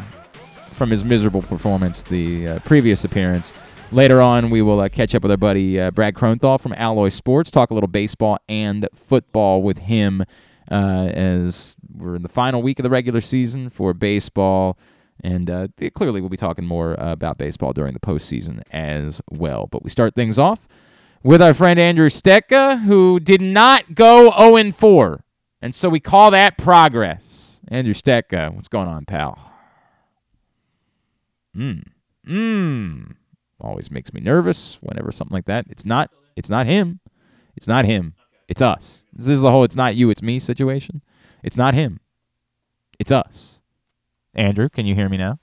from 0.71 0.89
his 0.89 1.03
miserable 1.03 1.41
performance 1.41 2.03
the 2.03 2.47
uh, 2.47 2.59
previous 2.59 3.03
appearance. 3.03 3.51
Later 3.91 4.21
on, 4.21 4.49
we 4.49 4.61
will 4.61 4.79
uh, 4.79 4.87
catch 4.87 5.13
up 5.13 5.21
with 5.21 5.31
our 5.31 5.37
buddy 5.37 5.81
uh, 5.81 5.91
Brad 5.91 6.13
Kronthal 6.13 6.61
from 6.61 6.71
Alloy 6.77 7.09
Sports, 7.09 7.51
talk 7.51 7.71
a 7.71 7.73
little 7.73 7.89
baseball 7.89 8.37
and 8.47 8.87
football 8.95 9.61
with 9.61 9.79
him 9.79 10.23
uh, 10.71 11.09
as 11.13 11.75
we're 11.97 12.15
in 12.15 12.23
the 12.23 12.29
final 12.29 12.61
week 12.61 12.79
of 12.79 12.83
the 12.83 12.89
regular 12.89 13.21
season 13.21 13.69
for 13.69 13.93
baseball. 13.93 14.77
And 15.23 15.49
uh, 15.49 15.67
clearly, 15.95 16.21
we'll 16.21 16.29
be 16.29 16.37
talking 16.37 16.65
more 16.65 16.99
uh, 16.99 17.11
about 17.11 17.37
baseball 17.37 17.73
during 17.73 17.93
the 17.93 17.99
postseason 17.99 18.61
as 18.71 19.21
well. 19.31 19.67
But 19.67 19.83
we 19.83 19.89
start 19.89 20.13
things 20.15 20.37
off 20.37 20.67
with 21.23 21.41
our 21.41 21.53
friend 21.53 21.79
Andrew 21.79 22.09
Stetka, 22.09 22.83
who 22.83 23.19
did 23.19 23.41
not 23.41 23.95
go 23.95 24.31
0 24.37 24.71
4. 24.71 25.23
And 25.61 25.73
so 25.73 25.89
we 25.89 25.99
call 25.99 26.31
that 26.31 26.57
progress. 26.57 27.59
Andrew 27.67 27.93
Stetka, 27.93 28.53
what's 28.53 28.67
going 28.67 28.87
on, 28.87 29.05
pal? 29.05 29.51
Mmm. 31.55 31.83
Mmm. 32.27 33.15
Always 33.59 33.89
makes 33.89 34.13
me 34.13 34.21
nervous 34.21 34.77
whenever 34.81 35.11
something 35.11 35.33
like 35.33 35.45
that. 35.45 35.65
It's 35.69 35.85
not. 35.85 36.11
It's 36.35 36.49
not 36.49 36.67
him. 36.67 36.99
It's 37.55 37.67
not 37.67 37.85
him. 37.85 38.13
It's 38.47 38.61
us. 38.61 39.05
This 39.11 39.27
is 39.27 39.41
the 39.41 39.51
whole 39.51 39.63
"it's 39.63 39.75
not 39.75 39.95
you, 39.95 40.09
it's 40.09 40.21
me" 40.21 40.37
situation. 40.39 41.01
It's 41.43 41.57
not 41.57 41.73
him. 41.73 41.99
It's 42.99 43.11
us. 43.11 43.61
Andrew, 44.33 44.69
can 44.69 44.85
you 44.85 44.95
hear 44.95 45.09
me 45.09 45.17
now? 45.17 45.39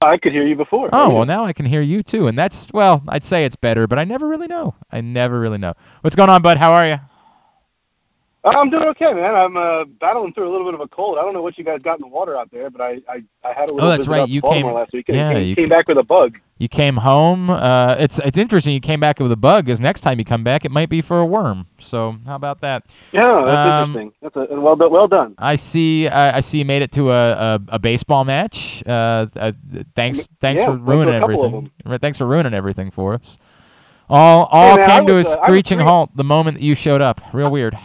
I 0.00 0.16
could 0.16 0.32
hear 0.32 0.46
you 0.46 0.54
before. 0.54 0.90
Oh 0.92 1.12
well, 1.12 1.26
now 1.26 1.44
I 1.44 1.52
can 1.52 1.66
hear 1.66 1.82
you 1.82 2.04
too, 2.04 2.28
and 2.28 2.38
that's 2.38 2.72
well, 2.72 3.02
I'd 3.08 3.24
say 3.24 3.44
it's 3.44 3.56
better, 3.56 3.88
but 3.88 3.98
I 3.98 4.04
never 4.04 4.28
really 4.28 4.46
know. 4.46 4.76
I 4.92 5.00
never 5.00 5.40
really 5.40 5.58
know. 5.58 5.74
What's 6.02 6.14
going 6.14 6.30
on, 6.30 6.40
bud? 6.40 6.58
How 6.58 6.70
are 6.70 6.86
you? 6.86 7.00
I'm 8.56 8.70
doing 8.70 8.84
okay, 8.88 9.12
man. 9.12 9.34
I'm 9.34 9.56
uh, 9.56 9.84
battling 10.00 10.32
through 10.32 10.48
a 10.48 10.52
little 10.52 10.66
bit 10.66 10.74
of 10.74 10.80
a 10.80 10.88
cold. 10.88 11.18
I 11.18 11.22
don't 11.22 11.32
know 11.34 11.42
what 11.42 11.58
you 11.58 11.64
guys 11.64 11.80
got 11.82 11.98
in 11.98 12.02
the 12.02 12.08
water 12.08 12.36
out 12.36 12.50
there, 12.50 12.70
but 12.70 12.80
I 12.80 13.00
I, 13.08 13.22
I 13.44 13.52
had 13.52 13.70
a 13.70 13.74
little. 13.74 13.82
Oh, 13.88 13.90
that's 13.90 14.06
right. 14.06 14.28
You 14.28 14.40
Baltimore 14.40 14.70
came 14.70 14.74
last 14.76 14.92
week. 14.92 15.06
Yeah, 15.08 15.32
came, 15.32 15.48
you 15.48 15.56
came 15.56 15.68
ca- 15.68 15.76
back 15.76 15.88
with 15.88 15.98
a 15.98 16.02
bug. 16.02 16.38
You 16.58 16.68
came 16.68 16.96
home. 16.96 17.50
Uh, 17.50 17.96
it's 17.98 18.18
it's 18.20 18.38
interesting. 18.38 18.74
You 18.74 18.80
came 18.80 19.00
back 19.00 19.18
with 19.18 19.32
a 19.32 19.36
bug. 19.36 19.64
Because 19.64 19.80
next 19.80 20.02
time 20.02 20.18
you 20.18 20.24
come 20.24 20.44
back, 20.44 20.64
it 20.64 20.70
might 20.70 20.88
be 20.88 21.00
for 21.00 21.20
a 21.20 21.26
worm. 21.26 21.66
So 21.78 22.16
how 22.26 22.36
about 22.36 22.60
that? 22.60 22.84
Yeah, 23.12 23.42
that's 23.44 23.58
Um, 23.84 23.90
interesting. 23.96 24.12
That's 24.22 24.36
a, 24.50 24.60
well 24.60 24.76
done. 24.76 24.90
Well 24.92 25.08
done. 25.08 25.34
I 25.38 25.54
see. 25.56 26.08
I 26.08 26.36
I 26.36 26.40
see. 26.40 26.58
You 26.58 26.64
made 26.64 26.82
it 26.82 26.92
to 26.92 27.10
a 27.10 27.32
a, 27.32 27.60
a 27.68 27.78
baseball 27.78 28.24
match. 28.24 28.82
Uh, 28.86 29.26
uh, 29.36 29.52
thanks. 29.94 30.28
Thanks 30.40 30.62
Yeah, 30.62 30.66
for 30.66 30.72
went 30.72 30.86
to 30.86 30.92
a 30.92 30.96
ruining 30.96 31.14
everything. 31.22 31.70
Right, 31.84 32.00
Thanks 32.00 32.18
for 32.18 32.26
ruining 32.26 32.54
everything 32.54 32.90
for 32.90 33.14
us. 33.14 33.38
All 34.10 34.46
all 34.50 34.76
man, 34.76 34.90
I 34.90 34.96
came 34.98 35.06
to 35.08 35.16
a 35.16 35.20
uh, 35.20 35.22
screeching 35.24 35.80
halt 35.80 36.10
the 36.16 36.24
moment 36.24 36.56
that 36.58 36.62
you 36.62 36.74
showed 36.74 37.00
up. 37.02 37.20
Real 37.32 37.50
weird. 37.50 37.76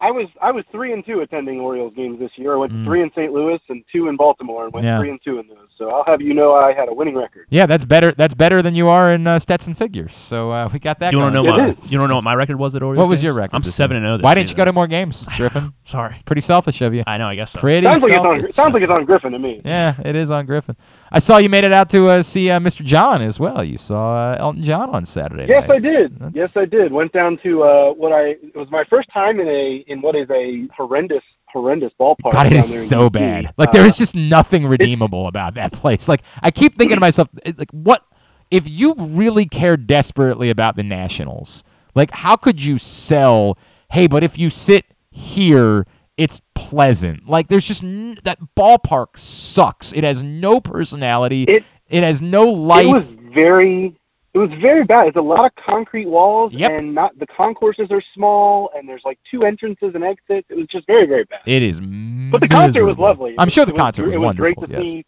I 0.00 0.10
was 0.10 0.26
I 0.40 0.52
was 0.52 0.64
three 0.70 0.92
and 0.92 1.04
two 1.04 1.20
attending 1.20 1.60
Orioles 1.60 1.92
games 1.94 2.18
this 2.18 2.30
year. 2.36 2.54
I 2.54 2.56
went 2.56 2.72
Mm. 2.72 2.84
three 2.84 3.02
in 3.02 3.10
St. 3.12 3.32
Louis 3.32 3.60
and 3.68 3.82
two 3.92 4.08
in 4.08 4.16
Baltimore, 4.16 4.64
and 4.64 4.72
went 4.72 4.86
Yeah. 4.86 4.98
three 4.98 5.10
and 5.10 5.20
two 5.22 5.38
in 5.38 5.48
those. 5.48 5.67
So 5.78 5.90
I'll 5.90 6.04
have 6.04 6.20
you 6.20 6.34
know 6.34 6.54
I 6.54 6.72
had 6.72 6.88
a 6.88 6.92
winning 6.92 7.14
record. 7.14 7.46
Yeah, 7.50 7.66
that's 7.66 7.84
better. 7.84 8.10
That's 8.10 8.34
better 8.34 8.62
than 8.62 8.74
you 8.74 8.88
are 8.88 9.12
in 9.12 9.28
uh, 9.28 9.38
Stetson 9.38 9.74
figures. 9.74 10.12
So 10.12 10.50
uh, 10.50 10.68
we 10.72 10.80
got 10.80 10.98
that. 10.98 11.12
You 11.12 11.20
don't 11.20 11.32
know 11.32 11.44
my? 11.44 11.56
You 11.58 11.64
want 11.64 11.86
to 11.88 12.08
know 12.08 12.14
what 12.16 12.24
my 12.24 12.34
record 12.34 12.58
was 12.58 12.74
at 12.74 12.82
Orioles? 12.82 12.98
What 12.98 13.08
was 13.08 13.18
games? 13.18 13.24
your 13.24 13.32
record? 13.34 13.54
I'm 13.54 13.62
this 13.62 13.76
seven 13.76 13.96
and 13.96 14.04
zero. 14.04 14.16
This 14.16 14.24
Why 14.24 14.34
didn't 14.34 14.50
you 14.50 14.56
go 14.56 14.64
to 14.64 14.72
more 14.72 14.88
games, 14.88 15.28
Griffin? 15.36 15.72
Sorry. 15.84 16.16
Pretty 16.24 16.40
selfish 16.40 16.80
of 16.80 16.94
you. 16.94 17.04
I 17.06 17.16
know. 17.16 17.28
I 17.28 17.36
guess 17.36 17.52
so. 17.52 17.60
Pretty 17.60 17.86
Sounds 17.86 18.02
like 18.02 18.10
it's 18.10 18.22
selfish. 18.22 18.44
on 18.44 18.52
sounds 18.54 18.74
like 18.74 18.82
it's 18.82 18.92
on 18.92 19.04
Griffin 19.04 19.30
to 19.32 19.38
me. 19.38 19.62
Yeah, 19.64 19.94
it 20.04 20.16
is 20.16 20.32
on 20.32 20.46
Griffin. 20.46 20.76
I 21.12 21.20
saw 21.20 21.38
you 21.38 21.48
made 21.48 21.62
it 21.62 21.72
out 21.72 21.90
to 21.90 22.08
uh, 22.08 22.22
see 22.22 22.50
uh, 22.50 22.58
Mr. 22.58 22.84
John 22.84 23.22
as 23.22 23.38
well. 23.38 23.62
You 23.62 23.78
saw 23.78 24.32
uh, 24.32 24.36
Elton 24.40 24.64
John 24.64 24.90
on 24.90 25.04
Saturday. 25.04 25.46
Yes, 25.48 25.68
night. 25.68 25.76
I 25.76 25.78
did. 25.78 26.32
Yes, 26.34 26.56
I 26.56 26.64
did. 26.64 26.92
Went 26.92 27.12
down 27.12 27.38
to 27.44 27.62
uh, 27.62 27.92
what 27.92 28.12
I 28.12 28.30
it 28.30 28.56
was 28.56 28.70
my 28.72 28.82
first 28.82 29.08
time 29.12 29.38
in 29.38 29.46
a 29.46 29.84
in 29.86 30.00
what 30.02 30.16
is 30.16 30.28
a 30.30 30.66
horrendous 30.76 31.22
horrendous 31.52 31.92
ballpark. 31.98 32.32
God, 32.32 32.46
it 32.46 32.54
is 32.54 32.88
so 32.88 33.08
bad. 33.10 33.52
Like 33.56 33.72
there 33.72 33.86
is 33.86 33.96
just 33.96 34.14
nothing 34.14 34.66
redeemable 34.66 35.26
about 35.26 35.54
that 35.54 35.72
place. 35.72 36.08
Like 36.08 36.22
I 36.42 36.50
keep 36.50 36.76
thinking 36.76 36.96
to 36.96 37.00
myself, 37.00 37.28
like 37.56 37.70
what 37.70 38.04
if 38.50 38.68
you 38.68 38.94
really 38.98 39.46
care 39.46 39.76
desperately 39.76 40.50
about 40.50 40.76
the 40.76 40.82
Nationals? 40.82 41.64
Like 41.94 42.10
how 42.10 42.36
could 42.36 42.62
you 42.64 42.78
sell? 42.78 43.56
Hey, 43.90 44.06
but 44.06 44.22
if 44.22 44.38
you 44.38 44.50
sit 44.50 44.84
here, 45.10 45.86
it's 46.16 46.40
pleasant. 46.54 47.28
Like 47.28 47.48
there's 47.48 47.66
just 47.66 47.82
n- 47.84 48.16
that 48.24 48.38
ballpark 48.56 49.16
sucks. 49.16 49.92
It 49.92 50.04
has 50.04 50.22
no 50.22 50.60
personality. 50.60 51.44
It- 51.44 51.64
it 51.88 52.02
has 52.02 52.20
no 52.20 52.44
life. 52.44 52.84
It 52.84 52.92
was 52.92 53.06
very 53.32 53.97
it 54.34 54.38
was 54.38 54.50
very 54.60 54.84
bad. 54.84 55.08
It's 55.08 55.16
a 55.16 55.20
lot 55.22 55.44
of 55.46 55.52
concrete 55.56 56.06
walls 56.06 56.52
Yep. 56.52 56.80
and 56.80 56.94
not 56.94 57.18
the 57.18 57.26
concourses 57.26 57.88
are 57.90 58.02
small 58.14 58.70
and 58.76 58.88
there's 58.88 59.02
like 59.04 59.18
two 59.30 59.42
entrances 59.44 59.94
and 59.94 60.04
exits. 60.04 60.46
It 60.50 60.56
was 60.56 60.66
just 60.66 60.86
very 60.86 61.06
very 61.06 61.24
bad. 61.24 61.40
It 61.46 61.62
is. 61.62 61.80
But 61.80 62.40
the 62.40 62.48
concert 62.48 62.84
was 62.84 62.98
lovely. 62.98 63.34
I'm 63.38 63.48
sure 63.48 63.64
the 63.64 63.70
it 63.70 63.74
was- 63.74 63.80
concert 63.80 64.06
was, 64.06 64.14
it 64.14 64.18
was 64.18 64.24
wonderful. 64.26 64.66
Great 64.66 64.70
to 64.76 64.82
yes. 64.84 64.90
see. 64.90 65.04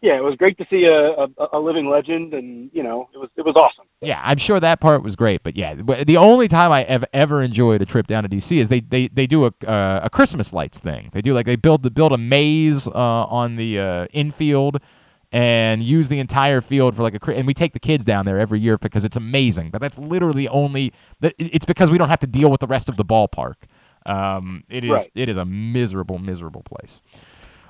Yeah, 0.00 0.16
it 0.16 0.24
was 0.24 0.34
great 0.34 0.58
to 0.58 0.66
see 0.68 0.86
a, 0.86 1.12
a, 1.12 1.28
a 1.52 1.60
living 1.60 1.88
legend, 1.88 2.34
and 2.34 2.70
you 2.72 2.82
know, 2.82 3.08
it 3.14 3.18
was 3.18 3.28
it 3.36 3.44
was 3.44 3.54
awesome. 3.54 3.84
Yeah, 4.00 4.20
I'm 4.24 4.36
sure 4.38 4.58
that 4.58 4.80
part 4.80 5.00
was 5.04 5.14
great, 5.14 5.44
but 5.44 5.56
yeah, 5.56 5.74
the 5.74 6.16
only 6.16 6.48
time 6.48 6.72
I 6.72 6.82
have 6.82 7.04
ever 7.12 7.40
enjoyed 7.40 7.80
a 7.82 7.86
trip 7.86 8.08
down 8.08 8.24
to 8.24 8.28
DC 8.28 8.56
is 8.56 8.68
they 8.68 8.80
they, 8.80 9.06
they 9.06 9.28
do 9.28 9.44
a 9.44 9.52
uh, 9.64 10.00
a 10.02 10.10
Christmas 10.10 10.52
lights 10.52 10.80
thing. 10.80 11.10
They 11.12 11.22
do 11.22 11.32
like 11.34 11.46
they 11.46 11.54
build 11.54 11.84
the 11.84 11.90
build 11.92 12.10
a 12.12 12.18
maze 12.18 12.88
uh, 12.88 12.92
on 12.92 13.54
the 13.54 13.78
uh, 13.78 14.06
infield 14.12 14.80
and 15.32 15.82
use 15.82 16.08
the 16.08 16.18
entire 16.20 16.60
field 16.60 16.94
for 16.94 17.02
like 17.02 17.14
a 17.14 17.30
and 17.34 17.46
we 17.46 17.54
take 17.54 17.72
the 17.72 17.80
kids 17.80 18.04
down 18.04 18.26
there 18.26 18.38
every 18.38 18.60
year 18.60 18.76
because 18.78 19.04
it's 19.04 19.16
amazing. 19.16 19.70
But 19.70 19.80
that's 19.80 19.98
literally 19.98 20.46
only 20.48 20.92
it's 21.22 21.64
because 21.64 21.90
we 21.90 21.98
don't 21.98 22.10
have 22.10 22.20
to 22.20 22.26
deal 22.26 22.50
with 22.50 22.60
the 22.60 22.66
rest 22.66 22.88
of 22.88 22.96
the 22.96 23.04
ballpark. 23.04 23.54
Um, 24.04 24.64
it 24.68 24.84
is 24.84 24.90
Right. 24.90 25.08
it 25.14 25.28
is 25.28 25.36
a 25.36 25.44
miserable 25.44 26.18
miserable 26.18 26.62
place. 26.62 27.02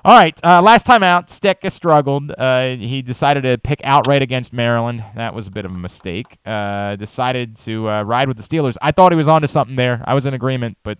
All 0.05 0.13
right, 0.13 0.37
uh, 0.43 0.61
last 0.61 0.85
time 0.85 1.01
out, 1.01 1.27
Stetka 1.27 1.71
struggled. 1.71 2.33
Uh, 2.37 2.71
he 2.75 3.01
decided 3.01 3.43
to 3.43 3.57
pick 3.57 3.79
outright 3.85 4.21
against 4.21 4.51
Maryland. 4.51 5.01
That 5.15 5.33
was 5.33 5.47
a 5.47 5.51
bit 5.51 5.63
of 5.63 5.71
a 5.71 5.77
mistake. 5.77 6.39
Uh, 6.45 6.97
decided 6.97 7.55
to 7.57 7.89
uh, 7.89 8.03
ride 8.03 8.27
with 8.27 8.35
the 8.35 8.43
Steelers. 8.43 8.75
I 8.81 8.91
thought 8.91 9.13
he 9.13 9.15
was 9.15 9.29
onto 9.29 9.47
something 9.47 9.77
there. 9.77 10.03
I 10.05 10.13
was 10.13 10.25
in 10.25 10.33
agreement, 10.33 10.77
but 10.83 10.97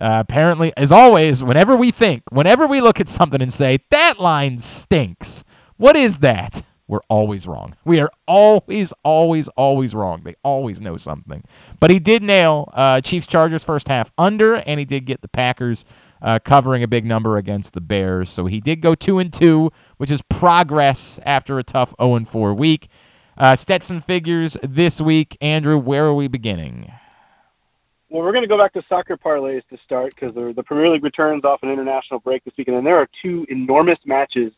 uh, 0.00 0.22
apparently, 0.26 0.72
as 0.76 0.92
always, 0.92 1.42
whenever 1.42 1.76
we 1.76 1.90
think, 1.90 2.22
whenever 2.30 2.66
we 2.66 2.80
look 2.80 3.00
at 3.00 3.08
something 3.08 3.42
and 3.42 3.52
say 3.52 3.78
that 3.90 4.20
line 4.20 4.58
stinks, 4.58 5.44
what 5.76 5.96
is 5.96 6.18
that? 6.18 6.62
We're 6.86 7.00
always 7.10 7.46
wrong. 7.46 7.74
We 7.84 8.00
are 8.00 8.10
always, 8.26 8.94
always, 9.02 9.48
always 9.48 9.94
wrong. 9.94 10.22
They 10.24 10.36
always 10.42 10.80
know 10.80 10.96
something. 10.96 11.44
But 11.80 11.90
he 11.90 11.98
did 11.98 12.22
nail 12.22 12.70
uh, 12.72 13.02
Chiefs 13.02 13.26
Chargers 13.26 13.62
first 13.62 13.88
half 13.88 14.10
under, 14.16 14.54
and 14.54 14.78
he 14.80 14.86
did 14.86 15.04
get 15.04 15.20
the 15.20 15.28
Packers 15.28 15.84
uh, 16.22 16.38
covering 16.38 16.82
a 16.82 16.88
big 16.88 17.04
number 17.04 17.36
against 17.36 17.74
the 17.74 17.82
Bears. 17.82 18.30
So 18.30 18.46
he 18.46 18.58
did 18.60 18.80
go 18.80 18.94
two 18.94 19.18
and 19.18 19.30
two, 19.30 19.70
which 19.98 20.10
is 20.10 20.22
progress 20.22 21.20
after 21.26 21.58
a 21.58 21.62
tough 21.62 21.94
0 22.00 22.14
and 22.14 22.26
4 22.26 22.54
week. 22.54 22.88
Uh, 23.36 23.54
Stetson 23.54 24.00
figures 24.00 24.56
this 24.62 24.98
week. 24.98 25.36
Andrew, 25.42 25.76
where 25.76 26.06
are 26.06 26.14
we 26.14 26.26
beginning? 26.26 26.90
Well, 28.10 28.22
we're 28.22 28.32
going 28.32 28.42
to 28.42 28.48
go 28.48 28.56
back 28.58 28.72
to 28.72 28.82
soccer 28.88 29.16
parlays 29.18 29.62
to 29.68 29.76
start 29.84 30.14
because 30.14 30.34
the, 30.34 30.52
the 30.54 30.62
Premier 30.62 30.88
League 30.88 31.04
returns 31.04 31.44
off 31.44 31.62
an 31.62 31.68
international 31.70 32.20
break 32.20 32.42
this 32.44 32.54
weekend, 32.56 32.78
and 32.78 32.86
there 32.86 32.96
are 32.96 33.08
two 33.22 33.44
enormous 33.50 33.98
matches 34.06 34.52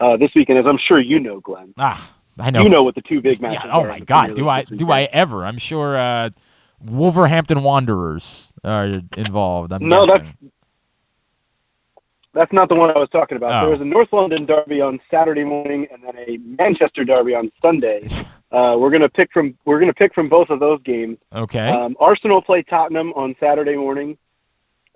uh, 0.00 0.16
this 0.16 0.30
weekend, 0.34 0.58
as 0.58 0.66
I'm 0.66 0.78
sure 0.78 0.98
you 0.98 1.20
know, 1.20 1.40
Glenn. 1.40 1.74
Ah, 1.76 2.10
I 2.40 2.50
know. 2.50 2.62
You 2.62 2.68
know 2.70 2.82
what 2.82 2.94
the 2.94 3.02
two 3.02 3.20
big 3.20 3.40
matches 3.40 3.64
Yeah, 3.64 3.76
oh 3.76 3.84
my 3.86 4.00
God, 4.00 4.34
do 4.34 4.48
I 4.48 4.64
do. 4.64 4.90
I 4.90 5.02
ever? 5.04 5.44
I'm 5.44 5.58
sure 5.58 5.96
uh, 5.96 6.30
Wolverhampton 6.80 7.62
Wanderers 7.62 8.52
are 8.64 9.00
involved. 9.16 9.72
I'm 9.72 9.86
No, 9.86 10.06
guessing. 10.06 10.22
that's 10.40 10.52
that's 12.32 12.52
not 12.52 12.68
the 12.68 12.74
one 12.74 12.90
I 12.90 12.98
was 12.98 13.08
talking 13.10 13.36
about. 13.36 13.62
Oh. 13.62 13.66
There 13.66 13.72
was 13.72 13.80
a 13.80 13.84
North 13.86 14.12
London 14.12 14.44
derby 14.44 14.80
on 14.82 15.00
Saturday 15.10 15.44
morning, 15.44 15.86
and 15.90 16.02
then 16.02 16.14
a 16.18 16.36
Manchester 16.38 17.02
derby 17.04 17.34
on 17.34 17.50
Sunday. 17.62 18.06
Uh, 18.52 18.76
we're 18.78 18.90
gonna 18.90 19.08
pick 19.08 19.32
from 19.32 19.56
we're 19.64 19.80
gonna 19.80 19.92
pick 19.92 20.14
from 20.14 20.28
both 20.28 20.50
of 20.50 20.60
those 20.60 20.80
games. 20.82 21.18
okay. 21.34 21.68
Um, 21.68 21.96
Arsenal 21.98 22.40
play 22.40 22.62
Tottenham 22.62 23.12
on 23.14 23.34
Saturday 23.40 23.76
morning. 23.76 24.16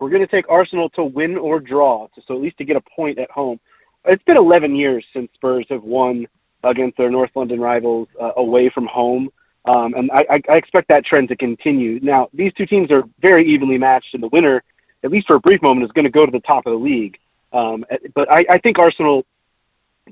We're 0.01 0.09
going 0.09 0.23
to 0.23 0.27
take 0.27 0.49
Arsenal 0.49 0.89
to 0.91 1.05
win 1.05 1.37
or 1.37 1.61
draw, 1.61 2.09
to, 2.15 2.23
so 2.27 2.35
at 2.35 2.41
least 2.41 2.57
to 2.59 2.65
get 2.65 2.77
a 2.77 2.81
point 2.81 3.19
at 3.19 3.31
home. 3.31 3.61
It's 4.07 4.25
been 4.25 4.39
11 4.39 4.75
years 4.75 5.05
since 5.13 5.31
Spurs 5.35 5.67
have 5.69 5.83
won 5.83 6.27
against 6.65 6.97
their 6.97 7.11
North 7.11 7.31
London 7.35 7.61
rivals 7.61 8.09
uh, 8.19 8.33
away 8.37 8.71
from 8.71 8.87
home, 8.87 9.29
um, 9.67 9.93
and 9.93 10.11
I, 10.11 10.25
I, 10.31 10.43
I 10.51 10.57
expect 10.57 10.89
that 10.89 11.05
trend 11.05 11.29
to 11.29 11.37
continue. 11.37 12.01
Now, 12.03 12.31
these 12.33 12.53
two 12.55 12.65
teams 12.65 12.91
are 12.91 13.05
very 13.21 13.47
evenly 13.47 13.77
matched, 13.77 14.15
and 14.15 14.23
the 14.23 14.29
winner, 14.29 14.63
at 15.05 15.11
least 15.11 15.27
for 15.27 15.37
a 15.37 15.41
brief 15.41 15.61
moment, 15.61 15.85
is 15.85 15.93
going 15.93 16.07
to 16.07 16.11
go 16.11 16.25
to 16.25 16.33
the 16.33 16.41
top 16.41 16.67
of 16.67 16.73
the 16.73 16.79
league. 16.79 17.19
Um, 17.53 17.85
but 18.15 18.31
I, 18.33 18.45
I 18.49 18.59
think 18.59 18.79
Arsenal 18.79 19.27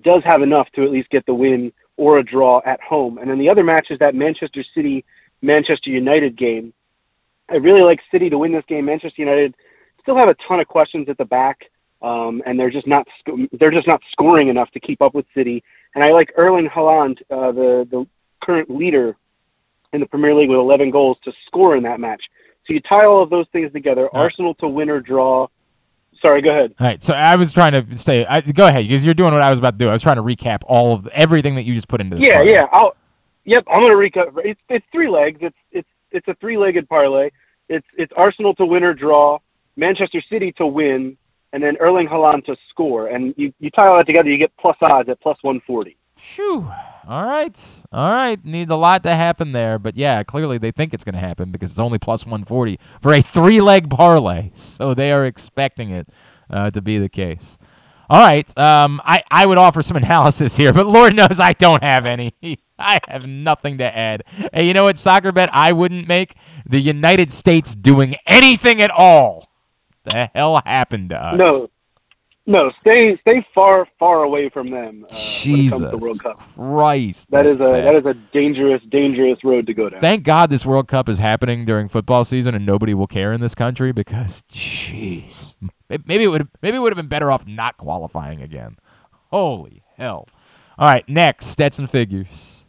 does 0.02 0.22
have 0.24 0.42
enough 0.42 0.70
to 0.72 0.82
at 0.82 0.90
least 0.90 1.08
get 1.08 1.24
the 1.24 1.34
win 1.34 1.72
or 1.98 2.18
a 2.18 2.22
draw 2.22 2.62
at 2.64 2.80
home. 2.80 3.18
And 3.18 3.28
then 3.28 3.38
the 3.38 3.50
other 3.50 3.64
match 3.64 3.90
is 3.90 3.98
that 3.98 4.14
Manchester 4.14 4.64
City 4.74 5.04
Manchester 5.42 5.90
United 5.90 6.36
game. 6.36 6.72
I 7.50 7.56
really 7.56 7.82
like 7.82 8.00
City 8.10 8.30
to 8.30 8.38
win 8.38 8.52
this 8.52 8.64
game. 8.66 8.86
Manchester 8.86 9.20
United 9.20 9.54
still 10.00 10.16
have 10.16 10.28
a 10.28 10.34
ton 10.34 10.60
of 10.60 10.68
questions 10.68 11.08
at 11.08 11.18
the 11.18 11.24
back, 11.24 11.70
um, 12.02 12.42
and 12.46 12.58
they're 12.58 12.70
just 12.70 12.86
not 12.86 13.06
sc- 13.18 13.48
they're 13.52 13.70
just 13.70 13.86
not 13.86 14.00
scoring 14.10 14.48
enough 14.48 14.70
to 14.72 14.80
keep 14.80 15.02
up 15.02 15.14
with 15.14 15.26
City. 15.34 15.62
And 15.94 16.04
I 16.04 16.10
like 16.10 16.32
Erling 16.36 16.68
Haaland, 16.68 17.20
uh, 17.30 17.52
the 17.52 17.86
the 17.90 18.06
current 18.40 18.70
leader 18.70 19.16
in 19.92 20.00
the 20.00 20.06
Premier 20.06 20.34
League 20.34 20.50
with 20.50 20.58
11 20.58 20.90
goals, 20.90 21.18
to 21.24 21.32
score 21.46 21.76
in 21.76 21.82
that 21.84 21.98
match. 21.98 22.22
So 22.66 22.74
you 22.74 22.80
tie 22.80 23.06
all 23.06 23.22
of 23.22 23.30
those 23.30 23.46
things 23.52 23.72
together: 23.72 24.08
Arsenal 24.14 24.54
to 24.56 24.68
win 24.68 24.90
or 24.90 25.00
draw. 25.00 25.48
Sorry, 26.20 26.42
go 26.42 26.50
ahead. 26.50 26.74
All 26.80 26.86
right, 26.86 27.02
so 27.02 27.14
I 27.14 27.36
was 27.36 27.52
trying 27.52 27.72
to 27.72 27.96
stay. 27.96 28.26
I, 28.26 28.40
go 28.40 28.66
ahead, 28.66 28.84
because 28.84 29.04
you're 29.04 29.14
doing 29.14 29.32
what 29.32 29.42
I 29.42 29.50
was 29.50 29.58
about 29.58 29.72
to 29.72 29.78
do. 29.78 29.88
I 29.88 29.92
was 29.92 30.02
trying 30.02 30.16
to 30.16 30.22
recap 30.22 30.62
all 30.66 30.92
of 30.92 31.06
everything 31.08 31.54
that 31.56 31.62
you 31.64 31.74
just 31.74 31.88
put 31.88 32.00
into 32.00 32.16
this. 32.16 32.24
Yeah, 32.24 32.38
parlay. 32.38 32.52
yeah. 32.52 32.66
I'll. 32.72 32.96
Yep, 33.44 33.64
I'm 33.70 33.80
gonna 33.80 33.94
recap. 33.94 34.38
It's 34.44 34.60
it's 34.68 34.84
three 34.92 35.08
legs. 35.08 35.38
It's 35.40 35.56
it's 35.72 35.88
it's 36.10 36.28
a 36.28 36.34
three-legged 36.34 36.88
parlay. 36.88 37.30
It's 37.68 37.86
it's 37.96 38.12
Arsenal 38.16 38.54
to 38.56 38.66
win 38.66 38.84
or 38.84 38.94
draw, 38.94 39.38
Manchester 39.76 40.20
City 40.20 40.52
to 40.52 40.66
win, 40.66 41.16
and 41.52 41.62
then 41.62 41.76
Erling 41.78 42.08
Haaland 42.08 42.44
to 42.46 42.56
score. 42.68 43.06
And 43.06 43.34
you 43.36 43.52
you 43.58 43.70
tie 43.70 43.86
all 43.86 43.96
that 43.96 44.06
together, 44.06 44.28
you 44.28 44.38
get 44.38 44.52
plus 44.58 44.76
odds 44.82 45.08
at 45.08 45.20
plus 45.20 45.38
140. 45.42 45.96
Phew. 46.18 46.70
All 47.06 47.24
right. 47.24 47.84
All 47.92 48.12
right. 48.12 48.44
Needs 48.44 48.70
a 48.70 48.76
lot 48.76 49.02
to 49.04 49.14
happen 49.14 49.52
there. 49.52 49.78
But 49.78 49.96
yeah, 49.96 50.22
clearly 50.24 50.58
they 50.58 50.70
think 50.70 50.92
it's 50.92 51.04
going 51.04 51.14
to 51.14 51.20
happen 51.20 51.50
because 51.50 51.70
it's 51.70 51.80
only 51.80 51.98
plus 51.98 52.26
140 52.26 52.78
for 53.00 53.14
a 53.14 53.22
three 53.22 53.60
leg 53.60 53.88
parlay. 53.88 54.50
So 54.52 54.94
they 54.94 55.12
are 55.12 55.24
expecting 55.24 55.90
it 55.90 56.08
uh, 56.50 56.70
to 56.72 56.82
be 56.82 56.98
the 56.98 57.08
case. 57.08 57.56
All 58.10 58.20
right. 58.20 58.58
Um, 58.58 59.00
I, 59.04 59.22
I 59.30 59.46
would 59.46 59.58
offer 59.58 59.80
some 59.80 59.96
analysis 60.02 60.56
here, 60.56 60.72
but 60.72 60.86
Lord 60.86 61.14
knows 61.14 61.40
I 61.40 61.52
don't 61.52 61.82
have 61.82 62.04
any. 62.04 62.34
I 62.78 63.00
have 63.08 63.26
nothing 63.26 63.78
to 63.78 63.96
add. 63.96 64.22
Hey, 64.52 64.66
you 64.66 64.74
know 64.74 64.84
what 64.84 64.98
soccer 64.98 65.32
bet 65.32 65.50
I 65.52 65.72
wouldn't 65.72 66.06
make? 66.06 66.34
The 66.64 66.80
United 66.80 67.32
States 67.32 67.74
doing 67.74 68.16
anything 68.24 68.80
at 68.80 68.90
all. 68.90 69.48
The 70.04 70.30
hell 70.34 70.62
happened 70.64 71.10
to 71.10 71.22
us? 71.22 71.38
No, 71.38 71.68
no, 72.48 72.72
stay 72.80 73.18
stay 73.18 73.46
far 73.54 73.86
far 73.98 74.22
away 74.24 74.48
from 74.48 74.70
them. 74.70 74.78
Uh, 74.78 74.80
when 74.80 74.94
it 74.94 75.00
comes 75.00 75.10
Jesus 75.10 75.90
to 75.90 75.96
World 75.98 76.22
Cup. 76.22 76.40
Christ. 76.54 77.30
That's 77.30 77.54
a 77.54 77.58
bad. 77.58 77.84
that 77.84 77.94
is 77.94 78.06
a 78.06 78.14
dangerous 78.14 78.82
dangerous 78.88 79.44
road 79.44 79.66
to 79.66 79.74
go 79.74 79.90
down. 79.90 80.00
Thank 80.00 80.24
God 80.24 80.48
this 80.48 80.64
World 80.64 80.88
Cup 80.88 81.10
is 81.10 81.18
happening 81.18 81.66
during 81.66 81.88
football 81.88 82.24
season 82.24 82.54
and 82.54 82.64
nobody 82.64 82.94
will 82.94 83.06
care 83.06 83.32
in 83.32 83.42
this 83.42 83.54
country 83.54 83.92
because, 83.92 84.42
jeez, 84.50 85.56
maybe 85.88 86.24
it 86.24 86.28
would 86.28 86.48
maybe 86.62 86.78
it 86.78 86.80
would 86.80 86.90
have 86.90 86.96
been 86.96 87.06
better 87.08 87.30
off 87.30 87.46
not 87.46 87.76
qualifying 87.76 88.40
again. 88.40 88.78
Holy 89.30 89.82
hell! 89.98 90.26
All 90.78 90.88
right, 90.88 91.06
next 91.06 91.46
Stetson 91.46 91.86
figures. 91.86 92.64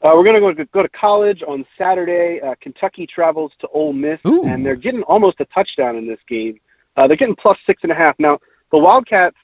Uh, 0.00 0.12
we're 0.14 0.22
going 0.22 0.36
to 0.36 0.40
go 0.40 0.52
to 0.52 0.64
go 0.66 0.82
to 0.82 0.88
college 0.90 1.42
on 1.42 1.66
Saturday. 1.76 2.40
Uh, 2.40 2.54
Kentucky 2.60 3.08
travels 3.08 3.50
to 3.58 3.66
Ole 3.74 3.92
Miss, 3.92 4.20
and 4.24 4.64
they're 4.64 4.76
getting 4.76 5.02
almost 5.02 5.40
a 5.40 5.44
touchdown 5.46 5.96
in 5.96 6.06
this 6.06 6.20
game. 6.28 6.60
Uh, 6.96 7.08
they're 7.08 7.16
getting 7.16 7.34
plus 7.34 7.58
six 7.66 7.82
and 7.82 7.90
a 7.90 7.94
half. 7.96 8.14
Now, 8.20 8.38
the 8.70 8.78
Wildcats 8.78 9.36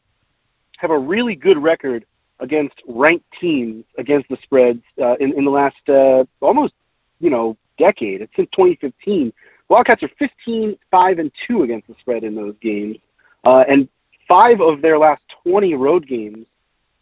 have 0.79 0.91
a 0.91 0.99
really 0.99 1.35
good 1.35 1.59
record 1.59 2.05
against 2.41 2.75
ranked 2.87 3.27
teams 3.41 3.85
against 3.97 4.29
the 4.29 4.37
spreads 4.43 4.83
uh, 5.01 5.15
in 5.15 5.33
in 5.33 5.45
the 5.45 5.51
last 5.51 5.89
uh, 5.89 6.25
almost 6.41 6.75
you 7.21 7.31
know 7.31 7.57
decade. 7.79 8.21
It's 8.21 8.35
since 8.37 8.51
2015. 8.51 9.33
Wildcats 9.69 10.03
are 10.03 10.11
15 10.19 10.77
5 10.91 11.19
and 11.19 11.33
2 11.47 11.63
against 11.63 11.89
the 11.89 11.95
spread 12.01 12.25
in 12.25 12.35
those 12.35 12.55
games, 12.61 12.99
uh, 13.45 13.65
and 13.67 13.89
five 14.29 14.61
of 14.61 14.83
their 14.83 14.99
last 14.99 15.23
20 15.45 15.75
road 15.75 16.07
games 16.07 16.47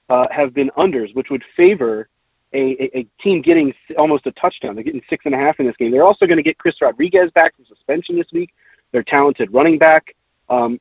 uh, 0.08 0.26
have 0.30 0.54
been 0.54 0.70
unders, 0.76 1.14
which 1.14 1.30
would 1.30 1.44
favor 1.56 2.08
a, 2.52 2.58
a, 2.58 2.98
a 2.98 3.06
team 3.20 3.42
getting 3.42 3.74
almost 3.98 4.26
a 4.26 4.32
touchdown. 4.32 4.74
They're 4.74 4.84
getting 4.84 5.02
six 5.08 5.24
and 5.24 5.34
a 5.34 5.38
half 5.38 5.58
in 5.58 5.66
this 5.66 5.76
game. 5.76 5.90
They're 5.90 6.04
also 6.04 6.26
going 6.26 6.36
to 6.36 6.42
get 6.42 6.58
Chris 6.58 6.80
Rodriguez 6.80 7.30
back 7.32 7.56
from 7.56 7.64
suspension 7.66 8.16
this 8.16 8.30
week. 8.32 8.50
They're 8.90 9.02
talented 9.02 9.52
running 9.52 9.78
back. 9.78 10.14
Um, 10.48 10.78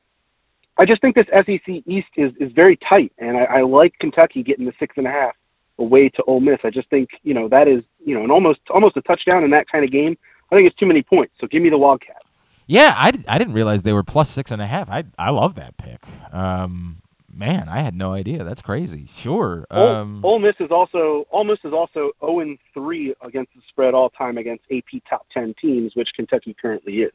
I 0.78 0.84
just 0.86 1.00
think 1.00 1.14
this 1.16 1.26
SEC 1.28 1.82
East 1.86 2.08
is, 2.16 2.32
is 2.40 2.50
very 2.52 2.76
tight, 2.76 3.12
and 3.18 3.36
I, 3.36 3.44
I 3.44 3.60
like 3.62 3.98
Kentucky 3.98 4.42
getting 4.42 4.64
the 4.64 4.72
six 4.78 4.96
and 4.96 5.06
a 5.06 5.10
half 5.10 5.34
away 5.78 6.08
to 6.10 6.22
Ole 6.24 6.40
Miss. 6.40 6.58
I 6.64 6.70
just 6.70 6.88
think 6.90 7.10
you 7.22 7.34
know 7.34 7.48
that 7.48 7.68
is 7.68 7.82
you 8.04 8.14
know 8.14 8.24
an 8.24 8.30
almost 8.30 8.60
almost 8.70 8.96
a 8.96 9.02
touchdown 9.02 9.44
in 9.44 9.50
that 9.50 9.68
kind 9.68 9.84
of 9.84 9.90
game. 9.90 10.16
I 10.50 10.56
think 10.56 10.66
it's 10.66 10.76
too 10.76 10.86
many 10.86 11.02
points. 11.02 11.34
So 11.40 11.46
give 11.46 11.62
me 11.62 11.68
the 11.70 11.78
Wildcats. 11.78 12.24
Yeah, 12.66 12.94
I, 12.96 13.12
I 13.26 13.38
didn't 13.38 13.54
realize 13.54 13.82
they 13.82 13.92
were 13.92 14.02
plus 14.04 14.30
six 14.30 14.50
and 14.50 14.62
a 14.62 14.66
half. 14.66 14.88
I 14.88 15.04
I 15.18 15.30
love 15.30 15.56
that 15.56 15.76
pick. 15.76 16.04
Um, 16.32 17.02
man, 17.30 17.68
I 17.68 17.80
had 17.80 17.94
no 17.94 18.12
idea. 18.12 18.44
That's 18.44 18.62
crazy. 18.62 19.06
Sure. 19.06 19.66
Ole, 19.70 19.88
Um, 19.88 20.24
Ole 20.24 20.38
Miss 20.38 20.54
is 20.60 20.70
also 20.70 21.26
Ole 21.32 21.44
Miss 21.44 21.58
is 21.64 21.72
also 21.72 22.12
0 22.20 22.40
and 22.40 22.58
3 22.72 23.14
against 23.22 23.52
the 23.54 23.60
spread 23.68 23.92
all 23.94 24.10
time 24.10 24.38
against 24.38 24.64
AP 24.72 25.02
top 25.08 25.26
10 25.32 25.54
teams, 25.60 25.94
which 25.96 26.14
Kentucky 26.14 26.54
currently 26.60 27.02
is. 27.02 27.12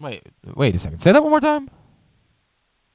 wait, 0.00 0.22
wait 0.54 0.74
a 0.74 0.78
second. 0.78 0.98
Say 1.00 1.12
that 1.12 1.22
one 1.22 1.30
more 1.30 1.40
time. 1.40 1.68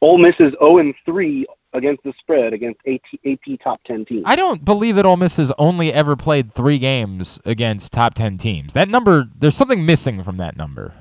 Ole 0.04 0.18
Miss 0.18 0.36
is 0.40 0.54
0 0.62 0.80
and 0.80 0.94
3 1.06 1.46
against 1.72 2.04
the 2.04 2.14
spread 2.20 2.52
against 2.52 2.82
AP, 2.86 3.02
AP 3.26 3.58
top 3.64 3.82
10 3.86 4.04
teams. 4.04 4.24
I 4.26 4.36
don't 4.36 4.66
believe 4.66 4.98
that 4.98 5.06
Ole 5.06 5.16
Miss 5.16 5.38
has 5.38 5.54
only 5.58 5.94
ever 5.94 6.18
played 6.18 6.54
three 6.54 6.78
games 6.78 7.40
against 7.46 7.94
top 7.94 8.14
ten 8.14 8.38
teams. 8.38 8.74
That 8.74 8.90
number, 8.90 9.30
there's 9.34 9.56
something 9.56 9.86
missing 9.86 10.22
from 10.22 10.36
that 10.38 10.58
number. 10.58 10.94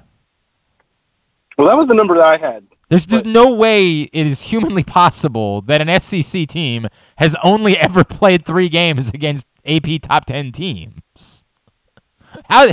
Well, 1.59 1.69
that 1.69 1.77
was 1.77 1.89
the 1.89 1.95
number 1.95 2.16
that 2.16 2.24
I 2.24 2.39
had. 2.39 2.65
There's 2.91 3.05
just 3.05 3.27
no 3.27 3.53
way 3.53 4.03
it 4.03 4.27
is 4.27 4.45
humanly 4.45 4.85
possible 4.85 5.62
that 5.62 5.81
an 5.81 6.01
SEC 6.01 6.47
team 6.47 6.87
has 7.16 7.35
only 7.43 7.77
ever 7.77 8.05
played 8.19 8.45
three 8.45 8.69
games 8.69 9.11
against 9.11 9.47
AP 9.66 10.01
top 10.03 10.27
ten 10.27 10.53
teams. 10.53 11.45
How? 12.49 12.73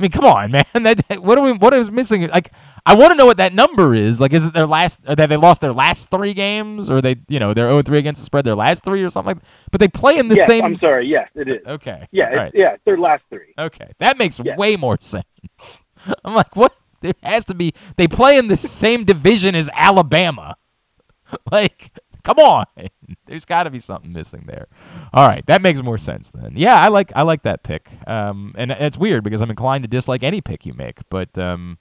I 0.00 0.02
mean, 0.02 0.10
come 0.12 0.24
on, 0.24 0.50
man. 0.52 0.64
That 0.72 1.20
what 1.22 1.36
are 1.36 1.44
we? 1.44 1.52
What 1.52 1.74
is 1.74 1.90
missing? 1.90 2.26
Like, 2.28 2.52
I 2.86 2.94
want 2.94 3.10
to 3.10 3.14
know 3.16 3.26
what 3.26 3.36
that 3.36 3.52
number 3.52 3.94
is. 3.94 4.18
Like, 4.18 4.32
is 4.32 4.46
it 4.46 4.54
their 4.54 4.66
last? 4.66 4.98
Or 5.06 5.14
that 5.14 5.28
they 5.28 5.36
lost 5.36 5.60
their 5.60 5.74
last 5.74 6.10
three 6.10 6.32
games, 6.32 6.88
or 6.88 7.02
they, 7.02 7.16
you 7.28 7.38
know, 7.38 7.52
they're 7.52 7.68
0 7.68 7.82
3 7.82 7.98
against 7.98 8.22
the 8.22 8.24
spread 8.24 8.46
their 8.46 8.54
last 8.54 8.82
three, 8.82 9.02
or 9.02 9.10
something 9.10 9.36
like. 9.36 9.44
But 9.70 9.80
they 9.80 9.88
play 9.88 10.16
in 10.16 10.28
the 10.28 10.36
yes, 10.36 10.46
same. 10.46 10.64
I'm 10.64 10.78
sorry. 10.78 11.06
Yes, 11.06 11.28
it 11.34 11.48
is. 11.48 11.66
Okay. 11.66 12.08
Yeah, 12.12 12.28
it's, 12.28 12.36
right. 12.36 12.52
yeah, 12.54 12.72
it's 12.72 12.84
their 12.84 12.96
last 12.96 13.22
three. 13.28 13.52
Okay, 13.58 13.90
that 13.98 14.16
makes 14.16 14.40
Yeah. 14.42 14.56
way 14.56 14.76
more 14.76 14.96
sense. 15.00 15.24
I'm 16.24 16.34
like, 16.34 16.56
what? 16.56 16.74
There 17.02 17.12
has 17.22 17.44
to 17.46 17.54
be. 17.54 17.74
They 17.96 18.08
play 18.08 18.38
in 18.38 18.48
the 18.48 18.56
same 18.56 19.04
division 19.04 19.54
as 19.54 19.68
Alabama. 19.74 20.56
like, 21.52 21.92
come 22.24 22.38
on. 22.38 22.64
There's 23.26 23.44
got 23.44 23.64
to 23.64 23.70
be 23.70 23.78
something 23.78 24.12
missing 24.12 24.44
there. 24.46 24.66
All 25.12 25.26
right, 25.28 25.44
that 25.46 25.62
makes 25.62 25.82
more 25.82 25.98
sense 25.98 26.30
then. 26.30 26.52
Yeah, 26.56 26.80
I 26.80 26.88
like 26.88 27.12
I 27.14 27.22
like 27.22 27.42
that 27.42 27.62
pick. 27.62 27.90
Um, 28.06 28.54
and 28.56 28.70
it's 28.72 28.96
weird 28.96 29.24
because 29.24 29.40
I'm 29.40 29.50
inclined 29.50 29.84
to 29.84 29.88
dislike 29.88 30.22
any 30.22 30.40
pick 30.40 30.66
you 30.66 30.74
make, 30.74 31.00
but 31.10 31.36
um, 31.38 31.78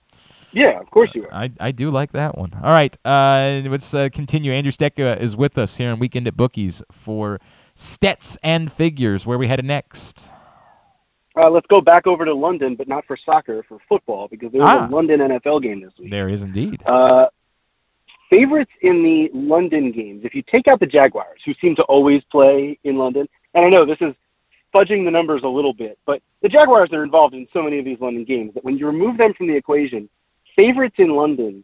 yeah, 0.51 0.79
of 0.79 0.89
course 0.91 1.11
you 1.13 1.23
are. 1.25 1.33
I, 1.33 1.51
I 1.59 1.71
do 1.71 1.89
like 1.91 2.11
that 2.13 2.37
one. 2.37 2.53
All 2.63 2.71
right, 2.71 2.95
uh, 3.05 3.61
let's 3.65 3.93
uh, 3.93 4.09
continue. 4.11 4.51
Andrew 4.51 4.71
Stetka 4.71 5.19
is 5.19 5.35
with 5.35 5.57
us 5.57 5.77
here 5.77 5.91
on 5.91 5.99
Weekend 5.99 6.27
at 6.27 6.35
Bookies 6.35 6.81
for 6.91 7.39
Stets 7.75 8.37
and 8.43 8.71
Figures. 8.71 9.25
Where 9.25 9.37
we 9.37 9.47
headed 9.47 9.65
next? 9.65 10.31
Uh, 11.39 11.49
let's 11.49 11.67
go 11.67 11.79
back 11.79 12.05
over 12.07 12.25
to 12.25 12.33
London, 12.33 12.75
but 12.75 12.87
not 12.87 13.05
for 13.05 13.15
soccer, 13.25 13.63
for 13.69 13.77
football, 13.87 14.27
because 14.27 14.51
there's 14.51 14.63
Ah. 14.65 14.87
a 14.87 14.89
London 14.89 15.19
NFL 15.21 15.61
game 15.61 15.79
this 15.81 15.93
week. 15.99 16.11
There 16.11 16.27
is 16.27 16.43
indeed. 16.43 16.81
Uh, 16.85 17.27
favorites 18.29 18.71
in 18.81 19.03
the 19.03 19.29
London 19.33 19.91
games, 19.91 20.23
if 20.23 20.35
you 20.35 20.43
take 20.53 20.67
out 20.67 20.79
the 20.79 20.85
Jaguars, 20.85 21.39
who 21.45 21.53
seem 21.61 21.75
to 21.75 21.83
always 21.83 22.23
play 22.31 22.77
in 22.83 22.97
London, 22.97 23.27
and 23.53 23.65
I 23.65 23.69
know 23.69 23.85
this 23.85 24.01
is 24.01 24.13
fudging 24.73 25.03
the 25.03 25.11
numbers 25.11 25.41
a 25.43 25.47
little 25.47 25.73
bit, 25.73 25.97
but 26.05 26.21
the 26.41 26.49
Jaguars 26.49 26.91
are 26.93 27.03
involved 27.03 27.33
in 27.33 27.47
so 27.51 27.63
many 27.63 27.79
of 27.79 27.85
these 27.85 27.99
London 27.99 28.23
games 28.23 28.53
that 28.53 28.63
when 28.63 28.77
you 28.77 28.85
remove 28.85 29.17
them 29.17 29.33
from 29.33 29.47
the 29.47 29.55
equation, 29.55 30.07
favorites 30.55 30.95
in 30.99 31.09
London 31.15 31.63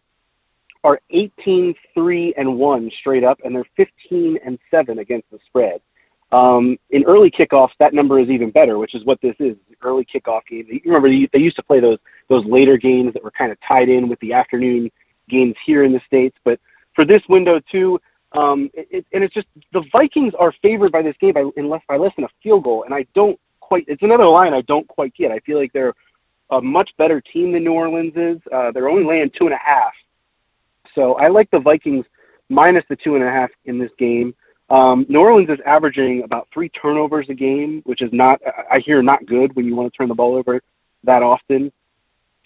are 0.84 1.00
18 1.10 1.76
3 1.94 2.34
and 2.38 2.58
1 2.58 2.92
straight 3.00 3.24
up, 3.24 3.40
and 3.44 3.56
they're 3.56 3.66
15 3.76 4.40
and 4.44 4.60
7 4.72 5.00
against 5.00 5.30
the 5.32 5.40
spread. 5.48 5.82
Um, 6.32 6.78
in 6.90 7.04
early 7.06 7.32
kickoffs, 7.32 7.74
that 7.80 7.94
number 7.94 8.20
is 8.20 8.30
even 8.30 8.50
better, 8.50 8.78
which 8.78 8.96
is 8.96 9.06
what 9.06 9.22
this 9.22 9.36
is 9.40 9.56
early 9.82 10.06
kickoff 10.06 10.42
game. 10.48 10.66
You 10.70 10.82
remember 10.86 11.10
they 11.10 11.30
they 11.32 11.40
used 11.40 11.56
to 11.58 11.64
play 11.64 11.80
those 11.80 12.00
those 12.28 12.46
later 12.46 12.78
games 12.78 13.14
that 13.14 13.24
were 13.24 13.32
kind 13.32 13.52
of 13.52 13.58
tied 13.68 13.90
in 13.90 14.10
with 14.10 14.20
the 14.20 14.34
afternoon 14.34 14.92
games 15.30 15.56
here 15.66 15.84
in 15.84 15.92
the 15.92 16.02
states, 16.06 16.38
but 16.44 16.60
for 16.94 17.06
this 17.06 17.22
window 17.28 17.60
too, 17.72 18.00
um, 18.32 18.70
it, 18.74 19.06
and 19.14 19.24
it's 19.24 19.34
just 19.34 19.48
the 19.72 19.84
Vikings 19.92 20.34
are 20.36 20.54
favored 20.62 20.92
by 20.92 21.02
this 21.02 21.16
game 21.20 21.34
by 21.34 21.50
unless 21.58 21.82
by 21.88 21.98
less 21.98 22.14
than 22.16 22.26
a 22.26 22.30
field 22.44 22.64
goal, 22.64 22.84
and 22.84 22.94
I 22.94 23.06
don't 23.14 23.40
quite. 23.60 23.86
It's 23.88 24.04
another 24.04 24.28
line 24.28 24.54
I 24.54 24.62
don't 24.62 24.88
quite 24.88 25.14
get. 25.16 25.32
I 25.32 25.40
feel 25.40 25.58
like 25.58 25.72
they're 25.74 25.94
a 26.50 26.62
much 26.62 26.92
better 26.98 27.22
team 27.22 27.54
than 27.54 27.64
New 27.64 27.74
Orleans 27.74 28.14
is. 28.16 28.40
Uh, 28.52 28.72
they're 28.72 28.90
only 28.90 29.04
laying 29.04 29.30
two 29.32 29.46
and 29.46 29.54
a 29.54 29.58
half, 29.58 29.94
so 30.94 31.16
I 31.16 31.28
like 31.28 31.50
the 31.52 31.60
Vikings 31.60 32.06
minus 32.50 32.84
the 32.90 32.96
two 32.96 33.16
and 33.16 33.24
a 33.24 33.30
half 33.30 33.50
in 33.66 33.80
this 33.80 33.92
game. 33.98 34.36
Um, 34.70 35.06
New 35.10 35.20
Orleans 35.20 35.50
is 35.50 35.60
averaging 35.66 36.24
about 36.24 36.48
three 36.52 36.70
turnovers 36.70 37.28
a 37.30 37.34
game, 37.34 37.82
which 37.86 38.02
is 38.02 38.12
not, 38.12 38.42
I 38.72 38.80
hear, 38.80 39.04
not 39.04 39.26
good 39.26 39.56
when 39.56 39.66
you 39.66 39.76
want 39.76 39.94
to 39.94 39.98
turn 39.98 40.08
the 40.08 40.16
ball 40.16 40.36
over 40.36 40.62
that 41.04 41.22
often. 41.22 41.72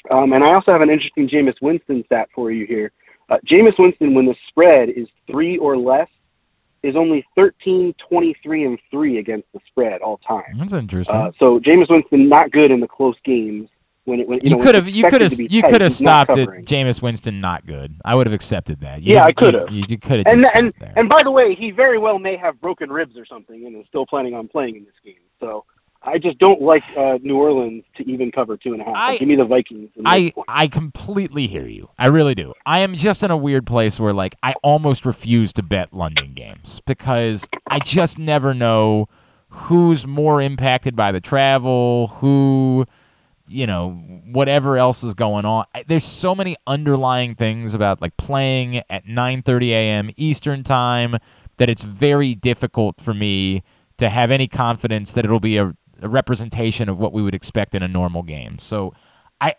Um, 0.10 0.34
and 0.34 0.44
I 0.44 0.54
also 0.54 0.72
have 0.72 0.82
an 0.82 0.90
interesting 0.90 1.28
Jameis 1.28 1.62
Winston 1.62 2.04
stat 2.06 2.30
for 2.34 2.52
you 2.52 2.66
here. 2.66 2.92
Uh, 3.30 3.38
Jameis 3.46 3.78
Winston, 3.78 4.14
when 4.14 4.26
the 4.26 4.36
spread 4.48 4.90
is 4.90 5.08
three 5.28 5.58
or 5.58 5.78
less, 5.78 6.08
is 6.82 6.96
only 6.96 7.26
13, 7.36 7.94
23, 8.10 8.66
and 8.66 8.80
3 8.90 9.18
against 9.18 9.48
the 9.54 9.60
spread 9.68 10.02
all 10.02 10.18
time. 10.20 10.58
That's 10.58 10.74
interesting. 10.74 11.16
Uh, 11.16 11.32
so 11.40 11.60
Jameis 11.60 11.90
Winston 11.90 12.30
not 12.30 12.52
good 12.52 12.72
in 12.72 12.80
the 12.80 12.88
close 12.88 13.18
games. 13.24 13.70
When 14.06 14.22
it, 14.22 14.28
when, 14.28 14.38
you, 14.42 14.52
you 14.52 14.58
know, 14.58 14.64
could 14.64 14.74
have 14.74 14.90
you 14.90 15.04
could 15.04 15.22
have 15.22 15.32
expected 15.32 15.50
to 15.50 15.50
be 15.50 15.56
you 15.56 15.62
could 15.62 15.82
have 15.82 15.92
stopped 15.92 16.36
it. 16.36 16.50
Jameis 16.66 17.00
Winston 17.00 17.40
not 17.40 17.68
good. 17.68 17.94
I 18.04 18.16
would 18.16 18.26
have 18.26 18.34
accepted 18.34 18.80
that. 18.80 19.04
You 19.04 19.14
Yeah, 19.14 19.26
I 19.26 19.34
could 19.34 19.54
have. 19.54 19.70
You, 19.70 19.84
you 19.88 20.00
could 20.00 20.26
have. 20.26 20.26
And 20.26 20.46
and 20.56 20.74
and 20.96 21.08
by 21.10 21.22
the 21.22 21.30
way, 21.30 21.54
he 21.54 21.70
very 21.70 22.00
well 22.00 22.18
may 22.18 22.36
have 22.36 22.60
broken 22.60 22.92
ribs 22.92 23.16
or 23.18 23.26
something, 23.26 23.68
and 23.68 23.76
is 23.76 23.86
still 23.88 24.08
planning 24.08 24.34
on 24.34 24.48
playing 24.48 24.78
in 24.78 24.86
this 24.86 24.96
game. 25.04 25.22
So 25.40 25.64
I 26.02 26.18
just 26.18 26.40
don't 26.40 26.62
like 26.62 26.84
uh, 26.96 27.18
New 27.22 27.38
Orleans 27.38 27.84
to 27.98 28.10
even 28.10 28.32
cover 28.32 28.56
two 28.56 28.72
and 28.72 28.82
a 28.82 28.86
half. 28.86 28.94
Like, 28.94 29.20
give 29.20 29.28
me 29.28 29.36
the 29.36 29.46
Vikings. 29.46 29.90
in 29.96 30.04
I. 30.06 30.34
I 30.48 30.68
completely 30.68 31.48
hear 31.48 31.68
you. 31.68 31.90
I 31.98 32.08
really 32.08 32.36
do. 32.36 32.54
I 32.66 32.80
am 32.80 32.96
just 32.96 33.22
in 33.22 33.32
a 33.32 33.38
weird 33.38 33.68
place 33.68 34.00
where 34.00 34.14
like 34.14 34.36
I 34.42 34.56
almost 34.64 35.06
refuse 35.06 35.52
to 35.54 35.64
bet 35.64 35.94
London 35.94 36.34
games 36.34 36.82
because 36.86 37.50
I 37.68 37.80
just 37.80 38.18
never 38.18 38.54
know 38.54 39.10
who's 39.50 40.08
more 40.08 40.42
impacted 40.42 40.96
by 40.96 41.12
the 41.12 41.20
travel, 41.20 42.08
who 42.20 42.86
you 43.50 43.66
know, 43.66 43.92
whatever 44.32 44.78
else 44.78 45.04
is 45.04 45.16
going 45.16 45.44
on. 45.44 45.66
There's 45.88 46.06
so 46.06 46.36
many 46.36 46.56
underlying 46.68 47.36
things 47.36 47.74
about 47.74 48.02
like 48.02 48.16
playing 48.16 48.78
at 48.90 49.06
9:30 49.06 49.70
a.m. 49.70 50.12
Eastern 50.16 50.64
time 50.64 51.18
that 51.58 51.70
it's 51.70 51.84
very 51.84 52.36
difficult 52.36 53.02
for 53.02 53.14
me 53.14 53.64
to 53.98 54.10
have 54.10 54.32
any 54.32 54.48
confidence 54.48 55.14
that 55.14 55.26
it'll 55.26 55.42
be 55.42 55.58
a, 55.58 55.76
a 56.02 56.10
representation 56.10 56.90
of 56.90 57.00
what 57.00 57.14
we 57.14 57.22
would 57.22 57.36
expect 57.36 57.76
in 57.76 57.84
a 57.84 57.88
normal 57.88 58.24
game. 58.24 58.60
So 58.60 58.94
I 59.40 59.56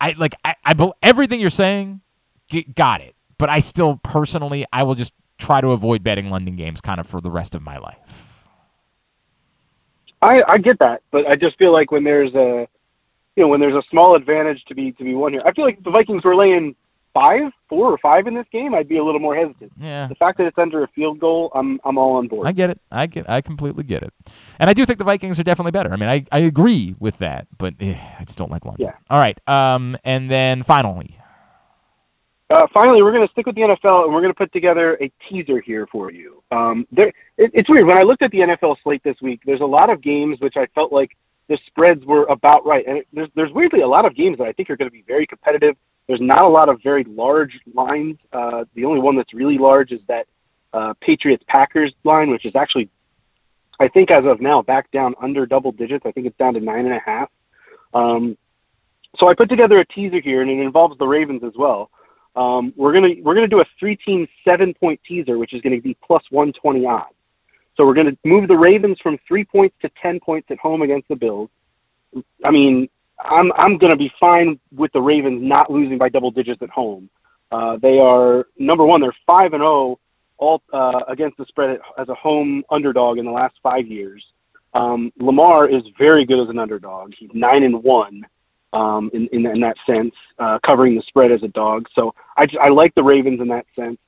I 0.00 0.14
like 0.18 0.34
I, 0.44 0.54
I 0.64 0.92
everything 1.02 1.40
you're 1.40 1.50
saying 1.50 2.00
got 2.74 3.00
it. 3.00 3.14
But 3.38 3.48
I 3.50 3.58
still 3.58 3.96
personally 4.02 4.66
I 4.72 4.82
will 4.82 4.94
just 4.94 5.14
try 5.38 5.60
to 5.60 5.72
avoid 5.72 6.02
betting 6.02 6.30
London 6.30 6.56
games 6.56 6.80
kind 6.80 7.00
of 7.00 7.06
for 7.06 7.20
the 7.20 7.30
rest 7.30 7.54
of 7.54 7.62
my 7.62 7.78
life. 7.78 8.32
I, 10.22 10.40
I 10.46 10.58
get 10.58 10.78
that, 10.78 11.02
but 11.10 11.26
I 11.26 11.34
just 11.34 11.58
feel 11.58 11.72
like 11.72 11.90
when 11.90 12.04
there's 12.04 12.32
a, 12.34 12.68
you 13.34 13.42
know, 13.42 13.48
when 13.48 13.60
there's 13.60 13.74
a 13.74 13.82
small 13.90 14.14
advantage 14.14 14.64
to 14.66 14.74
be 14.74 14.92
to 14.92 15.02
be 15.02 15.14
won 15.14 15.32
here, 15.32 15.42
I 15.44 15.52
feel 15.52 15.64
like 15.64 15.82
the 15.82 15.90
Vikings 15.90 16.22
were 16.22 16.36
laying 16.36 16.76
five, 17.14 17.52
four 17.68 17.90
or 17.90 17.98
five 17.98 18.26
in 18.26 18.34
this 18.34 18.46
game, 18.50 18.74
I'd 18.74 18.88
be 18.88 18.96
a 18.98 19.04
little 19.04 19.20
more 19.20 19.34
hesitant. 19.36 19.72
Yeah. 19.78 20.08
The 20.08 20.14
fact 20.14 20.38
that 20.38 20.46
it's 20.46 20.58
under 20.58 20.82
a 20.82 20.88
field 20.88 21.18
goal, 21.18 21.50
I'm 21.54 21.80
I'm 21.84 21.98
all 21.98 22.16
on 22.16 22.28
board. 22.28 22.46
I 22.46 22.52
get 22.52 22.70
it. 22.70 22.80
I 22.90 23.06
get. 23.06 23.28
I 23.28 23.40
completely 23.40 23.84
get 23.84 24.02
it. 24.02 24.12
And 24.58 24.70
I 24.70 24.72
do 24.74 24.86
think 24.86 24.98
the 24.98 25.04
Vikings 25.04 25.38
are 25.38 25.44
definitely 25.44 25.72
better. 25.72 25.92
I 25.92 25.96
mean, 25.96 26.08
I, 26.08 26.24
I 26.32 26.38
agree 26.40 26.94
with 26.98 27.18
that, 27.18 27.46
but 27.58 27.74
eh, 27.80 27.96
I 28.18 28.24
just 28.24 28.38
don't 28.38 28.50
like 28.50 28.64
London. 28.64 28.86
Yeah. 28.86 28.94
All 29.10 29.18
right. 29.18 29.38
Um, 29.48 29.96
and 30.04 30.30
then 30.30 30.62
finally, 30.62 31.18
Uh, 32.50 32.66
finally, 32.74 33.02
we're 33.02 33.12
going 33.12 33.26
to 33.26 33.32
stick 33.32 33.46
with 33.46 33.54
the 33.54 33.62
NFL, 33.62 34.04
and 34.04 34.12
we're 34.12 34.20
going 34.20 34.32
to 34.32 34.38
put 34.38 34.52
together 34.52 34.98
a 35.00 35.10
teaser 35.28 35.60
here 35.60 35.86
for 35.86 36.12
you. 36.12 36.42
Um, 36.50 36.86
there, 36.92 37.08
it, 37.38 37.50
it's 37.54 37.68
weird 37.68 37.86
when 37.86 37.98
I 37.98 38.02
looked 38.02 38.22
at 38.22 38.30
the 38.30 38.40
NFL 38.40 38.76
slate 38.82 39.02
this 39.02 39.16
week. 39.22 39.40
There's 39.46 39.62
a 39.62 39.66
lot 39.66 39.88
of 39.88 40.02
games 40.02 40.38
which 40.40 40.56
I 40.56 40.66
felt 40.74 40.92
like 40.92 41.16
the 41.48 41.58
spreads 41.66 42.04
were 42.04 42.24
about 42.24 42.64
right, 42.66 42.86
and 42.86 42.98
it, 42.98 43.08
there's 43.12 43.28
there's 43.34 43.52
weirdly 43.52 43.80
a 43.80 43.88
lot 43.88 44.04
of 44.04 44.14
games 44.14 44.36
that 44.38 44.46
I 44.46 44.52
think 44.52 44.68
are 44.70 44.76
going 44.76 44.90
to 44.90 44.92
be 44.92 45.04
very 45.06 45.26
competitive. 45.26 45.76
There's 46.12 46.20
not 46.20 46.42
a 46.42 46.46
lot 46.46 46.68
of 46.68 46.82
very 46.82 47.04
large 47.04 47.58
lines. 47.72 48.18
Uh, 48.34 48.66
the 48.74 48.84
only 48.84 49.00
one 49.00 49.16
that's 49.16 49.32
really 49.32 49.56
large 49.56 49.92
is 49.92 50.00
that 50.08 50.26
uh, 50.74 50.92
Patriots 51.00 51.42
Packers 51.48 51.90
line, 52.04 52.28
which 52.28 52.44
is 52.44 52.54
actually, 52.54 52.90
I 53.80 53.88
think, 53.88 54.10
as 54.10 54.26
of 54.26 54.38
now, 54.38 54.60
back 54.60 54.90
down 54.90 55.14
under 55.22 55.46
double 55.46 55.72
digits. 55.72 56.04
I 56.04 56.12
think 56.12 56.26
it's 56.26 56.36
down 56.36 56.52
to 56.52 56.60
nine 56.60 56.84
and 56.84 56.94
a 56.94 56.98
half. 56.98 57.30
Um, 57.94 58.36
so 59.18 59.30
I 59.30 59.32
put 59.32 59.48
together 59.48 59.78
a 59.78 59.86
teaser 59.86 60.20
here, 60.20 60.42
and 60.42 60.50
it 60.50 60.58
involves 60.58 60.98
the 60.98 61.08
Ravens 61.08 61.42
as 61.44 61.54
well. 61.56 61.88
Um, 62.36 62.74
we're 62.76 62.92
gonna 62.92 63.14
we're 63.22 63.34
gonna 63.34 63.48
do 63.48 63.62
a 63.62 63.66
three-team 63.80 64.28
seven-point 64.46 65.00
teaser, 65.08 65.38
which 65.38 65.54
is 65.54 65.62
going 65.62 65.74
to 65.74 65.80
be 65.80 65.96
plus 66.04 66.24
120 66.28 66.84
odds. 66.84 67.14
So 67.78 67.86
we're 67.86 67.94
going 67.94 68.14
to 68.14 68.18
move 68.22 68.48
the 68.48 68.58
Ravens 68.58 68.98
from 69.00 69.18
three 69.26 69.44
points 69.44 69.76
to 69.80 69.88
10 70.02 70.20
points 70.20 70.50
at 70.50 70.58
home 70.58 70.82
against 70.82 71.08
the 71.08 71.16
Bills. 71.16 71.48
I 72.44 72.50
mean, 72.50 72.90
I'm 73.24 73.52
I'm 73.56 73.78
going 73.78 73.92
to 73.92 73.96
be 73.96 74.12
fine 74.18 74.58
with 74.74 74.92
the 74.92 75.00
Ravens 75.00 75.42
not 75.42 75.70
losing 75.70 75.98
by 75.98 76.08
double 76.08 76.30
digits 76.30 76.62
at 76.62 76.70
home. 76.70 77.08
Uh, 77.50 77.76
they 77.76 77.98
are 77.98 78.46
number 78.58 78.84
one. 78.84 79.00
They're 79.00 79.14
five 79.26 79.52
and 79.52 79.62
zero 79.62 79.98
all 80.38 80.62
uh, 80.72 81.02
against 81.08 81.36
the 81.36 81.44
spread 81.46 81.78
as 81.98 82.08
a 82.08 82.14
home 82.14 82.64
underdog 82.70 83.18
in 83.18 83.24
the 83.24 83.30
last 83.30 83.54
five 83.62 83.86
years. 83.86 84.24
Um, 84.74 85.12
Lamar 85.18 85.68
is 85.68 85.82
very 85.98 86.24
good 86.24 86.40
as 86.40 86.48
an 86.48 86.58
underdog. 86.58 87.12
He's 87.16 87.30
nine 87.34 87.62
and 87.62 87.82
one 87.82 88.26
um, 88.72 89.10
in, 89.12 89.28
in 89.28 89.46
in 89.46 89.60
that 89.60 89.76
sense, 89.86 90.14
uh, 90.38 90.58
covering 90.66 90.94
the 90.96 91.02
spread 91.02 91.30
as 91.30 91.42
a 91.42 91.48
dog. 91.48 91.88
So 91.94 92.14
I 92.36 92.46
I 92.60 92.68
like 92.68 92.94
the 92.94 93.04
Ravens 93.04 93.40
in 93.40 93.48
that 93.48 93.66
sense. 93.76 93.98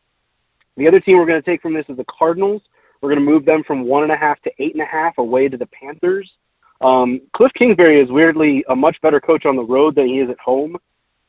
The 0.77 0.89
other 0.89 1.01
team 1.01 1.19
we're 1.19 1.27
going 1.27 1.41
to 1.41 1.51
take 1.51 1.63
from 1.63 1.75
this 1.75 1.87
is 1.89 1.97
the 1.97 2.05
Cardinals. 2.05 2.63
We're 3.01 3.11
going 3.11 3.25
to 3.25 3.31
move 3.31 3.45
them 3.45 3.63
from 3.63 3.85
one 3.85 4.03
and 4.03 4.11
a 4.13 4.17
half 4.17 4.41
to 4.43 4.53
eight 4.59 4.73
and 4.73 4.83
a 4.83 4.87
half 4.87 5.19
away 5.19 5.49
to 5.49 5.57
the 5.57 5.67
Panthers. 5.67 6.33
Um, 6.81 7.21
Cliff 7.35 7.53
Kingsbury 7.55 8.01
is 8.01 8.11
weirdly 8.11 8.65
a 8.69 8.77
much 8.77 9.01
better 9.01 9.21
coach 9.21 9.47
on 9.47 9.57
the 9.57 9.65
road 9.65 9.95
than 9.95 10.07
he 10.09 10.21
is 10.21 10.31
at 10.31 10.39
home, 10.39 10.77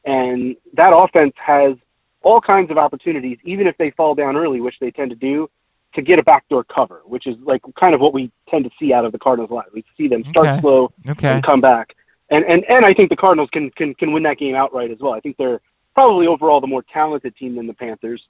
and 0.06 0.56
that 0.74 0.92
offense 0.94 1.34
has 1.38 1.76
all 2.22 2.42
kinds 2.42 2.72
of 2.72 2.78
opportunities, 2.78 3.38
even 3.44 3.68
if 3.68 3.78
they 3.78 3.92
fall 3.92 4.16
down 4.16 4.36
early, 4.36 4.60
which 4.60 4.76
they 4.80 4.92
tend 4.92 5.12
to 5.12 5.16
do, 5.16 5.50
to 5.94 6.02
get 6.02 6.20
a 6.20 6.24
backdoor 6.24 6.64
cover, 6.66 7.02
which 7.06 7.28
is 7.28 7.38
like 7.44 7.62
kind 7.80 7.94
of 7.94 8.02
what 8.02 8.14
we 8.14 8.32
tend 8.50 8.66
to 8.66 8.72
see 8.80 8.92
out 8.92 9.06
of 9.06 9.12
the 9.12 9.20
Cardinals 9.20 9.52
a 9.52 9.54
lot. 9.54 9.66
We 9.74 9.86
see 9.96 10.08
them 10.08 10.24
start 10.30 10.48
Okay. 10.48 10.60
slow 10.62 10.92
Okay. 11.08 11.30
and 11.30 11.44
come 11.44 11.62
back, 11.62 11.96
and 12.30 12.44
and 12.46 12.66
and 12.70 12.84
I 12.84 12.94
think 12.94 13.10
the 13.10 13.16
Cardinals 13.16 13.50
can 13.52 13.70
can 13.72 13.94
can 13.96 14.12
win 14.12 14.24
that 14.24 14.38
game 14.38 14.56
outright 14.56 14.92
as 14.92 15.00
well. 15.00 15.14
I 15.14 15.20
think 15.20 15.38
they're 15.38 15.62
probably 15.94 16.28
overall 16.28 16.60
the 16.60 16.68
more 16.68 16.84
talented 16.92 17.36
team 17.38 17.56
than 17.56 17.68
the 17.68 17.74
Panthers. 17.74 18.22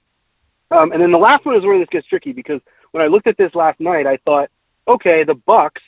Um, 0.70 0.92
and 0.92 1.00
then 1.00 1.10
the 1.10 1.18
last 1.18 1.44
one 1.44 1.56
is 1.56 1.64
where 1.64 1.78
this 1.78 1.88
gets 1.90 2.06
tricky 2.06 2.32
because 2.32 2.60
when 2.92 3.02
I 3.02 3.06
looked 3.06 3.26
at 3.26 3.36
this 3.36 3.54
last 3.54 3.80
night, 3.80 4.06
I 4.06 4.16
thought, 4.18 4.50
okay, 4.88 5.24
the 5.24 5.34
Bucks 5.34 5.82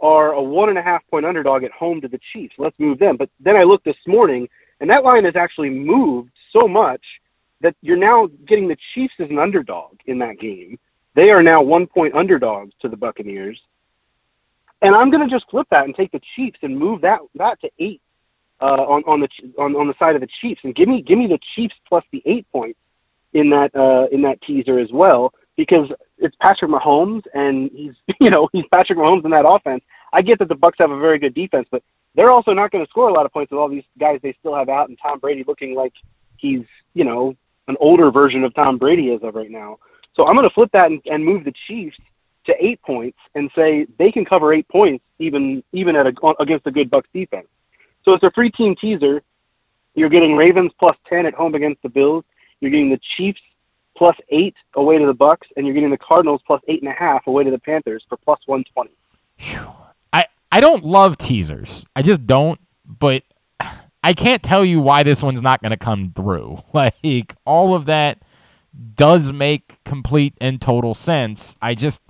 are 0.00 0.32
a 0.32 0.42
one 0.42 0.68
and 0.68 0.78
a 0.78 0.82
half 0.82 1.02
point 1.10 1.26
underdog 1.26 1.64
at 1.64 1.72
home 1.72 2.00
to 2.00 2.08
the 2.08 2.20
Chiefs. 2.32 2.54
Let's 2.58 2.78
move 2.78 2.98
them. 2.98 3.16
But 3.16 3.30
then 3.40 3.56
I 3.56 3.62
looked 3.62 3.84
this 3.84 3.96
morning, 4.06 4.48
and 4.80 4.90
that 4.90 5.04
line 5.04 5.24
has 5.24 5.36
actually 5.36 5.70
moved 5.70 6.30
so 6.52 6.68
much 6.68 7.02
that 7.60 7.74
you're 7.82 7.96
now 7.96 8.28
getting 8.46 8.68
the 8.68 8.76
Chiefs 8.94 9.14
as 9.18 9.30
an 9.30 9.38
underdog 9.38 9.98
in 10.06 10.18
that 10.18 10.38
game. 10.38 10.78
They 11.14 11.30
are 11.30 11.42
now 11.42 11.62
one 11.62 11.86
point 11.86 12.14
underdogs 12.14 12.72
to 12.80 12.88
the 12.88 12.96
Buccaneers. 12.96 13.60
And 14.80 14.94
I'm 14.94 15.10
going 15.10 15.28
to 15.28 15.34
just 15.34 15.50
flip 15.50 15.66
that 15.70 15.84
and 15.84 15.94
take 15.94 16.12
the 16.12 16.22
Chiefs 16.36 16.58
and 16.62 16.78
move 16.78 17.00
that 17.00 17.20
that 17.34 17.60
to 17.62 17.70
eight 17.80 18.00
uh, 18.60 18.84
on 18.86 19.02
on 19.06 19.20
the 19.20 19.28
on 19.58 19.74
on 19.74 19.88
the 19.88 19.94
side 19.98 20.14
of 20.14 20.20
the 20.20 20.28
Chiefs 20.40 20.60
and 20.62 20.74
give 20.74 20.88
me 20.88 21.02
give 21.02 21.18
me 21.18 21.26
the 21.26 21.40
Chiefs 21.56 21.74
plus 21.88 22.04
the 22.12 22.22
eight 22.24 22.46
points 22.52 22.78
in 23.32 23.50
that 23.50 23.74
uh, 23.74 24.06
in 24.12 24.22
that 24.22 24.40
teaser 24.42 24.78
as 24.78 24.92
well 24.92 25.34
because 25.58 25.90
it's 26.18 26.36
Patrick 26.36 26.70
Mahomes 26.70 27.26
and 27.34 27.70
he's 27.74 27.94
you 28.20 28.30
know 28.30 28.48
he's 28.52 28.64
Patrick 28.72 28.98
Mahomes 28.98 29.26
in 29.26 29.32
that 29.32 29.46
offense. 29.46 29.84
I 30.10 30.22
get 30.22 30.38
that 30.38 30.48
the 30.48 30.54
Bucks 30.54 30.78
have 30.78 30.90
a 30.90 30.98
very 30.98 31.18
good 31.18 31.34
defense, 31.34 31.68
but 31.70 31.82
they're 32.14 32.30
also 32.30 32.54
not 32.54 32.70
going 32.70 32.82
to 32.82 32.88
score 32.88 33.10
a 33.10 33.12
lot 33.12 33.26
of 33.26 33.32
points 33.32 33.50
with 33.50 33.58
all 33.58 33.68
these 33.68 33.84
guys 33.98 34.20
they 34.22 34.34
still 34.40 34.54
have 34.54 34.70
out 34.70 34.88
and 34.88 34.98
Tom 35.02 35.18
Brady 35.18 35.44
looking 35.46 35.74
like 35.74 35.92
he's 36.38 36.64
you 36.94 37.04
know 37.04 37.36
an 37.66 37.76
older 37.80 38.10
version 38.10 38.44
of 38.44 38.54
Tom 38.54 38.78
Brady 38.78 39.12
as 39.12 39.22
of 39.22 39.34
right 39.34 39.50
now. 39.50 39.78
So 40.16 40.26
I'm 40.26 40.34
going 40.34 40.48
to 40.48 40.54
flip 40.54 40.70
that 40.72 40.90
and, 40.90 41.02
and 41.04 41.22
move 41.22 41.44
the 41.44 41.52
Chiefs 41.66 41.98
to 42.46 42.64
eight 42.64 42.80
points 42.80 43.18
and 43.34 43.50
say 43.54 43.86
they 43.98 44.10
can 44.10 44.24
cover 44.24 44.54
eight 44.54 44.68
points 44.68 45.04
even 45.18 45.62
even 45.72 45.96
at 45.96 46.06
a, 46.06 46.14
against 46.40 46.66
a 46.66 46.70
good 46.70 46.88
Bucks 46.88 47.08
defense. 47.12 47.48
So 48.04 48.14
it's 48.14 48.24
a 48.24 48.30
free 48.30 48.50
team 48.50 48.76
teaser. 48.76 49.22
You're 49.94 50.08
getting 50.08 50.36
Ravens 50.36 50.70
plus 50.78 50.96
ten 51.08 51.26
at 51.26 51.34
home 51.34 51.56
against 51.56 51.82
the 51.82 51.88
Bills. 51.88 52.24
You're 52.60 52.70
getting 52.70 52.90
the 52.90 52.98
Chiefs 52.98 53.40
plus 53.98 54.16
eight 54.30 54.54
away 54.74 54.98
to 54.98 55.06
the 55.06 55.12
Bucks, 55.14 55.48
and 55.56 55.66
you're 55.66 55.74
getting 55.74 55.90
the 55.90 55.98
Cardinals 55.98 56.40
plus 56.46 56.62
eight 56.68 56.82
and 56.82 56.90
a 56.90 56.94
half 56.94 57.26
away 57.26 57.44
to 57.44 57.50
the 57.50 57.58
Panthers 57.58 58.04
for 58.08 58.16
plus 58.16 58.38
one 58.46 58.64
twenty. 58.72 58.92
I 60.12 60.26
I 60.50 60.60
don't 60.60 60.84
love 60.84 61.18
teasers. 61.18 61.86
I 61.94 62.02
just 62.02 62.26
don't. 62.26 62.60
But 62.86 63.24
I 64.02 64.14
can't 64.14 64.42
tell 64.42 64.64
you 64.64 64.80
why 64.80 65.02
this 65.02 65.22
one's 65.22 65.42
not 65.42 65.60
going 65.60 65.70
to 65.70 65.76
come 65.76 66.12
through. 66.14 66.62
Like 66.72 67.34
all 67.44 67.74
of 67.74 67.86
that 67.86 68.22
does 68.94 69.32
make 69.32 69.82
complete 69.84 70.34
and 70.40 70.60
total 70.60 70.94
sense. 70.94 71.56
I 71.60 71.74
just 71.74 72.02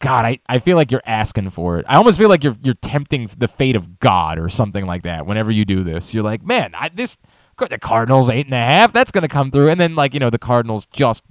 God, 0.00 0.24
I, 0.26 0.38
I 0.48 0.58
feel 0.58 0.76
like 0.76 0.90
you're 0.90 1.02
asking 1.06 1.50
for 1.50 1.78
it. 1.78 1.86
I 1.88 1.96
almost 1.96 2.18
feel 2.18 2.28
like 2.28 2.42
you're 2.42 2.56
you're 2.62 2.74
tempting 2.74 3.28
the 3.38 3.48
fate 3.48 3.76
of 3.76 4.00
God 4.00 4.38
or 4.38 4.48
something 4.48 4.84
like 4.86 5.02
that. 5.04 5.26
Whenever 5.26 5.50
you 5.50 5.64
do 5.64 5.84
this, 5.84 6.12
you're 6.12 6.24
like, 6.24 6.44
man, 6.44 6.72
I, 6.74 6.88
this 6.88 7.16
the 7.58 7.78
Cardinals 7.78 8.30
eight 8.30 8.46
and 8.46 8.54
a 8.54 8.58
half, 8.58 8.92
that's 8.92 9.10
gonna 9.12 9.28
come 9.28 9.50
through, 9.50 9.70
and 9.70 9.80
then 9.80 9.94
like 9.94 10.14
you 10.14 10.20
know 10.20 10.30
the 10.30 10.38
Cardinals 10.38 10.86
just 10.86 11.24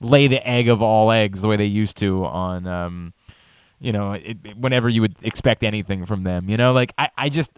lay 0.00 0.26
the 0.26 0.46
egg 0.46 0.68
of 0.68 0.82
all 0.82 1.10
eggs 1.12 1.42
the 1.42 1.48
way 1.48 1.56
they 1.56 1.64
used 1.66 1.96
to 1.98 2.24
on 2.24 2.66
um, 2.66 3.12
you 3.80 3.92
know, 3.92 4.12
it, 4.12 4.56
whenever 4.56 4.88
you 4.88 5.00
would 5.00 5.16
expect 5.22 5.62
anything 5.64 6.06
from 6.06 6.22
them. 6.22 6.48
You 6.48 6.56
know, 6.56 6.72
like 6.72 6.92
I, 6.98 7.10
I 7.18 7.28
just 7.28 7.50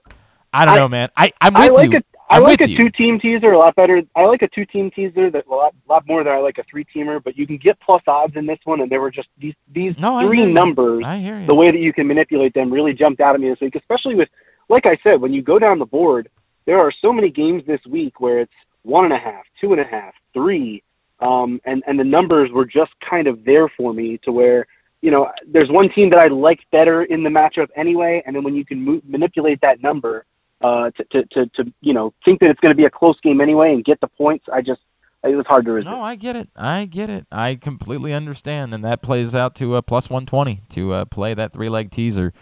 I 0.53 0.65
don't 0.65 0.74
I- 0.74 0.78
know, 0.78 0.89
man. 0.89 1.09
I 1.16 1.32
I'm 1.41 1.55
with 1.55 1.62
I 1.62 1.69
like 1.69 1.93
you. 1.93 1.99
a 1.99 2.03
I 2.31 2.39
I'm 2.39 2.43
like 2.43 2.62
a 2.62 2.66
two 2.66 2.89
team 2.89 3.20
teaser 3.20 3.53
a 3.53 3.59
lot 3.59 3.77
better. 3.77 4.03
I 4.16 4.24
like 4.24 4.41
a 4.41 4.49
two 4.49 4.65
team 4.65 4.91
teaser 4.91 5.31
that 5.31 5.47
a 5.47 5.51
lot, 5.51 5.74
lot 5.86 6.07
more 6.09 6.24
than 6.24 6.32
I 6.32 6.39
like 6.39 6.57
a 6.57 6.65
three 6.65 6.86
teamer. 6.86 7.23
But 7.23 7.36
you 7.36 7.47
can 7.47 7.59
get 7.59 7.78
plus 7.81 8.03
odds 8.07 8.35
in 8.36 8.47
this 8.47 8.59
one, 8.65 8.81
and 8.81 8.91
there 8.91 9.01
were 9.03 9.11
just 9.11 9.28
these 9.39 9.55
these 9.73 9.95
No, 9.99 10.27
three 10.27 10.47
numbers. 10.51 11.05
I 11.07 11.19
hear 11.19 11.39
you. 11.39 11.47
The 11.47 11.55
way 11.55 11.70
that 11.70 11.78
you 11.81 11.93
can 11.93 12.07
manipulate 12.07 12.55
them 12.55 12.73
really 12.73 12.95
jumped 12.95 13.20
out 13.20 13.35
at 13.35 13.41
me 13.43 13.51
this 13.51 13.61
week, 13.61 13.74
especially 13.77 14.15
with, 14.15 14.31
like 14.70 14.86
I 14.86 14.97
said, 15.03 15.20
when 15.20 15.35
you 15.35 15.43
go 15.43 15.59
down 15.59 15.78
the 15.78 15.85
board, 15.85 16.31
there 16.66 16.78
are 16.78 16.91
so 16.91 17.12
many 17.12 17.31
games 17.31 17.62
this 17.66 17.81
week 17.86 18.20
where 18.20 18.41
it's 18.41 18.53
one 18.82 19.05
and 19.05 19.12
a 19.12 19.19
half, 19.19 19.45
two 19.61 19.73
and 19.73 19.81
a 19.81 19.85
half, 19.85 20.15
three, 20.32 20.82
um, 21.20 21.61
and 21.65 21.82
and 21.86 21.99
the 21.99 22.05
numbers 22.05 22.51
were 22.51 22.66
just 22.66 22.93
kind 23.01 23.27
of 23.27 23.45
there 23.45 23.69
for 23.69 23.93
me 23.93 24.19
to 24.24 24.32
where 24.32 24.66
you 25.03 25.11
know 25.11 25.31
there's 25.47 25.70
one 25.70 25.89
team 25.89 26.11
that 26.11 26.20
I 26.20 26.27
like 26.27 26.61
better 26.70 27.05
in 27.05 27.23
the 27.23 27.31
matchup 27.31 27.69
anyway, 27.77 28.23
and 28.27 28.35
then 28.35 28.43
when 28.43 28.55
you 28.55 28.65
can 28.65 29.03
manipulate 29.07 29.61
that 29.62 29.82
number 29.82 30.24
uh, 30.61 30.91
to, 30.91 31.05
to 31.05 31.24
to 31.32 31.47
to 31.55 31.73
you 31.81 31.93
know 31.93 32.12
think 32.24 32.41
that 32.41 32.51
it's 32.51 32.61
going 32.61 32.73
to 32.73 32.77
be 32.77 32.85
a 32.85 32.91
close 32.91 33.19
game 33.20 33.41
anyway 33.41 33.73
and 33.73 33.85
get 33.85 34.01
the 34.01 34.09
points, 34.09 34.47
I 34.53 34.61
just 34.61 34.81
it 35.23 35.36
was 35.36 35.47
hard 35.47 35.65
to 35.65 35.73
resist. 35.73 35.91
No, 35.91 36.03
I 36.03 36.16
get 36.16 36.36
it. 36.36 36.51
I 36.55 36.85
get 36.85 37.09
it. 37.09 37.27
I 37.32 37.55
completely 37.55 38.12
understand, 38.12 38.74
and 38.74 38.85
that 38.85 39.01
plays 39.01 39.35
out 39.35 39.55
to 39.57 39.77
a 39.77 39.82
plus 39.82 40.11
one 40.11 40.27
twenty 40.27 40.61
to 40.70 40.93
uh, 40.93 41.05
play 41.07 41.35
that 41.35 41.53
three 41.53 41.69
leg 41.69 41.91
teaser 41.91 42.32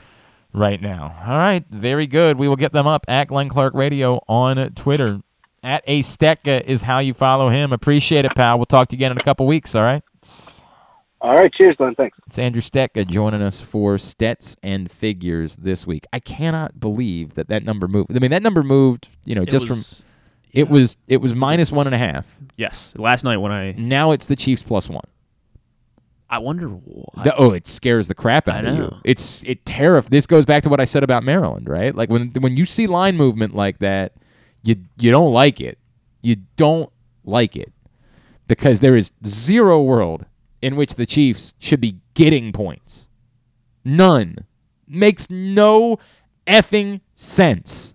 right 0.53 0.81
now. 0.81 1.17
All 1.27 1.37
right, 1.39 1.65
very 1.71 2.07
good. 2.07 2.39
We 2.39 2.49
will 2.49 2.57
get 2.57 2.73
them 2.73 2.87
up 2.87 3.05
at 3.09 3.29
Glenn 3.29 3.49
Clark 3.49 3.75
Radio 3.75 4.23
on 4.29 4.57
Twitter. 4.75 5.21
At 5.65 5.85
a 5.87 6.01
Stetka 6.01 6.63
is 6.65 6.83
how 6.83 6.99
you 6.99 7.15
follow 7.15 7.49
him. 7.49 7.73
Appreciate 7.73 8.25
it, 8.25 8.35
pal. 8.35 8.59
We'll 8.59 8.67
talk 8.67 8.89
to 8.89 8.97
you 8.97 8.99
again 8.99 9.13
in 9.13 9.19
a 9.19 9.23
couple 9.23 9.47
weeks. 9.47 9.77
All 9.77 9.85
right. 9.85 10.03
All 11.21 11.37
right, 11.37 11.53
cheers, 11.53 11.77
Glenn. 11.77 11.95
Thanks. 11.95 12.19
It's 12.27 12.37
Andrew 12.39 12.61
Stetka 12.61 13.07
joining 13.07 13.43
us 13.43 13.61
for 13.61 13.97
Stets 13.97 14.57
and 14.61 14.91
Figures 14.91 15.55
this 15.55 15.87
week. 15.87 16.05
I 16.13 16.19
cannot 16.19 16.81
believe 16.81 17.35
that 17.35 17.49
that 17.49 17.63
number 17.65 17.87
moved. 17.87 18.11
I 18.17 18.19
mean, 18.19 18.33
that 18.33 18.43
number 18.43 18.65
moved. 18.65 19.09
You 19.25 19.37
know, 19.37 19.43
It 19.43 19.51
just 19.51 19.69
was- 19.69 19.99
from 20.01 20.05
it 20.53 20.69
was 20.69 20.97
it 21.07 21.19
was 21.19 21.33
minus 21.35 21.71
one 21.71 21.87
and 21.87 21.95
a 21.95 21.99
half. 21.99 22.39
Yes, 22.57 22.93
last 22.97 23.23
night 23.25 23.37
when 23.37 23.53
I 23.53 23.73
Now 23.79 24.11
it's 24.11 24.27
the 24.27 24.37
Chiefs 24.37 24.63
plus 24.65 24.89
one. 24.89 25.05
I 26.33 26.39
wonder 26.39 26.69
why. 26.69 27.25
The- 27.25 27.37
oh, 27.37 27.51
it 27.53 27.67
scares 27.67 28.09
the 28.09 28.15
crap 28.15 28.49
out 28.49 28.65
of 28.65 28.75
you. 28.75 28.97
It's 29.05 29.45
it 29.45 29.67
terrif. 29.67 30.09
This 30.09 30.27
goes 30.27 30.47
back 30.47 30.63
to 30.63 30.71
what 30.71 30.81
I 30.81 30.85
said 30.85 31.05
about 31.05 31.23
Maryland, 31.23 31.69
right? 31.69 31.95
Like 31.95 32.09
when 32.09 32.31
when 32.41 32.57
you 32.57 32.65
see 32.65 32.87
line 32.87 33.19
movement 33.19 33.55
like 33.55 33.81
that, 33.81 34.15
you 34.63 34.77
you 34.97 35.11
don't 35.11 35.33
like 35.33 35.61
it. 35.61 35.79
You 36.23 36.37
don't 36.57 36.91
like 37.23 37.55
it 37.55 37.71
because 38.49 38.81
there 38.81 38.97
is 38.97 39.11
zero 39.27 39.83
world 39.83 40.25
in 40.63 40.75
which 40.75 40.95
the 40.95 41.05
Chiefs 41.05 41.53
should 41.59 41.83
be 41.83 41.99
getting 42.15 42.51
points. 42.51 43.11
None 43.85 44.37
makes 44.89 45.29
no 45.29 45.99
effing 46.47 47.03
sense. 47.15 47.95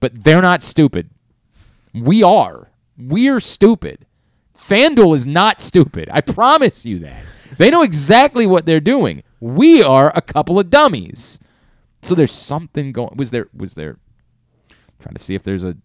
But 0.00 0.24
they're 0.24 0.42
not 0.42 0.64
stupid. 0.64 1.10
We 1.94 2.24
are. 2.24 2.72
We're 2.98 3.38
stupid. 3.40 4.04
FanDuel 4.66 5.14
is 5.14 5.26
not 5.26 5.60
stupid. 5.60 6.08
I 6.12 6.20
promise 6.20 6.86
you 6.86 6.98
that. 7.00 7.22
They 7.58 7.70
know 7.70 7.82
exactly 7.82 8.46
what 8.46 8.66
they're 8.66 8.80
doing. 8.80 9.22
We 9.40 9.82
are 9.82 10.10
a 10.14 10.22
couple 10.22 10.58
of 10.58 10.70
dummies. 10.70 11.38
So 12.02 12.14
there's 12.14 12.32
something 12.32 12.92
going. 12.92 13.14
Was 13.16 13.30
there? 13.30 13.48
Was 13.54 13.74
there? 13.74 13.98
Trying 15.00 15.14
to 15.14 15.22
see 15.22 15.34
if 15.34 15.42
there's 15.42 15.64
a 15.64 15.76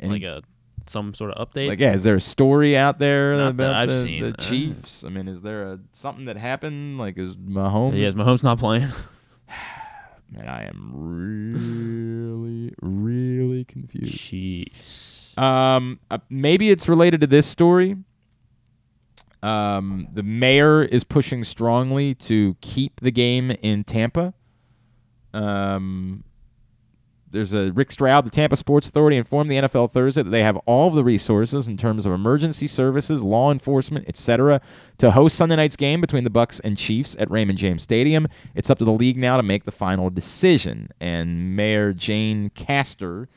any, 0.00 0.12
like 0.14 0.22
a 0.22 0.42
some 0.86 1.12
sort 1.14 1.32
of 1.32 1.48
update. 1.48 1.68
like 1.68 1.80
yeah. 1.80 1.92
Is 1.92 2.04
there 2.04 2.14
a 2.14 2.20
story 2.20 2.76
out 2.76 2.98
there 2.98 3.36
Not 3.36 3.48
about 3.50 3.88
the, 3.88 4.02
seen. 4.02 4.22
the 4.22 4.28
Uh, 4.30 4.36
Chiefs? 4.36 5.04
I 5.04 5.08
mean, 5.08 5.26
is 5.28 5.42
there 5.42 5.64
a 5.64 5.80
something 5.92 6.26
that 6.26 6.36
happened? 6.36 6.98
Like 6.98 7.18
is 7.18 7.36
Mahomes? 7.36 7.98
Yeah, 7.98 8.06
is 8.08 8.14
Mahomes 8.14 8.42
not 8.44 8.58
playing? 8.58 8.88
Man, 10.30 10.46
I 10.48 10.64
am 10.68 10.92
really, 10.94 12.74
really 12.82 13.64
confused. 13.64 14.14
Chiefs. 14.14 15.32
Um, 15.38 16.00
uh, 16.10 16.18
maybe 16.28 16.70
it's 16.70 16.88
related 16.88 17.20
to 17.22 17.26
this 17.26 17.46
story. 17.46 17.96
Um, 19.42 20.08
the 20.12 20.22
mayor 20.22 20.82
is 20.82 21.04
pushing 21.04 21.44
strongly 21.44 22.14
to 22.14 22.56
keep 22.60 23.00
the 23.00 23.10
game 23.10 23.52
in 23.62 23.84
Tampa. 23.84 24.34
Um, 25.32 26.24
there's 27.30 27.52
a 27.52 27.72
Rick 27.72 27.92
Stroud, 27.92 28.24
the 28.24 28.30
Tampa 28.30 28.56
Sports 28.56 28.88
Authority, 28.88 29.16
informed 29.16 29.50
the 29.50 29.56
NFL 29.56 29.92
Thursday 29.92 30.22
that 30.22 30.30
they 30.30 30.42
have 30.42 30.56
all 30.66 30.88
of 30.88 30.94
the 30.94 31.04
resources 31.04 31.66
in 31.66 31.76
terms 31.76 32.06
of 32.06 32.12
emergency 32.12 32.66
services, 32.66 33.22
law 33.22 33.52
enforcement, 33.52 34.08
etc., 34.08 34.60
to 34.98 35.10
host 35.10 35.36
Sunday 35.36 35.56
night's 35.56 35.76
game 35.76 36.00
between 36.00 36.24
the 36.24 36.30
Bucks 36.30 36.58
and 36.60 36.78
Chiefs 36.78 37.16
at 37.18 37.30
Raymond 37.30 37.58
James 37.58 37.82
Stadium. 37.82 38.28
It's 38.54 38.70
up 38.70 38.78
to 38.78 38.84
the 38.84 38.92
league 38.92 39.18
now 39.18 39.36
to 39.36 39.42
make 39.42 39.64
the 39.64 39.72
final 39.72 40.10
decision. 40.10 40.88
And 41.00 41.54
Mayor 41.54 41.92
Jane 41.92 42.50
Castor 42.50 43.28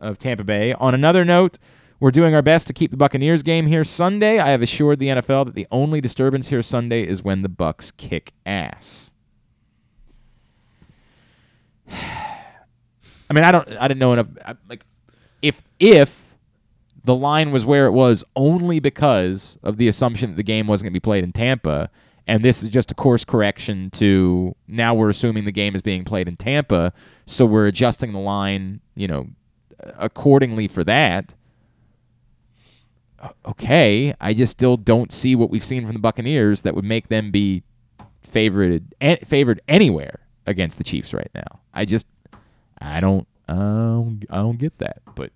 of 0.00 0.18
Tampa 0.18 0.44
Bay. 0.44 0.72
On 0.74 0.94
another 0.94 1.24
note, 1.24 1.58
we're 2.02 2.10
doing 2.10 2.34
our 2.34 2.42
best 2.42 2.66
to 2.66 2.72
keep 2.72 2.90
the 2.90 2.96
Buccaneers 2.96 3.44
game 3.44 3.68
here 3.68 3.84
Sunday. 3.84 4.40
I 4.40 4.48
have 4.48 4.60
assured 4.60 4.98
the 4.98 5.06
NFL 5.06 5.44
that 5.44 5.54
the 5.54 5.68
only 5.70 6.00
disturbance 6.00 6.48
here 6.48 6.60
Sunday 6.60 7.06
is 7.06 7.22
when 7.22 7.42
the 7.42 7.48
Bucks 7.48 7.92
kick 7.92 8.32
ass. 8.44 9.12
I 11.92 13.32
mean, 13.32 13.44
I 13.44 13.52
don't, 13.52 13.68
I 13.80 13.86
didn't 13.86 14.00
know 14.00 14.14
enough. 14.14 14.26
I- 14.44 14.56
Like, 14.68 14.82
if 15.42 15.62
if 15.78 16.34
the 17.04 17.14
line 17.14 17.52
was 17.52 17.64
where 17.64 17.86
it 17.86 17.92
was 17.92 18.24
only 18.34 18.80
because 18.80 19.56
of 19.62 19.76
the 19.76 19.86
assumption 19.86 20.30
that 20.30 20.36
the 20.36 20.42
game 20.42 20.66
wasn't 20.66 20.86
going 20.86 20.92
to 20.94 20.96
be 20.96 21.00
played 21.04 21.22
in 21.22 21.30
Tampa, 21.30 21.88
and 22.26 22.44
this 22.44 22.64
is 22.64 22.68
just 22.68 22.90
a 22.90 22.96
course 22.96 23.24
correction 23.24 23.90
to 23.90 24.56
now 24.66 24.92
we're 24.92 25.08
assuming 25.10 25.44
the 25.44 25.52
game 25.52 25.76
is 25.76 25.82
being 25.82 26.02
played 26.04 26.26
in 26.26 26.34
Tampa, 26.34 26.92
so 27.26 27.46
we're 27.46 27.66
adjusting 27.68 28.12
the 28.12 28.18
line, 28.18 28.80
you 28.96 29.06
know, 29.06 29.28
accordingly 29.96 30.66
for 30.66 30.82
that. 30.82 31.34
Okay, 33.46 34.14
I 34.20 34.34
just 34.34 34.52
still 34.52 34.76
don't 34.76 35.12
see 35.12 35.36
what 35.36 35.50
we've 35.50 35.64
seen 35.64 35.84
from 35.84 35.94
the 35.94 36.00
Buccaneers 36.00 36.62
that 36.62 36.74
would 36.74 36.84
make 36.84 37.08
them 37.08 37.30
be 37.30 37.62
favored 38.22 38.94
favored 39.24 39.60
anywhere 39.68 40.20
against 40.46 40.78
the 40.78 40.84
Chiefs 40.84 41.14
right 41.14 41.30
now. 41.34 41.60
I 41.72 41.84
just 41.84 42.06
I 42.80 43.00
don't 43.00 43.26
I 43.48 43.54
I 44.30 44.36
don't 44.38 44.58
get 44.58 44.78
that, 44.78 45.02
but 45.14 45.30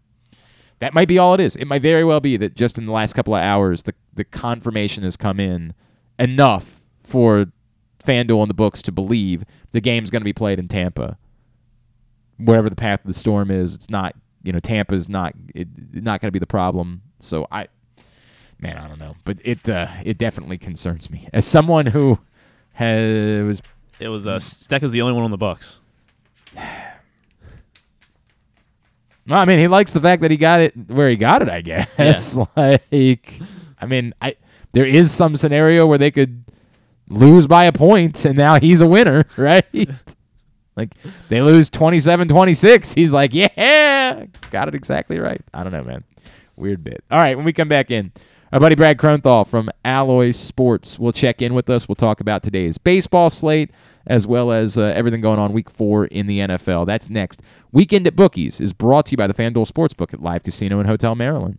that 0.81 0.95
might 0.95 1.09
be 1.09 1.19
all 1.19 1.35
it 1.35 1.41
is. 1.41 1.57
It 1.57 1.67
might 1.67 1.83
very 1.83 2.05
well 2.05 2.21
be 2.21 2.37
that 2.37 2.55
just 2.55 2.77
in 2.77 2.87
the 2.87 2.93
last 2.93 3.13
couple 3.13 3.35
of 3.35 3.43
hours 3.43 3.85
the 3.85 3.95
the 4.15 4.25
confirmation 4.25 5.05
has 5.05 5.17
come 5.17 5.39
in 5.39 5.75
enough 6.19 6.83
for 7.05 7.47
FanDuel 8.05 8.43
and 8.43 8.51
the 8.51 8.55
books 8.55 8.83
to 8.83 8.93
believe 8.93 9.45
the 9.73 9.81
game's 9.81 10.11
going 10.11 10.21
to 10.21 10.25
be 10.25 10.33
played 10.33 10.59
in 10.59 10.69
Tampa. 10.69 11.19
Whatever 12.39 12.69
the 12.69 12.77
path 12.77 13.01
of 13.01 13.07
the 13.07 13.15
storm 13.15 13.51
is, 13.51 13.75
it's 13.75 13.89
not, 13.91 14.15
you 14.43 14.53
know, 14.53 14.61
Tampa's 14.61 15.09
not 15.09 15.35
it, 15.55 15.69
not 15.93 16.21
going 16.21 16.29
to 16.29 16.33
be 16.33 16.39
the 16.39 16.47
problem. 16.47 17.03
So 17.19 17.47
I 17.51 17.69
man, 18.59 18.77
I 18.79 18.89
don't 18.89 18.99
know, 18.99 19.17
but 19.25 19.39
it 19.45 19.69
uh, 19.69 19.89
it 20.05 20.19
definitely 20.19 20.59
concerns 20.59 21.11
me 21.11 21.29
as 21.33 21.47
someone 21.47 21.87
who 21.87 22.19
has 22.75 23.63
It 23.99 24.09
was 24.09 24.27
uh, 24.27 24.37
Stetka's 24.37 24.93
the 24.93 25.03
only 25.03 25.15
one 25.15 25.25
on 25.25 25.31
the 25.31 25.39
Bucks. 25.39 25.81
Well, 29.29 29.41
I 29.41 29.45
mean, 29.45 29.59
he 29.59 29.67
likes 29.67 29.93
the 29.93 30.01
fact 30.01 30.23
that 30.23 30.31
he 30.31 30.37
got 30.37 30.61
it 30.61 30.73
where 30.87 31.11
he 31.11 31.17
got 31.17 31.43
it. 31.43 31.49
I 31.49 31.61
guess. 31.61 32.39
like, 32.57 33.41
I 33.81 33.85
mean, 33.85 34.15
I 34.23 34.37
there 34.71 34.85
is 34.85 35.11
some 35.11 35.35
scenario 35.35 35.85
where 35.85 35.99
they 35.99 36.13
could 36.13 36.45
lose 37.09 37.49
by 37.49 37.65
a 37.65 37.73
point 37.73 38.25
and 38.25 38.37
now 38.37 38.61
he's 38.61 38.81
a 38.81 38.87
winner, 38.87 39.25
right? 39.37 39.65
like 40.77 40.95
they 41.29 41.43
lose 41.43 41.71
27-26. 41.71 42.95
He's 42.95 43.13
like, 43.13 43.33
"Yeah, 43.35 44.27
got 44.51 44.69
it 44.69 44.75
exactly 44.75 45.19
right." 45.19 45.41
I 45.53 45.63
don't 45.65 45.73
know, 45.73 45.83
man. 45.83 46.05
Weird 46.55 46.85
bit. 46.85 47.03
All 47.11 47.19
right, 47.19 47.37
when 47.37 47.45
we 47.45 47.53
come 47.53 47.69
back 47.69 47.91
in, 47.91 48.13
our 48.53 48.61
buddy 48.61 48.77
Brad 48.77 48.97
Kronthal 48.97 49.47
from 49.47 49.71
Alloy 49.85 50.31
Sports 50.31 50.99
will 50.99 51.13
check 51.13 51.43
in 51.43 51.53
with 51.53 51.69
us. 51.69 51.89
We'll 51.89 51.97
talk 51.97 52.21
about 52.21 52.43
today's 52.43 52.79
baseball 52.79 53.29
slate 53.29 53.71
as 54.07 54.27
well 54.27 54.53
as 54.53 54.79
uh, 54.79 54.93
everything 54.95 55.21
going 55.21 55.39
on 55.39 55.53
week 55.53 55.69
four 55.69 56.05
in 56.07 56.29
the 56.29 56.39
NFL. 56.39 56.87
That's 56.87 57.11
next. 57.11 57.43
Weekend 57.73 58.07
at 58.07 58.15
Bookies 58.15 58.61
is 58.61 58.73
brought 58.73 59.07
to 59.07 59.13
you 59.13 59.17
by 59.17 59.27
the 59.27 59.35
FanDuel 59.35 59.71
Sportsbook 59.71 60.15
at 60.15 60.23
Live 60.23 60.45
Casino 60.45 60.79
and 60.79 60.89
Hotel 60.89 61.17
Maryland. 61.17 61.59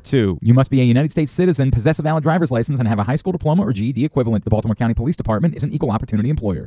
410-887-5542. 0.00 0.38
You 0.42 0.54
must 0.54 0.70
be 0.70 0.80
a 0.80 0.84
United 0.84 1.10
States 1.10 1.32
citizen, 1.32 1.70
possess 1.70 1.98
a 1.98 2.02
valid 2.02 2.22
driver's 2.22 2.50
license, 2.50 2.78
and 2.78 2.88
have 2.88 2.98
a 2.98 3.04
high 3.04 3.16
school 3.16 3.32
diploma 3.32 3.62
or 3.62 3.72
GED 3.72 4.04
equivalent. 4.04 4.44
The 4.44 4.50
Baltimore 4.50 4.74
County 4.74 4.94
Police 4.94 5.16
Department 5.16 5.56
is 5.56 5.62
an 5.62 5.72
equal 5.72 5.90
opportunity 5.90 6.30
employer. 6.30 6.66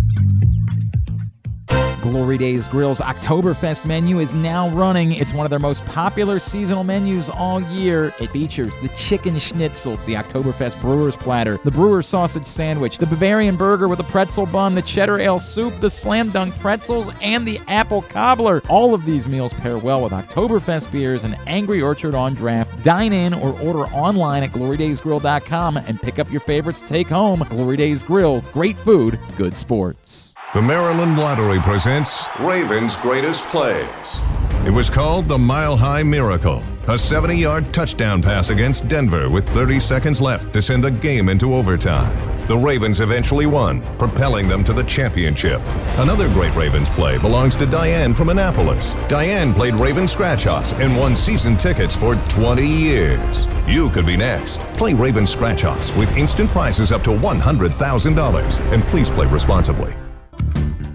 Glory 2.01 2.37
Days 2.37 2.67
Grill's 2.67 2.99
Oktoberfest 2.99 3.85
menu 3.85 4.19
is 4.19 4.33
now 4.33 4.69
running. 4.69 5.11
It's 5.11 5.33
one 5.33 5.45
of 5.45 5.51
their 5.51 5.59
most 5.59 5.85
popular 5.85 6.39
seasonal 6.39 6.83
menus 6.83 7.29
all 7.29 7.61
year. 7.61 8.11
It 8.19 8.31
features 8.31 8.75
the 8.81 8.89
chicken 8.89 9.37
schnitzel, 9.37 9.97
the 9.97 10.15
Oktoberfest 10.15 10.81
brewer's 10.81 11.15
platter, 11.15 11.59
the 11.63 11.69
brewer's 11.69 12.07
sausage 12.07 12.47
sandwich, 12.47 12.97
the 12.97 13.05
Bavarian 13.05 13.55
burger 13.55 13.87
with 13.87 13.99
a 13.99 14.03
pretzel 14.05 14.47
bun, 14.47 14.73
the 14.73 14.81
cheddar 14.81 15.19
ale 15.19 15.37
soup, 15.37 15.79
the 15.79 15.89
slam 15.89 16.31
dunk 16.31 16.57
pretzels, 16.59 17.11
and 17.21 17.45
the 17.45 17.59
apple 17.67 18.01
cobbler. 18.01 18.63
All 18.67 18.95
of 18.95 19.05
these 19.05 19.27
meals 19.27 19.53
pair 19.53 19.77
well 19.77 20.03
with 20.03 20.11
Oktoberfest 20.11 20.91
beers 20.91 21.23
and 21.23 21.37
Angry 21.45 21.83
Orchard 21.83 22.15
on 22.15 22.33
draft. 22.33 22.83
Dine 22.83 23.13
in 23.13 23.33
or 23.33 23.59
order 23.61 23.85
online 23.93 24.41
at 24.41 24.49
glorydaysgrill.com 24.51 25.77
and 25.77 26.01
pick 26.01 26.17
up 26.17 26.31
your 26.31 26.41
favorites 26.41 26.81
take 26.81 27.07
home. 27.07 27.45
Glory 27.49 27.77
Days 27.77 28.01
Grill, 28.01 28.41
great 28.53 28.77
food, 28.77 29.19
good 29.37 29.55
sports. 29.55 30.30
The 30.53 30.61
Maryland 30.61 31.17
Lottery 31.17 31.61
presents 31.61 32.27
Ravens' 32.37 32.97
Greatest 32.97 33.47
Plays. 33.47 34.19
It 34.65 34.69
was 34.69 34.89
called 34.89 35.29
the 35.29 35.37
Mile 35.37 35.77
High 35.77 36.03
Miracle, 36.03 36.61
a 36.89 36.97
70 36.97 37.37
yard 37.37 37.73
touchdown 37.73 38.21
pass 38.21 38.49
against 38.49 38.89
Denver 38.89 39.29
with 39.29 39.47
30 39.51 39.79
seconds 39.79 40.19
left 40.19 40.53
to 40.53 40.61
send 40.61 40.83
the 40.83 40.91
game 40.91 41.29
into 41.29 41.53
overtime. 41.53 42.13
The 42.47 42.57
Ravens 42.57 42.99
eventually 42.99 43.45
won, 43.45 43.81
propelling 43.97 44.49
them 44.49 44.65
to 44.65 44.73
the 44.73 44.83
championship. 44.83 45.61
Another 45.99 46.27
great 46.27 46.53
Ravens 46.53 46.89
play 46.89 47.17
belongs 47.17 47.55
to 47.55 47.65
Diane 47.65 48.13
from 48.13 48.27
Annapolis. 48.27 48.93
Diane 49.07 49.53
played 49.53 49.75
Raven 49.75 50.05
Scratch 50.05 50.47
Offs 50.47 50.73
and 50.73 50.97
won 50.97 51.15
season 51.15 51.55
tickets 51.55 51.95
for 51.95 52.15
20 52.27 52.67
years. 52.67 53.47
You 53.69 53.87
could 53.89 54.05
be 54.05 54.17
next. 54.17 54.59
Play 54.75 54.93
Raven 54.93 55.25
Scratch 55.25 55.63
Offs 55.63 55.95
with 55.95 56.13
instant 56.17 56.49
prizes 56.49 56.91
up 56.91 57.05
to 57.05 57.11
$100,000. 57.11 58.73
And 58.73 58.83
please 58.83 59.09
play 59.09 59.27
responsibly. 59.27 59.95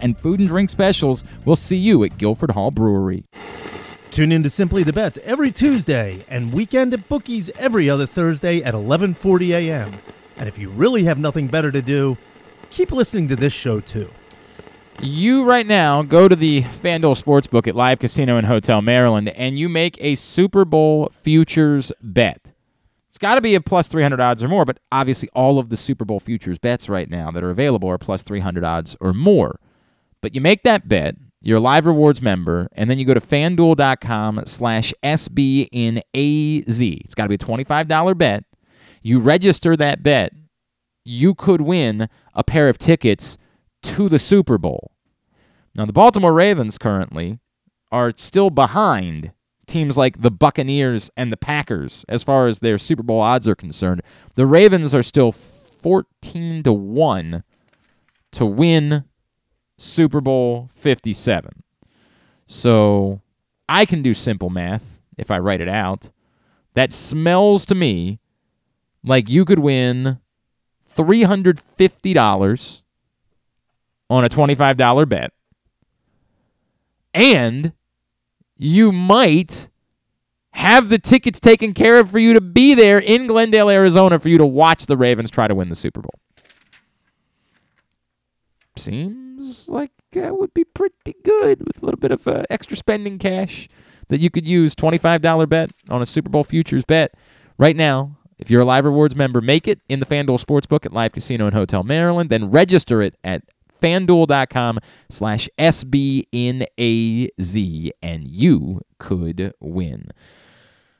and 0.00 0.18
food 0.18 0.40
and 0.40 0.48
drink 0.48 0.70
specials. 0.70 1.24
We'll 1.44 1.56
see 1.56 1.76
you 1.76 2.04
at 2.04 2.18
Guilford 2.18 2.52
Hall 2.52 2.70
Brewery. 2.70 3.24
Tune 4.10 4.32
in 4.32 4.42
to 4.42 4.50
Simply 4.50 4.82
the 4.82 4.92
Bets 4.92 5.18
every 5.22 5.52
Tuesday 5.52 6.24
and 6.28 6.52
Weekend 6.52 6.94
at 6.94 7.08
Bookies 7.08 7.50
every 7.58 7.90
other 7.90 8.06
Thursday 8.06 8.62
at 8.62 8.74
11:40 8.74 9.50
a.m. 9.50 9.94
And 10.36 10.48
if 10.48 10.58
you 10.58 10.70
really 10.70 11.04
have 11.04 11.18
nothing 11.18 11.46
better 11.48 11.70
to 11.70 11.82
do, 11.82 12.16
keep 12.70 12.90
listening 12.90 13.28
to 13.28 13.36
this 13.36 13.52
show 13.52 13.80
too. 13.80 14.10
You 15.00 15.44
right 15.44 15.66
now 15.66 16.02
go 16.02 16.26
to 16.26 16.34
the 16.34 16.62
FanDuel 16.62 17.22
Sportsbook 17.22 17.68
at 17.68 17.76
Live 17.76 18.00
Casino 18.00 18.36
and 18.36 18.46
Hotel 18.46 18.82
Maryland 18.82 19.28
and 19.28 19.58
you 19.58 19.68
make 19.68 19.96
a 20.00 20.16
Super 20.16 20.64
Bowl 20.64 21.10
futures 21.12 21.92
bet. 22.02 22.52
It's 23.08 23.18
got 23.18 23.36
to 23.36 23.40
be 23.40 23.54
a 23.54 23.60
plus 23.60 23.88
300 23.88 24.20
odds 24.20 24.42
or 24.42 24.48
more, 24.48 24.64
but 24.64 24.78
obviously 24.90 25.28
all 25.34 25.58
of 25.58 25.68
the 25.68 25.76
Super 25.76 26.04
Bowl 26.04 26.18
futures 26.18 26.58
bets 26.58 26.88
right 26.88 27.08
now 27.08 27.30
that 27.30 27.44
are 27.44 27.50
available 27.50 27.88
are 27.88 27.98
plus 27.98 28.22
300 28.22 28.64
odds 28.64 28.96
or 29.00 29.12
more. 29.12 29.60
But 30.20 30.34
you 30.34 30.40
make 30.40 30.62
that 30.62 30.88
bet, 30.88 31.16
you're 31.40 31.58
a 31.58 31.60
Live 31.60 31.86
Rewards 31.86 32.20
member, 32.20 32.68
and 32.72 32.90
then 32.90 32.98
you 32.98 33.04
go 33.04 33.14
to 33.14 33.20
fanduel.com 33.20 34.42
slash 34.46 34.92
SBNAZ. 35.02 36.02
It's 37.00 37.14
got 37.14 37.24
to 37.24 37.28
be 37.28 37.36
a 37.36 37.38
$25 37.38 38.18
bet. 38.18 38.44
You 39.02 39.20
register 39.20 39.76
that 39.76 40.02
bet, 40.02 40.32
you 41.04 41.34
could 41.34 41.60
win 41.60 42.08
a 42.34 42.42
pair 42.42 42.68
of 42.68 42.78
tickets 42.78 43.38
to 43.82 44.08
the 44.08 44.18
Super 44.18 44.58
Bowl. 44.58 44.92
Now, 45.74 45.84
the 45.84 45.92
Baltimore 45.92 46.32
Ravens 46.32 46.76
currently 46.76 47.38
are 47.92 48.12
still 48.16 48.50
behind 48.50 49.32
teams 49.66 49.96
like 49.96 50.22
the 50.22 50.30
Buccaneers 50.30 51.10
and 51.16 51.30
the 51.30 51.36
Packers 51.36 52.04
as 52.08 52.22
far 52.22 52.48
as 52.48 52.58
their 52.58 52.78
Super 52.78 53.02
Bowl 53.02 53.20
odds 53.20 53.46
are 53.46 53.54
concerned. 53.54 54.02
The 54.34 54.46
Ravens 54.46 54.94
are 54.94 55.02
still 55.02 55.30
14 55.30 56.62
to 56.64 56.72
1 56.72 57.44
to 58.32 58.46
win 58.46 59.04
Super 59.78 60.20
Bowl 60.20 60.68
57. 60.74 61.62
So 62.46 63.22
I 63.68 63.86
can 63.86 64.02
do 64.02 64.12
simple 64.12 64.50
math 64.50 65.00
if 65.16 65.30
I 65.30 65.38
write 65.38 65.60
it 65.60 65.68
out. 65.68 66.10
That 66.74 66.92
smells 66.92 67.64
to 67.66 67.74
me 67.74 68.18
like 69.04 69.30
you 69.30 69.44
could 69.44 69.60
win 69.60 70.18
$350 70.94 72.82
on 74.10 74.24
a 74.24 74.28
$25 74.28 75.08
bet. 75.08 75.32
And 77.14 77.72
you 78.56 78.92
might 78.92 79.68
have 80.52 80.88
the 80.88 80.98
tickets 80.98 81.38
taken 81.40 81.72
care 81.72 82.00
of 82.00 82.10
for 82.10 82.18
you 82.18 82.34
to 82.34 82.40
be 82.40 82.74
there 82.74 82.98
in 82.98 83.26
Glendale, 83.26 83.70
Arizona, 83.70 84.18
for 84.18 84.28
you 84.28 84.38
to 84.38 84.46
watch 84.46 84.86
the 84.86 84.96
Ravens 84.96 85.30
try 85.30 85.46
to 85.46 85.54
win 85.54 85.68
the 85.68 85.76
Super 85.76 86.00
Bowl. 86.00 86.14
Seems 88.76 89.27
like 89.68 89.92
that 90.12 90.38
would 90.38 90.54
be 90.54 90.64
pretty 90.64 91.14
good 91.24 91.66
with 91.66 91.82
a 91.82 91.84
little 91.84 92.00
bit 92.00 92.10
of 92.12 92.26
uh, 92.26 92.44
extra 92.50 92.76
spending 92.76 93.18
cash 93.18 93.68
that 94.08 94.20
you 94.20 94.30
could 94.30 94.46
use. 94.46 94.74
$25 94.74 95.48
bet 95.48 95.70
on 95.88 96.02
a 96.02 96.06
Super 96.06 96.30
Bowl 96.30 96.44
futures 96.44 96.84
bet 96.84 97.14
right 97.58 97.76
now. 97.76 98.16
If 98.38 98.50
you're 98.50 98.62
a 98.62 98.64
Live 98.64 98.84
Rewards 98.84 99.16
member, 99.16 99.40
make 99.40 99.66
it 99.66 99.80
in 99.88 99.98
the 100.00 100.06
FanDuel 100.06 100.44
Sportsbook 100.44 100.86
at 100.86 100.92
Live 100.92 101.12
Casino 101.12 101.46
and 101.46 101.54
Hotel 101.54 101.82
Maryland. 101.82 102.30
Then 102.30 102.50
register 102.50 103.02
it 103.02 103.16
at 103.24 103.42
fanduel.com 103.82 104.78
slash 105.08 105.48
SBNAZ, 105.58 106.70
and 108.02 108.28
you 108.28 108.82
could 108.98 109.54
win. 109.60 110.08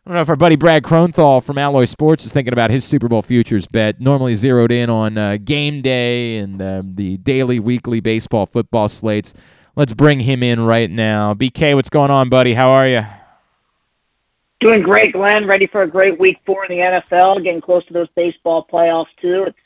I 0.09 0.11
don't 0.11 0.15
know 0.15 0.23
if 0.23 0.31
our 0.31 0.37
buddy 0.37 0.57
Brad 0.57 0.85
Kronthal 0.85 1.45
from 1.45 1.59
Alloy 1.59 1.85
Sports 1.85 2.25
is 2.25 2.33
thinking 2.33 2.55
about 2.55 2.71
his 2.71 2.83
Super 2.83 3.09
Bowl 3.09 3.21
futures 3.21 3.67
bet. 3.67 4.01
Normally 4.01 4.35
zeroed 4.37 4.73
in 4.73 4.89
on 4.89 5.19
uh, 5.19 5.37
game 5.37 5.83
day 5.83 6.39
and 6.39 6.63
uh, 6.63 6.81
the 6.83 7.19
daily, 7.19 7.61
weekly 7.61 8.01
baseball, 8.01 8.47
football 8.47 8.89
slates. 8.89 9.35
Let's 9.77 9.93
bring 9.93 10.21
him 10.21 10.43
in 10.43 10.61
right 10.61 10.91
now. 10.91 11.35
BK, 11.35 11.75
what's 11.75 11.91
going 11.91 12.11
on, 12.11 12.31
buddy? 12.31 12.55
How 12.55 12.71
are 12.71 12.89
you? 12.89 13.05
Doing 14.61 14.81
great, 14.81 15.13
Glenn. 15.13 15.47
Ready 15.47 15.67
for 15.67 15.83
a 15.83 15.87
great 15.87 16.19
week 16.19 16.39
four 16.47 16.65
in 16.65 16.75
the 16.75 16.83
NFL. 16.83 17.45
Getting 17.45 17.61
close 17.61 17.85
to 17.85 17.93
those 17.93 18.09
baseball 18.17 18.67
playoffs 18.73 19.15
too. 19.21 19.45
It's 19.47 19.59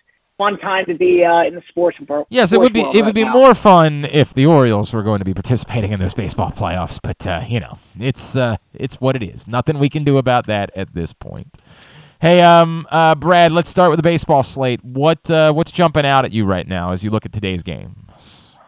fun 0.42 0.58
time 0.58 0.84
to 0.86 0.94
be 0.94 1.24
uh, 1.24 1.44
in 1.44 1.54
the 1.54 1.62
sports 1.68 2.00
world. 2.00 2.26
Yes, 2.28 2.52
it 2.52 2.60
would 2.60 2.72
be. 2.72 2.80
It 2.80 2.86
right 2.86 3.04
would 3.04 3.14
be 3.14 3.24
now. 3.24 3.32
more 3.32 3.54
fun 3.54 4.04
if 4.06 4.34
the 4.34 4.46
Orioles 4.46 4.92
were 4.92 5.02
going 5.02 5.20
to 5.20 5.24
be 5.24 5.34
participating 5.34 5.92
in 5.92 6.00
those 6.00 6.14
baseball 6.14 6.50
playoffs. 6.50 6.98
But 7.02 7.26
uh, 7.26 7.42
you 7.46 7.60
know, 7.60 7.78
it's 7.98 8.36
uh, 8.36 8.56
it's 8.74 9.00
what 9.00 9.16
it 9.16 9.22
is. 9.22 9.46
Nothing 9.46 9.78
we 9.78 9.88
can 9.88 10.04
do 10.04 10.18
about 10.18 10.46
that 10.46 10.70
at 10.76 10.94
this 10.94 11.12
point. 11.12 11.58
Hey, 12.20 12.40
um, 12.40 12.86
uh, 12.90 13.14
Brad, 13.14 13.52
let's 13.52 13.68
start 13.68 13.90
with 13.90 13.98
the 13.98 14.02
baseball 14.02 14.42
slate. 14.42 14.84
What 14.84 15.30
uh, 15.30 15.52
what's 15.52 15.70
jumping 15.70 16.06
out 16.06 16.24
at 16.24 16.32
you 16.32 16.44
right 16.44 16.66
now 16.66 16.92
as 16.92 17.04
you 17.04 17.10
look 17.10 17.24
at 17.24 17.32
today's 17.32 17.62
games? 17.62 18.58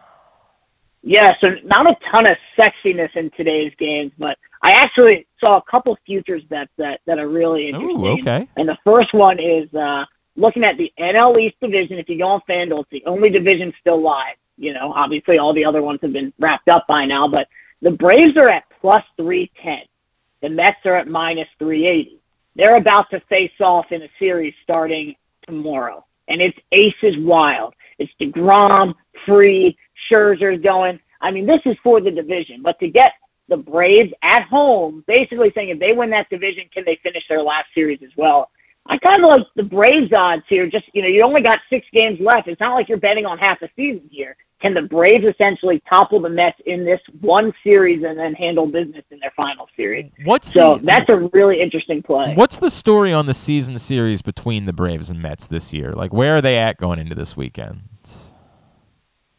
Yeah, 1.07 1.33
so 1.39 1.49
not 1.63 1.87
a 1.87 1.95
ton 2.11 2.27
of 2.27 2.35
sexiness 2.57 3.15
in 3.15 3.29
today's 3.37 3.71
games, 3.77 4.11
but 4.17 4.39
I 4.63 4.71
actually 4.71 5.27
saw 5.39 5.57
a 5.57 5.61
couple 5.69 5.95
futures 6.03 6.43
bets 6.45 6.71
that, 6.77 7.01
that 7.05 7.19
are 7.19 7.27
really 7.27 7.67
interesting. 7.67 8.01
Ooh, 8.01 8.07
okay. 8.19 8.47
And 8.57 8.67
the 8.67 8.77
first 8.83 9.13
one 9.13 9.39
is 9.39 9.71
uh, 9.75 10.05
looking 10.35 10.63
at 10.63 10.77
the 10.77 10.91
NL 10.99 11.39
East 11.39 11.55
division. 11.61 11.97
If 11.97 12.09
you 12.09 12.17
go 12.17 12.27
on 12.27 12.41
FanDuel, 12.47 12.81
it's 12.81 12.89
the 12.91 13.03
only 13.05 13.29
division 13.29 13.73
still 13.79 14.01
live. 14.01 14.35
You 14.57 14.73
know, 14.73 14.93
obviously 14.93 15.37
all 15.37 15.53
the 15.53 15.65
other 15.65 15.81
ones 15.81 15.99
have 16.01 16.13
been 16.13 16.33
wrapped 16.39 16.69
up 16.69 16.87
by 16.87 17.05
now, 17.05 17.27
but 17.27 17.47
the 17.81 17.91
Braves 17.91 18.37
are 18.37 18.49
at 18.49 18.63
plus 18.81 19.03
310. 19.17 19.85
The 20.41 20.49
Mets 20.49 20.85
are 20.85 20.95
at 20.95 21.07
minus 21.07 21.47
380. 21.59 22.19
They're 22.55 22.77
about 22.77 23.09
to 23.09 23.19
face 23.21 23.51
off 23.59 23.91
in 23.91 24.01
a 24.01 24.09
series 24.17 24.53
starting 24.63 25.15
tomorrow, 25.45 26.05
and 26.27 26.41
it's 26.41 26.57
aces 26.71 27.17
wild. 27.17 27.73
It's 27.99 28.11
DeGrom, 28.19 28.93
Fried, 29.25 29.75
Scherzer's 30.09 30.61
going. 30.61 30.99
I 31.21 31.31
mean, 31.31 31.45
this 31.45 31.61
is 31.65 31.75
for 31.83 31.99
the 31.99 32.11
division, 32.11 32.61
but 32.61 32.79
to 32.79 32.87
get 32.87 33.13
the 33.49 33.57
Braves 33.57 34.13
at 34.21 34.43
home, 34.43 35.03
basically 35.07 35.51
saying 35.53 35.69
if 35.69 35.79
they 35.79 35.93
win 35.93 36.09
that 36.11 36.29
division, 36.29 36.65
can 36.73 36.85
they 36.85 36.95
finish 37.03 37.27
their 37.27 37.41
last 37.41 37.67
series 37.73 38.01
as 38.03 38.15
well? 38.15 38.49
I 38.87 38.97
kind 38.97 39.23
of 39.23 39.29
like 39.31 39.47
the 39.55 39.63
Braves 39.63 40.11
odds 40.15 40.43
here. 40.47 40.67
Just 40.67 40.85
you 40.93 41.01
know, 41.01 41.07
you 41.07 41.21
only 41.23 41.41
got 41.41 41.59
six 41.69 41.87
games 41.91 42.19
left. 42.19 42.47
It's 42.47 42.59
not 42.59 42.73
like 42.75 42.87
you're 42.87 42.99
betting 42.99 43.25
on 43.25 43.37
half 43.37 43.61
a 43.61 43.69
season 43.75 44.07
here. 44.11 44.37
Can 44.61 44.73
the 44.73 44.83
Braves 44.83 45.25
essentially 45.25 45.81
topple 45.89 46.19
the 46.21 46.29
Mets 46.29 46.59
in 46.65 46.85
this 46.85 47.01
one 47.19 47.53
series 47.63 48.03
and 48.03 48.17
then 48.17 48.33
handle 48.33 48.65
business 48.65 49.03
in 49.11 49.19
their 49.19 49.33
final 49.35 49.67
series? 49.75 50.09
What's 50.23 50.51
so 50.51 50.75
the- 50.77 50.85
that's 50.85 51.09
a 51.09 51.17
really 51.33 51.59
interesting 51.61 52.01
play. 52.01 52.33
What's 52.35 52.57
the 52.59 52.69
story 52.69 53.11
on 53.11 53.25
the 53.25 53.33
season 53.33 53.77
series 53.79 54.21
between 54.21 54.65
the 54.65 54.73
Braves 54.73 55.09
and 55.09 55.21
Mets 55.21 55.47
this 55.47 55.73
year? 55.73 55.91
Like, 55.91 56.13
where 56.13 56.37
are 56.37 56.41
they 56.41 56.57
at 56.57 56.77
going 56.77 56.99
into 56.99 57.15
this 57.15 57.35
weekend? 57.35 57.81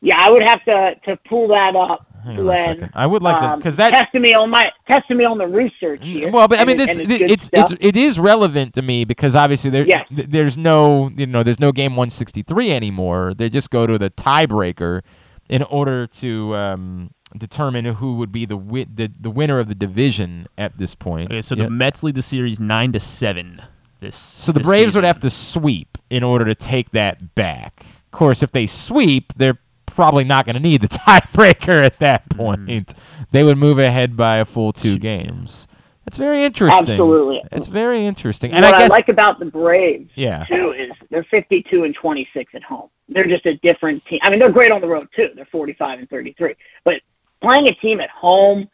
Yeah, 0.02 0.16
I 0.18 0.30
would 0.30 0.42
have 0.42 0.62
to 0.64 0.94
to 1.06 1.16
pull 1.28 1.48
that 1.48 1.74
up. 1.74 2.06
Hang 2.26 2.40
on 2.40 2.48
a 2.50 2.56
second. 2.64 2.90
I 2.94 3.06
would 3.06 3.22
like 3.22 3.38
to- 3.38 3.56
because 3.56 3.76
that- 3.76 3.92
testing 3.92 4.20
me 4.22 4.34
on 4.34 4.50
my 4.50 4.70
testing 4.90 5.16
me 5.16 5.24
on 5.24 5.38
the 5.38 5.46
research 5.46 6.04
here. 6.04 6.30
Well, 6.30 6.48
but 6.48 6.58
I 6.58 6.64
mean, 6.64 6.76
this 6.76 6.96
and 6.96 7.10
it's 7.10 7.32
it's, 7.32 7.44
stuff. 7.44 7.72
it's 7.72 7.84
it 7.84 7.96
is 7.96 8.18
relevant 8.18 8.74
to 8.74 8.82
me 8.82 9.04
because 9.04 9.36
obviously 9.36 9.70
there 9.70 9.86
Yes. 9.86 10.06
th- 10.14 10.28
there's 10.28 10.58
no 10.58 11.10
you 11.16 11.26
know 11.26 11.42
there's 11.42 11.60
no 11.60 11.72
game 11.72 11.92
163 11.92 12.72
anymore. 12.72 13.32
They 13.34 13.48
just 13.48 13.70
go 13.70 13.86
to 13.86 13.96
the 13.96 14.10
tiebreaker 14.10 15.02
in 15.48 15.62
order 15.62 16.06
to 16.08 16.54
um, 16.56 17.10
determine 17.38 17.84
who 17.84 18.16
would 18.16 18.32
be 18.32 18.44
the, 18.44 18.56
wi- 18.56 18.86
the 18.92 19.10
the 19.20 19.30
winner 19.30 19.58
of 19.60 19.68
the 19.68 19.74
division 19.76 20.46
at 20.58 20.76
this 20.78 20.94
point. 20.94 21.30
Okay, 21.30 21.42
so 21.42 21.54
Yep. 21.54 21.66
the 21.66 21.70
Mets 21.70 22.02
lead 22.02 22.16
the 22.16 22.22
series 22.22 22.58
nine 22.58 22.92
to 22.92 23.00
seven. 23.00 23.62
This 24.00 24.16
So 24.16 24.52
the 24.52 24.58
this 24.60 24.66
Braves 24.66 24.86
season. 24.88 24.98
would 24.98 25.06
have 25.06 25.20
to 25.20 25.30
sweep 25.30 25.96
in 26.10 26.22
order 26.22 26.44
to 26.44 26.54
take 26.54 26.90
that 26.90 27.34
back. 27.34 27.86
Of 28.06 28.10
course, 28.10 28.42
if 28.42 28.52
they 28.52 28.66
sweep, 28.66 29.32
they're 29.36 29.58
probably 29.96 30.22
not 30.24 30.44
going 30.46 30.54
to 30.54 30.60
need 30.60 30.80
the 30.82 30.88
tiebreaker 31.06 31.82
at 31.84 31.98
that 31.98 32.28
Mm-hmm. 32.28 32.38
point. 32.66 32.94
They 33.32 33.42
would 33.42 33.56
move 33.58 33.78
ahead 33.78 34.16
by 34.16 34.36
a 34.36 34.44
full 34.44 34.72
two 34.72 34.98
games. 34.98 35.66
That's 36.04 36.18
very 36.18 36.44
interesting. 36.44 36.78
Absolutely. 36.92 37.42
It's 37.50 37.66
very 37.66 38.04
interesting. 38.06 38.52
And 38.52 38.64
what 38.64 38.74
I 38.74 38.78
guess 38.82 38.90
like 38.90 39.08
about 39.08 39.38
the 39.40 39.46
Braves 39.46 40.10
Yeah. 40.14 40.44
too 40.44 40.72
is 40.72 40.92
they're 41.10 41.24
52 41.24 41.82
and 41.84 41.94
26 41.94 42.54
at 42.54 42.62
home. 42.62 42.88
They're 43.08 43.26
just 43.26 43.44
a 43.46 43.54
different 43.56 44.04
team. 44.04 44.20
I 44.22 44.30
mean, 44.30 44.38
they're 44.38 44.52
great 44.52 44.70
on 44.70 44.80
the 44.80 44.86
road 44.86 45.08
too. 45.16 45.30
They're 45.34 45.46
45 45.46 45.98
and 46.00 46.08
33. 46.10 46.54
But 46.84 47.00
playing 47.42 47.68
a 47.68 47.72
team 47.74 48.00
at 48.00 48.10
home, 48.10 48.68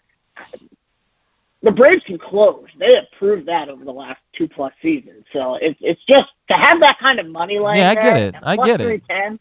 the 1.62 1.70
Braves 1.70 2.02
can 2.04 2.18
close. 2.18 2.66
They 2.78 2.94
have 2.96 3.04
proved 3.18 3.46
that 3.46 3.68
over 3.68 3.84
the 3.84 3.92
last 3.92 4.20
two 4.36 4.48
plus 4.48 4.72
seasons. 4.82 5.24
So 5.32 5.54
it's 5.54 5.78
it's 5.80 6.02
just 6.08 6.28
to 6.48 6.54
have 6.54 6.80
that 6.80 6.98
kind 6.98 7.18
of 7.20 7.26
money 7.28 7.58
line. 7.58 7.76
Yeah, 7.78 7.90
I 7.90 7.94
get 7.94 8.02
there, 8.02 8.16
it. 8.28 8.34
I 8.42 8.56
get 8.56 8.80
it. 8.80 8.84
310, 9.06 9.38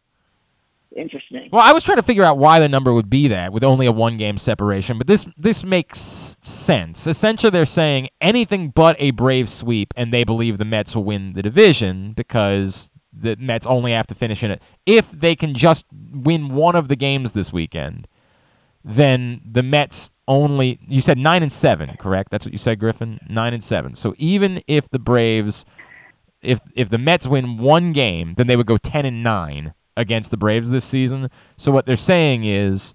Interesting. 0.96 1.50
Well, 1.54 1.62
I 1.62 1.72
was 1.72 1.86
trying 1.86 1.98
to 1.98 2.04
figure 2.04 2.24
out 2.24 2.38
why 2.38 2.60
the 2.60 2.68
number 2.68 2.94
would 2.94 3.10
be 3.10 3.30
that 3.30 3.54
with 3.54 3.64
only 3.64 3.86
a 3.86 3.92
one 3.94 4.18
game 4.18 4.38
separation, 4.38 4.98
but 4.98 5.08
this 5.08 5.26
this 5.38 5.64
makes 5.64 6.38
sense. 6.42 7.08
Essentially, 7.08 7.50
they're 7.50 7.66
saying 7.66 8.10
anything 8.20 8.70
but 8.70 8.98
a 9.00 9.12
Brave 9.12 9.48
sweep, 9.48 9.94
and 9.96 10.14
they 10.14 10.26
believe 10.26 10.58
the 10.58 10.66
Mets 10.66 10.94
will 10.94 11.06
win 11.06 11.32
the 11.32 11.42
division 11.42 12.12
because 12.12 12.92
the 13.14 13.38
Mets 13.38 13.66
only 13.68 13.94
have 13.94 14.08
to 14.08 14.16
finish 14.16 14.44
in 14.44 14.52
it. 14.52 14.62
If 14.86 15.12
they 15.12 15.34
can 15.34 15.54
just 15.54 15.86
win 15.92 16.54
one 16.54 16.76
of 16.76 16.90
the 16.90 16.98
games 16.98 17.32
this 17.32 17.54
weekend, 17.54 18.06
then 18.84 19.40
the 19.50 19.64
Mets 19.64 20.12
only. 20.28 20.78
You 20.90 21.00
said 21.00 21.18
nine 21.18 21.42
and 21.42 21.52
seven, 21.52 21.96
correct? 22.00 22.32
That's 22.32 22.46
what 22.46 22.52
you 22.52 22.58
said, 22.58 22.80
Griffin. 22.80 23.18
Nine 23.30 23.54
and 23.54 23.64
seven. 23.64 23.96
So 23.96 24.14
even 24.18 24.62
if 24.68 24.90
the 24.90 25.00
Braves, 25.00 25.64
if 26.42 26.60
if 26.76 26.90
the 26.90 26.98
Mets 26.98 27.28
win 27.28 27.58
one 27.58 27.94
game, 27.94 28.34
then 28.36 28.48
they 28.48 28.58
would 28.58 28.68
go 28.68 28.78
ten 28.78 29.06
and 29.06 29.24
nine 29.24 29.74
against 29.98 30.32
the 30.32 30.38
Braves 30.38 30.70
this 30.72 30.86
season. 30.86 31.30
So 31.58 31.72
what 31.72 31.86
they're 31.86 31.96
saying 31.98 32.44
is 32.46 32.94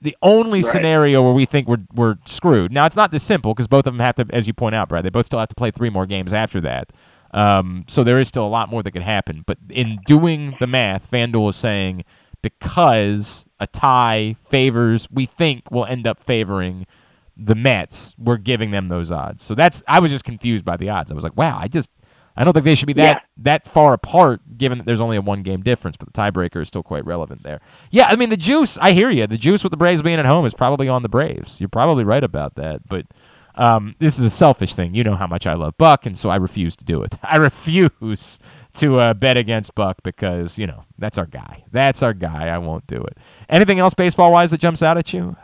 the 0.00 0.16
only 0.22 0.60
Right. 0.60 0.64
scenario 0.64 1.22
where 1.22 1.32
we 1.32 1.44
think 1.44 1.68
we're 1.68 1.84
we're 1.94 2.16
screwed. 2.24 2.72
Now 2.72 2.86
it's 2.86 2.96
not 2.96 3.10
this 3.12 3.22
simple 3.22 3.52
because 3.54 3.68
both 3.68 3.86
of 3.86 3.92
them 3.94 4.00
have 4.00 4.14
to, 4.16 4.26
as 4.30 4.46
you 4.46 4.52
point 4.54 4.74
out, 4.74 4.88
Brad. 4.88 5.04
They 5.04 5.10
both 5.10 5.26
still 5.26 5.38
have 5.38 5.48
to 5.48 5.54
play 5.54 5.70
three 5.70 5.90
more 5.90 6.06
games 6.06 6.32
after 6.32 6.60
that. 6.62 6.92
Um, 7.32 7.84
so 7.86 8.02
there 8.02 8.18
is 8.18 8.26
still 8.28 8.44
a 8.44 8.48
lot 8.48 8.70
more 8.70 8.82
that 8.82 8.90
could 8.92 9.02
happen. 9.02 9.44
But 9.46 9.58
in 9.68 10.00
doing 10.06 10.56
the 10.58 10.66
math, 10.66 11.10
FanDuel 11.10 11.50
is 11.50 11.56
saying 11.56 12.04
because 12.42 13.46
a 13.60 13.66
tie 13.66 14.36
favors, 14.48 15.06
we 15.10 15.26
think 15.26 15.70
will 15.70 15.84
end 15.84 16.06
up 16.06 16.22
favoring 16.24 16.86
the 17.36 17.54
Mets. 17.54 18.14
We're 18.18 18.36
giving 18.36 18.70
them 18.70 18.88
those 18.88 19.12
odds. 19.12 19.42
So 19.42 19.54
that's 19.54 19.82
I 19.86 20.00
was 20.00 20.10
just 20.10 20.24
confused 20.24 20.64
by 20.64 20.76
the 20.76 20.88
odds. 20.88 21.10
I 21.10 21.14
was 21.14 21.24
like, 21.24 21.36
wow, 21.36 21.58
I 21.60 21.68
just 21.68 21.90
I 22.40 22.44
don't 22.44 22.54
think 22.54 22.64
they 22.64 22.74
should 22.74 22.86
be 22.86 22.94
that 22.94 23.24
that 23.36 23.68
far 23.68 23.92
apart, 23.92 24.40
given 24.56 24.78
that 24.78 24.86
there's 24.86 25.00
only 25.02 25.18
a 25.18 25.20
one 25.20 25.42
game 25.42 25.60
difference. 25.60 25.98
But 25.98 26.10
the 26.10 26.18
tiebreaker 26.18 26.62
is 26.62 26.68
still 26.68 26.82
quite 26.82 27.04
relevant 27.04 27.42
there. 27.42 27.60
Yeah, 27.90 28.06
I 28.06 28.16
mean 28.16 28.30
the 28.30 28.36
juice. 28.38 28.78
I 28.78 28.92
hear 28.92 29.10
you. 29.10 29.26
The 29.26 29.36
juice 29.36 29.62
with 29.62 29.72
the 29.72 29.76
Braves 29.76 30.02
being 30.02 30.18
at 30.18 30.24
home 30.24 30.46
is 30.46 30.54
probably 30.54 30.88
on 30.88 31.02
the 31.02 31.10
Braves. 31.10 31.60
You're 31.60 31.68
probably 31.68 32.02
right 32.02 32.24
about 32.24 32.54
that. 32.54 32.88
But 32.88 33.04
um, 33.56 33.94
this 33.98 34.18
is 34.18 34.24
a 34.24 34.30
selfish 34.30 34.72
thing. 34.72 34.94
You 34.94 35.04
know 35.04 35.16
how 35.16 35.26
much 35.26 35.46
I 35.46 35.52
love 35.52 35.76
Buck, 35.76 36.06
and 36.06 36.16
so 36.16 36.30
I 36.30 36.36
refuse 36.36 36.76
to 36.76 36.84
do 36.84 37.02
it. 37.02 37.18
I 37.22 37.36
refuse 37.36 38.38
to 38.74 38.98
uh, 38.98 39.12
bet 39.12 39.36
against 39.36 39.74
Buck 39.74 40.02
because 40.02 40.58
you 40.58 40.66
know 40.66 40.84
that's 40.96 41.18
our 41.18 41.26
guy. 41.26 41.64
That's 41.72 42.02
our 42.02 42.14
guy. 42.14 42.48
I 42.48 42.56
won't 42.56 42.86
do 42.86 43.02
it. 43.02 43.18
Anything 43.50 43.80
else 43.80 43.92
baseball 43.92 44.32
wise 44.32 44.50
that 44.52 44.60
jumps 44.60 44.82
out 44.82 44.96
at 44.96 45.12
you? 45.12 45.36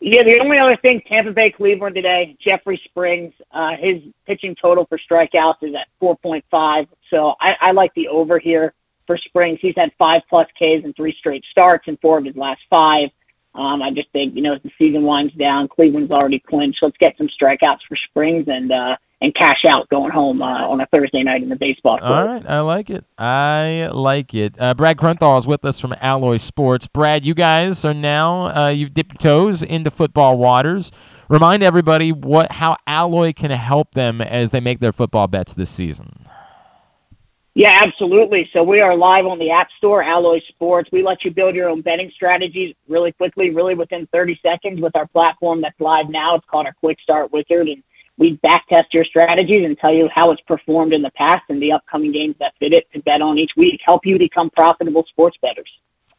Yeah, 0.00 0.22
the 0.22 0.40
only 0.40 0.58
other 0.58 0.76
thing, 0.76 1.02
Tampa 1.02 1.30
Bay, 1.30 1.50
Cleveland 1.50 1.94
today, 1.94 2.34
Jeffrey 2.40 2.80
Springs, 2.84 3.34
uh, 3.52 3.76
his 3.76 4.02
pitching 4.26 4.54
total 4.54 4.86
for 4.86 4.98
strikeouts 4.98 5.62
is 5.62 5.74
at 5.74 5.88
4.5. 6.00 6.88
So 7.10 7.34
I, 7.38 7.56
I 7.60 7.72
like 7.72 7.92
the 7.92 8.08
over 8.08 8.38
here 8.38 8.72
for 9.06 9.18
Springs. 9.18 9.58
He's 9.60 9.74
had 9.76 9.92
five 9.98 10.22
plus 10.30 10.48
Ks 10.56 10.84
in 10.84 10.94
three 10.94 11.12
straight 11.12 11.44
starts 11.50 11.86
and 11.86 12.00
four 12.00 12.16
of 12.16 12.24
his 12.24 12.34
last 12.34 12.62
five. 12.70 13.10
Um, 13.54 13.82
I 13.82 13.90
just 13.90 14.08
think, 14.10 14.36
you 14.36 14.42
know, 14.42 14.54
as 14.54 14.62
the 14.62 14.70
season 14.78 15.02
winds 15.02 15.34
down, 15.34 15.68
Cleveland's 15.68 16.12
already 16.12 16.38
clinched. 16.38 16.82
Let's 16.82 16.96
get 16.96 17.18
some 17.18 17.28
strikeouts 17.28 17.80
for 17.86 17.96
Springs 17.96 18.48
and 18.48 18.72
uh, 18.72 18.96
and 19.20 19.34
cash 19.34 19.64
out 19.64 19.88
going 19.90 20.10
home 20.10 20.40
uh, 20.40 20.66
on 20.66 20.80
a 20.80 20.86
Thursday 20.86 21.22
night 21.22 21.42
in 21.42 21.48
the 21.48 21.56
baseball. 21.56 21.98
All 22.00 22.24
court. 22.24 22.26
right, 22.26 22.46
I 22.46 22.60
like 22.60 22.88
it. 22.88 23.04
I 23.18 23.90
like 23.92 24.34
it. 24.34 24.54
Uh, 24.58 24.74
Brad 24.74 24.96
Kronthal 24.96 25.38
is 25.38 25.46
with 25.46 25.64
us 25.64 25.78
from 25.78 25.94
Alloy 26.00 26.38
Sports. 26.38 26.86
Brad, 26.86 27.24
you 27.24 27.34
guys 27.34 27.84
are 27.84 27.94
now 27.94 28.56
uh, 28.56 28.68
you've 28.68 28.94
dipped 28.94 29.22
your 29.22 29.30
toes 29.30 29.62
into 29.62 29.90
football 29.90 30.38
waters. 30.38 30.90
Remind 31.28 31.62
everybody 31.62 32.12
what 32.12 32.52
how 32.52 32.76
Alloy 32.86 33.32
can 33.32 33.50
help 33.50 33.92
them 33.92 34.20
as 34.20 34.50
they 34.50 34.60
make 34.60 34.80
their 34.80 34.92
football 34.92 35.28
bets 35.28 35.54
this 35.54 35.70
season. 35.70 36.24
Yeah, 37.54 37.80
absolutely. 37.84 38.48
So 38.52 38.62
we 38.62 38.80
are 38.80 38.96
live 38.96 39.26
on 39.26 39.38
the 39.38 39.50
App 39.50 39.68
Store, 39.76 40.02
Alloy 40.02 40.40
Sports. 40.48 40.88
We 40.92 41.02
let 41.02 41.24
you 41.24 41.32
build 41.32 41.56
your 41.56 41.68
own 41.68 41.82
betting 41.82 42.10
strategies 42.14 42.74
really 42.88 43.10
quickly, 43.10 43.50
really 43.50 43.74
within 43.74 44.06
30 44.12 44.38
seconds 44.40 44.80
with 44.80 44.94
our 44.94 45.06
platform 45.08 45.60
that's 45.60 45.78
live 45.80 46.08
now. 46.08 46.36
It's 46.36 46.46
called 46.46 46.66
our 46.66 46.72
Quick 46.74 47.00
Start 47.00 47.32
Wizard, 47.32 47.68
and 47.68 47.82
we 48.20 48.36
backtest 48.44 48.92
your 48.92 49.04
strategies 49.04 49.64
and 49.64 49.76
tell 49.78 49.92
you 49.92 50.08
how 50.14 50.30
it's 50.30 50.42
performed 50.42 50.92
in 50.92 51.00
the 51.00 51.10
past 51.12 51.42
and 51.48 51.60
the 51.60 51.72
upcoming 51.72 52.12
games 52.12 52.36
that 52.38 52.52
fit 52.60 52.74
it 52.74 52.86
to 52.92 53.00
bet 53.00 53.22
on 53.22 53.38
each 53.38 53.56
week. 53.56 53.80
Help 53.82 54.04
you 54.04 54.18
become 54.18 54.50
profitable 54.50 55.06
sports 55.08 55.38
bettors. 55.40 55.70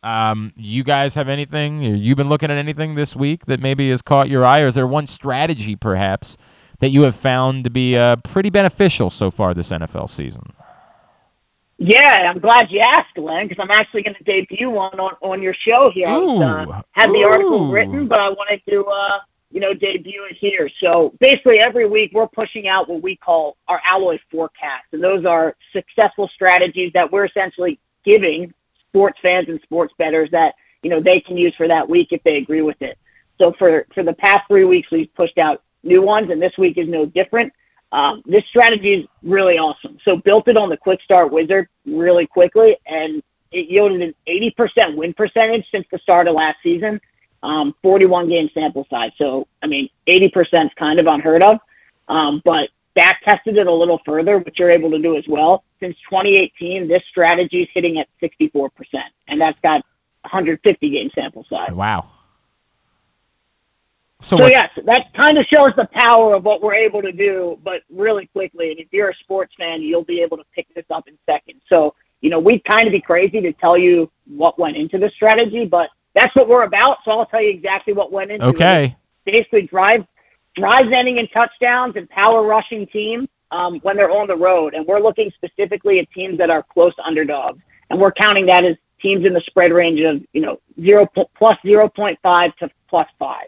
Um, 0.02 0.52
you 0.58 0.84
guys 0.84 1.14
have 1.14 1.30
anything? 1.30 1.84
You've 1.84 2.18
been 2.18 2.28
looking 2.28 2.50
at 2.50 2.58
anything 2.58 2.96
this 2.96 3.16
week 3.16 3.46
that 3.46 3.60
maybe 3.60 3.92
has 3.92 4.02
caught 4.02 4.30
your 4.30 4.44
eye, 4.44 4.62
or 4.62 4.68
is 4.68 4.76
there 4.76 4.88
one 4.88 5.06
strategy 5.06 5.76
perhaps 5.76 6.38
that 6.80 6.90
you 6.90 7.04
have 7.04 7.16
found 7.16 7.64
to 7.66 7.70
be 7.70 7.96
uh, 7.96 8.16
pretty 8.16 8.50
beneficial 8.50 9.12
so 9.12 9.30
far 9.30 9.54
this 9.54 9.72
NFL 9.72 10.10
season? 10.10 10.54
Yeah, 11.78 12.32
I'm 12.34 12.40
glad 12.40 12.72
you 12.72 12.80
asked, 12.80 13.14
Glenn, 13.14 13.48
because 13.48 13.62
I'm 13.62 13.70
actually 13.70 14.02
going 14.02 14.16
to 14.16 14.24
debut 14.24 14.72
one 14.72 15.00
on, 15.00 15.14
on 15.22 15.42
your 15.44 15.54
show 15.54 15.92
here. 15.92 16.08
I 16.08 16.18
was, 16.18 16.68
uh, 16.68 16.82
had 16.94 17.12
the 17.12 17.24
article 17.26 17.72
written, 17.72 18.08
but 18.08 18.20
I 18.20 18.30
wanted 18.30 18.62
to, 18.70 18.86
uh, 18.86 19.20
you 19.52 19.60
know, 19.60 19.74
debut 19.74 20.26
it 20.30 20.38
here. 20.38 20.70
So 20.80 21.14
basically, 21.20 21.60
every 21.60 21.88
week 21.88 22.12
we're 22.14 22.28
pushing 22.28 22.68
out 22.68 22.90
what 22.90 23.02
we 23.02 23.16
call 23.16 23.58
our 23.68 23.82
alloy 23.86 24.18
forecasts, 24.32 24.88
and 24.94 25.04
those 25.04 25.26
are 25.26 25.56
successful 25.74 26.30
strategies 26.34 26.92
that 26.94 27.12
we're 27.12 27.26
essentially 27.26 27.80
giving 28.04 28.54
sports 28.88 29.20
fans 29.22 29.48
and 29.50 29.60
sports 29.62 29.94
bettors 29.98 30.30
that 30.32 30.56
you 30.84 30.90
know 30.90 31.00
they 31.00 31.20
can 31.20 31.38
use 31.38 31.54
for 31.56 31.68
that 31.68 31.88
week 31.88 32.10
if 32.12 32.24
they 32.24 32.38
agree 32.38 32.62
with 32.62 32.82
it. 32.82 32.98
So 33.40 33.54
for 33.54 33.86
for 33.94 34.04
the 34.04 34.14
past 34.14 34.48
three 34.48 34.66
weeks, 34.66 34.90
we've 34.92 35.14
pushed 35.16 35.38
out 35.38 35.64
new 35.84 36.02
ones, 36.02 36.32
and 36.32 36.42
this 36.42 36.58
week 36.58 36.78
is 36.78 36.88
no 36.88 37.06
different. 37.06 37.52
Um, 37.92 38.22
this 38.26 38.46
strategy 38.46 38.94
is 38.94 39.06
really 39.22 39.58
awesome. 39.58 39.98
So 40.06 40.16
built 40.16 40.48
it 40.48 40.56
on 40.56 40.70
the 40.70 40.78
Quick 40.78 41.02
Start 41.02 41.32
Wizard 41.32 41.68
really 41.86 42.26
quickly, 42.26 42.78
and 42.86 43.22
it 43.52 43.68
yielded 43.68 44.02
an 44.02 44.16
80% 44.28 44.96
win 44.96 45.14
percentage 45.14 45.66
since 45.72 45.86
the 45.92 45.98
start 46.00 46.28
of 46.28 46.36
last 46.36 46.58
season. 46.64 47.02
Um, 47.44 47.74
41 47.82 48.30
game 48.30 48.50
sample 48.54 48.86
size. 48.90 49.12
So 49.18 49.48
I 49.64 49.68
mean, 49.68 49.90
80% 50.08 50.66
is 50.66 50.72
kind 50.76 51.00
of 51.00 51.08
unheard 51.08 51.42
of. 51.44 51.60
Um, 52.08 52.42
but 52.44 52.70
back 52.94 53.22
tested 53.24 53.58
it 53.58 53.68
a 53.68 53.72
little 53.72 54.02
further, 54.06 54.40
which 54.40 54.60
you're 54.60 54.70
able 54.70 54.92
to 54.92 55.00
do 55.00 55.18
as 55.18 55.28
well. 55.28 55.64
Since 55.80 55.96
2018, 56.10 56.88
this 56.88 57.04
strategy 57.10 57.64
is 57.64 57.70
hitting 57.74 58.00
at 58.00 58.08
64%, 58.22 58.70
and 59.28 59.40
that's 59.40 59.60
got 59.62 59.84
150 60.22 60.90
game 60.90 61.10
sample 61.16 61.46
size. 61.50 61.72
Wow. 61.72 62.08
So, 64.24 64.38
what's- 64.38 64.52
yes, 64.52 64.70
that 64.86 65.12
kind 65.14 65.38
of 65.38 65.46
shows 65.48 65.72
the 65.76 65.86
power 65.92 66.36
of 66.36 66.46
what 66.46 66.62
we're 66.62 66.76
able 66.76 67.02
to 67.02 67.12
do, 67.12 67.58
but 67.64 67.82
really 67.90 68.28
quickly. 68.28 68.70
And 68.70 68.80
if 68.80 68.88
you're 68.92 69.10
a 69.10 69.16
sports 69.16 69.54
fan, 69.58 69.82
you'll 69.82 70.04
be 70.04 70.22
able 70.22 70.38
to 70.38 70.46
pick 70.54 70.72
this 70.76 70.86
up 70.92 71.08
in 71.08 71.18
seconds. 71.26 71.62
So, 71.68 71.96
you 72.22 72.30
know, 72.30 72.40
we'd 72.40 72.64
kind 72.66 72.86
of 72.86 72.92
be 72.92 73.02
crazy 73.02 73.42
to 73.42 73.52
tell 73.54 73.78
you 73.78 74.12
what 74.28 74.60
went 74.60 74.78
into 74.78 75.00
the 75.00 75.10
strategy, 75.10 75.66
but 75.66 75.90
that's 76.14 76.36
what 76.36 76.48
we're 76.48 76.64
about. 76.64 77.00
So 77.06 77.12
I'll 77.12 77.26
tell 77.26 77.42
you 77.42 77.50
exactly 77.50 77.94
what 77.94 78.12
went 78.12 78.32
into 78.32 78.48
it. 78.48 78.50
Okay. 78.50 78.96
Basically, 79.26 79.64
drive 79.64 80.06
drive 80.56 80.92
ending 80.92 81.18
in 81.18 81.28
touchdowns 81.30 81.96
and 81.96 82.10
power 82.10 82.44
rushing 82.44 82.86
teams 82.88 83.30
um, 83.52 83.80
when 83.82 83.98
they're 83.98 84.12
on 84.12 84.28
the 84.28 84.36
road, 84.36 84.74
and 84.74 84.86
we're 84.86 85.00
looking 85.00 85.32
specifically 85.32 86.00
at 86.00 86.10
teams 86.12 86.38
that 86.38 86.50
are 86.50 86.64
close 86.64 86.94
underdogs, 87.04 87.62
and 87.90 88.00
we're 88.00 88.12
counting 88.12 88.46
that 88.48 88.64
as 88.66 88.76
teams 89.02 89.26
in 89.26 89.34
the 89.34 89.42
spread 89.42 89.72
range 89.72 90.00
of 90.02 90.24
you 90.34 90.42
know 90.42 90.60
zero 90.80 91.08
plus 91.36 91.58
zero 91.66 91.88
point 91.88 92.18
five 92.22 92.56
to 92.58 92.70
plus 92.88 93.08
five. 93.20 93.48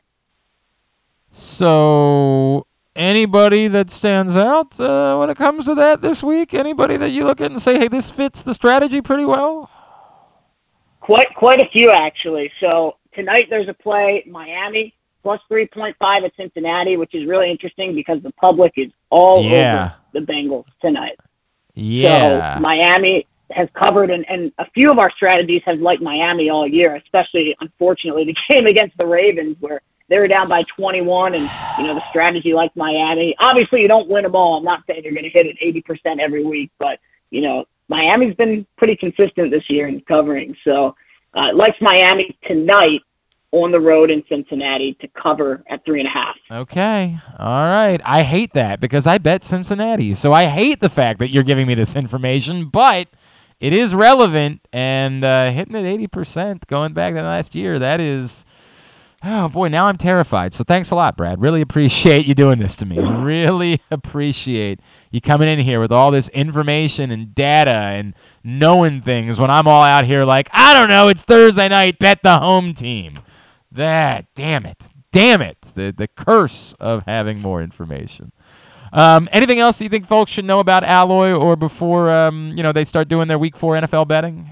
So, 1.30 2.68
anybody 2.96 3.68
that 3.68 3.90
stands 3.90 4.38
out 4.38 4.80
uh, 4.80 5.18
when 5.18 5.30
it 5.30 5.38
comes 5.38 5.66
to 5.66 5.76
that 5.76 6.02
this 6.02 6.24
week? 6.24 6.54
Anybody 6.54 6.96
that 6.98 7.10
you 7.10 7.24
look 7.24 7.42
at 7.42 7.52
and 7.52 7.62
say, 7.62 7.80
"Hey, 7.80 7.88
this 7.88 8.12
fits 8.12 8.44
the 8.44 8.54
strategy 8.54 9.02
pretty 9.02 9.26
well"? 9.26 9.70
Quite 11.04 11.36
quite 11.36 11.62
a 11.62 11.68
few 11.68 11.92
actually. 11.92 12.50
So 12.62 12.96
tonight 13.14 13.48
there's 13.50 13.68
a 13.68 13.74
play 13.74 14.24
Miami 14.26 14.96
plus 15.22 15.42
three 15.50 15.68
point 15.68 15.98
five 16.00 16.24
at 16.24 16.34
Cincinnati, 16.38 16.96
which 16.96 17.14
is 17.14 17.26
really 17.26 17.52
interesting 17.52 17.94
because 17.94 18.24
the 18.24 18.32
public 18.32 18.72
is 18.78 18.90
all 19.10 19.44
Yeah. 19.44 19.92
over 20.14 20.26
the 20.26 20.32
Bengals 20.32 20.66
tonight. 20.82 21.20
Yeah. 21.74 22.56
So 22.56 22.62
Miami 22.62 23.28
has 23.52 23.68
covered, 23.74 24.12
and, 24.12 24.28
and 24.30 24.54
a 24.58 24.70
few 24.72 24.90
of 24.90 24.98
our 24.98 25.12
strategies 25.12 25.62
have 25.66 25.82
liked 25.82 26.02
Miami 26.02 26.50
all 26.50 26.66
year, 26.66 26.96
especially 26.96 27.54
unfortunately 27.60 28.24
the 28.32 28.38
game 28.50 28.66
against 28.68 28.98
the 28.98 29.06
Ravens 29.06 29.58
where 29.60 29.82
they 30.08 30.20
were 30.20 30.30
down 30.30 30.48
by 30.48 30.64
21, 30.64 31.36
and 31.36 31.50
you 31.80 31.84
know 31.86 31.96
the 31.96 32.10
strategy 32.12 32.54
liked 32.54 32.78
Miami. 32.78 33.36
Obviously, 33.40 33.82
you 33.82 33.90
don't 33.90 34.08
win 34.08 34.24
them 34.24 34.36
all. 34.38 34.56
I'm 34.56 34.64
not 34.64 34.84
saying 34.88 35.04
you're 35.04 35.12
going 35.12 35.24
to 35.24 35.30
hit 35.30 35.48
it 35.48 35.60
80% 35.86 36.20
every 36.20 36.46
week, 36.46 36.72
but 36.80 37.00
you 37.30 37.42
know 37.42 37.66
Miami's 37.90 38.36
been 38.36 38.66
pretty 38.78 38.96
consistent 38.96 39.52
this 39.52 39.70
year 39.70 39.88
in 39.88 40.02
covering. 40.02 40.56
So 40.64 40.96
uh, 41.34 41.52
likes 41.54 41.78
Miami 41.82 42.38
tonight 42.48 43.02
on 43.52 43.72
the 43.72 43.80
road 43.80 44.10
in 44.10 44.24
Cincinnati 44.28 44.96
to 44.96 45.08
cover 45.10 45.64
at 45.70 45.86
three 45.86 46.00
and 46.00 46.08
a 46.08 46.12
half. 46.12 46.36
Okay. 46.50 47.18
All 47.38 47.66
right. 47.66 48.02
I 48.04 48.24
hate 48.24 48.54
that 48.54 48.80
because 48.80 49.06
I 49.06 49.20
bet 49.20 49.44
Cincinnati. 49.44 50.14
So 50.16 50.34
I 50.34 50.46
hate 50.46 50.80
the 50.80 50.90
fact 50.90 51.20
that 51.20 51.30
you're 51.30 51.44
giving 51.44 51.68
me 51.68 51.76
this 51.76 51.96
information, 51.96 52.70
but 52.70 53.08
it 53.60 53.72
is 53.72 53.94
relevant 53.94 54.62
and 54.74 55.24
uh, 55.24 55.52
hitting 55.52 55.76
at 55.76 55.84
80% 55.84 56.66
going 56.66 56.94
back 56.94 57.14
to 57.14 57.22
last 57.22 57.54
year. 57.56 57.78
That 57.78 58.02
is. 58.02 58.44
Oh 59.26 59.48
boy, 59.48 59.70
now 59.70 59.86
I'm 59.86 59.96
terrified. 59.96 60.54
So 60.54 60.66
thanks 60.66 60.92
a 60.92 60.96
lot, 60.96 61.16
Brad. 61.16 61.40
Really 61.40 61.62
appreciate 61.62 62.26
you 62.26 62.36
doing 62.36 62.60
this 62.60 62.76
to 62.78 62.86
me. 62.86 63.00
Really 63.00 63.80
appreciate 63.92 64.82
you 65.12 65.22
coming 65.22 65.48
in 65.48 65.60
here 65.60 65.80
with 65.80 65.94
all 65.94 66.12
this 66.12 66.28
information 66.30 67.10
and 67.10 67.34
data 67.34 67.72
and 67.72 68.14
knowing 68.44 69.00
things 69.00 69.40
when 69.40 69.50
I'm 69.50 69.66
all 69.66 69.84
out 69.84 70.06
here 70.06 70.26
like, 70.26 70.50
I 70.52 70.74
don't 70.74 70.90
know, 70.90 71.08
it's 71.08 71.24
Thursday 71.24 71.70
night, 71.70 72.00
bet 72.00 72.22
the 72.22 72.40
home 72.40 72.74
team. 72.74 73.20
That, 73.72 74.26
damn 74.36 74.66
it. 74.66 74.90
Damn 75.14 75.42
it. 75.44 75.62
The 75.76 75.94
the 75.96 76.08
curse 76.08 76.74
of 76.80 77.04
having 77.06 77.40
more 77.40 77.62
information. 77.62 78.32
Um, 78.92 79.30
anything 79.32 79.60
else 79.60 79.78
that 79.78 79.86
you 79.86 79.90
think 79.90 80.08
folks 80.08 80.32
should 80.32 80.46
know 80.46 80.60
about 80.60 80.84
Alloy 80.84 81.32
or 81.32 81.56
before 81.56 82.12
um, 82.12 82.52
you 82.58 82.64
know 82.64 82.72
they 82.72 82.84
start 82.84 83.08
doing 83.08 83.28
their 83.28 83.38
week 83.38 83.56
four 83.56 83.76
NFL 83.76 84.08
betting? 84.08 84.52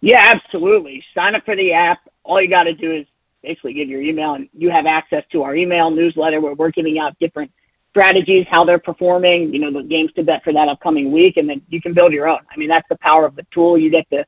Yeah, 0.00 0.32
absolutely. 0.34 1.04
Sign 1.12 1.34
up 1.34 1.44
for 1.44 1.56
the 1.56 1.72
app. 1.72 1.98
All 2.22 2.40
you 2.40 2.48
got 2.48 2.64
to 2.64 2.72
do 2.72 2.92
is 2.92 3.06
basically 3.42 3.74
give 3.74 3.88
your 3.88 4.02
email, 4.02 4.34
and 4.34 4.48
you 4.56 4.70
have 4.70 4.86
access 4.86 5.24
to 5.32 5.42
our 5.42 5.54
email 5.54 5.90
newsletter 5.90 6.40
where 6.40 6.54
we're 6.54 6.70
giving 6.70 6.98
out 6.98 7.18
different 7.18 7.50
strategies, 7.90 8.46
how 8.50 8.64
they're 8.64 8.78
performing, 8.78 9.52
you 9.52 9.58
know, 9.58 9.72
the 9.72 9.82
games 9.82 10.12
to 10.12 10.22
bet 10.22 10.44
for 10.44 10.52
that 10.52 10.68
upcoming 10.68 11.10
week, 11.10 11.36
and 11.36 11.48
then 11.48 11.60
you 11.68 11.80
can 11.80 11.92
build 11.92 12.12
your 12.12 12.28
own. 12.28 12.40
I 12.50 12.56
mean, 12.56 12.68
that's 12.68 12.88
the 12.88 12.96
power 12.98 13.24
of 13.24 13.34
the 13.34 13.44
tool. 13.50 13.76
You 13.76 13.90
get 13.90 14.08
to 14.10 14.24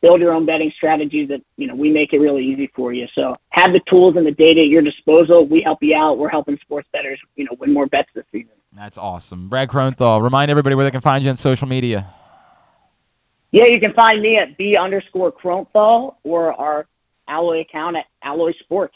build 0.00 0.20
your 0.20 0.32
own 0.32 0.44
betting 0.44 0.72
strategies 0.76 1.28
that, 1.28 1.42
you 1.56 1.66
know, 1.66 1.74
we 1.74 1.90
make 1.90 2.12
it 2.12 2.18
really 2.18 2.44
easy 2.44 2.68
for 2.74 2.92
you. 2.92 3.06
So 3.14 3.36
have 3.50 3.72
the 3.72 3.80
tools 3.80 4.16
and 4.16 4.26
the 4.26 4.32
data 4.32 4.62
at 4.62 4.68
your 4.68 4.82
disposal. 4.82 5.46
We 5.46 5.62
help 5.62 5.82
you 5.82 5.94
out. 5.94 6.18
We're 6.18 6.28
helping 6.28 6.58
sports 6.58 6.88
bettors, 6.92 7.20
you 7.36 7.44
know, 7.44 7.52
win 7.60 7.72
more 7.72 7.86
bets 7.86 8.08
this 8.14 8.24
season. 8.32 8.52
That's 8.72 8.98
awesome. 8.98 9.48
Brad 9.48 9.68
Kronthal, 9.68 10.22
remind 10.22 10.50
everybody 10.50 10.74
where 10.74 10.84
they 10.84 10.90
can 10.90 11.02
find 11.02 11.22
you 11.22 11.30
on 11.30 11.36
social 11.36 11.68
media. 11.68 12.12
Yeah, 13.52 13.66
you 13.66 13.78
can 13.78 13.92
find 13.92 14.22
me 14.22 14.38
at 14.38 14.56
B 14.56 14.76
underscore 14.76 15.30
Kronthal 15.30 16.16
or 16.24 16.54
our 16.54 16.86
Alloy 17.28 17.60
account 17.60 17.96
at 17.96 18.04
Alloy 18.22 18.52
Sports. 18.60 18.94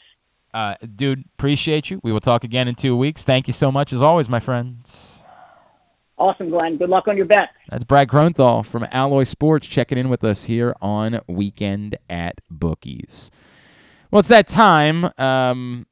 Uh, 0.55 0.75
dude, 0.95 1.25
appreciate 1.35 1.91
you. 1.91 2.01
We 2.03 2.13
will 2.13 2.21
talk 2.21 2.45
again 2.45 2.67
in 2.67 2.75
two 2.75 2.97
weeks. 2.97 3.25
Thank 3.25 3.47
you 3.47 3.53
so 3.53 3.71
much, 3.71 3.93
as 3.93 4.01
always, 4.01 4.29
my 4.29 4.41
friends. 4.41 5.25
Awesome, 6.19 6.49
Glenn. 6.49 6.79
Good 6.79 6.89
luck 6.89 7.09
on 7.09 7.17
your 7.17 7.27
bet. 7.27 7.51
That's 7.69 7.85
Brad 7.85 8.09
Kronthal 8.09 8.65
from 8.65 8.87
Alloy 8.91 9.25
Sports 9.25 9.67
checking 9.67 9.99
in 9.99 10.09
with 10.09 10.25
us 10.25 10.45
here 10.45 10.75
on 10.81 11.21
Weekend 11.29 11.99
at 12.09 12.41
Bookies. 12.51 13.31
Well, 14.11 14.21
it's 14.21 14.29
that 14.29 14.49
time. 14.49 15.11
Um, 15.19 15.87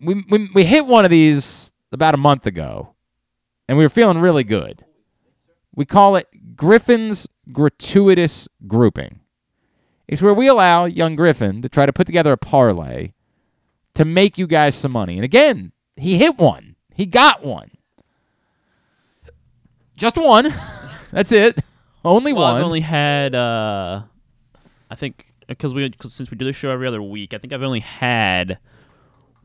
we, 0.00 0.24
we, 0.30 0.48
we 0.54 0.64
hit 0.64 0.86
one 0.86 1.04
of 1.04 1.10
these 1.10 1.72
about 1.92 2.14
a 2.14 2.18
month 2.18 2.46
ago, 2.46 2.94
and 3.68 3.76
we 3.76 3.84
were 3.84 3.90
feeling 3.90 4.18
really 4.18 4.44
good. 4.44 4.84
We 5.74 5.84
call 5.84 6.16
it 6.16 6.56
Griffin's 6.56 7.28
Gratuitous 7.52 8.48
Grouping. 8.66 9.20
It's 10.08 10.22
where 10.22 10.34
we 10.34 10.48
allow 10.48 10.86
young 10.86 11.16
Griffin 11.16 11.60
to 11.60 11.68
try 11.68 11.84
to 11.84 11.92
put 11.92 12.06
together 12.06 12.32
a 12.32 12.38
parlay 12.38 13.12
to 13.94 14.04
make 14.06 14.38
you 14.38 14.46
guys 14.46 14.74
some 14.74 14.92
money. 14.92 15.16
And 15.16 15.24
again, 15.24 15.72
he 15.96 16.16
hit 16.16 16.38
one. 16.38 16.76
He 16.94 17.04
got 17.04 17.44
one. 17.44 17.72
Just 19.96 20.16
one. 20.16 20.54
That's 21.12 21.30
it. 21.30 21.58
Only 22.04 22.32
well, 22.32 22.44
one. 22.44 22.54
I've 22.54 22.64
only 22.64 22.80
had, 22.80 23.34
uh, 23.34 24.02
I 24.90 24.94
think, 24.94 25.26
because 25.46 25.74
we 25.74 25.90
cause 25.90 26.14
since 26.14 26.30
we 26.30 26.36
do 26.36 26.44
the 26.44 26.52
show 26.52 26.70
every 26.70 26.86
other 26.86 27.02
week, 27.02 27.34
I 27.34 27.38
think 27.38 27.52
I've 27.52 27.62
only 27.62 27.80
had 27.80 28.58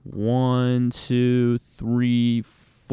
one, 0.03 0.92
two, 0.92 1.59
three, 1.77 2.43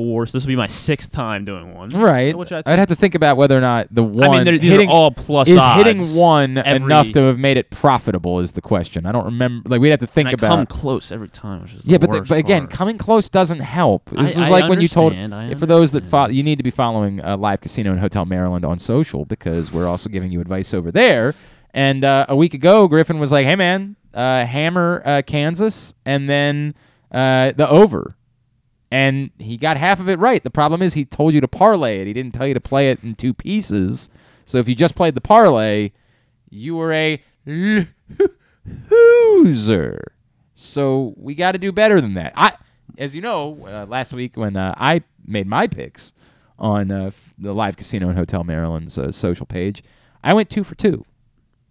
four. 0.00 0.26
So 0.26 0.32
this 0.38 0.44
will 0.44 0.48
be 0.52 0.56
my 0.56 0.66
sixth 0.66 1.12
time 1.12 1.44
doing 1.44 1.74
one. 1.74 1.90
Right. 1.90 2.34
Which 2.36 2.52
I 2.52 2.62
I'd 2.64 2.78
have 2.78 2.88
to 2.88 2.94
think 2.96 3.14
about 3.14 3.36
whether 3.36 3.56
or 3.56 3.60
not 3.60 3.88
the 3.90 4.02
one 4.02 4.44
they're- 4.44 4.56
these 4.58 4.70
are 4.70 4.72
hitting 4.72 4.88
all 4.88 5.10
plus 5.10 5.48
is 5.48 5.58
odds 5.58 5.82
hitting 5.84 6.00
one 6.16 6.56
every- 6.58 6.82
enough 6.84 7.12
to 7.12 7.20
have 7.24 7.38
made 7.38 7.56
it 7.56 7.70
profitable 7.70 8.40
is 8.40 8.52
the 8.52 8.60
question. 8.62 9.04
I 9.06 9.12
don't 9.12 9.24
remember. 9.26 9.68
Like 9.68 9.80
we'd 9.80 9.90
have 9.90 10.00
to 10.00 10.06
think 10.06 10.28
And 10.30 10.42
I 10.42 10.46
about. 10.46 10.56
come 10.56 10.66
close 10.66 11.12
every 11.12 11.28
time. 11.28 11.62
Which 11.62 11.74
is 11.74 11.84
yeah, 11.84 11.98
the 11.98 12.06
but 12.06 12.12
the, 12.12 12.18
worst 12.20 12.28
but 12.30 12.38
again, 12.38 12.62
part. 12.62 12.70
coming 12.70 12.98
close 12.98 13.28
doesn't 13.28 13.60
help. 13.60 14.08
This 14.10 14.36
I- 14.36 14.40
was 14.40 14.48
I 14.50 14.60
like 14.60 14.68
when 14.70 14.80
you 14.80 14.88
told 14.88 15.12
understand, 15.12 15.34
I 15.34 15.54
for 15.54 15.66
those 15.66 15.92
that 15.92 16.04
follow, 16.04 16.30
you 16.30 16.42
need 16.42 16.56
to 16.56 16.64
be 16.64 16.70
following 16.70 17.20
uh, 17.22 17.36
Live 17.36 17.60
Casino 17.60 17.90
and 17.90 18.00
Hotel 18.00 18.24
Maryland 18.24 18.64
on 18.64 18.78
social 18.78 19.24
because 19.26 19.70
we're 19.72 19.86
also 19.86 20.08
giving 20.08 20.32
you 20.32 20.40
advice 20.40 20.72
over 20.72 20.90
there. 20.90 21.34
And 21.72 22.04
uh, 22.04 22.26
a 22.28 22.34
week 22.36 22.54
ago, 22.54 22.88
Griffin 22.88 23.18
was 23.20 23.30
like, 23.32 23.46
"Hey 23.46 23.56
man, 23.56 23.96
uh, 24.12 24.44
hammer 24.44 25.02
uh, 25.04 25.22
Kansas 25.26 25.94
and 26.04 26.28
then 26.28 26.74
uh, 27.12 27.52
the 27.56 27.68
over." 27.68 28.16
And 28.90 29.30
he 29.38 29.56
got 29.56 29.76
half 29.76 30.00
of 30.00 30.08
it 30.08 30.18
right. 30.18 30.42
The 30.42 30.50
problem 30.50 30.82
is 30.82 30.94
he 30.94 31.04
told 31.04 31.32
you 31.32 31.40
to 31.40 31.48
parlay 31.48 32.00
it. 32.00 32.06
He 32.06 32.12
didn't 32.12 32.34
tell 32.34 32.46
you 32.46 32.54
to 32.54 32.60
play 32.60 32.90
it 32.90 33.02
in 33.04 33.14
two 33.14 33.32
pieces. 33.32 34.10
So 34.44 34.58
if 34.58 34.68
you 34.68 34.74
just 34.74 34.96
played 34.96 35.14
the 35.14 35.20
parlay, 35.20 35.92
you 36.48 36.74
were 36.74 36.92
a 36.92 37.22
loser. 38.90 40.12
So 40.56 41.14
we 41.16 41.34
got 41.34 41.52
to 41.52 41.58
do 41.58 41.70
better 41.72 42.00
than 42.00 42.14
that. 42.14 42.32
I, 42.34 42.52
as 42.98 43.14
you 43.14 43.22
know, 43.22 43.58
uh, 43.66 43.86
last 43.86 44.12
week 44.12 44.36
when 44.36 44.56
uh, 44.56 44.74
I 44.76 45.02
made 45.24 45.46
my 45.46 45.66
picks 45.68 46.12
on 46.58 46.90
uh, 46.90 47.12
the 47.38 47.54
Live 47.54 47.76
Casino 47.76 48.08
and 48.08 48.18
Hotel 48.18 48.44
Maryland's 48.44 48.98
uh, 48.98 49.12
social 49.12 49.46
page, 49.46 49.82
I 50.22 50.34
went 50.34 50.50
two 50.50 50.64
for 50.64 50.74
two. 50.74 51.04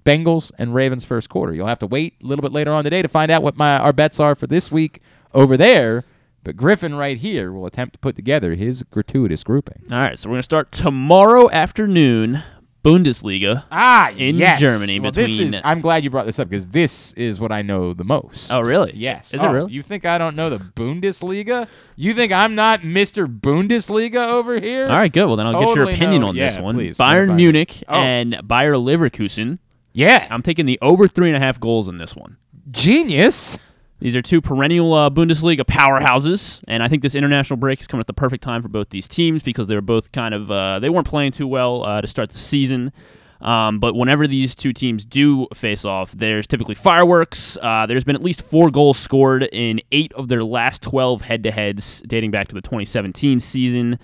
Bengals 0.06 0.52
and 0.58 0.74
Ravens 0.74 1.06
first 1.06 1.30
quarter. 1.30 1.54
You'll 1.54 1.68
have 1.68 1.80
to 1.80 1.86
wait 1.86 2.16
a 2.24 2.26
little 2.26 2.42
bit 2.42 2.52
later 2.52 2.72
on 2.72 2.84
today 2.84 3.02
to 3.02 3.08
find 3.08 3.30
out 3.30 3.44
what 3.44 3.58
my 3.58 3.78
our 3.78 3.94
bets 3.94 4.20
are 4.20 4.34
for 4.34 4.48
this 4.48 4.72
week 4.72 5.02
over 5.34 5.56
there. 5.56 6.06
But 6.50 6.58
Griffin 6.58 6.96
right 6.96 7.16
here 7.16 7.52
will 7.52 7.68
attempt 7.68 7.94
to 7.94 8.00
put 8.00 8.16
together 8.16 8.56
his 8.56 8.82
gratuitous 8.82 9.44
grouping. 9.44 9.84
All 9.92 10.00
right, 10.00 10.18
so 10.18 10.28
we're 10.30 10.34
gonna 10.34 10.42
start 10.42 10.72
tomorrow 10.72 11.48
afternoon. 11.52 12.42
Bundesliga. 12.84 13.66
Ah, 13.72 14.10
in 14.18 14.38
yes. 14.38 14.60
Germany. 14.60 15.00
Well, 15.00 15.12
between 15.12 15.38
this 15.48 15.54
is. 15.58 15.62
I'm 15.64 15.80
glad 15.80 16.04
you 16.04 16.10
brought 16.10 16.26
this 16.26 16.40
up 16.40 16.50
because 16.50 16.70
this 16.70 17.14
is 17.14 17.40
what 17.40 17.52
I 17.52 17.62
know 17.62 17.94
the 17.94 18.04
most. 18.04 18.52
Oh, 18.52 18.62
really? 18.62 18.94
Yes. 18.96 19.32
Is 19.32 19.44
it 19.44 19.46
Oh, 19.46 19.52
really? 19.54 19.72
You 19.72 19.84
think 19.84 20.06
I 20.06 20.18
don't 20.18 20.36
know 20.36 20.50
the 20.50 20.58
Bundesliga? 20.58 21.68
You 21.96 22.16
think 22.16 22.32
I'm 22.32 22.56
not 22.56 22.82
Mr. 22.82 23.28
Bundesliga 23.28 24.30
over 24.32 24.60
here? 24.60 24.88
All 24.90 24.98
right, 24.98 25.14
good. 25.14 25.28
Well, 25.28 25.36
then 25.36 25.46
I'll 25.54 25.60
get 25.68 25.76
your 25.76 25.88
opinion 25.88 26.22
know- 26.22 26.30
on 26.30 26.36
this 26.36 26.56
yeah, 26.56 26.62
one. 26.64 26.74
please. 26.74 26.98
Bayern 26.98 27.28
Bayern. 27.30 27.36
Munich 27.36 27.84
Oh. 27.88 27.94
and 27.94 28.42
Bayer 28.48 28.74
Leverkusen. 28.74 29.60
Yeah, 29.94 30.26
I'm 30.32 30.42
taking 30.42 30.66
the 30.66 30.80
over 30.82 31.08
three 31.08 31.28
and 31.30 31.38
a 31.38 31.40
half 31.40 31.60
goals 31.60 31.88
in 31.88 32.00
this 32.00 32.16
one. 32.16 32.38
Genius. 32.72 33.60
These 34.00 34.16
are 34.16 34.22
two 34.22 34.40
perennial 34.40 34.94
uh, 34.94 35.10
Bundesliga 35.10 35.62
powerhouses, 35.62 36.62
and 36.68 36.82
I 36.82 36.88
think 36.88 37.02
this 37.02 37.16
international 37.16 37.58
break 37.58 37.82
is 37.82 37.88
coming 37.88 38.00
at 38.02 38.08
the 38.08 38.14
perfect 38.14 38.44
time 38.44 38.62
for 38.62 38.70
both 38.70 38.90
these 38.90 39.08
teams 39.08 39.44
because 39.44 39.68
they 39.68 39.76
were 39.76 39.82
both 39.82 40.12
kind 40.14 40.34
of 40.34 40.50
uh, 40.50 40.80
they 40.80 40.90
weren't 40.90 41.08
playing 41.08 41.34
too 41.34 41.48
well 41.48 41.84
uh, 41.84 42.00
to 42.00 42.08
start 42.08 42.30
the 42.30 42.38
season. 42.38 42.94
Um, 43.42 43.80
but 43.80 43.96
whenever 43.96 44.28
these 44.28 44.56
two 44.56 44.74
teams 44.74 45.06
do 45.06 45.48
face 45.54 45.86
off, 45.86 46.12
there's 46.12 46.48
typically 46.48 46.76
fireworks. 46.76 47.58
Uh, 47.62 47.86
there's 47.86 48.04
been 48.04 48.16
at 48.16 48.24
least 48.24 48.42
four 48.42 48.70
goals 48.70 48.98
scored 48.98 49.44
in 49.44 49.82
eight 49.92 50.12
of 50.14 50.28
their 50.28 50.44
last 50.44 50.82
12 50.82 51.22
head-to-heads 51.22 52.04
dating 52.06 52.32
back 52.32 52.50
to 52.50 52.56
the 52.56 52.62
2017 52.62 53.40
season. 53.40 53.98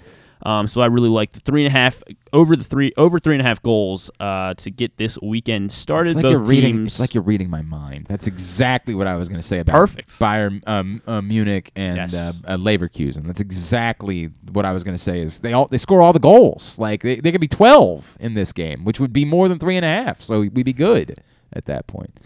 Um, 0.45 0.67
so 0.67 0.79
I 0.81 0.85
really 0.85 1.09
like 1.09 1.31
the 1.31 1.39
three 1.39 1.65
and 1.65 1.75
a 1.75 1.77
half 1.77 2.03
over 2.31 2.55
the 2.55 2.63
three 2.63 2.93
over 2.97 3.19
three 3.19 3.33
and 3.33 3.41
a 3.41 3.43
half 3.43 3.61
goals 3.63 4.11
uh, 4.19 4.53
to 4.53 4.69
get 4.69 4.95
this 4.97 5.17
weekend 5.21 5.71
started. 5.71 6.11
It's 6.11 6.15
like 6.17 6.21
Both 6.23 6.31
you're 6.33 6.39
reading. 6.39 6.75
teams- 6.77 6.93
It's 6.93 6.99
like 6.99 7.13
you're 7.15 7.23
reading 7.23 7.49
my 7.49 7.63
mind. 7.63 8.05
That's 8.07 8.27
exactly 8.27 8.93
what 8.93 9.07
I 9.07 9.15
was 9.15 9.27
going 9.27 9.41
to 9.41 9.45
say 9.47 9.57
about 9.57 9.73
Perfect. 9.75 10.09
Bayern 10.19 10.61
um, 10.67 11.01
uh, 11.07 11.21
Munich 11.21 11.71
and 11.75 11.97
Yes. 11.97 12.13
uh, 12.13 12.33
uh, 12.45 12.57
Leverkusen. 12.57 13.25
That's 13.25 13.41
exactly 13.41 14.25
what 14.51 14.65
I 14.65 14.71
was 14.71 14.83
going 14.83 14.95
to 14.95 15.01
say. 15.01 15.19
Is 15.19 15.39
they 15.39 15.51
all 15.53 15.67
they 15.67 15.79
score 15.79 16.01
all 16.01 16.13
the 16.13 16.19
goals? 16.19 16.77
Like 16.77 17.01
they, 17.01 17.15
they 17.19 17.31
could 17.31 17.41
be 17.41 17.47
twelve 17.47 18.15
in 18.19 18.35
this 18.35 18.53
game, 18.53 18.83
which 18.85 18.99
would 18.99 19.11
be 19.13 19.25
more 19.25 19.49
than 19.49 19.57
three 19.57 19.75
and 19.77 19.83
a 19.83 19.87
half. 19.89 20.21
So 20.21 20.41
we'd 20.41 20.53
be 20.63 20.73
good 20.73 21.15
at 21.53 21.65
that 21.65 21.87
point. 21.87 22.19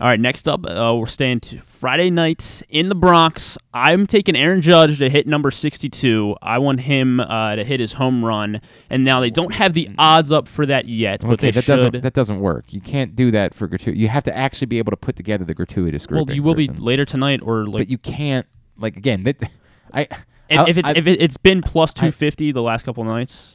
All 0.00 0.06
right, 0.06 0.18
next 0.18 0.48
up, 0.48 0.64
uh, 0.64 0.96
we're 0.98 1.06
staying 1.06 1.40
to 1.40 1.60
Friday 1.60 2.08
night 2.08 2.62
in 2.70 2.88
the 2.88 2.94
Bronx. 2.94 3.58
I'm 3.74 4.06
taking 4.06 4.34
Aaron 4.34 4.62
Judge 4.62 4.96
to 4.96 5.10
hit 5.10 5.26
number 5.26 5.50
62. 5.50 6.36
I 6.40 6.56
want 6.56 6.80
him 6.80 7.20
uh, 7.20 7.56
to 7.56 7.64
hit 7.64 7.80
his 7.80 7.92
home 7.92 8.24
run, 8.24 8.62
and 8.88 9.04
now 9.04 9.20
they 9.20 9.28
don't 9.28 9.52
have 9.52 9.74
the 9.74 9.90
odds 9.98 10.32
up 10.32 10.48
for 10.48 10.64
that 10.64 10.88
yet, 10.88 11.20
but 11.20 11.32
okay, 11.32 11.48
they 11.48 11.50
that 11.50 11.64
should. 11.64 11.72
doesn't 11.72 12.00
that 12.02 12.14
doesn't 12.14 12.40
work. 12.40 12.72
You 12.72 12.80
can't 12.80 13.14
do 13.14 13.30
that 13.32 13.52
for 13.52 13.66
gratuitous. 13.68 14.00
You 14.00 14.08
have 14.08 14.24
to 14.24 14.34
actually 14.34 14.68
be 14.68 14.78
able 14.78 14.90
to 14.92 14.96
put 14.96 15.16
together 15.16 15.44
the 15.44 15.52
gratuitous 15.52 16.06
well, 16.08 16.24
you 16.30 16.42
will 16.42 16.54
be 16.54 16.68
later 16.68 17.04
tonight, 17.04 17.40
or 17.42 17.66
like 17.66 17.80
but 17.80 17.88
you 17.90 17.98
can't. 17.98 18.46
Like 18.78 18.96
again, 18.96 19.24
that 19.24 19.36
I. 19.92 20.08
if, 20.48 20.58
I- 20.58 20.64
if, 20.70 20.78
it's, 20.78 20.88
I- 20.88 20.92
if 20.92 21.06
it, 21.06 21.20
it's 21.20 21.36
been 21.36 21.60
plus 21.60 21.92
250 21.92 22.52
the 22.52 22.62
last 22.62 22.84
couple 22.86 23.04
nights. 23.04 23.54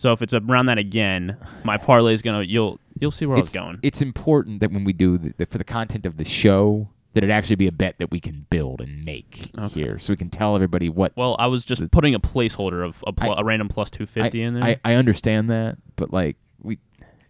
So 0.00 0.14
if 0.14 0.22
it's 0.22 0.32
around 0.32 0.64
that 0.66 0.78
again, 0.78 1.36
my 1.62 1.76
parlay 1.76 2.14
is 2.14 2.22
gonna 2.22 2.42
you'll 2.42 2.80
you'll 2.98 3.10
see 3.10 3.26
where 3.26 3.36
I 3.36 3.40
it's, 3.40 3.52
going. 3.52 3.80
It's 3.82 4.00
important 4.00 4.60
that 4.60 4.72
when 4.72 4.82
we 4.82 4.94
do 4.94 5.18
the, 5.18 5.34
the, 5.36 5.44
for 5.44 5.58
the 5.58 5.64
content 5.64 6.06
of 6.06 6.16
the 6.16 6.24
show, 6.24 6.88
that 7.12 7.22
it 7.22 7.28
actually 7.28 7.56
be 7.56 7.66
a 7.66 7.72
bet 7.72 7.98
that 7.98 8.10
we 8.10 8.18
can 8.18 8.46
build 8.48 8.80
and 8.80 9.04
make 9.04 9.50
here, 9.72 9.98
so 9.98 10.14
we 10.14 10.16
can 10.16 10.30
tell 10.30 10.54
everybody 10.54 10.88
what. 10.88 11.14
Well, 11.18 11.36
I 11.38 11.48
was 11.48 11.66
just 11.66 11.90
putting 11.90 12.14
a 12.14 12.18
placeholder 12.18 12.82
of 12.82 13.04
a, 13.06 13.12
pl- 13.12 13.34
a 13.34 13.44
random 13.44 13.68
plus 13.68 13.90
250 13.90 14.40
in 14.40 14.54
there. 14.54 14.64
I, 14.64 14.80
I 14.86 14.94
understand 14.94 15.50
that, 15.50 15.76
but 15.96 16.10
like 16.14 16.38
we, 16.62 16.78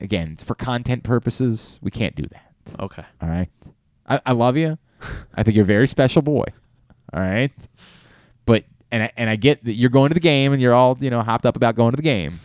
again, 0.00 0.30
it's 0.34 0.44
for 0.44 0.54
content 0.54 1.02
purposes. 1.02 1.80
We 1.82 1.90
can't 1.90 2.14
do 2.14 2.26
that. 2.28 2.76
Okay. 2.78 3.04
All 3.20 3.28
right. 3.28 3.48
I, 4.08 4.20
I 4.24 4.30
love 4.30 4.56
you. 4.56 4.78
I 5.34 5.42
think 5.42 5.56
you're 5.56 5.64
a 5.64 5.66
very 5.66 5.88
special 5.88 6.22
boy. 6.22 6.44
All 7.12 7.20
right. 7.20 7.50
But 8.46 8.62
and 8.92 9.02
I, 9.02 9.12
and 9.16 9.28
I 9.28 9.34
get 9.34 9.64
that 9.64 9.72
you're 9.72 9.90
going 9.90 10.10
to 10.10 10.14
the 10.14 10.20
game 10.20 10.52
and 10.52 10.62
you're 10.62 10.74
all 10.74 10.96
you 11.00 11.10
know 11.10 11.22
hopped 11.22 11.46
up 11.46 11.56
about 11.56 11.74
going 11.74 11.90
to 11.90 11.96
the 11.96 12.02
game, 12.02 12.38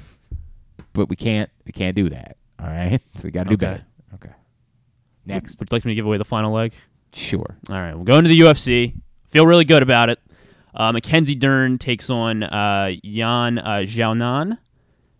but 0.95 1.09
we 1.09 1.15
can't 1.15 1.49
we 1.65 1.71
can't 1.71 1.95
do 1.95 2.09
that. 2.09 2.37
All 2.59 2.67
right. 2.67 3.01
So 3.17 3.25
we 3.25 3.31
got 3.31 3.43
to 3.43 3.49
do 3.49 3.53
Okay. 3.55 3.65
better. 3.73 3.85
Okay. 4.15 4.33
Next. 5.25 5.59
Would 5.59 5.69
you 5.71 5.75
like 5.75 5.85
me 5.85 5.91
to 5.91 5.95
give 5.95 6.05
away 6.05 6.17
the 6.17 6.25
final 6.25 6.51
leg? 6.51 6.73
Sure. 7.13 7.57
All 7.69 7.75
right, 7.75 7.95
we're 7.97 8.03
going 8.03 8.23
to 8.23 8.29
the 8.29 8.39
UFC. 8.39 8.93
Feel 9.29 9.45
really 9.47 9.63
good 9.65 9.81
about 9.83 10.09
it. 10.09 10.19
Uh, 10.73 10.91
Mackenzie 10.91 11.35
Dern 11.35 11.77
takes 11.77 12.09
on 12.09 12.43
uh, 12.43 12.91
Yan 13.03 13.57
uh, 13.59 13.83
Xiaonan. 13.85 14.57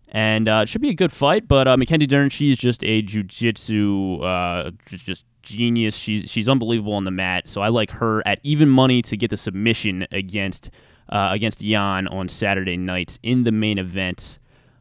And 0.08 0.48
uh, 0.48 0.60
it 0.62 0.68
should 0.68 0.80
be 0.82 0.90
a 0.90 0.94
good 0.94 1.10
fight, 1.12 1.48
but 1.48 1.66
uh, 1.66 1.76
Mackenzie 1.76 2.06
Dern, 2.06 2.30
she's 2.30 2.56
just 2.58 2.82
a 2.84 3.02
jujitsu 3.02 4.22
uh, 4.22 4.70
just 4.86 5.24
genius. 5.42 5.96
She's 5.96 6.30
she's 6.30 6.48
unbelievable 6.48 6.92
on 6.94 7.04
the 7.04 7.10
mat. 7.10 7.48
So 7.48 7.60
I 7.60 7.68
like 7.68 7.90
her 7.92 8.26
at 8.26 8.38
even 8.42 8.68
money 8.68 9.02
to 9.02 9.16
get 9.16 9.30
the 9.30 9.36
submission 9.36 10.06
against 10.12 10.70
uh, 11.08 11.30
against 11.32 11.60
Yan 11.60 12.06
on 12.08 12.28
Saturday 12.28 12.76
night 12.76 13.18
in 13.22 13.42
the 13.44 13.52
main 13.52 13.78
event. 13.78 14.38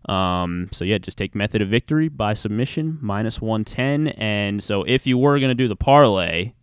Um, 0.08 0.70
so 0.72 0.86
yeah, 0.86 0.98
just 0.98 1.18
take 1.18 1.34
method 1.36 1.62
of 1.62 1.70
victory 1.70 2.10
by 2.10 2.34
submission 2.34 3.00
minus 3.02 3.42
one 3.42 3.66
ten. 3.66 4.10
And 4.10 4.62
so 4.62 4.84
if 4.84 5.08
you 5.08 5.18
were 5.18 5.40
gonna 5.40 5.56
do 5.56 5.68
the 5.68 5.76
parlay, 5.76 6.54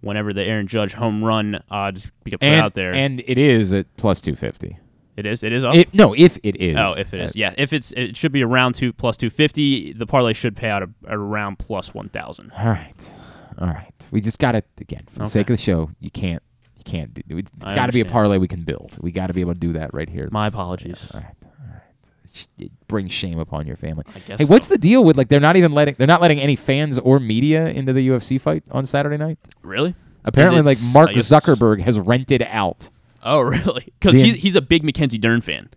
whenever 0.00 0.32
the 0.32 0.44
Aaron 0.44 0.66
Judge 0.66 0.94
home 0.94 1.24
run 1.24 1.62
odds 1.70 2.10
be 2.22 2.32
put 2.32 2.42
and, 2.42 2.60
out 2.60 2.74
there, 2.74 2.94
and 2.94 3.20
it 3.26 3.38
is 3.38 3.72
at 3.74 3.96
plus 3.96 4.20
two 4.20 4.36
fifty. 4.36 4.78
it 5.16 5.26
is. 5.26 5.42
It 5.42 5.52
is 5.52 5.64
up. 5.64 5.74
It, 5.74 5.92
no, 5.94 6.14
if 6.14 6.38
it 6.42 6.56
is. 6.60 6.76
Oh, 6.78 6.94
if 6.96 7.12
it 7.12 7.20
is, 7.20 7.34
yeah. 7.34 7.54
If 7.56 7.72
it's, 7.72 7.90
it 7.92 8.16
should 8.16 8.32
be 8.32 8.44
around 8.44 8.74
two 8.74 8.92
plus 8.92 9.16
two 9.16 9.30
fifty. 9.30 9.92
The 9.92 10.06
parlay 10.06 10.32
should 10.34 10.54
pay 10.54 10.68
out 10.68 10.82
a, 10.82 10.90
around 11.08 11.58
plus 11.58 11.92
one 11.94 12.08
thousand. 12.10 12.52
All 12.56 12.68
right, 12.68 13.10
all 13.58 13.68
right. 13.68 14.08
We 14.12 14.20
just 14.20 14.38
got 14.38 14.52
to 14.52 14.62
again 14.80 15.04
for 15.08 15.20
the 15.20 15.22
Okay. 15.22 15.30
sake 15.30 15.50
of 15.50 15.56
the 15.56 15.62
show. 15.62 15.90
You 15.98 16.10
can't, 16.10 16.42
you 16.78 16.84
can't 16.84 17.14
do. 17.14 17.38
It's 17.38 17.72
got 17.72 17.86
to 17.86 17.92
be 17.92 18.00
a 18.02 18.04
parlay 18.04 18.38
we 18.38 18.46
can 18.48 18.62
build. 18.62 18.96
We 19.00 19.10
got 19.10 19.26
to 19.28 19.32
be 19.32 19.40
able 19.40 19.54
to 19.54 19.60
do 19.60 19.72
that 19.72 19.92
right 19.92 20.08
here. 20.08 20.28
My 20.30 20.46
apologies. 20.46 21.10
Right, 21.12 21.20
all 21.24 21.26
right. 21.26 21.45
It 22.58 22.70
brings 22.88 23.12
shame 23.12 23.38
upon 23.38 23.66
your 23.66 23.76
family. 23.76 24.04
I 24.14 24.18
guess 24.20 24.38
hey, 24.38 24.44
what's 24.44 24.68
the 24.68 24.78
deal 24.78 25.04
with 25.04 25.16
like 25.16 25.28
they're 25.28 25.40
not 25.40 25.56
even 25.56 25.72
letting 25.72 25.94
they're 25.98 26.06
not 26.06 26.20
letting 26.20 26.40
any 26.40 26.56
fans 26.56 26.98
or 26.98 27.18
media 27.18 27.66
into 27.68 27.92
the 27.92 28.08
UFC 28.08 28.40
fight 28.40 28.64
on 28.70 28.86
Saturday 28.86 29.16
night? 29.16 29.38
Really? 29.62 29.94
Apparently, 30.24 30.62
like 30.62 30.78
Mark 30.92 31.10
Zuckerberg 31.10 31.82
has 31.82 31.98
rented 31.98 32.42
out. 32.42 32.90
Oh, 33.22 33.40
really? 33.42 33.92
Because 33.98 34.20
he's 34.20 34.36
he's 34.36 34.56
a 34.56 34.60
big 34.60 34.84
Mackenzie 34.84 35.18
Dern 35.18 35.40
fan. 35.40 35.70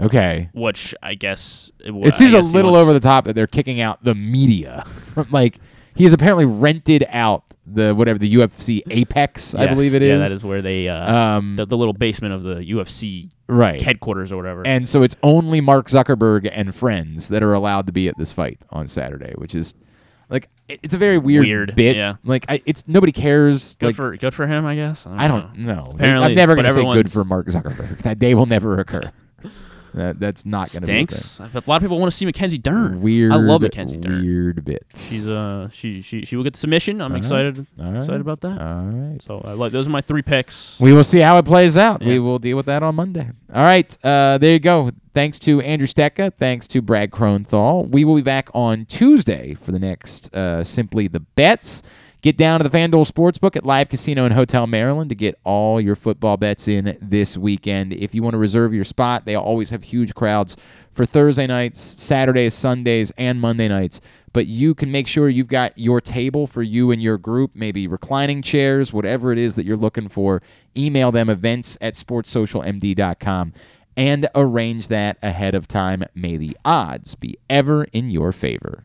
Okay. 0.00 0.48
Which 0.54 0.94
I 1.02 1.14
guess 1.14 1.70
It 1.80 2.14
seems 2.14 2.32
a 2.32 2.40
little 2.40 2.76
over 2.76 2.92
the 2.92 3.00
top 3.00 3.24
that 3.26 3.34
they're 3.34 3.46
kicking 3.46 3.80
out 3.80 4.02
the 4.02 4.14
media. 4.14 4.86
like 5.30 5.58
he 5.94 6.04
has 6.04 6.12
apparently 6.12 6.46
rented 6.46 7.04
out 7.10 7.44
the 7.66 7.94
whatever 7.94 8.18
the 8.18 8.34
UFC 8.34 8.80
Apex, 8.90 9.54
I 9.54 9.64
Yes, 9.64 9.74
believe 9.74 9.94
it 9.94 10.02
is. 10.02 10.08
Yeah, 10.10 10.18
that 10.18 10.30
is 10.34 10.42
where 10.42 10.62
they 10.62 10.88
uh, 10.88 11.14
Um, 11.14 11.56
the, 11.56 11.66
the 11.66 11.76
little 11.76 11.92
basement 11.94 12.34
of 12.34 12.42
the 12.42 12.56
UFC 12.56 13.30
right 13.48 13.80
headquarters 13.80 14.32
or 14.32 14.36
whatever. 14.36 14.66
And 14.66 14.88
so 14.88 15.02
it's 15.02 15.16
only 15.22 15.60
Mark 15.60 15.88
Zuckerberg 15.88 16.48
and 16.52 16.74
friends 16.74 17.28
that 17.28 17.42
are 17.42 17.52
allowed 17.52 17.86
to 17.86 17.92
be 17.92 18.08
at 18.08 18.16
this 18.18 18.32
fight 18.32 18.60
on 18.70 18.88
Saturday, 18.88 19.32
which 19.36 19.54
is 19.54 19.74
like 20.28 20.48
it- 20.68 20.80
it's 20.82 20.94
a 20.94 20.98
very 20.98 21.18
weird, 21.18 21.44
Weird, 21.44 21.74
bit. 21.74 21.96
yeah. 21.96 22.14
Like 22.24 22.46
I, 22.48 22.62
it's 22.66 22.84
nobody 22.86 23.12
cares. 23.12 23.76
good 23.76 23.86
like, 23.86 23.96
for 23.96 24.16
good 24.16 24.34
for 24.34 24.46
him, 24.46 24.64
I 24.64 24.74
guess. 24.76 25.06
I 25.06 25.28
don't 25.28 25.58
know. 25.58 25.92
Apparently, 25.94 26.26
I'm 26.28 26.34
never 26.34 26.54
but 26.56 26.62
going 26.62 26.68
to 26.68 26.74
say 26.74 26.82
good 26.82 27.06
everyone's- 27.06 27.12
for 27.12 27.24
Mark 27.24 27.46
Zuckerberg. 27.48 27.98
That 28.02 28.18
day 28.18 28.34
will 28.34 28.46
never 28.46 28.78
occur. 28.78 29.10
That, 29.94 30.20
that's 30.20 30.46
not 30.46 30.70
going 30.72 30.82
to 30.82 30.86
be 30.86 30.92
a 30.92 30.96
thing. 31.06 31.08
Stinks. 31.08 31.52
But 31.52 31.66
a 31.66 31.70
lot 31.70 31.76
of 31.76 31.82
people 31.82 31.98
want 31.98 32.10
to 32.10 32.16
see 32.16 32.24
Mackenzie 32.24 32.58
Dern. 32.58 33.00
Weird. 33.00 33.32
I 33.32 33.36
love 33.36 33.62
Mackenzie 33.62 33.96
Dern. 33.96 34.22
Weird 34.22 34.64
bit. 34.64 34.84
She's 34.94 35.28
uh 35.28 35.68
she 35.72 36.00
she 36.00 36.24
she 36.24 36.36
will 36.36 36.44
get 36.44 36.52
the 36.54 36.58
submission. 36.58 37.00
I'm 37.00 37.10
All 37.12 37.14
right. 37.16 37.18
excited 37.18 37.66
All 37.78 37.96
excited 37.96 38.10
right. 38.12 38.20
about 38.20 38.40
that. 38.42 38.60
All 38.60 38.82
right. 38.84 39.22
So 39.22 39.40
I 39.44 39.52
like 39.52 39.72
those 39.72 39.86
are 39.86 39.90
my 39.90 40.00
three 40.00 40.22
picks. 40.22 40.78
We 40.80 40.92
will 40.92 41.04
see 41.04 41.20
how 41.20 41.38
it 41.38 41.44
plays 41.44 41.76
out. 41.76 42.00
We 42.04 42.18
will 42.18 42.38
deal 42.38 42.56
with 42.56 42.66
that 42.66 42.82
on 42.82 42.94
Monday. 42.94 43.30
All 43.54 43.62
right. 43.62 43.96
Uh, 44.04 44.38
there 44.38 44.52
you 44.52 44.60
go. 44.60 44.90
Thanks 45.12 45.38
to 45.40 45.60
Andrew 45.62 45.88
Stetka. 45.88 46.32
Thanks 46.34 46.68
to 46.68 46.80
Brad 46.80 47.10
Kronthal. 47.10 47.88
We 47.90 48.04
will 48.04 48.14
be 48.14 48.22
back 48.22 48.48
on 48.54 48.86
Tuesday 48.86 49.54
for 49.54 49.72
the 49.72 49.80
next 49.80 50.32
uh, 50.34 50.62
Simply 50.62 51.08
the 51.08 51.20
Bets. 51.20 51.82
Get 52.22 52.36
down 52.36 52.60
to 52.60 52.68
the 52.68 52.76
FanDuel 52.76 53.10
Sportsbook 53.10 53.56
at 53.56 53.64
Live 53.64 53.88
Casino 53.88 54.26
and 54.26 54.34
Hotel 54.34 54.66
Maryland 54.66 55.08
to 55.08 55.14
get 55.14 55.38
all 55.42 55.80
your 55.80 55.94
football 55.94 56.36
bets 56.36 56.68
in 56.68 56.98
this 57.00 57.38
weekend. 57.38 57.94
If 57.94 58.14
you 58.14 58.22
want 58.22 58.34
to 58.34 58.38
reserve 58.38 58.74
your 58.74 58.84
spot, 58.84 59.24
they 59.24 59.34
always 59.34 59.70
have 59.70 59.84
huge 59.84 60.14
crowds 60.14 60.54
for 60.92 61.06
Thursday 61.06 61.46
nights, 61.46 61.80
Saturdays, 61.80 62.52
Sundays, 62.52 63.10
and 63.16 63.40
Monday 63.40 63.68
nights. 63.68 64.02
But 64.34 64.46
you 64.46 64.74
can 64.74 64.92
make 64.92 65.08
sure 65.08 65.30
you've 65.30 65.48
got 65.48 65.78
your 65.78 66.02
table 66.02 66.46
for 66.46 66.62
you 66.62 66.90
and 66.90 67.00
your 67.00 67.16
group, 67.16 67.52
maybe 67.54 67.86
reclining 67.86 68.42
chairs, 68.42 68.92
whatever 68.92 69.32
it 69.32 69.38
is 69.38 69.54
that 69.54 69.64
you're 69.64 69.78
looking 69.78 70.08
for. 70.08 70.42
Email 70.76 71.10
them 71.10 71.30
events 71.30 71.78
at 71.80 71.94
sportssocialmd.com 71.94 73.54
and 73.96 74.28
arrange 74.34 74.88
that 74.88 75.16
ahead 75.22 75.54
of 75.54 75.66
time. 75.66 76.04
May 76.14 76.36
the 76.36 76.54
odds 76.66 77.14
be 77.14 77.38
ever 77.48 77.84
in 77.84 78.10
your 78.10 78.30
favor. 78.30 78.84